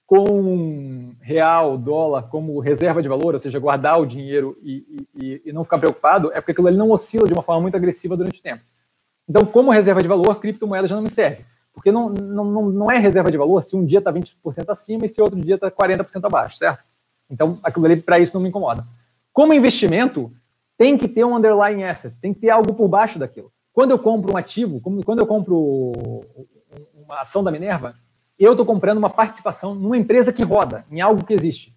com 0.08 1.14
real, 1.20 1.78
dólar 1.78 2.24
como 2.30 2.60
reserva 2.60 3.02
de 3.02 3.10
valor, 3.10 3.34
ou 3.34 3.40
seja, 3.40 3.60
guardar 3.60 4.00
o 4.00 4.06
dinheiro 4.06 4.58
e, 4.64 5.06
e, 5.14 5.42
e, 5.46 5.52
não 5.52 5.66
ficar 5.66 5.78
preocupado, 5.78 6.32
é 6.32 6.40
porque 6.40 6.54
aquilo 6.54 6.68
ali 6.68 6.78
não 6.78 6.92
oscila 6.92 7.28
de 7.28 7.34
uma 7.34 7.44
forma 7.44 7.62
muito 7.62 7.76
agressiva 7.76 8.16
durante 8.16 8.40
o 8.40 8.44
tempo. 8.44 8.64
Então, 9.28 9.46
como 9.46 9.70
reserva 9.70 10.02
de 10.02 10.08
valor, 10.08 10.40
criptomoeda 10.40 10.88
já 10.88 10.96
não 10.96 11.02
me 11.02 11.10
serve. 11.10 11.44
Porque 11.74 11.92
não, 11.92 12.10
não, 12.10 12.70
não 12.70 12.90
é 12.90 12.98
reserva 12.98 13.30
de 13.30 13.38
valor 13.38 13.62
se 13.62 13.76
um 13.76 13.86
dia 13.86 14.00
está 14.00 14.12
20% 14.12 14.34
acima 14.70 15.06
e 15.06 15.10
se 15.10 15.22
outro 15.22 15.40
dia 15.40 15.56
está 15.56 15.70
40% 15.70 16.24
abaixo, 16.24 16.58
certo? 16.58 16.84
Então, 17.30 17.60
aquilo 17.62 17.86
ali, 17.86 17.98
para 17.98 18.18
isso, 18.18 18.34
não 18.34 18.42
me 18.42 18.48
incomoda. 18.48 18.86
Como 19.34 19.54
investimento, 19.54 20.32
tem 20.78 20.98
que 20.98 21.08
ter 21.10 21.26
um 21.26 21.36
underlying 21.36 21.84
asset, 21.84 22.16
tem 22.22 22.34
que 22.34 22.40
ter 22.40 22.50
algo 22.50 22.74
por 22.74 22.88
baixo 22.88 23.20
daquilo. 23.20 23.52
Quando 23.74 23.92
eu 23.92 24.00
compro 24.00 24.34
um 24.34 24.38
ativo, 24.38 24.80
quando 24.82 25.20
eu 25.20 25.28
compro 25.28 26.24
uma 26.96 27.22
ação 27.22 27.44
da 27.44 27.52
Minerva, 27.52 27.94
eu 28.38 28.52
estou 28.52 28.66
comprando 28.66 28.98
uma 28.98 29.10
participação 29.10 29.74
numa 29.74 29.98
empresa 29.98 30.32
que 30.32 30.44
roda, 30.44 30.86
em 30.92 31.02
algo 31.02 31.24
que 31.24 31.34
existe, 31.34 31.76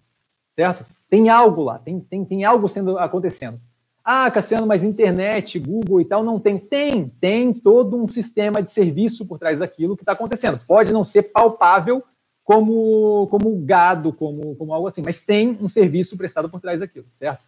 certo? 0.51 0.85
Tem 1.09 1.29
algo 1.29 1.63
lá, 1.63 1.79
tem, 1.79 1.99
tem, 1.99 2.23
tem 2.23 2.45
algo 2.45 2.69
sendo 2.69 2.97
acontecendo. 2.97 3.59
Ah, 4.03 4.31
Cassiano, 4.31 4.65
mas 4.65 4.83
internet, 4.83 5.59
Google 5.59 6.01
e 6.01 6.05
tal, 6.05 6.23
não 6.23 6.39
tem. 6.39 6.57
Tem, 6.57 7.07
tem 7.07 7.53
todo 7.53 8.01
um 8.01 8.07
sistema 8.09 8.61
de 8.61 8.71
serviço 8.71 9.27
por 9.27 9.37
trás 9.37 9.59
daquilo 9.59 9.95
que 9.95 10.01
está 10.01 10.13
acontecendo. 10.13 10.59
Pode 10.65 10.91
não 10.91 11.05
ser 11.05 11.23
palpável 11.23 12.03
como, 12.43 13.27
como 13.27 13.55
gado, 13.63 14.11
como, 14.11 14.55
como 14.55 14.73
algo 14.73 14.87
assim, 14.87 15.01
mas 15.01 15.21
tem 15.21 15.57
um 15.61 15.69
serviço 15.69 16.17
prestado 16.17 16.49
por 16.49 16.59
trás 16.59 16.79
daquilo, 16.79 17.05
certo? 17.19 17.41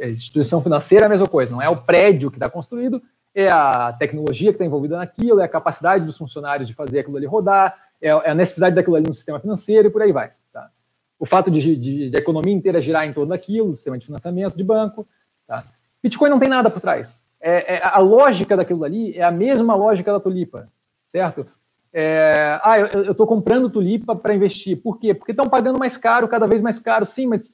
A 0.00 0.06
instituição 0.06 0.62
financeira 0.62 1.04
é 1.04 1.06
a 1.06 1.10
mesma 1.10 1.26
coisa, 1.26 1.50
não 1.50 1.62
é 1.62 1.68
o 1.68 1.76
prédio 1.76 2.30
que 2.30 2.36
está 2.36 2.48
construído, 2.48 3.02
é 3.34 3.48
a 3.48 3.92
tecnologia 3.92 4.50
que 4.50 4.56
está 4.56 4.64
envolvida 4.64 4.96
naquilo, 4.96 5.40
é 5.40 5.44
a 5.44 5.48
capacidade 5.48 6.04
dos 6.04 6.16
funcionários 6.16 6.68
de 6.68 6.74
fazer 6.74 7.00
aquilo 7.00 7.16
ali 7.16 7.26
rodar, 7.26 7.87
é, 8.00 8.08
é 8.08 8.30
a 8.30 8.34
necessidade 8.34 8.74
daquilo 8.74 8.96
ali 8.96 9.06
no 9.06 9.14
sistema 9.14 9.40
financeiro 9.40 9.88
e 9.88 9.90
por 9.90 10.02
aí 10.02 10.12
vai. 10.12 10.32
Tá? 10.52 10.70
O 11.18 11.26
fato 11.26 11.50
de, 11.50 11.76
de, 11.76 12.10
de, 12.10 12.16
a 12.16 12.20
economia 12.20 12.54
inteira 12.54 12.80
girar 12.80 13.06
em 13.06 13.12
torno 13.12 13.30
daquilo, 13.30 13.74
sistema 13.76 13.98
de 13.98 14.06
financiamento 14.06 14.56
de 14.56 14.64
banco. 14.64 15.06
Tá? 15.46 15.64
Bitcoin 16.02 16.30
não 16.30 16.38
tem 16.38 16.48
nada 16.48 16.70
por 16.70 16.80
trás. 16.80 17.12
É, 17.40 17.76
é, 17.76 17.80
a 17.82 17.98
lógica 17.98 18.56
daquilo 18.56 18.84
ali 18.84 19.16
é 19.16 19.22
a 19.22 19.30
mesma 19.30 19.74
lógica 19.74 20.12
da 20.12 20.18
tulipa, 20.18 20.68
certo? 21.08 21.46
É, 21.92 22.58
ah, 22.62 22.78
eu 22.78 23.12
estou 23.12 23.26
comprando 23.26 23.70
tulipa 23.70 24.14
para 24.14 24.34
investir. 24.34 24.76
Por 24.76 24.98
quê? 24.98 25.14
Porque 25.14 25.32
estão 25.32 25.48
pagando 25.48 25.78
mais 25.78 25.96
caro, 25.96 26.28
cada 26.28 26.46
vez 26.46 26.60
mais 26.60 26.78
caro. 26.78 27.06
Sim, 27.06 27.26
mas 27.26 27.52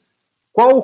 qual, 0.53 0.83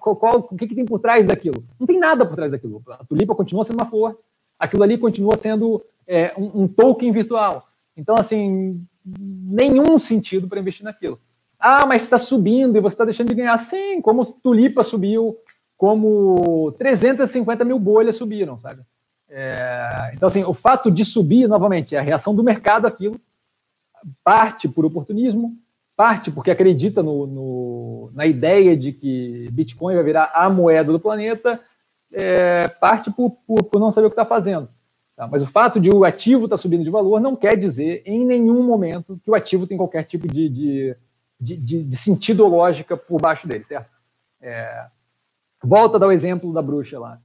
qual, 0.00 0.16
qual, 0.16 0.48
o 0.50 0.56
que, 0.56 0.68
que 0.68 0.74
tem 0.74 0.84
por 0.84 1.00
trás 1.00 1.26
daquilo? 1.26 1.64
Não 1.78 1.86
tem 1.86 1.98
nada 1.98 2.24
por 2.26 2.36
trás 2.36 2.50
daquilo. 2.50 2.82
A 2.88 3.04
tulipa 3.04 3.34
continua 3.34 3.64
sendo 3.64 3.76
uma 3.76 3.86
flor, 3.86 4.18
aquilo 4.58 4.82
ali 4.82 4.98
continua 4.98 5.36
sendo 5.36 5.82
é, 6.06 6.32
um, 6.36 6.62
um 6.62 6.68
token 6.68 7.10
virtual. 7.10 7.66
Então, 7.96 8.14
assim, 8.18 8.84
nenhum 9.04 9.98
sentido 9.98 10.48
para 10.48 10.60
investir 10.60 10.84
naquilo. 10.84 11.20
Ah, 11.58 11.86
mas 11.86 12.02
está 12.02 12.18
subindo 12.18 12.76
e 12.76 12.80
você 12.80 12.94
está 12.94 13.04
deixando 13.04 13.28
de 13.28 13.34
ganhar. 13.34 13.56
Sim, 13.58 14.00
como 14.00 14.24
tulipa 14.24 14.82
subiu, 14.82 15.36
como 15.76 16.72
350 16.78 17.64
mil 17.64 17.78
bolhas 17.78 18.16
subiram, 18.16 18.58
sabe? 18.58 18.82
É, 19.28 20.12
então, 20.14 20.26
assim, 20.26 20.44
o 20.44 20.52
fato 20.52 20.90
de 20.90 21.04
subir, 21.04 21.48
novamente, 21.48 21.94
é 21.94 21.98
a 21.98 22.02
reação 22.02 22.34
do 22.34 22.44
mercado 22.44 22.86
aquilo, 22.86 23.18
parte 24.22 24.68
por 24.68 24.84
oportunismo, 24.84 25.56
parte 25.96 26.30
porque 26.30 26.50
acredita 26.50 27.02
no, 27.02 27.26
no, 27.26 28.10
na 28.14 28.26
ideia 28.26 28.76
de 28.76 28.92
que 28.92 29.48
Bitcoin 29.52 29.94
vai 29.94 30.04
virar 30.04 30.30
a 30.34 30.50
moeda 30.50 30.92
do 30.92 31.00
planeta, 31.00 31.60
é, 32.12 32.68
parte 32.68 33.10
por, 33.10 33.30
por, 33.46 33.64
por, 33.64 33.80
não 33.80 33.90
saber 33.90 34.06
o 34.06 34.10
que 34.10 34.14
está 34.14 34.24
fazendo. 34.24 34.68
Tá? 35.22 35.28
Mas 35.30 35.42
o 35.42 35.46
fato 35.46 35.78
de 35.78 35.90
o 35.90 36.04
ativo 36.04 36.44
estar 36.44 36.56
tá 36.56 36.62
subindo 36.62 36.82
de 36.82 36.90
valor 36.90 37.20
não 37.20 37.36
quer 37.36 37.56
dizer, 37.56 38.02
em 38.04 38.24
nenhum 38.24 38.62
momento, 38.62 39.20
que 39.22 39.30
o 39.30 39.34
ativo 39.34 39.66
tem 39.66 39.76
qualquer 39.76 40.04
tipo 40.04 40.26
de, 40.26 40.48
de, 40.48 40.96
de, 41.40 41.84
de 41.84 41.96
sentido 41.96 42.44
ou 42.44 42.50
lógica 42.50 42.96
por 42.96 43.20
baixo 43.20 43.46
dele, 43.46 43.64
certo? 43.64 43.90
É, 44.40 44.86
volta 45.62 45.96
a 45.96 46.00
dar 46.00 46.08
o 46.08 46.12
exemplo 46.12 46.52
da 46.52 46.60
bruxa 46.60 46.98
lá. 46.98 47.18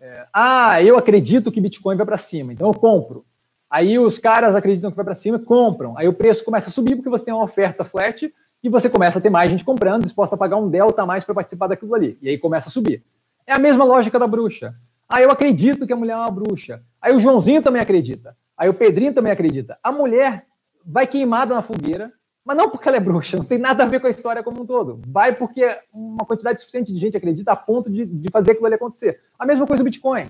É, 0.00 0.26
ah, 0.32 0.82
eu 0.82 0.98
acredito 0.98 1.52
que 1.52 1.60
Bitcoin 1.60 1.96
vai 1.96 2.06
para 2.06 2.18
cima, 2.18 2.52
então 2.52 2.68
eu 2.68 2.74
compro. 2.74 3.24
Aí 3.70 3.98
os 3.98 4.18
caras 4.18 4.54
acreditam 4.54 4.90
que 4.90 4.96
vai 4.96 5.04
para 5.04 5.14
cima, 5.14 5.38
compram. 5.38 5.96
Aí 5.96 6.08
o 6.08 6.12
preço 6.12 6.44
começa 6.44 6.68
a 6.68 6.72
subir 6.72 6.96
porque 6.96 7.10
você 7.10 7.24
tem 7.24 7.34
uma 7.34 7.44
oferta 7.44 7.84
flat 7.84 8.32
e 8.62 8.68
você 8.68 8.88
começa 8.88 9.18
a 9.18 9.22
ter 9.22 9.30
mais 9.30 9.50
gente 9.50 9.64
comprando, 9.64 10.04
disposta 10.04 10.34
a 10.34 10.38
pagar 10.38 10.56
um 10.56 10.68
delta 10.68 11.02
a 11.02 11.06
mais 11.06 11.24
para 11.24 11.34
participar 11.34 11.68
daquilo 11.68 11.94
ali. 11.94 12.18
E 12.20 12.28
aí 12.28 12.38
começa 12.38 12.68
a 12.68 12.72
subir. 12.72 13.02
É 13.46 13.52
a 13.52 13.58
mesma 13.58 13.84
lógica 13.84 14.18
da 14.18 14.26
bruxa. 14.26 14.74
Ah, 15.08 15.20
eu 15.20 15.30
acredito 15.30 15.86
que 15.86 15.92
a 15.92 15.96
mulher 15.96 16.14
é 16.14 16.16
uma 16.16 16.30
bruxa. 16.30 16.82
Aí 17.00 17.14
o 17.14 17.20
Joãozinho 17.20 17.62
também 17.62 17.82
acredita. 17.82 18.36
Aí 18.56 18.68
o 18.68 18.74
Pedrinho 18.74 19.12
também 19.12 19.32
acredita. 19.32 19.78
A 19.82 19.92
mulher 19.92 20.46
vai 20.84 21.06
queimada 21.06 21.54
na 21.54 21.62
fogueira, 21.62 22.12
mas 22.44 22.56
não 22.56 22.68
porque 22.68 22.88
ela 22.88 22.98
é 22.98 23.00
bruxa, 23.00 23.36
não 23.36 23.44
tem 23.44 23.58
nada 23.58 23.84
a 23.84 23.86
ver 23.86 24.00
com 24.00 24.06
a 24.06 24.10
história 24.10 24.42
como 24.42 24.62
um 24.62 24.66
todo. 24.66 25.00
Vai 25.06 25.34
porque 25.34 25.78
uma 25.92 26.26
quantidade 26.26 26.60
suficiente 26.60 26.92
de 26.92 26.98
gente 26.98 27.16
acredita 27.16 27.52
a 27.52 27.56
ponto 27.56 27.90
de, 27.90 28.04
de 28.04 28.30
fazer 28.30 28.52
aquilo 28.52 28.66
ali 28.66 28.74
acontecer. 28.74 29.20
A 29.38 29.46
mesma 29.46 29.66
coisa 29.66 29.82
o 29.82 29.84
Bitcoin. 29.84 30.28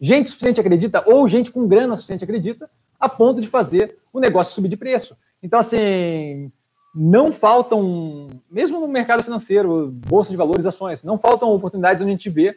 Gente 0.00 0.30
suficiente 0.30 0.60
acredita, 0.60 1.04
ou 1.06 1.28
gente 1.28 1.52
com 1.52 1.68
grana 1.68 1.96
suficiente 1.96 2.24
acredita, 2.24 2.68
a 2.98 3.08
ponto 3.08 3.40
de 3.40 3.46
fazer 3.46 3.96
o 4.12 4.18
negócio 4.18 4.54
subir 4.54 4.68
de 4.68 4.76
preço. 4.76 5.16
Então, 5.40 5.60
assim, 5.60 6.50
não 6.94 7.32
faltam, 7.32 8.28
mesmo 8.50 8.80
no 8.80 8.88
mercado 8.88 9.22
financeiro, 9.22 9.92
bolsa 10.06 10.30
de 10.30 10.36
valores, 10.36 10.66
ações, 10.66 11.04
não 11.04 11.18
faltam 11.18 11.50
oportunidades 11.50 12.02
onde 12.02 12.10
a 12.10 12.14
gente 12.14 12.28
vê 12.28 12.56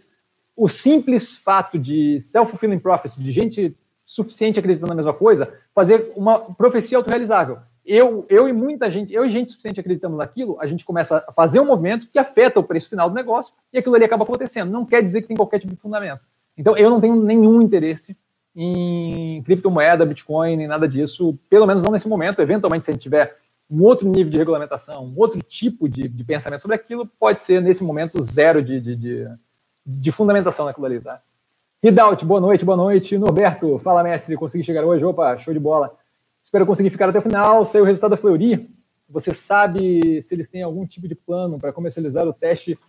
o 0.55 0.67
simples 0.67 1.35
fato 1.35 1.77
de 1.77 2.19
self-fulfilling 2.21 2.79
prophecy, 2.79 3.21
de 3.21 3.31
gente 3.31 3.75
suficiente 4.05 4.59
acreditando 4.59 4.89
na 4.89 4.95
mesma 4.95 5.13
coisa, 5.13 5.53
fazer 5.73 6.13
uma 6.15 6.39
profecia 6.39 6.97
autorrealizável 6.97 7.59
eu, 7.85 8.25
eu 8.29 8.49
e 8.49 8.53
muita 8.53 8.89
gente, 8.89 9.13
eu 9.13 9.23
e 9.25 9.31
gente 9.31 9.51
suficiente 9.51 9.79
acreditamos 9.79 10.17
naquilo, 10.17 10.57
a 10.59 10.65
gente 10.65 10.83
começa 10.83 11.23
a 11.27 11.31
fazer 11.31 11.59
um 11.59 11.65
movimento 11.65 12.07
que 12.11 12.17
afeta 12.17 12.59
o 12.59 12.63
preço 12.63 12.89
final 12.89 13.09
do 13.09 13.15
negócio 13.15 13.53
e 13.71 13.77
aquilo 13.77 13.95
ali 13.95 14.03
acaba 14.03 14.23
acontecendo. 14.23 14.71
Não 14.71 14.85
quer 14.85 15.03
dizer 15.03 15.21
que 15.21 15.27
tem 15.27 15.37
qualquer 15.37 15.59
tipo 15.59 15.73
de 15.73 15.79
fundamento. 15.79 16.21
Então, 16.57 16.75
eu 16.75 16.89
não 16.89 16.99
tenho 16.99 17.15
nenhum 17.15 17.61
interesse 17.61 18.17
em 18.55 19.43
criptomoeda, 19.43 20.05
Bitcoin, 20.05 20.55
nem 20.55 20.67
nada 20.67 20.87
disso, 20.87 21.37
pelo 21.49 21.67
menos 21.67 21.83
não 21.83 21.91
nesse 21.91 22.07
momento. 22.07 22.41
Eventualmente, 22.41 22.85
se 22.85 22.91
a 22.91 22.93
gente 22.93 23.03
tiver 23.03 23.35
um 23.69 23.83
outro 23.83 24.09
nível 24.09 24.31
de 24.31 24.37
regulamentação, 24.37 25.05
um 25.05 25.13
outro 25.17 25.39
tipo 25.41 25.87
de, 25.87 26.07
de 26.07 26.23
pensamento 26.23 26.61
sobre 26.61 26.75
aquilo, 26.75 27.05
pode 27.19 27.43
ser, 27.43 27.61
nesse 27.61 27.83
momento, 27.83 28.23
zero 28.23 28.63
de, 28.63 28.79
de, 28.79 28.95
de, 28.95 29.27
de 29.85 30.11
fundamentação 30.11 30.65
naquilo 30.65 30.85
ali, 30.85 30.99
tá? 30.99 31.21
Ridaut, 31.83 32.25
boa 32.25 32.41
noite, 32.41 32.65
boa 32.65 32.75
noite. 32.75 33.17
Norberto, 33.17 33.77
fala, 33.79 34.01
mestre, 34.01 34.35
consegui 34.35 34.63
chegar 34.63 34.83
hoje? 34.83 35.05
Opa, 35.05 35.37
show 35.37 35.53
de 35.53 35.59
bola. 35.59 35.95
Espero 36.43 36.65
conseguir 36.65 36.89
ficar 36.89 37.09
até 37.09 37.19
o 37.19 37.21
final. 37.21 37.63
Saiu 37.65 37.83
o 37.83 37.85
resultado 37.85 38.11
da 38.11 38.17
Fleury. 38.17 38.67
Você 39.07 39.33
sabe 39.35 40.21
se 40.23 40.33
eles 40.33 40.49
têm 40.49 40.63
algum 40.63 40.85
tipo 40.87 41.07
de 41.07 41.13
plano 41.13 41.59
para 41.59 41.71
comercializar 41.71 42.27
o 42.27 42.33
teste 42.33 42.79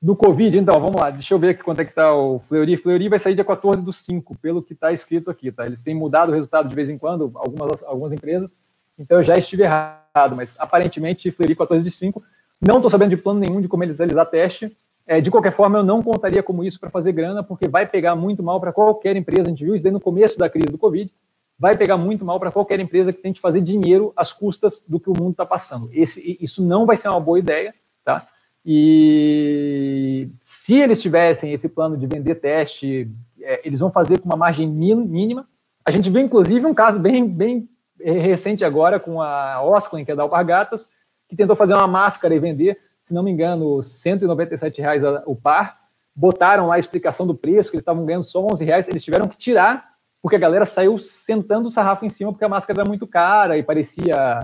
do 0.00 0.14
Covid? 0.14 0.58
Então, 0.58 0.78
vamos 0.78 1.00
lá. 1.00 1.08
Deixa 1.08 1.32
eu 1.32 1.38
ver 1.38 1.56
quanto 1.62 1.80
é 1.80 1.84
que 1.86 1.92
está 1.92 2.14
o 2.14 2.38
Fleury. 2.40 2.76
Fleury 2.76 3.08
vai 3.08 3.18
sair 3.18 3.34
dia 3.34 3.44
14 3.44 3.80
do 3.80 3.92
5, 3.92 4.36
pelo 4.36 4.62
que 4.62 4.74
está 4.74 4.92
escrito 4.92 5.30
aqui, 5.30 5.50
tá? 5.50 5.64
Eles 5.64 5.80
têm 5.80 5.94
mudado 5.94 6.30
o 6.30 6.34
resultado 6.34 6.68
de 6.68 6.74
vez 6.74 6.90
em 6.90 6.98
quando, 6.98 7.32
algumas, 7.34 7.82
algumas 7.84 8.12
empresas. 8.12 8.54
Então, 8.98 9.18
eu 9.18 9.24
já 9.24 9.38
estive 9.38 9.62
errado, 9.62 10.36
mas 10.36 10.54
aparentemente 10.58 11.30
Fleury 11.30 11.56
14 11.56 11.82
de 11.82 11.96
5. 11.96 12.22
Não 12.60 12.76
estou 12.76 12.90
sabendo 12.90 13.10
de 13.10 13.16
plano 13.16 13.40
nenhum 13.40 13.60
de 13.62 13.68
comercializar 13.68 14.26
teste. 14.26 14.76
É, 15.06 15.20
de 15.20 15.30
qualquer 15.30 15.52
forma, 15.52 15.78
eu 15.78 15.84
não 15.84 16.02
contaria 16.02 16.42
como 16.42 16.64
isso 16.64 16.80
para 16.80 16.90
fazer 16.90 17.12
grana, 17.12 17.42
porque 17.42 17.68
vai 17.68 17.86
pegar 17.86 18.16
muito 18.16 18.42
mal 18.42 18.58
para 18.60 18.72
qualquer 18.72 19.16
empresa. 19.16 19.42
A 19.42 19.50
gente 19.50 19.64
viu 19.64 19.74
isso 19.74 19.90
no 19.90 20.00
começo 20.00 20.38
da 20.38 20.48
crise 20.48 20.68
do 20.68 20.78
Covid 20.78 21.12
vai 21.58 21.76
pegar 21.76 21.96
muito 21.96 22.24
mal 22.24 22.38
para 22.38 22.50
qualquer 22.50 22.80
empresa 22.80 23.12
que 23.12 23.22
tente 23.22 23.40
fazer 23.40 23.60
dinheiro 23.60 24.12
às 24.16 24.32
custas 24.32 24.82
do 24.86 24.98
que 24.98 25.08
o 25.08 25.16
mundo 25.16 25.32
está 25.32 25.46
passando. 25.46 25.88
Esse, 25.92 26.36
isso 26.40 26.62
não 26.62 26.84
vai 26.84 26.96
ser 26.96 27.08
uma 27.08 27.20
boa 27.20 27.38
ideia, 27.38 27.74
tá? 28.04 28.26
E 28.66 30.28
se 30.40 30.74
eles 30.74 31.00
tivessem 31.00 31.52
esse 31.52 31.68
plano 31.68 31.96
de 31.96 32.06
vender 32.06 32.36
teste, 32.36 33.10
é, 33.40 33.60
eles 33.64 33.80
vão 33.80 33.90
fazer 33.90 34.18
com 34.18 34.26
uma 34.26 34.36
margem 34.36 34.66
mínima. 34.66 35.46
A 35.84 35.90
gente 35.90 36.08
vê, 36.08 36.20
inclusive, 36.20 36.64
um 36.64 36.74
caso 36.74 36.98
bem, 36.98 37.28
bem 37.28 37.68
é, 38.00 38.12
recente 38.12 38.64
agora 38.64 38.98
com 38.98 39.20
a 39.20 39.62
Osclen, 39.62 40.04
que 40.04 40.12
é 40.12 40.16
da 40.16 40.22
Alpargatas, 40.22 40.88
que 41.28 41.36
tentou 41.36 41.54
fazer 41.54 41.74
uma 41.74 41.86
máscara 41.86 42.34
e 42.34 42.38
vender, 42.38 42.78
se 43.06 43.14
não 43.14 43.22
me 43.22 43.30
engano, 43.30 43.82
197 43.82 44.80
reais 44.80 45.02
o 45.26 45.36
par. 45.36 45.84
Botaram 46.14 46.68
lá 46.68 46.76
a 46.76 46.78
explicação 46.78 47.26
do 47.26 47.34
preço, 47.34 47.70
que 47.70 47.76
eles 47.76 47.82
estavam 47.82 48.04
ganhando 48.04 48.24
só 48.24 48.44
11 48.44 48.64
reais, 48.64 48.88
eles 48.88 49.04
tiveram 49.04 49.28
que 49.28 49.36
tirar 49.36 49.94
porque 50.24 50.36
a 50.36 50.38
galera 50.38 50.64
saiu 50.64 50.98
sentando 50.98 51.68
o 51.68 51.70
sarrafo 51.70 52.06
em 52.06 52.08
cima 52.08 52.32
porque 52.32 52.46
a 52.46 52.48
máscara 52.48 52.80
era 52.80 52.88
muito 52.88 53.06
cara 53.06 53.58
e 53.58 53.62
parecia. 53.62 54.40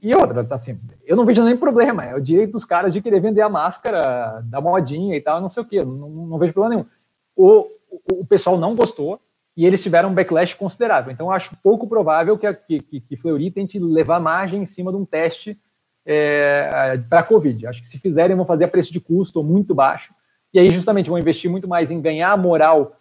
E 0.00 0.14
outra, 0.14 0.42
tá 0.42 0.54
assim, 0.54 0.80
eu 1.04 1.14
não 1.14 1.26
vejo 1.26 1.44
nem 1.44 1.54
problema, 1.54 2.02
é 2.02 2.14
o 2.14 2.20
direito 2.20 2.52
dos 2.52 2.64
caras 2.64 2.94
de 2.94 3.02
querer 3.02 3.20
vender 3.20 3.42
a 3.42 3.48
máscara 3.48 4.40
da 4.46 4.58
modinha 4.58 5.14
e 5.14 5.20
tal, 5.20 5.38
não 5.38 5.50
sei 5.50 5.62
o 5.62 5.66
quê, 5.66 5.84
não, 5.84 6.08
não 6.08 6.38
vejo 6.38 6.54
problema 6.54 6.76
nenhum. 6.76 6.88
O, 7.36 7.68
o, 7.90 8.20
o, 8.20 8.26
pessoal 8.26 8.56
não 8.56 8.74
gostou 8.74 9.20
e 9.54 9.66
eles 9.66 9.82
tiveram 9.82 10.08
um 10.08 10.14
backlash 10.14 10.54
considerável. 10.54 11.12
Então, 11.12 11.30
acho 11.30 11.54
pouco 11.62 11.86
provável 11.86 12.38
que, 12.38 12.46
a, 12.46 12.54
que, 12.54 12.80
que 12.80 13.16
Fleury 13.18 13.50
tente 13.50 13.78
levar 13.78 14.18
margem 14.18 14.62
em 14.62 14.66
cima 14.66 14.90
de 14.90 14.96
um 14.96 15.04
teste 15.04 15.60
é, 16.04 16.98
para 17.08 17.20
a 17.20 17.24
Covid. 17.24 17.66
Acho 17.66 17.80
que 17.80 17.88
se 17.88 17.98
fizerem, 17.98 18.36
vão 18.36 18.44
fazer 18.44 18.64
a 18.64 18.68
preço 18.68 18.92
de 18.92 19.00
custo 19.00 19.38
ou 19.38 19.44
muito 19.44 19.74
baixo. 19.74 20.14
E 20.52 20.58
aí, 20.58 20.70
justamente, 20.70 21.08
vão 21.08 21.18
investir 21.18 21.50
muito 21.50 21.66
mais 21.66 21.90
em 21.90 22.00
ganhar 22.00 22.36
moral 22.36 22.96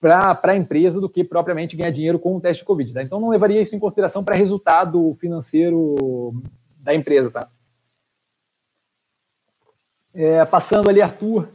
para 0.00 0.52
a 0.52 0.56
empresa 0.56 1.00
do 1.00 1.08
que 1.08 1.24
propriamente 1.24 1.76
ganhar 1.76 1.90
dinheiro 1.90 2.18
com 2.18 2.36
o 2.36 2.40
teste 2.40 2.62
de 2.62 2.66
Covid. 2.66 2.92
Tá? 2.92 3.02
Então, 3.02 3.20
não 3.20 3.28
levaria 3.28 3.60
isso 3.60 3.74
em 3.74 3.80
consideração 3.80 4.22
para 4.22 4.36
resultado 4.36 5.16
financeiro 5.20 6.34
da 6.78 6.94
empresa. 6.94 7.30
Tá? 7.30 7.48
É, 10.14 10.44
passando 10.44 10.88
ali, 10.88 11.02
Arthur, 11.02 11.48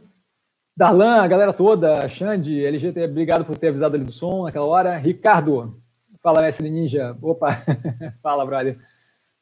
Darlan, 0.76 1.22
a 1.22 1.28
galera 1.28 1.52
toda, 1.52 2.08
Xande, 2.08 2.64
LGT, 2.64 3.04
obrigado 3.04 3.44
por 3.44 3.58
ter 3.58 3.68
avisado 3.68 3.96
ali 3.96 4.04
do 4.04 4.12
som 4.12 4.44
naquela 4.44 4.66
hora. 4.66 4.96
Ricardo, 4.96 5.80
fala, 6.22 6.42
mestre 6.42 6.70
Ninja. 6.70 7.16
Opa, 7.20 7.62
fala, 8.22 8.46
brother. 8.46 8.78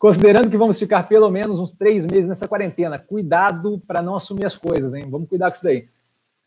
Considerando 0.00 0.48
que 0.48 0.56
vamos 0.56 0.78
ficar 0.78 1.06
pelo 1.06 1.28
menos 1.28 1.60
uns 1.60 1.72
três 1.72 2.06
meses 2.06 2.26
nessa 2.26 2.48
quarentena, 2.48 2.98
cuidado 2.98 3.82
para 3.86 4.00
não 4.00 4.16
assumir 4.16 4.46
as 4.46 4.56
coisas, 4.56 4.94
hein? 4.94 5.04
Vamos 5.10 5.28
cuidar 5.28 5.50
com 5.50 5.56
isso 5.56 5.64
daí. 5.64 5.86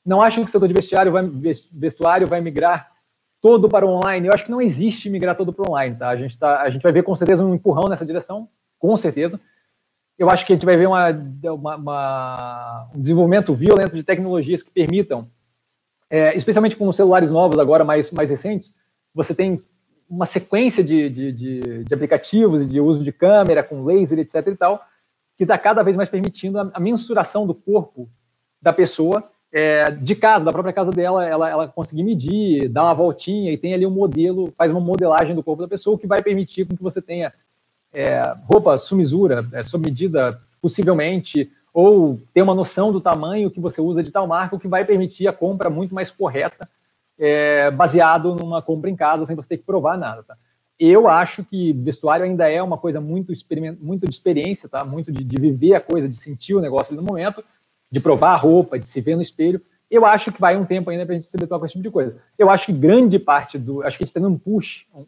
Não 0.03 0.23
acham 0.23 0.43
que 0.43 0.49
o 0.49 0.51
setor 0.51 0.67
de 0.67 0.73
vestuário 0.73 1.11
vai, 1.11 1.23
vestuário 1.71 2.25
vai 2.25 2.41
migrar 2.41 2.89
todo 3.39 3.69
para 3.69 3.85
o 3.85 3.89
online? 3.89 4.25
Eu 4.25 4.34
acho 4.34 4.45
que 4.45 4.51
não 4.51 4.59
existe 4.59 5.07
migrar 5.07 5.38
todo 5.38 5.53
para 5.53 5.69
o 5.69 5.71
online, 5.71 5.95
tá? 5.95 6.09
A 6.09 6.15
gente, 6.15 6.35
tá, 6.35 6.61
a 6.63 6.69
gente 6.71 6.81
vai 6.81 6.91
ver 6.91 7.03
com 7.03 7.15
certeza 7.15 7.45
um 7.45 7.53
empurrão 7.53 7.88
nessa 7.88 8.03
direção, 8.03 8.49
com 8.80 8.97
certeza. 8.97 9.39
Eu 10.17 10.31
acho 10.31 10.47
que 10.47 10.53
a 10.53 10.55
gente 10.55 10.65
vai 10.65 10.75
ver 10.75 10.88
uma, 10.88 11.09
uma, 11.43 11.75
uma 11.75 12.89
um 12.95 12.99
desenvolvimento 12.99 13.53
violento 13.53 13.95
de 13.95 14.01
tecnologias 14.01 14.63
que 14.63 14.71
permitam, 14.71 15.27
é, 16.09 16.35
especialmente 16.35 16.75
com 16.75 16.88
os 16.88 16.95
celulares 16.95 17.30
novos 17.30 17.59
agora, 17.59 17.84
mais, 17.84 18.09
mais 18.09 18.31
recentes, 18.31 18.73
você 19.13 19.35
tem 19.35 19.61
uma 20.14 20.27
sequência 20.27 20.84
de, 20.84 21.10
de, 21.10 21.31
de, 21.31 21.84
de 21.84 21.94
aplicativos 21.94 22.69
de 22.69 22.80
uso 22.80 23.03
de 23.03 23.11
câmera 23.11 23.64
com 23.64 23.84
laser, 23.84 24.19
etc 24.19 24.48
e 24.48 24.56
tal, 24.56 24.85
que 25.35 25.44
está 25.44 25.57
cada 25.57 25.81
vez 25.81 25.98
mais 25.98 26.10
permitindo 26.10 26.60
a, 26.60 26.72
a 26.73 26.80
mensuração 26.80 27.48
do 27.48 27.53
corpo 27.56 28.07
da 28.61 28.72
pessoa 28.72 29.27
é, 29.52 29.90
de 29.90 30.15
casa, 30.15 30.45
da 30.45 30.52
própria 30.52 30.73
casa 30.73 30.91
dela, 30.91 31.26
ela, 31.26 31.49
ela 31.49 31.68
conseguir 31.68 32.03
medir, 32.03 32.69
dar 32.69 32.84
uma 32.84 32.94
voltinha 32.94 33.52
e 33.52 33.57
tem 33.57 33.73
ali 33.73 33.85
um 33.85 33.91
modelo, 33.91 34.53
faz 34.56 34.72
uma 34.72 34.80
modelagem 34.80 35.35
do 35.35 35.44
corpo 35.44 35.64
da 35.64 35.68
pessoa, 35.68 35.98
que 35.98 36.07
vai 36.07 36.22
permitir 36.22 36.65
que 36.65 36.81
você 36.81 37.02
tenha 37.02 37.34
é, 37.91 38.35
roupa 38.48 38.77
sumisura, 38.77 39.45
é, 39.52 39.64
sob 39.64 39.85
medida, 39.85 40.40
possivelmente, 40.61 41.52
ou 41.73 42.19
ter 42.34 42.41
uma 42.44 42.56
noção 42.56 42.91
do 42.91 43.02
tamanho 43.02 43.49
que 43.49 43.60
você 43.60 43.81
usa 43.81 44.03
de 44.03 44.11
tal 44.11 44.27
marca, 44.27 44.56
o 44.56 44.60
que 44.60 44.68
vai 44.68 44.85
permitir 44.85 45.27
a 45.27 45.34
compra 45.34 45.69
muito 45.69 45.94
mais 45.94 46.11
correta, 46.11 46.68
é, 47.18 47.69
baseado 47.72 48.35
numa 48.35 48.61
compra 48.61 48.90
em 48.90 48.95
casa, 48.95 49.26
sem 49.26 49.35
você 49.35 49.49
ter 49.49 49.57
que 49.57 49.65
provar 49.65 49.98
nada. 49.98 50.23
Tá? 50.23 50.35
Eu 50.80 51.07
acho 51.07 51.44
que 51.44 51.73
vestuário 51.73 52.26
ainda 52.26 52.49
é 52.49 52.61
uma 52.61 52.77
coisa 52.77 52.99
muito, 52.99 53.31
muito 53.80 54.07
de 54.07 54.14
experiência, 54.14 54.68
tá? 54.68 54.84
muito 54.84 55.11
de, 55.11 55.23
de 55.23 55.40
viver 55.40 55.76
a 55.76 55.81
coisa, 55.81 56.10
de 56.10 56.18
sentir 56.18 56.56
o 56.56 56.61
negócio 56.61 56.95
no 56.95 57.02
momento, 57.02 57.44
de 57.91 57.99
provar 57.99 58.34
a 58.34 58.38
roupa, 58.38 58.80
de 58.80 58.90
se 58.90 58.99
ver 59.02 59.15
no 59.15 59.22
espelho. 59.22 59.61
Eu 59.90 60.06
acho 60.06 60.31
que 60.31 60.41
vai 60.41 60.57
um 60.57 60.65
tempo 60.65 60.90
ainda 60.90 61.06
para 61.06 61.14
a 61.14 61.18
gente 61.18 61.30
se 61.30 61.38
habituar 61.38 61.60
com 61.60 61.65
esse 61.65 61.73
tipo 61.73 61.84
de 61.84 61.91
coisa. 61.91 62.18
Eu 62.38 62.49
acho 62.49 62.65
que 62.65 62.73
grande 62.73 63.19
parte 63.19 63.60
do. 63.60 63.84
Acho 63.84 63.98
que 63.98 64.03
a 64.03 64.06
gente 64.06 64.10
está 64.10 64.19
dando 64.19 64.34
um 64.34 64.40
push, 64.40 64.88
um, 64.94 65.06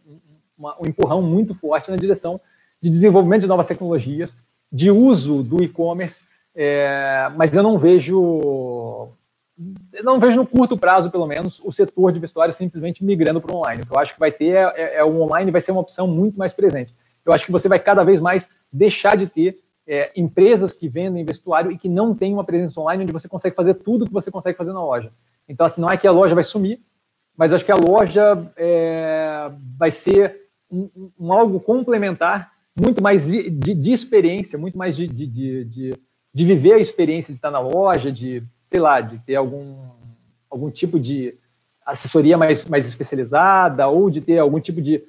um, 0.60 0.72
um 0.82 0.86
empurrão 0.86 1.24
muito 1.24 1.56
forte 1.56 1.90
na 1.90 1.98
direção 1.98 2.40
de 2.80 2.90
desenvolvimento 2.90 3.42
de 3.42 3.48
novas 3.48 3.66
tecnologias, 3.66 4.32
de 4.72 4.92
uso 4.92 5.42
do 5.42 5.64
e-commerce, 5.64 6.22
é, 6.54 7.32
mas 7.36 7.54
eu 7.56 7.64
não 7.64 7.78
vejo. 7.78 9.10
Não 10.04 10.20
vejo 10.20 10.38
no 10.38 10.48
curto 10.48 10.78
prazo, 10.78 11.10
pelo 11.10 11.26
menos, 11.26 11.62
o 11.64 11.72
setor 11.72 12.12
de 12.12 12.20
vestuário 12.20 12.54
simplesmente 12.54 13.04
migrando 13.04 13.40
para 13.40 13.54
o 13.54 13.58
online. 13.58 13.84
O 13.84 13.86
que 13.86 13.94
eu 13.94 14.00
acho 14.00 14.14
que 14.14 14.20
vai 14.20 14.32
ter 14.32 14.56
é, 14.56 14.74
é, 14.76 14.96
é 14.98 15.04
o 15.04 15.22
online 15.22 15.52
vai 15.52 15.62
ser 15.62 15.72
uma 15.72 15.82
opção 15.82 16.08
muito 16.08 16.38
mais 16.38 16.52
presente. 16.52 16.94
Eu 17.26 17.32
acho 17.34 17.46
que 17.46 17.52
você 17.52 17.68
vai 17.68 17.80
cada 17.80 18.04
vez 18.04 18.20
mais 18.20 18.48
deixar 18.72 19.16
de 19.16 19.28
ter 19.28 19.60
é, 19.88 20.12
empresas 20.16 20.74
que 20.74 20.90
vendem 20.90 21.24
vestuário 21.24 21.72
e 21.72 21.78
que 21.78 21.88
não 21.88 22.14
têm 22.14 22.34
uma 22.34 22.44
presença 22.44 22.80
online 22.80 23.04
onde 23.04 23.14
você 23.14 23.28
consegue 23.28 23.56
fazer 23.56 23.76
tudo 23.76 24.06
que 24.06 24.14
você 24.14 24.30
consegue 24.30 24.58
fazer 24.58 24.74
na 24.74 24.84
loja. 24.84 25.12
Então, 25.48 25.66
assim, 25.66 25.80
não 25.80 25.90
é 25.90 25.98
que 25.98 26.08
a 26.08 26.12
loja 26.12 26.36
vai 26.36 26.44
sumir, 26.44 26.80
mas 27.38 27.54
acho 27.54 27.66
que 27.66 27.72
a 27.72 27.76
loja 27.76 28.52
é, 28.58 29.52
vai 29.78 29.92
ser 29.92 30.36
um, 30.72 31.12
um, 31.20 31.32
algo 31.32 31.60
complementar, 31.60 32.52
muito 32.80 33.02
mais 33.02 33.26
de, 33.28 33.50
de, 33.50 33.74
de 33.74 33.94
experiência, 33.94 34.58
muito 34.58 34.78
mais 34.78 34.96
de, 34.96 35.08
de, 35.08 35.64
de, 35.64 35.94
viver 36.46 36.74
a 36.74 36.80
experiência 36.80 37.34
de 37.34 37.38
estar 37.38 37.52
na 37.52 37.60
loja, 37.60 38.12
de, 38.12 38.44
sei 38.66 38.80
lá, 38.80 39.02
de 39.02 39.20
ter 39.20 39.36
algum, 39.36 39.76
algum 40.50 40.70
tipo 40.70 41.00
de 41.00 41.34
assessoria 41.86 42.38
mais, 42.38 42.66
mais 42.66 42.88
especializada 42.88 43.88
ou 43.88 44.10
de 44.10 44.22
ter 44.22 44.40
algum 44.40 44.60
tipo 44.60 44.82
de 44.82 45.04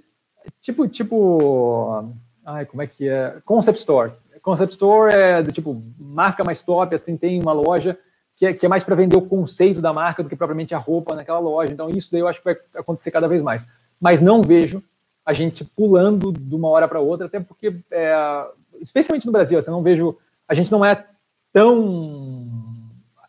tipo 0.60 0.86
tipo 0.86 2.12
ai 2.44 2.66
como 2.66 2.82
é 2.82 2.86
que 2.86 3.08
é 3.08 3.38
concept 3.44 3.80
store 3.80 4.12
Concept 4.46 4.74
Store 4.74 5.12
é 5.12 5.42
do 5.42 5.50
tipo 5.50 5.82
marca 5.98 6.44
mais 6.44 6.62
top, 6.62 6.94
assim, 6.94 7.16
tem 7.16 7.42
uma 7.42 7.52
loja 7.52 7.98
que 8.36 8.46
é, 8.46 8.52
que 8.54 8.64
é 8.64 8.68
mais 8.68 8.84
para 8.84 8.94
vender 8.94 9.16
o 9.16 9.26
conceito 9.26 9.80
da 9.80 9.92
marca 9.92 10.22
do 10.22 10.28
que 10.28 10.36
propriamente 10.36 10.72
a 10.72 10.78
roupa 10.78 11.16
naquela 11.16 11.40
loja. 11.40 11.72
Então, 11.72 11.90
isso 11.90 12.12
daí 12.12 12.20
eu 12.20 12.28
acho 12.28 12.38
que 12.38 12.44
vai 12.44 12.56
acontecer 12.76 13.10
cada 13.10 13.26
vez 13.26 13.42
mais. 13.42 13.66
Mas 14.00 14.20
não 14.20 14.42
vejo 14.42 14.80
a 15.24 15.32
gente 15.32 15.64
pulando 15.64 16.32
de 16.32 16.54
uma 16.54 16.68
hora 16.68 16.86
para 16.86 17.00
outra, 17.00 17.26
até 17.26 17.40
porque, 17.40 17.74
é, 17.90 18.46
especialmente 18.80 19.26
no 19.26 19.32
Brasil, 19.32 19.58
assim, 19.58 19.68
eu 19.68 19.74
não 19.74 19.82
vejo. 19.82 20.16
A 20.46 20.54
gente 20.54 20.70
não 20.70 20.84
é 20.84 21.04
tão. 21.52 22.45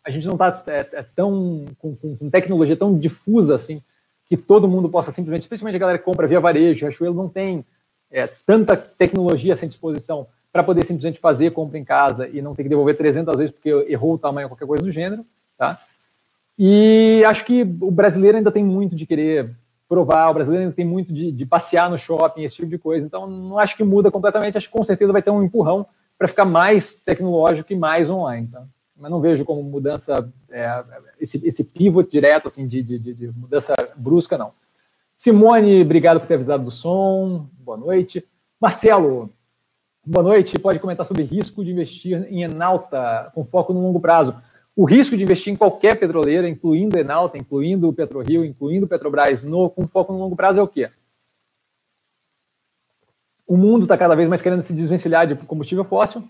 A 0.08 0.10
gente 0.10 0.26
não 0.26 0.32
está 0.32 0.62
é, 0.68 0.86
é, 0.92 1.04
tão. 1.14 1.66
Com, 1.78 1.94
com, 1.94 2.30
tecnologia 2.30 2.74
tão 2.74 2.98
difusa 2.98 3.54
assim, 3.54 3.82
que 4.26 4.38
todo 4.38 4.66
mundo 4.66 4.88
possa 4.88 5.12
simplesmente, 5.12 5.42
especialmente 5.42 5.76
a 5.76 5.78
galera 5.78 5.98
que 5.98 6.04
compra 6.04 6.26
via 6.26 6.40
varejo, 6.40 6.80
Riachuelo 6.80 7.14
não 7.14 7.28
tem 7.28 7.62
é, 8.10 8.26
tanta 8.26 8.74
tecnologia 8.74 9.54
sem 9.54 9.68
disposição 9.68 10.26
para 10.50 10.62
poder 10.62 10.86
simplesmente 10.86 11.20
fazer 11.20 11.50
compra 11.50 11.78
em 11.78 11.84
casa 11.84 12.26
e 12.26 12.40
não 12.40 12.54
ter 12.54 12.62
que 12.62 12.70
devolver 12.70 12.96
300 12.96 13.36
vezes 13.36 13.54
porque 13.54 13.68
errou 13.86 14.14
o 14.14 14.18
tamanho 14.18 14.46
ou 14.46 14.48
qualquer 14.48 14.66
coisa 14.66 14.82
do 14.82 14.90
gênero, 14.90 15.26
tá? 15.58 15.78
E 16.58 17.22
acho 17.26 17.44
que 17.44 17.60
o 17.82 17.90
brasileiro 17.90 18.38
ainda 18.38 18.50
tem 18.50 18.64
muito 18.64 18.96
de 18.96 19.04
querer 19.04 19.50
provar, 19.86 20.30
o 20.30 20.34
brasileiro 20.34 20.64
ainda 20.64 20.74
tem 20.74 20.86
muito 20.86 21.12
de, 21.12 21.30
de 21.30 21.44
passear 21.44 21.90
no 21.90 21.98
shopping, 21.98 22.44
esse 22.44 22.56
tipo 22.56 22.68
de 22.68 22.78
coisa. 22.78 23.04
Então, 23.04 23.26
não 23.26 23.58
acho 23.58 23.76
que 23.76 23.84
muda 23.84 24.10
completamente, 24.10 24.56
acho 24.56 24.68
que 24.68 24.72
com 24.72 24.84
certeza 24.84 25.12
vai 25.12 25.20
ter 25.20 25.30
um 25.30 25.42
empurrão 25.42 25.86
para 26.16 26.28
ficar 26.28 26.46
mais 26.46 26.94
tecnológico 26.94 27.70
e 27.74 27.76
mais 27.76 28.08
online, 28.08 28.48
tá? 28.48 28.64
Mas 28.98 29.10
não 29.10 29.20
vejo 29.20 29.44
como 29.44 29.62
mudança, 29.62 30.30
é, 30.50 30.84
esse, 31.20 31.46
esse 31.46 31.62
pivot 31.62 32.10
direto, 32.10 32.48
assim, 32.48 32.66
de, 32.66 32.82
de, 32.82 32.98
de 32.98 33.28
mudança 33.28 33.74
brusca, 33.96 34.36
não. 34.36 34.52
Simone, 35.16 35.82
obrigado 35.82 36.20
por 36.20 36.26
ter 36.26 36.34
avisado 36.34 36.64
do 36.64 36.70
som, 36.70 37.48
boa 37.60 37.76
noite. 37.76 38.26
Marcelo, 38.60 39.32
Boa 40.10 40.22
noite. 40.22 40.58
Pode 40.58 40.78
comentar 40.78 41.04
sobre 41.04 41.22
risco 41.22 41.62
de 41.62 41.70
investir 41.70 42.26
em 42.30 42.42
Enalta 42.42 43.30
com 43.34 43.44
foco 43.44 43.74
no 43.74 43.82
longo 43.82 44.00
prazo. 44.00 44.34
O 44.74 44.86
risco 44.86 45.14
de 45.14 45.22
investir 45.22 45.52
em 45.52 45.56
qualquer 45.56 46.00
petroleira, 46.00 46.48
incluindo 46.48 46.98
Enalta, 46.98 47.36
incluindo 47.36 47.86
o 47.86 47.92
PetroRio, 47.92 48.42
incluindo 48.42 48.88
Petrobras, 48.88 49.42
no, 49.42 49.68
com 49.68 49.86
foco 49.86 50.10
no 50.14 50.18
longo 50.18 50.34
prazo 50.34 50.60
é 50.60 50.62
o 50.62 50.66
quê? 50.66 50.88
O 53.46 53.54
mundo 53.54 53.82
está 53.82 53.98
cada 53.98 54.14
vez 54.14 54.30
mais 54.30 54.40
querendo 54.40 54.62
se 54.62 54.72
desvencilhar 54.72 55.26
de 55.26 55.34
combustível 55.34 55.84
fóssil. 55.84 56.26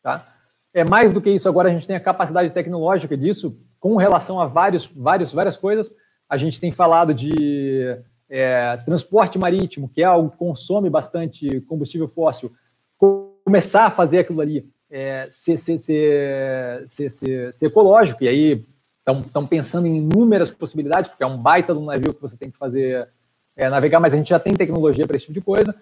Tá? 0.00 0.33
É 0.74 0.84
mais 0.84 1.14
do 1.14 1.20
que 1.20 1.30
isso. 1.30 1.48
Agora 1.48 1.68
a 1.68 1.72
gente 1.72 1.86
tem 1.86 1.94
a 1.94 2.00
capacidade 2.00 2.50
tecnológica 2.50 3.16
disso 3.16 3.56
com 3.78 3.96
relação 3.96 4.40
a 4.40 4.46
vários, 4.46 4.86
vários, 4.86 5.32
várias 5.32 5.56
coisas. 5.56 5.90
A 6.28 6.36
gente 6.36 6.60
tem 6.60 6.72
falado 6.72 7.14
de 7.14 7.96
é, 8.28 8.76
transporte 8.78 9.38
marítimo, 9.38 9.88
que 9.88 10.02
é 10.02 10.04
algo 10.04 10.30
que 10.30 10.36
consome 10.36 10.90
bastante 10.90 11.60
combustível 11.62 12.08
fóssil 12.08 12.50
começar 13.44 13.86
a 13.86 13.90
fazer 13.90 14.18
aquilo 14.20 14.40
ali 14.40 14.68
é, 14.90 15.28
ser, 15.30 15.58
ser, 15.58 15.78
ser, 15.78 17.10
ser, 17.10 17.54
ecológico, 17.60 18.22
e 18.24 18.28
aí 18.28 18.64
estão 19.06 19.46
pensando 19.46 19.86
em 19.86 19.96
inúmeras 19.96 20.50
possibilidades, 20.50 21.10
porque 21.10 21.22
é 21.22 21.26
um 21.26 21.36
baita 21.36 21.74
de 21.74 21.78
um 21.78 21.84
navio 21.84 22.14
que 22.14 22.22
você 22.22 22.36
tem 22.36 22.50
que 22.50 22.56
fazer 22.56 23.08
é, 23.56 23.68
navegar, 23.68 24.00
mas 24.00 24.14
a 24.14 24.16
gente 24.16 24.30
já 24.30 24.38
tem 24.38 24.54
tecnologia 24.54 25.06
para 25.06 25.16
esse 25.16 25.26
tipo 25.26 25.38
de 25.38 25.44
coisa. 25.44 25.74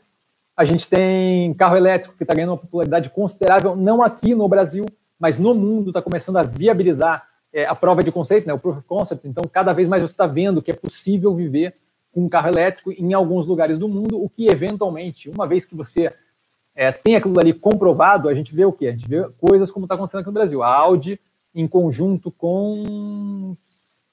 A 0.63 0.65
gente 0.65 0.89
tem 0.89 1.53
carro 1.55 1.77
elétrico 1.77 2.17
que 2.17 2.23
está 2.23 2.33
ganhando 2.33 2.51
uma 2.51 2.57
popularidade 2.57 3.11
considerável, 3.11 3.75
não 3.75 4.01
aqui 4.01 4.33
no 4.33 4.47
Brasil, 4.47 4.87
mas 5.19 5.37
no 5.37 5.57
mundo 5.57 5.91
está 5.91 6.01
começando 6.01 6.37
a 6.37 6.45
viabilizar 6.45 7.27
é, 7.53 7.67
a 7.67 7.75
prova 7.75 8.01
de 8.01 8.13
conceito, 8.13 8.47
né, 8.47 8.55
o 8.55 8.59
proof 8.61 8.79
of 8.79 8.87
concept. 8.87 9.27
Então, 9.27 9.43
cada 9.53 9.73
vez 9.73 9.89
mais 9.89 10.03
você 10.03 10.13
está 10.13 10.25
vendo 10.25 10.63
que 10.63 10.71
é 10.71 10.75
possível 10.75 11.35
viver 11.35 11.75
com 12.13 12.25
um 12.25 12.29
carro 12.29 12.47
elétrico 12.47 12.93
em 12.93 13.13
alguns 13.13 13.45
lugares 13.45 13.77
do 13.77 13.89
mundo, 13.89 14.23
o 14.23 14.29
que 14.29 14.47
eventualmente, 14.47 15.29
uma 15.29 15.49
vez 15.49 15.65
que 15.65 15.75
você 15.75 16.13
é, 16.77 16.93
tem 16.93 17.17
aquilo 17.17 17.41
ali 17.41 17.53
comprovado, 17.53 18.29
a 18.29 18.35
gente 18.35 18.55
vê 18.55 18.65
o 18.65 18.73
quê? 18.73 18.87
A 18.87 18.93
gente 18.93 19.09
vê 19.09 19.29
coisas 19.41 19.69
como 19.69 19.87
está 19.87 19.97
acontecendo 19.97 20.21
aqui 20.21 20.29
no 20.29 20.35
Brasil. 20.35 20.63
A 20.63 20.73
Audi, 20.73 21.19
em 21.53 21.67
conjunto 21.67 22.31
com 22.31 23.57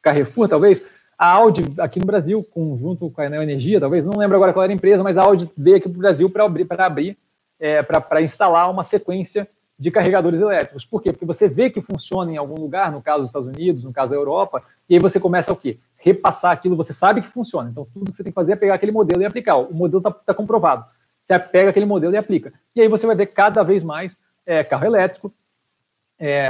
Carrefour, 0.01 0.49
talvez, 0.49 0.84
a 1.19 1.33
Audi 1.33 1.65
aqui 1.79 1.99
no 1.99 2.05
Brasil, 2.05 2.41
conjunto 2.41 3.09
com 3.09 3.19
a 3.19 3.25
Enel 3.25 3.43
Energia, 3.43 3.77
talvez, 3.77 4.05
não 4.05 4.17
lembro 4.17 4.37
agora 4.37 4.53
qual 4.53 4.63
era 4.63 4.71
a 4.71 4.75
empresa, 4.75 5.03
mas 5.03 5.17
a 5.17 5.23
Audi 5.23 5.51
veio 5.57 5.75
aqui 5.75 5.89
para 5.89 5.97
o 5.97 5.99
Brasil 5.99 6.29
para 6.29 6.45
abrir, 6.45 6.63
para 6.63 6.85
abrir 6.85 7.17
é, 7.59 7.83
para 7.83 8.21
instalar 8.21 8.71
uma 8.71 8.85
sequência 8.85 9.45
de 9.77 9.91
carregadores 9.91 10.39
elétricos. 10.39 10.85
Por 10.85 11.03
quê? 11.03 11.11
Porque 11.11 11.25
você 11.25 11.49
vê 11.49 11.69
que 11.69 11.81
funciona 11.81 12.31
em 12.31 12.37
algum 12.37 12.55
lugar, 12.55 12.89
no 12.89 13.01
caso 13.01 13.19
dos 13.19 13.29
Estados 13.29 13.49
Unidos, 13.49 13.83
no 13.83 13.91
caso 13.91 14.11
da 14.11 14.15
Europa, 14.15 14.63
e 14.89 14.93
aí 14.93 14.99
você 14.99 15.19
começa 15.19 15.51
o 15.51 15.57
quê? 15.57 15.77
Repassar 15.97 16.53
aquilo, 16.53 16.77
você 16.77 16.93
sabe 16.93 17.21
que 17.21 17.27
funciona. 17.27 17.69
Então, 17.69 17.85
tudo 17.93 18.11
que 18.11 18.15
você 18.15 18.23
tem 18.23 18.31
que 18.31 18.35
fazer 18.35 18.53
é 18.53 18.55
pegar 18.55 18.75
aquele 18.75 18.93
modelo 18.93 19.21
e 19.21 19.25
aplicar. 19.25 19.57
O 19.57 19.73
modelo 19.73 19.99
está 19.99 20.11
tá 20.11 20.33
comprovado. 20.33 20.85
Você 21.21 21.37
pega 21.37 21.69
aquele 21.69 21.85
modelo 21.85 22.13
e 22.13 22.17
aplica. 22.17 22.53
E 22.73 22.81
aí 22.81 22.87
você 22.87 23.05
vai 23.05 23.15
ver 23.15 23.27
cada 23.27 23.61
vez 23.61 23.83
mais 23.83 24.15
é, 24.45 24.63
carro 24.63 24.85
elétrico, 24.85 25.33
é, 26.17 26.49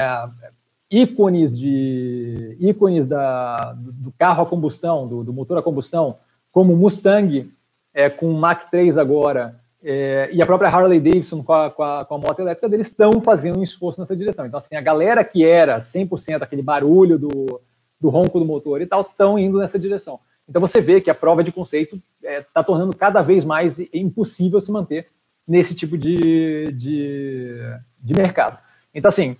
ícones 0.91 1.57
de 1.57 2.57
ícones 2.59 3.07
da, 3.07 3.73
do 3.77 4.11
carro 4.17 4.43
a 4.43 4.45
combustão, 4.45 5.07
do, 5.07 5.23
do 5.23 5.33
motor 5.33 5.57
a 5.57 5.61
combustão, 5.61 6.17
como 6.51 6.75
Mustang 6.75 7.49
é, 7.93 8.09
com 8.09 8.31
Mach 8.33 8.69
3 8.69 8.97
agora, 8.97 9.59
é, 9.83 10.29
e 10.33 10.41
a 10.41 10.45
própria 10.45 10.69
Harley 10.69 10.99
Davidson 10.99 11.43
com 11.43 11.53
a, 11.53 11.69
com 11.69 11.83
a, 11.83 12.05
com 12.05 12.15
a 12.15 12.17
moto 12.17 12.39
elétrica 12.39 12.67
deles 12.67 12.87
estão 12.87 13.21
fazendo 13.21 13.59
um 13.59 13.63
esforço 13.63 14.01
nessa 14.01 14.15
direção. 14.15 14.45
Então, 14.45 14.57
assim, 14.57 14.75
a 14.75 14.81
galera 14.81 15.23
que 15.23 15.45
era 15.45 15.77
100% 15.77 16.41
aquele 16.41 16.61
barulho 16.61 17.17
do, 17.17 17.61
do 17.99 18.09
ronco 18.09 18.39
do 18.39 18.45
motor 18.45 18.81
e 18.81 18.85
tal, 18.85 19.01
estão 19.01 19.37
indo 19.37 19.57
nessa 19.57 19.79
direção. 19.79 20.19
Então 20.47 20.59
você 20.59 20.81
vê 20.81 20.99
que 20.99 21.11
a 21.11 21.15
prova 21.15 21.43
de 21.43 21.51
conceito 21.51 21.95
está 22.21 22.31
é, 22.31 22.41
tá 22.41 22.63
tornando 22.63 22.95
cada 22.95 23.21
vez 23.21 23.45
mais 23.45 23.77
impossível 23.93 24.59
se 24.59 24.71
manter 24.71 25.07
nesse 25.47 25.75
tipo 25.75 25.97
de, 25.97 26.71
de, 26.71 27.57
de 27.99 28.13
mercado. 28.13 28.57
Então, 28.93 29.09
assim, 29.09 29.37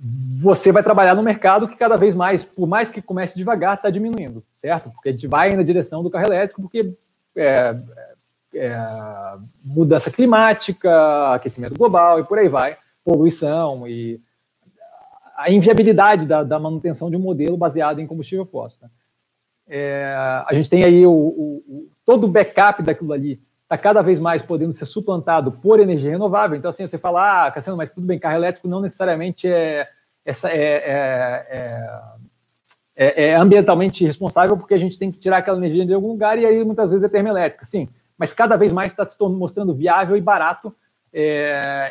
você 0.00 0.70
vai 0.70 0.82
trabalhar 0.82 1.14
no 1.14 1.22
mercado 1.22 1.66
que 1.66 1.76
cada 1.76 1.96
vez 1.96 2.14
mais, 2.14 2.44
por 2.44 2.68
mais 2.68 2.88
que 2.88 3.02
comece 3.02 3.36
devagar, 3.36 3.74
está 3.74 3.90
diminuindo, 3.90 4.44
certo? 4.56 4.90
Porque 4.90 5.08
a 5.08 5.12
gente 5.12 5.26
vai 5.26 5.54
na 5.56 5.62
direção 5.62 6.02
do 6.02 6.10
carro 6.10 6.26
elétrico, 6.26 6.62
porque 6.62 6.96
é, 7.34 7.74
é, 8.54 8.78
mudança 9.64 10.10
climática, 10.10 11.34
aquecimento 11.34 11.76
global 11.76 12.20
e 12.20 12.24
por 12.24 12.38
aí 12.38 12.48
vai, 12.48 12.76
poluição 13.04 13.88
e 13.88 14.20
a 15.36 15.50
inviabilidade 15.50 16.26
da, 16.26 16.42
da 16.42 16.58
manutenção 16.58 17.10
de 17.10 17.16
um 17.16 17.20
modelo 17.20 17.56
baseado 17.56 18.00
em 18.00 18.06
combustível 18.06 18.46
fóssil. 18.46 18.80
Né? 18.82 18.90
É, 19.68 20.14
a 20.46 20.52
gente 20.52 20.70
tem 20.70 20.84
aí 20.84 21.04
o, 21.04 21.10
o, 21.10 21.64
o, 21.68 21.90
todo 22.04 22.24
o 22.24 22.28
backup 22.28 22.82
daquilo 22.82 23.12
ali 23.12 23.40
está 23.68 23.76
cada 23.76 24.00
vez 24.00 24.18
mais 24.18 24.40
podendo 24.40 24.72
ser 24.72 24.86
suplantado 24.86 25.52
por 25.52 25.78
energia 25.78 26.10
renovável. 26.10 26.56
Então, 26.56 26.70
assim, 26.70 26.86
você 26.86 26.96
fala, 26.96 27.46
ah, 27.46 27.50
Cassiano, 27.50 27.76
mas 27.76 27.92
tudo 27.92 28.06
bem, 28.06 28.18
carro 28.18 28.36
elétrico 28.36 28.66
não 28.66 28.80
necessariamente 28.80 29.46
é, 29.46 29.86
essa, 30.24 30.50
é, 30.50 30.56
é, 30.56 32.02
é, 32.96 33.24
é, 33.26 33.34
ambientalmente 33.34 34.06
responsável, 34.06 34.56
porque 34.56 34.72
a 34.72 34.78
gente 34.78 34.98
tem 34.98 35.12
que 35.12 35.18
tirar 35.18 35.38
aquela 35.38 35.58
energia 35.58 35.84
de 35.84 35.92
algum 35.92 36.08
lugar 36.08 36.38
e 36.38 36.46
aí 36.46 36.64
muitas 36.64 36.90
vezes 36.90 37.04
é 37.04 37.08
termoelétrica, 37.10 37.66
sim. 37.66 37.90
Mas 38.16 38.32
cada 38.32 38.56
vez 38.56 38.72
mais 38.72 38.88
está 38.90 39.06
se 39.06 39.16
mostrando 39.22 39.74
viável 39.74 40.16
e 40.16 40.20
barato 40.20 40.74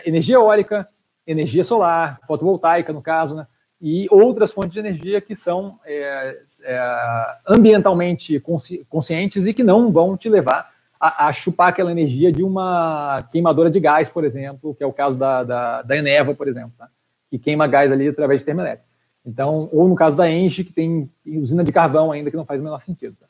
energia 0.05 0.35
eólica, 0.35 0.87
energia 1.25 1.63
solar, 1.63 2.19
fotovoltaica, 2.27 2.93
no 2.93 3.01
caso, 3.01 3.35
né? 3.35 3.47
e 3.79 4.07
outras 4.09 4.51
fontes 4.51 4.73
de 4.73 4.79
energia 4.79 5.21
que 5.21 5.35
são 5.35 5.79
é, 5.85 6.39
é, 6.63 7.35
ambientalmente 7.47 8.39
consci 8.39 8.85
conscientes 8.89 9.45
e 9.45 9.53
que 9.53 9.63
não 9.63 9.91
vão 9.91 10.17
te 10.17 10.29
levar 10.29 10.71
a, 10.99 11.27
a, 11.27 11.33
chupar 11.33 11.69
aquela 11.69 11.91
energia 11.91 12.31
de 12.31 12.43
uma 12.43 13.23
queimadora 13.31 13.69
de 13.69 13.79
gás, 13.79 14.09
por 14.09 14.23
exemplo, 14.23 14.75
que 14.75 14.83
é 14.83 14.87
o 14.87 14.93
caso 14.93 15.17
da, 15.17 15.43
da, 15.43 15.81
da 15.81 15.97
Eneva, 15.97 16.33
por 16.33 16.47
exemplo. 16.47 16.73
Tá? 16.77 16.89
que 17.29 17.37
queima 17.37 17.67
gás 17.67 17.91
ali 17.91 18.07
através 18.07 18.39
de 18.39 18.45
termoelétrica. 18.45 18.87
Então, 19.25 19.69
ou 19.71 19.87
no 19.87 19.95
caso 19.95 20.15
da 20.15 20.29
Engie, 20.29 20.63
que 20.63 20.73
tem 20.73 21.09
usina 21.25 21.63
de 21.63 21.71
carvão 21.71 22.11
ainda, 22.11 22.31
que 22.31 22.37
não 22.37 22.45
faz 22.45 22.59
o 22.59 22.63
menor 22.63 22.81
sentido. 22.81 23.15
Tá? 23.19 23.27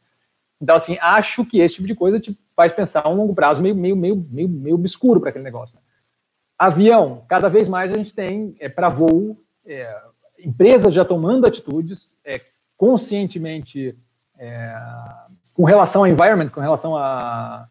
Então, 0.62 0.76
assim, 0.76 0.98
acho 1.02 1.44
que 1.46 1.60
esse 1.60 1.76
tipo 1.76 1.88
de 1.88 1.96
coisa 1.96 2.20
te 2.20 2.38
faz 2.56 2.72
pensar 2.72 3.02
a 3.04 3.10
um 3.10 3.16
longo 3.16 3.34
prazo 3.34 3.62
meio, 3.62 3.76
meio, 3.76 3.96
meio, 3.96 4.16
meio, 4.30 4.50
meio 4.50 4.76
obscuro 4.76 5.20
para 5.20 5.30
aquele 5.30 5.44
negócio. 5.44 5.76
Né? 5.76 5.82
Avião, 6.58 7.24
cada 7.28 7.48
vez 7.50 7.68
mais 7.68 7.92
a 7.92 7.96
gente 7.96 8.14
tem 8.14 8.56
é, 8.60 8.70
para 8.70 8.90
voo, 8.90 9.38
é, 9.66 10.02
empresas 10.40 10.94
já 10.94 11.04
tomando 11.04 11.48
atitudes 11.48 12.14
é, 12.24 12.42
conscientemente 12.76 13.98
é, 14.38 14.80
com 15.58 15.64
relação 15.64 16.04
ao 16.04 16.08
environment, 16.08 16.50
com 16.50 16.62
relação 16.62 16.96
a, 16.96 17.68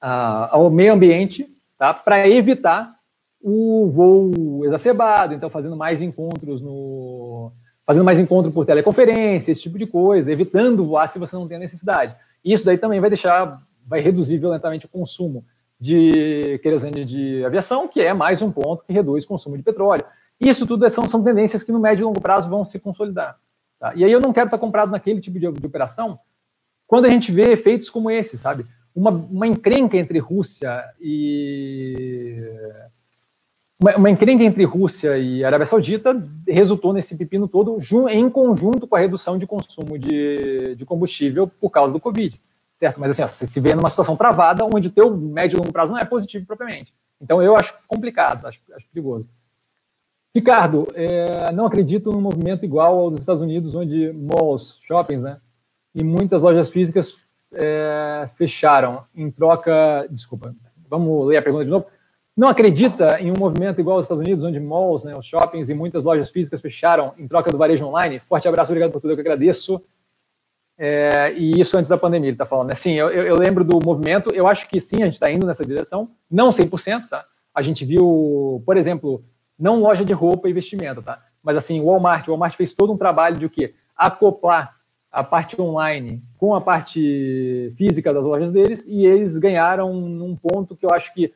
a, 0.00 0.56
ao 0.56 0.68
meio 0.68 0.92
ambiente, 0.92 1.46
tá? 1.78 1.94
para 1.94 2.28
evitar 2.28 2.92
o 3.40 3.88
voo 3.88 4.64
exacerbado, 4.64 5.32
então 5.32 5.48
fazendo 5.48 5.76
mais 5.76 6.02
encontros 6.02 6.60
no 6.60 7.52
fazendo 7.86 8.04
mais 8.04 8.18
encontro 8.18 8.50
por 8.50 8.66
teleconferência, 8.66 9.52
esse 9.52 9.62
tipo 9.62 9.78
de 9.78 9.86
coisa, 9.86 10.30
evitando 10.30 10.84
voar 10.84 11.08
se 11.08 11.18
você 11.18 11.34
não 11.36 11.46
tem 11.46 11.56
a 11.56 11.60
necessidade. 11.60 12.14
Isso 12.44 12.64
daí 12.64 12.78
também 12.78 13.00
vai 13.00 13.10
deixar, 13.10 13.60
vai 13.86 14.00
reduzir 14.00 14.38
violentamente 14.38 14.86
o 14.86 14.88
consumo 14.88 15.44
de 15.80 16.58
querosene 16.62 17.04
de 17.04 17.44
aviação, 17.44 17.88
que 17.88 18.00
é 18.00 18.12
mais 18.12 18.42
um 18.42 18.50
ponto 18.50 18.84
que 18.84 18.92
reduz 18.92 19.24
o 19.24 19.28
consumo 19.28 19.56
de 19.56 19.62
petróleo. 19.62 20.04
Isso 20.40 20.66
tudo 20.66 20.88
são, 20.90 21.08
são 21.08 21.22
tendências 21.22 21.62
que 21.62 21.72
no 21.72 21.80
médio 21.80 22.02
e 22.02 22.04
longo 22.04 22.20
prazo 22.20 22.48
vão 22.48 22.64
se 22.64 22.78
consolidar. 22.78 23.38
Tá? 23.78 23.92
E 23.96 24.04
aí 24.04 24.12
eu 24.12 24.20
não 24.20 24.32
quero 24.32 24.46
estar 24.46 24.58
comprado 24.58 24.92
naquele 24.92 25.20
tipo 25.20 25.40
de, 25.40 25.50
de 25.50 25.66
operação 25.66 26.18
quando 26.90 27.04
a 27.04 27.08
gente 27.08 27.30
vê 27.30 27.52
efeitos 27.52 27.88
como 27.88 28.10
esse, 28.10 28.36
sabe? 28.36 28.66
Uma, 28.92 29.12
uma 29.12 29.46
encrenca 29.46 29.96
entre 29.96 30.18
Rússia 30.18 30.84
e. 31.00 32.36
Uma, 33.80 33.96
uma 33.96 34.10
encrenca 34.10 34.42
entre 34.42 34.64
Rússia 34.64 35.16
e 35.16 35.44
Arábia 35.44 35.68
Saudita 35.68 36.20
resultou 36.48 36.92
nesse 36.92 37.16
pepino 37.16 37.46
todo 37.46 37.78
em 38.10 38.28
conjunto 38.28 38.88
com 38.88 38.96
a 38.96 38.98
redução 38.98 39.38
de 39.38 39.46
consumo 39.46 39.96
de, 39.96 40.74
de 40.74 40.84
combustível 40.84 41.46
por 41.46 41.70
causa 41.70 41.92
do 41.92 42.00
Covid 42.00 42.36
certo? 42.80 42.98
Mas 42.98 43.10
assim, 43.10 43.22
ó, 43.22 43.28
você 43.28 43.46
se 43.46 43.60
vê 43.60 43.74
numa 43.74 43.90
situação 43.90 44.16
travada 44.16 44.64
onde 44.64 44.88
o 44.88 44.90
teu 44.90 45.14
médio 45.14 45.56
e 45.56 45.58
longo 45.58 45.72
prazo 45.72 45.92
não 45.92 45.98
é 45.98 46.04
positivo 46.04 46.46
propriamente. 46.46 46.92
Então 47.20 47.42
eu 47.42 47.54
acho 47.54 47.74
complicado, 47.86 48.46
acho, 48.46 48.58
acho 48.74 48.88
perigoso. 48.88 49.28
Ricardo, 50.34 50.88
é, 50.94 51.52
não 51.52 51.66
acredito 51.66 52.10
num 52.10 52.20
movimento 52.20 52.64
igual 52.64 52.98
ao 52.98 53.10
dos 53.10 53.20
Estados 53.20 53.42
Unidos, 53.42 53.74
onde 53.74 54.12
malls, 54.12 54.78
shoppings, 54.82 55.22
né, 55.22 55.36
e 55.94 56.04
muitas 56.04 56.42
lojas 56.42 56.70
físicas 56.70 57.14
é, 57.52 58.28
fecharam 58.36 59.04
em 59.14 59.30
troca. 59.30 60.06
Desculpa, 60.10 60.54
vamos 60.88 61.26
ler 61.26 61.38
a 61.38 61.42
pergunta 61.42 61.64
de 61.64 61.70
novo. 61.70 61.86
Não 62.36 62.48
acredita 62.48 63.20
em 63.20 63.30
um 63.30 63.38
movimento 63.38 63.80
igual 63.80 63.98
aos 63.98 64.06
Estados 64.06 64.24
Unidos, 64.24 64.44
onde 64.44 64.58
malls, 64.58 65.04
né, 65.04 65.16
os 65.16 65.26
shoppings 65.26 65.68
e 65.68 65.74
muitas 65.74 66.04
lojas 66.04 66.30
físicas 66.30 66.60
fecharam 66.60 67.12
em 67.18 67.28
troca 67.28 67.50
do 67.50 67.58
varejo 67.58 67.84
online? 67.84 68.18
Forte 68.18 68.48
abraço, 68.48 68.70
obrigado 68.70 68.92
por 68.92 69.00
tudo, 69.00 69.10
eu 69.10 69.16
que 69.16 69.20
agradeço. 69.20 69.82
É, 70.78 71.34
e 71.36 71.60
isso 71.60 71.76
antes 71.76 71.90
da 71.90 71.98
pandemia, 71.98 72.28
ele 72.28 72.34
está 72.34 72.46
falando. 72.46 72.68
Né? 72.68 72.74
Sim, 72.74 72.92
eu, 72.92 73.10
eu, 73.10 73.36
lembro 73.36 73.62
do 73.62 73.78
movimento, 73.84 74.32
eu 74.32 74.46
acho 74.46 74.66
que 74.66 74.80
sim, 74.80 75.02
a 75.02 75.04
gente 75.04 75.14
está 75.14 75.30
indo 75.30 75.46
nessa 75.46 75.64
direção, 75.64 76.10
não 76.30 76.48
100%, 76.48 77.08
tá? 77.08 77.26
A 77.54 77.60
gente 77.60 77.84
viu, 77.84 78.62
por 78.64 78.78
exemplo, 78.78 79.22
não 79.58 79.80
loja 79.80 80.04
de 80.04 80.14
roupa 80.14 80.48
e 80.48 80.52
vestimenta, 80.54 81.02
tá? 81.02 81.22
Mas 81.42 81.56
assim, 81.56 81.80
o 81.80 81.86
Walmart, 81.86 82.26
o 82.26 82.30
Walmart 82.30 82.56
fez 82.56 82.74
todo 82.74 82.92
um 82.92 82.96
trabalho 82.96 83.36
de 83.36 83.44
o 83.44 83.50
quê? 83.50 83.74
Acoplar 83.94 84.79
a 85.10 85.24
parte 85.24 85.60
online 85.60 86.22
com 86.38 86.54
a 86.54 86.60
parte 86.60 87.72
física 87.76 88.14
das 88.14 88.22
lojas 88.22 88.52
deles 88.52 88.84
e 88.86 89.04
eles 89.04 89.36
ganharam 89.36 89.92
num 89.92 90.36
ponto 90.36 90.76
que 90.76 90.86
eu 90.86 90.90
acho 90.90 91.12
que 91.12 91.32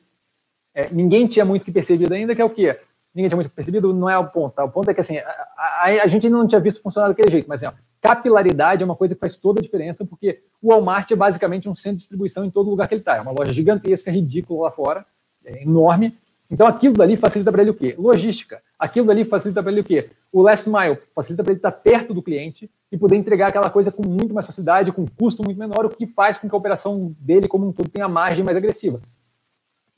é, 0.74 0.88
ninguém 0.90 1.26
tinha 1.26 1.44
muito 1.44 1.64
que 1.64 1.72
percebido 1.72 2.12
ainda, 2.14 2.34
que 2.34 2.42
é 2.42 2.44
o 2.44 2.50
quê? 2.50 2.78
Ninguém 3.14 3.28
tinha 3.28 3.36
muito 3.36 3.50
percebido, 3.50 3.92
não 3.92 4.10
é 4.10 4.18
o 4.18 4.26
ponto, 4.28 4.54
tá? 4.54 4.64
O 4.64 4.70
ponto 4.70 4.90
é 4.90 4.94
que 4.94 5.00
assim, 5.00 5.18
a, 5.18 5.28
a, 5.56 5.84
a 6.02 6.06
gente 6.08 6.28
não 6.28 6.46
tinha 6.48 6.60
visto 6.60 6.82
funcionar 6.82 7.08
daquele 7.08 7.30
jeito, 7.30 7.48
mas 7.48 7.62
assim, 7.62 7.76
capilaridade 8.04 8.82
é 8.82 8.84
uma 8.84 8.96
coisa 8.96 9.14
que 9.14 9.20
faz 9.20 9.36
toda 9.36 9.60
a 9.60 9.62
diferença, 9.62 10.04
porque 10.04 10.40
o 10.60 10.68
Walmart 10.68 11.10
é 11.10 11.16
basicamente 11.16 11.68
um 11.68 11.74
centro 11.74 11.96
de 11.96 12.00
distribuição 12.00 12.44
em 12.44 12.50
todo 12.50 12.68
lugar 12.68 12.86
que 12.86 12.94
ele 12.94 13.00
está. 13.00 13.16
É 13.16 13.20
uma 13.22 13.32
loja 13.32 13.50
gigantesca, 13.50 14.10
ridícula 14.10 14.64
lá 14.64 14.70
fora, 14.70 15.06
é 15.42 15.62
enorme. 15.62 16.12
Então 16.50 16.66
aquilo 16.66 16.94
dali 16.94 17.16
facilita 17.16 17.50
para 17.50 17.62
ele 17.62 17.70
o 17.70 17.74
quê? 17.74 17.94
Logística. 17.96 18.60
Aquilo 18.78 19.06
dali 19.06 19.24
facilita 19.24 19.62
para 19.62 19.72
ele 19.72 19.80
o 19.80 19.84
quê? 19.84 20.10
O 20.30 20.42
last 20.42 20.68
mile 20.68 20.98
facilita 21.14 21.42
para 21.42 21.52
ele 21.52 21.58
estar 21.58 21.72
perto 21.72 22.12
do 22.12 22.22
cliente 22.22 22.70
e 22.94 22.98
poder 22.98 23.16
entregar 23.16 23.48
aquela 23.48 23.68
coisa 23.68 23.90
com 23.90 24.06
muito 24.06 24.32
mais 24.32 24.46
facilidade, 24.46 24.92
com 24.92 25.04
custo 25.04 25.42
muito 25.42 25.58
menor, 25.58 25.84
o 25.84 25.90
que 25.90 26.06
faz 26.06 26.38
com 26.38 26.48
que 26.48 26.54
a 26.54 26.58
operação 26.58 27.12
dele 27.18 27.48
como 27.48 27.66
um 27.66 27.72
todo 27.72 27.88
tenha 27.88 28.06
margem 28.06 28.44
mais 28.44 28.56
agressiva. 28.56 29.00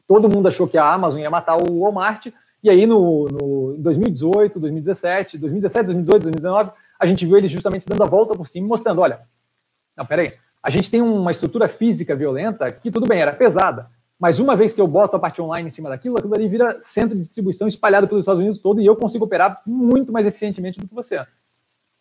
Todo 0.08 0.30
mundo 0.30 0.48
achou 0.48 0.66
que 0.66 0.78
a 0.78 0.90
Amazon 0.90 1.20
ia 1.20 1.28
matar 1.28 1.58
o 1.58 1.80
Walmart, 1.80 2.28
e 2.62 2.70
aí 2.70 2.86
no, 2.86 3.28
no 3.28 3.76
2018, 3.76 4.58
2017, 4.58 5.36
2017, 5.36 5.84
2018, 5.84 6.22
2019 6.22 6.70
a 6.98 7.06
gente 7.06 7.26
viu 7.26 7.36
ele 7.36 7.48
justamente 7.48 7.86
dando 7.86 8.02
a 8.02 8.06
volta 8.06 8.34
por 8.34 8.48
cima, 8.48 8.66
mostrando, 8.66 9.02
olha, 9.02 9.20
não, 9.94 10.06
peraí, 10.06 10.32
a 10.62 10.70
gente 10.70 10.90
tem 10.90 11.02
uma 11.02 11.30
estrutura 11.30 11.68
física 11.68 12.16
violenta 12.16 12.72
que 12.72 12.90
tudo 12.90 13.06
bem, 13.06 13.20
era 13.20 13.34
pesada, 13.34 13.90
mas 14.18 14.38
uma 14.38 14.56
vez 14.56 14.72
que 14.72 14.80
eu 14.80 14.88
boto 14.88 15.16
a 15.16 15.18
parte 15.18 15.42
online 15.42 15.68
em 15.68 15.70
cima 15.70 15.90
daquilo, 15.90 16.16
aquilo 16.16 16.34
ali 16.34 16.48
vira 16.48 16.80
centro 16.80 17.14
de 17.14 17.24
distribuição 17.24 17.68
espalhado 17.68 18.08
pelos 18.08 18.22
Estados 18.22 18.40
Unidos 18.40 18.58
todo 18.58 18.80
e 18.80 18.86
eu 18.86 18.96
consigo 18.96 19.26
operar 19.26 19.60
muito 19.66 20.10
mais 20.10 20.24
eficientemente 20.24 20.80
do 20.80 20.88
que 20.88 20.94
você. 20.94 21.22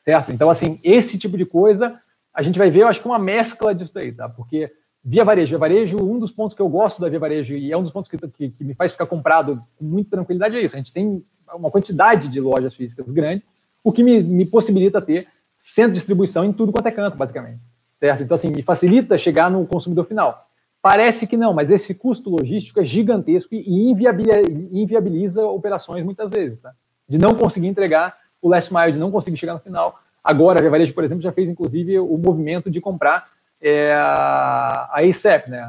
Certo? 0.06 0.32
Então, 0.32 0.50
assim, 0.50 0.80
esse 0.84 1.18
tipo 1.18 1.38
de 1.38 1.46
coisa, 1.46 2.00
a 2.34 2.44
gente 2.44 2.60
vai 2.60 2.70
ver, 2.70 2.84
eu 2.84 2.88
acho 2.88 3.02
que 3.02 3.08
uma 3.08 3.20
mescla 3.20 3.74
disso 3.74 3.98
aí, 3.98 4.12
tá? 4.12 4.30
Porque 4.30 4.72
via 5.04 5.26
varejo, 5.26 5.50
via 5.50 5.58
varejo, 5.58 5.98
um 5.98 6.20
dos 6.20 6.32
pontos 6.32 6.56
que 6.56 6.62
eu 6.62 6.70
gosto 6.70 7.02
da 7.02 7.10
via 7.10 7.20
varejo 7.20 7.56
e 7.56 7.72
é 7.72 7.78
um 7.78 7.84
dos 7.84 7.92
pontos 7.92 8.10
que, 8.10 8.18
que, 8.18 8.50
que 8.52 8.64
me 8.64 8.76
faz 8.76 8.92
ficar 8.92 9.08
comprado 9.08 9.62
com 9.76 9.84
muita 9.84 10.12
tranquilidade 10.12 10.56
é 10.56 10.62
isso. 10.62 10.76
A 10.76 10.80
gente 10.80 10.94
tem 10.94 11.26
uma 11.54 11.72
quantidade 11.72 12.28
de 12.28 12.40
lojas 12.40 12.74
físicas 12.74 13.10
grande 13.12 13.44
o 13.84 13.92
que 13.92 14.04
me, 14.04 14.24
me 14.24 14.46
possibilita 14.48 15.00
ter 15.00 15.28
centro 15.62 15.92
de 15.92 16.00
distribuição 16.00 16.44
em 16.44 16.52
tudo 16.52 16.72
quanto 16.72 16.88
é 16.88 16.92
canto, 16.92 17.16
basicamente. 17.16 17.60
Certo? 17.96 18.24
Então, 18.24 18.34
assim, 18.34 18.50
me 18.50 18.64
facilita 18.64 19.16
chegar 19.16 19.50
no 19.50 19.66
consumidor 19.68 20.06
final. 20.06 20.50
Parece 20.82 21.28
que 21.28 21.38
não, 21.38 21.54
mas 21.54 21.70
esse 21.70 21.94
custo 21.94 22.30
logístico 22.30 22.80
é 22.80 22.84
gigantesco 22.84 23.54
e 23.54 23.90
inviabiliza, 23.90 24.42
inviabiliza 24.72 25.46
operações 25.46 26.04
muitas 26.04 26.30
vezes, 26.30 26.60
tá? 26.60 26.74
De 27.08 27.18
não 27.18 27.36
conseguir 27.36 27.68
entregar 27.68 28.16
o 28.46 28.50
last 28.50 28.72
mile, 28.72 29.00
não 29.00 29.10
conseguir 29.10 29.38
chegar 29.38 29.56
no 29.56 29.60
final. 29.60 30.00
Agora, 30.24 30.64
a 30.64 30.70
Varejo, 30.70 30.94
por 30.94 31.04
exemplo, 31.04 31.24
já 31.24 31.32
fez, 31.32 31.50
inclusive, 31.50 31.98
o 31.98 32.16
movimento 32.16 32.70
de 32.70 32.80
comprar 32.80 33.28
é, 33.60 33.92
a 33.92 34.98
ACEP, 34.98 35.50
né? 35.50 35.62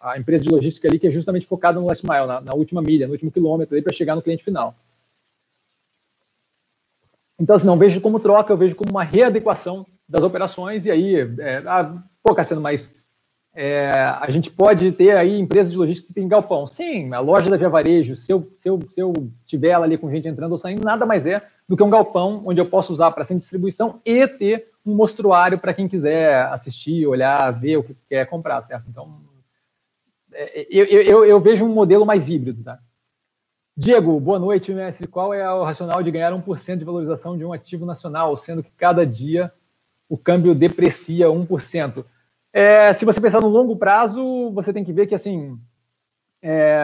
A, 0.00 0.18
empresa 0.18 0.42
de 0.42 0.50
logística 0.50 0.88
ali 0.88 0.98
que 0.98 1.06
é 1.06 1.12
justamente 1.12 1.46
focada 1.46 1.78
no 1.78 1.86
last 1.86 2.04
mile, 2.04 2.26
na, 2.26 2.40
na 2.40 2.54
última 2.54 2.82
milha, 2.82 3.06
no 3.06 3.12
último 3.12 3.30
quilômetro, 3.30 3.80
para 3.80 3.92
chegar 3.92 4.16
no 4.16 4.22
cliente 4.22 4.42
final. 4.42 4.74
Então, 7.38 7.54
assim, 7.54 7.68
não 7.68 7.78
vejo 7.78 8.00
como 8.00 8.18
troca, 8.18 8.52
eu 8.52 8.56
vejo 8.56 8.74
como 8.74 8.90
uma 8.90 9.04
readequação 9.04 9.86
das 10.08 10.24
operações, 10.24 10.84
e 10.84 10.90
aí, 10.90 11.14
é, 11.38 11.62
ah, 11.64 12.02
pô, 12.20 12.34
Cassiano, 12.34 12.60
mas 12.60 12.92
é, 13.54 13.92
a 13.92 14.28
gente 14.28 14.50
pode 14.50 14.90
ter 14.90 15.16
aí 15.16 15.38
empresas 15.38 15.70
de 15.70 15.78
logística 15.78 16.08
que 16.08 16.14
tem 16.14 16.26
galpão. 16.26 16.66
Sim, 16.66 17.12
a 17.12 17.20
loja 17.20 17.48
da 17.48 17.56
Via 17.56 17.68
Varejo, 17.68 18.16
se 18.16 18.32
eu, 18.32 18.50
se, 18.58 18.68
eu, 18.68 18.80
se 18.90 19.00
eu 19.00 19.12
tiver 19.46 19.68
ela 19.68 19.84
ali 19.84 19.96
com 19.96 20.10
gente 20.10 20.26
entrando 20.26 20.50
ou 20.50 20.58
saindo, 20.58 20.84
nada 20.84 21.06
mais 21.06 21.26
é 21.26 21.40
do 21.72 21.76
que 21.76 21.82
um 21.82 21.88
galpão 21.88 22.42
onde 22.44 22.60
eu 22.60 22.66
posso 22.66 22.92
usar 22.92 23.10
para 23.12 23.24
de 23.24 23.38
distribuição 23.38 23.98
e 24.04 24.28
ter 24.28 24.66
um 24.84 24.94
mostruário 24.94 25.56
para 25.56 25.72
quem 25.72 25.88
quiser 25.88 26.42
assistir, 26.48 27.06
olhar, 27.06 27.50
ver 27.50 27.78
o 27.78 27.82
que 27.82 27.96
quer 28.10 28.26
comprar, 28.26 28.60
certo? 28.60 28.84
Então, 28.90 29.22
é, 30.34 30.66
eu, 30.70 30.84
eu, 30.84 31.24
eu 31.24 31.40
vejo 31.40 31.64
um 31.64 31.72
modelo 31.72 32.04
mais 32.04 32.28
híbrido, 32.28 32.62
tá? 32.62 32.78
Diego, 33.74 34.20
boa 34.20 34.38
noite, 34.38 34.70
mestre. 34.70 35.06
Qual 35.06 35.32
é 35.32 35.50
o 35.50 35.64
racional 35.64 36.02
de 36.02 36.10
ganhar 36.10 36.34
1% 36.34 36.76
de 36.76 36.84
valorização 36.84 37.38
de 37.38 37.44
um 37.46 37.54
ativo 37.54 37.86
nacional, 37.86 38.36
sendo 38.36 38.62
que 38.62 38.70
cada 38.72 39.06
dia 39.06 39.50
o 40.10 40.18
câmbio 40.18 40.54
deprecia 40.54 41.28
1%? 41.28 42.04
É, 42.52 42.92
se 42.92 43.06
você 43.06 43.18
pensar 43.18 43.40
no 43.40 43.48
longo 43.48 43.76
prazo, 43.76 44.50
você 44.50 44.74
tem 44.74 44.84
que 44.84 44.92
ver 44.92 45.06
que, 45.06 45.14
assim, 45.14 45.58
é, 46.42 46.82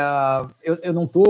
eu, 0.62 0.76
eu, 0.76 0.92
não 0.94 1.04
estou... 1.04 1.26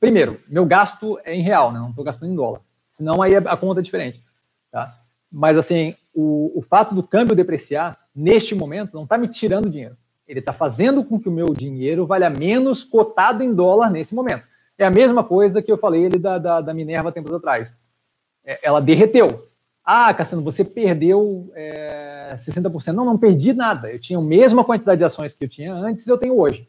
Primeiro, 0.00 0.38
meu 0.48 0.64
gasto 0.64 1.18
é 1.24 1.34
em 1.34 1.42
real, 1.42 1.72
né? 1.72 1.78
não 1.78 1.90
estou 1.90 2.04
gastando 2.04 2.32
em 2.32 2.36
dólar. 2.36 2.60
Senão 2.96 3.20
aí 3.20 3.34
a 3.34 3.56
conta 3.56 3.80
é 3.80 3.82
diferente. 3.82 4.22
Tá? 4.70 4.94
Mas, 5.30 5.56
assim, 5.56 5.94
o, 6.14 6.52
o 6.58 6.62
fato 6.62 6.94
do 6.94 7.02
câmbio 7.02 7.36
depreciar, 7.36 7.98
neste 8.14 8.54
momento, 8.54 8.94
não 8.94 9.04
está 9.04 9.18
me 9.18 9.28
tirando 9.28 9.70
dinheiro. 9.70 9.96
Ele 10.26 10.40
está 10.40 10.52
fazendo 10.52 11.02
com 11.04 11.18
que 11.18 11.28
o 11.28 11.32
meu 11.32 11.46
dinheiro 11.54 12.06
valha 12.06 12.28
menos 12.28 12.84
cotado 12.84 13.42
em 13.42 13.52
dólar 13.52 13.90
nesse 13.90 14.14
momento. 14.14 14.44
É 14.76 14.84
a 14.84 14.90
mesma 14.90 15.24
coisa 15.24 15.62
que 15.62 15.72
eu 15.72 15.78
falei 15.78 16.08
da, 16.08 16.38
da, 16.38 16.60
da 16.60 16.74
Minerva 16.74 17.10
tempos 17.10 17.32
atrás. 17.32 17.72
É, 18.44 18.58
ela 18.62 18.80
derreteu. 18.80 19.48
Ah, 19.84 20.12
Cassiano, 20.12 20.44
você 20.44 20.64
perdeu 20.64 21.50
é, 21.54 22.36
60%. 22.36 22.92
Não, 22.92 23.04
não 23.04 23.18
perdi 23.18 23.52
nada. 23.52 23.90
Eu 23.90 23.98
tinha 23.98 24.18
a 24.18 24.22
mesma 24.22 24.62
quantidade 24.62 24.98
de 24.98 25.04
ações 25.04 25.34
que 25.34 25.44
eu 25.44 25.48
tinha 25.48 25.72
antes, 25.72 26.06
eu 26.06 26.18
tenho 26.18 26.38
hoje. 26.38 26.68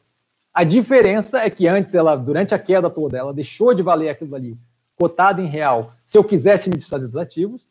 A 0.54 0.64
diferença 0.64 1.40
é 1.40 1.50
que 1.50 1.68
antes, 1.68 1.94
ela, 1.94 2.16
durante 2.16 2.54
a 2.54 2.60
queda 2.60 2.90
toda, 2.90 3.18
ela 3.18 3.34
deixou 3.34 3.74
de 3.74 3.84
valer 3.84 4.10
aquilo 4.10 4.36
ali, 4.36 4.58
cotado 4.96 5.42
em 5.42 5.46
real, 5.46 5.94
se 6.06 6.18
eu 6.18 6.24
quisesse 6.24 6.70
me 6.70 6.78
desfazer 6.78 7.08
dos 7.08 7.16
ativos, 7.16 7.66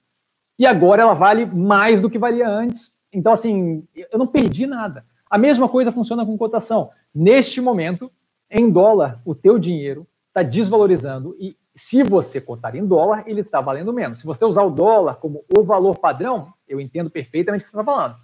e 0.58 0.66
agora 0.66 1.02
ela 1.02 1.14
vale 1.14 1.46
mais 1.46 2.00
do 2.00 2.10
que 2.10 2.18
valia 2.18 2.48
antes. 2.48 2.96
Então, 3.12 3.32
assim, 3.32 3.86
eu 3.94 4.18
não 4.18 4.26
perdi 4.26 4.66
nada. 4.66 5.04
A 5.30 5.38
mesma 5.38 5.68
coisa 5.68 5.92
funciona 5.92 6.24
com 6.24 6.38
cotação. 6.38 6.90
Neste 7.14 7.60
momento, 7.60 8.10
em 8.50 8.70
dólar, 8.70 9.20
o 9.24 9.34
teu 9.34 9.58
dinheiro 9.58 10.06
está 10.28 10.42
desvalorizando 10.42 11.36
e 11.38 11.56
se 11.78 12.02
você 12.02 12.40
cotar 12.40 12.74
em 12.74 12.84
dólar, 12.84 13.22
ele 13.26 13.40
está 13.40 13.60
valendo 13.60 13.92
menos. 13.92 14.18
Se 14.18 14.26
você 14.26 14.44
usar 14.44 14.62
o 14.62 14.70
dólar 14.70 15.16
como 15.16 15.44
o 15.56 15.62
valor 15.62 15.96
padrão, 15.96 16.52
eu 16.66 16.80
entendo 16.80 17.08
perfeitamente 17.08 17.62
o 17.62 17.64
que 17.66 17.70
você 17.70 17.80
está 17.80 17.92
falando. 17.92 18.16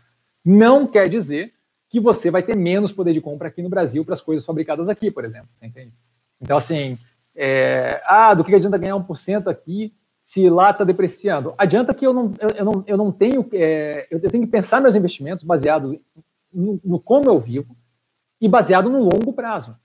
Não 0.44 0.88
quer 0.88 1.08
dizer 1.08 1.53
que 1.94 2.00
você 2.00 2.28
vai 2.28 2.42
ter 2.42 2.56
menos 2.56 2.90
poder 2.90 3.12
de 3.12 3.20
compra 3.20 3.46
aqui 3.46 3.62
no 3.62 3.68
Brasil 3.68 4.04
para 4.04 4.14
as 4.14 4.20
coisas 4.20 4.44
fabricadas 4.44 4.88
aqui, 4.88 5.12
por 5.12 5.24
exemplo. 5.24 5.46
Entende? 5.62 5.92
Então, 6.40 6.56
assim, 6.56 6.98
é, 7.36 8.02
ah, 8.04 8.34
do 8.34 8.42
que 8.42 8.52
adianta 8.52 8.76
ganhar 8.76 8.96
1% 8.96 9.46
aqui 9.46 9.94
se 10.20 10.50
lá 10.50 10.72
está 10.72 10.82
depreciando? 10.82 11.54
Adianta 11.56 11.94
que 11.94 12.04
eu 12.04 12.12
não, 12.12 12.34
eu, 12.40 12.48
eu 12.56 12.64
não, 12.64 12.84
eu 12.84 12.96
não 12.96 13.12
tenho, 13.12 13.48
é, 13.52 14.08
eu 14.10 14.18
tenho 14.20 14.44
que 14.44 14.50
pensar 14.50 14.80
meus 14.80 14.96
investimentos 14.96 15.44
baseado 15.44 16.00
no, 16.52 16.80
no 16.84 16.98
como 16.98 17.30
eu 17.30 17.38
vivo 17.38 17.76
e 18.40 18.48
baseado 18.48 18.90
no 18.90 18.98
longo 18.98 19.32
prazo. 19.32 19.76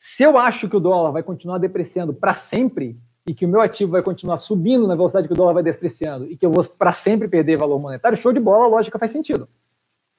Se 0.00 0.24
eu 0.24 0.36
acho 0.36 0.68
que 0.68 0.76
o 0.76 0.80
dólar 0.80 1.12
vai 1.12 1.22
continuar 1.22 1.58
depreciando 1.58 2.12
para 2.12 2.34
sempre 2.34 2.98
e 3.24 3.32
que 3.32 3.46
o 3.46 3.48
meu 3.48 3.60
ativo 3.60 3.92
vai 3.92 4.02
continuar 4.02 4.38
subindo 4.38 4.88
na 4.88 4.96
velocidade 4.96 5.28
que 5.28 5.32
o 5.32 5.36
dólar 5.36 5.52
vai 5.52 5.62
depreciando 5.62 6.26
e 6.26 6.36
que 6.36 6.44
eu 6.44 6.50
vou 6.50 6.64
para 6.64 6.92
sempre 6.92 7.28
perder 7.28 7.56
valor 7.56 7.78
monetário, 7.78 8.18
show 8.18 8.32
de 8.32 8.40
bola, 8.40 8.64
a 8.64 8.68
lógica 8.68 8.98
faz 8.98 9.12
sentido. 9.12 9.48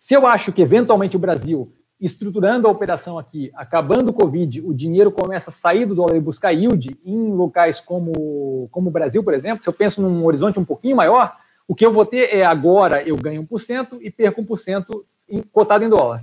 Se 0.05 0.15
eu 0.15 0.27
acho 0.27 0.51
que 0.51 0.61
eventualmente 0.61 1.15
o 1.15 1.19
Brasil, 1.19 1.71
estruturando 1.97 2.67
a 2.67 2.71
operação 2.71 3.17
aqui, 3.17 3.49
acabando 3.55 4.09
o 4.09 4.13
Covid, 4.13 4.59
o 4.59 4.73
dinheiro 4.73 5.09
começa 5.09 5.49
a 5.49 5.53
sair 5.53 5.85
do 5.85 5.95
dólar 5.95 6.17
e 6.17 6.19
buscar 6.19 6.51
yield 6.51 6.99
em 7.05 7.31
locais 7.31 7.79
como, 7.79 8.67
como 8.69 8.89
o 8.89 8.91
Brasil, 8.91 9.23
por 9.23 9.33
exemplo, 9.33 9.63
se 9.63 9.69
eu 9.69 9.71
penso 9.71 10.01
num 10.01 10.25
horizonte 10.25 10.59
um 10.59 10.65
pouquinho 10.65 10.97
maior, 10.97 11.37
o 11.65 11.73
que 11.73 11.85
eu 11.85 11.93
vou 11.93 12.05
ter 12.05 12.35
é 12.35 12.43
agora 12.43 13.01
eu 13.01 13.15
ganho 13.15 13.47
1% 13.47 13.99
e 14.01 14.11
perco 14.11 14.43
1% 14.43 14.87
em, 15.29 15.41
cotado 15.41 15.85
em 15.85 15.89
dólar. 15.89 16.21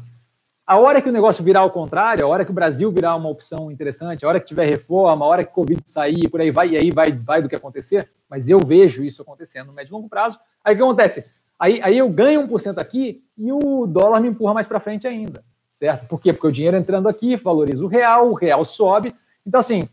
A 0.67 0.77
hora 0.77 1.01
que 1.01 1.09
o 1.09 1.13
negócio 1.13 1.43
virar 1.43 1.61
ao 1.61 1.71
contrário, 1.71 2.27
a 2.27 2.29
hora 2.29 2.45
que 2.45 2.51
o 2.51 2.55
Brasil 2.55 2.93
virar 2.93 3.17
uma 3.17 3.31
opção 3.31 3.73
interessante, 3.73 4.27
a 4.27 4.29
hora 4.29 4.41
que 4.41 4.49
tiver 4.49 4.67
reforma, 4.67 5.25
a 5.25 5.29
hora 5.29 5.43
que 5.43 5.53
o 5.53 5.55
Covid 5.55 5.81
sair, 5.87 6.29
por 6.29 6.43
aí 6.43 6.51
vai, 6.51 6.69
e 6.69 6.77
aí 6.77 6.91
vai, 6.91 7.13
vai 7.13 7.41
do 7.41 7.49
que 7.49 7.57
acontecer, 7.57 8.07
mas 8.29 8.47
eu 8.51 8.59
vejo 8.59 9.03
isso 9.03 9.23
acontecendo 9.23 9.69
no 9.69 9.73
médio 9.73 9.93
e 9.93 9.95
longo 9.95 10.07
prazo. 10.07 10.39
Aí 10.63 10.75
o 10.75 10.77
que 10.77 10.83
acontece? 10.83 11.40
Aí, 11.61 11.79
aí 11.83 11.99
eu 11.99 12.09
ganho 12.09 12.49
1% 12.49 12.79
aqui 12.79 13.23
e 13.37 13.53
o 13.53 13.87
dólar 13.87 14.21
me 14.21 14.29
empurra 14.29 14.55
mais 14.55 14.67
para 14.67 14.81
frente 14.81 15.07
ainda, 15.07 15.45
certo? 15.75 16.07
Por 16.07 16.19
quê? 16.19 16.33
Porque 16.33 16.47
o 16.47 16.53
dinheiro 16.53 16.79
entrando 16.79 17.07
aqui 17.07 17.37
valoriza 17.37 17.85
o 17.85 17.87
real, 17.87 18.31
o 18.31 18.35
real 18.35 18.65
sobe. 18.65 19.15
Então, 19.47 19.61
assim, 19.61 19.87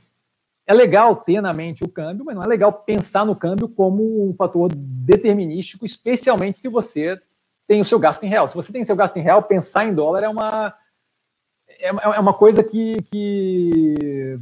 é 0.66 0.74
legal 0.74 1.14
ter 1.18 1.42
na 1.42 1.54
mente 1.54 1.84
o 1.84 1.90
câmbio, 1.90 2.24
mas 2.24 2.36
não 2.36 2.44
é 2.44 2.48
legal 2.48 2.72
pensar 2.72 3.26
no 3.26 3.36
câmbio 3.36 3.68
como 3.68 4.30
um 4.30 4.34
fator 4.34 4.72
determinístico, 4.74 5.86
especialmente 5.86 6.58
se 6.58 6.70
você 6.70 7.22
tem 7.68 7.82
o 7.82 7.86
seu 7.86 8.00
gasto 8.00 8.24
em 8.24 8.30
real. 8.30 8.48
Se 8.48 8.56
você 8.56 8.72
tem 8.72 8.86
seu 8.86 8.96
gasto 8.96 9.18
em 9.18 9.22
real, 9.22 9.44
pensar 9.44 9.86
em 9.86 9.94
dólar 9.94 10.24
é 10.24 10.30
uma 10.30 10.74
é, 11.68 11.90
é 11.90 12.20
uma 12.20 12.34
coisa 12.34 12.64
que, 12.64 13.02
que 13.12 14.40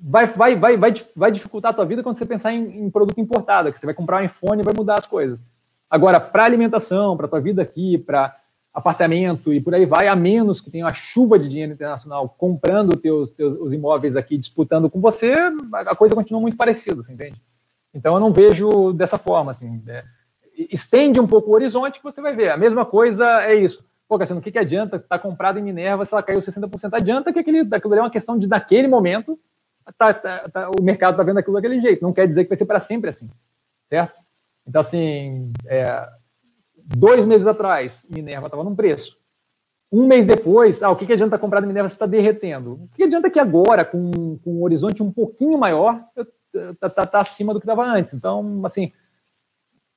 vai, 0.00 0.26
vai, 0.28 0.54
vai, 0.54 0.76
vai, 0.76 0.94
vai 1.14 1.32
dificultar 1.32 1.72
a 1.72 1.74
tua 1.74 1.84
vida 1.84 2.04
quando 2.04 2.16
você 2.16 2.24
pensar 2.24 2.52
em, 2.52 2.84
em 2.84 2.88
produto 2.88 3.20
importado, 3.20 3.72
que 3.72 3.80
você 3.80 3.86
vai 3.86 3.94
comprar 3.96 4.22
um 4.22 4.24
iPhone 4.24 4.62
e 4.62 4.64
vai 4.64 4.72
mudar 4.72 4.96
as 4.96 5.06
coisas. 5.06 5.40
Agora, 5.88 6.20
para 6.20 6.44
alimentação, 6.44 7.16
para 7.16 7.28
tua 7.28 7.40
vida 7.40 7.62
aqui, 7.62 7.98
para 7.98 8.34
apartamento 8.74 9.54
e 9.54 9.60
por 9.60 9.74
aí 9.74 9.86
vai, 9.86 10.06
a 10.06 10.14
menos 10.14 10.60
que 10.60 10.70
tenha 10.70 10.84
uma 10.84 10.92
chuva 10.92 11.38
de 11.38 11.48
dinheiro 11.48 11.72
internacional 11.72 12.28
comprando 12.28 12.96
teus, 12.96 13.30
teus 13.30 13.58
os 13.58 13.72
imóveis 13.72 14.16
aqui, 14.16 14.36
disputando 14.36 14.90
com 14.90 15.00
você, 15.00 15.34
a 15.72 15.96
coisa 15.96 16.14
continua 16.14 16.42
muito 16.42 16.58
parecida, 16.58 17.02
você 17.02 17.12
entende? 17.12 17.40
Então 17.94 18.14
eu 18.14 18.20
não 18.20 18.30
vejo 18.30 18.92
dessa 18.92 19.16
forma, 19.16 19.52
assim. 19.52 19.82
É, 19.88 20.04
estende 20.70 21.18
um 21.18 21.26
pouco 21.26 21.50
o 21.50 21.54
horizonte 21.54 21.98
que 21.98 22.04
você 22.04 22.20
vai 22.20 22.36
ver. 22.36 22.50
A 22.50 22.56
mesma 22.56 22.84
coisa 22.84 23.24
é 23.44 23.54
isso. 23.54 23.82
Pô, 24.06 24.16
o 24.16 24.40
que, 24.40 24.52
que 24.52 24.58
adianta 24.58 24.96
estar 24.96 25.08
tá 25.08 25.18
comprado 25.18 25.58
em 25.58 25.62
Minerva 25.62 26.04
se 26.04 26.12
ela 26.12 26.22
caiu 26.22 26.40
60%? 26.40 26.92
Adianta 26.92 27.32
que 27.32 27.38
aquele, 27.38 27.60
aquilo 27.74 27.94
é 27.94 28.00
uma 28.00 28.10
questão 28.10 28.38
de, 28.38 28.46
naquele 28.46 28.86
momento, 28.86 29.38
tá, 29.96 30.12
tá, 30.12 30.48
tá, 30.50 30.70
o 30.78 30.82
mercado 30.82 31.14
está 31.14 31.22
vendo 31.22 31.38
aquilo 31.38 31.56
daquele 31.56 31.80
jeito. 31.80 32.02
Não 32.02 32.12
quer 32.12 32.28
dizer 32.28 32.44
que 32.44 32.50
vai 32.50 32.58
ser 32.58 32.66
para 32.66 32.78
sempre 32.78 33.08
assim, 33.08 33.30
certo? 33.88 34.25
Então, 34.66 34.80
assim, 34.80 35.52
é, 35.66 36.08
dois 36.76 37.24
meses 37.24 37.46
atrás, 37.46 38.04
Minerva 38.08 38.46
estava 38.46 38.64
num 38.64 38.74
preço. 38.74 39.16
Um 39.90 40.06
mês 40.06 40.26
depois, 40.26 40.82
ah, 40.82 40.90
o 40.90 40.96
que, 40.96 41.06
que 41.06 41.12
adianta 41.12 41.38
comprar 41.38 41.62
em 41.62 41.66
Minerva 41.66 41.88
se 41.88 41.94
está 41.94 42.06
derretendo? 42.06 42.72
O 42.72 42.88
que, 42.88 42.96
que 42.96 43.04
adianta 43.04 43.30
que 43.30 43.38
agora, 43.38 43.84
com, 43.84 44.36
com 44.38 44.58
um 44.58 44.62
horizonte 44.62 45.02
um 45.02 45.12
pouquinho 45.12 45.56
maior, 45.56 46.00
está 46.52 46.88
tá, 46.88 47.06
tá 47.06 47.20
acima 47.20 47.54
do 47.54 47.60
que 47.60 47.66
estava 47.66 47.84
antes? 47.84 48.12
Então, 48.12 48.62
assim, 48.64 48.92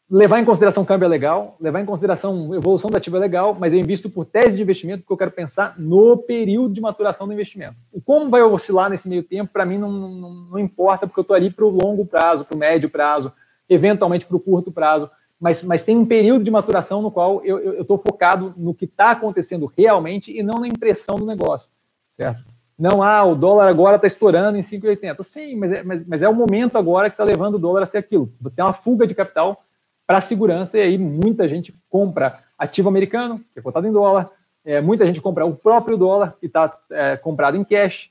levar 0.09 0.39
em 0.39 0.45
consideração 0.45 0.83
câmbio 0.83 1.05
é 1.05 1.09
legal, 1.09 1.55
levar 1.59 1.81
em 1.81 1.85
consideração 1.85 2.53
evolução 2.55 2.89
do 2.89 2.97
ativo 2.97 3.17
é 3.17 3.19
legal, 3.19 3.55
mas 3.59 3.71
eu 3.71 3.79
invisto 3.79 4.09
por 4.09 4.25
tese 4.25 4.55
de 4.55 4.61
investimento 4.61 5.01
porque 5.01 5.13
eu 5.13 5.17
quero 5.17 5.31
pensar 5.31 5.75
no 5.77 6.17
período 6.17 6.73
de 6.73 6.81
maturação 6.81 7.27
do 7.27 7.33
investimento. 7.33 7.75
O 7.91 8.01
como 8.01 8.29
vai 8.29 8.41
oscilar 8.41 8.89
nesse 8.89 9.07
meio 9.07 9.21
tempo, 9.21 9.51
para 9.53 9.65
mim, 9.65 9.77
não, 9.77 9.91
não, 9.91 10.33
não, 10.51 10.59
importa, 10.59 11.05
porque 11.05 11.19
eu 11.19 11.23
estou 11.23 11.35
ali 11.35 11.51
para 11.51 11.65
o 11.65 11.69
longo 11.69 12.05
prazo, 12.05 12.43
para 12.43 12.55
o 12.55 12.59
médio 12.59 12.89
prazo, 12.89 13.31
eventualmente 13.69 14.25
para 14.25 14.35
o 14.35 14.39
curto 14.39 14.71
prazo, 14.71 15.09
mas, 15.39 15.63
mas 15.63 15.83
tem 15.83 15.97
um 15.97 16.05
período 16.05 16.43
de 16.43 16.51
maturação 16.51 17.01
no 17.01 17.11
qual 17.11 17.43
eu 17.45 17.81
estou 17.81 17.97
focado 17.97 18.53
no 18.57 18.73
que 18.73 18.85
está 18.85 19.11
acontecendo 19.11 19.71
realmente 19.77 20.37
e 20.37 20.43
não 20.43 20.59
na 20.59 20.67
impressão 20.67 21.17
do 21.17 21.25
negócio, 21.25 21.69
certo? 22.17 22.43
Não, 22.77 23.03
ah, 23.03 23.25
o 23.25 23.35
dólar 23.35 23.67
agora 23.67 23.97
está 23.97 24.07
estourando 24.07 24.57
em 24.57 24.61
5,80. 24.61 25.23
Sim, 25.23 25.57
mas 25.57 25.71
é, 25.71 25.83
mas, 25.83 26.07
mas 26.07 26.21
é 26.21 26.29
o 26.29 26.33
momento 26.33 26.77
agora 26.77 27.09
que 27.09 27.13
está 27.13 27.25
levando 27.25 27.55
o 27.55 27.59
dólar 27.59 27.83
a 27.83 27.85
ser 27.85 27.97
aquilo. 27.97 28.31
Você 28.39 28.55
tem 28.55 28.63
uma 28.63 28.71
fuga 28.71 29.05
de 29.05 29.13
capital 29.13 29.61
para 30.07 30.21
segurança, 30.21 30.77
e 30.77 30.81
aí 30.81 30.97
muita 30.97 31.47
gente 31.47 31.73
compra 31.89 32.39
ativo 32.57 32.87
americano, 32.87 33.39
que 33.53 33.59
é 33.59 33.61
cotado 33.61 33.85
em 33.85 33.91
dólar, 33.91 34.29
é, 34.63 34.81
muita 34.81 35.05
gente 35.05 35.21
compra 35.21 35.45
o 35.45 35.55
próprio 35.55 35.97
dólar, 35.97 36.35
que 36.39 36.45
está 36.45 36.77
é, 36.89 37.17
comprado 37.17 37.57
em 37.57 37.63
cash, 37.63 38.09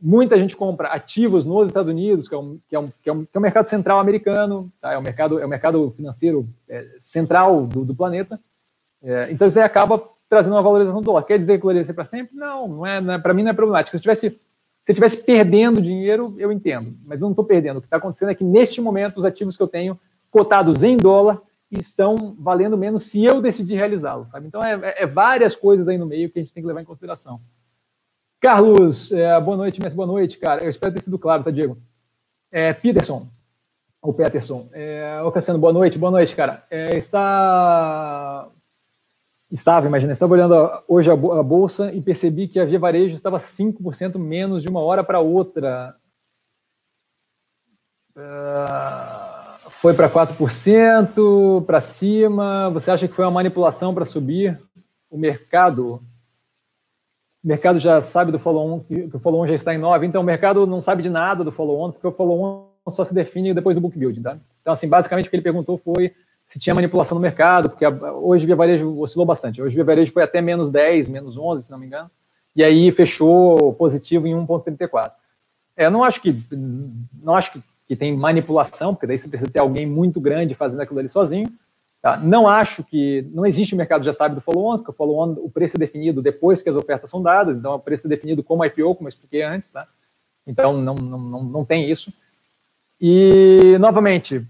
muita 0.00 0.36
gente 0.36 0.56
compra 0.56 0.88
ativos 0.88 1.46
nos 1.46 1.68
Estados 1.68 1.90
Unidos, 1.90 2.28
que 2.28 2.34
é 2.34 2.38
um, 2.38 2.58
que 2.68 2.76
é 2.76 2.80
um, 2.80 2.92
que 3.02 3.08
é 3.08 3.12
um, 3.12 3.24
que 3.24 3.30
é 3.34 3.38
um 3.38 3.42
mercado 3.42 3.66
central 3.66 3.98
americano, 3.98 4.70
tá? 4.80 4.92
é, 4.92 4.98
um 4.98 5.02
mercado, 5.02 5.38
é 5.38 5.46
um 5.46 5.48
mercado 5.48 5.90
financeiro 5.96 6.46
é, 6.68 6.86
central 7.00 7.66
do, 7.66 7.84
do 7.84 7.94
planeta, 7.94 8.38
é, 9.02 9.30
então 9.30 9.46
isso 9.48 9.58
aí 9.58 9.64
acaba 9.64 10.02
trazendo 10.28 10.54
uma 10.54 10.62
valorização 10.62 11.00
do 11.00 11.04
dólar. 11.04 11.22
Quer 11.22 11.38
dizer 11.38 11.58
que 11.58 11.64
vai 11.64 11.84
ser 11.84 11.92
para 11.92 12.04
sempre? 12.04 12.36
Não, 12.36 12.68
não 12.68 12.86
é, 12.86 12.98
é 12.98 13.18
para 13.18 13.32
mim 13.32 13.42
não 13.42 13.50
é 13.50 13.54
problemático. 13.54 13.90
Se 13.90 13.96
eu 13.96 14.00
tivesse 14.00 14.38
se 14.86 14.92
eu 14.92 14.92
estivesse 14.92 15.16
perdendo 15.16 15.82
dinheiro, 15.82 16.36
eu 16.38 16.52
entendo, 16.52 16.94
mas 17.04 17.20
eu 17.20 17.24
não 17.24 17.32
estou 17.32 17.44
perdendo. 17.44 17.78
O 17.78 17.80
que 17.80 17.88
está 17.88 17.96
acontecendo 17.96 18.30
é 18.30 18.36
que, 18.36 18.44
neste 18.44 18.80
momento, 18.80 19.16
os 19.16 19.24
ativos 19.24 19.56
que 19.56 19.62
eu 19.62 19.66
tenho 19.66 19.98
cotados 20.30 20.84
em 20.84 20.96
dólar 20.96 21.42
estão 21.68 22.36
valendo 22.38 22.78
menos 22.78 23.04
se 23.06 23.24
eu 23.24 23.42
decidir 23.42 23.74
realizá-lo, 23.74 24.26
sabe? 24.30 24.46
Então, 24.46 24.62
é, 24.62 24.74
é, 24.74 25.02
é, 25.02 25.06
várias 25.06 25.56
coisas 25.56 25.88
aí 25.88 25.98
no 25.98 26.06
meio 26.06 26.30
que 26.30 26.38
a 26.38 26.42
gente 26.42 26.52
tem 26.52 26.62
que 26.62 26.66
levar 26.68 26.82
em 26.82 26.84
consideração. 26.84 27.40
Carlos, 28.46 29.10
é, 29.10 29.40
boa 29.40 29.56
noite, 29.56 29.80
mestre, 29.80 29.96
boa 29.96 30.06
noite, 30.06 30.38
cara. 30.38 30.62
Eu 30.62 30.70
espero 30.70 30.94
ter 30.94 31.02
sido 31.02 31.18
claro, 31.18 31.42
tá, 31.42 31.50
Diego? 31.50 31.76
É, 32.48 32.72
Peterson, 32.72 33.26
ou 34.00 34.14
Peterson. 34.14 34.68
É, 34.72 35.20
ô, 35.24 35.32
Cassiano, 35.32 35.58
boa 35.58 35.72
noite, 35.72 35.98
boa 35.98 36.12
noite, 36.12 36.36
cara. 36.36 36.62
É, 36.70 36.96
está... 36.96 38.48
Estava, 39.50 39.88
imagina, 39.88 40.12
estava 40.12 40.32
olhando 40.32 40.54
hoje 40.86 41.10
a 41.10 41.16
bolsa 41.16 41.92
e 41.92 42.00
percebi 42.00 42.46
que 42.46 42.60
a 42.60 42.64
Via 42.64 42.78
Varejo 42.78 43.16
estava 43.16 43.40
5% 43.40 44.16
menos 44.16 44.62
de 44.62 44.68
uma 44.68 44.78
hora 44.78 45.02
para 45.02 45.18
outra. 45.18 45.96
Uh 48.14 49.36
foi 49.80 49.92
para 49.92 50.08
4% 50.08 51.64
para 51.64 51.80
cima. 51.80 52.70
Você 52.70 52.92
acha 52.92 53.06
que 53.08 53.14
foi 53.14 53.24
uma 53.24 53.30
manipulação 53.30 53.92
para 53.92 54.06
subir? 54.06 54.58
O 55.10 55.18
mercado 55.18 56.00
o 57.46 57.48
mercado 57.48 57.78
já 57.78 58.02
sabe 58.02 58.32
do 58.32 58.38
follow-on, 58.40 58.80
que 58.80 59.08
o 59.14 59.20
follow-on 59.20 59.46
já 59.46 59.54
está 59.54 59.72
em 59.72 59.78
9, 59.78 60.04
então 60.04 60.20
o 60.20 60.24
mercado 60.24 60.66
não 60.66 60.82
sabe 60.82 61.02
de 61.02 61.08
nada 61.08 61.44
do 61.44 61.52
follow-on, 61.52 61.92
porque 61.92 62.06
o 62.06 62.12
follow-on 62.12 62.66
só 62.90 63.04
se 63.04 63.14
define 63.14 63.54
depois 63.54 63.76
do 63.76 63.80
book 63.80 63.96
building, 63.96 64.20
tá? 64.20 64.36
Então, 64.60 64.72
assim, 64.72 64.88
basicamente 64.88 65.28
o 65.28 65.30
que 65.30 65.36
ele 65.36 65.42
perguntou 65.42 65.78
foi 65.78 66.12
se 66.48 66.58
tinha 66.58 66.74
manipulação 66.74 67.14
no 67.14 67.22
mercado, 67.22 67.70
porque 67.70 67.86
hoje 67.86 68.44
o 68.44 68.46
Via 68.46 68.56
Varejo 68.56 69.00
oscilou 69.00 69.24
bastante. 69.24 69.62
Hoje 69.62 69.74
o 69.74 69.76
Via 69.76 69.84
Varejo 69.84 70.12
foi 70.12 70.24
até 70.24 70.40
menos 70.40 70.70
10, 70.72 71.08
menos 71.08 71.36
11, 71.36 71.62
se 71.62 71.70
não 71.70 71.78
me 71.78 71.86
engano, 71.86 72.10
e 72.54 72.64
aí 72.64 72.90
fechou 72.90 73.72
positivo 73.74 74.26
em 74.26 74.34
1,34. 74.34 75.12
É, 75.76 75.88
não 75.88 76.02
acho 76.02 76.20
que 76.20 76.34
não 77.22 77.34
acho 77.34 77.52
que 77.52 77.62
que 77.86 77.94
tem 77.94 78.16
manipulação, 78.16 78.94
porque 78.94 79.06
daí 79.06 79.18
você 79.18 79.28
precisa 79.28 79.50
ter 79.50 79.60
alguém 79.60 79.86
muito 79.86 80.20
grande 80.20 80.54
fazendo 80.54 80.80
aquilo 80.80 80.98
ali 80.98 81.08
sozinho. 81.08 81.48
Tá? 82.06 82.16
Não 82.18 82.46
acho 82.46 82.84
que. 82.84 83.28
Não 83.32 83.44
existe 83.44 83.74
o 83.74 83.76
mercado 83.76 84.04
já 84.04 84.12
sabe 84.12 84.36
do 84.36 84.40
follow-on, 84.40 84.76
porque 84.76 84.92
o 84.92 84.94
follow-on, 84.94 85.32
o 85.38 85.50
preço 85.50 85.76
é 85.76 85.80
definido 85.80 86.22
depois 86.22 86.62
que 86.62 86.70
as 86.70 86.76
ofertas 86.76 87.10
são 87.10 87.20
dadas, 87.20 87.56
então 87.56 87.74
o 87.74 87.80
preço 87.80 88.06
é 88.06 88.08
definido 88.08 88.44
como 88.44 88.64
IPO, 88.64 88.94
como 88.94 89.08
eu 89.08 89.12
expliquei 89.12 89.42
antes, 89.42 89.72
tá? 89.72 89.88
Então 90.46 90.80
não, 90.80 90.94
não, 90.94 91.18
não, 91.18 91.42
não 91.42 91.64
tem 91.64 91.90
isso. 91.90 92.12
E, 93.00 93.76
novamente, 93.80 94.46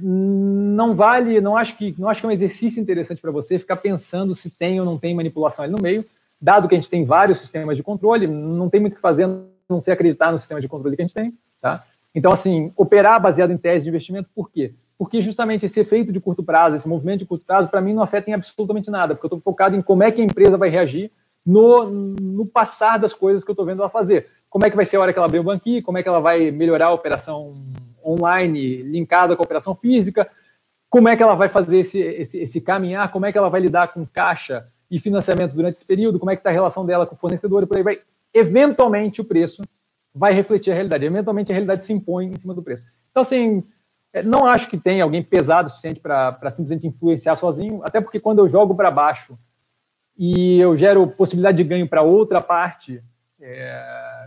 não 0.00 0.96
vale, 0.96 1.40
não 1.40 1.56
acho 1.56 1.78
que 1.78 1.94
não 1.96 2.08
acho 2.08 2.22
que 2.22 2.26
é 2.26 2.28
um 2.28 2.32
exercício 2.32 2.80
interessante 2.80 3.22
para 3.22 3.30
você 3.30 3.56
ficar 3.56 3.76
pensando 3.76 4.34
se 4.34 4.50
tem 4.50 4.80
ou 4.80 4.84
não 4.84 4.98
tem 4.98 5.14
manipulação 5.14 5.64
ali 5.64 5.72
no 5.72 5.80
meio, 5.80 6.04
dado 6.42 6.68
que 6.68 6.74
a 6.74 6.78
gente 6.78 6.90
tem 6.90 7.04
vários 7.04 7.38
sistemas 7.38 7.76
de 7.76 7.84
controle, 7.84 8.26
não 8.26 8.68
tem 8.68 8.80
muito 8.80 8.94
o 8.94 8.96
que 8.96 9.00
fazer 9.00 9.28
não 9.68 9.80
se 9.80 9.92
acreditar 9.92 10.32
no 10.32 10.40
sistema 10.40 10.60
de 10.60 10.66
controle 10.66 10.96
que 10.96 11.02
a 11.02 11.04
gente 11.04 11.14
tem, 11.14 11.38
tá? 11.60 11.84
Então, 12.12 12.32
assim, 12.32 12.72
operar 12.76 13.22
baseado 13.22 13.52
em 13.52 13.56
tese 13.56 13.84
de 13.84 13.90
investimento, 13.90 14.28
por 14.34 14.50
quê? 14.50 14.74
Porque 15.00 15.22
justamente 15.22 15.64
esse 15.64 15.80
efeito 15.80 16.12
de 16.12 16.20
curto 16.20 16.42
prazo, 16.42 16.76
esse 16.76 16.86
movimento 16.86 17.20
de 17.20 17.24
curto 17.24 17.42
prazo, 17.42 17.70
para 17.70 17.80
mim 17.80 17.94
não 17.94 18.02
afeta 18.02 18.28
em 18.28 18.34
absolutamente 18.34 18.90
nada, 18.90 19.14
porque 19.14 19.24
eu 19.24 19.28
estou 19.28 19.40
focado 19.40 19.74
em 19.74 19.80
como 19.80 20.02
é 20.02 20.12
que 20.12 20.20
a 20.20 20.24
empresa 20.24 20.58
vai 20.58 20.68
reagir 20.68 21.10
no, 21.44 21.86
no 21.86 22.44
passar 22.44 22.98
das 22.98 23.14
coisas 23.14 23.42
que 23.42 23.50
eu 23.50 23.54
estou 23.54 23.64
vendo 23.64 23.80
ela 23.80 23.88
fazer. 23.88 24.28
como 24.50 24.66
é 24.66 24.68
que 24.68 24.76
vai 24.76 24.84
ser 24.84 24.98
a 24.98 25.00
hora 25.00 25.10
que 25.10 25.18
ela 25.18 25.24
abrir 25.24 25.38
o 25.38 25.42
banquinho, 25.42 25.82
como 25.82 25.96
é 25.96 26.02
que 26.02 26.08
ela 26.10 26.20
vai 26.20 26.50
melhorar 26.50 26.88
a 26.88 26.92
operação 26.92 27.54
online 28.04 28.82
linkada 28.82 29.34
com 29.34 29.42
a 29.42 29.46
operação 29.46 29.74
física, 29.74 30.30
como 30.90 31.08
é 31.08 31.16
que 31.16 31.22
ela 31.22 31.34
vai 31.34 31.48
fazer 31.48 31.78
esse, 31.78 31.98
esse, 31.98 32.38
esse 32.38 32.60
caminhar, 32.60 33.10
como 33.10 33.24
é 33.24 33.32
que 33.32 33.38
ela 33.38 33.48
vai 33.48 33.62
lidar 33.62 33.94
com 33.94 34.04
caixa 34.04 34.66
e 34.90 35.00
financiamento 35.00 35.54
durante 35.54 35.76
esse 35.76 35.84
período, 35.86 36.18
como 36.18 36.30
é 36.30 36.36
que 36.36 36.40
está 36.40 36.50
a 36.50 36.52
relação 36.52 36.84
dela 36.84 37.06
com 37.06 37.14
o 37.14 37.18
fornecedor 37.18 37.62
e 37.62 37.66
por 37.66 37.78
aí 37.78 37.82
vai. 37.82 38.00
Eventualmente 38.34 39.22
o 39.22 39.24
preço 39.24 39.62
vai 40.14 40.34
refletir 40.34 40.72
a 40.72 40.74
realidade, 40.74 41.06
eventualmente 41.06 41.50
a 41.52 41.54
realidade 41.54 41.86
se 41.86 41.92
impõe 41.94 42.26
em 42.26 42.38
cima 42.38 42.52
do 42.52 42.62
preço. 42.62 42.84
Então, 43.10 43.22
assim, 43.22 43.64
não 44.24 44.46
acho 44.46 44.68
que 44.68 44.76
tem 44.76 45.00
alguém 45.00 45.22
pesado 45.22 45.68
o 45.68 45.70
suficiente 45.70 46.00
para 46.00 46.50
simplesmente 46.50 46.86
influenciar 46.86 47.36
sozinho, 47.36 47.80
até 47.84 48.00
porque 48.00 48.18
quando 48.18 48.40
eu 48.40 48.48
jogo 48.48 48.74
para 48.74 48.90
baixo 48.90 49.38
e 50.18 50.58
eu 50.58 50.76
gero 50.76 51.06
possibilidade 51.06 51.56
de 51.56 51.64
ganho 51.64 51.88
para 51.88 52.02
outra 52.02 52.40
parte, 52.40 53.02
é, 53.40 54.26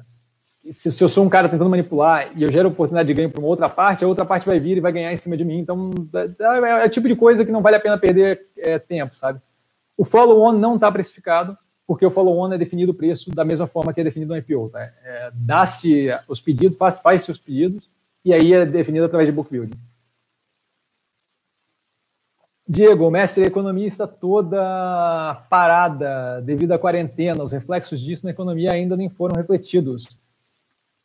se, 0.72 0.92
se, 0.92 1.04
eu 1.04 1.10
sou 1.10 1.26
um 1.26 1.30
cara 1.30 1.50
tentando 1.50 1.70
manipular 1.70 2.30
e 2.36 2.44
eu 2.44 2.52
gero 2.52 2.70
oportunidade 2.70 3.08
de 3.08 3.14
ganho 3.14 3.30
para 3.30 3.40
uma 3.40 3.50
outra 3.50 3.68
parte, 3.68 4.04
a 4.04 4.08
outra 4.08 4.26
parte 4.26 4.46
vai 4.46 4.60
vir 4.60 4.78
e 4.78 4.82
vai 4.82 4.92
ganhar 4.92 5.12
em 5.12 5.18
cima 5.18 5.36
de 5.36 5.44
mim. 5.44 5.60
Então, 5.60 5.92
é, 6.14 6.44
é, 6.44 6.84
é 6.84 6.86
o 6.86 6.90
tipo 6.90 7.08
de 7.08 7.16
coisa 7.16 7.44
que 7.44 7.52
não 7.52 7.62
vale 7.62 7.76
a 7.76 7.80
pena 7.80 7.98
perder 7.98 8.42
é, 8.58 8.80
tempo, 8.80 9.16
sabe? 9.16 9.42
O 9.98 10.06
follow-on 10.06 10.54
não 10.54 10.76
está 10.76 10.92
precificado, 10.92 11.58
porque 11.86 12.06
o 12.06 12.12
follow-on 12.12 12.54
é 12.54 12.58
definido 12.58 12.94
o 12.94 12.96
preço 12.96 13.30
da 13.32 13.44
mesma 13.44 13.68
forma 13.68 13.94
que 13.94 14.00
é 14.00 14.04
definido 14.04 14.34
no 14.34 14.40
IPO. 14.40 14.70
Tá? 14.70 14.80
É, 14.80 15.32
Dá-se 15.34 16.08
os 16.28 16.40
pedidos, 16.40 16.78
faz, 16.78 16.98
faz 17.00 17.24
seus 17.24 17.38
pedidos, 17.38 17.90
e 18.24 18.34
aí 18.34 18.54
é 18.54 18.66
definido 18.66 19.06
através 19.06 19.30
de 19.30 19.36
book 19.36 19.50
building. 19.50 19.78
Diego, 22.68 23.12
mestre 23.12 23.44
economista 23.44 24.08
toda 24.08 25.46
parada 25.50 26.42
devido 26.42 26.72
à 26.72 26.80
quarentena, 26.80 27.44
os 27.44 27.52
reflexos 27.52 28.00
disso 28.00 28.26
na 28.26 28.32
economia 28.32 28.72
ainda 28.72 28.96
nem 28.96 29.10
foram 29.10 29.36
refletidos. 29.36 30.08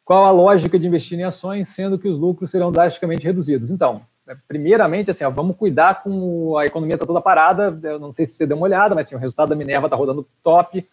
Qual 0.04 0.24
a 0.24 0.30
lógica 0.30 0.78
de 0.78 0.86
investir 0.86 1.18
em 1.18 1.24
ações, 1.24 1.68
sendo 1.68 1.98
que 1.98 2.08
os 2.08 2.18
lucros 2.18 2.50
serão 2.50 2.72
drasticamente 2.72 3.24
reduzidos? 3.24 3.70
Então, 3.70 4.00
é, 4.26 4.36
primeiramente, 4.46 5.10
assim, 5.10 5.24
ó, 5.24 5.30
vamos 5.30 5.56
cuidar 5.56 6.02
com 6.02 6.56
a 6.56 6.64
economia 6.64 6.94
está 6.94 7.04
toda 7.04 7.20
parada. 7.20 7.78
Eu 7.82 7.98
não 7.98 8.12
sei 8.12 8.24
se 8.24 8.32
você 8.32 8.46
deu 8.46 8.56
uma 8.56 8.64
olhada, 8.64 8.94
mas 8.94 9.06
assim, 9.06 9.16
o 9.16 9.18
resultado 9.18 9.48
da 9.48 9.56
Minerva 9.56 9.86
está 9.86 9.96
rodando 9.96 10.26
top. 10.42 10.86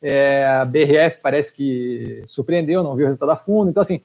É, 0.00 0.46
a 0.46 0.64
BRF 0.64 1.18
parece 1.22 1.52
que 1.52 2.22
surpreendeu, 2.26 2.82
não 2.82 2.94
viu 2.94 3.04
o 3.04 3.08
resultado 3.08 3.32
a 3.32 3.36
fundo. 3.36 3.70
Então, 3.70 3.82
assim, 3.82 4.00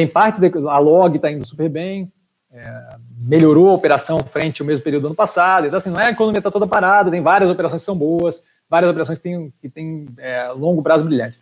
tem 0.00 0.06
partes, 0.06 0.40
da, 0.40 0.72
a 0.72 0.78
log 0.78 1.14
está 1.14 1.30
indo 1.30 1.46
super 1.46 1.68
bem, 1.68 2.10
é, 2.50 2.96
melhorou 3.18 3.68
a 3.68 3.74
operação 3.74 4.20
frente 4.20 4.62
ao 4.62 4.66
mesmo 4.66 4.82
período 4.82 5.02
do 5.02 5.06
ano 5.08 5.14
passado. 5.14 5.66
Então, 5.66 5.76
assim, 5.76 5.90
não 5.90 6.00
é 6.00 6.06
a 6.06 6.10
economia 6.10 6.38
está 6.38 6.50
toda 6.50 6.66
parada, 6.66 7.10
tem 7.10 7.20
várias 7.20 7.50
operações 7.50 7.82
que 7.82 7.86
são 7.86 7.96
boas, 7.96 8.42
várias 8.68 8.90
operações 8.90 9.18
que 9.18 9.24
têm, 9.24 9.52
que 9.60 9.68
têm 9.68 10.08
é, 10.16 10.48
longo 10.48 10.82
prazo 10.82 11.04
brilhante. 11.04 11.38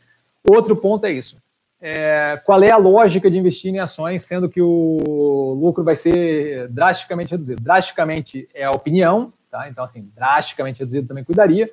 Outro 0.51 0.75
ponto 0.75 1.07
é 1.07 1.13
isso. 1.13 1.37
É, 1.81 2.41
qual 2.45 2.61
é 2.65 2.73
a 2.73 2.77
lógica 2.77 3.31
de 3.31 3.39
investir 3.39 3.73
em 3.73 3.79
ações, 3.79 4.25
sendo 4.25 4.49
que 4.49 4.61
o 4.61 5.57
lucro 5.61 5.85
vai 5.85 5.95
ser 5.95 6.67
drasticamente 6.69 7.31
reduzido? 7.31 7.63
Drasticamente 7.63 8.49
é 8.53 8.65
a 8.65 8.73
opinião, 8.73 9.33
tá? 9.49 9.69
Então, 9.69 9.85
assim, 9.85 10.11
drasticamente 10.17 10.81
reduzido 10.81 11.07
também 11.07 11.23
cuidaria. 11.23 11.71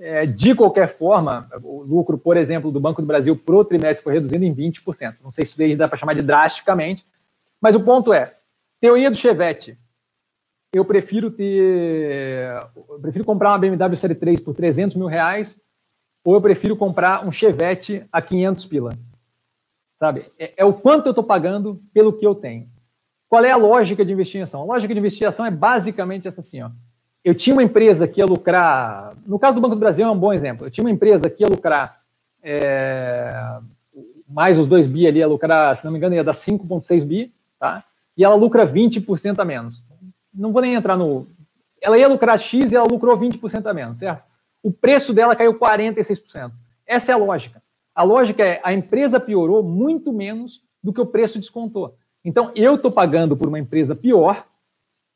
É, 0.00 0.24
de 0.24 0.54
qualquer 0.54 0.96
forma, 0.96 1.46
o 1.62 1.82
lucro, 1.82 2.16
por 2.16 2.36
exemplo, 2.36 2.72
do 2.72 2.80
Banco 2.80 3.02
do 3.02 3.06
Brasil 3.06 3.36
pro 3.36 3.64
trimestre 3.64 4.02
foi 4.02 4.14
reduzido 4.14 4.42
em 4.44 4.54
20%. 4.54 5.16
Não 5.22 5.30
sei 5.30 5.44
se 5.44 5.62
isso 5.62 5.78
dá 5.78 5.86
para 5.86 5.98
chamar 5.98 6.14
de 6.14 6.22
drasticamente, 6.22 7.04
mas 7.60 7.74
o 7.74 7.80
ponto 7.80 8.12
é, 8.12 8.34
teoria 8.80 9.10
do 9.10 9.16
Chevette. 9.16 9.76
Eu 10.72 10.84
prefiro 10.84 11.30
ter, 11.30 12.62
eu 12.88 12.98
prefiro 13.00 13.24
comprar 13.24 13.50
uma 13.50 13.58
BMW 13.58 13.96
Série 13.96 14.14
3 14.14 14.40
por 14.40 14.54
300 14.54 14.96
mil 14.96 15.06
reais 15.06 15.58
ou 16.24 16.34
eu 16.34 16.40
prefiro 16.40 16.76
comprar 16.76 17.26
um 17.26 17.32
Chevette 17.32 18.06
a 18.10 18.22
500 18.22 18.66
pila. 18.66 18.98
Sabe? 19.98 20.24
É, 20.38 20.54
é 20.58 20.64
o 20.64 20.72
quanto 20.72 21.06
eu 21.06 21.10
estou 21.10 21.24
pagando 21.24 21.82
pelo 21.92 22.12
que 22.12 22.26
eu 22.26 22.34
tenho. 22.34 22.68
Qual 23.28 23.44
é 23.44 23.50
a 23.50 23.56
lógica 23.56 24.04
de 24.04 24.12
investigação? 24.12 24.62
A 24.62 24.64
lógica 24.64 24.94
de 24.94 25.00
investigação 25.00 25.44
é 25.44 25.50
basicamente 25.50 26.26
essa 26.26 26.40
assim, 26.40 26.62
ó 26.62 26.70
eu 27.24 27.34
tinha 27.34 27.54
uma 27.54 27.62
empresa 27.62 28.08
que 28.08 28.20
ia 28.20 28.26
lucrar. 28.26 29.14
No 29.26 29.38
caso 29.38 29.56
do 29.56 29.60
Banco 29.60 29.74
do 29.74 29.80
Brasil 29.80 30.06
é 30.06 30.10
um 30.10 30.18
bom 30.18 30.32
exemplo. 30.32 30.66
Eu 30.66 30.70
tinha 30.70 30.84
uma 30.84 30.90
empresa 30.90 31.28
que 31.28 31.42
ia 31.42 31.48
lucrar 31.48 32.00
é, 32.42 33.58
mais 34.28 34.58
os 34.58 34.66
2 34.66 34.86
bi 34.86 35.06
ali, 35.06 35.18
ia 35.18 35.26
lucrar, 35.26 35.76
se 35.76 35.84
não 35.84 35.92
me 35.92 35.98
engano, 35.98 36.14
ia 36.14 36.24
dar 36.24 36.32
5,6 36.32 37.04
bi, 37.04 37.30
tá? 37.58 37.84
E 38.16 38.24
ela 38.24 38.34
lucra 38.34 38.66
20% 38.66 39.38
a 39.38 39.44
menos. 39.44 39.82
Não 40.32 40.52
vou 40.52 40.62
nem 40.62 40.74
entrar 40.74 40.96
no. 40.96 41.26
Ela 41.80 41.98
ia 41.98 42.08
lucrar 42.08 42.38
X 42.38 42.72
e 42.72 42.76
ela 42.76 42.86
lucrou 42.88 43.18
20% 43.18 43.66
a 43.66 43.74
menos, 43.74 43.98
certo? 43.98 44.22
O 44.62 44.70
preço 44.70 45.12
dela 45.12 45.34
caiu 45.34 45.58
46%. 45.58 46.52
Essa 46.86 47.12
é 47.12 47.14
a 47.14 47.18
lógica. 47.18 47.62
A 47.94 48.02
lógica 48.02 48.44
é 48.44 48.60
a 48.62 48.72
empresa 48.72 49.18
piorou 49.18 49.62
muito 49.62 50.12
menos 50.12 50.62
do 50.82 50.92
que 50.92 51.00
o 51.00 51.06
preço 51.06 51.38
descontou. 51.38 51.96
Então, 52.24 52.50
eu 52.54 52.74
estou 52.74 52.90
pagando 52.90 53.36
por 53.36 53.48
uma 53.48 53.58
empresa 53.58 53.94
pior 53.94 54.44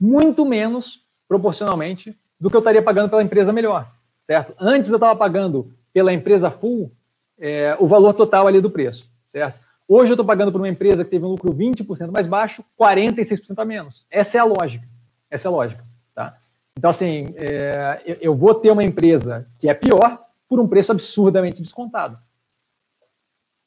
muito 0.01 0.45
menos 0.45 1.04
proporcionalmente 1.29 2.17
do 2.39 2.51
que 2.51 2.57
eu 2.57 2.61
estaria 2.61 2.83
pagando 2.83 3.11
pela 3.11 3.23
empresa 3.23 3.53
melhor, 3.53 3.91
certo? 4.27 4.55
Antes 4.59 4.91
eu 4.91 4.97
estava 4.97 5.17
pagando 5.17 5.73
pela 5.93 6.13
empresa 6.13 6.51
full 6.51 6.91
é, 7.39 7.77
o 7.79 7.87
valor 7.87 8.15
total 8.15 8.47
ali 8.47 8.61
do 8.61 8.71
preço, 8.71 9.09
certo? 9.33 9.59
Hoje 9.87 10.11
eu 10.11 10.15
estou 10.15 10.25
pagando 10.25 10.51
por 10.51 10.61
uma 10.61 10.69
empresa 10.69 11.05
que 11.05 11.11
teve 11.11 11.25
um 11.25 11.31
lucro 11.31 11.53
20% 11.53 12.11
mais 12.11 12.27
baixo, 12.27 12.65
46% 12.79 13.55
a 13.59 13.65
menos. 13.65 14.05
Essa 14.11 14.39
é 14.39 14.41
a 14.41 14.45
lógica. 14.45 14.87
Essa 15.31 15.49
é 15.49 15.51
a 15.51 15.53
lógica, 15.53 15.85
tá? 16.15 16.39
Então, 16.77 16.91
assim, 16.91 17.35
é, 17.37 18.19
eu, 18.21 18.35
vou 18.35 18.55
ter 18.55 18.71
uma 18.71 18.83
empresa 18.83 19.47
que 19.59 19.69
é 19.69 19.75
pior 19.75 20.19
por 20.49 20.59
um 20.59 20.67
preço 20.67 20.91
absurdamente 20.91 21.63
descontado. 21.63 22.19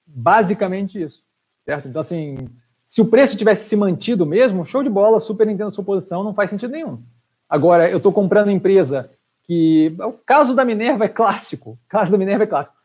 Basicamente 0.06 1.02
isso, 1.02 1.24
certo? 1.66 1.88
Então, 1.88 2.02
assim, 2.02 2.50
se 2.88 3.02
o 3.02 3.08
preço 3.08 3.38
tivesse 3.38 3.70
se 3.70 3.76
mantido 3.76 4.26
mesmo, 4.26 4.66
show 4.66 4.84
de 4.84 4.90
bola, 4.90 5.20
super 5.20 5.48
entendo 5.48 5.74
sua 5.74 5.84
posição, 5.84 6.24
não 6.24 6.34
faz 6.34 6.50
sentido 6.50 6.72
nenhum. 6.72 7.02
Agora, 7.50 7.90
eu 7.90 7.98
estou 7.98 8.12
comprando 8.12 8.52
empresa 8.52 9.12
que. 9.44 9.96
O 10.00 10.14
caso 10.14 10.54
da 10.56 10.66
Minerva 10.66 11.06
é 11.06 11.10
clássico. 11.10 11.72
O 11.72 11.80
caso 11.88 12.12
da 12.12 12.18
Minerva 12.18 12.44
é 12.44 12.48
clássico. 12.48 12.76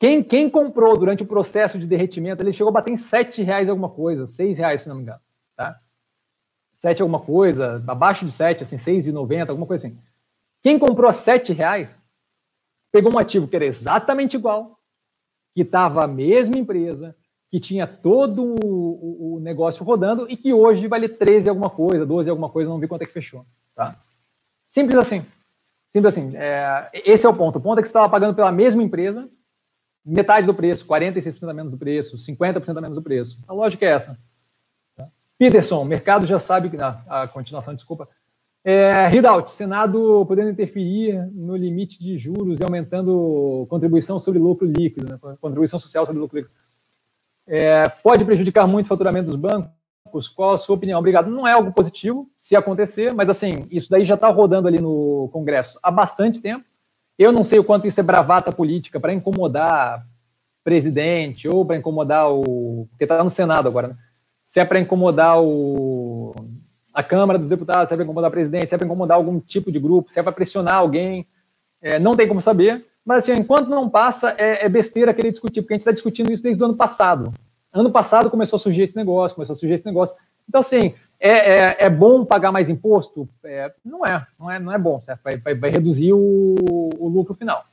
Quem, 0.00 0.22
quem 0.22 0.48
comprou 0.48 0.96
durante 0.96 1.22
o 1.22 1.26
processo 1.26 1.78
de 1.78 1.86
derretimento, 1.86 2.42
ele 2.42 2.54
chegou 2.54 2.70
a 2.70 2.72
bater 2.72 2.92
em 2.92 2.96
7 2.96 3.42
reais 3.42 3.68
alguma 3.68 3.90
coisa, 3.90 4.26
6 4.26 4.56
reais, 4.56 4.80
se 4.80 4.88
não 4.88 4.96
me 4.96 5.02
engano. 5.02 5.20
Tá? 5.54 5.78
7 6.72 7.02
alguma 7.02 7.20
coisa, 7.20 7.82
abaixo 7.86 8.24
de 8.24 8.32
7, 8.32 8.62
assim, 8.62 8.76
6,90, 8.76 9.50
alguma 9.50 9.66
coisa 9.66 9.86
assim. 9.86 9.98
Quem 10.62 10.78
comprou 10.78 11.10
a 11.10 11.12
7 11.12 11.52
reais, 11.52 11.98
pegou 12.90 13.12
um 13.12 13.18
ativo 13.18 13.46
que 13.46 13.56
era 13.56 13.66
exatamente 13.66 14.36
igual, 14.36 14.78
que 15.54 15.62
estava 15.62 16.04
a 16.04 16.08
mesma 16.08 16.56
empresa, 16.56 17.14
que 17.50 17.58
tinha 17.58 17.86
todo 17.86 18.44
o, 18.44 19.36
o, 19.36 19.40
negócio 19.40 19.84
rodando 19.84 20.26
e 20.28 20.36
que 20.36 20.52
hoje 20.52 20.86
vale 20.86 21.08
13 21.08 21.48
alguma 21.48 21.70
coisa, 21.70 22.04
12 22.04 22.28
alguma 22.28 22.50
coisa, 22.50 22.68
não 22.68 22.78
vi 22.78 22.86
quanto 22.86 23.02
é 23.02 23.06
que 23.06 23.12
fechou. 23.12 23.44
Tá? 23.74 23.96
Simples 24.68 24.98
assim. 24.98 25.24
Simples 25.90 26.16
assim. 26.16 26.36
É, 26.36 26.90
esse 26.92 27.24
é 27.24 27.28
o 27.28 27.34
ponto. 27.34 27.56
O 27.56 27.60
ponto 27.60 27.78
é 27.78 27.82
que 27.82 27.88
você 27.88 27.92
estava 27.92 28.08
pagando 28.08 28.34
pela 28.34 28.52
mesma 28.52 28.82
empresa, 28.82 29.28
metade 30.04 30.46
do 30.46 30.52
preço, 30.52 30.86
46% 30.86 31.48
a 31.48 31.54
menos 31.54 31.72
do 31.72 31.78
preço, 31.78 32.18
50% 32.18 32.76
a 32.76 32.80
menos 32.80 32.96
do 32.96 33.02
preço. 33.02 33.38
A 33.48 33.54
lógica 33.54 33.86
é 33.86 33.90
essa. 33.90 34.18
Tá? 34.94 35.08
Peterson, 35.38 35.84
mercado 35.84 36.26
já 36.26 36.38
sabe 36.38 36.68
que. 36.68 36.76
Ah, 36.76 37.00
a 37.06 37.28
continuação, 37.28 37.74
desculpa. 37.74 38.08
É, 38.62 39.10
Senado 39.46 40.26
podendo 40.26 40.50
interferir 40.50 41.16
no 41.32 41.56
limite 41.56 41.98
de 41.98 42.18
juros 42.18 42.60
e 42.60 42.64
aumentando 42.64 43.66
contribuição 43.70 44.18
sobre 44.18 44.38
lucro 44.38 44.66
líquido, 44.66 45.08
né? 45.08 45.18
contribuição 45.40 45.80
social 45.80 46.04
sobre 46.04 46.20
lucro 46.20 46.36
líquido. 46.36 46.54
É, 47.48 47.88
pode 47.88 48.24
prejudicar 48.26 48.66
muito 48.66 48.84
o 48.84 48.88
faturamento 48.88 49.30
dos 49.30 49.36
bancos? 49.36 50.28
Qual 50.28 50.52
a 50.52 50.58
sua 50.58 50.76
opinião? 50.76 50.98
Obrigado. 50.98 51.30
Não 51.30 51.48
é 51.48 51.52
algo 51.52 51.72
positivo, 51.72 52.30
se 52.38 52.54
acontecer, 52.54 53.12
mas 53.14 53.28
assim, 53.28 53.66
isso 53.70 53.90
daí 53.90 54.04
já 54.04 54.14
está 54.14 54.28
rodando 54.28 54.68
ali 54.68 54.80
no 54.80 55.28
Congresso 55.32 55.78
há 55.82 55.90
bastante 55.90 56.40
tempo. 56.40 56.64
Eu 57.18 57.32
não 57.32 57.42
sei 57.42 57.58
o 57.58 57.64
quanto 57.64 57.86
isso 57.86 57.98
é 57.98 58.02
bravata 58.02 58.52
política 58.52 59.00
para 59.00 59.12
incomodar 59.12 60.06
presidente 60.62 61.48
ou 61.48 61.64
para 61.64 61.76
incomodar 61.76 62.30
o. 62.30 62.86
Porque 62.90 63.04
está 63.04 63.24
no 63.24 63.30
Senado 63.30 63.66
agora, 63.66 63.88
né? 63.88 63.96
Se 64.46 64.60
é 64.60 64.64
para 64.64 64.80
incomodar 64.80 65.42
o, 65.42 66.34
a 66.94 67.02
Câmara 67.02 67.38
dos 67.38 67.48
Deputados, 67.48 67.88
se 67.88 67.94
é 67.94 67.96
para 67.96 68.04
incomodar 68.04 68.28
o 68.28 68.32
presidente, 68.32 68.68
se 68.68 68.74
é 68.74 68.78
para 68.78 68.86
incomodar 68.86 69.16
algum 69.16 69.40
tipo 69.40 69.72
de 69.72 69.78
grupo, 69.78 70.12
se 70.12 70.20
é 70.20 70.22
para 70.22 70.32
pressionar 70.32 70.74
alguém, 70.74 71.26
é, 71.82 71.98
não 71.98 72.16
tem 72.16 72.28
como 72.28 72.40
saber. 72.40 72.84
Mas, 73.08 73.22
assim, 73.22 73.40
enquanto 73.40 73.70
não 73.70 73.88
passa, 73.88 74.34
é, 74.36 74.66
é 74.66 74.68
besteira 74.68 75.14
querer 75.14 75.30
discutir, 75.30 75.62
porque 75.62 75.72
a 75.72 75.76
gente 75.76 75.80
está 75.80 75.92
discutindo 75.92 76.30
isso 76.30 76.42
desde 76.42 76.62
o 76.62 76.66
ano 76.66 76.76
passado. 76.76 77.32
Ano 77.72 77.90
passado 77.90 78.28
começou 78.28 78.58
a 78.58 78.60
surgir 78.60 78.82
esse 78.82 78.94
negócio, 78.94 79.34
começou 79.34 79.54
a 79.54 79.56
surgir 79.56 79.76
esse 79.76 79.86
negócio. 79.86 80.14
Então, 80.46 80.60
assim, 80.60 80.92
é, 81.18 81.30
é, 81.30 81.76
é 81.86 81.88
bom 81.88 82.22
pagar 82.26 82.52
mais 82.52 82.68
imposto? 82.68 83.26
É, 83.42 83.72
não 83.82 84.04
é, 84.04 84.26
não 84.38 84.50
é, 84.50 84.58
não 84.58 84.70
é 84.74 84.76
bom, 84.76 85.00
certo? 85.00 85.22
Vai, 85.24 85.38
vai, 85.38 85.54
vai 85.54 85.70
reduzir 85.70 86.12
o, 86.12 86.56
o, 86.98 87.08
lucro 87.08 87.34
final. 87.34 87.64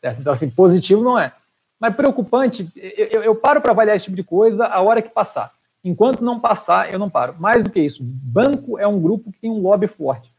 Certo? 0.00 0.20
Então, 0.20 0.32
assim, 0.32 0.48
positivo 0.48 1.02
não 1.02 1.18
é. 1.18 1.32
Mas 1.80 1.96
preocupante, 1.96 2.68
eu, 2.76 3.20
eu 3.20 3.34
paro 3.34 3.60
para 3.60 3.72
avaliar 3.72 3.96
esse 3.96 4.04
tipo 4.04 4.16
de 4.16 4.22
coisa 4.22 4.64
a 4.64 4.80
hora 4.80 5.02
que 5.02 5.08
passar. 5.08 5.50
Enquanto 5.82 6.22
não 6.22 6.38
passar, 6.38 6.92
eu 6.92 7.00
não 7.00 7.10
paro. 7.10 7.34
Mais 7.40 7.64
do 7.64 7.70
que 7.70 7.80
isso, 7.80 7.98
banco 8.00 8.78
é 8.78 8.86
um 8.86 9.00
grupo 9.00 9.32
que 9.32 9.40
tem 9.40 9.50
um 9.50 9.60
lobby 9.60 9.88
forte. 9.88 10.32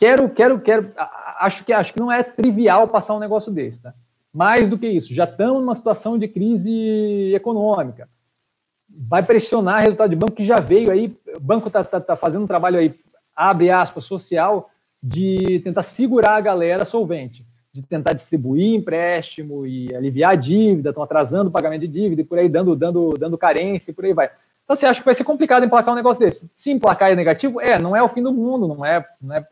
Quero, 0.00 0.30
quero, 0.30 0.58
quero. 0.58 0.90
Acho 1.38 1.62
que, 1.62 1.74
acho 1.74 1.92
que 1.92 2.00
não 2.00 2.10
é 2.10 2.22
trivial 2.22 2.88
passar 2.88 3.14
um 3.14 3.18
negócio 3.18 3.52
desse, 3.52 3.82
tá? 3.82 3.92
Mais 4.32 4.66
do 4.70 4.78
que 4.78 4.88
isso, 4.88 5.12
já 5.12 5.24
estamos 5.24 5.60
numa 5.60 5.74
situação 5.74 6.18
de 6.18 6.26
crise 6.26 7.34
econômica. 7.34 8.08
Vai 8.88 9.22
pressionar 9.22 9.82
resultado 9.82 10.08
de 10.08 10.16
banco 10.16 10.32
que 10.32 10.46
já 10.46 10.58
veio 10.58 10.90
aí, 10.90 11.14
o 11.36 11.40
banco 11.40 11.66
está 11.66 11.84
tá, 11.84 12.00
tá 12.00 12.16
fazendo 12.16 12.44
um 12.44 12.46
trabalho 12.46 12.78
aí, 12.78 12.94
abre 13.36 13.70
aspas, 13.70 14.06
social, 14.06 14.70
de 15.02 15.60
tentar 15.60 15.82
segurar 15.82 16.36
a 16.36 16.40
galera 16.40 16.86
solvente, 16.86 17.44
de 17.70 17.82
tentar 17.82 18.14
distribuir 18.14 18.76
empréstimo 18.76 19.66
e 19.66 19.94
aliviar 19.94 20.32
a 20.32 20.36
dívida, 20.36 20.90
estão 20.90 21.02
atrasando 21.02 21.50
o 21.50 21.52
pagamento 21.52 21.82
de 21.82 21.88
dívida 21.88 22.22
e 22.22 22.24
por 22.24 22.38
aí 22.38 22.48
dando, 22.48 22.74
dando, 22.74 23.14
dando 23.18 23.36
carência 23.36 23.90
e 23.90 23.94
por 23.94 24.06
aí 24.06 24.14
vai. 24.14 24.30
Então 24.64 24.74
você 24.74 24.86
acha 24.86 25.00
que 25.00 25.04
vai 25.04 25.14
ser 25.14 25.24
complicado 25.24 25.64
emplacar 25.64 25.92
um 25.92 25.96
negócio 25.96 26.24
desse? 26.24 26.50
Se 26.54 26.70
emplacar 26.70 27.10
é 27.10 27.16
negativo, 27.16 27.60
é, 27.60 27.78
não 27.78 27.94
é 27.94 28.02
o 28.02 28.08
fim 28.08 28.22
do 28.22 28.32
mundo, 28.32 28.66
não 28.66 28.86
é, 28.86 29.04
não 29.20 29.34
é. 29.36 29.44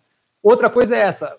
Outra 0.43 0.71
coisa 0.71 0.97
é 0.97 1.01
essa. 1.01 1.37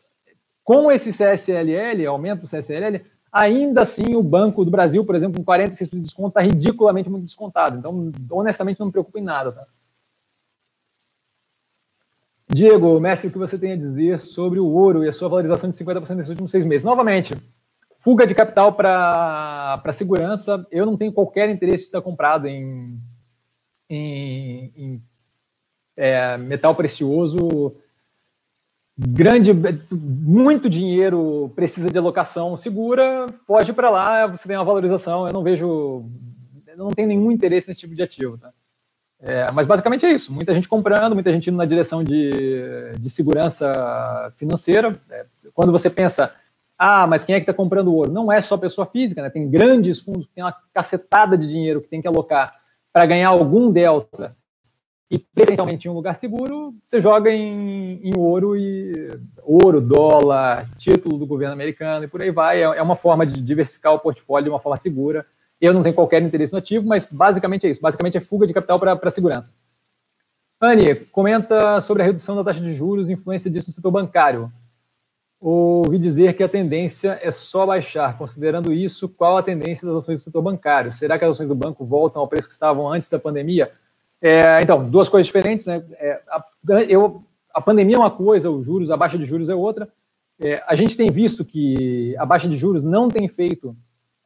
Com 0.63 0.91
esse 0.91 1.11
CSLL, 1.11 2.05
aumento 2.07 2.41
do 2.41 2.47
CSLL, 2.47 3.03
ainda 3.31 3.81
assim 3.81 4.15
o 4.15 4.23
Banco 4.23 4.63
do 4.63 4.71
Brasil, 4.71 5.05
por 5.05 5.15
exemplo, 5.15 5.43
com 5.43 5.51
46% 5.51 5.89
de 5.89 5.99
desconto, 6.01 6.29
está 6.29 6.41
ridiculamente 6.41 7.09
muito 7.09 7.25
descontado. 7.25 7.77
Então, 7.77 8.11
honestamente, 8.31 8.79
não 8.79 8.87
me 8.87 8.91
preocupa 8.91 9.19
em 9.19 9.23
nada. 9.23 9.51
Tá? 9.51 9.65
Diego, 12.47 12.99
mestre, 12.99 13.29
o 13.29 13.31
que 13.31 13.37
você 13.37 13.57
tem 13.57 13.73
a 13.73 13.77
dizer 13.77 14.19
sobre 14.19 14.59
o 14.59 14.67
ouro 14.67 15.03
e 15.03 15.09
a 15.09 15.13
sua 15.13 15.29
valorização 15.29 15.69
de 15.69 15.77
50% 15.77 16.15
nesses 16.15 16.29
últimos 16.29 16.51
seis 16.51 16.65
meses? 16.65 16.83
Novamente, 16.83 17.35
fuga 17.99 18.25
de 18.25 18.35
capital 18.35 18.73
para 18.73 19.93
segurança. 19.93 20.65
Eu 20.71 20.85
não 20.85 20.97
tenho 20.97 21.13
qualquer 21.13 21.49
interesse 21.49 21.83
de 21.83 21.89
estar 21.89 22.01
comprado 22.01 22.47
em 22.47 22.99
em, 23.89 24.71
em 24.75 25.03
é, 25.97 26.37
metal 26.37 26.75
precioso, 26.75 27.75
grande, 29.07 29.51
muito 29.91 30.69
dinheiro 30.69 31.51
precisa 31.55 31.89
de 31.89 31.97
alocação 31.97 32.57
segura, 32.57 33.27
pode 33.47 33.71
ir 33.71 33.73
para 33.73 33.89
lá, 33.89 34.27
você 34.27 34.47
tem 34.47 34.57
uma 34.57 34.65
valorização. 34.65 35.25
Eu 35.25 35.33
não 35.33 35.41
vejo, 35.41 36.03
não 36.75 36.91
tenho 36.91 37.07
nenhum 37.07 37.31
interesse 37.31 37.69
nesse 37.69 37.79
tipo 37.79 37.95
de 37.95 38.03
ativo. 38.03 38.37
Tá? 38.37 38.51
É, 39.21 39.49
mas 39.51 39.65
basicamente 39.65 40.05
é 40.05 40.11
isso: 40.11 40.33
muita 40.33 40.53
gente 40.53 40.67
comprando, 40.67 41.13
muita 41.13 41.31
gente 41.31 41.49
indo 41.49 41.57
na 41.57 41.65
direção 41.65 42.03
de, 42.03 42.31
de 42.99 43.09
segurança 43.09 44.33
financeira. 44.37 44.99
É, 45.09 45.25
quando 45.53 45.71
você 45.71 45.89
pensa, 45.89 46.33
ah, 46.77 47.07
mas 47.07 47.23
quem 47.23 47.35
é 47.35 47.39
que 47.39 47.43
está 47.43 47.53
comprando 47.53 47.93
ouro? 47.93 48.11
Não 48.11 48.31
é 48.31 48.41
só 48.41 48.57
pessoa 48.57 48.85
física, 48.85 49.21
né? 49.21 49.29
tem 49.29 49.49
grandes 49.49 49.99
fundos 49.99 50.27
tem 50.33 50.43
uma 50.43 50.55
cacetada 50.73 51.37
de 51.37 51.47
dinheiro 51.47 51.81
que 51.81 51.87
tem 51.87 52.01
que 52.01 52.07
alocar 52.07 52.55
para 52.91 53.05
ganhar 53.05 53.29
algum 53.29 53.71
delta 53.71 54.35
e 55.11 55.17
preferencialmente 55.17 55.87
em 55.87 55.91
um 55.91 55.95
lugar 55.95 56.15
seguro, 56.15 56.75
você 56.85 57.01
joga 57.01 57.31
em, 57.31 57.99
em, 58.03 58.15
ouro 58.15 58.55
e 58.55 59.09
ouro, 59.41 59.81
dólar, 59.81 60.69
título 60.77 61.17
do 61.17 61.25
governo 61.25 61.53
americano 61.53 62.05
e 62.05 62.07
por 62.07 62.21
aí 62.21 62.29
vai. 62.29 62.59
É, 62.59 62.77
é 62.77 62.81
uma 62.81 62.95
forma 62.95 63.25
de 63.25 63.41
diversificar 63.41 63.93
o 63.93 63.99
portfólio 63.99 64.43
de 64.43 64.49
uma 64.51 64.59
forma 64.59 64.77
segura. 64.77 65.25
Eu 65.59 65.73
não 65.73 65.81
tenho 65.81 65.95
qualquer 65.95 66.21
interesse 66.21 66.53
no 66.53 66.59
ativo, 66.59 66.87
mas 66.87 67.07
basicamente 67.09 67.65
é 67.65 67.71
isso. 67.71 67.81
Basicamente 67.81 68.17
é 68.17 68.21
fuga 68.21 68.45
de 68.45 68.53
capital 68.53 68.79
para 68.79 69.11
segurança. 69.11 69.51
Anne, 70.61 70.93
comenta 70.93 71.81
sobre 71.81 72.03
a 72.03 72.05
redução 72.05 72.35
da 72.35 72.43
taxa 72.43 72.61
de 72.61 72.73
juros 72.73 73.09
e 73.09 73.13
influência 73.13 73.49
disso 73.49 73.69
no 73.69 73.73
setor 73.73 73.91
bancário. 73.91 74.51
Ouvi 75.41 75.97
dizer 75.97 76.35
que 76.35 76.43
a 76.43 76.49
tendência 76.49 77.17
é 77.23 77.31
só 77.31 77.65
baixar. 77.65 78.15
Considerando 78.15 78.71
isso, 78.71 79.09
qual 79.09 79.37
a 79.37 79.43
tendência 79.43 79.87
das 79.87 80.03
ações 80.03 80.17
do 80.17 80.23
setor 80.23 80.41
bancário? 80.41 80.93
Será 80.93 81.17
que 81.17 81.25
as 81.25 81.31
ações 81.31 81.49
do 81.49 81.55
banco 81.55 81.83
voltam 81.83 82.21
ao 82.21 82.27
preço 82.27 82.47
que 82.47 82.53
estavam 82.53 82.91
antes 82.91 83.09
da 83.09 83.17
pandemia? 83.17 83.71
É, 84.21 84.61
então, 84.61 84.89
duas 84.89 85.07
coisas 85.07 85.25
diferentes, 85.25 85.65
né? 85.65 85.83
É, 85.93 86.21
a, 86.29 86.43
eu, 86.87 87.23
a 87.53 87.61
pandemia 87.61 87.95
é 87.95 87.99
uma 87.99 88.11
coisa, 88.11 88.51
os 88.51 88.65
juros, 88.65 88.91
a 88.91 88.97
baixa 88.97 89.17
de 89.17 89.25
juros 89.25 89.49
é 89.49 89.55
outra. 89.55 89.87
É, 90.39 90.63
a 90.67 90.75
gente 90.75 90.95
tem 90.95 91.09
visto 91.09 91.43
que 91.43 92.15
a 92.17 92.25
baixa 92.25 92.47
de 92.47 92.57
juros 92.57 92.83
não 92.83 93.09
tem 93.09 93.27
feito 93.27 93.75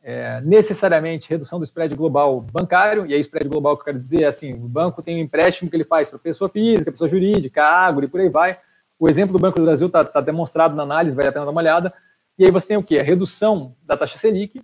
é, 0.03 0.41
necessariamente 0.41 1.29
redução 1.29 1.57
do 1.57 1.65
spread 1.65 1.95
global 1.95 2.41
bancário, 2.41 3.05
e 3.05 3.13
aí 3.13 3.21
spread 3.21 3.47
global 3.47 3.75
que 3.75 3.81
eu 3.81 3.85
quero 3.85 3.99
dizer 3.99 4.23
é 4.23 4.25
assim, 4.25 4.53
o 4.53 4.67
banco 4.67 5.01
tem 5.01 5.15
um 5.15 5.21
empréstimo 5.21 5.69
que 5.69 5.75
ele 5.75 5.85
faz 5.85 6.09
para 6.09 6.19
pessoa 6.19 6.49
física, 6.49 6.91
pessoa 6.91 7.09
jurídica, 7.09 7.63
agro 7.63 8.05
e 8.05 8.07
por 8.07 8.19
aí 8.19 8.29
vai, 8.29 8.59
o 8.99 9.09
exemplo 9.09 9.33
do 9.33 9.41
Banco 9.41 9.59
do 9.59 9.65
Brasil 9.65 9.87
está 9.87 10.03
tá 10.03 10.21
demonstrado 10.21 10.75
na 10.75 10.83
análise, 10.83 11.15
vale 11.15 11.29
a 11.29 11.31
pena 11.31 11.45
dar 11.45 11.51
uma 11.51 11.61
olhada. 11.61 11.93
E 12.37 12.45
aí 12.45 12.51
você 12.51 12.69
tem 12.69 12.77
o 12.77 12.83
quê? 12.83 12.99
A 12.99 13.03
redução 13.03 13.75
da 13.83 13.97
taxa 13.97 14.17
Selic, 14.17 14.61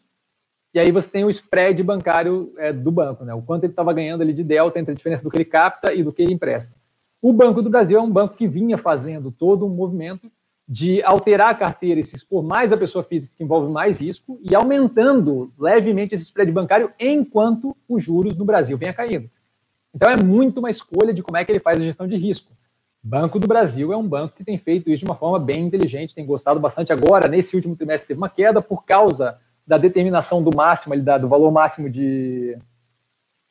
e 0.73 0.79
aí 0.79 0.91
você 0.91 1.09
tem 1.09 1.25
o 1.25 1.29
spread 1.29 1.81
bancário 1.83 2.53
é, 2.57 2.71
do 2.71 2.91
banco, 2.91 3.25
né? 3.25 3.33
o 3.33 3.41
quanto 3.41 3.63
ele 3.63 3.73
estava 3.73 3.91
ganhando 3.93 4.21
ali 4.21 4.33
de 4.33 4.43
delta 4.43 4.79
entre 4.79 4.91
a 4.91 4.95
diferença 4.95 5.23
do 5.23 5.31
que 5.31 5.37
ele 5.37 5.45
capta 5.45 5.93
e 5.93 6.03
do 6.03 6.11
que 6.11 6.21
ele 6.21 6.33
empresta. 6.33 6.75
O 7.21 7.33
Banco 7.33 7.61
do 7.61 7.69
Brasil 7.69 7.97
é 7.97 8.01
um 8.01 8.09
banco 8.09 8.35
que 8.35 8.47
vinha 8.47 8.77
fazendo 8.77 9.29
todo 9.29 9.65
um 9.65 9.69
movimento 9.69 10.31
de 10.67 11.01
alterar 11.03 11.49
a 11.49 11.55
carteira 11.55 11.99
e 11.99 12.05
se 12.05 12.15
expor 12.15 12.43
mais 12.43 12.71
à 12.71 12.77
pessoa 12.77 13.03
física, 13.03 13.33
que 13.35 13.43
envolve 13.43 13.71
mais 13.71 13.99
risco, 13.99 14.39
e 14.43 14.55
aumentando 14.55 15.51
levemente 15.57 16.13
esse 16.13 16.25
spread 16.25 16.51
bancário 16.51 16.91
enquanto 16.99 17.75
os 17.87 18.03
juros 18.03 18.37
no 18.37 18.45
Brasil 18.45 18.77
venha 18.77 18.93
caindo. 18.93 19.27
Então 19.93 20.09
é 20.09 20.15
muito 20.15 20.59
uma 20.59 20.69
escolha 20.69 21.11
de 21.11 21.23
como 21.23 21.37
é 21.37 21.43
que 21.43 21.51
ele 21.51 21.59
faz 21.59 21.81
a 21.81 21.83
gestão 21.83 22.07
de 22.07 22.15
risco. 22.15 22.53
Banco 23.01 23.39
do 23.39 23.47
Brasil 23.47 23.91
é 23.91 23.97
um 23.97 24.07
banco 24.07 24.35
que 24.35 24.43
tem 24.43 24.57
feito 24.57 24.89
isso 24.89 24.99
de 24.99 25.05
uma 25.05 25.15
forma 25.15 25.39
bem 25.39 25.65
inteligente, 25.65 26.13
tem 26.13 26.25
gostado 26.25 26.59
bastante. 26.59 26.93
Agora, 26.93 27.27
nesse 27.27 27.55
último 27.55 27.75
trimestre, 27.75 28.09
teve 28.09 28.19
uma 28.19 28.29
queda 28.29 28.61
por 28.61 28.85
causa 28.85 29.39
da 29.69 29.77
determinação 29.77 30.41
do 30.41 30.49
máximo, 30.55 30.95
do 30.97 31.27
valor 31.27 31.51
máximo 31.51 31.87
de 31.87 32.57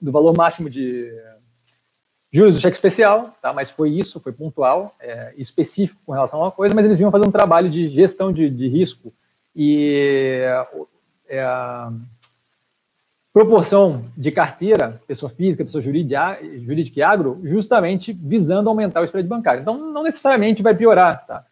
do 0.00 0.10
valor 0.10 0.36
máximo 0.36 0.68
de 0.68 1.12
juros 2.32 2.54
do 2.54 2.60
cheque 2.60 2.76
especial, 2.76 3.36
tá? 3.40 3.52
Mas 3.52 3.70
foi 3.70 3.90
isso, 3.90 4.18
foi 4.18 4.32
pontual, 4.32 4.96
é, 5.00 5.32
específico 5.36 6.00
com 6.04 6.12
relação 6.12 6.40
a 6.40 6.46
uma 6.46 6.50
coisa, 6.50 6.74
mas 6.74 6.84
eles 6.84 6.98
vinham 6.98 7.12
fazer 7.12 7.24
um 7.24 7.30
trabalho 7.30 7.70
de 7.70 7.88
gestão 7.88 8.32
de, 8.32 8.50
de 8.50 8.66
risco 8.66 9.12
e 9.54 10.42
é, 11.28 11.86
proporção 13.32 14.04
de 14.16 14.32
carteira, 14.32 15.00
pessoa 15.06 15.30
física, 15.30 15.64
pessoa 15.64 15.82
jurídica, 15.82 16.36
jurídica 16.64 16.98
e 16.98 17.02
agro, 17.02 17.40
justamente 17.44 18.12
visando 18.12 18.68
aumentar 18.68 19.02
o 19.02 19.04
spread 19.04 19.28
bancário. 19.28 19.62
Então, 19.62 19.78
não 19.78 20.02
necessariamente 20.02 20.64
vai 20.64 20.74
piorar, 20.74 21.24
tá? 21.24 21.44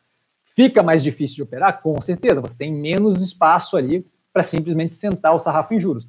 Fica 0.57 0.83
mais 0.83 1.05
difícil 1.05 1.37
de 1.37 1.43
operar? 1.45 1.81
Com 1.81 2.01
certeza, 2.03 2.41
você 2.41 2.59
tem 2.59 2.73
menos 2.75 3.21
espaço 3.21 3.77
ali 3.77 4.05
para 4.37 4.43
simplesmente 4.43 4.95
sentar 4.95 5.35
o 5.35 5.41
sarrafo 5.41 5.73
em 5.73 5.81
juros. 5.81 6.07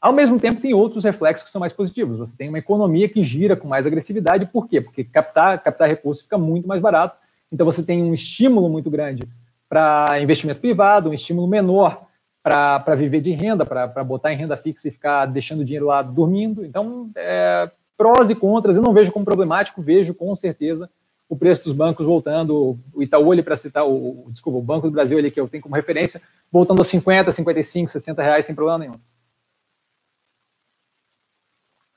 Ao 0.00 0.14
mesmo 0.14 0.40
tempo, 0.40 0.62
tem 0.62 0.72
outros 0.72 1.04
reflexos 1.04 1.44
que 1.44 1.52
são 1.52 1.60
mais 1.60 1.74
positivos. 1.74 2.16
Você 2.16 2.34
tem 2.34 2.48
uma 2.48 2.58
economia 2.58 3.06
que 3.06 3.22
gira 3.22 3.54
com 3.54 3.68
mais 3.68 3.86
agressividade. 3.86 4.46
Por 4.46 4.66
quê? 4.66 4.80
Porque 4.80 5.04
captar, 5.04 5.62
captar 5.62 5.86
recursos 5.86 6.22
fica 6.22 6.38
muito 6.38 6.66
mais 6.66 6.80
barato. 6.80 7.18
Então, 7.52 7.66
você 7.66 7.82
tem 7.82 8.02
um 8.02 8.14
estímulo 8.14 8.66
muito 8.70 8.88
grande 8.88 9.24
para 9.68 10.18
investimento 10.22 10.58
privado, 10.58 11.10
um 11.10 11.12
estímulo 11.12 11.46
menor 11.46 12.06
para 12.42 12.94
viver 12.94 13.20
de 13.20 13.32
renda, 13.32 13.66
para 13.66 14.02
botar 14.02 14.32
em 14.32 14.36
renda 14.36 14.56
fixa 14.56 14.88
e 14.88 14.90
ficar 14.90 15.26
deixando 15.26 15.60
o 15.60 15.64
dinheiro 15.64 15.84
lá 15.84 16.00
dormindo. 16.00 16.64
Então, 16.64 17.10
é, 17.14 17.70
prós 17.94 18.30
e 18.30 18.34
contras, 18.34 18.74
eu 18.74 18.80
não 18.80 18.94
vejo 18.94 19.12
como 19.12 19.26
problemático, 19.26 19.82
vejo 19.82 20.14
com 20.14 20.34
certeza 20.34 20.88
o 21.30 21.36
preço 21.36 21.62
dos 21.62 21.76
bancos 21.76 22.04
voltando, 22.04 22.76
o 22.92 23.02
Itaú, 23.04 23.40
para 23.40 23.56
citar, 23.56 23.86
o, 23.86 24.26
desculpa, 24.30 24.58
o 24.58 24.62
Banco 24.62 24.88
do 24.88 24.92
Brasil, 24.92 25.16
ali, 25.16 25.30
que 25.30 25.38
eu 25.38 25.46
tenho 25.46 25.62
como 25.62 25.76
referência, 25.76 26.20
voltando 26.50 26.82
a 26.82 26.84
50, 26.84 27.30
55, 27.30 27.92
60 27.92 28.20
reais 28.20 28.44
sem 28.44 28.52
problema 28.52 28.78
nenhum. 28.80 28.98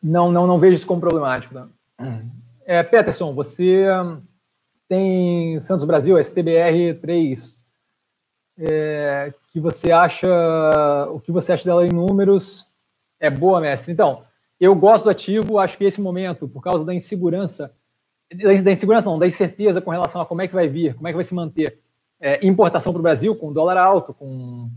Não, 0.03 0.31
não, 0.31 0.45
não 0.45 0.59
vejo 0.59 0.75
isso 0.75 0.85
como 0.85 1.01
problemático. 1.01 1.55
Tá? 1.55 1.67
É, 2.63 2.83
Peterson, 2.83 3.33
você 3.33 3.87
tem 4.87 5.59
Santos 5.61 5.83
Brasil, 5.83 6.23
STBR 6.23 6.93
3, 7.01 7.55
é, 8.59 9.33
que 9.51 9.59
você 9.59 9.91
acha, 9.91 10.29
o 11.09 11.19
que 11.19 11.31
você 11.31 11.53
acha 11.53 11.65
dela 11.65 11.87
em 11.87 11.91
números 11.91 12.67
é 13.19 13.31
boa, 13.31 13.59
mestre. 13.59 13.91
Então, 13.91 14.23
eu 14.59 14.75
gosto 14.75 15.05
do 15.05 15.09
ativo, 15.09 15.57
acho 15.57 15.75
que 15.75 15.85
esse 15.85 15.99
momento, 15.99 16.47
por 16.47 16.61
causa 16.61 16.85
da 16.85 16.93
insegurança, 16.93 17.75
da 18.33 18.71
insegurança 18.71 19.09
não, 19.09 19.19
da 19.19 19.27
incerteza 19.27 19.81
com 19.81 19.91
relação 19.91 20.21
a 20.21 20.25
como 20.25 20.41
é 20.41 20.47
que 20.47 20.53
vai 20.53 20.67
vir, 20.67 20.95
como 20.95 21.07
é 21.07 21.11
que 21.11 21.15
vai 21.15 21.25
se 21.25 21.33
manter 21.33 21.77
é, 22.19 22.45
importação 22.45 22.93
para 22.93 22.99
o 22.99 23.03
Brasil 23.03 23.35
com 23.35 23.51
dólar 23.51 23.77
alto, 23.77 24.13
com 24.13 24.69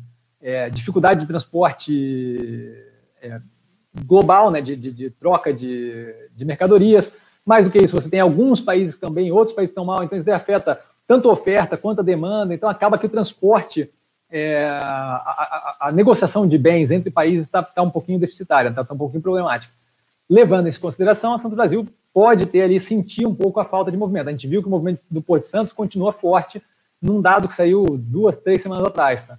é, 0.42 0.68
dificuldade 0.68 1.20
de 1.20 1.26
transporte 1.26 2.74
é, 3.22 3.38
global, 4.04 4.50
né, 4.50 4.60
de, 4.60 4.76
de, 4.76 4.90
de 4.90 5.10
troca 5.10 5.52
de, 5.52 6.12
de, 6.34 6.44
mercadorias. 6.44 7.12
Mais 7.46 7.64
do 7.64 7.70
que 7.70 7.78
isso, 7.78 7.94
você 7.94 8.10
tem 8.10 8.20
alguns 8.20 8.60
países 8.60 8.96
também, 8.96 9.30
outros 9.30 9.54
países 9.54 9.70
estão 9.70 9.84
mal, 9.84 10.02
então 10.02 10.18
isso 10.18 10.30
afeta 10.32 10.80
tanto 11.06 11.30
a 11.30 11.32
oferta 11.32 11.76
quanto 11.76 12.00
a 12.00 12.04
demanda, 12.04 12.52
então 12.52 12.68
acaba 12.68 12.98
que 12.98 13.06
o 13.06 13.08
transporte, 13.08 13.88
é, 14.28 14.66
a, 14.68 15.76
a, 15.80 15.88
a, 15.88 15.92
negociação 15.92 16.48
de 16.48 16.58
bens 16.58 16.90
entre 16.90 17.10
países 17.10 17.46
está 17.46 17.62
tá 17.62 17.82
um 17.82 17.90
pouquinho 17.90 18.18
deficitária, 18.18 18.70
está 18.70 18.84
tá 18.84 18.92
um 18.92 18.98
pouquinho 18.98 19.22
problemática. 19.22 19.72
Levando 20.28 20.68
isso 20.68 20.78
em 20.78 20.82
consideração, 20.82 21.34
a 21.34 21.38
Santo 21.38 21.54
Brasil 21.54 21.86
pode 22.16 22.46
ter 22.46 22.62
ali, 22.62 22.80
sentir 22.80 23.26
um 23.26 23.34
pouco 23.34 23.60
a 23.60 23.64
falta 23.66 23.90
de 23.90 23.96
movimento. 23.98 24.28
A 24.28 24.32
gente 24.32 24.48
viu 24.48 24.62
que 24.62 24.68
o 24.68 24.70
movimento 24.70 25.02
do 25.10 25.20
Porto 25.20 25.48
Santos 25.48 25.74
continua 25.74 26.14
forte 26.14 26.62
num 27.00 27.20
dado 27.20 27.46
que 27.46 27.54
saiu 27.54 27.84
duas, 27.98 28.40
três 28.40 28.62
semanas 28.62 28.86
atrás. 28.86 29.22
Tá? 29.26 29.38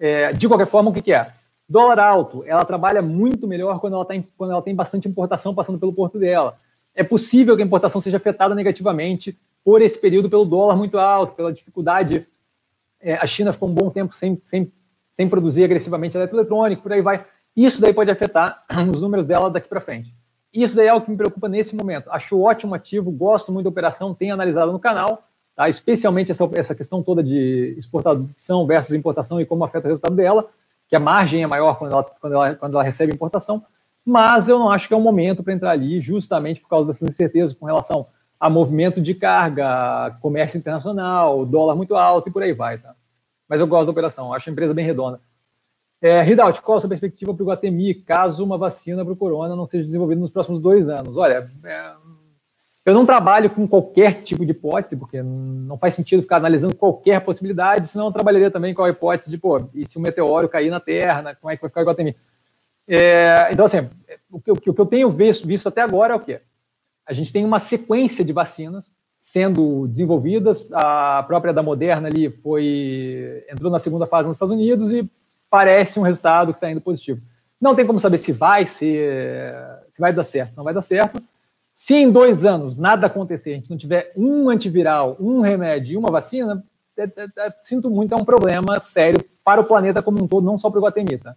É, 0.00 0.32
de 0.32 0.48
qualquer 0.48 0.66
forma, 0.66 0.90
o 0.90 0.92
que, 0.92 1.00
que 1.00 1.12
é? 1.12 1.30
Dólar 1.68 2.00
alto, 2.00 2.42
ela 2.44 2.64
trabalha 2.64 3.00
muito 3.00 3.46
melhor 3.46 3.78
quando 3.78 3.94
ela, 3.94 4.04
tá, 4.04 4.14
quando 4.36 4.50
ela 4.50 4.60
tem 4.60 4.74
bastante 4.74 5.06
importação 5.06 5.54
passando 5.54 5.78
pelo 5.78 5.92
porto 5.92 6.18
dela. 6.18 6.58
É 6.92 7.04
possível 7.04 7.54
que 7.54 7.62
a 7.62 7.64
importação 7.64 8.00
seja 8.00 8.16
afetada 8.16 8.52
negativamente 8.52 9.38
por 9.64 9.80
esse 9.80 9.96
período 9.96 10.28
pelo 10.28 10.44
dólar 10.44 10.74
muito 10.74 10.98
alto, 10.98 11.36
pela 11.36 11.52
dificuldade. 11.52 12.26
É, 13.00 13.14
a 13.14 13.28
China 13.28 13.52
ficou 13.52 13.68
um 13.68 13.74
bom 13.74 13.90
tempo 13.90 14.16
sem, 14.16 14.42
sem, 14.44 14.72
sem 15.12 15.28
produzir 15.28 15.62
agressivamente 15.62 16.16
eletroeletrônico, 16.16 16.82
por 16.82 16.92
aí 16.92 17.00
vai. 17.00 17.24
Isso 17.56 17.80
daí 17.80 17.94
pode 17.94 18.10
afetar 18.10 18.64
os 18.92 19.00
números 19.00 19.24
dela 19.24 19.48
daqui 19.48 19.68
para 19.68 19.80
frente. 19.80 20.17
Isso 20.62 20.74
daí 20.74 20.88
é 20.88 20.94
o 20.94 21.00
que 21.00 21.08
me 21.08 21.16
preocupa 21.16 21.48
nesse 21.48 21.76
momento. 21.76 22.10
Acho 22.10 22.40
ótimo 22.40 22.74
ativo, 22.74 23.12
gosto 23.12 23.52
muito 23.52 23.64
da 23.64 23.70
operação, 23.70 24.12
tenho 24.12 24.34
analisado 24.34 24.72
no 24.72 24.78
canal, 24.80 25.22
tá? 25.54 25.68
especialmente 25.68 26.32
essa, 26.32 26.50
essa 26.54 26.74
questão 26.74 27.00
toda 27.00 27.22
de 27.22 27.76
exportação 27.78 28.66
versus 28.66 28.92
importação 28.92 29.40
e 29.40 29.46
como 29.46 29.64
afeta 29.64 29.86
o 29.86 29.90
resultado 29.90 30.16
dela, 30.16 30.48
que 30.88 30.96
a 30.96 31.00
margem 31.00 31.44
é 31.44 31.46
maior 31.46 31.78
quando 31.78 31.92
ela, 31.92 32.02
quando 32.02 32.32
ela, 32.32 32.54
quando 32.56 32.74
ela 32.74 32.82
recebe 32.82 33.14
importação, 33.14 33.62
mas 34.04 34.48
eu 34.48 34.58
não 34.58 34.68
acho 34.68 34.88
que 34.88 34.94
é 34.94 34.96
um 34.96 35.02
momento 35.02 35.44
para 35.44 35.52
entrar 35.52 35.70
ali, 35.70 36.00
justamente 36.00 36.60
por 36.60 36.68
causa 36.68 36.88
dessas 36.88 37.08
incertezas 37.08 37.54
com 37.54 37.66
relação 37.66 38.06
a 38.40 38.50
movimento 38.50 39.00
de 39.00 39.14
carga, 39.14 40.16
comércio 40.20 40.58
internacional, 40.58 41.46
dólar 41.46 41.76
muito 41.76 41.94
alto 41.94 42.28
e 42.28 42.32
por 42.32 42.42
aí 42.42 42.52
vai. 42.52 42.78
Tá? 42.78 42.96
Mas 43.48 43.60
eu 43.60 43.66
gosto 43.68 43.86
da 43.86 43.92
operação, 43.92 44.34
acho 44.34 44.50
a 44.50 44.52
empresa 44.52 44.74
bem 44.74 44.84
redonda. 44.84 45.20
É, 46.00 46.24
qual 46.62 46.78
a 46.78 46.80
sua 46.80 46.88
perspectiva 46.88 47.34
para 47.34 47.42
o 47.42 47.46
Guatemi 47.46 47.94
caso 47.94 48.44
uma 48.44 48.56
vacina 48.56 49.04
para 49.04 49.12
o 49.12 49.16
corona 49.16 49.56
não 49.56 49.66
seja 49.66 49.84
desenvolvida 49.84 50.20
nos 50.20 50.30
próximos 50.30 50.62
dois 50.62 50.88
anos? 50.88 51.16
Olha, 51.16 51.50
é, 51.64 51.92
eu 52.86 52.94
não 52.94 53.04
trabalho 53.04 53.50
com 53.50 53.66
qualquer 53.66 54.22
tipo 54.22 54.44
de 54.46 54.52
hipótese, 54.52 54.96
porque 54.96 55.20
não 55.22 55.76
faz 55.76 55.94
sentido 55.94 56.22
ficar 56.22 56.36
analisando 56.36 56.74
qualquer 56.74 57.20
possibilidade, 57.20 57.88
senão 57.88 58.06
eu 58.06 58.12
trabalharia 58.12 58.50
também 58.50 58.72
com 58.72 58.82
a 58.82 58.90
hipótese 58.90 59.28
de, 59.28 59.36
pô, 59.36 59.68
e 59.74 59.86
se 59.86 59.98
um 59.98 60.02
meteoro 60.02 60.48
cair 60.48 60.70
na 60.70 60.80
Terra, 60.80 61.20
né, 61.20 61.34
como 61.34 61.50
é 61.50 61.56
que 61.56 61.62
vai 61.62 61.68
ficar 61.68 61.82
o 61.82 61.84
Guatemi? 61.84 62.16
É, 62.86 63.48
então, 63.52 63.66
assim, 63.66 63.88
o 64.30 64.40
que, 64.40 64.50
o 64.52 64.56
que 64.56 64.80
eu 64.80 64.86
tenho 64.86 65.10
visto, 65.10 65.46
visto 65.46 65.68
até 65.68 65.82
agora 65.82 66.14
é 66.14 66.16
o 66.16 66.20
quê? 66.20 66.40
A 67.04 67.12
gente 67.12 67.32
tem 67.32 67.44
uma 67.44 67.58
sequência 67.58 68.24
de 68.24 68.32
vacinas 68.32 68.86
sendo 69.20 69.86
desenvolvidas. 69.88 70.66
A 70.72 71.22
própria 71.26 71.52
da 71.52 71.62
Moderna 71.62 72.08
ali 72.08 72.30
foi 72.30 73.44
entrou 73.50 73.70
na 73.70 73.78
segunda 73.78 74.06
fase 74.06 74.28
nos 74.28 74.36
Estados 74.36 74.54
Unidos 74.54 74.90
e 74.90 75.10
parece 75.50 75.98
um 75.98 76.02
resultado 76.02 76.52
que 76.52 76.58
está 76.58 76.70
indo 76.70 76.80
positivo. 76.80 77.20
Não 77.60 77.74
tem 77.74 77.86
como 77.86 77.98
saber 77.98 78.18
se 78.18 78.32
vai 78.32 78.66
ser, 78.66 79.54
se 79.90 80.00
vai 80.00 80.12
dar 80.12 80.24
certo, 80.24 80.56
não 80.56 80.64
vai 80.64 80.74
dar 80.74 80.82
certo. 80.82 81.22
Se 81.74 81.94
em 81.94 82.10
dois 82.10 82.44
anos 82.44 82.76
nada 82.76 83.06
acontecer, 83.06 83.50
a 83.50 83.54
gente 83.54 83.70
não 83.70 83.78
tiver 83.78 84.12
um 84.16 84.48
antiviral, 84.48 85.16
um 85.20 85.40
remédio 85.40 85.94
e 85.94 85.96
uma 85.96 86.10
vacina, 86.10 86.64
é, 86.96 87.04
é, 87.04 87.28
é, 87.38 87.54
sinto 87.62 87.88
muito, 87.90 88.12
é 88.12 88.16
um 88.16 88.24
problema 88.24 88.80
sério 88.80 89.24
para 89.44 89.60
o 89.60 89.64
planeta 89.64 90.02
como 90.02 90.22
um 90.22 90.26
todo, 90.26 90.44
não 90.44 90.58
só 90.58 90.70
para 90.70 90.80
o 90.80 90.82
Guatemi, 90.82 91.18
tá? 91.18 91.34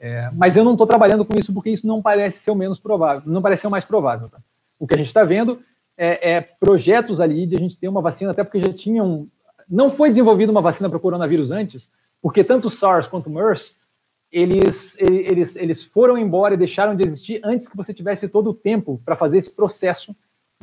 É, 0.00 0.30
mas 0.32 0.56
eu 0.56 0.64
não 0.64 0.72
estou 0.72 0.86
trabalhando 0.86 1.24
com 1.24 1.38
isso 1.38 1.54
porque 1.54 1.70
isso 1.70 1.86
não 1.86 2.02
parece 2.02 2.40
ser 2.40 2.50
o 2.50 2.56
menos 2.56 2.80
provável, 2.80 3.22
não 3.24 3.40
parece 3.40 3.60
ser 3.62 3.68
o 3.68 3.70
mais 3.70 3.84
provável. 3.84 4.28
Tá? 4.28 4.38
O 4.76 4.86
que 4.86 4.94
a 4.94 4.96
gente 4.96 5.06
está 5.06 5.22
vendo 5.22 5.60
é, 5.96 6.32
é, 6.32 6.40
projetos 6.40 7.20
ali 7.20 7.46
de 7.46 7.54
a 7.54 7.58
gente 7.58 7.78
ter 7.78 7.86
uma 7.86 8.00
vacina, 8.00 8.32
até 8.32 8.42
porque 8.42 8.60
já 8.60 8.72
tinham. 8.72 9.28
Não 9.68 9.90
foi 9.90 10.08
desenvolvida 10.08 10.50
uma 10.50 10.60
vacina 10.60 10.88
para 10.88 10.98
o 10.98 11.00
coronavírus 11.00 11.52
antes, 11.52 11.88
porque 12.22 12.44
tanto 12.44 12.70
SARS 12.70 13.08
quanto 13.08 13.26
o 13.26 13.32
MERS, 13.32 13.74
eles, 14.30 14.96
eles, 14.98 15.56
eles 15.56 15.84
foram 15.84 16.16
embora 16.16 16.54
e 16.54 16.56
deixaram 16.56 16.96
de 16.96 17.04
existir 17.04 17.40
antes 17.44 17.68
que 17.68 17.76
você 17.76 17.92
tivesse 17.92 18.28
todo 18.28 18.50
o 18.50 18.54
tempo 18.54 19.02
para 19.04 19.16
fazer 19.16 19.38
esse 19.38 19.50
processo 19.50 20.14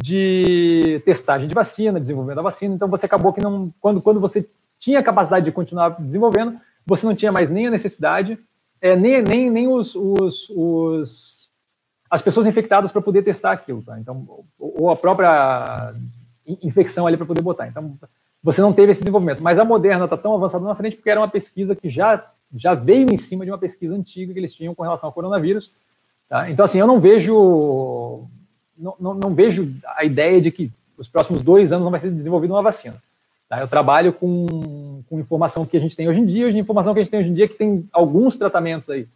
de 0.02 1.02
testagem 1.06 1.48
de 1.48 1.54
vacina, 1.54 2.00
desenvolvimento 2.00 2.38
da 2.38 2.42
vacina. 2.42 2.74
Então 2.74 2.88
você 2.88 3.06
acabou 3.06 3.34
que 3.34 3.42
não. 3.42 3.72
Quando, 3.80 4.02
quando 4.02 4.20
você 4.20 4.50
tinha 4.80 5.04
capacidade 5.04 5.46
de 5.46 5.52
continuar 5.52 6.02
desenvolvendo, 6.02 6.58
você 6.86 7.06
não 7.06 7.14
tinha 7.14 7.32
mais 7.32 7.50
nem 7.50 7.68
a 7.68 7.72
necessidade, 7.72 8.40
é, 8.82 8.96
nem, 8.96 9.22
nem, 9.22 9.50
nem 9.52 9.68
os, 9.68 9.94
os, 9.94 10.50
os 10.50 11.50
as 12.10 12.22
pessoas 12.22 12.48
infectadas 12.48 12.92
para 12.92 13.02
poder 13.02 13.24
testar 13.24 13.52
aquilo. 13.52 13.84
Tá? 13.84 14.00
Então, 14.00 14.26
ou 14.58 14.90
a 14.90 14.96
própria 14.96 15.94
infecção 16.64 17.06
ali 17.06 17.18
para 17.18 17.26
poder 17.26 17.42
botar. 17.42 17.68
Então, 17.68 17.96
você 18.44 18.62
não 18.62 18.74
teve 18.74 18.92
esse 18.92 19.02
desenvolvimento. 19.02 19.42
Mas 19.42 19.60
a 19.60 19.66
Moderna 19.66 20.06
está 20.06 20.18
tão 20.18 20.34
avançada 20.34 20.66
na 20.66 20.76
frente 20.76 20.96
porque 20.96 21.10
era 21.10 21.20
uma 21.20 21.28
pesquisa 21.28 21.76
que 21.76 21.90
já, 21.90 22.24
já 22.56 22.74
veio 22.74 23.12
em 23.12 23.18
cima 23.18 23.46
de 23.46 23.52
uma 23.52 23.58
pesquisa 23.58 23.94
antiga 23.94 24.34
que 24.34 24.40
eles 24.40 24.54
tinham 24.54 24.74
com 24.74 24.84
relação 24.84 25.08
ao 25.08 25.14
coronavírus. 25.14 25.70
Tá? 26.28 26.50
Então, 26.50 26.66
assim, 26.66 26.80
eu 26.80 26.88
não 26.88 27.00
vejo, 27.00 28.24
não, 28.78 28.96
não, 29.00 29.14
não, 29.14 29.34
vejo 29.34 29.68
a 29.96 30.04
ideia 30.06 30.40
de 30.40 30.52
que 30.52 30.72
os 30.98 31.08
próximos 31.08 31.42
dois 31.42 31.72
anos 31.72 31.84
não 31.84 31.92
vai 31.92 32.00
ser 32.00 32.12
desenvolvida 32.12 32.54
uma 32.54 32.62
vacina. 32.62 32.96
Tá? 33.48 33.60
Eu 33.60 33.68
trabalho 33.68 34.14
com, 34.14 35.02
com 35.10 35.20
informação 35.20 35.66
que 35.66 35.76
a 35.76 35.80
gente 35.80 35.96
tem 35.96 36.08
hoje 36.08 36.20
em 36.20 36.26
dia, 36.26 36.48
a 36.48 36.52
informação 36.52 36.94
que 36.94 37.00
a 37.00 37.04
gente 37.04 37.12
tem 37.12 37.20
hoje 37.20 37.30
em 37.30 37.34
dia 37.34 37.48
que 37.48 37.56
tem 37.56 37.88
alguns 37.92 38.38
tratamentos 38.38 38.90
aí 38.90 39.08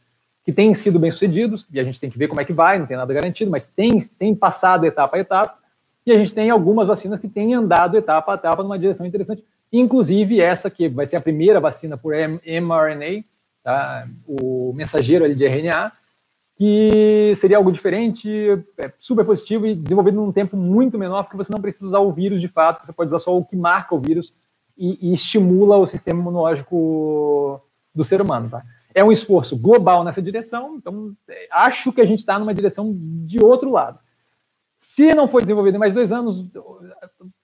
que 0.46 0.52
têm 0.52 0.74
sido 0.74 1.00
bem 1.00 1.10
sucedidos, 1.10 1.66
e 1.72 1.80
a 1.80 1.84
gente 1.84 2.00
tem 2.00 2.10
que 2.10 2.18
ver 2.18 2.28
como 2.28 2.42
é 2.42 2.46
que 2.46 2.52
vai, 2.52 2.78
não 2.78 2.86
tem 2.86 2.98
nada 2.98 3.14
garantido, 3.14 3.50
mas 3.50 3.70
tem, 3.70 4.02
tem 4.02 4.36
passado 4.36 4.86
etapa 4.86 5.16
a 5.16 5.20
etapa, 5.20 5.58
e 6.06 6.12
a 6.12 6.18
gente 6.18 6.34
tem 6.34 6.50
algumas 6.50 6.88
vacinas 6.88 7.20
que 7.20 7.28
têm 7.28 7.54
andado 7.54 7.98
etapa 7.98 8.32
a 8.32 8.36
etapa 8.36 8.64
numa 8.64 8.78
direção 8.78 9.06
interessante, 9.06 9.44
inclusive 9.72 10.40
essa 10.40 10.70
que 10.70 10.88
vai 10.90 11.06
ser 11.06 11.16
a 11.16 11.22
primeira 11.22 11.60
vacina 11.60 11.98
por 11.98 12.14
mRNA, 12.14 13.24
tá? 13.64 14.08
o 14.28 14.74
mensageiro 14.74 15.24
ali 15.24 15.36
de 15.36 15.46
RNA, 15.46 15.92
que 16.56 17.34
seria 17.38 17.58
algo 17.58 17.72
diferente, 17.72 18.30
é, 18.78 18.92
super 19.00 19.26
positivo 19.26 19.66
e 19.66 19.76
desenvolvido 19.76 20.16
num 20.16 20.32
tempo 20.32 20.56
muito 20.56 20.98
menor, 20.98 21.24
porque 21.24 21.38
você 21.38 21.52
não 21.52 21.62
precisa 21.62 21.88
usar 21.88 22.00
o 22.00 22.12
vírus 22.12 22.40
de 22.40 22.48
fato, 22.48 22.86
você 22.86 22.94
pode 22.94 23.10
usar 23.10 23.20
só 23.20 23.36
o 23.36 23.44
que 23.44 23.56
marca 23.56 23.96
o 23.96 24.00
vírus 24.00 24.34
e, 24.78 25.10
e 25.10 25.14
estimula 25.14 25.78
o 25.78 25.88
sistema 25.88 26.20
imunológico 26.20 27.62
do 27.94 28.04
ser 28.04 28.22
humano. 28.22 28.50
Tá? 28.50 28.64
É 28.94 29.04
um 29.04 29.12
esforço 29.12 29.58
global 29.58 30.04
nessa 30.04 30.22
direção, 30.22 30.76
então 30.78 31.14
é, 31.28 31.48
acho 31.52 31.92
que 31.92 32.02
a 32.02 32.06
gente 32.06 32.20
está 32.20 32.38
numa 32.38 32.54
direção 32.54 32.96
de 33.26 33.44
outro 33.44 33.72
lado. 33.72 34.00
Se 34.84 35.16
não 35.16 35.30
for 35.30 35.42
desenvolvido 35.42 35.76
em 35.76 35.80
mais 35.80 35.94
dois 35.94 36.12
anos, 36.12 36.46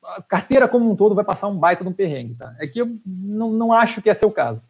a 0.04 0.22
carteira 0.22 0.68
como 0.68 0.92
um 0.92 0.94
todo 0.94 1.16
vai 1.16 1.24
passar 1.24 1.48
um 1.48 1.56
baita 1.56 1.86
de 1.86 1.90
um 1.90 1.94
perrengue, 1.94 2.36
tá? 2.36 2.54
É 2.60 2.68
que 2.68 2.82
eu 2.82 2.98
não, 3.06 3.50
não 3.50 3.72
acho 3.72 4.02
que 4.02 4.10
esse 4.10 4.26
é 4.26 4.28
o 4.28 4.32
caso, 4.32 4.62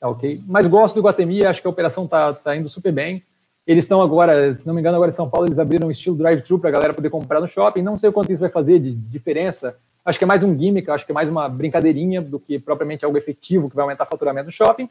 tá 0.00 0.08
ok? 0.08 0.40
Mas 0.46 0.66
gosto 0.66 0.94
do 0.94 1.02
Guatemi, 1.02 1.44
acho 1.44 1.60
que 1.60 1.66
a 1.66 1.70
operação 1.70 2.08
tá, 2.08 2.32
tá 2.32 2.56
indo 2.56 2.66
super 2.70 2.90
bem. 2.90 3.22
Eles 3.66 3.84
estão 3.84 4.00
agora, 4.00 4.54
se 4.54 4.66
não 4.66 4.72
me 4.72 4.80
engano, 4.80 4.96
agora 4.96 5.10
em 5.10 5.14
São 5.14 5.28
Paulo, 5.28 5.46
eles 5.46 5.58
abriram 5.58 5.88
um 5.88 5.90
estilo 5.90 6.16
drive-thru 6.16 6.58
para 6.58 6.70
a 6.70 6.72
galera 6.72 6.94
poder 6.94 7.10
comprar 7.10 7.42
no 7.42 7.46
shopping. 7.46 7.82
Não 7.82 7.98
sei 7.98 8.08
o 8.08 8.12
quanto 8.12 8.32
isso 8.32 8.40
vai 8.40 8.48
fazer 8.48 8.78
de 8.78 8.94
diferença. 8.94 9.76
Acho 10.02 10.16
que 10.16 10.24
é 10.24 10.26
mais 10.26 10.42
um 10.42 10.58
gimmick, 10.58 10.90
acho 10.90 11.04
que 11.04 11.12
é 11.12 11.14
mais 11.14 11.28
uma 11.28 11.46
brincadeirinha 11.46 12.22
do 12.22 12.40
que 12.40 12.58
propriamente 12.58 13.04
algo 13.04 13.18
efetivo 13.18 13.68
que 13.68 13.76
vai 13.76 13.82
aumentar 13.82 14.04
o 14.04 14.08
faturamento 14.08 14.46
do 14.46 14.52
shopping. 14.52 14.88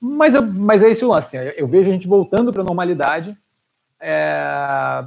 Mas, 0.00 0.34
eu, 0.34 0.40
mas 0.40 0.82
é 0.82 0.90
esse 0.90 1.04
o 1.04 1.08
lance. 1.08 1.36
Eu, 1.36 1.42
eu 1.42 1.66
vejo 1.66 1.90
a 1.90 1.92
gente 1.92 2.08
voltando 2.08 2.50
para 2.50 2.62
a 2.62 2.64
normalidade. 2.64 3.36
É, 4.00 5.04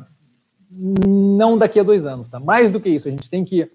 não 0.69 1.57
daqui 1.57 1.79
a 1.79 1.83
dois 1.83 2.05
anos, 2.05 2.29
tá? 2.29 2.39
Mais 2.39 2.71
do 2.71 2.79
que 2.79 2.89
isso, 2.89 3.07
a 3.07 3.11
gente 3.11 3.29
tem 3.29 3.43
que, 3.43 3.69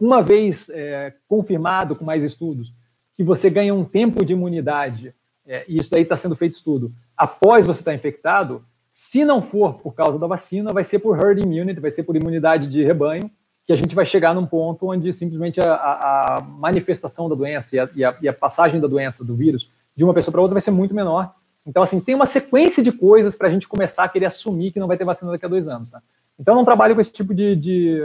uma 0.00 0.22
vez 0.22 0.68
é, 0.70 1.12
confirmado 1.28 1.94
com 1.94 2.04
mais 2.04 2.24
estudos, 2.24 2.72
que 3.16 3.22
você 3.22 3.50
ganha 3.50 3.74
um 3.74 3.84
tempo 3.84 4.24
de 4.24 4.32
imunidade, 4.32 5.14
é, 5.46 5.64
e 5.68 5.76
isso 5.76 5.94
aí 5.94 6.02
está 6.02 6.16
sendo 6.16 6.34
feito 6.34 6.56
estudo, 6.56 6.92
após 7.16 7.66
você 7.66 7.80
estar 7.80 7.90
tá 7.90 7.94
infectado, 7.94 8.64
se 8.90 9.24
não 9.24 9.42
for 9.42 9.74
por 9.74 9.94
causa 9.94 10.18
da 10.18 10.26
vacina, 10.26 10.72
vai 10.72 10.84
ser 10.84 11.00
por 11.00 11.18
herd 11.18 11.42
immunity, 11.42 11.80
vai 11.80 11.90
ser 11.90 12.04
por 12.04 12.16
imunidade 12.16 12.68
de 12.68 12.82
rebanho, 12.82 13.30
que 13.66 13.72
a 13.72 13.76
gente 13.76 13.94
vai 13.94 14.04
chegar 14.04 14.34
num 14.34 14.46
ponto 14.46 14.90
onde 14.90 15.12
simplesmente 15.12 15.60
a, 15.60 15.74
a, 15.74 16.40
manifestação 16.42 17.28
da 17.28 17.34
doença 17.34 17.74
e 17.74 17.78
a, 17.78 17.88
e, 17.94 18.24
e 18.24 18.28
a, 18.28 18.32
passagem 18.32 18.80
da 18.80 18.86
doença, 18.86 19.24
do 19.24 19.34
vírus, 19.34 19.72
de 19.96 20.04
uma 20.04 20.12
pessoa 20.12 20.32
para 20.32 20.40
outra 20.40 20.54
vai 20.54 20.60
ser 20.60 20.70
muito 20.70 20.94
menor. 20.94 21.34
Então, 21.66 21.82
assim, 21.82 22.00
tem 22.00 22.14
uma 22.14 22.26
sequência 22.26 22.82
de 22.82 22.92
coisas 22.92 23.34
para 23.34 23.48
a 23.48 23.50
gente 23.50 23.66
começar 23.66 24.04
a 24.04 24.08
querer 24.08 24.26
assumir 24.26 24.70
que 24.70 24.78
não 24.78 24.86
vai 24.86 24.98
ter 24.98 25.04
vacina 25.04 25.30
daqui 25.30 25.46
a 25.46 25.48
dois 25.48 25.66
anos. 25.66 25.90
Tá? 25.90 26.02
Então, 26.38 26.54
eu 26.54 26.56
não 26.56 26.64
trabalho 26.64 26.94
com 26.94 27.00
esse 27.00 27.10
tipo 27.10 27.34
de. 27.34 27.56
de 27.56 28.02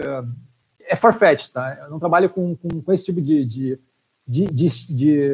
é 0.81 0.95
farfetch, 0.95 1.49
tá? 1.49 1.77
Eu 1.83 1.91
não 1.91 1.99
trabalho 1.99 2.29
com, 2.29 2.55
com, 2.55 2.81
com 2.81 2.93
esse 2.93 3.05
tipo 3.05 3.21
de, 3.21 3.45
de, 3.45 3.79
de, 4.27 4.45
de, 4.47 5.31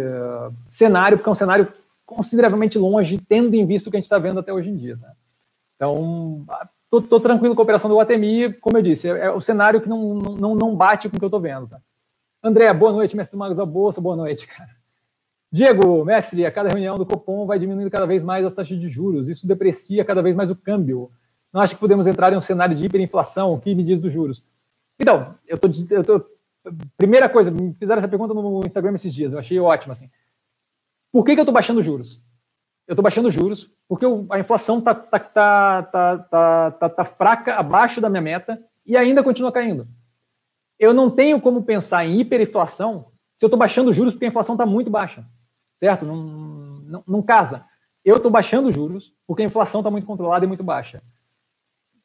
cenário, 0.70 1.18
porque 1.18 1.30
é 1.30 1.32
um 1.32 1.36
cenário 1.36 1.68
consideravelmente 2.06 2.78
longe, 2.78 3.18
tendo 3.18 3.56
em 3.56 3.66
vista 3.66 3.88
o 3.88 3.92
que 3.92 3.98
a 3.98 4.00
gente 4.00 4.06
está 4.06 4.20
vendo 4.20 4.40
até 4.40 4.52
hoje 4.52 4.70
em 4.70 4.76
dia. 4.76 4.98
Tá? 4.98 5.14
Então, 5.76 6.46
tô, 6.90 7.20
tranquilo 7.20 7.56
com 7.56 7.62
a 7.62 7.64
operação 7.64 7.90
do 7.90 7.96
UATMI, 7.96 8.54
como 8.54 8.78
eu 8.78 8.82
disse, 8.82 9.10
é, 9.10 9.26
é 9.26 9.32
o 9.32 9.40
cenário 9.40 9.80
que 9.80 9.88
não, 9.88 10.14
não, 10.16 10.56
não 10.56 10.76
bate 10.76 11.10
com 11.10 11.16
o 11.16 11.20
que 11.20 11.26
eu 11.26 11.28
estou 11.28 11.40
vendo. 11.40 11.68
Tá? 11.68 11.80
André, 12.44 12.72
boa 12.74 12.92
noite, 12.92 13.16
mestre 13.16 13.38
Magos 13.38 13.58
da 13.58 13.66
Bolsa, 13.66 14.02
boa 14.02 14.16
noite, 14.16 14.46
cara. 14.46 14.75
Diego, 15.52 16.04
mestre, 16.04 16.46
a 16.46 16.52
cada 16.52 16.70
reunião 16.70 16.98
do 16.98 17.06
Copom 17.06 17.46
vai 17.46 17.58
diminuindo 17.58 17.90
cada 17.90 18.06
vez 18.06 18.24
mais 18.24 18.46
as 18.46 18.54
taxas 18.54 18.80
de 18.80 18.90
juros, 18.90 19.30
isso 19.30 19.48
deprecia 19.48 20.04
cada 20.04 20.22
vez 20.22 20.36
mais 20.36 20.50
o 20.52 20.56
câmbio 20.56 21.12
não 21.56 21.62
acho 21.62 21.74
que 21.74 21.80
podemos 21.80 22.06
entrar 22.06 22.34
em 22.34 22.36
um 22.36 22.42
cenário 22.42 22.76
de 22.76 22.86
hiperinflação. 22.86 23.54
O 23.54 23.62
que 23.62 23.74
me 23.74 23.82
diz 23.82 23.98
dos 24.02 24.12
juros? 24.12 24.44
Então, 25.00 25.36
eu 25.48 25.58
tô, 25.58 25.70
eu 25.90 26.04
tô, 26.04 26.26
primeira 26.98 27.30
coisa, 27.30 27.50
me 27.50 27.74
fizeram 27.76 28.00
essa 28.00 28.10
pergunta 28.10 28.34
no 28.34 28.66
Instagram 28.66 28.94
esses 28.96 29.14
dias, 29.14 29.32
eu 29.32 29.40
achei 29.40 29.58
ótimo 29.58 29.94
assim. 29.94 30.12
Por 31.14 31.24
que, 31.24 31.34
que 31.34 31.40
eu 31.40 31.44
estou 31.44 31.54
baixando 31.54 31.82
juros? 31.82 32.20
Eu 32.86 32.92
estou 32.92 33.02
baixando 33.02 33.32
juros 33.32 33.72
porque 33.88 34.06
a 34.32 34.38
inflação 34.38 34.80
está 34.80 34.94
tá, 34.94 35.18
tá, 35.18 35.84
tá, 35.84 36.18
tá, 36.18 36.72
tá, 36.72 36.90
tá 36.90 37.06
fraca, 37.06 37.56
abaixo 37.56 38.02
da 38.02 38.10
minha 38.10 38.22
meta 38.22 38.62
e 38.86 38.98
ainda 38.98 39.24
continua 39.24 39.50
caindo. 39.50 39.88
Eu 40.78 40.94
não 40.94 41.10
tenho 41.10 41.40
como 41.40 41.64
pensar 41.64 42.06
em 42.06 42.20
hiperinflação 42.20 43.14
se 43.38 43.46
eu 43.46 43.48
estou 43.48 43.58
baixando 43.58 43.94
juros 43.94 44.14
porque 44.14 44.26
a 44.26 44.28
inflação 44.28 44.56
está 44.56 44.66
muito 44.66 44.90
baixa, 44.90 45.26
certo? 45.86 46.06
Não, 46.06 46.16
não, 46.16 47.04
não 47.08 47.22
casa. 47.22 47.66
Eu 48.04 48.18
estou 48.18 48.32
baixando 48.32 48.72
juros 48.72 49.14
porque 49.28 49.44
a 49.44 49.46
inflação 49.46 49.82
está 49.82 49.90
muito 49.90 50.06
controlada 50.06 50.46
e 50.46 50.48
muito 50.48 50.64
baixa 50.64 51.02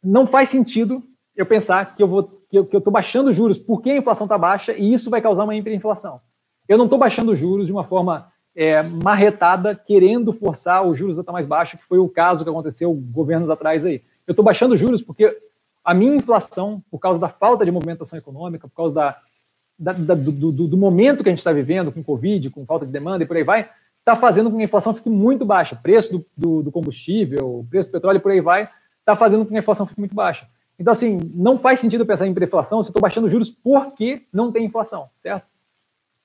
não 0.02 0.27
faz 0.27 0.48
sentido 0.48 1.02
eu 1.36 1.47
pensar 1.47 1.94
que 1.94 2.02
eu 2.02 2.09
vou 2.09 2.40
que 2.51 2.59
eu 2.59 2.65
estou 2.65 2.93
baixando 2.93 3.32
juros 3.32 3.61
porque 3.61 3.90
a 3.90 3.97
inflação 3.97 4.24
está 4.24 4.36
baixa 4.36 4.73
e 4.73 4.93
isso 4.93 5.09
vai 5.09 5.20
causar 5.20 5.44
uma 5.44 5.55
hiperinflação. 5.55 6.20
Eu 6.66 6.77
não 6.77 6.86
estou 6.86 6.98
baixando 6.98 7.36
juros 7.36 7.66
de 7.66 7.73
uma 7.73 7.85
forma 7.85 8.32
é, 8.57 8.82
marretada 8.82 9.73
querendo 9.73 10.32
forçar 10.32 10.85
os 10.85 10.98
juros 10.98 11.16
a 11.16 11.20
estar 11.20 11.31
mais 11.31 11.47
baixo, 11.47 11.78
que 11.78 11.85
foi 11.85 11.98
o 11.98 12.09
caso 12.09 12.43
que 12.43 12.51
aconteceu 12.51 12.93
governos 12.93 13.48
atrás 13.48 13.86
aí. 13.86 14.02
Eu 14.27 14.32
estou 14.32 14.44
baixando 14.44 14.74
os 14.74 14.81
juros 14.81 15.01
porque 15.01 15.32
a 15.85 15.94
minha 15.94 16.16
inflação, 16.16 16.82
por 16.90 16.98
causa 16.98 17.20
da 17.20 17.28
falta 17.28 17.65
de 17.65 17.70
movimentação 17.70 18.19
econômica, 18.19 18.66
por 18.66 18.74
causa 18.74 18.94
da, 18.97 19.16
da, 19.81 19.94
da 19.94 20.15
do, 20.15 20.31
do, 20.31 20.69
do, 20.69 20.77
momento 20.77 21.23
que 21.23 21.31
a 21.31 21.32
gente 21.32 21.40
está 21.40 21.52
vivendo, 21.52 21.90
com 21.90 22.05
Covid, 22.05 22.51
com 22.51 22.66
falta 22.66 22.85
de 22.85 22.93
demanda 22.93 23.24
e 23.24 23.27
por 23.27 23.36
aí 23.36 23.43
vai, 23.43 23.69
está 23.98 24.15
fazendo 24.15 24.51
com 24.51 24.57
que 24.57 24.62
a 24.62 24.66
inflação 24.66 24.93
fique 24.93 25.09
muito 25.09 25.47
baixa. 25.47 25.74
Preço 25.74 26.24
do, 26.36 26.62
do 26.62 26.70
combustível, 26.70 27.66
preço 27.70 27.89
do 27.89 27.93
petróleo 27.93 28.19
e 28.19 28.20
por 28.20 28.31
aí 28.31 28.40
vai, 28.43 28.69
está 28.98 29.16
fazendo 29.16 29.44
com 29.44 29.51
que 29.51 29.57
a 29.57 29.61
inflação 29.61 29.86
fique 29.86 29.98
muito 29.98 30.15
baixa. 30.15 30.47
Então, 30.78 30.93
assim, 30.93 31.32
não 31.35 31.59
faz 31.59 31.81
sentido 31.81 32.07
pensar 32.07 32.27
em 32.27 32.31
inflação 32.31 32.82
se 32.82 32.89
eu 32.89 32.90
estou 32.90 33.02
baixando 33.02 33.28
juros 33.28 33.51
porque 33.51 34.23
não 34.32 34.52
tem 34.52 34.65
inflação, 34.65 35.09
certo? 35.23 35.47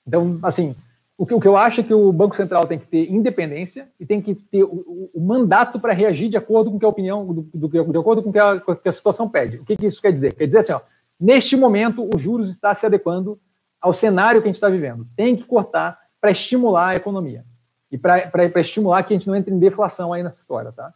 Então, 0.08 0.38
assim, 0.44 0.76
o 1.18 1.26
que, 1.26 1.34
o 1.34 1.40
que 1.40 1.48
eu 1.48 1.56
acho 1.56 1.80
é 1.80 1.84
que 1.84 1.94
o 1.94 2.12
Banco 2.12 2.36
Central 2.36 2.68
tem 2.68 2.78
que 2.78 2.88
ter 2.88 3.12
independência 3.12 3.88
e 4.00 4.06
tem 4.06 4.22
que 4.22 4.36
ter 4.36 4.64
o, 4.64 4.68
o, 4.68 5.12
o 5.14 5.22
mandato 5.22 5.80
para 5.80 5.94
reagir 5.94 6.30
de 6.30 6.38
acordo 6.38 6.70
com 6.70 6.78
que 6.78 6.86
a 6.86 6.90
opinião, 6.90 7.26
do, 7.26 7.50
do, 7.54 7.68
de 7.70 7.98
acordo 7.98 8.22
com 8.22 8.32
que 8.32 8.40
a, 8.40 8.60
que 8.60 8.90
a 8.90 8.92
situação 8.92 9.30
pede. 9.30 9.58
O 9.58 9.66
que, 9.66 9.78
que 9.78 9.88
isso 9.88 10.02
quer 10.02 10.12
dizer? 10.12 10.34
Quer 10.34 10.46
dizer 10.46 10.60
assim, 10.60 10.74
ó, 10.74 10.82
neste 11.20 11.56
momento 11.56 12.08
o 12.14 12.20
juros 12.20 12.50
está 12.50 12.76
se 12.76 12.86
adequando 12.86 13.40
ao 13.86 13.94
cenário 13.94 14.42
que 14.42 14.48
a 14.48 14.50
gente 14.50 14.58
está 14.58 14.68
vivendo. 14.68 15.08
Tem 15.16 15.36
que 15.36 15.44
cortar 15.44 16.00
para 16.20 16.32
estimular 16.32 16.90
a 16.90 16.96
economia 16.96 17.46
e 17.92 18.00
para 18.00 18.60
estimular 18.60 19.04
que 19.04 19.14
a 19.14 19.18
gente 19.18 19.28
não 19.28 19.36
entre 19.36 19.54
em 19.54 19.60
deflação 19.60 20.12
aí 20.12 20.24
nessa 20.24 20.40
história, 20.40 20.72
tá? 20.72 20.92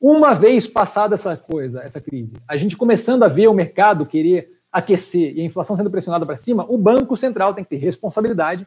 Uma 0.00 0.32
vez 0.34 0.66
passada 0.66 1.16
essa 1.16 1.36
coisa, 1.36 1.82
essa 1.82 2.00
crise, 2.00 2.32
a 2.48 2.56
gente 2.56 2.78
começando 2.78 3.24
a 3.24 3.28
ver 3.28 3.48
o 3.48 3.52
mercado 3.52 4.06
querer 4.06 4.58
aquecer 4.72 5.36
e 5.36 5.42
a 5.42 5.44
inflação 5.44 5.76
sendo 5.76 5.90
pressionada 5.90 6.24
para 6.24 6.38
cima, 6.38 6.64
o 6.66 6.78
Banco 6.78 7.14
Central 7.14 7.52
tem 7.52 7.62
que 7.62 7.70
ter 7.70 7.76
responsabilidade 7.76 8.66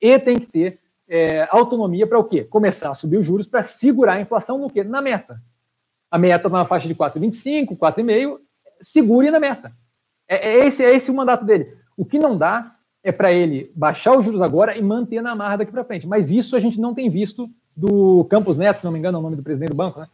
e 0.00 0.18
tem 0.18 0.34
que 0.34 0.46
ter 0.46 0.80
é, 1.08 1.46
autonomia 1.52 2.04
para 2.04 2.18
o 2.18 2.24
quê? 2.24 2.42
Começar 2.42 2.90
a 2.90 2.94
subir 2.94 3.18
os 3.18 3.24
juros 3.24 3.46
para 3.46 3.62
segurar 3.62 4.14
a 4.14 4.20
inflação 4.20 4.58
no 4.58 4.68
quê? 4.68 4.82
Na 4.82 5.00
meta. 5.00 5.40
A 6.10 6.18
meta 6.18 6.48
está 6.48 6.58
na 6.58 6.64
faixa 6.64 6.88
de 6.88 6.96
4,25, 6.96 7.78
4,5, 7.78 8.40
segure 8.80 9.30
na 9.30 9.38
meta. 9.38 9.72
É, 10.26 10.48
é, 10.48 10.66
esse, 10.66 10.84
é 10.84 10.92
esse 10.92 11.12
o 11.12 11.14
mandato 11.14 11.44
dele. 11.44 11.78
O 11.96 12.04
que 12.04 12.18
não 12.18 12.36
dá 12.36 12.74
é 13.02 13.12
para 13.12 13.32
ele 13.32 13.70
baixar 13.74 14.16
os 14.16 14.24
juros 14.24 14.42
agora 14.42 14.76
e 14.76 14.82
manter 14.82 15.22
na 15.22 15.34
marra 15.34 15.58
daqui 15.58 15.72
para 15.72 15.84
frente. 15.84 16.06
Mas 16.06 16.30
isso 16.30 16.56
a 16.56 16.60
gente 16.60 16.80
não 16.80 16.94
tem 16.94 17.08
visto 17.08 17.48
do 17.76 18.24
Campos 18.24 18.58
Neto, 18.58 18.80
se 18.80 18.84
não 18.84 18.92
me 18.92 18.98
engano, 18.98 19.18
é 19.18 19.20
o 19.20 19.22
nome 19.22 19.36
do 19.36 19.42
presidente 19.42 19.70
do 19.70 19.76
banco, 19.76 20.00
né? 20.00 20.08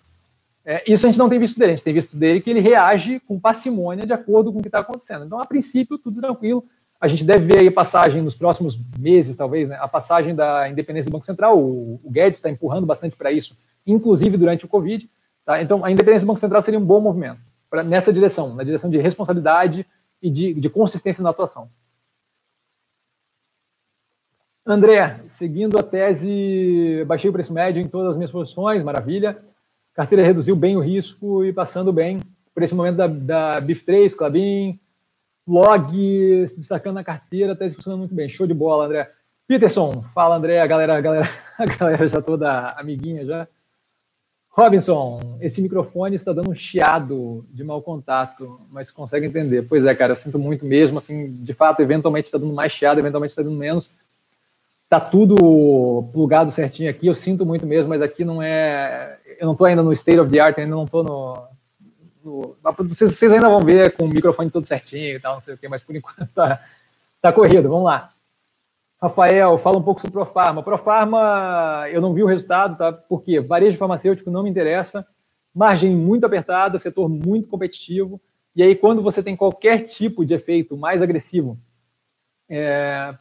É, 0.66 0.82
isso 0.90 1.06
a 1.06 1.11
gente 1.11 1.19
não 1.19 1.28
tem 1.28 1.39
visto 1.39 1.59
dele, 1.59 1.73
a 1.73 1.74
gente 1.74 1.85
tem 1.85 1.93
visto 1.93 2.16
dele 2.16 2.40
que 2.40 2.48
ele 2.48 2.61
reage 2.61 3.20
com 3.20 3.39
parcimônia 3.39 4.06
de 4.06 4.12
acordo 4.15 4.51
com 4.51 4.61
o 4.61 4.62
que 4.62 4.69
está 4.69 4.78
acontecendo. 4.78 5.27
Então, 5.27 5.39
a 5.39 5.44
princípio, 5.44 5.98
tudo 5.98 6.20
tranquilo. 6.20 6.65
A 6.98 7.06
gente 7.06 7.23
deve 7.23 7.44
ver 7.44 7.59
aí 7.59 7.69
a 7.69 7.73
passagem 7.73 8.23
nos 8.23 8.35
próximos 8.35 8.78
meses, 8.98 9.36
talvez, 9.36 9.69
né, 9.69 9.77
a 9.78 9.86
passagem 9.86 10.35
da 10.35 10.66
independência 10.69 11.11
do 11.11 11.12
Banco 11.12 11.27
Central. 11.27 11.59
O, 11.59 12.01
o 12.02 12.11
Guedes 12.11 12.39
está 12.39 12.48
empurrando 12.48 12.86
bastante 12.86 13.15
para 13.15 13.31
isso, 13.31 13.55
inclusive 13.86 14.39
durante 14.39 14.65
o 14.65 14.69
Covid. 14.69 15.09
Tá? 15.44 15.61
Então, 15.61 15.85
a 15.85 15.90
independência 15.90 16.24
do 16.24 16.28
Banco 16.28 16.40
Central 16.40 16.62
seria 16.62 16.81
um 16.81 16.85
bom 16.85 17.01
movimento 17.01 17.40
pra, 17.69 17.82
nessa 17.82 18.11
direção, 18.11 18.55
na 18.55 18.62
direção 18.62 18.89
de 18.89 18.97
responsabilidade 18.97 19.85
e 20.23 20.31
de, 20.31 20.55
de 20.55 20.70
consistência 20.70 21.23
na 21.23 21.28
atuação. 21.28 21.69
André, 24.66 25.20
seguindo 25.28 25.78
a 25.78 25.82
tese, 25.82 27.05
baixei 27.07 27.28
o 27.28 27.32
preço 27.32 27.53
médio 27.53 27.82
em 27.82 27.89
todas 27.89 28.12
as 28.12 28.16
minhas 28.16 28.31
posições, 28.31 28.82
maravilha 28.82 29.43
carteira 29.95 30.24
reduziu 30.24 30.57
bem 30.57 30.77
o 30.77 30.81
risco 30.81 31.45
e 31.45 31.53
passando 31.53 31.93
bem 31.93 32.20
por 32.53 32.62
esse 32.62 32.74
momento 32.74 32.97
da, 32.97 33.07
da 33.07 33.62
BIF3, 33.62 34.15
Clabin, 34.15 34.78
log 35.47 36.49
se 36.49 36.59
destacando 36.59 36.97
na 36.97 37.05
carteira, 37.05 37.53
está 37.53 37.69
funcionando 37.70 38.01
muito 38.01 38.15
bem. 38.15 38.28
Show 38.28 38.47
de 38.47 38.55
bola, 38.55 38.86
André. 38.86 39.11
Peterson, 39.47 40.03
fala, 40.15 40.36
André, 40.36 40.61
a 40.61 40.66
galera, 40.66 40.97
a 40.97 41.01
galera, 41.01 41.31
a 41.59 41.65
galera 41.65 42.09
já 42.09 42.20
toda 42.20 42.74
amiguinha 42.77 43.24
já. 43.24 43.49
Robinson, 44.51 45.36
esse 45.41 45.61
microfone 45.61 46.15
está 46.15 46.32
dando 46.32 46.51
um 46.51 46.55
chiado 46.55 47.45
de 47.51 47.65
mau 47.65 47.82
contato, 47.82 48.61
mas 48.70 48.91
consegue 48.91 49.27
entender. 49.27 49.66
Pois 49.69 49.85
é, 49.85 49.95
cara, 49.95 50.12
eu 50.12 50.16
sinto 50.16 50.39
muito 50.39 50.65
mesmo, 50.65 50.99
assim, 50.99 51.32
de 51.43 51.53
fato, 51.53 51.82
eventualmente 51.82 52.27
está 52.27 52.39
dando 52.39 52.53
mais 52.53 52.73
chiado, 52.73 53.01
eventualmente 53.01 53.32
está 53.32 53.43
dando 53.43 53.57
menos 53.57 53.91
tá 54.95 55.01
tudo 55.01 56.09
plugado 56.12 56.53
certinho 56.53 56.89
aqui. 56.89 57.07
Eu 57.07 57.16
sinto 57.16 57.45
muito 57.45 57.66
mesmo, 57.66 57.89
mas 57.89 58.01
aqui 58.01 58.25
não 58.25 58.41
é. 58.41 59.19
Eu 59.41 59.47
não 59.47 59.57
tô 59.57 59.65
ainda 59.65 59.83
no 59.83 59.93
state 59.93 60.19
of 60.19 60.31
the 60.31 60.39
art, 60.39 60.59
ainda 60.59 60.77
não 60.77 60.87
tô 60.87 61.03
no. 61.03 61.43
no 62.25 62.57
vocês, 62.89 63.16
vocês, 63.16 63.33
ainda 63.33 63.49
vão 63.49 63.61
ver 63.61 63.97
com 63.97 64.05
o 64.05 64.09
microfone 64.09 64.51
todo 64.51 64.66
certinho 64.66 65.16
e 65.16 65.21
tal, 65.21 65.35
não 65.35 65.41
sei 65.41 65.55
o 65.55 65.59
que, 65.59 65.69
mas 65.69 65.83
por 65.83 65.95
enquanto 65.97 66.29
tá, 66.33 66.61
tá 67.21 67.33
corrido. 67.33 67.69
Vamos 67.69 67.85
lá. 67.85 68.12
Rafael, 69.03 69.59
fala 69.59 69.79
um 69.79 69.83
pouco 69.83 70.01
sobre 70.01 70.12
Profarma. 70.12 70.62
Profarma, 70.62 71.87
eu 71.91 72.01
não 72.01 72.15
vi 72.15 72.23
o 72.23 72.27
resultado, 72.27 72.79
tá? 72.79 72.93
Porque 72.93 73.41
varejo 73.41 73.77
farmacêutico 73.77 74.31
não 74.31 74.45
me 74.45 74.51
interessa, 74.51 75.07
margem 75.53 75.91
muito 75.91 76.25
apertada, 76.25 76.79
setor 76.79 77.09
muito 77.09 77.49
competitivo. 77.49 78.21
E 78.55 78.62
aí, 78.62 78.77
quando 78.77 79.03
você 79.03 79.23
tem 79.23 79.35
qualquer 79.35 79.89
tipo 79.89 80.25
de 80.25 80.35
efeito 80.35 80.77
mais 80.77 81.03
agressivo, 81.03 81.59
é, 82.49 83.12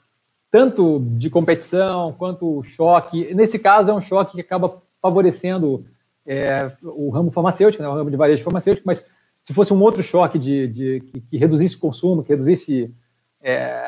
tanto 0.54 1.00
de 1.00 1.32
competição 1.32 2.14
quanto 2.14 2.62
choque. 2.62 3.34
Nesse 3.34 3.58
caso, 3.58 3.90
é 3.90 3.94
um 3.94 4.00
choque 4.00 4.36
que 4.36 4.42
acaba 4.42 4.78
favorecendo 5.02 5.84
é, 6.28 6.72
o 6.84 7.10
ramo 7.10 7.32
farmacêutico, 7.32 7.82
né, 7.82 7.90
o 7.90 7.96
ramo 7.96 8.12
de 8.12 8.16
varejo 8.16 8.44
farmacêutico, 8.44 8.86
mas 8.86 9.04
se 9.44 9.52
fosse 9.52 9.74
um 9.74 9.82
outro 9.82 10.04
choque 10.04 10.38
de, 10.38 10.68
de 10.68 11.00
que, 11.00 11.22
que, 11.22 11.38
reduzisse 11.38 11.76
o 11.76 11.80
consumo, 11.80 12.24
que 12.24 12.30
reduzisse 12.30 12.94
é, 13.42 13.84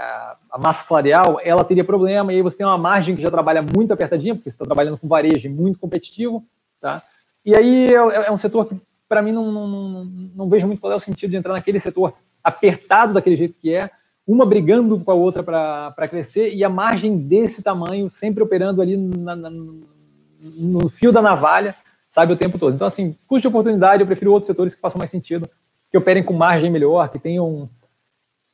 a 0.49 0.57
massa 0.57 0.87
salarial, 0.87 1.39
ela 1.43 1.63
teria 1.63 1.83
problema, 1.83 2.33
e 2.33 2.37
aí 2.37 2.41
você 2.41 2.57
tem 2.57 2.65
uma 2.65 2.79
margem 2.79 3.15
que 3.15 3.21
já 3.21 3.29
trabalha 3.29 3.61
muito 3.61 3.93
apertadinha, 3.93 4.33
porque 4.33 4.49
você 4.49 4.55
está 4.55 4.65
trabalhando 4.65 4.97
com 4.97 5.07
varejo 5.07 5.47
muito 5.51 5.77
competitivo, 5.77 6.43
tá? 6.81 7.03
E 7.45 7.55
aí 7.55 7.89
é, 7.93 8.25
é 8.25 8.31
um 8.31 8.39
setor 8.39 8.65
que, 8.65 8.75
para 9.07 9.21
mim, 9.21 9.31
não, 9.31 9.51
não, 9.51 9.67
não, 9.67 10.05
não 10.35 10.49
vejo 10.49 10.65
muito 10.65 10.79
qual 10.79 10.93
é 10.93 10.95
o 10.95 10.99
sentido 10.99 11.29
de 11.29 11.37
entrar 11.37 11.53
naquele 11.53 11.79
setor 11.79 12.15
apertado 12.43 13.13
daquele 13.13 13.37
jeito 13.37 13.53
que 13.61 13.71
é, 13.71 13.91
uma 14.27 14.45
brigando 14.45 14.99
com 14.99 15.11
a 15.11 15.13
outra 15.13 15.43
para 15.43 16.07
crescer 16.07 16.53
e 16.53 16.63
a 16.63 16.69
margem 16.69 17.17
desse 17.17 17.61
tamanho 17.61 18.09
sempre 18.09 18.41
operando 18.41 18.81
ali 18.81 18.97
na, 18.97 19.35
na, 19.35 19.49
no 19.49 20.89
fio 20.89 21.11
da 21.11 21.21
navalha, 21.21 21.75
sabe, 22.09 22.33
o 22.33 22.37
tempo 22.37 22.57
todo. 22.57 22.73
Então, 22.73 22.87
assim, 22.87 23.15
custo 23.27 23.41
de 23.41 23.47
oportunidade, 23.47 24.01
eu 24.01 24.07
prefiro 24.07 24.31
outros 24.31 24.47
setores 24.47 24.73
que 24.73 24.81
façam 24.81 24.97
mais 24.97 25.11
sentido, 25.11 25.49
que 25.91 25.97
operem 25.97 26.23
com 26.23 26.33
margem 26.33 26.71
melhor, 26.71 27.09
que 27.09 27.19
tenham 27.19 27.69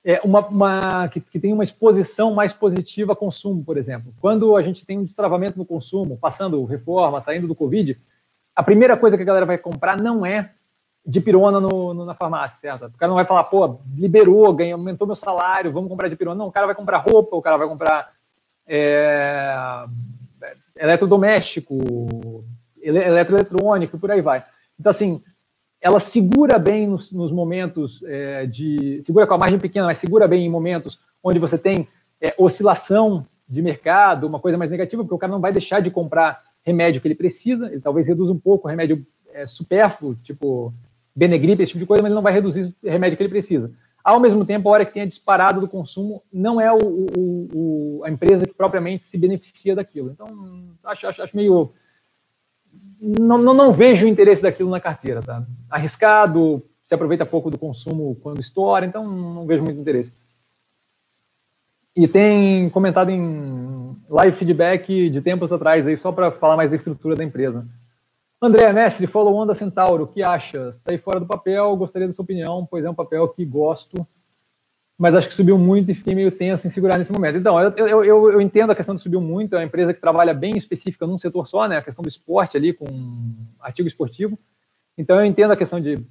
é, 0.04 0.20
uma, 0.24 0.46
uma 0.48 1.08
que, 1.08 1.22
que 1.22 1.54
uma 1.54 1.64
exposição 1.64 2.34
mais 2.34 2.52
positiva 2.52 3.14
a 3.14 3.16
consumo, 3.16 3.64
por 3.64 3.78
exemplo. 3.78 4.14
Quando 4.20 4.56
a 4.58 4.62
gente 4.62 4.86
tem 4.86 4.98
um 5.00 5.04
destravamento 5.04 5.58
no 5.58 5.66
consumo, 5.66 6.18
passando 6.18 6.64
reforma, 6.66 7.22
saindo 7.22 7.48
do 7.48 7.56
Covid, 7.56 7.98
a 8.56 8.64
primeira 8.64 8.98
coisa 8.98 9.16
que 9.16 9.24
a 9.24 9.26
galera 9.26 9.46
vai 9.46 9.58
comprar 9.58 10.02
não 10.02 10.26
é 10.26 10.52
de 11.06 11.20
pirona 11.20 11.60
no, 11.60 11.94
no, 11.94 12.06
na 12.06 12.14
farmácia, 12.14 12.58
certo? 12.60 12.86
O 12.86 12.98
cara 12.98 13.10
não 13.10 13.16
vai 13.16 13.26
falar, 13.26 13.46
pô, 13.46 13.80
liberou, 13.96 14.54
ganhou, 14.54 14.80
aumentou 14.80 15.08
meu 15.08 15.16
salário, 15.16 15.72
vamos 15.72 15.90
comprar 15.90 16.08
de 16.08 16.16
pirona. 16.16 16.38
Não, 16.38 16.48
o 16.48 16.52
cara 16.52 16.68
vai 16.68 16.76
comprar 16.76 16.98
roupa, 16.98 17.36
o 17.36 17.42
cara 17.42 17.58
vai 17.58 17.68
comprar 17.68 18.12
é, 18.68 19.56
eletrodoméstico, 20.78 22.44
eletroeletrônico, 22.82 23.98
por 23.98 24.12
aí 24.12 24.22
vai. 24.22 24.44
Então, 24.80 24.90
assim, 24.90 25.22
ela 25.82 26.00
segura 26.00 26.60
bem 26.60 26.88
nos, 26.88 27.12
nos 27.12 27.32
momentos 27.32 28.02
é, 28.04 28.46
de. 28.46 29.02
segura 29.02 29.26
com 29.26 29.34
a 29.34 29.38
margem 29.38 29.60
pequena, 29.60 29.88
mas 29.88 29.98
segura 29.98 30.28
bem 30.28 30.46
em 30.46 30.50
momentos 30.50 31.00
onde 31.24 31.40
você 31.40 31.58
tem 31.58 31.88
é, 32.20 32.34
oscilação 32.38 33.26
de 33.50 33.62
mercado, 33.62 34.28
uma 34.28 34.40
coisa 34.40 34.58
mais 34.58 34.70
negativa, 34.70 35.04
porque 35.04 35.16
o 35.16 35.18
cara 35.18 35.34
não 35.34 35.42
vai 35.42 35.52
deixar 35.52 35.82
de 35.82 35.90
comprar 35.90 36.42
remédio 36.64 37.02
que 37.02 37.08
ele 37.08 37.16
precisa, 37.16 37.68
ele 37.68 37.82
talvez 37.82 38.08
reduza 38.08 38.32
um 38.32 38.40
pouco 38.40 38.68
o 38.68 38.70
remédio 38.70 39.06
é, 39.34 39.48
supérfluo, 39.48 40.16
tipo 40.24 40.74
Benegripe, 41.16 41.62
esse 41.62 41.72
tipo 41.72 41.80
de 41.80 41.86
coisa, 41.86 42.02
mas 42.02 42.10
ele 42.10 42.16
não 42.16 42.22
vai 42.22 42.34
reduzir 42.34 42.74
o 42.84 42.90
remédio 42.90 43.18
que 43.18 43.24
ele 43.24 43.30
precisa. 43.30 43.72
Ao 44.04 44.20
mesmo 44.20 44.44
tempo, 44.44 44.68
a 44.68 44.72
hora 44.72 44.86
que 44.86 44.94
tem 44.94 45.04
a 45.04 45.08
disparada 45.08 45.60
do 45.60 45.68
consumo, 45.68 46.24
não 46.34 46.60
é 46.60 46.72
o, 46.72 46.78
o, 46.78 47.50
o, 47.54 48.02
a 48.04 48.10
empresa 48.10 48.48
que 48.48 48.54
propriamente 48.54 49.06
se 49.06 49.18
beneficia 49.18 49.76
daquilo. 49.76 50.10
Então, 50.10 50.28
acho, 50.84 51.08
acho, 51.08 51.22
acho 51.22 51.36
meio. 51.36 51.72
Não, 53.00 53.38
não, 53.38 53.54
não, 53.54 53.74
vejo 53.74 54.06
o 54.06 54.10
interesse 54.10 54.42
daquilo 54.42 54.70
na 54.70 54.80
carteira, 54.80 55.22
tá? 55.22 55.46
Arriscado, 55.70 56.64
se 56.86 56.94
aproveita 56.96 57.26
pouco 57.26 57.52
do 57.52 57.58
consumo 57.58 58.18
quando 58.22 58.42
estoura, 58.42 58.86
então 58.86 59.08
não 59.08 59.46
vejo 59.46 59.64
muito 59.64 59.80
interesse. 59.80 60.14
E 61.96 62.08
tem 62.08 62.70
comentado 62.70 63.10
em 63.10 63.96
live 64.10 64.38
feedback 64.38 65.10
de 65.10 65.22
tempos 65.22 65.52
atrás 65.52 65.86
aí, 65.86 65.98
só 65.98 66.12
para 66.12 66.32
falar 66.32 66.56
mais 66.56 66.70
da 66.70 66.76
estrutura 66.76 67.16
da 67.16 67.24
empresa. 67.24 67.68
André 68.44 68.74
Mestre, 68.74 69.06
follow 69.06 69.36
on 69.36 69.46
da 69.46 69.54
Centauro, 69.54 70.06
o 70.06 70.08
que 70.08 70.24
acha? 70.24 70.74
Saí 70.74 70.98
fora 70.98 71.20
do 71.20 71.28
papel, 71.28 71.76
gostaria 71.76 72.08
da 72.08 72.14
sua 72.14 72.24
opinião, 72.24 72.66
pois 72.66 72.84
é 72.84 72.90
um 72.90 72.96
papel 72.96 73.28
que 73.28 73.46
gosto, 73.46 73.96
mas 74.98 75.14
acho 75.14 75.30
que 75.30 75.36
subiu 75.36 75.60
muito 75.60 75.92
e 75.92 75.94
fiquei 75.94 76.16
meio 76.16 76.32
tenso 76.32 76.66
em 76.66 76.72
segurar 76.72 76.98
nesse 76.98 77.12
momento. 77.12 77.38
Então, 77.38 77.60
eu, 77.60 77.70
eu, 77.78 78.04
eu, 78.04 78.32
eu 78.32 78.42
entendo 78.42 78.72
a 78.72 78.76
questão 78.76 78.96
de 78.96 79.02
subiu 79.04 79.22
muito, 79.22 79.54
é 79.54 79.60
uma 79.60 79.66
empresa 79.66 79.94
que 79.94 80.02
trabalha 80.02 80.34
bem 80.34 80.58
específica 80.58 81.06
num 81.06 81.20
setor 81.20 81.48
só, 81.48 81.68
né? 81.68 81.78
A 81.78 81.84
questão 81.84 82.02
do 82.02 82.10
esporte 82.10 82.58
ali, 82.58 82.74
com 82.74 82.88
artigo 83.60 83.88
esportivo. 83.88 84.40
Então, 84.98 85.20
eu 85.20 85.26
entendo 85.26 85.52
a 85.52 85.58
questão 85.58 85.80
de 85.80 86.04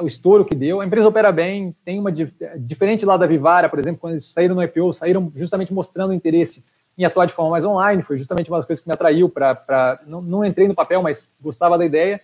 o 0.00 0.08
estouro 0.08 0.44
que 0.44 0.56
deu. 0.56 0.80
A 0.80 0.86
empresa 0.86 1.06
opera 1.06 1.30
bem, 1.30 1.74
tem 1.84 2.00
uma 2.00 2.10
diferente 2.10 3.06
lá 3.06 3.16
da 3.16 3.28
Vivara, 3.28 3.68
por 3.68 3.78
exemplo, 3.78 4.00
quando 4.00 4.14
eles 4.14 4.26
saíram 4.26 4.56
no 4.56 4.62
IPO, 4.62 4.92
saíram 4.92 5.32
justamente 5.36 5.72
mostrando 5.72 6.12
interesse 6.12 6.64
em 6.98 7.04
atuar 7.04 7.26
de 7.26 7.32
forma 7.32 7.50
mais 7.50 7.64
online, 7.64 8.02
foi 8.02 8.16
justamente 8.16 8.50
uma 8.50 8.58
das 8.58 8.66
coisas 8.66 8.82
que 8.82 8.88
me 8.88 8.94
atraiu 8.94 9.28
para. 9.28 10.00
Não, 10.06 10.22
não, 10.22 10.44
entrei 10.44 10.66
no 10.66 10.74
papel, 10.74 11.02
mas 11.02 11.28
gostava 11.40 11.76
da 11.76 11.84
ideia. 11.84 12.20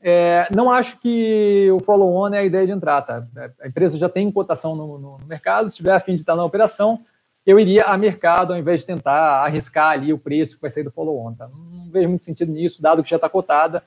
É, 0.00 0.46
não 0.54 0.70
acho 0.70 1.00
que 1.00 1.70
o 1.72 1.80
follow-on 1.80 2.34
é 2.34 2.38
a 2.38 2.44
ideia 2.44 2.66
de 2.66 2.72
entrar, 2.72 3.00
tá? 3.02 3.26
A 3.60 3.66
empresa 3.66 3.98
já 3.98 4.08
tem 4.08 4.30
cotação 4.30 4.76
no, 4.76 4.98
no, 4.98 5.18
no, 5.18 5.26
mercado, 5.26 5.70
se 5.70 5.76
tiver 5.76 5.94
a 5.94 6.00
fim 6.00 6.14
de 6.14 6.20
estar 6.20 6.36
na 6.36 6.44
operação, 6.44 7.00
eu 7.46 7.58
iria 7.58 7.84
a 7.84 7.96
mercado 7.96 8.52
ao 8.52 8.58
invés 8.58 8.80
de 8.80 8.86
tentar 8.86 9.42
arriscar 9.42 9.92
ali 9.92 10.12
o 10.12 10.18
preço 10.18 10.56
que 10.56 10.62
vai 10.62 10.70
sair 10.70 10.84
do 10.84 10.90
follow-on, 10.90 11.32
tá? 11.34 11.48
Não 11.48 11.90
vejo 11.90 12.08
muito 12.10 12.24
sentido 12.24 12.52
nisso, 12.52 12.82
dado 12.82 13.02
que 13.02 13.10
já 13.10 13.16
está 13.16 13.28
cotada. 13.28 13.82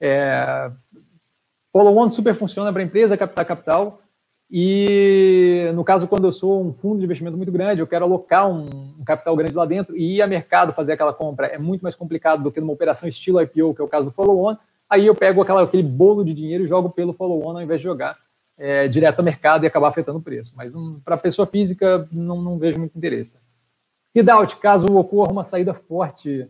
É, 0.00 0.70
follow-on 1.72 2.10
super 2.10 2.34
funciona 2.34 2.72
para 2.72 2.82
a 2.82 2.84
empresa 2.84 3.16
captar 3.16 3.46
capital, 3.46 4.00
e 4.50 5.70
no 5.74 5.84
caso, 5.84 6.06
quando 6.06 6.26
eu 6.26 6.32
sou 6.32 6.64
um 6.64 6.72
fundo 6.72 6.98
de 6.98 7.04
investimento 7.04 7.36
muito 7.36 7.52
grande, 7.52 7.80
eu 7.80 7.86
quero 7.86 8.04
alocar 8.04 8.48
um, 8.48 8.68
um, 8.98 9.04
capital 9.04 9.34
grande 9.36 9.54
lá 9.54 9.64
dentro 9.64 9.96
e 9.96 10.16
ir 10.16 10.22
a 10.22 10.26
mercado 10.26 10.72
fazer 10.72 10.92
aquela 10.92 11.12
compra 11.12 11.46
é 11.46 11.58
muito 11.58 11.82
mais 11.82 11.94
complicado 11.94 12.42
do 12.42 12.52
que 12.52 12.60
numa 12.60 12.72
operação 12.72 13.08
estilo 13.08 13.40
IPO, 13.40 13.74
que 13.74 13.80
é 13.80 13.84
o 13.84 13.88
caso 13.88 14.06
do 14.06 14.12
follow-on. 14.12 14.56
Aí 14.88 15.06
eu 15.06 15.14
pego 15.14 15.42
aquela, 15.42 15.62
aquele 15.62 15.82
bolo 15.82 16.24
de 16.24 16.34
dinheiro 16.34 16.64
e 16.64 16.68
jogo 16.68 16.90
pelo 16.90 17.12
follow-on 17.12 17.56
ao 17.56 17.62
invés 17.62 17.80
de 17.80 17.84
jogar 17.84 18.16
é, 18.56 18.86
direto 18.86 19.18
ao 19.18 19.24
mercado 19.24 19.64
e 19.64 19.66
acabar 19.66 19.88
afetando 19.88 20.18
o 20.18 20.22
preço. 20.22 20.52
Mas 20.56 20.74
um, 20.74 21.00
para 21.00 21.16
pessoa 21.16 21.46
física, 21.46 22.06
não, 22.12 22.40
não, 22.40 22.58
vejo 22.58 22.78
muito 22.78 22.96
interesse. 22.96 23.32
Doubt, 24.14 24.56
caso 24.58 24.86
ocorra 24.96 25.32
uma 25.32 25.44
saída 25.44 25.74
forte 25.74 26.48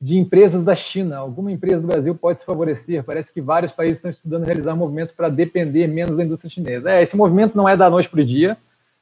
de 0.00 0.18
empresas 0.18 0.64
da 0.64 0.74
China. 0.74 1.18
Alguma 1.18 1.50
empresa 1.50 1.80
do 1.80 1.86
Brasil 1.86 2.14
pode 2.14 2.40
se 2.40 2.44
favorecer. 2.44 3.02
Parece 3.02 3.32
que 3.32 3.40
vários 3.40 3.72
países 3.72 3.96
estão 3.96 4.10
estudando 4.10 4.44
realizar 4.44 4.74
movimentos 4.74 5.14
para 5.14 5.28
depender 5.28 5.86
menos 5.86 6.16
da 6.16 6.24
indústria 6.24 6.50
chinesa. 6.50 6.90
É, 6.90 7.02
esse 7.02 7.16
movimento 7.16 7.56
não 7.56 7.68
é 7.68 7.76
da 7.76 7.88
noite 7.88 8.08
para 8.08 8.20
o 8.20 8.24
dia. 8.24 8.56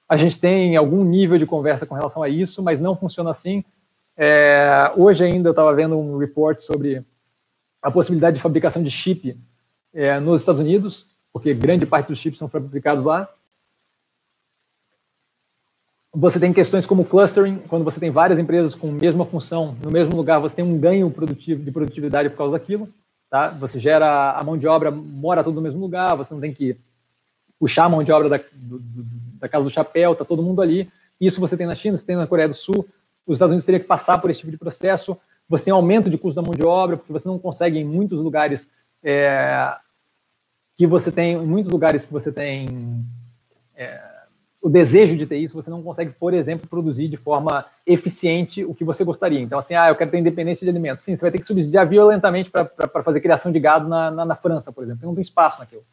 A 0.09 0.17
gente 0.17 0.39
tem 0.39 0.77
algum 0.77 1.03
nível 1.03 1.39
de 1.39 1.47
conversa 1.47 1.87
com 1.87 1.95
relação 1.95 2.23
a 2.23 2.29
isso, 2.29 2.63
mas 2.63 2.81
não 2.81 2.97
funciona 2.97 3.31
assim. 3.31 3.65
É, 4.17 4.93
hoje 4.97 5.25
ainda 5.25 5.49
eu 5.49 5.53
estava 5.53 5.75
vendo 5.75 5.99
um 5.99 6.19
report 6.19 6.61
sobre 6.61 7.03
a 7.83 7.91
possibilidade 7.91 8.37
de 8.37 8.43
fabricação 8.43 8.83
de 8.83 8.91
chip 8.91 9.37
é, 9.93 10.19
nos 10.21 10.41
Estados 10.41 10.61
Unidos, 10.61 11.07
porque 11.33 11.53
grande 11.53 11.85
parte 11.85 12.09
dos 12.09 12.19
chips 12.19 12.39
são 12.39 12.49
fabricados 12.49 13.05
lá. 13.05 13.29
Você 16.17 16.39
tem 16.39 16.53
questões 16.53 16.87
como 16.87 17.05
clustering, 17.05 17.59
quando 17.69 17.85
você 17.85 17.99
tem 17.99 18.11
várias 18.11 18.39
empresas 18.39 18.75
com 18.75 18.89
a 18.89 18.93
mesma 18.93 19.25
função 19.25 19.77
no 19.83 19.91
mesmo 19.91 20.15
lugar, 20.15 20.39
você 20.39 20.55
tem 20.55 20.65
um 20.65 20.79
ganho 20.79 21.11
produtivo, 21.11 21.63
de 21.63 21.73
produtividade 21.73 22.31
por 22.31 22.37
causa 22.37 22.53
daquilo. 22.53 22.89
Tá? 23.29 23.49
Você 23.49 23.81
gera 23.81 24.31
a 24.31 24.45
mão 24.45 24.57
de 24.57 24.65
obra, 24.65 24.93
mora 24.93 25.43
tudo 25.43 25.57
no 25.57 25.63
mesmo 25.63 25.81
lugar, 25.81 26.15
você 26.15 26.33
não 26.33 26.41
tem 26.41 26.55
que 26.55 26.77
puxar 27.59 27.87
a 27.87 27.89
mão 27.89 28.05
de 28.05 28.13
obra 28.13 28.29
da, 28.29 28.37
do, 28.53 28.81
da 29.41 29.49
casa 29.49 29.65
do 29.65 29.71
chapéu, 29.71 30.13
está 30.13 30.25
todo 30.25 30.41
mundo 30.41 30.63
ali. 30.63 30.89
Isso 31.21 31.41
você 31.41 31.57
tem 31.57 31.67
na 31.67 31.75
China, 31.75 31.99
você 31.99 32.05
tem 32.05 32.15
na 32.15 32.29
Coreia 32.29 32.49
do 32.49 32.55
Sul, 32.55 32.87
os 33.27 33.35
Estados 33.35 33.51
Unidos 33.51 33.65
teriam 33.65 33.81
que 33.81 33.89
passar 33.89 34.19
por 34.19 34.31
esse 34.31 34.39
tipo 34.39 34.53
de 34.53 34.59
processo. 34.59 35.17
Você 35.49 35.65
tem 35.65 35.73
um 35.73 35.77
aumento 35.77 36.09
de 36.09 36.17
custo 36.17 36.41
da 36.41 36.47
mão 36.47 36.55
de 36.55 36.63
obra, 36.63 36.97
porque 36.97 37.13
você 37.13 37.27
não 37.27 37.41
consegue 37.41 37.79
em 37.79 37.85
muitos 37.85 38.21
lugares 38.21 38.65
é, 39.03 39.75
que 40.77 40.87
você 40.87 41.11
tem, 41.11 41.33
em 41.33 41.47
muitos 41.47 41.73
lugares 41.73 42.07
que 42.07 42.13
você 42.13 42.31
tem 42.31 43.05
é, 43.75 44.14
o 44.65 44.71
desejo 44.71 45.15
de 45.15 45.27
ter 45.27 45.37
isso, 45.37 45.53
você 45.53 45.69
não 45.69 45.83
consegue, 45.83 46.13
por 46.13 46.33
exemplo, 46.33 46.67
produzir 46.67 47.07
de 47.07 47.19
forma 47.19 47.67
eficiente 47.87 48.65
o 48.65 48.75
que 48.75 48.83
você 48.83 49.05
gostaria. 49.05 49.39
Então, 49.39 49.59
assim, 49.59 49.75
ah, 49.75 49.91
eu 49.91 49.95
quero 49.95 50.11
ter 50.11 50.17
independência 50.17 50.65
de 50.65 50.71
alimentos. 50.71 51.05
Sim, 51.05 51.15
você 51.15 51.21
vai 51.21 51.31
ter 51.31 51.39
que 51.39 51.47
subsidiar 51.47 51.87
violentamente 51.87 52.51
para 52.51 53.03
fazer 53.03 53.21
criação 53.21 53.53
de 53.53 53.61
gado 53.61 53.87
na, 53.87 54.11
na, 54.11 54.25
na, 54.25 54.35
França, 54.35 54.73
por 54.73 54.83
exemplo. 54.83 55.07
Não 55.07 55.15
tem 55.15 55.21
espaço 55.21 55.59
naquilo. 55.61 55.85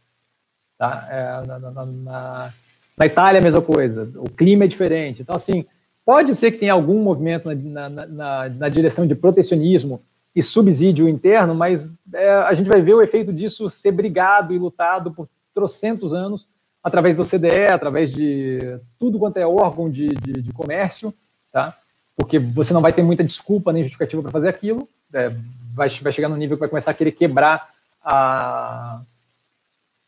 Tá? 0.78 1.06
É, 1.12 1.46
na, 1.48 1.60
na, 1.60 2.50
na, 2.98 3.06
Itália, 3.06 3.42
a 3.42 3.44
mesma 3.44 3.62
coisa. 3.62 4.10
O 4.16 4.30
clima 4.30 4.64
é 4.64 4.68
diferente. 4.68 5.22
Então, 5.22 5.36
assim, 5.36 5.66
pode 6.06 6.34
ser 6.34 6.54
que 6.54 6.60
tenha 6.60 6.72
algum 6.72 7.04
movimento 7.04 7.50
na 7.54 8.70
direção 8.70 9.06
de 9.06 9.16
protecionismo 9.16 10.02
e 10.34 10.42
subsídio 10.42 11.10
interno, 11.10 11.54
mas 11.54 11.92
é, 12.14 12.30
a 12.36 12.54
gente 12.54 12.70
vai 12.70 12.82
ver 12.82 12.94
o 12.94 13.02
efeito 13.02 13.34
disso 13.34 13.70
ser 13.70 13.92
brigado 13.92 14.54
e 14.54 14.58
lutado 14.58 15.12
por 15.12 15.28
trocentos 15.54 16.14
anos 16.14 16.48
através 16.84 17.16
do 17.16 17.26
CDE, 17.26 17.68
através 17.72 18.12
de 18.12 18.60
tudo 19.00 19.20
quanto 19.20 19.38
é 19.38 19.46
órgão 19.46 19.90
de, 19.90 20.10
de, 20.10 20.34
de 20.42 20.52
comércio, 20.54 21.14
tá? 21.52 21.76
Porque 22.16 22.40
você 22.40 22.74
não 22.74 22.82
vai 22.82 22.92
ter 22.92 23.04
muita 23.04 23.24
desculpa 23.24 23.72
nem 23.72 23.84
justificativa 23.84 24.22
para 24.22 24.32
fazer 24.32 24.50
aquilo, 24.50 24.88
é, 25.14 25.32
vai, 25.74 25.90
vai 25.90 26.12
chegar 26.12 26.30
no 26.30 26.38
nível 26.38 26.58
que 26.58 26.62
vai 26.62 26.70
começar 26.70 26.92
a 26.92 26.96
querer 26.96 27.12
quebrar 27.12 27.70
a, 28.04 29.02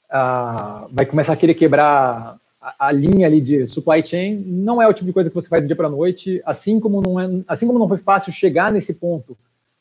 a 0.09 0.87
vai 0.91 1.05
começar 1.05 1.33
a 1.33 1.37
querer 1.37 1.53
quebrar 1.53 2.37
a, 2.61 2.87
a, 2.87 2.91
linha 2.91 3.27
ali 3.27 3.39
de 3.41 3.67
supply 3.67 4.05
chain. 4.05 4.35
Não 4.45 4.81
é 4.81 4.87
o 4.87 4.93
tipo 4.93 5.05
de 5.05 5.13
coisa 5.13 5.29
que 5.29 5.35
você 5.35 5.47
faz 5.47 5.61
do 5.61 5.67
dia 5.67 5.75
para 5.75 5.87
a 5.87 5.91
noite, 5.91 6.41
assim 6.45 6.79
como 6.79 7.01
não 7.01 7.19
é, 7.19 7.27
assim 7.47 7.67
como 7.67 7.79
não 7.79 7.87
foi 7.87 7.97
fácil 7.97 8.31
chegar 8.33 8.71
nesse 8.71 8.93
ponto 8.93 9.37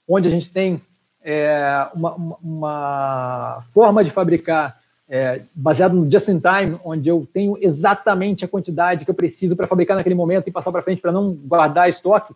onde 0.07 0.29
a 0.29 0.31
gente 0.31 0.51
tem 0.51 0.81
é, 1.23 1.89
uma, 1.95 2.15
uma, 2.15 2.37
uma 2.43 3.65
forma 3.73 4.05
de 4.05 4.11
fabricar 4.11 4.82
é, 5.15 5.43
baseado 5.55 5.93
no 5.93 6.11
just 6.11 6.27
in 6.29 6.41
time, 6.41 6.81
onde 6.83 7.07
eu 7.07 7.29
tenho 7.35 7.59
exatamente 7.61 8.47
a 8.47 8.49
quantidade 8.49 9.05
que 9.05 9.11
eu 9.11 9.15
preciso 9.15 9.55
para 9.55 9.67
fabricar 9.67 9.95
naquele 9.95 10.15
momento 10.15 10.49
e 10.49 10.51
passar 10.51 10.73
para 10.73 10.81
frente 10.81 11.03
para 11.03 11.13
não 11.13 11.35
guardar 11.35 11.91
estoque, 11.91 12.35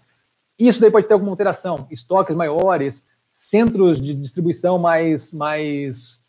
isso 0.58 0.78
daí 0.78 0.90
pode 0.90 1.06
ter 1.06 1.14
alguma 1.14 1.32
alteração. 1.32 1.86
Estoques 1.90 2.36
maiores, 2.36 3.02
centros 3.34 3.98
de 3.98 4.12
distribuição 4.12 4.78
mais, 4.78 5.32
mais, 5.32 6.20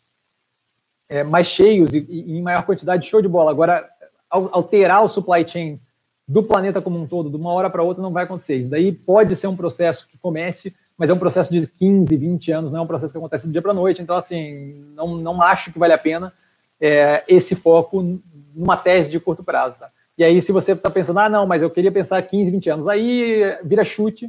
é, 1.06 1.22
mais 1.22 1.48
cheios 1.48 1.92
e, 1.92 1.98
e, 2.08 2.38
em 2.38 2.40
maior 2.40 2.62
quantidade, 2.62 3.06
show 3.06 3.20
de 3.20 3.28
bola. 3.28 3.50
Agora, 3.50 3.86
alterar 4.30 5.04
o 5.04 5.08
supply 5.08 5.46
chain 5.46 5.78
do 6.26 6.42
planeta 6.42 6.80
como 6.80 6.98
um 6.98 7.06
todo, 7.06 7.28
de 7.28 7.36
uma 7.36 7.52
hora 7.52 7.68
para 7.68 7.82
outra, 7.82 8.02
não 8.02 8.12
vai 8.12 8.24
acontecer. 8.24 8.56
Isso 8.56 8.70
daí 8.70 8.90
pode 8.90 9.36
ser 9.36 9.48
um 9.48 9.56
processo 9.56 10.08
que 10.08 10.16
comece, 10.16 10.74
mas 10.96 11.10
é 11.10 11.12
um 11.12 11.18
processo 11.18 11.52
de 11.52 11.66
15, 11.66 12.16
20 12.16 12.52
anos, 12.52 12.72
não 12.72 12.78
é 12.78 12.82
um 12.82 12.86
processo 12.86 13.12
que 13.12 13.18
acontece 13.18 13.46
do 13.46 13.52
dia 13.52 13.60
para 13.60 13.72
a 13.72 13.74
noite. 13.74 14.00
Então, 14.00 14.16
assim, 14.16 14.82
não, 14.94 15.14
não 15.18 15.42
acho 15.42 15.70
que 15.70 15.78
vale 15.78 15.92
a 15.92 15.98
pena 15.98 16.32
é, 16.80 17.24
esse 17.28 17.54
foco 17.54 18.20
numa 18.54 18.76
tese 18.76 19.10
de 19.10 19.20
curto 19.20 19.44
prazo. 19.44 19.76
Tá? 19.78 19.90
E 20.16 20.24
aí, 20.24 20.42
se 20.42 20.52
você 20.52 20.72
está 20.72 20.90
pensando, 20.90 21.20
ah, 21.20 21.28
não, 21.28 21.46
mas 21.46 21.62
eu 21.62 21.70
queria 21.70 21.92
pensar 21.92 22.20
15, 22.22 22.50
20 22.50 22.70
anos, 22.70 22.88
aí 22.88 23.56
vira 23.64 23.84
chute, 23.84 24.28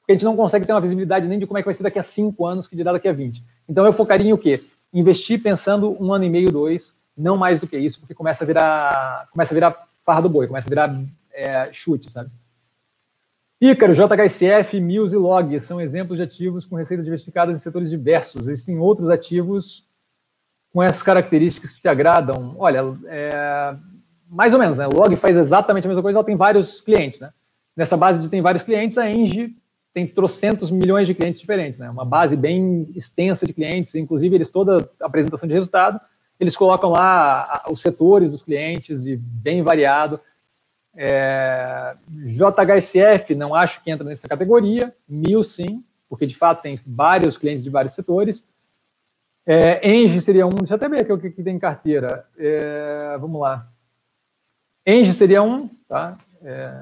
porque 0.00 0.12
a 0.12 0.14
gente 0.14 0.24
não 0.24 0.36
consegue 0.36 0.66
ter 0.66 0.72
uma 0.72 0.80
visibilidade 0.80 1.26
nem 1.26 1.38
de 1.38 1.46
como 1.46 1.58
é 1.58 1.62
que 1.62 1.66
vai 1.66 1.74
ser 1.74 1.82
daqui 1.82 1.98
a 1.98 2.02
5 2.02 2.44
anos, 2.46 2.66
que 2.66 2.76
dirá 2.76 2.92
daqui 2.92 3.08
a 3.08 3.12
20. 3.12 3.42
Então, 3.68 3.86
eu 3.86 3.92
focaria 3.92 4.28
em 4.28 4.32
o 4.32 4.38
quê? 4.38 4.62
Investir 4.92 5.42
pensando 5.42 5.96
um 6.02 6.12
ano 6.12 6.24
e 6.24 6.30
meio, 6.30 6.50
dois, 6.50 6.94
não 7.16 7.36
mais 7.36 7.60
do 7.60 7.66
que 7.66 7.78
isso, 7.78 7.98
porque 7.98 8.14
começa 8.14 8.44
a 8.44 8.46
virar, 8.46 9.28
começa 9.30 9.52
a 9.52 9.54
virar 9.54 9.88
farra 10.04 10.22
do 10.22 10.28
boi, 10.28 10.46
começa 10.46 10.68
a 10.68 10.70
virar 10.70 11.00
é, 11.32 11.70
chute, 11.72 12.10
sabe? 12.10 12.30
Ícaro, 13.60 13.94
JHSF, 13.94 14.80
Mills 14.80 15.14
e 15.14 15.16
Log 15.16 15.60
são 15.60 15.80
exemplos 15.80 16.18
de 16.18 16.24
ativos 16.24 16.66
com 16.66 16.74
receitas 16.74 17.04
diversificadas 17.04 17.54
em 17.54 17.62
setores 17.62 17.88
diversos. 17.88 18.48
Existem 18.48 18.76
outros 18.78 19.08
ativos 19.08 19.84
com 20.72 20.82
essas 20.82 21.02
características 21.02 21.72
que 21.72 21.80
te 21.80 21.88
agradam? 21.88 22.54
Olha, 22.58 22.82
é, 23.06 23.74
mais 24.28 24.54
ou 24.54 24.58
menos, 24.58 24.78
né? 24.78 24.86
Log 24.86 25.14
faz 25.16 25.36
exatamente 25.36 25.84
a 25.84 25.88
mesma 25.88 26.02
coisa, 26.02 26.18
ela 26.18 26.24
tem 26.24 26.36
vários 26.36 26.80
clientes, 26.80 27.20
né? 27.20 27.30
Nessa 27.76 27.96
base 27.96 28.22
de 28.22 28.28
tem 28.28 28.40
vários 28.40 28.62
clientes, 28.62 28.98
a 28.98 29.10
Engie 29.10 29.56
tem 29.92 30.06
trocentos 30.06 30.70
milhões 30.70 31.06
de 31.06 31.14
clientes 31.14 31.40
diferentes, 31.40 31.78
né? 31.78 31.90
Uma 31.90 32.04
base 32.04 32.34
bem 32.34 32.90
extensa 32.94 33.46
de 33.46 33.52
clientes, 33.52 33.94
inclusive 33.94 34.34
eles 34.34 34.50
toda 34.50 34.88
apresentação 35.00 35.46
de 35.46 35.54
resultado, 35.54 36.00
eles 36.40 36.56
colocam 36.56 36.90
lá 36.90 37.62
os 37.70 37.80
setores 37.80 38.30
dos 38.30 38.42
clientes 38.42 39.06
e 39.06 39.16
bem 39.16 39.62
variado. 39.62 40.18
É, 40.94 41.94
JHSF, 42.08 43.34
não 43.34 43.54
acho 43.54 43.82
que 43.82 43.90
entra 43.90 44.06
nessa 44.06 44.28
categoria, 44.28 44.94
Mil 45.08 45.44
sim, 45.44 45.84
porque 46.08 46.26
de 46.26 46.36
fato 46.36 46.62
tem 46.62 46.80
vários 46.86 47.36
clientes 47.36 47.62
de 47.62 47.70
vários 47.70 47.94
setores. 47.94 48.42
É, 49.44 49.90
Engie 49.90 50.20
seria 50.20 50.46
um, 50.46 50.50
deixa 50.50 50.74
eu 50.74 50.76
até 50.76 50.88
ver 50.88 51.00
aqui 51.00 51.12
o 51.12 51.18
que, 51.18 51.30
que 51.30 51.42
tem 51.42 51.56
em 51.56 51.58
carteira. 51.58 52.26
É, 52.38 53.16
vamos 53.20 53.40
lá. 53.40 53.68
Engie 54.86 55.14
seria 55.14 55.42
um, 55.42 55.68
tá? 55.88 56.16
É, 56.42 56.72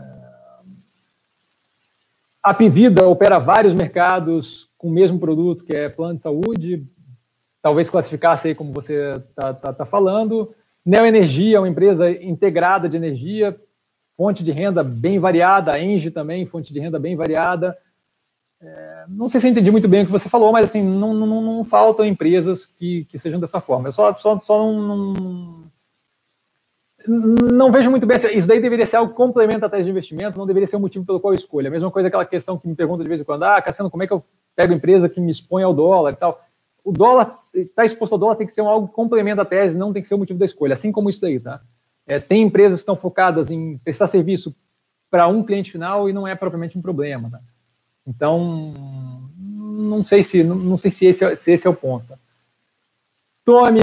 a 2.42 2.54
Pivida 2.54 3.06
opera 3.06 3.38
vários 3.38 3.74
mercados 3.74 4.68
com 4.78 4.88
o 4.88 4.92
mesmo 4.92 5.18
produto, 5.18 5.64
que 5.64 5.76
é 5.76 5.90
plano 5.90 6.16
de 6.16 6.22
saúde, 6.22 6.86
talvez 7.60 7.90
classificasse 7.90 8.48
aí 8.48 8.54
como 8.54 8.72
você 8.72 9.16
está 9.16 9.52
tá, 9.52 9.72
tá 9.72 9.84
falando. 9.84 10.54
Neoenergia 10.84 11.58
é 11.58 11.60
uma 11.60 11.68
empresa 11.68 12.10
integrada 12.10 12.88
de 12.88 12.96
energia, 12.96 13.58
fonte 14.16 14.42
de 14.42 14.50
renda 14.50 14.82
bem 14.82 15.18
variada, 15.18 15.72
a 15.72 15.82
Engie 15.82 16.10
também, 16.10 16.46
fonte 16.46 16.72
de 16.72 16.80
renda 16.80 16.98
bem 16.98 17.14
variada. 17.14 17.76
É, 18.62 19.04
não 19.08 19.28
sei 19.28 19.40
se 19.40 19.46
eu 19.46 19.50
entendi 19.50 19.70
muito 19.70 19.88
bem 19.88 20.02
o 20.02 20.06
que 20.06 20.12
você 20.12 20.28
falou, 20.28 20.52
mas 20.52 20.66
assim, 20.66 20.82
não, 20.82 21.14
não, 21.14 21.40
não 21.40 21.64
faltam 21.64 22.04
empresas 22.04 22.66
que, 22.66 23.06
que 23.06 23.18
sejam 23.18 23.40
dessa 23.40 23.60
forma. 23.60 23.88
Eu 23.88 23.92
só, 23.92 24.14
só, 24.16 24.38
só 24.40 24.70
não, 24.70 25.12
não, 25.14 25.70
não, 27.08 27.72
vejo 27.72 27.90
muito 27.90 28.06
bem. 28.06 28.18
Isso 28.34 28.46
daí 28.46 28.60
deveria 28.60 28.86
ser 28.86 28.96
algo 28.96 29.12
que 29.12 29.16
complementa 29.16 29.64
a 29.64 29.70
tese 29.70 29.84
de 29.84 29.90
investimento, 29.90 30.38
não 30.38 30.46
deveria 30.46 30.66
ser 30.66 30.76
um 30.76 30.80
motivo 30.80 31.06
pelo 31.06 31.18
qual 31.18 31.32
eu 31.32 31.38
escolho. 31.38 31.68
A 31.68 31.70
mesma 31.70 31.90
coisa 31.90 32.08
aquela 32.08 32.26
questão 32.26 32.58
que 32.58 32.68
me 32.68 32.74
pergunta 32.74 33.02
de 33.02 33.08
vez 33.08 33.22
em 33.22 33.24
quando: 33.24 33.44
ah, 33.44 33.62
Cassiano, 33.62 33.90
como 33.90 34.02
é 34.02 34.06
que 34.06 34.12
eu 34.12 34.22
pego 34.54 34.74
empresa 34.74 35.08
que 35.08 35.20
me 35.20 35.30
expõe 35.30 35.62
ao 35.62 35.72
dólar 35.72 36.12
e 36.12 36.16
tal? 36.16 36.38
O 36.84 36.92
dólar, 36.92 37.38
está 37.54 37.84
exposto 37.84 38.12
ao 38.12 38.18
dólar, 38.18 38.36
tem 38.36 38.46
que 38.46 38.54
ser 38.54 38.62
um 38.62 38.68
algo 38.68 38.88
que 38.88 38.94
complementa 38.94 39.42
a 39.42 39.44
tese, 39.44 39.76
não 39.76 39.92
tem 39.92 40.02
que 40.02 40.08
ser 40.08 40.14
o 40.14 40.18
motivo 40.18 40.38
da 40.38 40.46
escolha, 40.46 40.74
assim 40.74 40.92
como 40.92 41.08
isso 41.08 41.20
daí, 41.20 41.38
tá? 41.38 41.60
É, 42.06 42.18
tem 42.18 42.42
empresas 42.42 42.80
que 42.80 42.82
estão 42.82 42.96
focadas 42.96 43.50
em 43.50 43.78
prestar 43.78 44.06
serviço 44.06 44.54
para 45.10 45.28
um 45.28 45.42
cliente 45.42 45.72
final 45.72 46.08
e 46.08 46.12
não 46.12 46.26
é 46.26 46.34
propriamente 46.34 46.78
um 46.78 46.82
problema. 46.82 47.30
Tá? 47.30 47.40
Então, 48.10 48.74
não 49.38 50.04
sei 50.04 50.24
se 50.24 50.42
não, 50.42 50.56
não 50.56 50.76
sei 50.76 50.90
se 50.90 51.06
esse, 51.06 51.24
é, 51.24 51.36
se 51.36 51.52
esse 51.52 51.66
é 51.66 51.70
o 51.70 51.74
ponto. 51.74 52.18
Tome, 53.44 53.80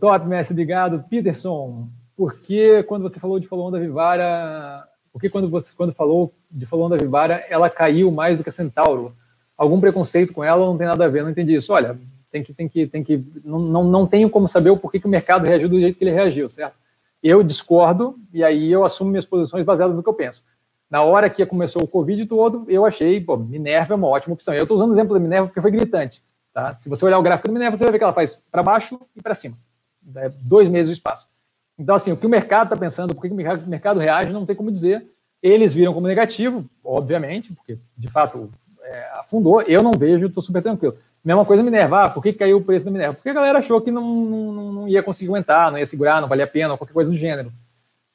top, 0.00 0.26
mestre, 0.26 0.54
obrigado. 0.54 1.04
Peterson, 1.10 1.88
por 2.16 2.34
que 2.36 2.82
quando 2.84 3.02
você 3.02 3.20
falou 3.20 3.38
de 3.38 3.46
Follow 3.46 3.70
da 3.70 3.78
Vivara, 3.78 4.82
por 5.12 5.20
que 5.20 5.28
quando 5.28 5.48
você 5.48 5.72
quando 5.76 5.92
falou 5.92 6.32
de 6.50 6.64
Follow 6.64 6.88
da 6.88 6.96
Vivara, 6.96 7.44
ela 7.50 7.68
caiu 7.68 8.10
mais 8.10 8.38
do 8.38 8.42
que 8.42 8.48
a 8.48 8.52
Centauro? 8.52 9.14
Algum 9.56 9.78
preconceito 9.78 10.32
com 10.32 10.42
ela 10.42 10.64
não 10.64 10.76
tem 10.76 10.86
nada 10.86 11.04
a 11.04 11.08
ver? 11.08 11.22
Não 11.22 11.30
entendi 11.30 11.54
isso. 11.54 11.72
Olha, 11.72 11.98
tem 12.30 12.42
que 12.42 12.54
tem 12.54 12.68
que 12.68 12.86
tem 12.86 13.04
que 13.04 13.22
não, 13.44 13.58
não, 13.58 13.84
não 13.84 14.06
tenho 14.06 14.30
como 14.30 14.48
saber 14.48 14.70
o 14.70 14.76
porquê 14.76 14.98
que 14.98 15.06
o 15.06 15.10
mercado 15.10 15.44
reagiu 15.44 15.68
do 15.68 15.78
jeito 15.78 15.98
que 15.98 16.04
ele 16.04 16.10
reagiu, 16.12 16.48
certo? 16.48 16.76
Eu 17.22 17.42
discordo 17.42 18.16
e 18.32 18.42
aí 18.42 18.72
eu 18.72 18.84
assumo 18.84 19.10
minhas 19.10 19.26
posições 19.26 19.64
baseadas 19.64 19.94
no 19.94 20.02
que 20.02 20.08
eu 20.08 20.14
penso. 20.14 20.42
Na 20.90 21.02
hora 21.02 21.28
que 21.28 21.44
começou 21.44 21.82
o 21.82 21.88
Covid 21.88 22.24
todo, 22.26 22.64
eu 22.68 22.86
achei, 22.86 23.20
pô, 23.20 23.36
Minerva 23.36 23.94
é 23.94 23.96
uma 23.96 24.06
ótima 24.06 24.34
opção. 24.34 24.54
Eu 24.54 24.62
estou 24.62 24.76
usando 24.76 24.90
o 24.90 24.94
exemplo 24.94 25.14
da 25.14 25.20
Minerva 25.20 25.48
porque 25.48 25.60
foi 25.60 25.70
gritante. 25.70 26.22
Tá? 26.52 26.72
Se 26.74 26.88
você 26.88 27.04
olhar 27.04 27.18
o 27.18 27.22
gráfico 27.22 27.48
da 27.48 27.54
Minerva, 27.54 27.76
você 27.76 27.84
vai 27.84 27.92
ver 27.92 27.98
que 27.98 28.04
ela 28.04 28.12
faz 28.12 28.42
para 28.50 28.62
baixo 28.62 28.98
e 29.14 29.20
para 29.20 29.34
cima. 29.34 29.56
É 30.14 30.28
dois 30.28 30.68
meses 30.68 30.90
o 30.90 30.92
espaço. 30.92 31.26
Então, 31.78 31.94
assim, 31.94 32.12
o 32.12 32.16
que 32.16 32.26
o 32.26 32.30
mercado 32.30 32.68
está 32.68 32.76
pensando, 32.76 33.14
por 33.14 33.20
que 33.20 33.28
o 33.28 33.34
mercado, 33.34 34.00
reage, 34.00 34.32
não 34.32 34.46
tem 34.46 34.56
como 34.56 34.70
dizer. 34.70 35.04
Eles 35.42 35.74
viram 35.74 35.92
como 35.92 36.06
negativo, 36.06 36.64
obviamente, 36.82 37.52
porque 37.52 37.78
de 37.96 38.08
fato 38.08 38.50
é, 38.82 39.10
afundou. 39.14 39.60
Eu 39.62 39.82
não 39.82 39.90
vejo, 39.92 40.26
estou 40.26 40.42
super 40.42 40.62
tranquilo. 40.62 40.96
Mesma 41.22 41.44
coisa 41.44 41.62
Minerva, 41.62 42.04
ah, 42.04 42.08
por 42.08 42.22
que 42.22 42.32
caiu 42.32 42.58
o 42.58 42.64
preço 42.64 42.84
da 42.84 42.90
Minerva? 42.90 43.14
Porque 43.14 43.28
a 43.28 43.34
galera 43.34 43.58
achou 43.58 43.80
que 43.80 43.90
não, 43.90 44.02
não, 44.02 44.72
não 44.72 44.88
ia 44.88 45.02
conseguir 45.02 45.28
aguentar, 45.28 45.70
não 45.72 45.78
ia 45.78 45.84
segurar, 45.84 46.20
não 46.20 46.28
valia 46.28 46.44
a 46.44 46.48
pena, 46.48 46.76
qualquer 46.76 46.94
coisa 46.94 47.10
do 47.10 47.16
gênero. 47.16 47.52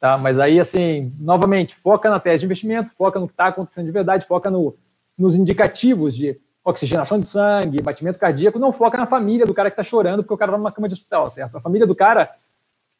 Tá? 0.02 0.18
Mas 0.18 0.40
aí, 0.40 0.60
assim, 0.60 1.14
novamente, 1.19 1.76
foca 1.76 2.10
na 2.10 2.19
tese 2.19 2.40
de 2.40 2.45
investimento, 2.45 2.90
foca 2.98 3.19
no 3.19 3.28
que 3.28 3.34
está 3.34 3.45
acontecendo 3.45 3.86
de 3.86 3.91
verdade, 3.91 4.26
foca 4.26 4.49
no, 4.49 4.76
nos 5.15 5.36
indicativos 5.36 6.15
de 6.15 6.41
oxigenação 6.65 7.19
de 7.19 7.30
sangue, 7.30 7.84
batimento 7.84 8.18
cardíaco, 8.18 8.57
não 8.57 8.73
foca 8.73 8.98
na 8.98 9.06
família 9.06 9.45
do 9.45 9.53
cara 9.53 9.69
que 9.69 9.80
está 9.80 9.84
chorando 9.84 10.23
porque 10.23 10.34
o 10.34 10.38
cara 10.38 10.49
está 10.49 10.57
numa 10.57 10.72
cama 10.72 10.88
de 10.88 10.95
hospital, 10.95 11.30
certo? 11.30 11.56
A 11.56 11.61
família 11.61 11.86
do 11.86 11.94
cara 11.94 12.32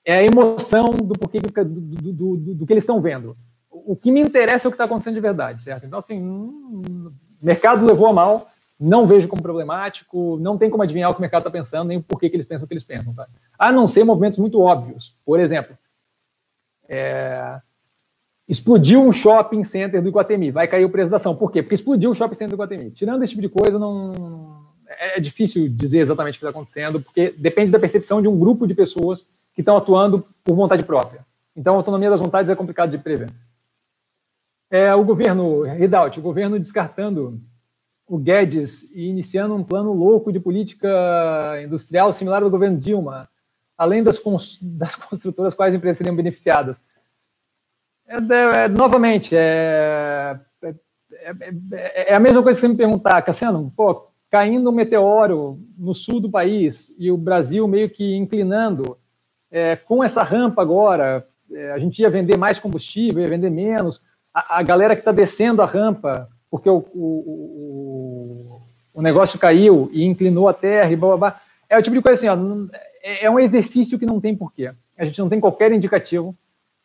é 0.06 0.14
a 0.18 0.23
emoção 0.23 0.86
do 0.86 1.15
porquê 1.15 1.40
do, 1.40 1.49
do, 1.49 2.14
do, 2.14 2.38
do 2.53 2.65
que 2.68 2.73
eles 2.73 2.84
estão 2.84 3.02
vendo. 3.02 3.36
O 3.72 3.95
que 3.95 4.11
me 4.11 4.22
interessa 4.22 4.68
é 4.68 4.69
o 4.69 4.72
que 4.72 4.76
está 4.76 4.84
acontecendo 4.84 5.15
de 5.15 5.22
verdade, 5.22 5.60
certo? 5.60 5.88
Então, 5.88 5.98
assim, 5.98 6.22
hum, 6.22 7.11
mercado 7.41 7.84
levou 7.84 8.06
a 8.06 8.14
mal, 8.14 8.48
não 8.80 9.07
vejo 9.07 9.28
como 9.28 9.41
problemático, 9.41 10.38
não 10.40 10.56
tem 10.56 10.69
como 10.69 10.84
adivinhar 10.84 11.10
o 11.10 11.15
que 11.15 11.19
o 11.19 11.22
mercado 11.22 11.41
está 11.41 11.52
pensando, 11.52 11.88
nem 11.88 11.99
porquê 11.99 12.30
que 12.30 12.36
eles 12.36 12.45
pensam 12.45 12.65
o 12.65 12.68
que 12.68 12.76
eles 12.76 12.84
pensam, 12.84 13.11
tá? 13.11 13.28
A 13.57 13.72
não 13.72 13.88
ser 13.88 14.03
movimentos 14.03 14.38
muito 14.38 14.61
óbvios. 14.61 15.15
Por 15.26 15.40
exemplo, 15.40 15.76
é, 16.91 17.61
explodiu 18.47 19.01
um 19.01 19.13
shopping 19.13 19.63
center 19.63 20.01
do 20.01 20.09
Iguatemi, 20.09 20.51
vai 20.51 20.68
cair 20.68 20.84
o 20.84 20.89
preço 20.89 21.09
da 21.09 21.15
ação. 21.15 21.34
Por 21.34 21.51
quê? 21.51 21.63
Porque 21.63 21.76
explodiu 21.76 22.11
o 22.11 22.13
shopping 22.13 22.35
center 22.35 22.49
do 22.49 22.55
Iguatemi. 22.55 22.91
Tirando 22.91 23.23
esse 23.23 23.31
tipo 23.31 23.41
de 23.41 23.49
coisa, 23.49 23.80
não 23.80 24.68
é, 24.85 25.18
é 25.18 25.19
difícil 25.22 25.69
dizer 25.69 25.99
exatamente 25.99 26.35
o 26.35 26.39
que 26.39 26.45
está 26.45 26.49
acontecendo, 26.49 27.01
porque 27.01 27.34
depende 27.38 27.72
da 27.72 27.80
percepção 27.80 28.22
de 28.22 28.27
um 28.27 28.38
grupo 28.38 28.68
de 28.68 28.73
pessoas 28.73 29.26
que 29.53 29.61
estão 29.61 29.77
atuando 29.77 30.26
por 30.43 30.55
vontade 30.55 30.84
própria. 30.84 31.26
Então, 31.55 31.76
a 31.76 31.77
autonomia 31.77 32.09
das 32.09 32.19
vontades 32.19 32.49
é 32.49 32.55
complicado 32.55 32.91
de 32.91 32.97
prever. 32.97 33.30
É, 34.69 34.93
o 34.93 35.03
governo, 35.03 35.63
Ridaut, 35.63 36.19
o 36.19 36.23
governo 36.23 36.59
descartando 36.59 37.39
o 38.07 38.18
Guedes 38.18 38.84
e 38.93 39.07
iniciando 39.07 39.55
um 39.55 39.63
plano 39.63 39.93
louco 39.93 40.31
de 40.31 40.39
política 40.39 40.89
industrial 41.63 42.11
similar 42.11 42.43
ao 42.43 42.49
do 42.49 42.51
governo 42.51 42.77
Dilma, 42.77 43.30
além 43.82 44.03
das, 44.03 44.22
das 44.62 44.95
construtoras, 44.95 45.56
quais 45.56 45.74
empresas 45.74 45.98
seriam 45.98 46.16
beneficiadas? 46.16 46.76
É, 48.08 48.16
é, 48.66 48.68
novamente, 48.68 49.36
é, 49.36 50.38
é, 51.12 52.10
é, 52.10 52.14
a 52.14 52.20
mesma 52.20 52.44
coisa 52.44 52.58
que 52.58 52.62
você 52.62 52.68
me 52.68 52.78
perguntar, 52.78 53.22
Cassiano, 53.24 53.74
pô, 53.76 54.08
caindo 54.30 54.70
um 54.70 54.74
meteoro 54.74 55.60
no 55.76 55.95
sul 55.95 56.20
do 56.20 56.30
país 56.30 56.94
e 56.99 57.10
o 57.10 57.18
Brasil 57.18 57.68
meio 57.68 57.90
que 57.90 58.16
inclinando, 58.16 58.98
com 59.86 60.02
essa 60.02 60.24
rampa 60.24 60.62
agora, 60.62 61.28
a 61.74 61.80
gente 61.80 62.02
ia 62.02 62.10
vender 62.10 62.38
mais 62.38 62.58
combustível, 62.58 63.22
ia 63.22 63.28
vender 63.28 63.49
menos, 63.49 64.02
a, 64.34 64.60
a 64.60 64.64
galera 64.64 64.95
que 64.95 65.02
está 65.02 65.12
descendo 65.12 65.62
a 65.62 65.66
rampa, 65.66 66.30
porque 66.49 66.70
o, 66.70 66.78
o, 66.94 67.02
o, 68.53 68.62
o, 68.94 69.02
negócio 69.02 69.38
caiu 69.38 69.90
e 69.91 70.06
inclinou 70.06 70.48
a 70.48 70.53
terra 70.53 70.90
e 70.90 70.95
blá, 70.95 71.10
blá, 71.10 71.18
blá. 71.18 71.41
É 71.70 71.78
o 71.78 71.84
tipo 71.84 71.95
de 71.95 72.02
coisa 72.02 72.18
assim, 72.18 72.30
ó, 72.30 72.36
é, 73.03 73.26
é 73.26 73.30
um 73.30 73.40
exercício 73.40 73.98
que 73.98 74.06
não 74.06 74.19
tem 74.19 74.36
porquê. 74.36 74.72
A 74.98 75.06
gente 75.06 75.19
não 75.19 75.30
tem 75.30 75.40
qualquer 75.40 75.72
indicativo 75.72 76.36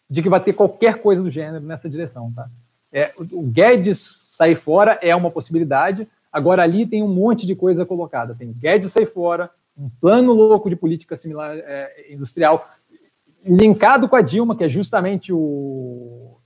de 0.09 0.22
que 0.22 0.28
vai 0.28 0.40
ter 0.40 0.52
qualquer 0.52 1.01
coisa 1.01 1.22
do 1.22 1.30
gênero 1.30 1.64
nessa 1.64 1.88
direção, 1.88 2.32
tá? 2.32 2.48
É, 2.93 3.12
o 3.18 3.43
Guedes 3.43 4.30
sair 4.30 4.56
fora 4.56 4.98
é 5.02 5.14
uma 5.14 5.30
possibilidade. 5.30 6.09
Agora 6.32 6.62
ali 6.62 6.86
tem 6.86 7.02
um 7.02 7.09
monte 7.09 7.47
de 7.47 7.55
coisa 7.55 7.84
colocada. 7.84 8.34
Tem 8.34 8.52
Guedes 8.52 8.93
sair 8.93 9.06
fora, 9.06 9.51
um 9.76 9.90
plano 10.01 10.32
louco 10.32 10.70
de 10.70 10.76
política 10.76 11.16
similar 11.16 11.56
é, 11.56 12.06
industrial 12.10 12.66
linkado 13.44 14.09
com 14.09 14.16
a 14.16 14.22
Dilma, 14.22 14.56
que 14.56 14.64
é 14.64 14.68
justamente 14.68 15.32
o 15.32 16.36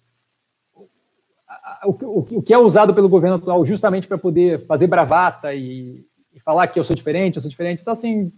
o, 1.84 2.42
que 2.42 2.52
é 2.52 2.58
usado 2.58 2.92
pelo 2.92 3.08
governo 3.08 3.36
atual 3.36 3.64
justamente 3.64 4.06
para 4.06 4.18
poder 4.18 4.66
fazer 4.66 4.86
bravata 4.86 5.54
e, 5.54 6.04
e 6.34 6.40
falar 6.40 6.66
que 6.66 6.78
eu 6.78 6.84
sou 6.84 6.94
diferente, 6.94 7.36
eu 7.36 7.42
sou 7.42 7.50
diferente. 7.50 7.80
Então, 7.80 7.92
assim, 7.92 8.30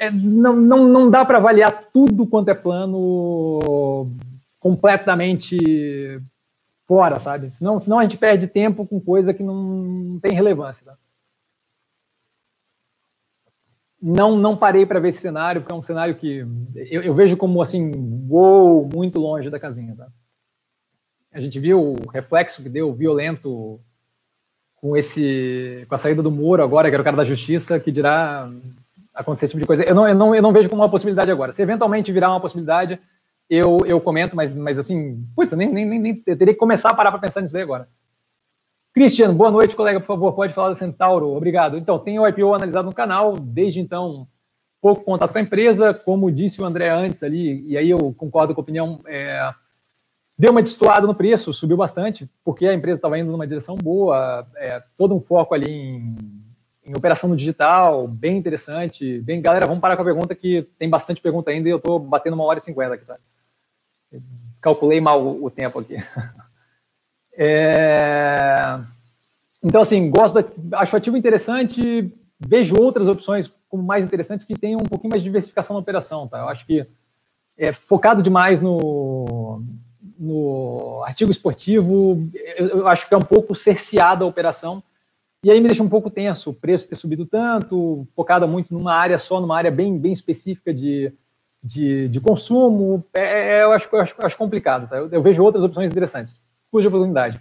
é, 0.00 0.10
não, 0.10 0.56
não, 0.56 0.88
não 0.88 1.10
dá 1.10 1.26
para 1.26 1.36
avaliar 1.36 1.84
tudo 1.92 2.26
quanto 2.26 2.48
é 2.48 2.54
plano 2.54 4.10
completamente 4.58 5.58
fora, 6.88 7.18
sabe? 7.18 7.50
Senão, 7.50 7.78
senão 7.78 7.98
a 7.98 8.02
gente 8.04 8.16
perde 8.16 8.46
tempo 8.46 8.86
com 8.86 8.98
coisa 8.98 9.34
que 9.34 9.42
não 9.42 10.18
tem 10.22 10.32
relevância. 10.32 10.86
Tá? 10.86 10.96
Não, 14.00 14.38
não 14.38 14.56
parei 14.56 14.86
para 14.86 14.98
ver 14.98 15.10
esse 15.10 15.20
cenário, 15.20 15.60
porque 15.60 15.74
é 15.74 15.76
um 15.76 15.82
cenário 15.82 16.14
que 16.14 16.46
eu, 16.74 17.02
eu, 17.02 17.14
vejo 17.14 17.36
como 17.36 17.60
assim, 17.60 17.92
uou, 18.26 18.88
muito 18.90 19.20
longe 19.20 19.50
da 19.50 19.60
casinha. 19.60 19.94
Tá? 19.94 20.08
A 21.30 21.42
gente 21.42 21.60
viu 21.60 21.78
o 21.78 22.08
reflexo 22.08 22.62
que 22.62 22.70
deu 22.70 22.90
violento 22.94 23.78
com 24.76 24.96
esse 24.96 25.84
com 25.86 25.94
a 25.94 25.98
saída 25.98 26.22
do 26.22 26.30
Moro 26.30 26.62
agora, 26.62 26.88
que 26.88 26.94
era 26.94 27.02
o 27.02 27.04
cara 27.04 27.18
da 27.18 27.24
justiça, 27.24 27.78
que 27.78 27.92
dirá 27.92 28.50
acontecer 29.14 29.46
esse 29.46 29.52
tipo 29.52 29.60
de 29.60 29.66
coisa. 29.66 29.82
Eu 29.82 29.94
não, 29.94 30.08
eu 30.08 30.14
não, 30.14 30.34
eu 30.34 30.42
não 30.42 30.52
vejo 30.52 30.68
como 30.68 30.82
uma 30.82 30.88
possibilidade 30.88 31.30
agora. 31.30 31.52
Se 31.52 31.62
eventualmente 31.62 32.12
virar 32.12 32.30
uma 32.30 32.40
possibilidade, 32.40 32.98
eu, 33.48 33.78
eu 33.84 34.00
comento, 34.00 34.36
mas, 34.36 34.54
mas 34.54 34.78
assim, 34.78 35.24
putz, 35.34 35.52
nem, 35.52 35.68
nem, 35.68 35.86
nem, 35.98 36.14
teria 36.14 36.54
que 36.54 36.60
começar 36.60 36.90
a 36.90 36.94
parar 36.94 37.10
para 37.10 37.20
pensar 37.20 37.40
nisso 37.40 37.56
aí 37.56 37.62
agora. 37.62 37.88
Cristiano, 38.92 39.34
boa 39.34 39.50
noite, 39.50 39.76
colega, 39.76 40.00
por 40.00 40.06
favor, 40.06 40.32
pode 40.32 40.52
falar 40.52 40.70
da 40.70 40.74
Centauro. 40.74 41.28
Obrigado. 41.28 41.76
Então, 41.76 41.98
tem 41.98 42.18
o 42.18 42.26
IPO 42.26 42.54
analisado 42.54 42.86
no 42.86 42.94
canal, 42.94 43.36
desde 43.36 43.80
então, 43.80 44.26
pouco 44.80 45.04
contato 45.04 45.32
com 45.32 45.38
a 45.38 45.42
empresa, 45.42 45.92
como 45.92 46.30
disse 46.30 46.60
o 46.60 46.64
André 46.64 46.88
antes 46.88 47.22
ali, 47.22 47.64
e 47.66 47.76
aí 47.76 47.90
eu 47.90 48.14
concordo 48.16 48.54
com 48.54 48.60
a 48.60 48.62
opinião, 48.62 49.00
é, 49.06 49.52
deu 50.38 50.50
uma 50.50 50.62
destoada 50.62 51.06
no 51.06 51.14
preço, 51.14 51.52
subiu 51.52 51.76
bastante, 51.76 52.28
porque 52.44 52.66
a 52.66 52.74
empresa 52.74 52.96
estava 52.96 53.18
indo 53.18 53.30
numa 53.30 53.46
direção 53.46 53.76
boa, 53.76 54.46
é, 54.56 54.82
todo 54.96 55.14
um 55.14 55.20
foco 55.20 55.54
ali 55.54 55.70
em 55.70 56.39
em 56.90 56.96
operação 56.96 57.30
no 57.30 57.36
digital, 57.36 58.08
bem 58.08 58.36
interessante. 58.36 59.20
Bem, 59.20 59.40
galera, 59.40 59.64
vamos 59.64 59.80
parar 59.80 59.94
com 59.94 60.02
a 60.02 60.04
pergunta 60.04 60.34
que 60.34 60.62
tem 60.76 60.88
bastante 60.88 61.20
pergunta 61.20 61.50
ainda 61.50 61.68
e 61.68 61.72
eu 61.72 61.76
estou 61.76 62.00
batendo 62.00 62.34
uma 62.34 62.42
hora 62.44 62.58
e 62.58 62.62
cinquenta 62.62 62.94
aqui, 62.94 63.04
tá? 63.04 63.16
Calculei 64.60 65.00
mal 65.00 65.24
o, 65.24 65.50
tempo 65.50 65.78
aqui. 65.78 65.96
É... 67.42 68.78
Então, 69.62 69.80
assim, 69.80 70.10
gosto 70.10 70.42
da... 70.42 70.80
acho 70.80 70.94
ativo 70.94 71.16
interessante, 71.16 72.12
vejo 72.38 72.74
outras 72.78 73.08
opções 73.08 73.50
como 73.66 73.82
mais 73.82 74.04
interessantes 74.04 74.44
que 74.44 74.58
tenham 74.58 74.80
um 74.80 74.84
pouquinho 74.84 75.10
mais 75.10 75.22
de 75.22 75.28
diversificação 75.28 75.72
na 75.74 75.80
operação, 75.80 76.28
tá? 76.28 76.40
Eu 76.40 76.48
acho 76.48 76.66
que 76.66 76.84
é 77.56 77.72
focado 77.72 78.22
demais 78.22 78.60
no, 78.60 79.62
no 80.18 81.02
artigo 81.06 81.30
esportivo, 81.30 82.28
eu, 82.58 82.66
eu 82.66 82.88
acho 82.88 83.08
que 83.08 83.14
é 83.14 83.16
um 83.16 83.22
pouco 83.22 83.54
cerceada 83.54 84.22
a 84.22 84.28
operação 84.28 84.82
e 85.42 85.50
aí 85.50 85.58
me 85.58 85.68
deixa 85.68 85.82
um 85.82 85.88
pouco 85.88 86.10
tenso 86.10 86.50
o 86.50 86.54
preço 86.54 86.88
ter 86.88 86.96
subido 86.96 87.24
tanto, 87.24 88.06
focada 88.14 88.46
muito 88.46 88.74
numa 88.74 88.94
área 88.94 89.18
só, 89.18 89.40
numa 89.40 89.56
área 89.56 89.70
bem, 89.70 89.98
bem 89.98 90.12
específica 90.12 90.72
de, 90.72 91.12
de, 91.62 92.08
de 92.08 92.20
consumo. 92.20 93.02
É, 93.14 93.58
é 93.58 93.62
eu, 93.62 93.72
acho, 93.72 93.88
eu, 93.90 94.00
acho, 94.00 94.14
eu 94.18 94.26
acho 94.26 94.36
complicado. 94.36 94.88
Tá? 94.88 94.98
Eu, 94.98 95.08
eu, 95.10 95.22
vejo 95.22 95.42
outras 95.42 95.64
opções 95.64 95.90
interessantes. 95.90 96.38
Cuja 96.70 96.88
oportunidade. 96.88 97.40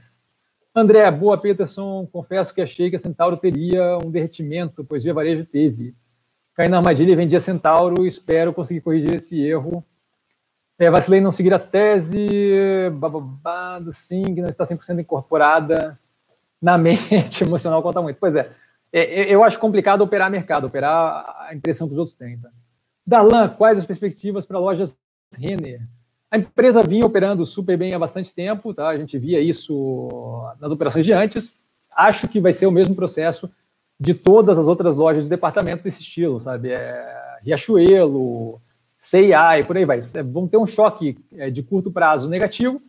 André, 0.74 1.12
boa, 1.12 1.38
Peterson. 1.38 2.08
Confesso 2.10 2.54
que 2.54 2.62
achei 2.62 2.90
que 2.90 2.96
a 2.96 3.00
Centauro 3.00 3.36
teria 3.36 3.98
um 3.98 4.10
derretimento, 4.10 4.82
pois 4.86 5.04
Via 5.04 5.14
Varejo 5.14 5.46
teve. 5.46 5.94
Caí 6.54 6.70
na 6.70 6.78
armadilha 6.78 7.12
e 7.12 7.16
vendi 7.16 7.36
a 7.36 7.42
Centauro. 7.42 8.06
Espero 8.08 8.54
conseguir 8.54 8.80
corrigir 8.80 9.16
esse 9.16 9.42
erro. 9.42 9.84
É, 10.78 10.90
vacilei 10.90 11.20
não 11.20 11.34
seguir 11.34 11.54
a 11.54 11.60
tese. 11.60 12.28
Bababado, 12.94 13.92
sim, 13.92 14.24
que 14.24 14.42
não 14.42 14.48
está 14.48 14.64
100% 14.64 15.02
incorporada 15.02 16.00
na 16.62 16.78
mente 16.80 17.44
emocional 17.44 17.82
conta 17.82 18.02
muito. 18.02 18.18
Pois 18.18 18.36
é, 18.36 18.52
é, 18.92 19.22
é, 19.22 19.36
eu 19.36 19.44
acho 19.44 19.60
complicado 19.60 20.02
operar 20.02 20.30
mercado, 20.30 20.68
operar 20.68 21.48
a 21.48 21.54
impressão 21.54 21.88
que 21.88 21.94
os 21.94 22.00
outros 22.00 22.18
têm. 22.18 22.38
Tá? 22.38 22.50
Darlan, 23.06 23.50
quais 23.50 23.78
as 23.78 23.86
perspectivas 23.86 24.46
para 24.46 24.60
lojas 24.60 24.98
Renner? 25.38 25.82
A 26.32 26.38
empresa 26.38 26.84
vinha 26.84 27.06
operando 27.06 27.46
super 27.46 27.78
bem 27.78 27.94
há 27.94 28.00
bastante 28.00 28.34
tempo, 28.34 28.74
tá? 28.74 28.88
A 28.88 28.98
gente 28.98 29.18
via 29.18 29.40
isso 29.40 30.44
nas 30.60 30.72
operações 30.72 31.04
de 31.04 31.12
antes. 31.12 31.52
Acho 31.92 32.28
que 32.28 32.40
vai 32.40 32.54
ser 32.54 32.68
o 32.68 32.72
mesmo 32.72 32.96
processo 32.96 33.50
de 34.00 34.14
todas 34.14 34.58
as 34.58 34.68
outras 34.68 34.96
lojas 34.96 35.24
de 35.24 35.30
departamento 35.30 35.84
desse 35.84 36.02
estilo, 36.02 36.40
sabe? 36.40 36.70
É, 36.72 37.40
Riachuelo, 37.44 38.62
CIA 39.00 39.60
e 39.60 39.64
por 39.64 39.76
aí 39.76 39.86
vai. 39.86 40.02
É, 40.14 40.22
vão 40.22 40.48
ter 40.48 40.58
um 40.58 40.68
choque 40.68 41.18
de 41.52 41.64
curto 41.64 41.92
prazo 41.92 42.30
negativo. 42.30 42.80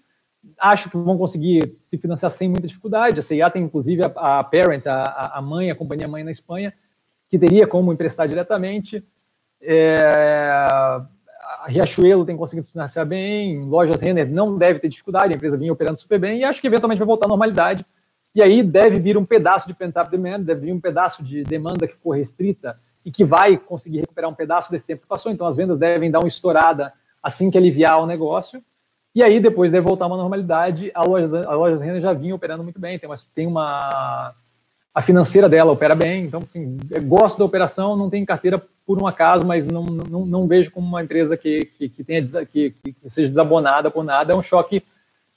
Acho 0.59 0.89
que 0.89 0.97
vão 0.97 1.19
conseguir 1.19 1.77
se 1.83 1.99
financiar 1.99 2.31
sem 2.31 2.49
muita 2.49 2.67
dificuldade. 2.67 3.21
A 3.21 3.23
CIA 3.23 3.51
tem, 3.51 3.63
inclusive, 3.63 4.03
a, 4.03 4.41
a 4.41 4.45
parent, 4.45 4.87
a, 4.87 5.39
a 5.39 5.43
mãe, 5.43 5.71
a 5.71 5.75
companhia 5.75 6.09
mãe 6.09 6.25
na 6.25 6.31
Espanha, 6.31 6.73
que 7.29 7.39
teria 7.39 7.67
como 7.67 7.93
emprestar 7.93 8.27
diretamente. 8.27 9.05
É, 9.61 10.51
a 11.61 11.67
Riachuelo 11.67 12.25
tem 12.25 12.37
conseguido 12.37 12.67
se 12.67 12.73
financiar 12.73 13.05
bem, 13.05 13.63
lojas 13.65 14.01
Renner 14.01 14.29
não 14.31 14.57
deve 14.57 14.79
ter 14.79 14.89
dificuldade, 14.89 15.33
a 15.33 15.37
empresa 15.37 15.57
vinha 15.57 15.73
operando 15.73 16.01
super 16.01 16.19
bem 16.19 16.41
e 16.41 16.45
acho 16.45 16.61
que 16.61 16.67
eventualmente 16.67 16.99
vai 16.99 17.07
voltar 17.07 17.27
à 17.27 17.29
normalidade. 17.29 17.85
E 18.35 18.41
aí 18.41 18.63
deve 18.63 18.99
vir 18.99 19.19
um 19.19 19.25
pedaço 19.25 19.67
de 19.67 19.75
pent-up 19.75 20.11
demand, 20.11 20.41
deve 20.41 20.63
vir 20.63 20.73
um 20.73 20.81
pedaço 20.81 21.23
de 21.23 21.43
demanda 21.43 21.87
que 21.87 21.97
for 21.97 22.17
restrita 22.17 22.79
e 23.05 23.11
que 23.11 23.25
vai 23.25 23.57
conseguir 23.57 24.01
recuperar 24.01 24.31
um 24.31 24.35
pedaço 24.35 24.71
desse 24.71 24.87
tempo 24.87 25.03
que 25.03 25.09
passou. 25.09 25.33
Então 25.33 25.47
as 25.47 25.57
vendas 25.57 25.79
devem 25.79 26.11
dar 26.11 26.21
uma 26.21 26.29
estourada 26.29 26.93
assim 27.23 27.51
que 27.51 27.59
aliviar 27.59 28.01
o 28.01 28.07
negócio. 28.07 28.63
E 29.15 29.23
aí 29.23 29.41
depois 29.41 29.73
deve 29.73 29.85
voltar 29.85 30.07
uma 30.07 30.17
normalidade. 30.17 30.91
A 30.95 31.03
loja, 31.03 31.43
a 31.49 31.55
loja 31.55 31.83
Renner 31.83 32.01
já 32.01 32.13
vinha 32.13 32.35
operando 32.35 32.63
muito 32.63 32.81
bem, 32.81 32.99
tem 32.99 33.09
uma, 33.09 33.19
tem 33.35 33.47
uma 33.47 34.35
a 34.95 35.03
financeira 35.03 35.49
dela 35.49 35.73
opera 35.73 35.95
bem, 35.95 36.25
então 36.25 36.43
assim, 36.43 36.79
gosto 37.05 37.39
da 37.39 37.45
operação, 37.45 37.97
não 37.97 38.11
tem 38.11 38.25
carteira 38.25 38.61
por 38.85 39.01
um 39.01 39.07
acaso, 39.07 39.47
mas 39.47 39.67
não, 39.67 39.85
não, 39.85 40.27
não 40.27 40.47
vejo 40.49 40.71
como 40.73 40.87
uma 40.87 41.03
empresa 41.03 41.37
que, 41.37 41.67
que, 41.79 41.89
que, 41.89 42.03
tenha, 42.03 42.23
que, 42.45 42.71
que 42.71 42.95
seja 43.09 43.29
desabonada 43.29 43.89
por 43.89 44.03
nada, 44.03 44.33
é 44.33 44.37
um 44.37 44.43
choque, 44.43 44.83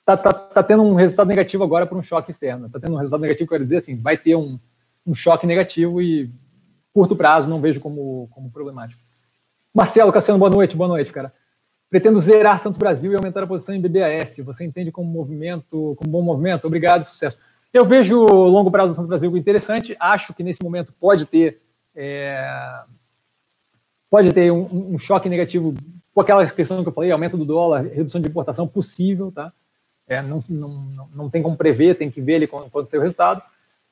tá, 0.04 0.18
tá, 0.18 0.34
tá 0.34 0.64
tendo 0.64 0.82
um 0.82 0.96
resultado 0.96 1.28
negativo 1.28 1.64
agora 1.64 1.86
por 1.86 1.98
um 1.98 2.02
choque 2.04 2.32
externo, 2.32 2.68
tá 2.68 2.80
tendo 2.80 2.94
um 2.94 2.98
resultado 2.98 3.22
negativo, 3.22 3.50
quero 3.50 3.64
dizer 3.64 3.78
assim, 3.78 3.96
vai 3.96 4.18
ter 4.18 4.36
um, 4.36 4.58
um 5.06 5.14
choque 5.14 5.46
negativo 5.46 6.02
e 6.02 6.32
curto 6.92 7.16
prazo 7.16 7.48
não 7.48 7.62
vejo 7.62 7.80
como, 7.80 8.28
como 8.32 8.50
problemático. 8.50 9.00
Marcelo 9.74 10.12
Cassiano, 10.12 10.40
boa 10.40 10.52
noite, 10.52 10.76
boa 10.76 10.88
noite, 10.88 11.12
cara. 11.12 11.32
Pretendo 11.94 12.20
zerar 12.20 12.60
Santos 12.60 12.80
Brasil 12.80 13.12
e 13.12 13.16
aumentar 13.16 13.44
a 13.44 13.46
posição 13.46 13.76
em 13.76 13.80
BBAS. 13.80 14.38
Você 14.40 14.66
entende 14.66 14.92
como 14.92 15.08
movimento, 15.08 15.94
como 15.96 16.10
bom 16.10 16.24
movimento? 16.24 16.66
Obrigado, 16.66 17.06
sucesso. 17.06 17.38
Eu 17.72 17.86
vejo 17.86 18.18
o 18.18 18.48
longo 18.48 18.72
prazo 18.72 18.94
do 18.94 18.96
Santo 18.96 19.08
Brasil 19.08 19.38
interessante. 19.38 19.96
Acho 20.00 20.34
que 20.34 20.42
nesse 20.42 20.64
momento 20.64 20.92
pode 21.00 21.28
ter 21.28 21.60
é, 21.96 22.82
pode 24.10 24.34
ter 24.34 24.52
um, 24.52 24.96
um, 24.96 24.98
choque 24.98 25.30
negativo 25.30 25.76
com 26.16 26.22
aquela 26.22 26.44
questão 26.50 26.82
que 26.82 26.90
eu 26.90 26.94
falei, 26.94 27.12
aumento 27.12 27.38
do 27.38 27.46
dólar, 27.46 27.84
redução 27.84 28.20
de 28.20 28.28
importação 28.28 28.68
possível, 28.68 29.32
tá? 29.32 29.54
É, 30.08 30.20
não, 30.20 30.44
não, 30.50 31.10
não 31.14 31.30
tem 31.30 31.44
como 31.44 31.56
prever, 31.56 31.96
tem 31.96 32.10
que 32.10 32.22
ver 32.22 32.34
ele 32.34 32.48
quando, 32.48 32.72
quando 32.72 32.88
sair 32.88 32.98
o 32.98 33.04
resultado. 33.04 33.40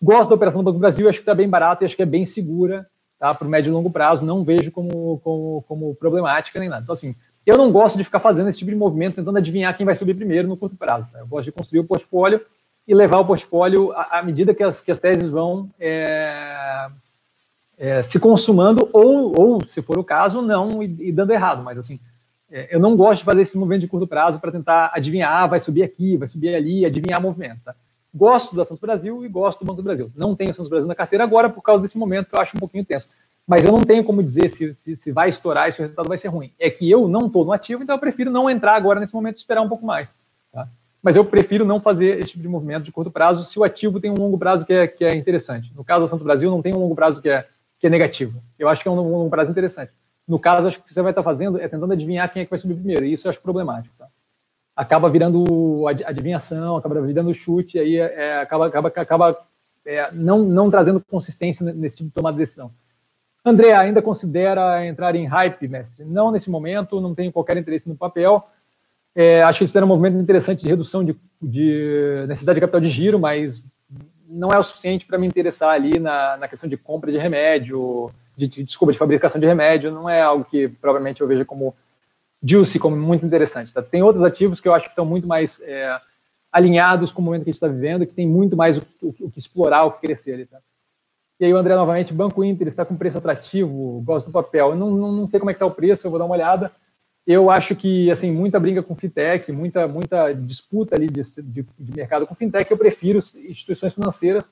Gosto 0.01 0.29
da 0.29 0.35
operação 0.35 0.63
do 0.63 0.65
Banco 0.65 0.79
do 0.79 0.81
Brasil, 0.81 1.07
acho 1.07 1.19
que 1.19 1.21
está 1.21 1.35
bem 1.35 1.47
barata 1.47 1.83
e 1.83 1.85
acho 1.85 1.95
que 1.95 2.01
é 2.01 2.07
bem 2.07 2.25
segura 2.25 2.87
tá? 3.19 3.31
para 3.35 3.47
o 3.47 3.51
médio 3.51 3.69
e 3.69 3.71
longo 3.71 3.91
prazo. 3.91 4.25
Não 4.25 4.43
vejo 4.43 4.71
como, 4.71 5.19
como, 5.23 5.63
como 5.67 5.93
problemática 5.93 6.59
nem 6.59 6.67
nada. 6.67 6.81
Então, 6.81 6.93
assim, 6.93 7.15
eu 7.45 7.57
não 7.57 7.72
gosto 7.72 7.97
de 7.97 8.03
ficar 8.03 8.19
fazendo 8.19 8.49
esse 8.49 8.59
tipo 8.59 8.72
de 8.72 8.77
movimento, 8.77 9.15
tentando 9.15 9.38
adivinhar 9.38 9.76
quem 9.76 9.85
vai 9.85 9.95
subir 9.95 10.13
primeiro 10.13 10.47
no 10.47 10.57
curto 10.57 10.76
prazo. 10.76 11.09
Tá? 11.11 11.19
Eu 11.19 11.27
gosto 11.27 11.45
de 11.45 11.51
construir 11.51 11.80
o 11.80 11.88
portfólio 11.88 12.41
e 12.88 12.93
levar 12.93 13.19
o 13.19 13.26
portfólio 13.26 13.91
à, 13.93 14.22
medida 14.23 14.53
que 14.53 14.63
as, 14.63 14.81
que 14.81 14.91
as 14.91 14.99
teses 14.99 15.30
vão 15.30 15.69
é, 15.80 16.88
é, 17.77 18.03
se 18.03 18.19
consumando, 18.19 18.88
ou, 18.93 19.39
ou, 19.39 19.68
se 19.68 19.81
for 19.81 19.97
o 19.97 20.03
caso, 20.03 20.41
não, 20.41 20.84
e, 20.84 21.07
e 21.07 21.11
dando 21.11 21.31
errado. 21.31 21.63
Mas, 21.63 21.77
assim, 21.77 21.99
é, 22.51 22.76
eu 22.76 22.80
não 22.80 22.95
gosto 22.95 23.19
de 23.19 23.26
fazer 23.26 23.43
esse 23.43 23.57
movimento 23.57 23.81
de 23.81 23.88
curto 23.88 24.05
prazo 24.05 24.39
para 24.39 24.51
tentar 24.51 24.91
adivinhar, 24.93 25.31
ah, 25.31 25.47
vai 25.47 25.59
subir 25.59 25.84
aqui, 25.84 26.18
vai 26.18 26.27
subir 26.27 26.53
ali, 26.53 26.85
adivinhar 26.85 27.22
movimento. 27.22 27.61
Tá? 27.63 27.73
Gosto 28.13 28.55
da 28.55 28.65
Santos 28.65 28.81
Brasil 28.81 29.26
e 29.26 29.30
gosto 29.30 29.59
do 29.59 29.65
Banco 29.65 29.81
do 29.81 29.85
Brasil. 29.85 30.11
Não 30.15 30.35
tenho 30.35 30.53
Santos 30.53 30.69
Brasil 30.69 30.88
na 30.88 30.95
carteira 30.95 31.23
agora 31.23 31.49
por 31.49 31.61
causa 31.61 31.81
desse 31.81 31.97
momento 31.97 32.27
eu 32.34 32.39
acho 32.39 32.57
um 32.57 32.59
pouquinho 32.59 32.84
tenso. 32.84 33.07
Mas 33.51 33.65
eu 33.65 33.71
não 33.73 33.81
tenho 33.81 34.01
como 34.01 34.23
dizer 34.23 34.47
se, 34.47 34.73
se, 34.73 34.95
se 34.95 35.11
vai 35.11 35.27
estourar 35.27 35.73
se 35.73 35.79
o 35.79 35.81
resultado 35.81 36.07
vai 36.07 36.17
ser 36.17 36.29
ruim. 36.29 36.53
É 36.57 36.69
que 36.69 36.89
eu 36.89 37.09
não 37.09 37.27
estou 37.27 37.43
no 37.43 37.51
ativo, 37.51 37.83
então 37.83 37.93
eu 37.93 37.99
prefiro 37.99 38.31
não 38.31 38.49
entrar 38.49 38.77
agora 38.77 38.97
nesse 38.97 39.13
momento 39.13 39.35
e 39.35 39.39
esperar 39.39 39.61
um 39.61 39.67
pouco 39.67 39.85
mais. 39.85 40.09
Tá? 40.53 40.69
mas 41.03 41.17
eu 41.17 41.25
prefiro 41.25 41.65
não 41.65 41.81
fazer 41.81 42.19
esse 42.19 42.29
tipo 42.29 42.41
de 42.43 42.47
movimento 42.47 42.83
de 42.83 42.93
curto 42.93 43.11
prazo 43.11 43.43
se 43.43 43.59
o 43.59 43.63
ativo 43.65 43.99
tem 43.99 44.09
um 44.09 44.15
longo 44.15 44.37
prazo 44.37 44.65
que 44.65 44.71
é, 44.71 44.87
que 44.87 45.03
é 45.03 45.13
interessante. 45.13 45.69
No 45.75 45.83
caso 45.83 46.05
do 46.05 46.09
Santo 46.09 46.23
Brasil, 46.23 46.49
não 46.49 46.61
tem 46.61 46.73
um 46.73 46.79
longo 46.79 46.95
prazo 46.95 47.21
que 47.21 47.27
é, 47.27 47.45
que 47.77 47.87
é 47.87 47.89
negativo. 47.89 48.41
Eu 48.57 48.69
acho 48.69 48.81
que 48.81 48.87
é 48.87 48.91
um 48.91 48.95
longo 48.95 49.29
prazo 49.29 49.51
interessante. 49.51 49.91
No 50.25 50.39
caso, 50.39 50.69
acho 50.69 50.81
que 50.81 50.93
você 50.93 51.01
vai 51.01 51.11
estar 51.11 51.21
fazendo 51.21 51.59
é 51.59 51.67
tentando 51.67 51.91
adivinhar 51.91 52.31
quem 52.31 52.43
é 52.43 52.45
que 52.45 52.51
vai 52.51 52.59
subir 52.59 52.75
primeiro, 52.75 53.03
e 53.03 53.11
isso 53.11 53.27
eu 53.27 53.31
acho 53.31 53.41
problemático. 53.41 53.93
Tá? 53.99 54.07
Acaba 54.75 55.09
virando 55.09 55.85
adivinhação, 56.05 56.77
acaba 56.77 57.01
virando 57.01 57.33
chute, 57.33 57.77
aí 57.77 57.97
é, 57.97 58.13
é, 58.15 58.39
acaba, 58.39 58.67
acaba, 58.67 58.87
acaba 58.95 59.37
é, 59.85 60.09
não, 60.13 60.39
não 60.39 60.69
trazendo 60.69 61.01
consistência 61.01 61.65
nesse 61.73 61.97
tipo 61.97 62.09
de 62.09 62.15
tomada 62.15 62.37
de 62.37 62.43
decisão. 62.43 62.71
André, 63.43 63.73
ainda 63.73 64.01
considera 64.01 64.85
entrar 64.85 65.15
em 65.15 65.26
hype, 65.26 65.68
mestre? 65.68 66.05
Não 66.05 66.31
nesse 66.31 66.49
momento, 66.49 67.01
não 67.01 67.15
tenho 67.15 67.31
qualquer 67.31 67.57
interesse 67.57 67.89
no 67.89 67.95
papel 67.95 68.45
é, 69.15 69.43
acho 69.43 69.59
que 69.59 69.65
isso 69.65 69.77
era 69.77 69.85
um 69.85 69.89
movimento 69.89 70.18
interessante 70.18 70.61
de 70.61 70.69
redução 70.69 71.03
de, 71.03 71.15
de, 71.41 72.26
necessidade 72.27 72.55
de 72.55 72.61
capital 72.61 72.81
de 72.81 72.89
giro, 72.89 73.19
mas 73.19 73.63
não 74.27 74.49
é 74.49 74.57
o 74.57 74.63
suficiente 74.63 75.05
para 75.05 75.18
me 75.18 75.27
interessar 75.27 75.72
ali 75.72 75.99
na, 75.99 76.38
na 76.38 76.47
questão 76.47 76.69
de 76.69 76.77
compra 76.77 77.11
de 77.11 77.18
remédio, 77.18 78.09
de, 78.38 78.47
de, 78.47 78.63
desculpa, 78.63 78.93
de 78.93 78.97
fabricação 78.97 79.39
de 79.39 79.45
remédio, 79.45 79.91
não 79.91 80.09
é 80.09 80.22
algo 80.22 80.45
que 80.45 80.69
provavelmente 80.69 81.19
eu 81.19 81.27
veja 81.27 81.43
como 81.43 81.76
juicy, 82.41 82.80
como 82.80 82.95
muito 82.95 83.26
interessante. 83.26 83.73
Tá? 83.73 83.81
Tem 83.81 84.01
outros 84.01 84.23
ativos 84.23 84.61
que 84.61 84.68
eu 84.68 84.73
acho 84.73 84.85
que 84.85 84.91
estão 84.91 85.05
muito 85.05 85.27
mais 85.27 85.59
é, 85.63 85.99
alinhados 86.49 87.11
com 87.11 87.22
o 87.22 87.26
momento 87.26 87.43
que 87.43 87.49
a 87.49 87.53
gente 87.53 87.57
está 87.61 87.68
vivendo, 87.68 88.05
que 88.05 88.13
tem 88.13 88.26
muito 88.26 88.55
mais 88.55 88.77
o, 88.77 88.81
o, 89.01 89.15
o, 89.19 89.31
que 89.31 89.39
explorar, 89.39 89.84
o 89.84 89.91
que 89.91 90.07
crescer 90.07 90.35
ali. 90.35 90.45
Tá? 90.45 90.59
E 91.41 91.45
aí 91.45 91.53
o 91.53 91.57
André, 91.57 91.76
novamente, 91.76 92.13
Banco 92.13 92.41
Inter 92.43 92.69
está 92.69 92.85
com 92.85 92.95
preço 92.95 93.18
atrativo, 93.18 94.01
gosto 94.05 94.27
do 94.27 94.31
papel. 94.31 94.69
Eu 94.69 94.76
não, 94.77 94.91
não, 94.91 95.11
não 95.11 95.27
sei 95.27 95.39
como 95.39 95.49
é 95.49 95.53
que 95.53 95.57
está 95.57 95.65
o 95.65 95.72
preço, 95.72 96.07
eu 96.07 96.11
vou 96.11 96.19
dar 96.19 96.26
uma 96.26 96.35
olhada 96.35 96.72
eu 97.26 97.49
acho 97.49 97.76
que 97.76 98.09
assim 98.09 98.31
muita 98.31 98.59
briga 98.59 98.81
com 98.81 98.95
fintech, 98.95 99.51
muita 99.51 99.88
muita 99.88 100.34
disputa 100.34 100.95
ali 100.95 101.07
de, 101.07 101.22
de, 101.22 101.65
de, 101.80 101.95
mercado 101.95 102.26
com 102.26 102.35
fintech. 102.35 102.69
Eu 102.69 102.77
prefiro 102.77 103.19
instituições 103.19 103.93
financeiras 103.93 104.43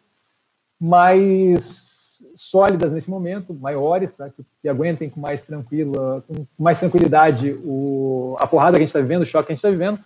mais 0.79 2.19
sólidas 2.35 2.91
nesse 2.91 3.09
momento, 3.09 3.53
maiores, 3.53 4.13
tá? 4.15 4.29
que, 4.29 4.45
que, 4.61 4.69
aguentem 4.69 5.09
com 5.09 5.19
mais 5.19 5.41
tranquila, 5.43 6.23
com 6.27 6.45
mais 6.57 6.79
tranquilidade 6.79 7.51
o, 7.63 8.37
a 8.39 8.47
porrada 8.47 8.73
que 8.73 8.77
a 8.77 8.81
gente 8.81 8.89
está 8.89 8.99
vivendo, 8.99 9.23
o 9.23 9.25
choque 9.25 9.47
que 9.47 9.53
a 9.53 9.55
gente 9.55 9.65
está 9.65 9.69
vivendo. 9.69 9.99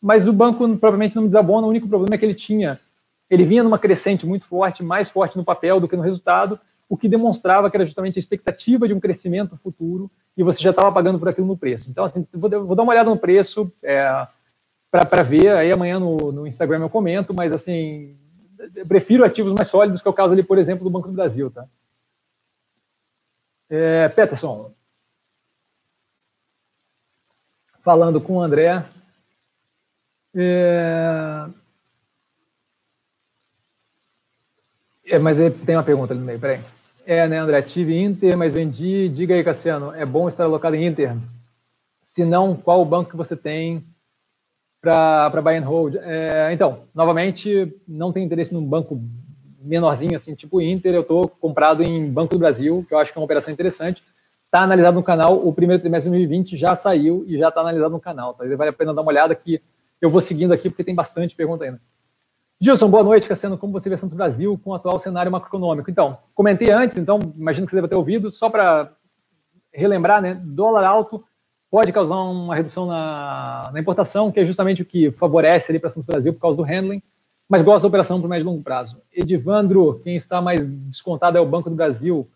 Mas 0.00 0.26
o 0.26 0.32
banco 0.32 0.58
provavelmente 0.76 1.14
não 1.16 1.22
me 1.22 1.28
desabona. 1.28 1.66
O 1.66 1.70
único 1.70 1.88
problema 1.88 2.14
é 2.14 2.18
que 2.18 2.24
ele 2.24 2.34
tinha, 2.34 2.80
ele 3.30 3.44
vinha 3.44 3.62
numa 3.62 3.78
crescente 3.78 4.26
muito 4.26 4.46
forte, 4.46 4.82
mais 4.82 5.08
forte 5.08 5.36
no 5.36 5.44
papel 5.44 5.80
do 5.80 5.88
que 5.88 5.96
no 5.96 6.02
resultado, 6.02 6.58
o 6.88 6.96
que 6.96 7.08
demonstrava 7.08 7.70
que 7.70 7.76
era 7.76 7.84
justamente 7.84 8.18
a 8.18 8.20
expectativa 8.20 8.88
de 8.88 8.94
um 8.94 9.00
crescimento 9.00 9.58
futuro 9.58 10.10
e 10.36 10.42
você 10.42 10.62
já 10.62 10.70
estava 10.70 10.90
pagando 10.90 11.18
por 11.18 11.28
aquilo 11.28 11.46
no 11.46 11.56
preço. 11.56 11.90
Então, 11.90 12.04
assim, 12.04 12.26
vou, 12.32 12.48
vou 12.48 12.74
dar 12.74 12.82
uma 12.82 12.92
olhada 12.92 13.10
no 13.10 13.18
preço 13.18 13.70
é, 13.82 14.26
para 14.90 15.22
ver, 15.22 15.50
aí 15.50 15.70
amanhã 15.70 15.98
no, 15.98 16.32
no, 16.32 16.46
Instagram 16.46 16.80
eu 16.80 16.88
comento, 16.88 17.34
mas, 17.34 17.52
assim, 17.52 18.16
prefiro 18.86 19.24
ativos 19.24 19.52
mais 19.52 19.68
sólidos, 19.68 20.00
que 20.00 20.08
é 20.08 20.10
o 20.10 20.14
caso 20.14 20.32
ali, 20.32 20.42
por 20.42 20.56
exemplo, 20.56 20.84
do 20.84 20.90
Banco 20.90 21.08
do 21.08 21.14
Brasil, 21.14 21.50
tá? 21.50 21.66
É, 23.68 24.08
Peterson, 24.08 24.72
falando 27.82 28.18
com 28.18 28.36
o 28.36 28.40
André, 28.40 28.82
é, 30.34 31.46
é, 35.08 35.18
mas 35.18 35.38
tem 35.64 35.76
uma 35.76 35.82
pergunta 35.82 36.12
ali 36.12 36.20
no 36.20 36.26
meio, 36.26 36.38
peraí. 36.38 36.60
É, 37.06 37.26
né, 37.26 37.38
André? 37.38 37.62
Tive 37.62 37.98
Inter, 37.98 38.36
mas 38.36 38.52
vendi. 38.52 39.08
Diga 39.08 39.34
aí, 39.34 39.42
Cassiano, 39.42 39.94
é 39.94 40.04
bom 40.04 40.28
estar 40.28 40.44
alocado 40.44 40.76
em 40.76 40.86
Inter? 40.86 41.16
Se 42.04 42.24
não, 42.24 42.54
qual 42.54 42.82
o 42.82 42.84
banco 42.84 43.10
que 43.10 43.16
você 43.16 43.34
tem 43.34 43.82
para 44.80 45.40
buy 45.42 45.56
and 45.56 45.64
hold? 45.64 45.96
É, 45.96 46.52
então, 46.52 46.80
novamente, 46.94 47.74
não 47.86 48.12
tenho 48.12 48.26
interesse 48.26 48.52
num 48.52 48.64
banco 48.64 49.00
menorzinho, 49.62 50.16
assim, 50.16 50.34
tipo 50.34 50.60
Inter. 50.60 50.94
Eu 50.94 51.00
estou 51.00 51.28
comprado 51.28 51.82
em 51.82 52.10
Banco 52.10 52.34
do 52.34 52.38
Brasil, 52.38 52.84
que 52.86 52.92
eu 52.92 52.98
acho 52.98 53.10
que 53.12 53.18
é 53.18 53.20
uma 53.20 53.24
operação 53.24 53.52
interessante. 53.52 54.02
Está 54.44 54.60
analisado 54.60 54.94
no 54.94 55.02
canal. 55.02 55.46
O 55.46 55.52
primeiro 55.52 55.80
trimestre 55.80 56.10
de 56.10 56.16
2020 56.18 56.56
já 56.56 56.76
saiu 56.76 57.24
e 57.26 57.38
já 57.38 57.48
está 57.48 57.60
analisado 57.60 57.92
no 57.92 58.00
canal. 58.00 58.34
Tá? 58.34 58.44
Vale 58.44 58.70
a 58.70 58.72
pena 58.72 58.92
dar 58.92 59.02
uma 59.02 59.10
olhada 59.10 59.34
que 59.34 59.60
eu 60.00 60.10
vou 60.10 60.20
seguindo 60.20 60.52
aqui, 60.52 60.68
porque 60.68 60.84
tem 60.84 60.94
bastante 60.94 61.34
pergunta 61.34 61.64
ainda. 61.64 61.80
Gilson, 62.60 62.90
boa 62.90 63.04
noite, 63.04 63.28
Cassiano. 63.28 63.56
Como 63.56 63.72
você 63.72 63.88
vê 63.88 63.96
Santos 63.96 64.16
Brasil 64.16 64.60
com 64.64 64.70
o 64.70 64.74
atual 64.74 64.98
cenário 64.98 65.30
macroeconômico? 65.30 65.88
Então, 65.88 66.18
comentei 66.34 66.72
antes, 66.72 66.96
então 66.96 67.20
imagino 67.36 67.64
que 67.64 67.70
você 67.70 67.76
deva 67.76 67.86
ter 67.86 67.94
ouvido, 67.94 68.32
só 68.32 68.50
para 68.50 68.90
relembrar, 69.72 70.20
né? 70.20 70.34
Dólar 70.34 70.84
alto 70.84 71.24
pode 71.70 71.92
causar 71.92 72.16
uma 72.16 72.56
redução 72.56 72.86
na, 72.86 73.70
na 73.72 73.78
importação, 73.78 74.32
que 74.32 74.40
é 74.40 74.44
justamente 74.44 74.82
o 74.82 74.84
que 74.84 75.12
favorece 75.12 75.70
ali 75.70 75.78
para 75.78 75.90
Santos 75.90 76.06
Brasil 76.06 76.34
por 76.34 76.40
causa 76.40 76.56
do 76.56 76.64
handling, 76.64 77.00
mas 77.48 77.62
gosta 77.62 77.82
da 77.82 77.88
operação 77.88 78.18
para 78.18 78.28
médio 78.28 78.42
e 78.42 78.46
longo 78.46 78.62
prazo. 78.62 79.00
Edivandro, 79.12 80.00
quem 80.02 80.16
está 80.16 80.42
mais 80.42 80.60
descontado 80.88 81.38
é 81.38 81.40
o 81.40 81.46
Banco 81.46 81.70
do 81.70 81.76
Brasil. 81.76 82.28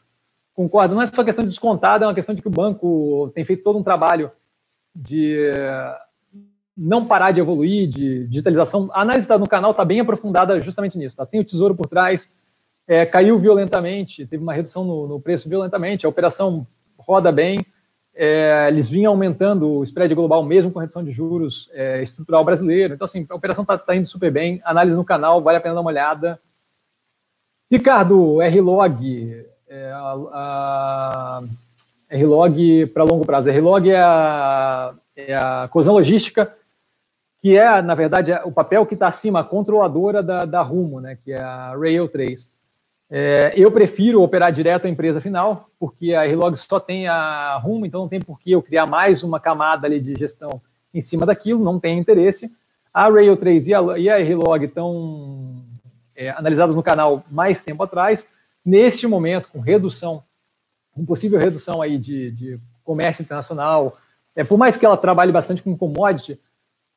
Concordo, 0.54 0.94
não 0.94 1.02
é 1.02 1.06
só 1.08 1.24
questão 1.24 1.42
de 1.42 1.50
descontado, 1.50 2.04
é 2.04 2.06
uma 2.06 2.14
questão 2.14 2.32
de 2.32 2.40
que 2.40 2.48
o 2.48 2.50
banco 2.50 3.32
tem 3.34 3.44
feito 3.44 3.64
todo 3.64 3.76
um 3.76 3.82
trabalho 3.82 4.30
de 4.94 5.50
não 6.76 7.04
parar 7.04 7.32
de 7.32 7.40
evoluir, 7.40 7.88
de 7.88 8.26
digitalização. 8.26 8.88
A 8.92 9.02
análise 9.02 9.28
no 9.38 9.48
canal 9.48 9.72
está 9.72 9.84
bem 9.84 10.00
aprofundada 10.00 10.58
justamente 10.60 10.96
nisso. 10.96 11.16
Tá? 11.16 11.26
Tem 11.26 11.40
o 11.40 11.44
tesouro 11.44 11.74
por 11.74 11.86
trás, 11.86 12.30
é, 12.86 13.04
caiu 13.06 13.38
violentamente, 13.38 14.26
teve 14.26 14.42
uma 14.42 14.52
redução 14.52 14.84
no, 14.84 15.06
no, 15.06 15.20
preço 15.20 15.48
violentamente, 15.48 16.04
a 16.04 16.08
operação 16.08 16.66
roda 16.98 17.30
bem, 17.30 17.64
é, 18.14 18.66
eles 18.68 18.88
vinham 18.88 19.12
aumentando 19.12 19.68
o 19.68 19.84
spread 19.84 20.14
global 20.14 20.44
mesmo 20.44 20.70
com 20.70 20.78
redução 20.78 21.02
de 21.02 21.12
juros 21.12 21.70
é, 21.72 22.02
estrutural 22.02 22.44
brasileiro. 22.44 22.94
Então, 22.94 23.06
assim, 23.06 23.26
a 23.28 23.34
operação 23.34 23.62
está 23.62 23.78
tá 23.78 23.96
indo 23.96 24.06
super 24.06 24.30
bem. 24.30 24.60
Análise 24.64 24.96
no 24.96 25.04
canal, 25.04 25.40
vale 25.40 25.58
a 25.58 25.60
pena 25.60 25.74
dar 25.74 25.80
uma 25.80 25.90
olhada. 25.90 26.38
Ricardo, 27.70 28.42
R-Log, 28.42 29.46
é, 29.66 29.92
R-Log 32.10 32.86
para 32.88 33.04
longo 33.04 33.24
prazo. 33.24 33.48
R-Log 33.48 33.88
é 33.88 34.02
a, 34.02 34.94
é 35.16 35.34
a 35.34 35.70
logística, 35.74 36.54
que 37.42 37.58
é, 37.58 37.82
na 37.82 37.96
verdade, 37.96 38.30
é 38.30 38.40
o 38.44 38.52
papel 38.52 38.86
que 38.86 38.94
está 38.94 39.08
acima, 39.08 39.40
a 39.40 39.44
controladora 39.44 40.22
da, 40.22 40.44
da 40.44 40.62
Rumo, 40.62 41.00
né, 41.00 41.18
que 41.24 41.32
é 41.32 41.40
a 41.40 41.76
Rail 41.76 42.06
3. 42.08 42.48
É, 43.10 43.52
eu 43.56 43.70
prefiro 43.72 44.22
operar 44.22 44.52
direto 44.52 44.86
a 44.86 44.88
empresa 44.88 45.20
final, 45.20 45.66
porque 45.78 46.14
a 46.14 46.24
R-Log 46.24 46.56
só 46.56 46.78
tem 46.78 47.08
a 47.08 47.56
Rumo, 47.56 47.84
então 47.84 48.02
não 48.02 48.08
tem 48.08 48.20
por 48.20 48.38
que 48.38 48.52
eu 48.52 48.62
criar 48.62 48.86
mais 48.86 49.24
uma 49.24 49.40
camada 49.40 49.88
ali 49.88 50.00
de 50.00 50.14
gestão 50.14 50.62
em 50.94 51.00
cima 51.00 51.26
daquilo, 51.26 51.64
não 51.64 51.80
tem 51.80 51.98
interesse. 51.98 52.48
A 52.94 53.10
Rail 53.10 53.36
3 53.36 53.66
e 53.66 53.74
a, 53.74 53.98
e 53.98 54.08
a 54.08 54.20
R-Log 54.20 54.64
estão 54.64 55.64
é, 56.14 56.30
analisadas 56.30 56.76
no 56.76 56.82
canal 56.82 57.24
mais 57.28 57.60
tempo 57.60 57.82
atrás. 57.82 58.24
Neste 58.64 59.08
momento, 59.08 59.48
com 59.48 59.58
redução, 59.58 60.22
com 60.94 61.04
possível 61.04 61.40
redução 61.40 61.82
aí 61.82 61.98
de, 61.98 62.30
de 62.30 62.60
comércio 62.84 63.22
internacional, 63.22 63.98
é, 64.36 64.44
por 64.44 64.56
mais 64.56 64.76
que 64.76 64.86
ela 64.86 64.96
trabalhe 64.96 65.32
bastante 65.32 65.60
com 65.60 65.76
commodity, 65.76 66.38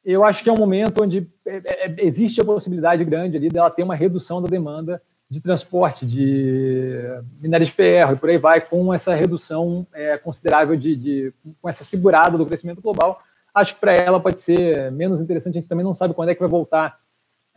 eu 0.05 0.23
acho 0.23 0.43
que 0.43 0.49
é 0.49 0.53
um 0.53 0.57
momento 0.57 1.01
onde 1.01 1.27
é, 1.45 1.61
é, 1.65 1.95
existe 2.05 2.39
a 2.39 2.45
possibilidade 2.45 3.03
grande 3.03 3.35
ali 3.35 3.49
dela 3.49 3.71
ter 3.71 3.81
uma 3.81 3.95
redução 3.95 4.39
da 4.39 4.47
demanda 4.47 5.01
de 5.27 5.41
transporte, 5.41 6.05
de 6.05 7.01
minério 7.41 7.65
de 7.65 7.71
ferro 7.71 8.13
e 8.13 8.15
por 8.15 8.29
aí 8.29 8.37
vai, 8.37 8.61
com 8.61 8.93
essa 8.93 9.15
redução 9.15 9.85
é, 9.91 10.15
considerável 10.17 10.75
de, 10.75 10.95
de, 10.95 11.33
com 11.59 11.67
essa 11.67 11.83
segurada 11.83 12.37
do 12.37 12.45
crescimento 12.45 12.81
global. 12.81 13.19
Acho 13.51 13.73
que 13.73 13.79
para 13.79 13.93
ela 13.93 14.19
pode 14.19 14.39
ser 14.39 14.91
menos 14.91 15.19
interessante. 15.19 15.57
A 15.57 15.61
gente 15.61 15.69
também 15.69 15.83
não 15.83 15.95
sabe 15.95 16.13
quando 16.13 16.29
é 16.29 16.35
que 16.35 16.41
vai 16.41 16.49
voltar. 16.49 16.99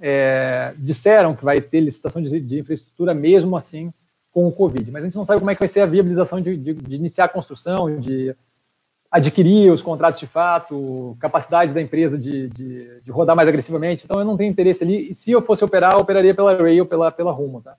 É, 0.01 0.73
disseram 0.79 1.35
que 1.35 1.45
vai 1.45 1.61
ter 1.61 1.81
licitação 1.81 2.23
de, 2.23 2.41
de, 2.41 2.61
infraestrutura 2.61 3.13
mesmo 3.13 3.57
assim 3.57 3.93
com 4.31 4.47
o 4.47 4.53
Covid, 4.53 4.93
mas 4.93 5.03
a 5.03 5.07
gente 5.07 5.17
não 5.17 5.25
sabe 5.25 5.41
como 5.41 5.51
é 5.51 5.55
que 5.57 5.61
vai 5.61 5.69
ser 5.69 5.81
a 5.81 5.87
viabilização 5.87 6.41
de, 6.41 6.57
de 6.57 6.95
iniciar 6.95 7.25
a 7.25 7.29
construção, 7.29 8.01
de 8.01 8.35
adquirir 9.11 9.73
os 9.73 9.83
contratos 9.83 10.21
de 10.21 10.27
fato, 10.27 11.17
capacidade 11.19 11.73
da 11.73 11.81
empresa 11.81 12.19
de, 12.19 12.49
de, 12.49 13.01
de, 13.01 13.11
rodar 13.11 13.35
mais 13.35 13.49
agressivamente. 13.49 14.05
Então, 14.05 14.19
eu 14.19 14.25
não 14.25 14.37
tenho 14.37 14.51
interesse 14.51 14.85
ali. 14.85 15.11
E 15.11 15.15
se 15.15 15.31
eu 15.31 15.41
fosse 15.41 15.65
operar, 15.65 15.95
eu 15.95 16.01
operaria 16.01 16.35
pela 16.35 16.55
Rail, 16.55 16.85
pela, 16.85 17.11
pela 17.11 17.33
Rumo. 17.33 17.63
Tá? 17.63 17.75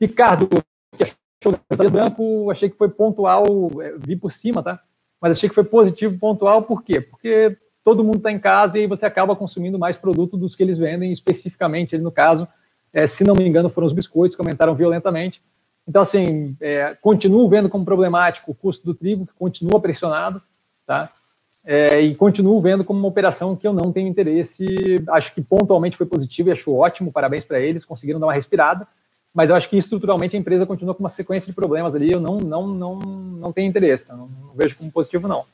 Ricardo, 0.00 0.48
que 0.96 1.04
achou 1.04 1.52
do 1.52 1.90
branco, 1.90 2.50
achei 2.50 2.68
que 2.68 2.76
foi 2.76 2.88
pontual, 2.88 3.44
é, 3.80 3.94
vi 3.98 4.16
por 4.16 4.32
cima, 4.32 4.62
tá? 4.62 4.80
Mas 5.20 5.32
achei 5.32 5.48
que 5.48 5.54
foi 5.54 5.64
positivo, 5.64 6.18
pontual, 6.18 6.62
por 6.62 6.82
quê? 6.82 7.00
Porque 7.00 7.56
todo 7.84 8.04
mundo 8.04 8.18
está 8.18 8.30
em 8.30 8.38
casa 8.38 8.78
e 8.78 8.86
você 8.86 9.06
acaba 9.06 9.34
consumindo 9.34 9.78
mais 9.78 9.96
produto 9.96 10.36
dos 10.36 10.54
que 10.54 10.62
eles 10.62 10.78
vendem, 10.78 11.12
especificamente, 11.12 11.96
no 11.98 12.10
caso, 12.10 12.46
é, 12.92 13.06
se 13.06 13.24
não 13.24 13.34
me 13.34 13.46
engano, 13.46 13.70
foram 13.70 13.86
os 13.86 13.92
biscoitos 13.92 14.36
que 14.36 14.42
aumentaram 14.42 14.74
violentamente. 14.74 15.40
Então, 15.86 16.02
assim, 16.02 16.56
é, 16.60 16.94
continuo 17.00 17.48
vendo 17.48 17.68
como 17.68 17.84
problemático 17.84 18.50
o 18.50 18.54
custo 18.54 18.84
do 18.84 18.94
trigo, 18.94 19.26
que 19.26 19.32
continua 19.32 19.80
pressionado, 19.80 20.42
tá? 20.88 21.10
É, 21.62 22.00
e 22.00 22.14
continuo 22.14 22.58
vendo 22.62 22.82
como 22.82 22.98
uma 22.98 23.08
operação 23.08 23.54
que 23.54 23.66
eu 23.66 23.74
não 23.74 23.92
tenho 23.92 24.08
interesse. 24.08 24.64
Acho 25.10 25.34
que 25.34 25.42
pontualmente 25.42 25.98
foi 25.98 26.06
positivo 26.06 26.48
e 26.48 26.52
acho 26.52 26.74
ótimo, 26.74 27.12
parabéns 27.12 27.44
para 27.44 27.60
eles, 27.60 27.84
conseguiram 27.84 28.18
dar 28.18 28.26
uma 28.26 28.32
respirada. 28.32 28.88
Mas 29.34 29.50
eu 29.50 29.56
acho 29.56 29.68
que 29.68 29.76
estruturalmente 29.76 30.34
a 30.34 30.38
empresa 30.38 30.64
continua 30.64 30.94
com 30.94 31.02
uma 31.02 31.10
sequência 31.10 31.46
de 31.46 31.52
problemas 31.52 31.94
ali. 31.94 32.10
Eu 32.10 32.20
não, 32.20 32.38
não, 32.38 32.66
não, 32.66 32.96
não 32.96 33.52
tenho 33.52 33.68
interesse, 33.68 34.06
tá? 34.06 34.16
não, 34.16 34.28
não, 34.28 34.54
vejo 34.54 34.76
como 34.76 34.90
positivo, 34.90 35.28
não. 35.28 35.44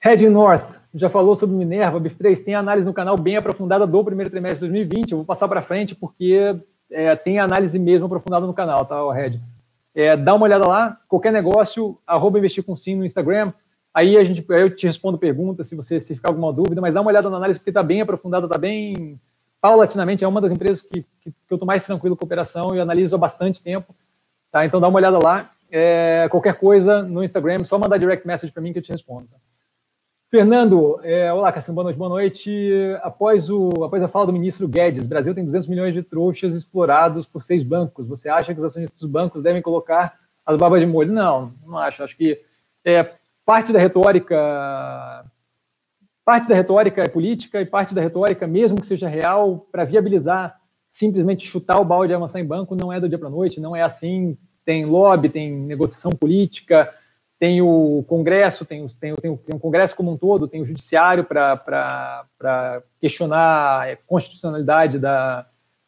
Red 0.00 0.28
North 0.28 0.64
já 0.92 1.08
falou 1.08 1.36
sobre 1.36 1.54
Minerva, 1.54 2.00
BIF3, 2.00 2.42
tem 2.42 2.54
análise 2.54 2.86
no 2.86 2.94
canal 2.94 3.16
bem 3.16 3.36
aprofundada 3.36 3.86
do 3.86 4.04
primeiro 4.04 4.30
trimestre 4.30 4.66
de 4.66 4.72
2020. 4.72 5.12
Eu 5.12 5.18
vou 5.18 5.24
passar 5.24 5.46
para 5.46 5.62
frente 5.62 5.94
porque 5.94 6.56
é, 6.90 7.14
tem 7.14 7.38
análise 7.38 7.78
mesmo 7.78 8.06
aprofundada 8.06 8.46
no 8.46 8.54
canal, 8.54 8.84
tá, 8.84 9.12
Red? 9.12 9.38
É, 9.94 10.16
dá 10.16 10.34
uma 10.34 10.44
olhada 10.44 10.66
lá, 10.66 10.98
qualquer 11.08 11.32
negócio, 11.32 11.98
arroba 12.06 12.38
investir 12.38 12.64
com 12.64 12.76
sim 12.76 12.96
no 12.96 13.06
Instagram. 13.06 13.52
Aí 13.96 14.18
a 14.18 14.22
gente, 14.22 14.44
aí 14.52 14.60
eu 14.60 14.68
te 14.68 14.86
respondo 14.86 15.16
perguntas 15.16 15.68
se 15.68 15.74
você 15.74 15.98
se 16.02 16.14
ficar 16.14 16.28
alguma 16.28 16.52
dúvida, 16.52 16.82
mas 16.82 16.92
dá 16.92 17.00
uma 17.00 17.08
olhada 17.08 17.30
na 17.30 17.38
análise 17.38 17.58
porque 17.58 17.70
está 17.70 17.82
bem 17.82 18.02
aprofundada, 18.02 18.44
está 18.44 18.58
bem 18.58 19.18
paulatinamente. 19.58 20.22
É 20.22 20.28
uma 20.28 20.38
das 20.38 20.52
empresas 20.52 20.82
que, 20.82 21.00
que, 21.22 21.30
que 21.30 21.34
eu 21.48 21.54
estou 21.54 21.66
mais 21.66 21.86
tranquilo 21.86 22.14
com 22.14 22.22
a 22.22 22.26
operação 22.26 22.76
e 22.76 22.78
analiso 22.78 23.14
há 23.14 23.18
bastante 23.18 23.62
tempo. 23.62 23.96
Tá? 24.52 24.66
Então 24.66 24.82
dá 24.82 24.88
uma 24.88 24.98
olhada 24.98 25.18
lá. 25.18 25.50
É, 25.70 26.28
qualquer 26.30 26.58
coisa 26.58 27.04
no 27.04 27.24
Instagram, 27.24 27.64
só 27.64 27.78
mandar 27.78 27.96
direct 27.96 28.26
message 28.26 28.52
para 28.52 28.62
mim 28.62 28.70
que 28.70 28.80
eu 28.80 28.82
te 28.82 28.92
respondo. 28.92 29.28
Tá? 29.28 29.38
Fernando, 30.30 31.00
é, 31.02 31.32
olá, 31.32 31.50
Cassiano, 31.50 31.76
boa 31.76 31.84
noite. 31.84 31.96
Boa 31.96 32.10
noite. 32.10 32.98
Após, 33.00 33.48
o, 33.48 33.70
após 33.82 34.02
a 34.02 34.08
fala 34.08 34.26
do 34.26 34.32
ministro 34.34 34.68
Guedes, 34.68 35.06
Brasil 35.06 35.34
tem 35.34 35.42
200 35.42 35.66
milhões 35.70 35.94
de 35.94 36.02
trouxas 36.02 36.54
explorados 36.54 37.26
por 37.26 37.42
seis 37.42 37.64
bancos. 37.64 38.06
Você 38.08 38.28
acha 38.28 38.52
que 38.52 38.60
os 38.60 38.66
acionistas 38.66 39.00
dos 39.00 39.08
bancos 39.08 39.42
devem 39.42 39.62
colocar 39.62 40.18
as 40.44 40.58
babas 40.58 40.82
de 40.82 40.86
molho? 40.86 41.10
Não, 41.10 41.50
não 41.64 41.78
acho. 41.78 42.02
Acho 42.02 42.14
que 42.14 42.38
é, 42.84 43.10
parte 43.46 43.72
da 43.72 43.78
retórica 43.78 45.24
parte 46.26 46.48
da 46.48 46.56
retórica 46.56 47.02
é 47.02 47.08
política 47.08 47.62
e 47.62 47.64
parte 47.64 47.94
da 47.94 48.00
retórica, 48.00 48.48
mesmo 48.48 48.80
que 48.80 48.86
seja 48.86 49.08
real, 49.08 49.64
para 49.70 49.84
viabilizar 49.84 50.60
simplesmente 50.90 51.46
chutar 51.46 51.78
o 51.78 51.84
balde 51.84 52.12
e 52.12 52.16
avançar 52.16 52.40
em 52.40 52.44
banco, 52.44 52.74
não 52.74 52.92
é 52.92 52.98
do 52.98 53.08
dia 53.08 53.16
para 53.16 53.30
noite, 53.30 53.60
não 53.60 53.76
é 53.76 53.82
assim. 53.82 54.36
Tem 54.64 54.84
lobby, 54.84 55.28
tem 55.28 55.52
negociação 55.52 56.10
política, 56.10 56.92
tem 57.38 57.62
o 57.62 58.04
Congresso, 58.08 58.64
tem, 58.64 58.88
tem, 58.88 59.14
tem, 59.14 59.36
tem 59.36 59.54
o 59.54 59.60
Congresso 59.60 59.94
como 59.94 60.10
um 60.10 60.16
todo, 60.16 60.48
tem 60.48 60.60
o 60.60 60.64
Judiciário 60.64 61.22
para 61.22 62.82
questionar 63.00 63.88
a 63.88 63.96
constitucionalidade 64.06 64.98
da, 64.98 65.46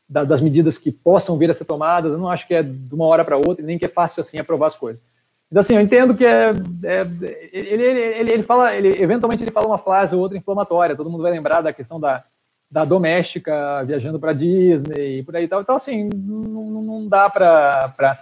da, 0.09 0.22
das 0.22 0.40
medidas 0.40 0.78
que 0.78 0.93
possam 0.93 1.36
vir 1.36 1.51
a 1.51 1.55
ser 1.55 1.64
tomadas. 1.64 2.12
Eu 2.12 2.18
não 2.18 2.28
acho 2.28 2.47
que 2.47 2.55
é 2.55 2.62
de 2.62 2.94
uma 2.94 3.06
hora 3.06 3.24
para 3.24 3.36
outra, 3.36 3.64
nem 3.64 3.76
que 3.76 3.86
é 3.86 3.89
fácil 3.89 4.20
assim 4.20 4.39
aprovar 4.39 4.68
as 4.68 4.76
coisas. 4.76 5.02
Então, 5.50 5.60
assim, 5.60 5.74
eu 5.74 5.80
entendo 5.80 6.14
que 6.14 6.24
é, 6.26 6.50
é 6.84 7.06
ele, 7.52 7.82
ele, 7.82 8.32
ele, 8.32 8.42
fala, 8.42 8.74
ele, 8.74 9.02
eventualmente 9.02 9.42
ele 9.42 9.50
fala 9.50 9.66
uma 9.66 9.78
frase 9.78 10.14
ou 10.14 10.20
outra 10.20 10.36
inflamatória, 10.36 10.96
todo 10.96 11.08
mundo 11.08 11.22
vai 11.22 11.32
lembrar 11.32 11.62
da 11.62 11.72
questão 11.72 11.98
da, 11.98 12.22
da 12.70 12.84
doméstica 12.84 13.82
viajando 13.84 14.20
para 14.20 14.34
Disney 14.34 15.20
e 15.20 15.22
por 15.22 15.34
aí 15.34 15.44
e 15.44 15.48
tal. 15.48 15.62
Então, 15.62 15.76
assim, 15.76 16.10
não, 16.12 16.82
não 16.82 17.08
dá 17.08 17.30
para 17.30 18.18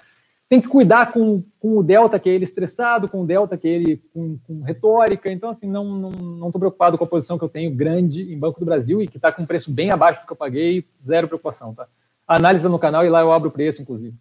tem 0.48 0.61
que 0.61 0.69
cuidar 0.69 1.12
com, 1.12 1.43
com 1.59 1.78
o 1.78 1.82
delta 1.82 2.19
que 2.19 2.28
é 2.28 2.32
ele 2.32 2.44
estressado, 2.44 3.09
com 3.09 3.23
o 3.23 3.27
delta 3.27 3.57
que 3.57 3.66
é 3.66 3.70
ele 3.73 3.97
com, 4.15 4.39
com 4.47 4.62
retórica. 4.62 5.31
Então, 5.31 5.51
assim, 5.51 5.66
não 5.66 6.09
estou 6.09 6.23
não, 6.23 6.36
não 6.36 6.53
preocupado 6.53 6.97
com 6.97 7.05
a 7.05 7.09
posição 7.09 7.36
que 7.36 7.44
eu 7.44 7.48
tenho 7.48 7.74
grande 7.74 8.32
em 8.32 8.39
Banco 8.39 8.61
do 8.61 8.66
Brasil 8.66 9.03
e 9.03 9.09
que 9.09 9.19
está 9.19 9.32
com 9.32 9.43
um 9.43 9.47
preço 9.47 9.73
bem 9.73 9.90
abaixo 9.90 10.20
do 10.20 10.27
que 10.27 10.32
eu 10.32 10.36
paguei, 10.36 10.85
zero 11.05 11.27
preocupação, 11.27 11.74
tá? 11.74 11.89
Análise 12.28 12.69
no 12.69 12.78
canal 12.78 13.05
e 13.05 13.09
lá 13.09 13.20
eu 13.20 13.32
abro 13.32 13.48
o 13.48 13.53
preço, 13.53 13.82
inclusive. 13.82 14.15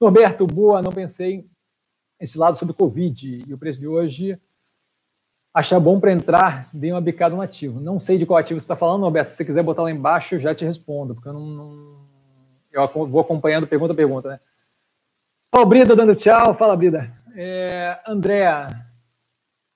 Norberto, 0.00 0.46
boa, 0.46 0.82
não 0.82 0.92
pensei 0.92 1.46
esse 2.20 2.38
lado 2.38 2.58
sobre 2.58 2.72
o 2.72 2.76
Covid 2.76 3.44
e 3.48 3.54
o 3.54 3.58
preço 3.58 3.80
de 3.80 3.88
hoje. 3.88 4.38
Achar 5.52 5.80
bom 5.80 5.98
para 5.98 6.12
entrar, 6.12 6.68
dei 6.72 6.92
uma 6.92 7.00
bicada 7.00 7.34
no 7.34 7.42
ativo. 7.42 7.80
Não 7.80 7.98
sei 7.98 8.18
de 8.18 8.26
qual 8.26 8.38
ativo 8.38 8.60
você 8.60 8.64
está 8.64 8.76
falando, 8.76 9.00
Norberto. 9.00 9.30
Se 9.30 9.38
você 9.38 9.44
quiser 9.44 9.64
botar 9.64 9.82
lá 9.82 9.90
embaixo, 9.90 10.36
eu 10.36 10.40
já 10.40 10.54
te 10.54 10.64
respondo, 10.64 11.14
porque 11.14 11.28
eu 11.28 11.32
não, 11.32 11.46
não 11.46 12.00
eu 12.72 12.86
vou 12.86 13.20
acompanhando 13.20 13.66
pergunta 13.66 13.92
a 13.92 13.96
pergunta, 13.96 14.28
né? 14.28 14.40
Ó, 15.52 15.64
Brida 15.64 15.96
dando 15.96 16.14
tchau. 16.14 16.54
Fala, 16.54 16.76
Brida. 16.76 17.12
É, 17.34 17.98
Andréa. 18.06 18.68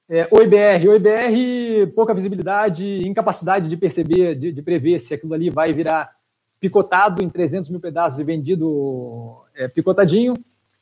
É, 0.09 0.29
Oi, 0.31 0.47
BR. 0.47 0.89
Oi, 0.89 0.99
BR, 0.99 1.93
pouca 1.95 2.15
visibilidade, 2.15 3.03
incapacidade 3.09 3.69
de 3.69 3.77
perceber, 3.77 4.37
de, 4.37 4.53
de, 4.53 4.63
prever 4.63 5.01
se 5.01 5.15
aquilo 5.15 5.35
ali 5.35 5.51
vai 5.51 5.73
virar 5.73 6.15
picotado 6.61 7.23
em 7.23 7.29
300 7.29 7.71
mil 7.71 7.81
pedaços 7.81 8.21
e 8.21 8.25
vendido 8.25 9.45
é, 9.55 9.67
picotadinho, 9.67 10.35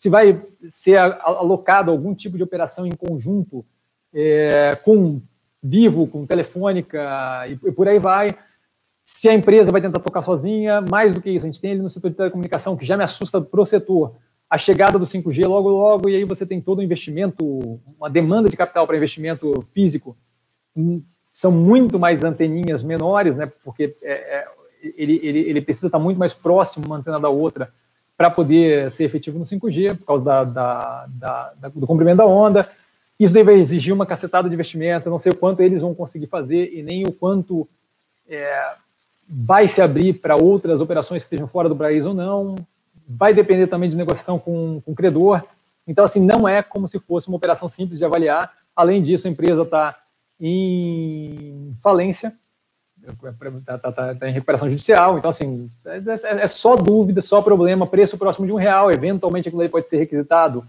se 0.03 0.09
vai 0.09 0.43
ser 0.69 0.99
alocado 0.99 1.89
algum 1.89 2.12
tipo 2.12 2.37
de 2.37 2.43
operação 2.43 2.85
em 2.85 2.91
conjunto 2.91 3.65
é, 4.12 4.77
com 4.85 5.23
Vivo, 5.62 6.09
com 6.09 6.27
Telefônica 6.27 6.99
e, 7.47 7.53
e 7.53 7.70
por 7.70 7.87
aí 7.87 8.01
vai 8.01 8.37
se 9.05 9.29
a 9.29 9.33
empresa 9.33 9.70
vai 9.70 9.81
tentar 9.81 10.01
tocar 10.01 10.24
sozinha, 10.24 10.81
mais 10.81 11.15
do 11.15 11.20
que 11.20 11.31
isso, 11.31 11.47
a 11.47 11.49
gente 11.49 11.61
tem 11.61 11.70
ali 11.70 11.81
no 11.81 11.89
setor 11.89 12.11
de 12.11 12.16
telecomunicação, 12.16 12.77
que 12.77 12.85
já 12.85 12.97
me 12.97 13.05
assusta 13.05 13.41
para 13.41 13.61
o 13.61 13.65
setor, 13.66 14.16
a 14.51 14.59
chegada 14.59 14.99
do 14.99 15.07
5G 15.07 15.47
logo, 15.47 15.69
logo, 15.69 16.09
e 16.09 16.16
aí 16.16 16.24
você 16.24 16.45
tem 16.45 16.61
todo 16.61 16.81
o 16.81 16.83
investimento, 16.83 17.81
uma 17.97 18.11
demanda 18.11 18.49
de 18.49 18.57
capital 18.57 18.85
para 18.89 18.97
investimento 18.97 19.65
físico. 19.73 20.16
Hum, 20.77 21.01
são 21.33 21.53
muito 21.53 21.97
mais 21.97 22.24
anteninhas 22.24 22.83
menores, 22.83 23.37
né? 23.37 23.51
Porque 23.65 23.95
é, 24.03 24.12
é, 24.12 24.49
ele, 24.97 25.20
ele, 25.23 25.39
ele 25.39 25.61
precisa 25.61 25.87
estar 25.87 26.01
muito 26.01 26.19
mais 26.19 26.33
próximo 26.33 26.87
uma 26.87 26.97
antena 26.97 27.20
da 27.20 27.29
outra 27.29 27.73
para 28.16 28.30
poder 28.30 28.90
ser 28.90 29.05
efetivo 29.05 29.39
no 29.39 29.44
5G, 29.44 29.97
por 29.98 30.06
causa 30.06 30.24
da, 30.24 30.44
da, 30.44 31.06
da, 31.55 31.68
do 31.68 31.86
comprimento 31.86 32.18
da 32.18 32.26
onda. 32.26 32.68
Isso 33.18 33.34
deve 33.34 33.52
exigir 33.55 33.93
uma 33.93 34.06
cacetada 34.06 34.48
de 34.48 34.55
investimento, 34.55 35.10
não 35.10 35.18
sei 35.18 35.32
o 35.32 35.36
quanto 35.36 35.60
eles 35.60 35.82
vão 35.82 35.94
conseguir 35.94 36.26
fazer 36.26 36.72
e 36.72 36.82
nem 36.82 37.06
o 37.06 37.12
quanto 37.12 37.68
é, 38.28 38.72
vai 39.28 39.68
se 39.68 39.80
abrir 39.80 40.14
para 40.14 40.36
outras 40.36 40.80
operações 40.80 41.22
que 41.22 41.26
estejam 41.26 41.47
fora 41.47 41.68
do 41.68 41.76
país 41.76 42.05
ou 42.05 42.14
não. 42.14 42.56
Vai 43.09 43.32
depender 43.34 43.66
também 43.66 43.90
de 43.90 43.97
negociação 43.97 44.39
com, 44.39 44.80
com 44.84 44.93
o 44.93 44.94
credor. 44.94 45.43
Então, 45.86 46.05
assim, 46.05 46.20
não 46.20 46.48
é 46.48 46.62
como 46.62 46.89
se 46.89 46.98
fosse 46.98 47.28
uma 47.28 47.36
operação 47.36 47.68
simples 47.68 47.98
de 47.98 48.05
avaliar. 48.05 48.52
Além 48.74 49.02
disso, 49.02 49.26
a 49.26 49.30
empresa 49.30 49.62
está 49.62 49.97
em 50.40 51.76
falência, 51.82 52.32
está 53.59 53.79
tá, 53.79 53.93
tá, 53.93 54.15
tá 54.15 54.29
em 54.29 54.33
recuperação 54.33 54.69
judicial. 54.69 55.19
Então, 55.19 55.31
assim, 55.31 55.70
é, 55.85 55.97
é, 55.97 56.45
é, 56.45 56.47
só 56.47 56.77
dúvida, 56.77 57.20
só 57.20 57.43
problema. 57.43 57.87
Preço 57.87 58.19
próximo 58.19 58.47
de 58.47 58.53
um 58.53 58.57
real. 58.57 58.91
Eventualmente, 58.91 59.49
aquilo 59.49 59.62
aí 59.62 59.69
pode 59.69 59.89
ser 59.89 59.99
requisitado. 59.99 60.65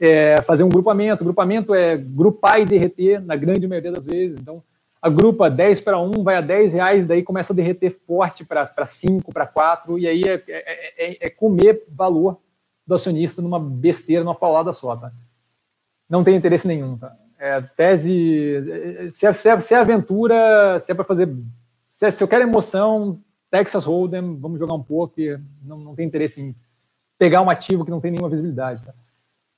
É, 0.00 0.40
fazer 0.42 0.62
um 0.62 0.68
grupamento. 0.68 1.24
Grupamento 1.24 1.74
é 1.74 1.96
grupar 1.96 2.60
e 2.60 2.64
derreter, 2.64 3.20
na 3.20 3.36
grande 3.36 3.66
maioria 3.66 3.92
das 3.92 4.04
vezes. 4.04 4.38
Então, 4.40 4.62
agrupa 5.04 5.50
10 5.50 5.82
para 5.82 6.00
1, 6.00 6.22
vai 6.22 6.36
a 6.36 6.40
10 6.40 6.72
reais, 6.72 7.06
daí 7.06 7.22
começa 7.22 7.52
a 7.52 7.56
derreter 7.56 7.94
forte 8.06 8.42
para 8.42 8.86
5, 8.86 9.30
para 9.34 9.46
4, 9.46 9.98
e 9.98 10.06
aí 10.06 10.22
é, 10.24 10.42
é, 10.48 11.06
é, 11.12 11.26
é, 11.26 11.28
comer 11.28 11.84
valor 11.90 12.40
do 12.86 12.94
acionista 12.94 13.42
numa 13.42 13.60
besteira, 13.60 14.24
numa 14.24 14.34
paulada 14.34 14.72
só, 14.72 14.96
tá? 14.96 15.12
Não 16.08 16.24
tem 16.24 16.34
interesse 16.34 16.66
nenhum, 16.66 16.96
tá? 16.96 17.14
É, 17.38 17.60
tese, 17.60 19.10
se 19.12 19.26
é, 19.26 19.32
se, 19.34 19.46
é, 19.46 19.60
se 19.60 19.74
é 19.74 19.76
aventura, 19.76 20.80
se 20.80 20.90
é 20.90 20.94
para 20.94 21.04
fazer, 21.04 21.28
se, 21.94 22.06
é, 22.06 22.10
se 22.10 22.22
eu 22.22 22.28
quero 22.28 22.42
emoção, 22.42 23.20
Texas 23.50 23.84
Hold'em, 23.84 24.36
vamos 24.36 24.58
jogar 24.58 24.74
um 24.74 24.82
pouco, 24.82 25.14
não, 25.62 25.78
não 25.78 25.94
tem 25.94 26.04
interesse 26.04 26.40
em 26.40 26.52
pegar 27.16 27.40
um 27.40 27.48
ativo 27.48 27.84
que 27.84 27.90
não 27.90 28.00
tem 28.00 28.10
nenhuma 28.10 28.28
visibilidade, 28.28 28.84
tá? 28.84 28.92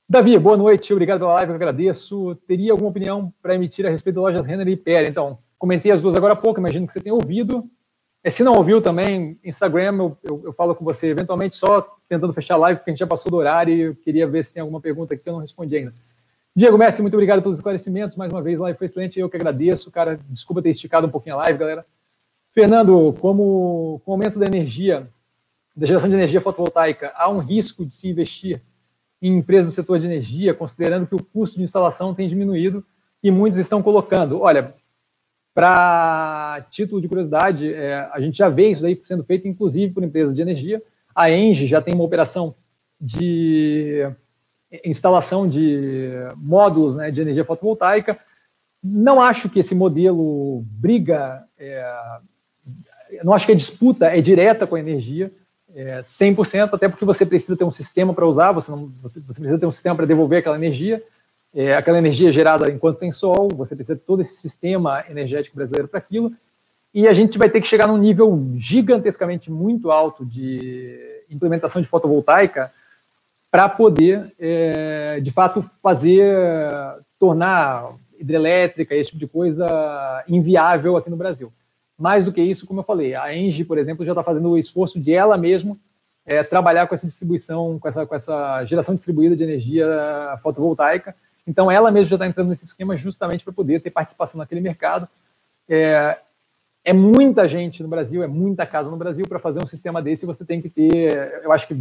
Davi, 0.07 0.37
boa 0.37 0.55
noite, 0.55 0.93
obrigado 0.93 1.19
pela 1.19 1.33
live, 1.33 1.49
eu 1.49 1.55
agradeço. 1.55 2.35
Teria 2.47 2.71
alguma 2.71 2.91
opinião 2.91 3.33
para 3.41 3.55
emitir 3.55 3.85
a 3.85 3.89
respeito 3.89 4.15
das 4.15 4.23
lojas 4.23 4.45
Renner 4.45 4.67
e 4.67 4.77
Pera? 4.77 5.07
Então, 5.07 5.39
comentei 5.57 5.91
as 5.91 6.01
duas 6.01 6.15
agora 6.15 6.31
há 6.31 6.35
pouco, 6.35 6.59
imagino 6.59 6.87
que 6.87 6.93
você 6.93 7.01
tenha 7.01 7.13
ouvido. 7.13 7.69
E 8.23 8.31
se 8.31 8.43
não 8.43 8.53
ouviu 8.53 8.81
também, 8.81 9.37
Instagram, 9.43 9.97
eu, 9.97 10.17
eu, 10.23 10.41
eu, 10.45 10.53
falo 10.53 10.75
com 10.75 10.85
você 10.85 11.07
eventualmente 11.07 11.57
só 11.57 11.81
tentando 12.07 12.33
fechar 12.33 12.53
a 12.53 12.57
live, 12.57 12.79
porque 12.79 12.91
a 12.91 12.93
gente 12.93 12.99
já 12.99 13.07
passou 13.07 13.31
do 13.31 13.37
horário 13.37 13.73
e 13.73 13.81
eu 13.81 13.95
queria 13.95 14.27
ver 14.27 14.45
se 14.45 14.53
tem 14.53 14.61
alguma 14.61 14.79
pergunta 14.79 15.17
que 15.17 15.27
eu 15.27 15.33
não 15.33 15.41
respondi 15.41 15.75
ainda. 15.75 15.93
Diego 16.55 16.77
Messi, 16.77 17.01
muito 17.01 17.15
obrigado 17.15 17.41
pelos 17.41 17.57
esclarecimentos. 17.57 18.15
Mais 18.15 18.31
uma 18.31 18.41
vez, 18.41 18.59
a 18.59 18.63
live 18.63 18.77
foi 18.77 18.85
excelente, 18.85 19.19
eu 19.19 19.29
que 19.29 19.35
agradeço. 19.35 19.91
Cara, 19.91 20.19
desculpa 20.29 20.61
ter 20.61 20.69
esticado 20.69 21.07
um 21.07 21.11
pouquinho 21.11 21.35
a 21.35 21.39
live, 21.39 21.59
galera. 21.59 21.85
Fernando, 22.57 23.15
como 23.21 24.01
com 24.03 24.09
o 24.09 24.13
aumento 24.15 24.39
da 24.39 24.47
energia, 24.47 25.07
da 25.75 25.85
geração 25.85 26.09
de 26.09 26.15
energia 26.15 26.41
fotovoltaica, 26.41 27.13
há 27.15 27.29
um 27.29 27.37
risco 27.37 27.85
de 27.85 27.93
se 27.93 28.09
investir 28.09 28.59
em 29.21 29.37
empresas 29.37 29.67
do 29.67 29.75
setor 29.75 29.99
de 29.99 30.07
energia, 30.07 30.55
considerando 30.55 31.05
que 31.05 31.13
o 31.13 31.23
custo 31.23 31.59
de 31.59 31.63
instalação 31.63 32.15
tem 32.15 32.27
diminuído 32.27 32.83
e 33.21 33.29
muitos 33.29 33.59
estão 33.59 33.83
colocando. 33.83 34.41
Olha, 34.41 34.73
para 35.53 36.65
título 36.71 36.99
de 36.99 37.07
curiosidade, 37.07 37.71
é, 37.71 38.09
a 38.11 38.19
gente 38.19 38.39
já 38.39 38.49
vê 38.49 38.71
isso 38.71 38.87
aí 38.87 38.99
sendo 39.03 39.23
feito, 39.23 39.47
inclusive 39.47 39.93
por 39.93 40.03
empresas 40.03 40.35
de 40.35 40.41
energia. 40.41 40.81
A 41.13 41.29
Engie 41.29 41.67
já 41.67 41.79
tem 41.79 41.93
uma 41.93 42.05
operação 42.05 42.55
de 42.99 44.01
instalação 44.83 45.47
de 45.47 46.09
módulos 46.35 46.95
né, 46.95 47.11
de 47.11 47.21
energia 47.21 47.45
fotovoltaica. 47.45 48.17
Não 48.83 49.21
acho 49.21 49.47
que 49.47 49.59
esse 49.59 49.75
modelo 49.75 50.63
briga, 50.65 51.45
é, 51.55 52.17
não 53.23 53.33
acho 53.33 53.45
que 53.45 53.51
a 53.51 53.55
disputa 53.55 54.05
é 54.05 54.21
direta 54.21 54.67
com 54.67 54.75
a 54.75 54.79
energia 54.79 55.31
é, 55.77 56.01
100%, 56.01 56.73
até 56.73 56.89
porque 56.89 57.05
você 57.05 57.25
precisa 57.25 57.55
ter 57.55 57.63
um 57.63 57.71
sistema 57.71 58.13
para 58.13 58.25
usar, 58.25 58.51
você, 58.51 58.71
não, 58.71 58.91
você, 59.01 59.19
você, 59.19 59.39
precisa 59.39 59.59
ter 59.59 59.65
um 59.65 59.71
sistema 59.71 59.95
para 59.95 60.05
devolver 60.05 60.39
aquela 60.39 60.55
energia, 60.55 61.03
é, 61.53 61.75
aquela 61.75 61.99
energia 61.99 62.31
gerada 62.31 62.71
enquanto 62.71 62.97
tem 62.97 63.11
sol, 63.11 63.49
você 63.49 63.75
precisa 63.75 63.95
de 63.95 64.01
todo 64.01 64.21
esse 64.21 64.35
sistema 64.37 65.03
energético 65.09 65.55
brasileiro 65.55 65.87
para 65.87 65.99
aquilo, 65.99 66.31
e 66.93 67.07
a 67.07 67.13
gente 67.13 67.37
vai 67.37 67.49
ter 67.49 67.61
que 67.61 67.67
chegar 67.67 67.87
num 67.87 67.97
nível 67.97 68.43
gigantescamente 68.57 69.51
muito 69.51 69.91
alto 69.91 70.25
de 70.25 70.97
implementação 71.29 71.81
de 71.81 71.87
fotovoltaica 71.87 72.71
para 73.51 73.69
poder, 73.69 74.33
é, 74.39 75.19
de 75.19 75.29
fato, 75.31 75.63
fazer, 75.81 76.25
tornar 77.19 77.93
hidrelétrica, 78.19 78.95
esse 78.95 79.11
tipo 79.11 79.19
de 79.19 79.27
coisa 79.27 80.23
inviável 80.27 80.97
aqui 80.97 81.09
no 81.09 81.17
Brasil. 81.17 81.51
Mais 81.97 82.25
do 82.25 82.31
que 82.31 82.41
isso, 82.41 82.67
como 82.67 82.81
eu 82.81 82.83
falei, 82.83 83.15
a 83.15 83.35
Engie, 83.35 83.63
por 83.63 83.77
exemplo, 83.77 84.05
já 84.05 84.11
está 84.11 84.23
fazendo 84.23 84.49
o 84.49 84.57
esforço 84.57 84.99
de 84.99 85.13
ela 85.13 85.37
mesma 85.37 85.75
é, 86.25 86.43
trabalhar 86.43 86.85
com 86.87 86.93
essa 86.93 87.07
distribuição, 87.07 87.79
com 87.79 87.87
essa, 87.87 88.05
com 88.05 88.13
essa 88.13 88.63
geração 88.65 88.93
distribuída 88.95 89.35
de 89.35 89.43
energia 89.43 89.87
fotovoltaica. 90.43 91.15
Então, 91.47 91.71
ela 91.71 91.89
mesma 91.89 92.09
já 92.09 92.15
está 92.15 92.27
entrando 92.27 92.49
nesse 92.49 92.65
esquema 92.65 92.95
justamente 92.97 93.43
para 93.43 93.53
poder 93.53 93.81
ter 93.81 93.89
participação 93.89 94.37
naquele 94.37 94.61
mercado. 94.61 95.07
É, 95.67 96.17
é 96.83 96.93
muita 96.93 97.47
gente 97.47 97.81
no 97.81 97.89
Brasil, 97.89 98.21
é 98.21 98.27
muita 98.27 98.65
casa 98.65 98.89
no 98.89 98.97
Brasil 98.97 99.25
para 99.27 99.39
fazer 99.39 99.63
um 99.63 99.67
sistema 99.67 100.01
desse. 100.01 100.25
Você 100.25 100.45
tem 100.45 100.61
que 100.61 100.69
ter, 100.69 101.41
eu 101.43 101.51
acho 101.51 101.67
que 101.67 101.75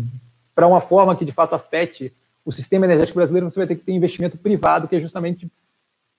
para 0.54 0.66
uma 0.66 0.80
forma 0.80 1.14
que 1.14 1.24
de 1.24 1.32
fato 1.32 1.54
afete 1.54 2.12
o 2.44 2.52
sistema 2.52 2.86
energético 2.86 3.18
brasileiro, 3.18 3.50
você 3.50 3.58
vai 3.58 3.66
ter 3.66 3.74
que 3.74 3.84
ter 3.84 3.92
investimento 3.92 4.38
privado, 4.38 4.88
que 4.88 4.96
é 4.96 5.00
justamente 5.00 5.48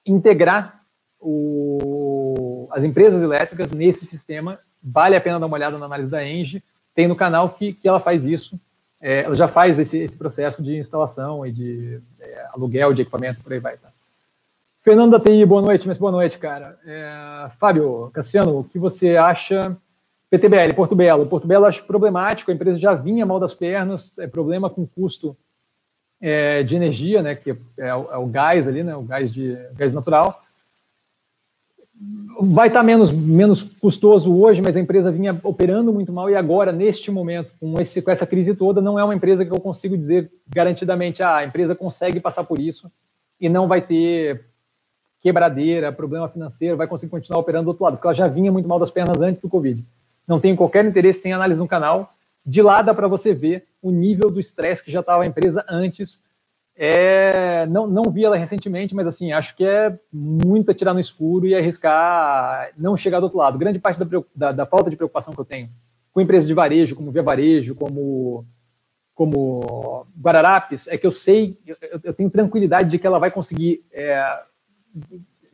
integrar 0.05 0.76
o, 1.19 2.67
as 2.71 2.83
empresas 2.83 3.21
elétricas 3.21 3.71
nesse 3.71 4.05
sistema. 4.05 4.59
Vale 4.81 5.15
a 5.15 5.21
pena 5.21 5.39
dar 5.39 5.45
uma 5.45 5.55
olhada 5.55 5.77
na 5.77 5.85
análise 5.85 6.09
da 6.09 6.27
Engie. 6.27 6.63
Tem 6.93 7.07
no 7.07 7.15
canal 7.15 7.49
que, 7.49 7.73
que 7.73 7.87
ela 7.87 7.99
faz 7.99 8.23
isso. 8.25 8.59
É, 8.99 9.21
ela 9.21 9.35
já 9.35 9.47
faz 9.47 9.77
esse, 9.77 9.97
esse, 9.97 10.15
processo 10.15 10.63
de 10.63 10.77
instalação 10.77 11.45
e 11.45 11.51
de 11.51 12.01
é, 12.19 12.47
aluguel 12.53 12.93
de 12.93 13.03
equipamento, 13.03 13.41
por 13.41 13.53
aí 13.53 13.59
vai. 13.59 13.77
Tá? 13.77 13.89
Fernando 14.83 15.11
da 15.11 15.19
TI, 15.19 15.45
boa 15.45 15.61
noite, 15.61 15.87
mas 15.87 15.97
boa 15.97 16.11
noite, 16.11 16.37
cara. 16.39 16.79
É, 16.85 17.49
Fábio, 17.59 18.09
Cassiano, 18.13 18.59
o 18.59 18.63
que 18.63 18.79
você 18.79 19.15
acha? 19.15 19.75
PTBL, 20.29 20.73
Porto 20.75 20.95
Belo. 20.95 21.27
Porto 21.27 21.47
Belo 21.47 21.65
acho 21.65 21.83
problemático, 21.85 22.49
a 22.49 22.53
empresa 22.53 22.79
já 22.79 22.93
vinha 22.93 23.25
mal 23.25 23.39
das 23.39 23.53
pernas, 23.53 24.17
é 24.17 24.27
problema 24.27 24.69
com 24.69 24.87
custo 24.87 25.37
é, 26.19 26.63
de 26.63 26.75
energia, 26.75 27.21
né, 27.21 27.35
que 27.35 27.51
é, 27.77 27.93
o, 27.93 28.11
é, 28.11 28.17
o, 28.17 28.25
gás 28.25 28.67
ali, 28.67 28.83
né, 28.83 28.95
o 28.95 29.03
gás, 29.03 29.31
de, 29.31 29.55
gás 29.75 29.93
natural 29.93 30.41
vai 32.39 32.67
estar 32.67 32.83
menos, 32.83 33.11
menos 33.11 33.63
custoso 33.63 34.35
hoje, 34.35 34.61
mas 34.61 34.75
a 34.75 34.79
empresa 34.79 35.11
vinha 35.11 35.35
operando 35.43 35.91
muito 35.91 36.11
mal 36.11 36.29
e 36.29 36.35
agora, 36.35 36.71
neste 36.71 37.09
momento, 37.09 37.51
com, 37.59 37.79
esse, 37.79 38.01
com 38.01 38.11
essa 38.11 38.27
crise 38.27 38.55
toda, 38.55 38.79
não 38.79 38.99
é 38.99 39.03
uma 39.03 39.15
empresa 39.15 39.43
que 39.43 39.51
eu 39.51 39.59
consigo 39.59 39.97
dizer 39.97 40.31
garantidamente, 40.47 41.23
ah, 41.23 41.37
a 41.37 41.45
empresa 41.45 41.75
consegue 41.75 42.19
passar 42.19 42.43
por 42.43 42.59
isso 42.59 42.91
e 43.39 43.49
não 43.49 43.67
vai 43.67 43.81
ter 43.81 44.45
quebradeira, 45.19 45.91
problema 45.91 46.29
financeiro, 46.29 46.77
vai 46.77 46.87
conseguir 46.87 47.09
continuar 47.09 47.39
operando 47.39 47.65
do 47.65 47.69
outro 47.69 47.83
lado, 47.83 47.93
porque 47.95 48.07
ela 48.07 48.15
já 48.15 48.27
vinha 48.27 48.51
muito 48.51 48.69
mal 48.69 48.79
das 48.79 48.91
pernas 48.91 49.19
antes 49.19 49.41
do 49.41 49.49
Covid. 49.49 49.83
Não 50.27 50.39
tenho 50.39 50.55
qualquer 50.55 50.85
interesse, 50.85 51.21
tem 51.21 51.33
análise 51.33 51.59
no 51.59 51.67
canal. 51.67 52.13
De 52.45 52.61
lá 52.61 52.81
dá 52.81 52.93
para 52.93 53.07
você 53.07 53.33
ver 53.33 53.65
o 53.81 53.91
nível 53.91 54.29
do 54.29 54.39
estresse 54.39 54.83
que 54.83 54.91
já 54.91 54.99
estava 54.99 55.23
a 55.23 55.27
empresa 55.27 55.65
antes 55.67 56.21
é, 56.77 57.65
não, 57.65 57.87
não 57.87 58.03
vi 58.11 58.23
ela 58.23 58.37
recentemente, 58.37 58.93
mas 58.93 59.07
assim, 59.07 59.31
acho 59.31 59.55
que 59.55 59.65
é 59.65 59.97
muito 60.13 60.69
atirar 60.69 60.93
no 60.93 60.99
escuro 60.99 61.47
e 61.47 61.55
arriscar 61.55 62.69
não 62.77 62.95
chegar 62.95 63.19
do 63.19 63.23
outro 63.23 63.39
lado. 63.39 63.57
Grande 63.57 63.79
parte 63.79 63.97
da, 63.97 64.21
da, 64.35 64.51
da 64.51 64.65
falta 64.65 64.89
de 64.89 64.95
preocupação 64.95 65.33
que 65.33 65.41
eu 65.41 65.45
tenho 65.45 65.69
com 66.17 66.21
empresas 66.21 66.47
de 66.47 66.53
varejo, 66.55 66.95
como 66.95 67.11
Via 67.11 67.21
Varejo, 67.21 67.75
como, 67.75 68.43
como 69.13 70.07
Guararapes, 70.19 70.87
é 70.87 70.97
que 70.97 71.05
eu 71.05 71.11
sei, 71.11 71.55
eu, 71.63 71.77
eu 72.03 72.11
tenho 72.11 72.29
tranquilidade 72.31 72.89
de 72.89 72.97
que 72.97 73.05
ela 73.05 73.19
vai 73.19 73.29
conseguir 73.29 73.85
é, 73.91 74.39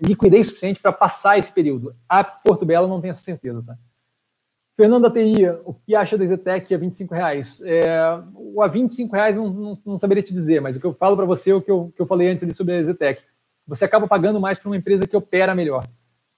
liquidez 0.01 0.47
suficiente 0.47 0.79
para 0.81 0.93
passar 0.93 1.37
esse 1.37 1.51
período. 1.51 1.93
A 2.07 2.23
Porto 2.23 2.65
Belo 2.65 2.87
não 2.87 3.01
tenho 3.01 3.11
essa 3.11 3.23
certeza, 3.23 3.61
tá? 3.61 3.77
Fernando 4.75 5.09
TI, 5.11 5.47
o 5.65 5.73
que 5.73 5.95
acha 5.95 6.17
da 6.17 6.25
Zetec 6.25 6.73
a 6.73 6.77
25 6.77 7.13
reais? 7.13 7.61
É, 7.61 8.19
o 8.33 8.61
a 8.61 8.67
25 8.67 9.15
reais 9.15 9.35
não, 9.35 9.49
não, 9.49 9.77
não, 9.85 9.99
saberia 9.99 10.23
te 10.23 10.33
dizer, 10.33 10.61
mas 10.61 10.75
o 10.75 10.79
que 10.79 10.85
eu 10.85 10.93
falo 10.93 11.15
para 11.15 11.25
você 11.25 11.51
é 11.51 11.55
o 11.55 11.61
que 11.61 11.69
eu, 11.69 11.93
que 11.95 12.01
eu 12.01 12.07
falei 12.07 12.29
antes 12.29 12.43
ali 12.43 12.55
sobre 12.55 12.75
a 12.75 12.83
Zetec. 12.83 13.21
Você 13.67 13.85
acaba 13.85 14.07
pagando 14.07 14.41
mais 14.41 14.57
para 14.57 14.69
uma 14.69 14.77
empresa 14.77 15.05
que 15.05 15.15
opera 15.15 15.53
melhor. 15.53 15.87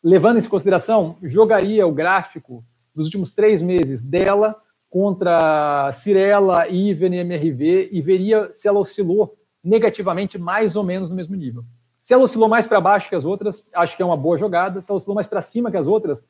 Levando 0.03 0.37
isso 0.37 0.47
em 0.47 0.51
consideração, 0.51 1.17
jogaria 1.23 1.87
o 1.87 1.93
gráfico 1.93 2.63
dos 2.93 3.05
últimos 3.05 3.33
três 3.33 3.61
meses 3.61 4.01
dela 4.01 4.55
contra 4.89 5.91
Cirela, 5.93 6.67
Iven 6.67 7.15
e 7.15 7.19
MRV 7.19 7.89
e 7.91 8.01
veria 8.01 8.51
se 8.51 8.67
ela 8.67 8.79
oscilou 8.79 9.37
negativamente 9.63 10.37
mais 10.37 10.75
ou 10.75 10.83
menos 10.83 11.09
no 11.09 11.15
mesmo 11.15 11.35
nível. 11.35 11.63
Se 12.01 12.13
ela 12.13 12.23
oscilou 12.23 12.47
mais 12.47 12.67
para 12.67 12.79
baixo 12.79 13.09
que 13.09 13.15
as 13.15 13.25
outras, 13.25 13.63
acho 13.73 13.95
que 13.97 14.03
é 14.03 14.05
uma 14.05 14.15
boa 14.15 14.37
jogada. 14.37 14.81
Se 14.81 14.91
ela 14.91 14.97
oscilou 14.97 15.15
mais 15.15 15.25
para 15.25 15.41
cima 15.41 15.71
que 15.71 15.77
as 15.77 15.87
outras, 15.87 16.23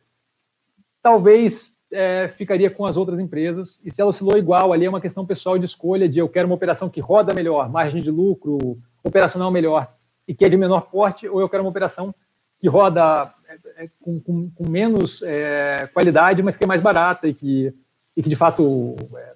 talvez 1.01 1.74
é, 1.95 2.27
ficaria 2.27 2.69
com 2.69 2.85
as 2.85 2.97
outras 2.97 3.19
empresas. 3.19 3.79
E 3.83 3.91
se 3.91 4.01
ela 4.01 4.09
oscilou 4.09 4.37
igual, 4.37 4.73
ali 4.73 4.85
é 4.85 4.89
uma 4.89 5.01
questão 5.01 5.25
pessoal 5.25 5.57
de 5.57 5.65
escolha 5.65 6.09
de 6.09 6.19
eu 6.19 6.29
quero 6.29 6.47
uma 6.47 6.55
operação 6.55 6.89
que 6.89 6.99
roda 6.99 7.33
melhor, 7.33 7.69
margem 7.69 8.03
de 8.03 8.11
lucro, 8.11 8.77
operacional 9.03 9.49
melhor 9.49 9.93
e 10.27 10.33
que 10.33 10.43
é 10.43 10.49
de 10.49 10.57
menor 10.57 10.81
porte, 10.89 11.27
ou 11.27 11.39
eu 11.39 11.47
quero 11.47 11.63
uma 11.63 11.69
operação 11.69 12.13
que 12.59 12.67
roda 12.67 13.31
é, 13.47 13.83
é, 13.83 13.89
com, 14.01 14.19
com, 14.19 14.49
com, 14.49 14.69
menos 14.69 15.21
é, 15.21 15.87
qualidade, 15.93 16.41
mas 16.43 16.57
que 16.57 16.63
é 16.63 16.67
mais 16.67 16.81
barata 16.81 17.27
e 17.27 17.33
que, 17.33 17.73
e 18.17 18.23
que 18.23 18.29
de 18.29 18.35
fato 18.35 18.95
é, 19.15 19.33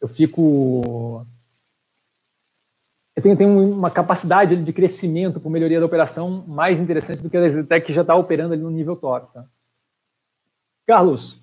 eu 0.00 0.08
fico 0.08 1.26
tem, 3.22 3.36
tem 3.36 3.46
uma 3.46 3.90
capacidade 3.90 4.56
de 4.56 4.72
crescimento 4.72 5.38
por 5.38 5.50
melhoria 5.50 5.78
da 5.78 5.86
operação 5.86 6.44
mais 6.46 6.80
interessante 6.80 7.22
do 7.22 7.30
que 7.30 7.36
a 7.36 7.44
Exitec 7.44 7.86
que 7.86 7.92
já 7.92 8.02
está 8.02 8.14
operando 8.14 8.54
ali 8.54 8.62
no 8.62 8.70
nível 8.70 8.96
top. 8.96 9.32
Tá? 9.32 9.46
Carlos, 10.86 11.40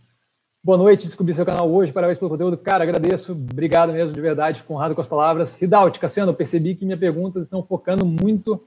boa 0.64 0.78
noite, 0.78 1.08
descobri 1.08 1.34
seu 1.34 1.46
canal 1.46 1.72
hoje, 1.72 1.92
parabéns 1.92 2.20
pelo 2.20 2.30
conteúdo. 2.30 2.56
Cara, 2.56 2.84
agradeço, 2.84 3.32
obrigado 3.32 3.92
mesmo, 3.92 4.14
de 4.14 4.22
verdade, 4.22 4.62
fico 4.62 4.74
honrado 4.74 4.94
com 4.94 5.02
as 5.02 5.08
palavras. 5.08 5.56
Ridalt, 5.56 5.98
Cassiano, 5.98 6.34
percebi 6.36 6.76
que 6.76 6.86
minhas 6.86 7.00
perguntas 7.00 7.44
estão 7.44 7.64
focando 7.64 8.06
muito 8.06 8.64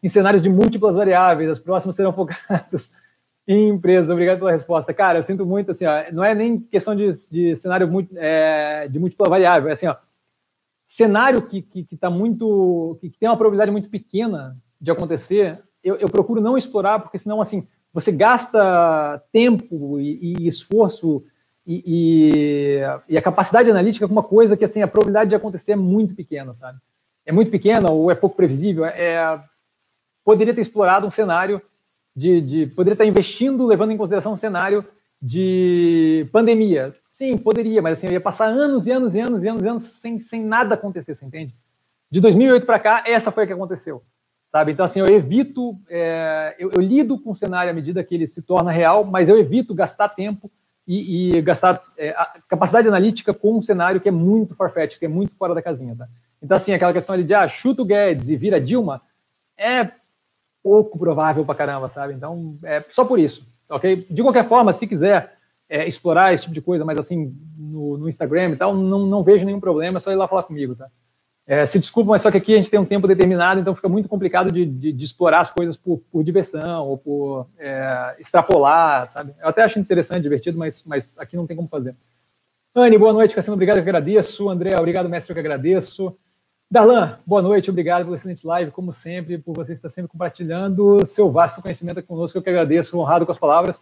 em 0.00 0.08
cenários 0.08 0.42
de 0.42 0.48
múltiplas 0.48 0.94
variáveis, 0.94 1.50
as 1.50 1.58
próximas 1.58 1.96
serão 1.96 2.12
focadas 2.14 2.92
em 3.46 3.70
empresas. 3.70 4.08
Obrigado 4.08 4.38
pela 4.38 4.52
resposta. 4.52 4.94
Cara, 4.94 5.18
eu 5.18 5.22
sinto 5.24 5.44
muito, 5.44 5.72
assim, 5.72 5.84
ó, 5.84 6.04
não 6.12 6.22
é 6.22 6.32
nem 6.32 6.60
questão 6.60 6.94
de, 6.94 7.10
de 7.28 7.56
cenário 7.56 7.90
é, 8.14 8.86
de 8.88 8.98
múltipla 9.00 9.28
variável, 9.28 9.68
é 9.68 9.72
assim, 9.72 9.88
ó, 9.88 9.96
cenário 10.86 11.42
que 11.42 11.58
está 11.58 11.72
que, 11.72 11.84
que 11.84 11.96
tá 11.96 12.08
muito. 12.08 12.98
Que, 13.00 13.10
que, 13.10 13.18
tem 13.18 13.28
uma 13.28 13.36
probabilidade 13.36 13.72
muito 13.72 13.88
pequena 13.88 14.56
de 14.80 14.92
acontecer, 14.92 15.60
eu, 15.82 15.96
eu, 15.96 16.08
procuro 16.08 16.40
não 16.40 16.56
explorar, 16.56 17.00
porque 17.00 17.18
senão, 17.18 17.40
assim, 17.40 17.66
você 17.92 18.12
gasta 18.12 19.20
tempo 19.32 19.98
e, 19.98 20.36
e 20.44 20.48
esforço 20.48 21.24
e, 21.66 21.82
e, 21.86 22.80
e, 23.08 23.16
a 23.16 23.22
capacidade 23.22 23.70
analítica 23.70 24.06
com 24.06 24.12
uma 24.12 24.22
coisa 24.22 24.56
que, 24.56 24.64
assim, 24.64 24.82
a 24.82 24.88
probabilidade 24.88 25.30
de 25.30 25.36
acontecer 25.36 25.72
é 25.72 25.76
muito 25.76 26.14
pequena, 26.14 26.54
sabe? 26.54 26.78
É 27.24 27.32
muito 27.32 27.50
pequena 27.50 27.90
ou 27.90 28.10
é 28.10 28.14
pouco 28.14 28.34
previsível. 28.34 28.84
É, 28.84 29.40
poderia 30.24 30.52
ter 30.52 30.60
explorado 30.60 31.06
um 31.06 31.10
cenário 31.10 31.62
de, 32.14 32.40
de. 32.40 32.66
Poderia 32.66 32.94
estar 32.94 33.06
investindo, 33.06 33.64
levando 33.66 33.92
em 33.92 33.96
consideração 33.96 34.32
um 34.32 34.36
cenário 34.36 34.84
de 35.20 36.28
pandemia. 36.32 36.92
Sim, 37.08 37.38
poderia, 37.38 37.80
mas 37.80 37.96
assim, 37.96 38.08
eu 38.08 38.14
ia 38.14 38.20
passar 38.20 38.46
anos 38.46 38.88
e 38.88 38.90
anos 38.90 39.14
e 39.14 39.20
anos 39.20 39.44
e 39.44 39.48
anos 39.48 39.62
e 39.62 39.68
anos 39.68 39.82
sem, 39.84 40.18
sem 40.18 40.44
nada 40.44 40.74
acontecer, 40.74 41.14
você 41.14 41.24
entende? 41.24 41.54
De 42.10 42.20
2008 42.20 42.66
para 42.66 42.80
cá, 42.80 43.04
essa 43.06 43.30
foi 43.30 43.44
a 43.44 43.46
que 43.46 43.52
aconteceu, 43.52 44.02
sabe? 44.50 44.72
Então, 44.72 44.84
assim, 44.84 44.98
eu 44.98 45.06
evito, 45.06 45.78
é, 45.88 46.56
eu, 46.58 46.72
eu, 46.72 46.80
lido 46.80 47.16
com 47.18 47.30
o 47.30 47.36
cenário 47.36 47.70
à 47.70 47.74
medida 47.74 48.02
que 48.02 48.16
ele 48.16 48.26
se 48.26 48.42
torna 48.42 48.72
real, 48.72 49.04
mas 49.04 49.28
eu 49.28 49.38
evito 49.38 49.72
gastar 49.74 50.08
tempo 50.08 50.50
e, 50.86 51.36
e 51.36 51.42
gastar 51.42 51.80
é, 51.96 52.14
capacidade 52.48 52.88
analítica 52.88 53.32
com 53.32 53.58
um 53.58 53.62
cenário 53.62 54.00
que 54.00 54.08
é 54.08 54.12
muito 54.12 54.54
farfetch, 54.54 54.98
que 54.98 55.04
é 55.04 55.08
muito 55.08 55.34
fora 55.34 55.54
da 55.54 55.62
casinha, 55.62 55.94
tá? 55.96 56.08
Então, 56.42 56.56
assim, 56.56 56.72
aquela 56.72 56.92
questão 56.92 57.14
ali 57.14 57.24
de, 57.24 57.34
ah, 57.34 57.48
chuta 57.48 57.82
o 57.82 57.84
Guedes 57.84 58.28
e 58.28 58.36
vira 58.36 58.60
Dilma, 58.60 59.00
é 59.56 59.88
pouco 60.62 60.98
provável 60.98 61.44
pra 61.44 61.54
caramba, 61.54 61.88
sabe? 61.88 62.14
Então, 62.14 62.58
é 62.64 62.84
só 62.90 63.04
por 63.04 63.18
isso 63.18 63.46
ok? 63.72 64.06
De 64.08 64.22
qualquer 64.22 64.46
forma, 64.46 64.72
se 64.72 64.86
quiser 64.86 65.32
é, 65.68 65.88
explorar 65.88 66.32
esse 66.32 66.44
tipo 66.44 66.54
de 66.54 66.60
coisa, 66.60 66.84
mas 66.84 66.98
assim, 66.98 67.34
no, 67.56 67.96
no, 67.96 68.08
Instagram 68.08 68.50
e 68.50 68.56
tal, 68.56 68.74
não, 68.74 69.06
não 69.06 69.22
vejo 69.22 69.44
nenhum 69.44 69.60
problema, 69.60 69.98
é 69.98 70.00
só 70.00 70.12
ir 70.12 70.16
lá 70.16 70.28
falar 70.28 70.42
comigo, 70.42 70.74
tá? 70.76 70.86
É, 71.44 71.66
se 71.66 71.78
desculpa, 71.78 72.10
mas 72.10 72.22
só 72.22 72.30
que 72.30 72.36
aqui 72.36 72.54
a 72.54 72.56
gente 72.56 72.70
tem 72.70 72.78
um 72.78 72.84
tempo 72.84 73.08
determinado, 73.08 73.60
então 73.60 73.74
fica 73.74 73.88
muito 73.88 74.08
complicado 74.08 74.52
de, 74.52 74.64
de, 74.64 74.92
de 74.92 75.04
explorar 75.04 75.40
as 75.40 75.50
coisas 75.50 75.76
por, 75.76 75.98
por 76.10 76.22
diversão 76.22 76.86
ou 76.86 76.96
por 76.96 77.48
é, 77.58 78.16
extrapolar, 78.20 79.08
sabe? 79.08 79.34
Eu 79.40 79.48
até 79.48 79.62
acho 79.62 79.78
interessante, 79.78 80.22
divertido, 80.22 80.56
mas, 80.56 80.84
mas 80.86 81.12
aqui 81.18 81.36
não 81.36 81.46
tem 81.46 81.56
como 81.56 81.68
fazer. 81.68 81.96
Anne, 82.74 82.96
boa 82.96 83.12
noite, 83.12 83.34
Cassino, 83.34 83.54
obrigado, 83.54 83.78
eu 83.78 83.82
que 83.82 83.88
agradeço. 83.88 84.48
André, 84.48 84.78
obrigado, 84.78 85.08
mestre, 85.08 85.32
eu 85.32 85.34
que 85.34 85.40
agradeço. 85.40 86.16
Darlan, 86.70 87.18
boa 87.26 87.42
noite, 87.42 87.68
obrigado 87.68 88.04
pela 88.04 88.16
excelente 88.16 88.46
live, 88.46 88.70
como 88.70 88.94
sempre, 88.94 89.36
por 89.36 89.54
você 89.54 89.74
estar 89.74 89.90
sempre 89.90 90.10
compartilhando 90.10 91.04
seu 91.04 91.30
vasto 91.30 91.60
conhecimento 91.60 92.02
conosco, 92.02 92.38
eu 92.38 92.42
que 92.42 92.48
agradeço, 92.48 92.98
honrado 92.98 93.26
com 93.26 93.32
as 93.32 93.38
palavras. 93.38 93.78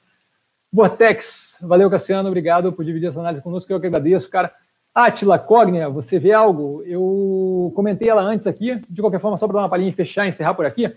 Vortex, 0.73 1.57
valeu, 1.61 1.89
Cassiano, 1.91 2.29
obrigado 2.29 2.73
por 2.73 2.85
dividir 2.85 3.11
essa 3.11 3.21
análise 3.21 3.43
conosco, 3.43 3.73
eu 3.73 3.79
que 3.79 3.87
agradeço, 3.87 4.29
cara. 4.29 4.53
Atila 4.95 5.39
Cognia, 5.39 5.89
você 5.89 6.19
vê 6.19 6.33
algo? 6.33 6.83
Eu 6.85 7.73
comentei 7.75 8.09
ela 8.09 8.23
antes 8.23 8.47
aqui, 8.47 8.83
de 8.89 9.01
qualquer 9.01 9.21
forma, 9.21 9.37
só 9.39 9.47
para 9.47 9.55
dar 9.55 9.63
uma 9.63 9.69
palhinha 9.69 9.91
e 9.91 9.95
fechar, 9.95 10.27
encerrar 10.27 10.55
por 10.55 10.67
aqui. 10.67 10.93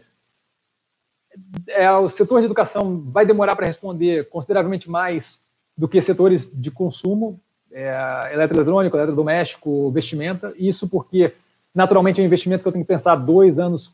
É, 1.68 1.91
o 1.91 2.10
setor 2.10 2.40
de 2.40 2.45
educação 2.45 3.02
vai 3.07 3.26
demorar 3.26 3.56
para 3.56 3.65
responder 3.65 4.30
consideravelmente 4.30 4.90
mais 4.90 5.41
do 5.78 5.88
que 5.88 6.02
setores 6.02 6.49
de 6.53 6.70
consumo, 6.70 7.40
é, 7.72 8.30
eletroeletrônico, 8.34 8.95
eletrodoméstico, 8.95 9.90
vestimenta, 9.91 10.53
isso 10.57 10.88
porque 10.88 11.34
Naturalmente, 11.74 12.20
é 12.20 12.24
um 12.24 12.28
investimento 12.28 12.61
que 12.61 12.68
eu 12.68 12.72
tenho 12.72 12.86
que 12.86 12.94
pensar 12.94 13.15
dois 13.15 13.57
anos 13.57 13.91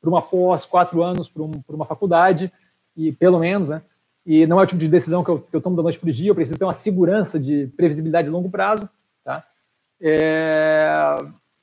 para 0.00 0.10
uma 0.10 0.20
pós, 0.20 0.66
quatro 0.66 1.02
anos 1.02 1.28
para 1.28 1.42
um, 1.42 1.62
uma 1.70 1.86
faculdade, 1.86 2.52
e 2.96 3.10
pelo 3.12 3.38
menos, 3.38 3.70
né? 3.70 3.80
E 4.26 4.46
não 4.46 4.60
é 4.60 4.64
o 4.64 4.66
tipo 4.66 4.78
de 4.78 4.88
decisão 4.88 5.24
que 5.24 5.30
eu, 5.30 5.38
que 5.38 5.56
eu 5.56 5.60
tomo 5.60 5.76
da 5.76 5.82
noite 5.82 5.98
para 5.98 6.10
o 6.10 6.12
dia, 6.12 6.30
eu 6.30 6.34
preciso 6.34 6.58
ter 6.58 6.64
uma 6.64 6.74
segurança 6.74 7.40
de 7.40 7.68
previsibilidade 7.76 8.26
de 8.26 8.32
longo 8.32 8.50
prazo? 8.50 8.88
É, 10.02 11.16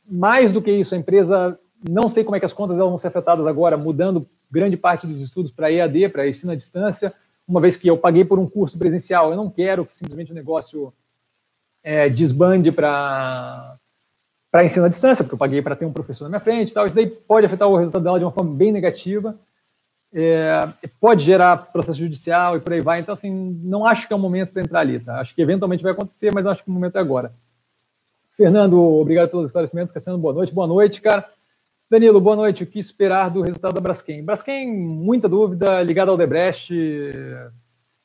mais 0.10 0.54
do 0.54 0.62
que 0.62 0.72
isso, 0.72 0.96
a 0.96 0.98
empresa, 0.98 1.60
não 1.88 2.10
sei 2.10 2.24
como 2.24 2.38
é 2.38 2.40
que 2.40 2.46
as 2.46 2.54
contas 2.54 2.78
vão 2.78 2.98
ser 2.98 3.08
afetadas 3.08 3.46
agora, 3.46 3.78
mudando 3.78 4.26
grande 4.50 4.78
parte 4.78 5.06
dos 5.06 5.22
estudos 5.22 5.52
para 5.52 5.72
EAD, 5.72 6.10
para 6.10 6.28
ensino 6.28 6.54
à 6.54 6.56
distância, 6.56 7.14
uma 7.48 7.60
vez 7.60 7.76
que 7.76 7.90
eu 7.90 7.98
paguei 7.98 8.24
por 8.24 8.40
um 8.40 8.48
curso 8.48 8.78
presencial, 8.78 9.32
eu 9.32 9.38
não 9.38 9.50
quero 9.50 9.86
que 9.86 9.96
simplesmente 9.96 10.32
o 10.32 10.36
negócio 10.36 10.94
é, 11.84 12.08
desbande 12.08 12.72
para 12.72 13.76
para 14.52 14.64
ensino 14.64 14.86
à 14.86 14.90
distância, 14.90 15.24
porque 15.24 15.36
eu 15.36 15.40
paguei 15.40 15.62
para 15.62 15.76
ter 15.76 15.86
um 15.86 15.94
professor 15.94 16.24
na 16.24 16.30
minha 16.30 16.40
frente 16.40 16.72
e 16.72 16.74
tal. 16.74 16.88
Isso 16.88 16.96
daí 16.96 17.08
pode 17.08 17.46
afetar 17.46 17.68
o 17.68 17.78
resultado 17.78 18.04
dela 18.04 18.18
de 18.18 18.26
uma 18.26 18.32
forma 18.32 18.56
bem 18.56 18.72
negativa. 18.72 19.36
É, 20.12 20.68
pode 21.00 21.24
gerar 21.24 21.72
processo 21.72 22.00
judicial 22.00 22.58
e 22.58 22.60
por 22.60 22.74
aí 22.74 22.82
vai. 22.82 23.00
Então, 23.00 23.14
assim, 23.14 23.32
não 23.64 23.86
acho 23.86 24.08
que 24.08 24.14
é 24.14 24.16
o 24.16 24.20
momento 24.20 24.52
para 24.52 24.64
entrar 24.64 24.80
ali, 24.80 25.00
tá? 25.00 25.20
Acho 25.20 25.36
que 25.36 25.42
eventualmente 25.42 25.84
vai 25.84 25.92
acontecer, 25.92 26.34
mas 26.34 26.44
não 26.44 26.52
acho 26.52 26.64
que 26.64 26.70
o 26.70 26.74
momento 26.74 26.96
é 26.96 27.00
agora. 27.00 27.32
Fernando, 28.40 28.82
obrigado 28.82 29.32
pelos 29.32 29.48
esclarecimentos. 29.48 29.94
Cassiano, 29.94 30.18
boa 30.18 30.34
noite. 30.34 30.54
Boa 30.54 30.66
noite, 30.66 31.02
cara. 31.02 31.26
Danilo, 31.90 32.22
boa 32.22 32.38
noite. 32.38 32.64
O 32.64 32.66
que 32.66 32.80
esperar 32.80 33.30
do 33.30 33.42
resultado 33.42 33.74
da 33.74 33.82
Braskem? 33.82 34.24
Braskem, 34.24 34.66
muita 34.72 35.28
dúvida, 35.28 35.84
ligado 35.84 36.10
ao 36.10 36.16
Debrecht. 36.16 36.74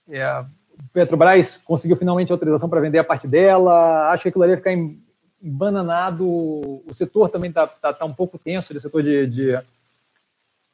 É, 0.09 0.45
Petrobras 0.93 1.59
conseguiu 1.59 1.97
finalmente 1.97 2.33
autorização 2.33 2.69
para 2.69 2.81
vender 2.81 2.99
a 2.99 3.05
parte 3.05 3.29
dela. 3.29 4.11
Acho 4.11 4.25
que 4.25 4.31
aquilo 4.31 4.43
ali 4.43 4.55
ia 4.55 4.57
ficar 4.57 4.73
em 4.73 5.01
bananado, 5.41 6.27
o 6.27 6.93
setor 6.93 7.29
também 7.29 7.51
está 7.51 7.69
tá, 7.69 7.93
tá 7.93 8.05
um 8.05 8.13
pouco 8.13 8.37
tenso, 8.37 8.77
o 8.77 8.81
setor 8.81 9.05
de, 9.05 9.29
de, 9.29 9.59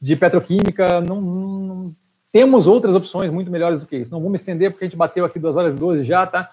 de 0.00 0.16
petroquímica, 0.16 1.02
não, 1.02 1.20
não, 1.20 1.92
temos 2.32 2.66
outras 2.66 2.94
opções 2.94 3.30
muito 3.30 3.50
melhores 3.50 3.80
do 3.80 3.86
que 3.86 3.98
isso. 3.98 4.10
Não 4.10 4.22
vou 4.22 4.30
me 4.30 4.36
estender 4.36 4.70
porque 4.70 4.84
a 4.84 4.88
gente 4.88 4.96
bateu 4.96 5.22
aqui 5.22 5.38
2 5.38 5.54
horas 5.54 5.76
e 5.76 5.78
12 5.78 6.04
já, 6.04 6.26
tá? 6.26 6.48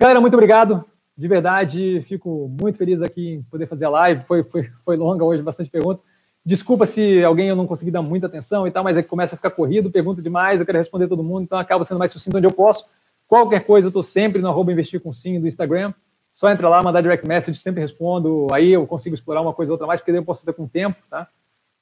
Galera, 0.00 0.20
muito 0.20 0.34
obrigado, 0.34 0.84
de 1.20 1.28
verdade, 1.28 2.02
fico 2.08 2.50
muito 2.58 2.78
feliz 2.78 3.02
aqui 3.02 3.34
em 3.34 3.42
poder 3.42 3.66
fazer 3.66 3.84
a 3.84 3.90
live, 3.90 4.24
foi, 4.24 4.42
foi, 4.42 4.70
foi 4.82 4.96
longa 4.96 5.22
hoje, 5.22 5.42
bastante 5.42 5.68
pergunta. 5.68 6.00
Desculpa 6.42 6.86
se 6.86 7.22
alguém 7.22 7.48
eu 7.48 7.56
não 7.56 7.66
consegui 7.66 7.90
dar 7.90 8.00
muita 8.00 8.26
atenção 8.26 8.66
e 8.66 8.70
tal, 8.70 8.82
mas 8.82 8.96
é 8.96 9.02
que 9.02 9.08
começa 9.08 9.34
a 9.34 9.36
ficar 9.36 9.50
corrido, 9.50 9.90
pergunta 9.90 10.22
demais, 10.22 10.60
eu 10.60 10.64
quero 10.64 10.78
responder 10.78 11.08
todo 11.08 11.22
mundo, 11.22 11.42
então 11.42 11.58
acabo 11.58 11.84
sendo 11.84 11.98
mais 11.98 12.10
sucinto 12.10 12.38
onde 12.38 12.46
eu 12.46 12.50
posso. 12.50 12.86
Qualquer 13.28 13.64
coisa, 13.66 13.84
eu 13.84 13.90
estou 13.90 14.02
sempre 14.02 14.40
no 14.40 14.48
arroba 14.48 14.72
investir 14.72 14.98
com 14.98 15.12
sim 15.12 15.38
do 15.38 15.46
Instagram. 15.46 15.92
Só 16.32 16.50
entra 16.50 16.70
lá, 16.70 16.82
mandar 16.82 17.02
direct 17.02 17.28
message, 17.28 17.58
sempre 17.58 17.82
respondo. 17.82 18.46
Aí 18.50 18.72
eu 18.72 18.86
consigo 18.86 19.14
explorar 19.14 19.42
uma 19.42 19.52
coisa 19.52 19.72
ou 19.72 19.74
outra 19.74 19.86
mais, 19.86 20.00
porque 20.00 20.12
daí 20.12 20.20
eu 20.20 20.24
posso 20.24 20.40
fazer 20.40 20.54
com 20.54 20.66
tempo, 20.66 20.96
tá? 21.10 21.28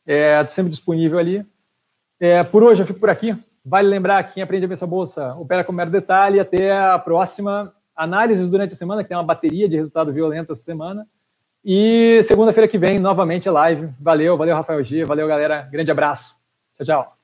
É, 0.05 0.45
sempre 0.47 0.71
disponível 0.71 1.17
ali. 1.17 1.47
É, 2.19 2.43
por 2.43 2.65
hoje 2.65 2.83
eu 2.83 2.87
fico 2.89 2.99
por 2.99 3.09
aqui. 3.09 3.37
Vale 3.65 3.87
lembrar, 3.87 4.25
quem 4.25 4.43
aprende 4.43 4.67
a 4.67 4.75
essa 4.75 4.87
bolsa 4.87 5.33
opera 5.37 5.63
com 5.63 5.71
mero 5.71 5.91
detalhe. 5.91 6.41
Até 6.41 6.77
a 6.77 6.99
próxima. 6.99 7.73
Análises 7.99 8.49
durante 8.49 8.75
a 8.75 8.77
semana, 8.77 9.03
que 9.03 9.09
tem 9.09 9.17
uma 9.17 9.25
bateria 9.25 9.69
de 9.69 9.75
resultado 9.75 10.13
violento 10.13 10.53
essa 10.53 10.63
semana. 10.63 11.05
E 11.65 12.23
segunda-feira 12.23 12.69
que 12.69 12.79
vem, 12.79 13.01
novamente, 13.01 13.51
live. 13.51 13.89
Valeu, 14.01 14.37
valeu, 14.37 14.55
Rafael 14.55 14.85
G. 14.85 15.05
Valeu, 15.05 15.27
galera. 15.27 15.69
Grande 15.71 15.91
abraço. 15.91 16.37
Tchau, 16.77 16.87
tchau. 16.87 17.18